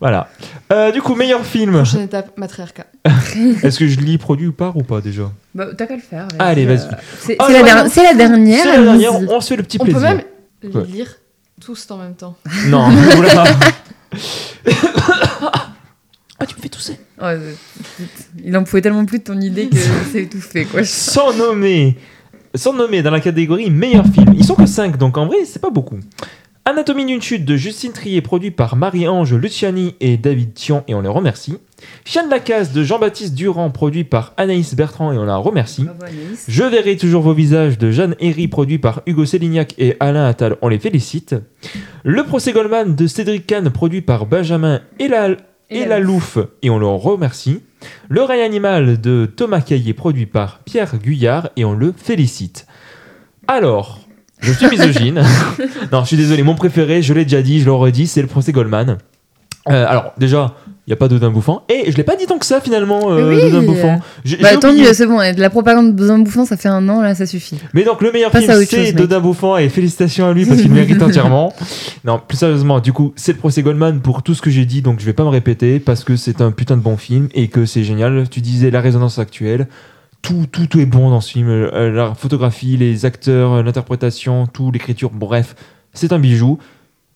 Voilà. 0.00 0.28
Euh, 0.72 0.90
du 0.90 1.00
coup, 1.00 1.14
meilleur 1.14 1.44
film. 1.46 1.72
Prochaine 1.74 2.02
étape, 2.02 2.36
matriarcat. 2.36 2.86
Est-ce 3.62 3.78
que 3.78 3.86
je 3.86 4.00
lis 4.00 4.18
produit 4.18 4.48
ou 4.48 4.52
par 4.52 4.76
ou 4.76 4.82
pas 4.82 5.00
déjà? 5.00 5.30
Bah, 5.54 5.66
t'as 5.76 5.86
qu'à 5.86 5.94
le 5.96 6.02
faire. 6.02 6.26
Allez, 6.38 6.66
vas-y. 6.66 6.78
euh, 6.86 6.96
C'est 7.20 7.36
Oh, 7.40 7.44
c'est 7.46 7.52
la, 7.54 7.58
non, 7.60 7.64
der- 7.64 7.84
non. 7.84 7.90
c'est 7.92 8.02
la 8.02 8.14
dernière. 8.14 8.62
C'est 8.62 8.76
la 8.76 8.82
dernière, 8.82 9.12
on 9.30 9.40
se 9.40 9.48
fait 9.48 9.56
le 9.56 9.62
petit 9.62 9.78
On 9.80 9.84
plaisir. 9.84 10.00
peut 10.00 10.06
même 10.06 10.22
les 10.68 10.74
Ouais. 10.76 10.84
lire 10.86 11.16
tous 11.60 11.90
en 11.90 11.98
même 11.98 12.14
temps. 12.14 12.36
Non. 12.68 12.88
Ah, 16.40 16.46
tu 16.46 16.56
me 16.56 16.60
fais 16.60 16.68
tousser. 16.68 16.98
Oh, 17.22 17.26
il 18.44 18.56
en 18.56 18.64
pouvait 18.64 18.82
tellement 18.82 19.04
plus 19.04 19.20
de 19.20 19.24
ton 19.24 19.40
idée 19.40 19.68
que 19.68 19.76
c'est 20.12 20.22
étouffé, 20.24 20.64
quoi. 20.64 20.84
Sans 20.84 21.32
nommer, 21.32 21.96
sans 22.56 22.72
nommer 22.72 23.02
dans 23.02 23.12
la 23.12 23.20
catégorie 23.20 23.70
meilleur 23.70 24.04
film. 24.06 24.34
Ils 24.36 24.44
sont 24.44 24.56
que 24.56 24.66
5, 24.66 24.96
donc 24.98 25.16
en 25.16 25.26
vrai, 25.26 25.44
c'est 25.46 25.60
pas 25.60 25.70
beaucoup. 25.70 25.98
Anatomie 26.64 27.06
d'une 27.06 27.22
chute 27.22 27.44
de 27.44 27.56
Justine 27.56 27.92
Trier, 27.92 28.20
produit 28.20 28.50
par 28.50 28.74
Marie-Ange 28.74 29.32
Luciani 29.34 29.94
et 30.00 30.16
David 30.16 30.54
Thion, 30.54 30.82
et 30.88 30.94
on 30.94 31.02
les 31.02 31.08
remercie. 31.08 31.56
Chien 32.04 32.26
de 32.26 32.30
la 32.30 32.38
case 32.38 32.72
de 32.72 32.82
Jean-Baptiste 32.82 33.34
Durand, 33.34 33.70
produit 33.70 34.04
par 34.04 34.34
Anaïs 34.36 34.74
Bertrand, 34.74 35.12
et 35.12 35.18
on 35.18 35.24
la 35.24 35.36
remercie. 35.36 35.84
Bravo. 35.84 36.14
Je 36.46 36.64
verrai 36.64 36.96
toujours 36.96 37.22
vos 37.22 37.32
visages 37.32 37.78
de 37.78 37.90
Jeanne 37.90 38.14
Herry, 38.20 38.48
produit 38.48 38.78
par 38.78 39.02
Hugo 39.06 39.24
Sélignac 39.24 39.74
et 39.78 39.96
Alain 40.00 40.26
Attal, 40.26 40.56
on 40.62 40.68
les 40.68 40.78
félicite. 40.78 41.34
Le 42.02 42.24
procès 42.24 42.52
Goldman 42.52 42.94
de 42.94 43.06
Cédric 43.06 43.46
Kahn, 43.46 43.70
produit 43.70 44.02
par 44.02 44.26
Benjamin 44.26 44.80
et 44.98 45.08
la, 45.08 45.30
et 45.70 45.78
Et 45.78 45.86
la 45.86 45.98
Louffe, 45.98 46.38
et 46.62 46.70
on 46.70 46.78
le 46.78 46.86
remercie. 46.86 47.62
Le 48.08 48.22
Règne 48.22 48.42
animal 48.42 49.00
de 49.00 49.26
Thomas 49.26 49.60
Caillé, 49.60 49.94
produit 49.94 50.26
par 50.26 50.60
Pierre 50.60 50.98
Guyard, 50.98 51.50
et 51.56 51.64
on 51.64 51.72
le 51.72 51.92
félicite. 51.96 52.66
Alors, 53.48 54.00
je 54.40 54.52
suis 54.52 54.68
misogyne. 54.68 55.22
non, 55.92 56.02
je 56.02 56.08
suis 56.08 56.16
désolé, 56.16 56.42
mon 56.42 56.54
préféré, 56.54 57.02
je 57.02 57.14
l'ai 57.14 57.24
déjà 57.24 57.42
dit, 57.42 57.60
je 57.60 57.64
le 57.64 57.72
redis, 57.72 58.06
c'est 58.06 58.22
le 58.22 58.28
procès 58.28 58.52
Goldman. 58.52 58.98
Euh, 59.70 59.86
alors, 59.88 60.12
déjà, 60.18 60.54
il 60.86 60.90
n'y 60.90 60.92
a 60.92 60.96
pas 60.96 61.08
d'Odin 61.08 61.30
Bouffant, 61.30 61.62
et 61.70 61.90
je 61.90 61.96
l'ai 61.96 62.02
pas 62.02 62.14
dit 62.14 62.26
tant 62.26 62.38
que 62.38 62.44
ça 62.44 62.60
finalement, 62.60 63.10
euh, 63.10 63.30
Oui. 63.30 63.50
d'Odin 63.50 63.66
Bouffant. 63.66 64.00
Bah, 64.42 64.56
tant 64.60 64.72
mieux, 64.72 64.92
c'est 64.92 65.06
bon. 65.06 65.16
De 65.18 65.40
la 65.40 65.48
propagande 65.48 65.94
de 65.96 66.22
bouffant, 66.22 66.44
ça 66.44 66.56
fait 66.58 66.68
un 66.68 66.86
an, 66.88 67.00
là, 67.00 67.14
ça 67.14 67.24
suffit. 67.26 67.58
Mais 67.72 67.84
donc 67.84 68.02
le 68.02 68.12
meilleur 68.12 68.30
Passe 68.30 68.44
film 68.44 68.64
c'est. 68.68 68.92
Dodin 68.92 69.20
Bouffant 69.20 69.56
et 69.56 69.68
félicitations 69.70 70.26
à 70.28 70.34
lui 70.34 70.44
parce 70.44 70.60
qu'il 70.60 70.68
le 70.68 70.74
mérite 70.74 71.02
entièrement. 71.02 71.54
Non, 72.04 72.20
plus 72.26 72.36
sérieusement, 72.36 72.80
du 72.80 72.92
coup, 72.92 73.12
c'est 73.16 73.32
le 73.32 73.38
procès 73.38 73.62
Goldman 73.62 74.00
pour 74.00 74.22
tout 74.22 74.34
ce 74.34 74.42
que 74.42 74.50
j'ai 74.50 74.66
dit, 74.66 74.82
donc 74.82 75.00
je 75.00 75.06
vais 75.06 75.14
pas 75.14 75.24
me 75.24 75.30
répéter 75.30 75.80
parce 75.80 76.04
que 76.04 76.16
c'est 76.16 76.40
un 76.42 76.50
putain 76.52 76.76
de 76.76 76.82
bon 76.82 76.96
film 76.96 77.28
et 77.34 77.48
que 77.48 77.64
c'est 77.64 77.84
génial. 77.84 78.28
Tu 78.28 78.40
disais 78.40 78.70
la 78.70 78.80
résonance 78.80 79.18
actuelle. 79.18 79.68
Tout, 80.20 80.46
tout, 80.50 80.66
tout 80.66 80.80
est 80.80 80.86
bon 80.86 81.10
dans 81.10 81.20
ce 81.20 81.32
film. 81.32 81.48
Euh, 81.48 81.90
la 81.90 82.14
photographie, 82.14 82.76
les 82.78 83.04
acteurs, 83.04 83.52
euh, 83.52 83.62
l'interprétation, 83.62 84.46
tout, 84.46 84.70
l'écriture, 84.70 85.10
bref, 85.10 85.54
c'est 85.92 86.12
un 86.12 86.18
bijou. 86.18 86.58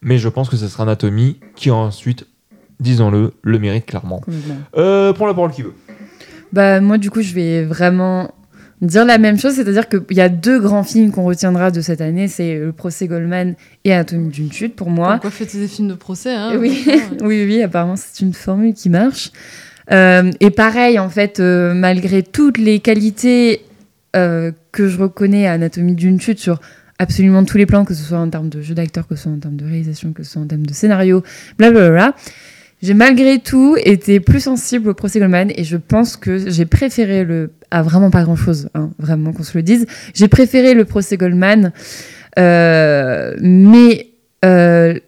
Mais 0.02 0.18
je 0.18 0.28
pense 0.28 0.48
que 0.48 0.56
ce 0.56 0.68
sera 0.68 0.84
Anatomie 0.84 1.38
qui 1.56 1.70
ensuite, 1.70 2.26
disons-le, 2.80 3.32
le 3.42 3.58
mérite 3.58 3.86
clairement. 3.86 4.22
Euh, 4.76 5.12
prends 5.12 5.26
la 5.26 5.34
parole 5.34 5.50
qui 5.50 5.62
veut. 5.62 5.74
Bah, 6.52 6.80
moi, 6.80 6.98
du 6.98 7.10
coup, 7.10 7.22
je 7.22 7.34
vais 7.34 7.64
vraiment 7.64 8.30
dire 8.80 9.04
la 9.04 9.18
même 9.18 9.38
chose, 9.38 9.54
c'est-à-dire 9.54 9.88
qu'il 9.88 10.16
y 10.16 10.20
a 10.20 10.28
deux 10.28 10.60
grands 10.60 10.84
films 10.84 11.10
qu'on 11.10 11.24
retiendra 11.24 11.70
de 11.70 11.80
cette 11.80 12.00
année, 12.00 12.28
c'est 12.28 12.58
Le 12.58 12.72
procès 12.72 13.08
Goldman 13.08 13.54
et 13.84 13.92
Anatomie 13.92 14.28
d'une 14.28 14.52
chute 14.52 14.76
pour 14.76 14.90
moi. 14.90 15.14
Pourquoi 15.14 15.30
fêter 15.30 15.58
des 15.58 15.68
films 15.68 15.88
de 15.88 15.94
procès 15.94 16.32
hein, 16.32 16.52
oui, 16.58 16.86
oui, 17.20 17.44
oui, 17.44 17.62
apparemment 17.62 17.96
c'est 17.96 18.24
une 18.24 18.34
formule 18.34 18.74
qui 18.74 18.88
marche. 18.88 19.32
Euh, 19.90 20.30
et 20.40 20.50
pareil, 20.50 20.98
en 20.98 21.08
fait, 21.08 21.40
euh, 21.40 21.74
malgré 21.74 22.22
toutes 22.22 22.58
les 22.58 22.80
qualités 22.80 23.62
euh, 24.16 24.52
que 24.72 24.88
je 24.88 24.98
reconnais 24.98 25.46
à 25.46 25.52
Anatomie 25.52 25.94
d'une 25.94 26.20
chute 26.20 26.38
sur 26.38 26.60
absolument 26.98 27.44
tous 27.44 27.58
les 27.58 27.66
plans, 27.66 27.84
que 27.84 27.94
ce 27.94 28.02
soit 28.02 28.18
en 28.18 28.28
termes 28.28 28.48
de 28.48 28.60
jeu 28.60 28.74
d'acteur, 28.74 29.06
que 29.06 29.16
ce 29.16 29.24
soit 29.24 29.32
en 29.32 29.38
termes 29.38 29.56
de 29.56 29.64
réalisation, 29.64 30.12
que 30.12 30.22
ce 30.22 30.32
soit 30.32 30.42
en 30.42 30.46
termes 30.46 30.66
de 30.66 30.72
scénario, 30.72 31.22
blablabla, 31.58 32.14
j'ai 32.80 32.94
malgré 32.94 33.38
tout 33.38 33.76
été 33.82 34.20
plus 34.20 34.40
sensible 34.40 34.90
au 34.90 34.94
procès 34.94 35.18
Goldman 35.18 35.50
et 35.56 35.64
je 35.64 35.76
pense 35.76 36.16
que 36.16 36.50
j'ai 36.50 36.64
préféré 36.64 37.24
le. 37.24 37.50
à 37.70 37.82
vraiment 37.82 38.10
pas 38.10 38.22
grand 38.22 38.36
chose, 38.36 38.68
vraiment 38.98 39.32
qu'on 39.32 39.42
se 39.42 39.56
le 39.58 39.62
dise. 39.62 39.86
J'ai 40.14 40.28
préféré 40.28 40.74
le 40.74 40.84
procès 40.84 41.16
Goldman, 41.16 41.72
euh, 42.38 43.34
mais 43.40 44.08
euh, 44.44 44.98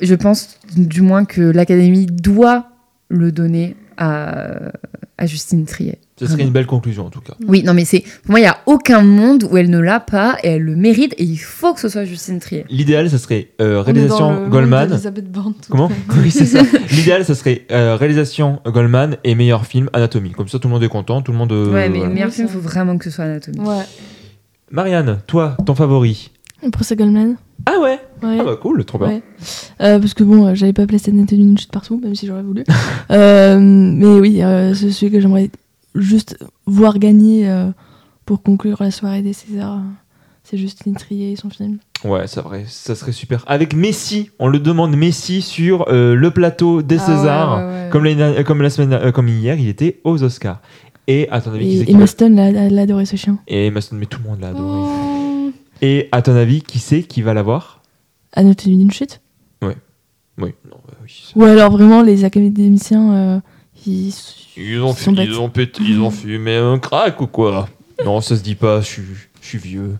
je 0.00 0.14
pense 0.14 0.58
du 0.76 1.02
moins 1.02 1.24
que 1.24 1.42
l'Académie 1.42 2.06
doit 2.06 2.68
le 3.08 3.30
donner 3.30 3.76
à, 3.98 4.72
à 5.18 5.26
Justine 5.26 5.66
Triet. 5.66 5.98
Ce 6.18 6.26
serait 6.26 6.42
une 6.42 6.50
belle 6.50 6.66
conclusion 6.66 7.06
en 7.06 7.10
tout 7.10 7.20
cas. 7.20 7.34
Oui, 7.46 7.62
non, 7.62 7.74
mais 7.74 7.84
c'est 7.84 8.00
pour 8.00 8.30
moi, 8.32 8.40
il 8.40 8.42
n'y 8.42 8.48
a 8.48 8.58
aucun 8.66 9.02
monde 9.02 9.44
où 9.50 9.56
elle 9.56 9.70
ne 9.70 9.78
l'a 9.78 10.00
pas 10.00 10.36
et 10.42 10.48
elle 10.48 10.62
le 10.62 10.76
mérite 10.76 11.14
et 11.18 11.24
il 11.24 11.36
faut 11.36 11.74
que 11.74 11.80
ce 11.80 11.88
soit 11.88 12.04
Justine 12.04 12.38
Triet. 12.40 12.64
L'idéal, 12.70 13.08
ça 13.10 13.18
serait 13.18 13.48
euh, 13.60 13.82
réalisation 13.82 14.48
Goldman. 14.48 14.98
Comment. 15.70 15.90
Oui, 16.22 16.30
c'est 16.30 16.46
ça. 16.46 16.62
L'idéal, 16.90 17.24
ça 17.24 17.34
serait 17.34 17.66
euh, 17.70 17.96
réalisation 17.96 18.60
Goldman 18.66 19.16
et 19.24 19.34
meilleur 19.34 19.66
film 19.66 19.88
Anatomie. 19.92 20.32
Comme 20.32 20.48
ça, 20.48 20.58
tout 20.58 20.68
le 20.68 20.74
monde 20.74 20.82
est 20.82 20.88
content, 20.88 21.22
tout 21.22 21.32
le 21.32 21.38
monde. 21.38 21.52
euh, 21.52 21.72
ouais, 21.72 21.88
mais 21.88 21.98
voilà. 21.98 22.08
le 22.08 22.14
meilleur 22.14 22.30
film, 22.30 22.48
il 22.48 22.52
faut 22.52 22.60
vraiment 22.60 22.98
que 22.98 23.04
ce 23.04 23.10
soit 23.10 23.24
Anatomie. 23.24 23.60
Ouais. 23.60 23.84
Marianne, 24.70 25.18
toi, 25.26 25.56
ton 25.64 25.74
favori 25.74 26.30
Le 26.62 26.70
procès 26.70 26.94
Goldman. 26.96 27.36
Ah 27.66 27.78
ouais 27.80 27.98
Ouais. 28.22 28.36
Ah 28.40 28.44
bah 28.44 28.56
cool, 28.60 28.84
trop 28.84 28.98
bien. 28.98 29.08
Ouais. 29.08 29.22
Euh, 29.80 29.98
parce 29.98 30.14
que 30.14 30.24
bon, 30.24 30.54
j'avais 30.54 30.72
pas 30.72 30.86
placé 30.86 31.12
Nathalie 31.12 31.42
une 31.42 31.56
chute 31.58 31.70
partout, 31.70 32.00
même 32.02 32.14
si 32.14 32.26
j'aurais 32.26 32.42
voulu. 32.42 32.64
Euh, 33.10 33.58
mais 33.58 34.04
oui, 34.06 34.42
euh, 34.42 34.74
c'est 34.74 34.90
celui 34.90 35.10
que 35.10 35.18
j'aimerais 35.18 35.48
juste 35.98 36.38
voir 36.66 36.98
gagner 36.98 37.48
euh, 37.48 37.70
pour 38.24 38.42
conclure 38.42 38.78
la 38.80 38.90
soirée 38.90 39.22
des 39.22 39.32
Césars. 39.32 39.80
C'est 40.44 40.56
Justine 40.56 40.94
Trier 40.94 41.32
et 41.32 41.36
son 41.36 41.50
film. 41.50 41.78
Ouais, 42.04 42.26
c'est 42.26 42.40
vrai, 42.40 42.64
ça 42.66 42.94
serait 42.94 43.12
super. 43.12 43.44
Avec 43.46 43.74
Messi, 43.74 44.30
on 44.38 44.48
le 44.48 44.58
demande 44.58 44.96
Messi 44.96 45.42
sur 45.42 45.86
euh, 45.88 46.14
le 46.14 46.30
plateau 46.30 46.80
des 46.80 46.96
Ah 46.98 47.06
Césars. 47.06 47.58
ouais, 47.58 47.64
ouais, 47.64 47.70
ouais. 48.38 48.44
Comme, 48.44 48.62
la 48.62 48.70
semaine, 48.70 48.92
euh, 48.94 49.12
comme 49.12 49.28
hier, 49.28 49.58
il 49.58 49.68
était 49.68 50.00
aux 50.04 50.22
Oscars. 50.22 50.60
Et 51.06 51.28
à 51.30 51.40
ton 51.42 51.52
avis, 51.52 51.80
Et 51.80 51.84
qui 51.84 51.90
Emma 51.90 52.00
va- 52.00 52.06
Stone 52.06 52.36
l'a- 52.36 52.80
adoré 52.82 53.04
ce 53.04 53.16
chien. 53.16 53.38
Et 53.46 53.66
Emma 53.66 53.80
Stone, 53.82 53.98
mais 53.98 54.06
tout 54.06 54.20
le 54.22 54.28
monde 54.30 54.40
l'a 54.40 54.48
adoré. 54.48 54.78
Oh. 54.80 55.52
Et 55.82 56.08
à 56.12 56.22
ton 56.22 56.34
avis, 56.34 56.62
qui 56.62 56.78
c'est 56.78 57.02
qui 57.02 57.20
va 57.22 57.34
l'avoir 57.34 57.82
Anatomie 58.34 58.76
d'une 58.78 58.90
chute? 58.90 59.20
Oui, 60.40 60.52
non, 60.70 60.76
bah 60.86 60.94
oui. 61.02 61.32
Ou 61.34 61.42
alors 61.44 61.72
vraiment 61.72 62.00
les 62.02 62.24
académiciens, 62.24 63.42
ils, 63.86 64.12
Ils 64.56 64.80
ont, 64.80 64.94
fu- 64.94 65.10
ils 65.16 65.38
ont 65.38 65.48
pété, 65.48 65.82
ils 65.82 66.00
ont 66.00 66.10
fumé 66.10 66.56
un 66.56 66.78
crack 66.78 67.20
ou 67.20 67.26
quoi 67.26 67.68
Non, 68.04 68.20
ça 68.20 68.36
se 68.36 68.42
dit 68.42 68.54
pas, 68.54 68.80
je 68.80 68.86
suis, 68.86 69.02
je 69.40 69.46
suis 69.46 69.58
vieux. 69.58 69.96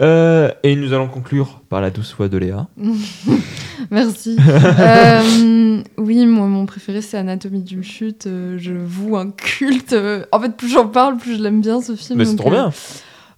Euh, 0.00 0.50
et 0.62 0.74
nous 0.76 0.92
allons 0.92 1.08
conclure 1.08 1.60
par 1.68 1.80
la 1.80 1.90
douce 1.90 2.14
voix 2.16 2.28
de 2.28 2.38
Léa. 2.38 2.66
Merci. 3.90 4.36
Euh, 4.78 5.82
oui, 5.98 6.26
moi, 6.26 6.46
mon 6.46 6.66
préféré, 6.66 7.02
c'est 7.02 7.16
Anatomie 7.16 7.62
d'une 7.62 7.82
chute. 7.84 8.26
Euh, 8.26 8.56
je 8.58 8.72
voue 8.72 9.16
un 9.16 9.30
culte. 9.30 9.94
En 10.32 10.40
fait, 10.40 10.56
plus 10.56 10.68
j'en 10.68 10.86
parle, 10.88 11.16
plus 11.16 11.36
je 11.36 11.42
l'aime 11.42 11.60
bien, 11.60 11.80
ce 11.80 11.94
film. 11.94 12.18
Mais 12.18 12.24
c'est 12.24 12.32
donc, 12.32 12.40
trop 12.40 12.50
bien. 12.50 12.70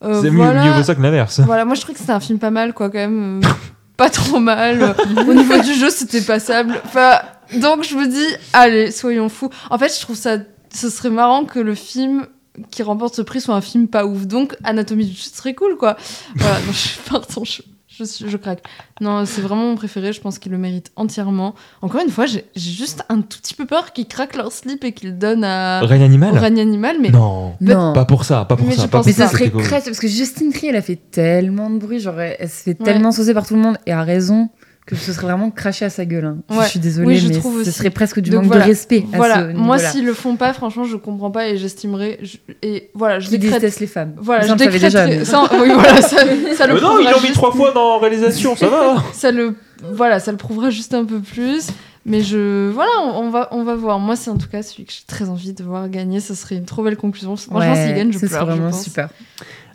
c'est 0.03 0.31
mieux, 0.31 0.37
voilà. 0.37 0.65
mieux 0.65 0.73
vaut 0.73 0.83
ça 0.83 0.95
que 0.95 1.03
l'inverse. 1.03 1.41
Voilà, 1.41 1.65
moi 1.65 1.75
je 1.75 1.81
trouve 1.81 1.95
que 1.95 2.01
c'était 2.01 2.13
un 2.13 2.21
film 2.21 2.39
pas 2.39 2.51
mal, 2.51 2.73
quoi, 2.73 2.89
quand 2.91 2.99
même. 2.99 3.41
pas 3.97 4.11
trop 4.11 4.41
mal. 4.41 4.95
Au 5.29 5.35
niveau 5.35 5.59
du 5.61 5.75
jeu, 5.75 5.91
c'était 5.91 6.21
passable. 6.21 6.75
Enfin, 6.85 7.19
donc 7.61 7.85
je 7.85 7.95
me 7.97 8.07
dis, 8.07 8.35
allez, 8.53 8.91
soyons 8.91 9.29
fous. 9.29 9.51
En 9.71 9.79
fait, 9.79 9.95
je 9.95 10.01
trouve 10.01 10.17
ça. 10.17 10.39
Ce 10.73 10.91
serait 10.91 11.11
marrant 11.11 11.45
que 11.45 11.61
le 11.61 11.75
film 11.75 12.27
qui 12.71 12.83
remporte 12.83 13.15
ce 13.17 13.23
prix 13.23 13.41
soit 13.41 13.55
un 13.55 13.61
film 13.61 13.89
pas 13.89 14.07
ouf. 14.07 14.27
Donc, 14.27 14.57
Anatomie 14.65 15.07
du 15.07 15.15
chute 15.15 15.35
serait 15.35 15.55
cool, 15.55 15.77
quoi. 15.77 15.97
Voilà, 16.37 16.57
non, 16.67 16.73
je, 16.73 17.11
pardon, 17.11 17.45
je, 17.45 17.63
je, 17.89 18.05
je 18.29 18.37
craque. 18.37 18.63
Non, 19.01 19.25
c'est 19.25 19.41
vraiment 19.41 19.63
mon 19.67 19.75
préféré. 19.77 20.13
Je 20.13 20.21
pense 20.21 20.39
qu'il 20.41 20.51
le 20.53 20.59
mérite 20.59 20.91
entièrement. 20.97 21.55
Encore 21.83 22.01
une 22.01 22.11
fois, 22.11 22.27
j'ai 22.27 22.45
juste 22.57 23.05
un 23.09 23.21
tout 23.21 23.39
petit 23.39 23.55
peu 23.55 23.67
peur 23.67 23.93
qu'ils 23.93 24.07
craquent 24.09 24.37
leur 24.37 24.51
slip 24.51 24.83
et 24.85 24.93
qu'ils 24.93 25.11
le 25.11 25.15
donnent 25.17 25.45
à, 25.45 25.81
Règne 25.81 26.03
au 26.03 26.05
animal 26.07 26.39
règne 26.39 26.61
animal. 26.61 26.97
Mais 27.01 27.11
Non. 27.11 27.55
Non. 27.61 27.93
Pas 27.93 28.05
pour 28.05 28.25
ça, 28.25 28.45
pas 28.45 28.57
pour 28.57 28.67
Mais 28.67 28.75
ça. 28.75 28.83
je 28.83 28.87
pas 28.89 29.03
Mais 29.07 29.13
ça 29.13 29.29
serait 29.29 29.51
crèche 29.51 29.85
parce 29.85 30.01
que 30.01 30.09
Justine 30.09 30.53
Trier, 30.53 30.71
elle 30.71 30.77
a 30.77 30.83
fait 30.83 30.99
tellement 31.11 31.71
de 31.71 31.79
bruit, 31.79 32.01
genre 32.01 32.19
elle 32.21 32.49
se 32.49 32.63
fait 32.63 32.79
Ouais. 32.81 32.85
tellement 32.85 33.13
saucer 33.13 33.35
par 33.35 33.47
tout 33.47 33.55
le 33.55 33.61
monde 33.61 33.79
et 33.87 33.93
a 33.93 34.03
raison 34.03 34.49
que 34.87 34.97
ce 34.97 35.13
serait 35.15 35.27
vraiment 35.29 35.51
craché 35.51 35.85
à 35.87 35.91
sa 35.91 36.05
gueule. 36.05 36.25
hein. 36.27 36.37
Ouais. 36.51 36.65
Je 36.65 36.69
suis 36.71 36.79
désolée, 36.79 37.07
Oui, 37.07 37.17
je 37.19 37.29
mais 37.29 37.41
ce 37.41 37.47
aussi. 37.47 37.73
serait 37.73 37.89
presque 37.91 38.21
du 38.21 38.29
Donc 38.31 38.43
manque 38.43 38.49
voilà. 38.49 38.65
de 38.65 38.69
respect. 38.71 39.05
à 39.13 39.17
Voilà, 39.17 39.35
ce 39.51 39.57
moi 39.57 39.79
s'ils 39.79 40.05
le 40.05 40.13
font 40.13 40.37
pas, 40.37 40.53
franchement, 40.53 40.85
je 40.85 40.97
comprends 40.97 41.31
pas 41.31 41.49
et 41.49 41.57
j'estimerais. 41.57 42.19
je- 42.23 42.37
Et 42.63 42.91
voilà, 42.95 43.19
je 43.19 43.31
décrète. 43.31 43.55
déteste 43.55 43.81
les 43.81 43.87
femmes. 43.87 44.13
Voilà, 44.19 44.43
Ça, 44.43 44.49
je 44.49 44.65
décrèterai- 44.65 44.81
déjà. 44.81 45.07
mais- 45.07 45.25
ça, 45.25 45.49
oui, 45.61 45.71
voilà, 45.73 46.03
ça, 46.03 46.19
ça 46.55 46.67
le 46.67 46.75
Mais 46.75 46.81
non, 46.83 46.99
ils 46.99 47.05
l'ont 47.05 47.13
mis 47.17 47.21
juste- 47.29 47.35
trois 47.35 47.53
fois 47.53 47.73
dans 47.73 47.99
réalisation, 47.99 48.57
ça 48.57 48.69
va. 48.69 49.03
Ça 49.15 49.31
le, 49.31 49.55
voilà, 49.93 50.21
ça 50.21 50.31
le 50.33 50.37
prouvera 50.39 50.69
juste 50.71 50.93
un 50.93 51.05
peu 51.07 51.21
plus. 51.21 51.69
Mais 52.07 52.21
je, 52.21 52.69
voilà, 52.71 52.91
on, 53.01 53.23
on 53.25 53.31
va, 53.31 53.49
on 53.53 53.65
va 53.65 53.75
voir. 53.77 53.99
Moi, 53.99 54.15
c'est 54.17 54.29
en 54.31 54.37
tout 54.37 54.49
cas 54.49 54.63
celui 54.63 54.85
que 54.85 54.93
j'ai 54.93 55.07
très 55.07 55.31
envie 55.31 55.55
de 55.55 55.65
voir 55.65 55.89
gagner. 55.89 56.21
Ce 56.21 56.35
serait 56.35 56.57
une 56.57 56.67
trop 56.67 56.83
belle 56.85 56.99
conclusion. 56.99 57.35
Franchement, 57.37 57.73
Ouais, 57.73 57.87
s'il 57.87 57.95
gagne, 57.97 58.13
je 58.13 58.19
pleure. 58.19 58.29
je 58.43 58.45
vraiment 58.45 58.71
pense. 58.71 58.85
super. 58.85 59.09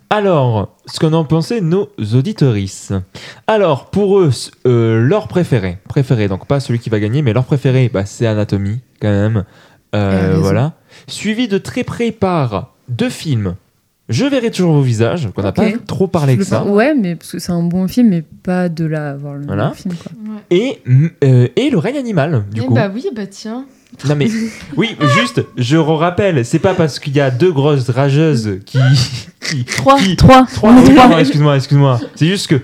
Alors, 0.09 0.75
ce 0.87 0.99
qu'en 0.99 1.13
ont 1.13 1.23
pensé 1.23 1.61
nos 1.61 1.89
auditorices. 2.15 2.91
Alors, 3.45 3.91
pour 3.91 4.19
eux, 4.19 4.31
euh, 4.65 4.99
leur 5.01 5.27
préféré, 5.27 5.77
préféré, 5.87 6.27
donc 6.27 6.47
pas 6.47 6.59
celui 6.59 6.79
qui 6.79 6.89
va 6.89 6.99
gagner, 6.99 7.21
mais 7.21 7.31
leur 7.33 7.45
préféré, 7.45 7.89
bah, 7.93 8.05
c'est 8.05 8.25
Anatomie, 8.25 8.79
quand 9.01 9.09
même. 9.09 9.43
Euh, 9.95 10.29
raison. 10.31 10.41
voilà. 10.41 10.73
Suivi 11.07 11.47
de 11.47 11.57
très 11.59 11.83
près 11.83 12.11
par 12.11 12.73
deux 12.89 13.09
films. 13.09 13.55
Je 14.07 14.25
verrai 14.25 14.49
toujours 14.49 14.73
vos 14.73 14.81
visages, 14.81 15.29
qu'on 15.35 15.43
n'a 15.43 15.51
pas 15.51 15.67
trop 15.85 16.07
parlé 16.07 16.35
que 16.37 16.43
ça. 16.43 16.63
Ouais, 16.65 16.95
mais 16.95 17.15
parce 17.15 17.31
que 17.31 17.37
c'est 17.39 17.51
un 17.51 17.61
bon 17.61 17.87
film, 17.87 18.09
mais 18.09 18.23
pas 18.23 18.67
de 18.67 18.85
là 18.85 19.11
à 19.11 19.15
voir 19.15 19.35
le 19.35 19.45
Voilà. 19.45 19.71
film. 19.73 19.93
Quoi. 19.93 20.11
Ouais. 20.33 20.41
Et, 20.49 20.81
euh, 21.23 21.47
et 21.55 21.69
le 21.69 21.77
règne 21.77 21.97
animal, 21.97 22.43
du 22.51 22.61
Eh 22.61 22.65
coup. 22.65 22.73
bah 22.73 22.89
oui, 22.91 23.05
bah 23.15 23.27
tiens. 23.27 23.65
Non 24.07 24.15
mais 24.15 24.29
oui, 24.77 24.95
juste, 25.19 25.43
je 25.57 25.75
rappelle, 25.75 26.45
c'est 26.45 26.59
pas 26.59 26.73
parce 26.73 26.99
qu'il 26.99 27.15
y 27.15 27.19
a 27.19 27.31
deux 27.31 27.51
grosses 27.51 27.89
rageuses 27.89 28.59
qui, 28.65 28.77
qui 29.41 29.65
3, 29.65 29.97
qui- 29.97 30.15
3. 30.15 30.45
Trois, 30.53 30.71
oui, 30.73 30.93
pardon, 30.95 31.17
excuse-moi, 31.17 31.57
excuse-moi. 31.57 31.99
C'est 32.15 32.27
juste 32.27 32.47
que 32.47 32.61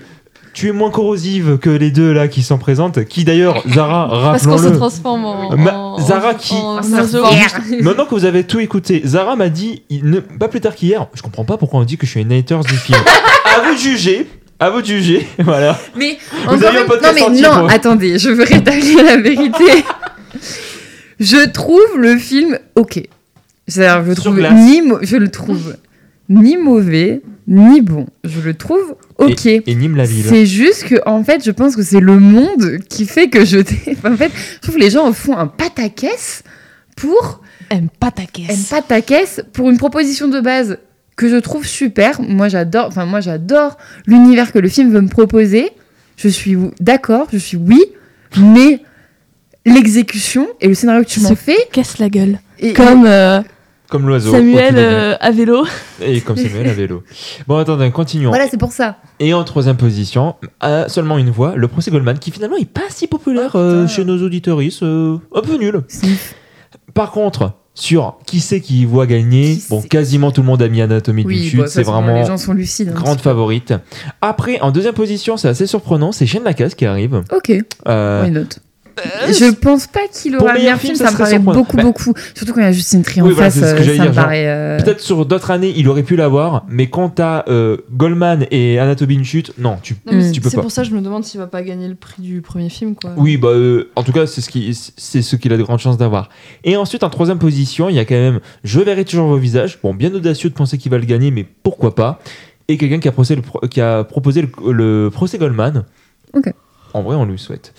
tu 0.54 0.68
es 0.68 0.72
moins 0.72 0.90
corrosive 0.90 1.58
que 1.58 1.68
les 1.68 1.90
deux 1.90 2.12
là 2.12 2.28
qui 2.28 2.42
sont 2.42 2.56
présentes. 2.56 3.04
Qui 3.04 3.24
d'ailleurs, 3.24 3.62
Zara, 3.68 4.08
Parce 4.08 4.44
qu'on 4.46 4.52
se 4.56 4.62
rappelons-le. 4.62 4.76
transforme 4.78 5.24
en. 5.26 5.56
Ma- 5.56 5.74
en- 5.76 5.98
Zara 6.00 6.32
qui- 6.34 6.54
en- 6.54 6.82
sorcière. 6.82 7.60
Maintenant 7.82 8.06
que 8.06 8.14
vous 8.14 8.24
avez 8.24 8.44
tout 8.44 8.60
écouté, 8.60 9.02
Zara 9.04 9.36
m'a 9.36 9.48
dit, 9.50 9.82
il 9.90 10.08
ne, 10.08 10.20
pas 10.20 10.48
plus 10.48 10.60
tard 10.62 10.74
qu'hier, 10.74 11.06
je 11.12 11.20
comprends 11.22 11.44
pas 11.44 11.58
pourquoi 11.58 11.80
on 11.80 11.84
dit 11.84 11.98
que 11.98 12.06
je 12.06 12.12
suis 12.12 12.22
une 12.22 12.32
haters 12.32 12.60
du 12.64 12.74
film. 12.74 12.96
à 13.44 13.60
vous 13.68 13.74
de 13.74 13.78
juger, 13.78 14.26
à 14.58 14.70
vous 14.70 14.80
de 14.80 14.86
juger, 14.86 15.26
voilà. 15.40 15.78
Mais 15.96 16.16
Vous 16.46 16.64
avez 16.64 16.78
un 16.78 16.80
une- 16.82 16.86
podcast 16.86 17.18
non, 17.20 17.30
mais 17.30 17.40
non, 17.42 17.66
attendez, 17.68 18.18
je 18.18 18.30
veux 18.30 18.44
rétablir 18.44 19.04
la 19.04 19.16
vérité. 19.18 19.84
je 21.20 21.46
trouve 21.48 21.98
le 21.98 22.16
film 22.16 22.58
ok. 22.74 23.02
C'est-à-dire, 23.68 24.04
je 24.04 24.12
trouve 24.12 24.36
glace. 24.36 24.52
ni 24.54 24.82
mo- 24.82 24.98
je 25.02 25.16
le 25.16 25.28
trouve 25.30 25.76
ni 26.28 26.56
mauvais 26.56 27.20
ni 27.48 27.80
bon. 27.80 28.06
Je 28.24 28.40
le 28.40 28.54
trouve 28.54 28.96
ok. 29.18 29.46
Et, 29.46 29.62
et 29.66 29.74
Nîmes 29.74 29.96
la 29.96 30.04
ville. 30.04 30.24
C'est 30.28 30.46
juste 30.46 30.84
que, 30.84 30.96
en 31.06 31.22
fait, 31.24 31.44
je 31.44 31.50
pense 31.52 31.76
que 31.76 31.82
c'est 31.82 32.00
le 32.00 32.18
monde 32.18 32.78
qui 32.88 33.06
fait 33.06 33.28
que 33.28 33.44
je. 33.44 33.58
en 34.04 34.16
fait, 34.16 34.30
je 34.56 34.60
trouve 34.60 34.74
que 34.76 34.80
les 34.80 34.90
gens 34.90 35.12
font 35.12 35.36
un 35.36 35.46
pataquès 35.46 36.42
pour 36.96 37.40
pas 38.00 38.10
ta 38.10 38.22
un 38.22 38.26
caisse. 38.26 38.68
pataquès 38.68 39.40
pour 39.52 39.68
une 39.70 39.78
proposition 39.78 40.28
de 40.28 40.40
base 40.40 40.78
que 41.16 41.28
je 41.28 41.36
trouve 41.36 41.66
super. 41.66 42.20
Moi, 42.20 42.48
j'adore. 42.48 42.86
Enfin, 42.88 43.06
moi, 43.06 43.20
j'adore 43.20 43.76
l'univers 44.06 44.52
que 44.52 44.58
le 44.58 44.68
film 44.68 44.92
veut 44.92 45.00
me 45.00 45.08
proposer. 45.08 45.70
Je 46.16 46.28
suis 46.28 46.56
d'accord. 46.80 47.26
Je 47.32 47.38
suis 47.38 47.56
oui, 47.56 47.82
mais 48.38 48.80
l'exécution 49.66 50.46
et 50.60 50.68
le 50.68 50.74
scénario 50.74 51.02
que 51.04 51.08
tu 51.08 51.20
m'en 51.20 51.34
fais. 51.36 51.56
Casse 51.72 51.98
la 51.98 52.08
gueule. 52.08 52.38
Et, 52.58 52.72
Comme 52.72 53.04
euh, 53.06 53.42
Comme 53.90 54.06
l'oiseau. 54.08 54.30
au 54.30 54.32
Samuel 54.32 54.74
euh, 54.78 55.14
à 55.20 55.30
vélo. 55.30 55.66
Et 56.00 56.20
comme 56.22 56.36
Samuel 56.36 56.68
à 56.68 56.72
vélo. 56.72 57.02
Bon, 57.46 57.56
attendez, 57.58 57.90
continuons. 57.90 58.30
voilà, 58.30 58.48
c'est 58.48 58.56
pour 58.56 58.72
ça. 58.72 58.96
Et 59.20 59.34
en 59.34 59.44
troisième 59.44 59.76
position, 59.76 60.36
à 60.60 60.88
seulement 60.88 61.18
une 61.18 61.30
voix, 61.30 61.54
le 61.56 61.68
procès 61.68 61.90
Goldman, 61.90 62.18
qui 62.18 62.30
finalement 62.30 62.56
est 62.56 62.64
pas 62.70 62.82
si 62.88 63.06
populaire 63.06 63.50
Oh, 63.54 63.58
euh, 63.58 63.86
chez 63.88 64.04
nos 64.04 64.22
auditeuristes, 64.24 64.82
euh, 64.82 65.18
un 65.34 65.42
peu 65.42 65.56
nul. 65.58 65.82
Par 66.94 67.10
contre, 67.10 67.52
sur 67.74 68.16
qui 68.26 68.40
c'est 68.40 68.60
qui 68.62 68.86
voit 68.86 69.06
gagner, 69.06 69.56
Qui 69.56 69.64
bon, 69.68 69.82
quasiment 69.82 70.30
tout 70.30 70.40
le 70.40 70.46
monde 70.46 70.62
a 70.62 70.68
mis 70.68 70.80
Anatomie 70.80 71.24
d'une 71.24 71.32
Oui, 71.32 71.48
chute, 71.48 71.60
bah, 71.60 71.66
c'est 71.68 71.82
vraiment 71.82 72.14
Les 72.14 72.24
gens 72.24 72.38
sont 72.38 72.54
lucides. 72.54 72.88
hein. 72.88 72.94
grande 72.94 73.20
favorite. 73.20 73.74
Après, 74.22 74.58
en 74.60 74.70
deuxième 74.70 74.94
position, 74.94 75.36
c'est 75.36 75.48
assez 75.48 75.66
surprenant, 75.66 76.10
c'est 76.12 76.24
Shane 76.26 76.44
Lacasse 76.44 76.74
qui 76.74 76.86
arrive. 76.86 77.22
Ok, 77.34 77.52
Euh, 77.86 78.24
why 78.24 78.30
not? 78.30 78.44
Je 79.28 79.50
pense 79.54 79.86
pas 79.86 80.00
qu'il 80.12 80.36
aura 80.36 80.54
le 80.54 80.58
meilleur 80.60 80.78
film, 80.78 80.94
film, 80.94 80.96
ça 80.96 81.06
ça 81.06 81.10
me 81.12 81.16
serait 81.18 81.38
paraît 81.38 81.56
beaucoup, 81.58 81.76
Bah, 81.76 81.82
beaucoup. 81.82 82.14
Surtout 82.34 82.54
quand 82.54 82.60
il 82.60 82.64
y 82.64 82.66
a 82.66 82.72
Justine 82.72 83.02
Trier 83.02 83.20
en 83.22 83.26
Oui, 83.26 83.32
voilà, 83.34 83.50
face, 83.50 83.60
c'est 83.62 83.70
ce 83.70 83.74
que 83.74 83.82
j'allais 83.82 83.98
ça 83.98 84.04
me 84.04 84.08
dire, 84.08 84.14
genre, 84.14 84.24
paraît. 84.24 84.48
euh, 84.48 84.78
Peut-être 84.82 85.00
sur 85.00 85.26
d'autres 85.26 85.50
années, 85.50 85.72
il 85.76 85.86
aurait 85.88 86.02
pu 86.02 86.16
l'avoir, 86.16 86.64
mais 86.68 86.88
quand 86.88 87.10
t'as 87.10 87.44
euh, 87.48 87.76
Goldman 87.92 88.46
et 88.50 88.78
Anatomie 88.78 89.16
d'une 89.16 89.24
chute, 89.24 89.52
non, 89.58 89.76
tu, 89.82 89.96
Non, 90.06 90.14
Mm. 90.14 90.32
tu 90.32 90.40
peux 90.40 90.48
c'est 90.48 90.56
pas. 90.56 90.62
pour 90.62 90.70
ça 90.70 90.82
que 90.82 90.88
je 90.88 90.94
me 90.94 91.00
demande 91.02 91.24
s'il 91.24 91.38
va 91.40 91.46
pas 91.46 91.62
gagner 91.62 91.88
le 91.88 91.94
prix 91.94 92.22
du 92.22 92.40
premier 92.40 92.70
film, 92.70 92.94
quoi. 92.94 93.12
Oui, 93.18 93.36
bah, 93.36 93.48
euh, 93.48 93.90
en 93.96 94.02
tout 94.02 94.12
cas, 94.12 94.26
c'est 94.26 94.40
ce 94.40 94.48
qui, 94.48 94.72
c'est 94.96 95.20
ce 95.22 95.36
qu'il 95.36 95.52
a 95.52 95.56
de 95.58 95.62
grandes 95.62 95.78
chances 95.80 95.98
d'avoir. 95.98 96.30
Et 96.64 96.76
ensuite, 96.76 97.04
en 97.04 97.10
troisième 97.10 97.38
position, 97.38 97.88
il 97.90 97.96
y 97.96 97.98
a 97.98 98.04
quand 98.06 98.14
même 98.14 98.40
Je 98.64 98.80
verrai 98.80 99.04
toujours 99.04 99.26
vos 99.28 99.36
visages. 99.36 99.78
Bon, 99.82 99.92
bien 99.94 100.12
audacieux 100.14 100.48
de 100.48 100.54
penser 100.54 100.78
qu'il 100.78 100.90
va 100.90 100.96
le 100.98 101.04
gagner, 101.04 101.30
mais 101.30 101.46
pourquoi 101.62 101.94
pas 101.94 102.18
Et 102.68 102.78
quelqu'un 102.78 102.98
qui 102.98 103.08
a, 103.08 103.12
procé 103.12 103.36
le 103.36 103.42
pro- 103.42 103.60
qui 103.68 103.80
a 103.80 104.04
proposé 104.04 104.42
le, 104.42 104.72
le 104.72 105.10
procès 105.10 105.36
Goldman. 105.38 105.84
Ok. 106.34 106.52
En 106.96 107.02
vrai, 107.02 107.14
on 107.14 107.26
lui 107.26 107.38
souhaite. 107.38 107.74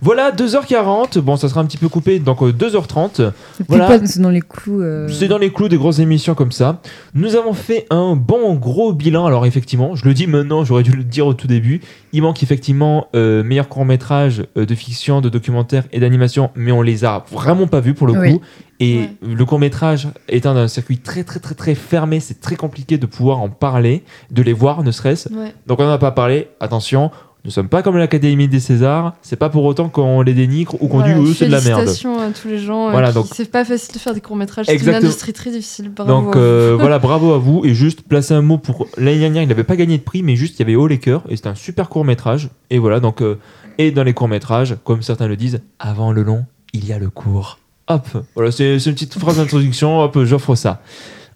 Voilà, 0.00 0.30
2h40. 0.30 1.18
Bon, 1.18 1.36
ça 1.36 1.48
sera 1.48 1.60
un 1.60 1.64
petit 1.64 1.76
peu 1.76 1.88
coupé, 1.88 2.20
donc 2.20 2.40
euh, 2.42 2.52
2h30. 2.52 3.32
C'est 3.56 3.66
Voilà. 3.68 3.98
c'est 4.06 4.20
dans 4.20 4.30
les 4.30 4.40
clous. 4.40 4.80
euh, 4.80 5.08
C'est 5.08 5.26
dans 5.26 5.38
les 5.38 5.52
clous 5.52 5.68
des 5.68 5.76
grosses 5.76 5.98
émissions 5.98 6.34
comme 6.36 6.52
ça. 6.52 6.80
Nous 7.14 7.34
avons 7.34 7.52
fait 7.52 7.86
un 7.90 8.14
bon 8.14 8.54
gros 8.54 8.92
bilan. 8.92 9.26
Alors 9.26 9.44
effectivement, 9.44 9.96
je 9.96 10.04
le 10.06 10.14
dis 10.14 10.28
maintenant, 10.28 10.64
j'aurais 10.64 10.84
dû 10.84 10.92
le 10.92 11.02
dire 11.02 11.26
au 11.26 11.34
tout 11.34 11.48
début. 11.48 11.80
Il 12.12 12.22
manque 12.22 12.42
effectivement 12.44 13.08
euh, 13.16 13.42
meilleur 13.42 13.68
court 13.68 13.84
métrage 13.84 14.44
de 14.54 14.74
fiction, 14.76 15.20
de 15.20 15.28
documentaire 15.28 15.84
et 15.92 15.98
d'animation, 16.00 16.50
mais 16.54 16.70
on 16.72 16.82
les 16.82 17.04
a 17.04 17.24
vraiment 17.32 17.66
pas 17.66 17.80
vus 17.80 17.94
pour 17.94 18.06
le 18.06 18.12
Oui. 18.18 18.34
coup. 18.34 18.40
Et 18.82 19.00
Ouais. 19.00 19.10
le 19.34 19.44
court 19.44 19.58
métrage 19.58 20.08
étant 20.28 20.54
dans 20.54 20.60
un 20.60 20.68
circuit 20.68 20.96
très 20.98 21.22
très 21.22 21.38
très 21.38 21.54
très 21.54 21.74
fermé, 21.74 22.18
c'est 22.18 22.40
très 22.40 22.56
compliqué 22.56 22.96
de 22.98 23.04
pouvoir 23.06 23.40
en 23.40 23.50
parler, 23.50 24.04
de 24.30 24.42
les 24.42 24.54
voir 24.54 24.82
ne 24.82 24.90
serait-ce. 24.90 25.28
Ouais. 25.28 25.52
Donc 25.66 25.80
on 25.80 25.84
n'en 25.84 25.90
a 25.92 25.98
pas 25.98 26.12
parlé. 26.12 26.48
Attention. 26.60 27.10
Nous 27.44 27.50
sommes 27.50 27.68
pas 27.68 27.82
comme 27.82 27.96
l'Académie 27.96 28.48
des 28.48 28.60
Césars, 28.60 29.14
c'est 29.22 29.36
pas 29.36 29.48
pour 29.48 29.64
autant 29.64 29.88
qu'on 29.88 30.20
les 30.20 30.34
dénigre 30.34 30.74
ou 30.82 30.88
qu'on 30.88 30.98
Voilà, 30.98 31.14
dit 31.14 31.20
eux 31.30 31.32
c'est 31.32 31.46
de 31.46 31.52
la 31.52 31.60
merde. 31.62 31.80
Félicitations 31.80 32.20
à 32.20 32.30
tous 32.30 32.48
les 32.48 32.58
gens. 32.58 32.88
euh, 32.88 32.90
Voilà, 32.90 33.12
C'est 33.32 33.50
pas 33.50 33.64
facile 33.64 33.94
de 33.94 33.98
faire 33.98 34.12
des 34.12 34.20
courts-métrages. 34.20 34.66
C'est 34.66 34.76
une 34.76 34.88
industrie 34.90 35.32
très 35.32 35.50
difficile. 35.50 35.90
Bravo 35.90 36.10
Donc 36.10 36.36
euh, 36.36 36.76
voilà, 36.78 36.98
bravo 37.00 37.32
à 37.32 37.38
vous. 37.38 37.64
Et 37.64 37.72
juste 37.72 38.02
placer 38.02 38.34
un 38.34 38.42
mot 38.42 38.58
pour 38.58 38.88
l'année 38.98 39.18
dernière, 39.20 39.42
il 39.42 39.48
n'avait 39.48 39.64
pas 39.64 39.76
gagné 39.76 39.96
de 39.96 40.02
prix, 40.02 40.22
mais 40.22 40.36
juste 40.36 40.56
il 40.56 40.58
y 40.60 40.62
avait 40.64 40.76
Haut 40.76 40.86
les 40.86 40.98
cœurs 40.98 41.22
et 41.30 41.36
c'était 41.36 41.48
un 41.48 41.54
super 41.54 41.88
court 41.88 42.04
métrage. 42.04 42.50
Et 42.68 42.78
voilà, 42.78 43.00
donc 43.00 43.22
euh, 43.22 43.38
et 43.78 43.90
dans 43.90 44.04
les 44.04 44.12
courts 44.12 44.28
métrages, 44.28 44.76
comme 44.84 45.00
certains 45.00 45.26
le 45.26 45.36
disent, 45.36 45.62
avant 45.78 46.12
le 46.12 46.22
long, 46.22 46.44
il 46.74 46.84
y 46.86 46.92
a 46.92 46.98
le 46.98 47.08
court. 47.08 47.58
Hop, 47.88 48.06
voilà, 48.34 48.52
c'est 48.52 48.76
une 48.76 48.92
petite 48.92 49.18
phrase 49.18 49.38
d'introduction. 49.38 50.00
Hop, 50.00 50.22
j'offre 50.24 50.54
ça. 50.56 50.82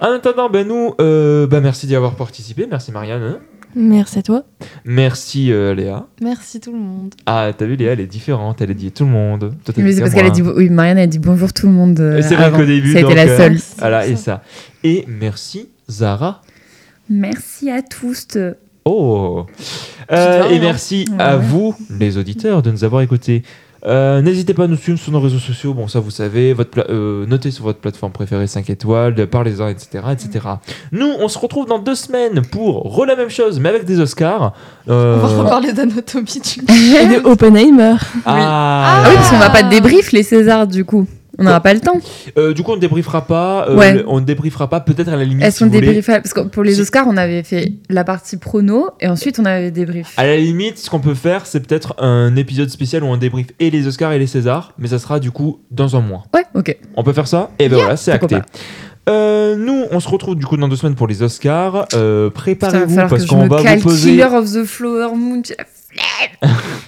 En 0.01 0.13
attendant, 0.13 0.51
ben 0.51 0.69
nous, 0.69 0.93
ben 0.99 1.61
merci 1.63 1.87
d'y 1.87 1.97
avoir 1.97 2.15
participé. 2.15 2.67
Merci 2.71 2.93
Marianne. 2.93 3.39
Hein. 3.77 3.81
Merci 3.81 4.19
à 4.19 4.23
toi. 4.23 4.45
Merci 4.85 5.53
euh, 5.53 5.75
Léa. 5.75 6.07
Merci 6.23 6.61
tout 6.61 6.73
le 6.73 6.79
monde. 6.79 7.15
Ah, 7.27 7.51
t'as 7.57 7.67
vu 7.67 7.77
Léa, 7.77 7.93
elle 7.93 8.01
est 8.01 8.07
différente. 8.07 8.61
Elle 8.61 8.71
a 8.71 8.75
dit 8.75 8.91
tout 8.93 9.05
le 9.05 9.11
monde. 9.11 9.55
Toi, 9.65 9.75
Mais 9.79 9.93
c'est 9.93 10.01
parce 10.01 10.15
qu'elle 10.15 10.27
a 10.27 10.31
dit 10.31 10.43
oui, 10.43 10.71
Marianne 10.71 10.99
a 10.99 11.07
dit 11.07 11.19
bonjour 11.19 11.53
tout 11.53 11.67
le 11.67 11.73
monde. 11.73 11.99
euh, 12.01 12.23
c'est 12.23 12.37
vrai 12.37 12.51
qu'au 12.51 12.65
début, 12.65 12.93
ça 12.93 12.99
a 12.99 13.01
été 13.01 13.09
donc, 13.09 13.17
la 13.17 13.27
euh, 13.33 13.37
seule. 13.37 13.59
Voilà, 13.79 14.07
et 14.07 14.17
ça. 14.17 14.43
Et 14.83 15.05
merci 15.09 15.69
Zara. 15.91 16.43
Merci 17.09 17.71
à 17.71 17.83
tous. 17.83 18.29
Oh 18.85 19.47
Euh. 20.13 20.49
Et 20.51 20.59
merci 20.59 21.07
à 21.19 21.37
vous, 21.37 21.75
les 21.99 22.19
auditeurs, 22.19 22.63
de 22.63 22.71
nous 22.71 22.85
avoir 22.85 23.03
écoutés. 23.03 23.43
Euh, 23.87 24.23
N'hésitez 24.23 24.55
pas 24.55 24.65
à 24.65 24.67
nous 24.67 24.77
suivre 24.77 24.99
sur 24.99 25.13
nos 25.13 25.21
réseaux 25.21 25.39
sociaux. 25.39 25.75
Bon, 25.75 25.89
ça 25.89 26.01
vous 26.01 26.11
savez. 26.11 26.53
Votre 26.55 26.87
euh, 26.91 27.27
notez 27.27 27.51
sur 27.51 27.65
votre 27.65 27.81
plateforme 27.81 28.13
préférée 28.13 28.47
5 28.47 28.71
étoiles, 28.71 29.15
de- 29.15 29.25
parlez-en, 29.27 29.69
etc., 29.69 30.05
etc. 30.13 30.47
Nous, 30.93 31.11
on 31.21 31.29
se 31.29 31.39
retrouve 31.39 31.67
dans 31.67 31.79
deux 31.79 31.95
semaines 31.95 32.41
pour 32.43 32.83
re 32.97 33.05
la 33.05 33.15
même 33.17 33.29
chose, 33.31 33.61
mais 33.61 33.69
avec 33.69 33.85
des 33.85 34.01
Oscars. 34.01 34.53
Euh, 34.89 35.19
On 35.23 35.27
va 35.27 35.43
reparler 35.43 35.73
d'anatomie 35.73 36.25
du 36.43 36.63
coup. 36.65 36.73
Et 36.73 37.07
de 37.21 37.27
Oppenheimer. 37.29 37.95
ah, 38.25 39.03
Ah 39.05 39.09
oui, 39.09 39.15
parce 39.17 39.31
qu'on 39.31 39.39
va 39.39 39.51
pas 39.51 39.63
débrief 39.63 40.13
les 40.13 40.23
Césars 40.23 40.67
du 40.67 40.85
coup. 40.85 41.07
On 41.39 41.45
n'aura 41.45 41.61
pas 41.61 41.75
le 41.75 41.81
temps. 41.81 41.99
Euh, 42.39 42.55
du 42.55 42.63
coup, 42.63 42.73
on 42.73 42.77
ne 42.77 42.81
débriefera 42.81 43.27
pas. 43.27 43.69
euh, 43.69 43.77
Ouais. 43.77 44.05
On 44.07 44.21
ne 44.21 44.25
débriefera 44.25 44.69
pas. 44.69 44.81
Peut-être 44.81 45.09
à 45.09 45.17
la 45.17 45.25
limite. 45.25 45.45
Est-ce 45.45 45.59
si 45.59 45.65
qu'on 45.65 45.71
débriefait 45.71 46.21
Parce 46.21 46.33
que 46.33 46.41
pour 46.43 46.63
les 46.63 46.81
Oscars, 46.81 47.07
on 47.09 47.17
avait 47.17 47.43
fait 47.43 47.73
la 47.89 48.05
partie 48.05 48.37
prono 48.37 48.91
et 49.01 49.09
ensuite 49.09 49.39
on 49.39 49.45
avait 49.45 49.71
débrief. 49.71 50.13
À 50.17 50.27
la 50.27 50.37
limite, 50.37 50.79
ce 50.79 50.89
qu'on 50.91 51.01
peut 51.01 51.15
faire, 51.15 51.47
c'est 51.47 51.61
peut-être 51.67 51.95
un 52.03 52.37
épisode 52.37 52.71
spécial 52.71 53.03
où 53.05 53.07
on 53.07 53.17
débriefe 53.17 53.49
et 53.61 53.71
les 53.71 53.87
Oscars 53.87 54.13
et 54.13 54.19
les 54.19 54.27
Césars, 54.27 54.73
mais 54.79 54.89
ça 54.89 54.99
sera 54.99 55.19
du 55.21 55.31
coup 55.31 55.61
dans 55.71 55.97
un 55.97 56.01
mois. 56.01 56.25
Ouais, 56.35 56.45
ok. 56.55 56.77
On 56.97 57.03
peut 57.03 57.13
faire 57.13 57.29
ça? 57.29 57.51
Et 57.59 57.69
ben 57.69 57.77
voilà, 57.77 57.97
c'est 57.97 58.13
acté. 58.13 58.37
Euh, 59.07 59.55
nous, 59.57 59.85
on 59.91 60.01
se 60.01 60.09
retrouve 60.09 60.35
du 60.35 60.47
coup 60.47 60.57
dans 60.57 60.67
deux 60.69 60.77
semaines 60.77 60.95
pour 60.95 61.07
les 61.07 61.23
Oscars. 61.23 61.87
Préparez-vous 62.35 62.97
parce 63.09 63.27
qu'on 63.27 63.47
va 63.49 63.59
vous 63.77 63.83
poser. 63.83 64.11
Killer 64.13 64.25
of 64.25 64.51
the 64.53 64.65
Flower 64.65 65.15
Moon. 65.15 65.43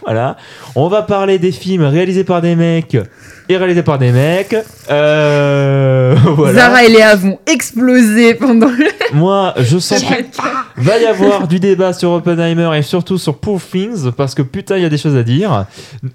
Voilà, 0.05 0.37
on 0.77 0.89
va 0.89 1.03
parler 1.03 1.39
des 1.39 1.51
films 1.51 1.83
réalisés 1.83 2.23
par 2.23 2.41
des 2.41 2.55
mecs 2.55 2.97
et 3.49 3.57
réalisés 3.57 3.83
par 3.83 3.99
des 3.99 4.13
mecs. 4.13 4.57
Euh, 4.91 6.15
voilà. 6.37 6.55
Zara 6.55 6.85
et 6.85 6.89
Léa 6.89 7.17
vont 7.17 7.39
exploser 7.47 8.35
pendant 8.35 8.69
le. 8.69 8.87
Moi, 9.13 9.55
je 9.59 9.79
sens 9.81 10.03
qu'il 10.03 10.25
va 10.77 10.99
y 10.99 11.07
avoir 11.07 11.49
du 11.49 11.59
débat 11.59 11.93
sur 11.93 12.13
Oppenheimer 12.13 12.71
et 12.77 12.83
surtout 12.83 13.19
sur 13.19 13.39
Poor 13.39 13.61
Things 13.61 14.13
parce 14.17 14.35
que 14.35 14.43
putain, 14.43 14.77
il 14.77 14.83
y 14.83 14.87
a 14.87 14.91
des 14.91 14.99
choses 14.99 15.17
à 15.17 15.23
dire. 15.23 15.67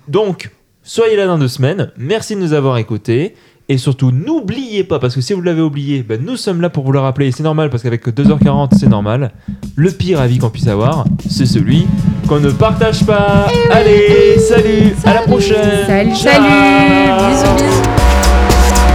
Donc, 0.07 0.49
soyez 0.83 1.15
là 1.15 1.25
dans 1.25 1.37
deux 1.37 1.47
semaines. 1.47 1.91
Merci 1.97 2.35
de 2.35 2.41
nous 2.41 2.53
avoir 2.53 2.77
écoutés. 2.77 3.35
Et 3.69 3.77
surtout, 3.77 4.11
n'oubliez 4.11 4.83
pas, 4.83 4.99
parce 4.99 5.15
que 5.15 5.21
si 5.21 5.33
vous 5.33 5.41
l'avez 5.41 5.61
oublié, 5.61 6.03
ben, 6.03 6.21
nous 6.21 6.35
sommes 6.35 6.59
là 6.61 6.69
pour 6.69 6.83
vous 6.83 6.91
le 6.91 6.99
rappeler. 6.99 7.27
Et 7.27 7.31
c'est 7.31 7.43
normal, 7.43 7.69
parce 7.69 7.83
qu'avec 7.83 8.05
2h40, 8.05 8.71
c'est 8.77 8.89
normal. 8.89 9.31
Le 9.75 9.91
pire 9.91 10.19
avis 10.19 10.39
qu'on 10.39 10.49
puisse 10.49 10.67
avoir, 10.67 11.05
c'est 11.29 11.45
celui 11.45 11.87
qu'on 12.27 12.39
ne 12.39 12.51
partage 12.51 13.05
pas. 13.05 13.47
Allez, 13.71 14.37
salut, 14.39 14.93
à 15.05 15.13
la 15.13 15.21
prochaine. 15.21 15.85
Salut, 15.87 16.15
Ciao. 16.15 16.33
salut. 16.33 17.29
Bisous, 17.29 17.55
bisous. 17.55 18.91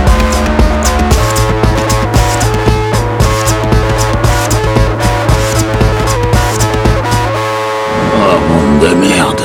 Oh, 8.18 8.38
monde 8.52 8.80
de 8.80 8.94
merde. 9.08 9.40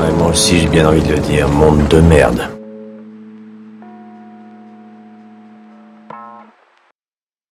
Ouais, 0.00 0.12
moi 0.18 0.28
aussi 0.30 0.58
j'ai 0.60 0.68
bien 0.68 0.86
envie 0.88 1.02
de 1.02 1.12
le 1.14 1.18
dire, 1.20 1.48
monde 1.48 1.86
de 1.88 2.00
merde. 2.00 2.55